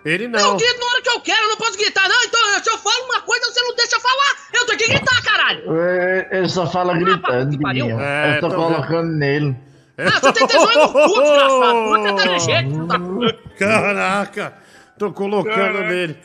Ele 0.05 0.25
Eu 0.25 0.29
não. 0.29 0.55
grito 0.57 0.79
na 0.79 0.85
hora 0.85 1.01
que 1.01 1.09
eu 1.09 1.19
quero, 1.21 1.41
eu 1.43 1.49
não 1.49 1.57
posso 1.57 1.77
gritar, 1.77 2.07
não. 2.07 2.23
Então, 2.23 2.39
se 2.63 2.69
eu 2.69 2.77
falo 2.77 3.05
uma 3.05 3.21
coisa, 3.21 3.45
você 3.51 3.59
não 3.61 3.75
deixa 3.75 3.95
eu 3.95 3.99
falar. 3.99 4.35
Eu 4.53 4.65
tenho 4.67 4.77
que 4.79 4.87
gritar, 4.87 5.23
caralho. 5.23 5.75
É, 5.77 6.27
Ele 6.31 6.47
só 6.49 6.67
fala 6.69 6.93
gritando, 6.95 7.59
pariu. 7.59 7.87
Bibi. 7.87 7.99
É, 8.01 8.35
Eu 8.37 8.39
tô 8.41 8.49
tô 8.49 8.55
colocando 8.55 9.11
nele. 9.11 9.55
Ah, 9.97 10.19
você 10.19 10.33
tem 10.33 10.45
tesão 10.47 10.65
no 10.73 10.89
cu, 10.91 11.21
desgraçado. 11.21 12.63
Filho 12.69 12.85
da 12.85 12.99
puta. 12.99 13.39
Caraca, 13.57 14.53
tô 14.97 15.11
colocando 15.11 15.79
nele. 15.83 16.17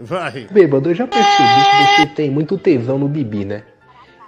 Vai. 0.00 0.48
Bêbado, 0.50 0.90
eu 0.90 0.94
já 0.94 1.06
percebi 1.06 1.36
que 1.36 1.96
você 2.00 2.06
tem 2.14 2.30
muito 2.30 2.56
tesão 2.58 2.98
no 2.98 3.06
Bibi, 3.06 3.44
né? 3.44 3.62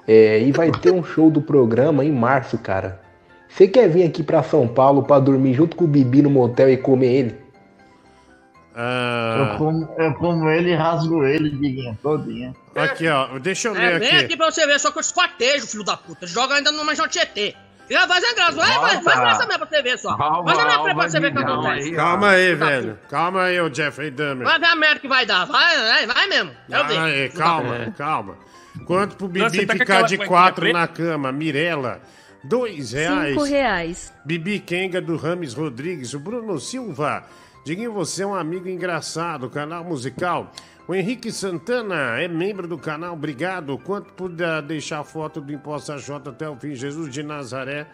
É, 0.06 0.40
e 0.40 0.52
vai 0.52 0.70
ter 0.70 0.92
um 0.92 1.02
show 1.02 1.30
do 1.30 1.40
programa 1.40 2.05
em 2.05 2.12
março, 2.12 2.58
cara. 2.58 3.00
Você 3.48 3.66
quer 3.66 3.89
vir 3.89 4.05
aqui 4.05 4.22
pra 4.22 4.42
São 4.42 4.68
Paulo 4.68 5.02
pra 5.02 5.18
dormir 5.18 5.55
junto 5.55 5.76
com 5.76 5.84
o 5.84 5.89
Bibi 5.89 6.22
no 6.22 6.30
motel 6.30 6.70
e 6.70 6.76
comer 6.76 7.12
ele? 7.12 7.40
Ah, 8.83 9.36
Eu, 9.52 9.59
como, 9.59 9.94
eu 9.99 10.15
como 10.15 10.49
ele 10.49 10.70
e 10.70 10.75
rasgo 10.75 11.23
ele, 11.25 11.50
Diguinho, 11.50 11.99
todinha. 12.02 12.55
aqui, 12.75 13.07
ó, 13.09 13.39
deixa 13.39 13.68
eu 13.68 13.76
É, 13.76 13.91
ler 13.91 14.00
vem 14.00 14.09
aqui 14.09 14.25
aqui. 14.25 14.36
pra 14.39 14.50
você 14.50 14.67
ver, 14.67 14.81
só 14.81 14.91
que 14.91 14.97
eu 14.97 15.02
esquartejo, 15.02 15.67
filho 15.67 15.84
da 15.84 15.99
puta. 15.99 16.26
Joga 16.26 16.55
ainda 16.55 16.73
numa 16.73 16.94
Tietê. 16.94 17.55
Já 17.91 18.07
faz 18.07 18.25
a 18.25 18.34
graça, 18.34 18.52
vai, 18.52 18.78
vai, 18.78 19.02
faz 19.02 19.20
graça 19.20 19.47
mesmo 19.47 19.67
pra 19.67 19.68
você 19.68 19.83
ver 19.83 19.99
só. 19.99 20.17
Faz 20.17 20.59
a 20.59 20.65
minha 20.65 20.94
pra 20.94 21.09
você 21.09 21.20
ver 21.20 21.26
o 21.28 21.33
que 21.33 21.39
acontece. 21.42 21.92
Calma 21.92 22.28
aí, 22.31 22.55
velho. 22.55 22.99
Calma 23.10 23.42
aí, 23.42 23.60
ô 23.60 23.75
Jeffrey 23.75 24.10
Dahmer. 24.12 24.47
Vai 24.47 24.59
ver 24.60 24.67
a 24.67 24.76
merda 24.76 25.00
que 25.00 25.09
vai 25.09 25.26
dar, 25.26 25.44
vai, 25.44 25.76
vai, 25.76 26.07
vai 26.07 26.26
mesmo. 26.28 26.52
Ver. 26.68 26.99
Aí, 26.99 27.28
calma, 27.31 27.92
calma. 27.99 28.36
Quanto 28.86 29.17
pro 29.17 29.26
Bibi 29.28 29.67
tá 29.67 29.73
ficar 29.75 30.02
de 30.02 30.17
quatro 30.18 30.73
na 30.73 30.86
cama? 30.86 31.33
Mirella, 31.33 32.00
dois 32.44 32.92
reais. 32.92 33.31
Cinco 33.34 33.42
reais. 33.44 34.12
Bibi 34.25 34.60
Kenga 34.60 35.00
do 35.00 35.17
Rames 35.17 35.52
Rodrigues, 35.52 36.15
o 36.15 36.20
Bruno 36.20 36.59
Silva. 36.60 37.25
Diguinho, 37.70 37.92
você 37.92 38.24
é 38.24 38.26
um 38.26 38.34
amigo 38.34 38.68
engraçado, 38.68 39.49
canal 39.49 39.84
musical. 39.84 40.50
O 40.89 40.94
Henrique 40.94 41.31
Santana 41.31 42.20
é 42.20 42.26
membro 42.26 42.66
do 42.66 42.76
canal, 42.76 43.12
obrigado. 43.12 43.78
Quanto 43.78 44.12
puder 44.12 44.60
deixar 44.62 44.99
a 44.99 45.05
foto 45.05 45.40
do 45.40 45.52
Imposta 45.52 45.97
J 45.97 46.31
até 46.31 46.50
o 46.50 46.57
fim, 46.57 46.74
Jesus 46.74 47.08
de 47.08 47.23
Nazaré. 47.23 47.86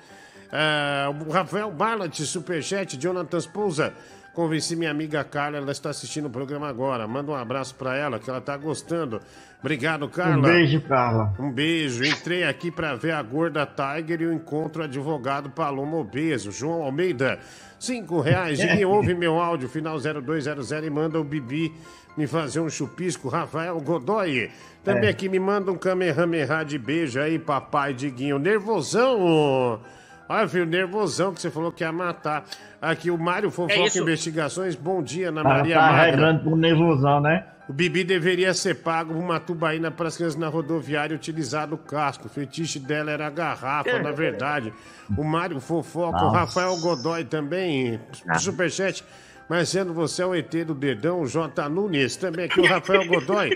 O 1.27 1.31
Rafael 1.31 1.71
Barlat, 1.71 2.19
Superchat, 2.21 2.97
Jonathan 2.97 3.39
Pousa. 3.53 3.93
Convenci 4.33 4.77
minha 4.77 4.91
amiga 4.91 5.23
Carla, 5.25 5.59
ela 5.59 5.73
está 5.73 5.91
assistindo 5.91 6.27
o 6.27 6.31
programa 6.31 6.69
agora. 6.69 7.07
Manda 7.07 7.33
um 7.33 7.35
abraço 7.35 7.75
pra 7.75 7.97
ela, 7.97 8.19
que 8.19 8.31
ela 8.31 8.41
tá 8.41 8.57
gostando. 8.57 9.21
Obrigado, 9.61 10.09
Carla. 10.09 10.39
Um 10.39 10.53
beijo, 10.53 10.81
Carla. 10.83 11.35
Um 11.39 11.51
beijo. 11.51 12.03
Entrei 12.03 12.45
aqui 12.45 12.71
para 12.71 12.95
ver 12.95 13.13
a 13.13 13.23
gorda 13.23 13.67
Tiger 13.67 14.23
e 14.23 14.27
o 14.27 14.33
encontro 14.33 14.83
advogado 14.83 15.51
Paloma 15.51 15.97
Obeso. 15.97 16.51
João 16.51 16.83
Almeida, 16.83 17.39
cinco 17.79 18.21
reais. 18.21 18.59
E 18.61 18.85
ouve 18.85 19.15
meu 19.15 19.39
áudio, 19.41 19.69
final 19.69 19.99
0200 19.99 20.71
e 20.73 20.91
manda 20.91 21.21
o 21.21 21.25
Bibi 21.25 21.73
me 22.17 22.27
fazer 22.27 22.61
um 22.61 22.69
chupisco. 22.71 23.29
Rafael 23.29 23.79
Godoy, 23.81 24.51
também 24.85 25.07
É. 25.07 25.11
aqui 25.11 25.29
me 25.29 25.39
manda 25.39 25.71
um 25.71 25.77
Kamehameha 25.77 26.65
de 26.65 26.79
beijo 26.79 27.21
aí, 27.21 27.39
papai 27.39 27.93
Diguinho. 27.93 28.39
Nervosão. 28.39 29.81
Olha, 30.29 30.49
filho, 30.49 30.67
nervosão 30.67 31.33
que 31.33 31.41
você 31.41 31.51
falou 31.51 31.71
que 31.71 31.85
ia 31.85 31.93
matar. 31.93 32.45
Aqui 32.83 33.11
o 33.11 33.19
Mário 33.19 33.51
Fofoca 33.51 33.81
isso? 33.87 34.01
Investigações. 34.01 34.75
Bom 34.75 35.03
dia, 35.03 35.29
Ana 35.29 35.43
Tá, 35.43 35.49
Maria 35.49 35.75
tá 35.77 35.81
Magra. 35.93 36.05
regando 36.11 36.45
por 36.45 36.57
nervosão, 36.57 37.21
né? 37.21 37.45
O 37.69 37.73
Bibi 37.73 38.05
deveria 38.05 38.55
ser 38.55 38.77
pago 38.77 39.13
por 39.13 39.21
uma 39.21 39.41
tubaína 39.41 39.91
para 39.91 40.07
as 40.09 40.17
crianças 40.17 40.39
na 40.39 40.49
rodoviária 40.49 41.15
utilizar 41.17 41.73
o 41.73 41.79
casco. 41.79 42.27
O 42.27 42.31
fetiche 42.31 42.79
dela 42.79 43.11
era 43.11 43.27
a 43.27 43.31
garrafa, 43.31 43.99
na 44.01 44.11
verdade. 44.13 44.73
O 45.17 45.25
Mário 45.25 45.61
Fofoca, 45.61 46.19
o 46.19 46.23
Nossa. 46.27 46.39
Rafael 46.39 46.77
Godoy 46.77 47.25
também, 47.25 48.01
superchat. 48.39 49.05
Mas 49.49 49.69
sendo 49.69 49.95
você 49.95 50.23
é 50.23 50.27
o 50.27 50.35
ET 50.35 50.51
do 50.65 50.75
dedão, 50.75 51.21
o 51.23 51.27
J. 51.27 51.69
Nunes, 51.69 52.17
também 52.17 52.47
aqui 52.47 52.61
o 52.61 52.67
Rafael 52.67 53.07
Godoy. 53.07 53.51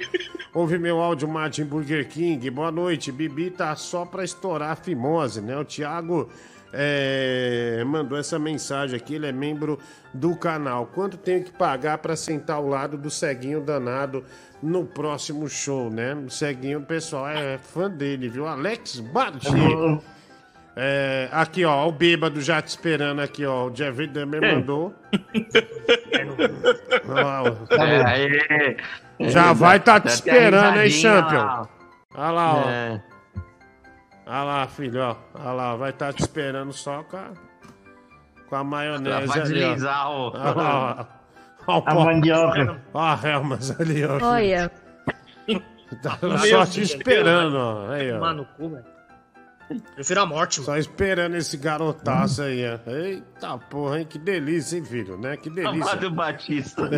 Ouve 0.54 0.78
meu 0.78 1.00
áudio, 1.00 1.28
Martin 1.28 1.64
Burger 1.64 2.08
King. 2.08 2.48
Boa 2.50 2.70
noite. 2.70 3.10
Bibi 3.10 3.50
tá 3.50 3.74
só 3.76 4.04
pra 4.04 4.22
estourar 4.24 4.70
a 4.70 4.76
fimose, 4.76 5.40
né? 5.40 5.56
O 5.56 5.64
Thiago 5.64 6.28
é, 6.72 7.82
mandou 7.84 8.16
essa 8.18 8.38
mensagem 8.38 8.96
aqui, 8.96 9.14
ele 9.14 9.26
é 9.26 9.32
membro 9.32 9.78
do 10.14 10.36
canal. 10.36 10.86
Quanto 10.86 11.16
tenho 11.16 11.42
que 11.44 11.50
pagar 11.52 11.98
pra 11.98 12.14
sentar 12.16 12.56
ao 12.56 12.66
lado 12.66 12.96
do 12.96 13.10
ceguinho 13.10 13.60
danado 13.60 14.24
no 14.62 14.84
próximo 14.84 15.48
show, 15.48 15.90
né? 15.90 16.14
O 16.14 16.30
ceguinho, 16.30 16.80
pessoal 16.82 17.28
é 17.28 17.58
fã 17.58 17.90
dele, 17.90 18.28
viu? 18.28 18.46
Alex 18.46 19.00
Bart. 19.00 19.44
É, 20.76 21.28
aqui, 21.32 21.64
ó, 21.64 21.88
o 21.88 21.92
bêbado 21.92 22.40
já 22.40 22.62
te 22.62 22.68
esperando 22.68 23.20
aqui, 23.20 23.44
ó. 23.44 23.66
O 23.66 23.74
Jeffrey 23.74 24.06
Dahmer 24.06 24.40
mandou. 24.40 24.94
Olha 27.08 27.24
lá, 27.24 27.42
ó. 27.42 27.56
É. 28.48 28.76
Já 29.28 29.52
vai 29.52 29.76
estar 29.78 30.00
te 30.00 30.08
a 30.08 30.12
esperando, 30.12 30.80
hein, 30.80 30.90
Champion? 30.90 31.44
lá. 31.44 31.68
Olha 32.14 32.30
lá, 32.30 32.54
ó. 32.54 33.09
Olha 34.32 34.42
lá, 34.44 34.66
filho, 34.68 35.00
ó. 35.02 35.16
Olha 35.34 35.52
lá, 35.52 35.76
vai 35.76 35.90
estar 35.90 36.12
te 36.12 36.20
esperando 36.22 36.72
só 36.72 37.02
com 37.02 37.16
a, 37.16 37.30
com 38.48 38.54
a 38.56 38.62
maionese 38.64 39.26
Vai 39.26 39.40
ali, 39.40 39.64
ó. 39.64 39.66
deslizar 39.68 40.10
o- 40.10 40.28
Olha 40.32 40.54
lá, 40.54 41.06
ó. 41.66 41.72
Ó, 41.72 41.74
o 41.74 41.78
A 41.78 41.82
pó- 41.94 42.04
mandioca. 42.04 42.80
Ó 42.94 43.00
a 43.00 43.18
Helmas 43.22 43.80
ali, 43.80 44.04
ó. 44.04 44.14
filho. 44.14 44.26
Olha, 44.26 44.70
Tá 46.02 46.16
só 46.48 46.64
te 46.64 46.82
esperando, 46.82 47.56
ó. 47.56 47.90
Aí, 47.90 48.12
ó. 48.12 48.20
Mano, 48.20 48.46
cu, 48.56 48.68
velho. 48.70 48.84
Prefiro 49.94 50.20
a 50.20 50.26
morte, 50.26 50.60
mano. 50.60 50.66
Só 50.72 50.76
esperando 50.78 51.34
esse 51.36 51.56
garotaço 51.56 52.42
aí, 52.42 52.62
ó. 52.66 52.90
Eita 52.90 53.58
porra, 53.58 53.98
hein? 54.00 54.06
Que 54.08 54.18
delícia, 54.18 54.76
hein, 54.78 54.84
filho, 54.84 55.16
né? 55.18 55.36
Que 55.36 55.50
delícia. 55.50 55.70
Amado 55.92 56.10
Batista. 56.12 56.88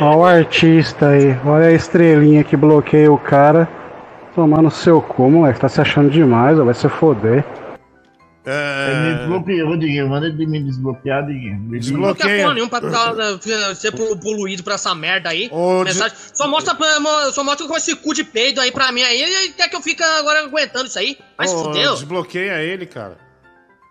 Olha 0.00 0.16
o 0.16 0.24
artista 0.24 1.08
aí, 1.08 1.36
olha 1.44 1.66
a 1.68 1.72
estrelinha 1.72 2.44
que 2.44 2.56
bloqueia 2.56 3.10
o 3.12 3.18
cara. 3.18 3.68
Tomar 4.38 4.62
no 4.62 4.70
seu 4.70 5.02
cu, 5.02 5.28
moleque, 5.28 5.58
tá 5.58 5.68
se 5.68 5.80
achando 5.80 6.10
demais, 6.10 6.56
ó, 6.60 6.64
vai 6.64 6.72
se 6.72 6.88
foder. 6.88 7.44
É. 8.46 8.90
Ele 8.92 9.00
me 9.00 9.14
desbloqueou, 9.18 9.76
Diguinho. 9.76 10.08
Manda 10.08 10.28
ele 10.28 10.46
me 10.46 10.62
desbloquear, 10.62 11.26
Diguinho. 11.26 11.58
Não 11.98 12.14
quer 12.14 12.40
porra 12.42 12.54
nenhuma 12.54 12.70
pra 12.70 12.80
ficar, 12.80 13.14
eh, 13.18 13.74
ser 13.74 13.90
polu- 13.90 14.16
poluído 14.20 14.62
pra 14.62 14.74
essa 14.74 14.94
merda 14.94 15.30
aí. 15.30 15.48
Ô, 15.50 15.82
Mensagem. 15.82 16.16
Só 16.32 16.46
mostra, 16.46 16.76
só 17.32 17.42
mostra 17.42 17.66
com 17.66 17.76
esse 17.76 17.96
cu 17.96 18.14
de 18.14 18.22
peido 18.22 18.60
aí 18.60 18.70
pra 18.70 18.92
mim 18.92 19.02
aí. 19.02 19.20
E 19.24 19.48
quer 19.54 19.68
que 19.68 19.74
eu 19.74 19.82
fique 19.82 20.04
agora 20.04 20.44
aguentando 20.44 20.86
isso 20.86 21.00
aí? 21.00 21.18
Vai 21.36 21.48
se 21.48 21.54
Ô, 21.56 21.64
fuder, 21.64 21.90
ô. 21.90 21.94
Desbloqueia 21.94 22.62
ele, 22.62 22.86
cara. 22.86 23.18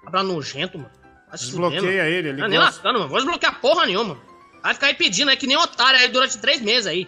Cabra 0.06 0.24
nojento, 0.24 0.78
mano. 0.78 0.90
Vai 1.30 1.38
fuder, 1.38 1.40
Desbloqueia 1.40 1.82
mano. 2.04 2.16
ele, 2.16 2.30
ele 2.30 2.42
Não, 2.42 2.48
nem 2.48 2.58
gosta. 2.58 2.72
lascando, 2.74 3.00
mano. 3.00 3.10
Vou 3.10 3.18
desbloquear 3.20 3.60
porra 3.60 3.86
nenhuma. 3.86 4.16
Vai 4.64 4.74
ficar 4.74 4.88
aí 4.88 4.94
pedindo 4.94 5.30
aí 5.30 5.36
que 5.36 5.46
nem 5.46 5.58
otário 5.58 6.00
aí 6.00 6.08
durante 6.08 6.38
três 6.38 6.62
meses 6.62 6.88
aí. 6.88 7.06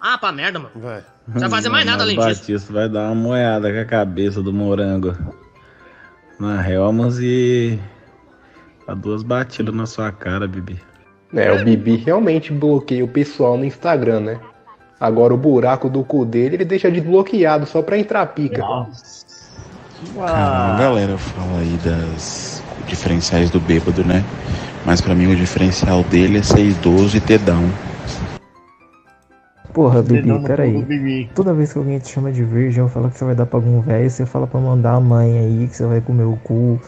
Ah, 0.00 0.18
pra 0.18 0.32
merda, 0.32 0.58
mano. 0.58 0.72
Vai. 0.76 1.02
Não 1.26 1.40
vai 1.40 1.50
fazer 1.50 1.68
mais 1.70 1.86
nada 1.86 2.02
além 2.02 2.16
Mas 2.16 2.26
disso. 2.26 2.40
Batista 2.40 2.72
vai 2.72 2.88
dar 2.88 3.06
uma 3.06 3.14
moeda 3.14 3.72
com 3.72 3.80
a 3.80 3.84
cabeça 3.84 4.42
do 4.42 4.52
morango 4.52 5.16
na 6.38 6.68
Helmas 6.68 7.18
e 7.18 7.78
dá 8.86 8.94
duas 8.94 9.22
batidas 9.22 9.74
na 9.74 9.86
sua 9.86 10.12
cara, 10.12 10.46
Bibi. 10.46 10.80
É, 11.32 11.50
o 11.50 11.64
Bibi 11.64 11.96
realmente 11.96 12.52
bloqueia 12.52 13.04
o 13.04 13.08
pessoal 13.08 13.56
no 13.56 13.64
Instagram, 13.64 14.20
né? 14.20 14.40
Agora 15.00 15.34
o 15.34 15.36
buraco 15.36 15.88
do 15.88 16.04
cu 16.04 16.24
dele 16.24 16.56
ele 16.56 16.64
deixa 16.64 16.90
desbloqueado 16.90 17.66
só 17.66 17.82
pra 17.82 17.98
entrar 17.98 18.24
pica. 18.26 18.62
Cara, 20.14 20.74
a 20.74 20.78
galera 20.78 21.18
fala 21.18 21.58
aí 21.58 21.78
das 21.84 22.62
diferenciais 22.86 23.50
do 23.50 23.58
bêbado, 23.58 24.04
né? 24.04 24.22
Mas 24.84 25.00
pra 25.00 25.14
mim 25.14 25.32
o 25.32 25.36
diferencial 25.36 26.02
dele 26.04 26.38
é 26.38 26.42
ser 26.42 26.64
idoso 26.64 27.16
e 27.16 27.20
ter 27.20 27.38
down. 27.38 27.68
Porra, 29.74 30.02
Bibi, 30.02 30.28
peraí. 30.46 30.72
Toda 31.34 31.52
vez 31.52 31.72
que 31.72 31.78
alguém 31.78 31.98
te 31.98 32.08
chama 32.08 32.30
de 32.32 32.44
virgem 32.44 32.88
fala 32.88 33.10
que 33.10 33.18
você 33.18 33.24
vai 33.24 33.34
dar 33.34 33.44
pra 33.44 33.58
algum 33.58 33.80
velho, 33.80 34.08
você 34.08 34.24
fala 34.24 34.46
pra 34.46 34.60
mandar 34.60 34.92
a 34.94 35.00
mãe 35.00 35.36
aí, 35.38 35.66
que 35.68 35.76
você 35.76 35.84
vai 35.84 36.00
comer 36.00 36.24
o 36.24 36.36
cu, 36.44 36.80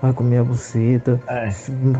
vai 0.00 0.12
comer 0.14 0.38
a 0.38 0.44
buceta, 0.44 1.20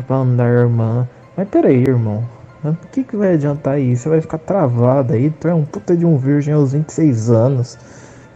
pra 0.07 0.15
andar 0.17 0.45
a 0.45 0.49
irmã. 0.49 1.07
Mas 1.37 1.47
peraí, 1.47 1.83
irmão. 1.83 2.23
Por 2.63 2.89
que, 2.91 3.03
que 3.03 3.15
vai 3.15 3.33
adiantar 3.35 3.79
isso? 3.79 4.03
Você 4.03 4.09
vai 4.09 4.21
ficar 4.21 4.39
travado 4.39 5.13
aí, 5.13 5.29
tu 5.29 5.47
é 5.47 5.53
um 5.53 5.63
puta 5.63 5.95
de 5.95 6.05
um 6.05 6.17
virgem 6.17 6.53
aos 6.53 6.73
26 6.73 7.29
anos. 7.29 7.77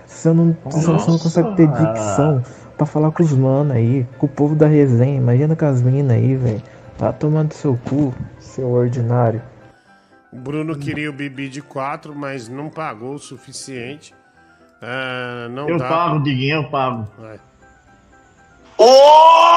Você 0.06 0.32
não, 0.32 0.56
você 0.64 0.88
não 0.88 1.18
consegue 1.20 1.56
ter 1.56 1.68
dicção 1.68 2.42
pra 2.78 2.86
falar 2.86 3.12
com 3.12 3.24
os 3.24 3.34
mano 3.34 3.74
aí, 3.74 4.06
com 4.18 4.28
o 4.28 4.30
povo 4.30 4.56
da 4.56 4.68
resenha. 4.68 5.18
Imagina 5.18 5.56
com 5.56 5.66
as 5.66 5.82
minas 5.82 6.16
aí, 6.18 6.36
velho. 6.36 6.62
Tá 6.98 7.12
tomando 7.12 7.54
seu 7.54 7.78
cu, 7.90 8.14
seu 8.40 8.70
ordinário. 8.70 9.42
O 10.36 10.38
Bruno 10.38 10.78
queria 10.78 11.10
o 11.10 11.14
Bibi 11.14 11.48
de 11.48 11.62
4, 11.62 12.14
mas 12.14 12.50
não 12.50 12.70
pagou 12.70 13.14
o 13.16 13.20
suficiente. 13.20 14.14
Ah, 14.82 15.48
não 15.50 15.70
Eu 15.70 15.78
dá. 15.78 15.88
pago, 15.88 16.22
Diguinho, 16.24 16.58
eu 16.58 16.70
pago. 16.70 17.10
Vai. 17.18 17.40
Porra! 18.76 19.56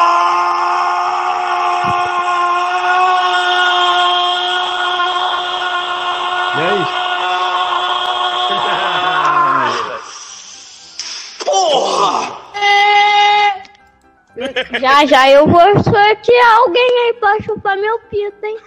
Já 14.80 15.04
já 15.04 15.28
eu 15.30 15.46
vou 15.48 15.82
sortear 15.82 16.56
alguém 16.58 17.06
aí 17.06 17.14
pra 17.14 17.40
chupar 17.40 17.76
meu 17.76 17.98
pito, 18.00 18.46
hein? 18.46 18.58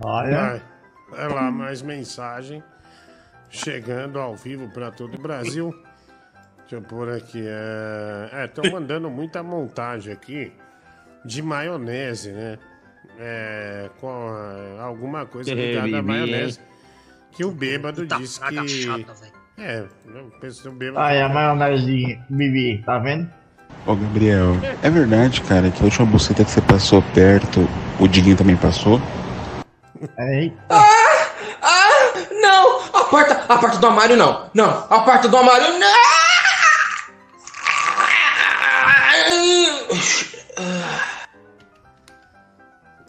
Vai. 0.00 0.62
Vai 1.12 1.28
lá, 1.28 1.50
mais 1.50 1.82
mensagem. 1.82 2.62
Chegando 3.50 4.18
ao 4.18 4.34
vivo 4.34 4.68
para 4.70 4.90
todo 4.90 5.14
o 5.16 5.20
Brasil. 5.20 5.74
Deixa 6.60 6.76
eu 6.76 6.82
pôr 6.82 7.10
aqui. 7.10 7.44
É, 7.44 8.46
estão 8.46 8.70
mandando 8.72 9.10
muita 9.10 9.42
montagem 9.42 10.10
aqui 10.10 10.50
de 11.22 11.42
maionese, 11.42 12.32
né? 12.32 12.58
É, 13.18 13.90
com 14.00 14.08
ah, 14.08 14.82
alguma 14.82 15.26
coisa 15.26 15.50
É, 15.50 15.54
ligada 15.54 15.98
à 15.98 16.02
maionese. 16.02 16.58
Que 17.32 17.44
o 17.44 17.52
bêbado 17.52 18.02
Puta 18.02 18.16
disse 18.16 18.40
que. 18.40 18.68
chata, 18.68 19.12
é, 19.58 19.84
eu 20.06 20.32
penso 20.40 20.70
o 20.70 20.72
bêbado. 20.72 21.04
Aí 21.04 21.20
a 21.20 21.28
maionese, 21.28 22.18
Bibi, 22.30 22.82
tá 22.86 22.98
vendo? 22.98 23.28
Ô 23.86 23.94
Gabriel, 23.96 24.52
é 24.82 24.88
verdade, 24.88 25.42
cara, 25.42 25.70
que 25.70 25.82
a 25.82 25.84
última 25.84 26.06
buceta 26.06 26.44
que 26.44 26.50
você 26.50 26.60
passou 26.62 27.02
perto, 27.14 27.68
o 27.98 28.06
Diguinho 28.06 28.36
também 28.36 28.56
passou? 28.56 29.00
Eita. 30.18 31.01
Não! 32.42 32.80
A 32.92 33.04
porta, 33.04 33.44
a 33.48 33.56
porta 33.56 33.78
do 33.78 33.86
armário 33.86 34.16
não. 34.16 34.50
Não, 34.52 34.86
a 34.90 35.00
porta 35.00 35.28
do 35.28 35.36
armário 35.36 35.78
não! 35.78 35.86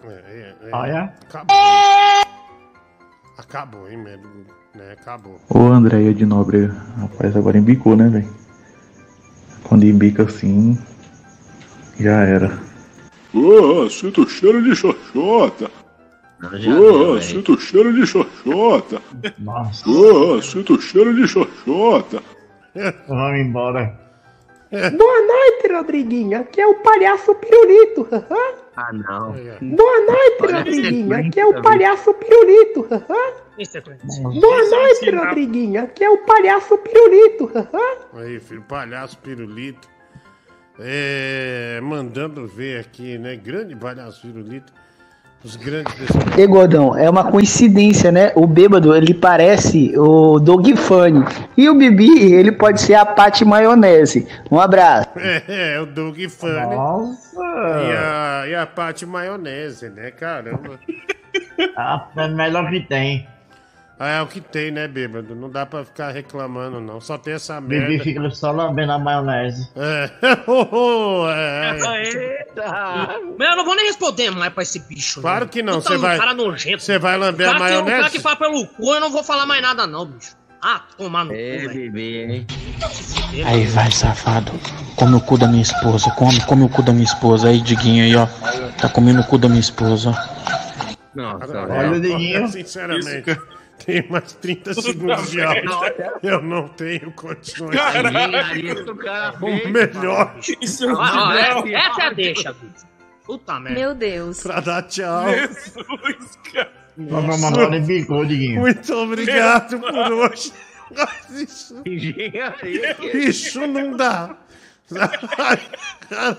É, 0.05 0.11
é, 0.11 0.55
é. 0.61 0.69
Olha. 0.71 1.13
Acabou. 1.27 1.57
Acabou, 3.37 3.89
hein, 3.89 3.97
medo, 3.97 4.29
né? 4.75 4.91
Acabou. 4.93 5.41
Ô 5.49 5.59
Andréia 5.67 6.13
de 6.13 6.25
Nobre, 6.25 6.71
rapaz, 6.97 7.35
agora 7.35 7.57
embicou, 7.57 7.95
né, 7.95 8.09
velho? 8.09 8.33
Quando 9.63 9.85
embica 9.85 10.23
assim, 10.23 10.77
já 11.99 12.21
era. 12.23 12.59
Ah, 13.33 13.89
sinto 13.89 14.29
cheiro 14.29 14.61
de 14.61 14.75
xoxota. 14.75 15.71
Ah, 16.43 17.21
sinto 17.21 17.57
cheiro 17.59 17.93
de 17.93 18.05
xoxota. 18.05 19.01
Nossa. 19.39 19.83
Ah, 19.87 20.41
sinto 20.41 20.81
cheiro 20.81 21.15
de 21.15 21.27
xoxota. 21.27 22.21
Vamos 23.07 23.39
embora. 23.39 23.99
Boa 24.71 25.21
noite, 25.21 25.71
Rodriguinho. 25.71 26.39
Aqui 26.39 26.59
é 26.59 26.67
o 26.67 26.75
palhaço 26.75 27.35
Pirulito. 27.35 28.07
Ah, 28.75 28.91
não. 28.91 29.33
Boa 29.61 29.99
noite, 30.01 30.51
Rodriguinho. 30.51 31.15
Aqui 31.15 31.39
é 31.39 31.45
o 31.45 31.61
palhaço 31.61 32.11
Pirulito. 32.15 32.87
Boa 34.41 34.69
noite, 34.69 35.11
Rodriguinho. 35.11 35.83
Aqui 35.83 36.03
é 36.03 36.09
o 36.09 36.17
palhaço 36.25 36.75
Pirulito. 36.79 37.51
Aí, 38.15 38.39
filho, 38.39 38.63
palhaço 38.63 39.19
pirulito. 39.19 39.87
É, 40.79 41.79
mandando 41.83 42.47
ver 42.47 42.79
aqui, 42.79 43.15
né? 43.19 43.35
Grande 43.35 43.75
palhaço 43.75 44.21
pirulito. 44.23 44.73
Os 45.43 45.57
grandes 45.57 45.93
desse 45.95 46.13
E 46.39 46.47
Gordão, 46.47 46.97
é 46.97 47.09
uma 47.09 47.29
coincidência, 47.29 48.13
né? 48.13 48.31
O 48.33 48.47
bêbado, 48.47 48.95
ele 48.95 49.13
parece 49.13 49.93
o 49.97 50.39
Doug 50.39 50.65
Funny. 50.77 51.25
E 51.57 51.69
o 51.69 51.75
Bibi, 51.75 52.33
ele 52.33 52.51
pode 52.51 52.79
ser 52.79 52.93
a 52.93 53.05
Pati 53.05 53.43
Maionese. 53.43 54.25
Um 54.49 54.59
abraço. 54.59 55.09
É, 55.23 55.75
é, 55.75 55.81
o 55.81 55.85
Doug 55.85 56.17
Funny. 56.29 56.75
Nossa! 56.75 57.41
E 57.41 57.97
a, 57.97 58.43
e 58.47 58.55
a 58.55 58.65
Paty 58.65 59.05
Maionese, 59.05 59.89
né? 59.89 60.11
Caramba. 60.11 60.79
Ah, 61.75 62.07
é 62.15 62.27
melhor 62.27 62.69
que 62.69 62.81
tem. 62.81 63.27
Ah, 64.05 64.09
é 64.17 64.21
o 64.21 64.27
que 64.27 64.41
tem, 64.41 64.69
né, 64.69 64.85
bêbado? 64.85 65.33
Não 65.33 65.49
dá 65.49 65.65
pra 65.65 65.85
ficar 65.85 66.11
reclamando, 66.11 66.81
não. 66.81 66.99
Só 66.99 67.17
tem 67.17 67.35
essa 67.35 67.61
merda. 67.61 67.87
Bibi 67.87 68.03
fica 68.03 68.29
só 68.31 68.51
lambendo 68.51 68.91
a 68.91 68.99
maionese. 68.99 69.69
É. 69.75 70.09
Oh, 70.45 70.67
oh, 71.23 71.29
é. 71.29 71.77
Mas 73.37 73.49
eu 73.49 73.55
não 73.55 73.63
vou 73.65 73.75
nem 73.75 73.85
responder 73.85 74.29
mais 74.31 74.51
pra 74.53 74.63
esse 74.63 74.79
bicho. 74.79 75.21
Claro 75.21 75.45
né? 75.45 75.51
que 75.51 75.63
não, 75.63 75.75
você 75.81 75.97
vai- 75.97 76.17
cara 76.17 76.33
nojento. 76.33 76.83
você 76.83 76.99
vai 76.99 77.17
lamber 77.17 77.47
a 77.49 77.53
cara 77.53 77.59
que- 77.65 77.71
O 77.71 77.73
maionese? 77.75 77.97
cara 77.97 78.09
que 78.11 78.19
fala 78.19 78.35
pelo 78.35 78.67
cu, 78.67 78.93
eu 78.93 78.99
não 78.99 79.09
vou 79.11 79.23
falar 79.23 79.45
mais 79.45 79.61
nada, 79.61 79.87
não, 79.87 80.05
bicho. 80.05 80.35
Ah, 80.61 80.81
tomar 80.97 81.23
no 81.25 81.31
cu, 81.31 81.35
É, 81.35 81.57
velho. 81.57 81.73
bebê, 81.73 82.25
hein? 82.33 82.47
Aí, 83.45 83.65
vai, 83.67 83.91
safado. 83.91 84.51
Come 84.95 85.15
o 85.15 85.21
cu 85.21 85.37
da 85.37 85.47
minha 85.47 85.61
esposa. 85.63 86.09
Come, 86.11 86.39
come 86.45 86.63
o 86.65 86.69
cu 86.69 86.81
da 86.81 86.91
minha 86.93 87.03
esposa. 87.05 87.47
Aí, 87.49 87.61
Diguinho 87.61 88.03
aí, 88.03 88.15
ó. 88.15 88.27
Tá 88.81 88.87
comendo 88.89 89.21
o 89.21 89.25
cu 89.25 89.37
da 89.37 89.47
minha 89.47 89.59
esposa, 89.59 90.09
ó. 90.11 90.43
Nossa, 91.15 91.57
Olha, 91.59 91.89
velho. 91.89 91.99
Diguinho. 92.01 92.47
Sinceramente, 92.47 93.37
tem 93.85 94.07
mais 94.09 94.33
30 94.33 94.73
segundos 94.75 95.31
de 95.31 95.41
áudio. 95.41 95.71
Eu 96.21 96.41
não 96.41 96.67
tenho 96.69 97.11
condições. 97.11 97.75
Caralho. 97.75 98.57
Isso, 98.65 98.95
cara, 98.95 99.37
O 99.41 99.69
melhor. 99.69 100.35
Isso 100.61 100.89
é 100.89 100.93
Ah, 100.93 101.29
ó, 101.29 101.33
essa, 101.33 101.69
essa 101.69 102.01
é 102.01 102.05
a 102.07 102.09
deixa, 102.13 102.53
bicho. 102.53 102.85
Puta 103.25 103.59
merda. 103.59 103.79
Meu 103.79 103.95
Deus. 103.95 104.41
Pra 104.43 104.59
dar 104.59 104.83
tchau. 104.83 105.25
Vamos 106.97 107.41
mandar 107.41 107.73
ele 107.73 107.79
bicou, 107.79 108.25
Diguinho. 108.25 108.59
Muito 108.59 108.93
obrigado 108.93 109.79
por 109.79 109.93
hoje. 110.11 110.51
Mas 110.95 111.29
Isso, 111.41 111.81
Engenharia. 111.85 112.97
isso 113.13 113.65
não 113.65 113.95
dá. 113.97 114.35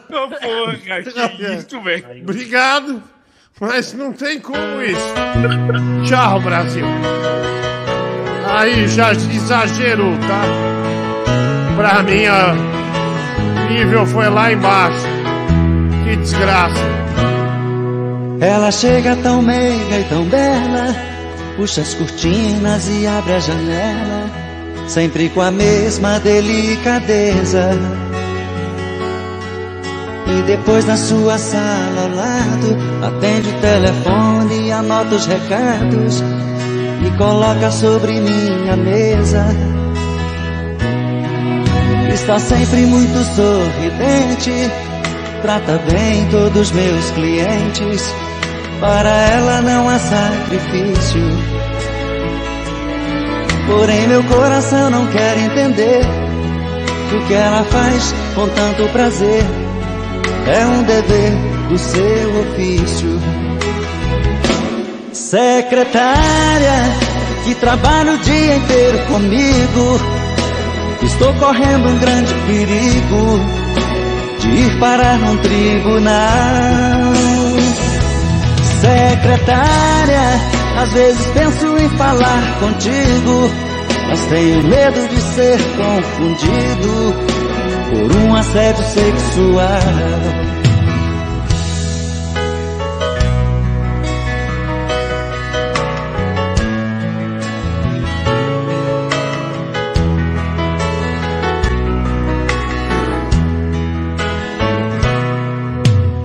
Não, 0.08 0.28
porra, 0.30 0.76
cara, 0.86 1.02
que 1.02 1.54
isso, 1.54 1.80
velho. 1.82 2.22
Obrigado, 2.22 3.02
mas 3.60 3.92
não 3.92 4.12
tem 4.12 4.41
como 4.41 4.83
isso. 4.83 5.15
Tchau, 6.07 6.41
Brasil. 6.41 6.84
Aí 8.49 8.86
já 8.89 9.12
exagerou, 9.12 10.12
tá? 10.18 10.42
Pra 11.76 12.02
mim, 12.02 12.24
o 12.26 13.73
nível 13.73 14.07
foi 14.07 14.28
lá 14.28 14.52
embaixo. 14.52 15.07
Que 16.05 16.16
desgraça. 16.16 17.05
Ela 18.41 18.70
chega 18.70 19.16
tão 19.16 19.41
meiga 19.41 20.00
e 20.00 20.05
tão 20.05 20.24
bela, 20.24 20.94
puxa 21.57 21.81
as 21.81 21.94
cortinas 21.94 22.89
e 22.89 23.07
abre 23.07 23.33
a 23.33 23.39
janela, 23.39 24.31
sempre 24.86 25.28
com 25.31 25.41
a 25.41 25.50
mesma 25.50 26.18
delicadeza. 26.20 27.70
E 30.27 30.43
depois 30.43 30.85
na 30.86 30.97
sua 30.97 31.36
sala 31.36 32.03
ao 32.03 32.09
lado, 32.09 32.77
atende 33.03 33.49
o 33.51 33.61
telefone 33.61 34.69
e 34.69 34.73
anota 34.73 35.15
os 35.15 35.27
recados 35.27 36.23
e 37.07 37.11
coloca 37.19 37.70
sobre 37.70 38.20
minha 38.20 38.77
mesa. 38.77 39.47
Está 42.12 42.39
sempre 42.39 42.86
muito 42.86 43.19
sorridente, 43.35 44.70
trata 45.43 45.78
bem 45.91 46.27
todos 46.31 46.69
os 46.69 46.73
meus 46.73 47.11
clientes. 47.11 48.15
Para 48.81 49.11
ela 49.11 49.61
não 49.62 49.89
há 49.89 49.99
sacrifício. 49.99 51.20
Porém, 53.67 54.09
meu 54.09 54.23
coração 54.25 54.91
não 54.91 55.07
quer 55.09 55.39
entender 55.39 56.03
o 57.15 57.27
que 57.27 57.35
ela 57.35 57.65
faz 57.65 58.15
com 58.35 58.49
tanto 58.49 58.89
prazer 58.93 59.64
é 60.47 60.66
um 60.66 60.82
dever 60.82 61.32
do 61.68 61.78
seu 61.78 62.40
ofício. 62.40 63.20
Secretária 65.12 66.82
que 67.44 67.55
trabalha 67.56 68.12
o 68.12 68.18
dia 68.18 68.56
inteiro 68.56 68.98
comigo, 69.06 70.00
estou 71.02 71.32
correndo 71.34 71.89
um 71.89 71.98
grande 71.98 72.34
perigo 72.47 73.40
de 74.40 74.48
ir 74.48 74.78
parar 74.78 75.18
num 75.18 75.36
tribunal. 75.39 77.12
Secretária, 78.81 80.23
às 80.82 80.92
vezes 80.92 81.26
penso 81.28 81.78
em 81.78 81.89
falar 81.97 82.58
contigo, 82.60 83.50
mas 84.08 84.20
tenho 84.26 84.62
medo 84.64 85.08
de 85.08 85.20
ser 85.20 85.58
confundido 85.76 87.43
por 87.90 88.16
um 88.16 88.34
assédio 88.34 88.84
sexual. 88.84 90.44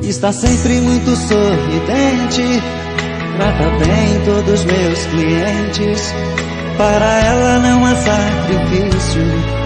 Está 0.01 0.33
sempre 0.33 0.81
muito 0.81 1.15
sorridente, 1.15 2.61
trata 3.37 3.69
bem 3.77 4.25
todos 4.25 4.65
meus 4.65 5.05
clientes. 5.05 6.13
Para 6.77 7.19
ela 7.23 7.59
não 7.59 7.85
há 7.85 7.95
sacrifício. 7.95 9.58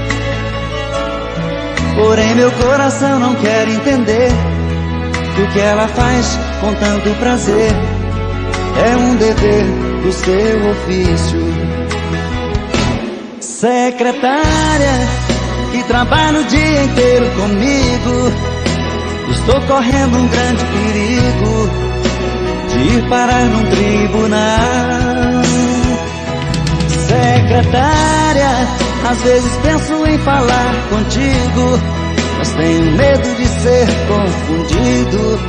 Porém, 1.96 2.36
meu 2.36 2.52
coração 2.52 3.20
não 3.20 3.36
quer 3.36 3.68
entender 3.68 4.30
que 5.36 5.42
o 5.42 5.52
que 5.52 5.60
ela 5.60 5.88
faz 5.88 6.38
com 6.60 6.74
tanto 6.76 7.10
prazer 7.20 7.72
é 8.84 8.98
um 8.98 9.16
dever 9.16 9.66
do 10.02 10.12
seu 10.12 10.72
ofício. 10.72 11.74
Secretária, 13.40 15.08
que 15.72 15.84
trabalha 15.84 16.40
o 16.40 16.44
dia 16.46 16.84
inteiro 16.84 17.30
comigo. 17.32 18.34
Estou 19.32 19.62
correndo 19.62 20.18
um 20.18 20.28
grande 20.28 20.64
perigo 20.66 21.70
de 22.70 22.98
ir 22.98 23.10
parar 23.10 23.46
num 23.46 23.66
tribunal. 23.70 25.44
Secretária, 27.08 28.83
às 29.06 29.22
vezes 29.22 29.52
penso 29.58 30.06
em 30.06 30.18
falar 30.20 30.90
contigo, 30.90 31.80
mas 32.38 32.50
tenho 32.54 32.92
medo 32.94 33.36
de 33.36 33.48
ser 33.48 33.88
confundido 34.08 35.40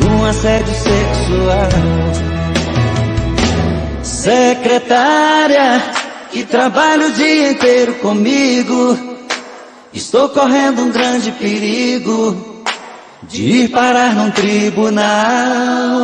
por 0.00 0.10
um 0.10 0.24
assédio 0.24 0.74
sexual. 0.74 1.68
Secretária, 4.02 5.82
que 6.30 6.44
trabalha 6.44 7.06
o 7.06 7.12
dia 7.12 7.50
inteiro 7.50 7.94
comigo, 7.94 8.98
estou 9.92 10.28
correndo 10.30 10.82
um 10.82 10.90
grande 10.90 11.30
perigo 11.32 12.64
de 13.24 13.42
ir 13.42 13.68
parar 13.68 14.14
num 14.14 14.30
tribunal. 14.30 16.02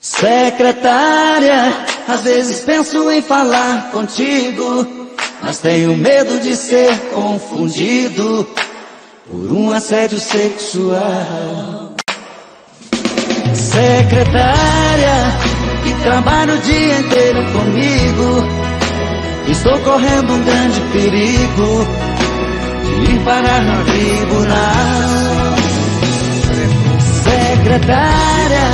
Secretária, 0.00 1.72
às 2.06 2.22
vezes 2.22 2.60
penso 2.60 3.10
em 3.10 3.20
falar 3.20 3.90
contigo, 3.90 4.95
mas 5.46 5.58
tenho 5.58 5.96
medo 5.96 6.40
de 6.40 6.56
ser 6.56 6.92
confundido 7.14 8.44
por 9.30 9.52
um 9.52 9.70
assédio 9.70 10.18
sexual. 10.18 11.94
Secretária, 13.54 15.14
que 15.84 16.02
trabalha 16.02 16.52
o 16.52 16.58
dia 16.58 16.98
inteiro 16.98 17.44
comigo, 17.52 18.42
estou 19.48 19.78
correndo 19.82 20.32
um 20.32 20.42
grande 20.42 20.80
perigo 20.92 21.86
de 22.82 23.12
ir 23.12 23.20
parar 23.20 23.62
no 23.62 23.84
tribunal. 23.84 25.56
Secretária, 27.22 28.66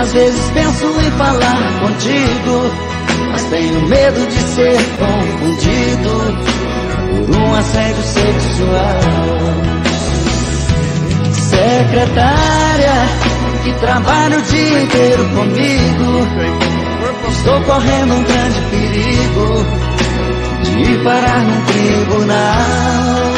às 0.00 0.12
vezes 0.12 0.50
penso 0.54 0.86
em 1.00 1.10
falar 1.18 1.80
contigo, 1.80 2.91
mas 3.30 3.42
tenho 3.44 3.88
medo 3.88 4.26
de 4.26 4.38
ser 4.38 4.76
confundido 4.98 6.36
por 7.26 7.36
um 7.36 7.54
assédio 7.54 8.02
sexual. 8.02 9.00
Secretária, 11.32 12.94
que 13.64 13.72
trabalha 13.74 14.38
o 14.38 14.42
dia 14.42 14.82
inteiro 14.82 15.28
comigo, 15.30 16.26
estou 17.30 17.60
correndo 17.62 18.14
um 18.14 18.24
grande 18.24 18.60
perigo 18.70 19.66
de 20.62 20.98
parar 21.04 21.40
num 21.42 21.60
tribunal. 21.66 23.32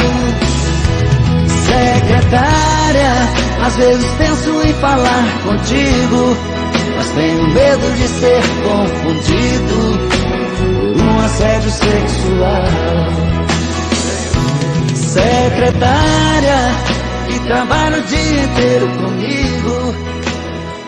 Secretária, 1.67 3.13
às 3.67 3.77
vezes 3.77 4.07
penso 4.19 4.63
em 4.63 4.73
falar 4.75 5.25
contigo, 5.45 6.37
mas 6.97 7.09
tenho 7.11 7.49
medo 7.49 7.93
de 7.97 8.09
ser 8.09 8.43
confundido 8.63 9.77
por 10.95 11.03
um 11.03 11.21
assédio 11.21 11.71
sexual. 11.71 12.65
Secretária, 14.95 16.59
que 17.27 17.39
trabalha 17.47 17.99
o 17.99 18.03
dia 18.03 18.43
inteiro 18.45 18.89
comigo, 18.89 19.95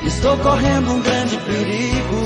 estou 0.05 0.37
correndo 0.39 0.93
um 0.93 1.01
grande 1.01 1.37
perigo 1.39 2.26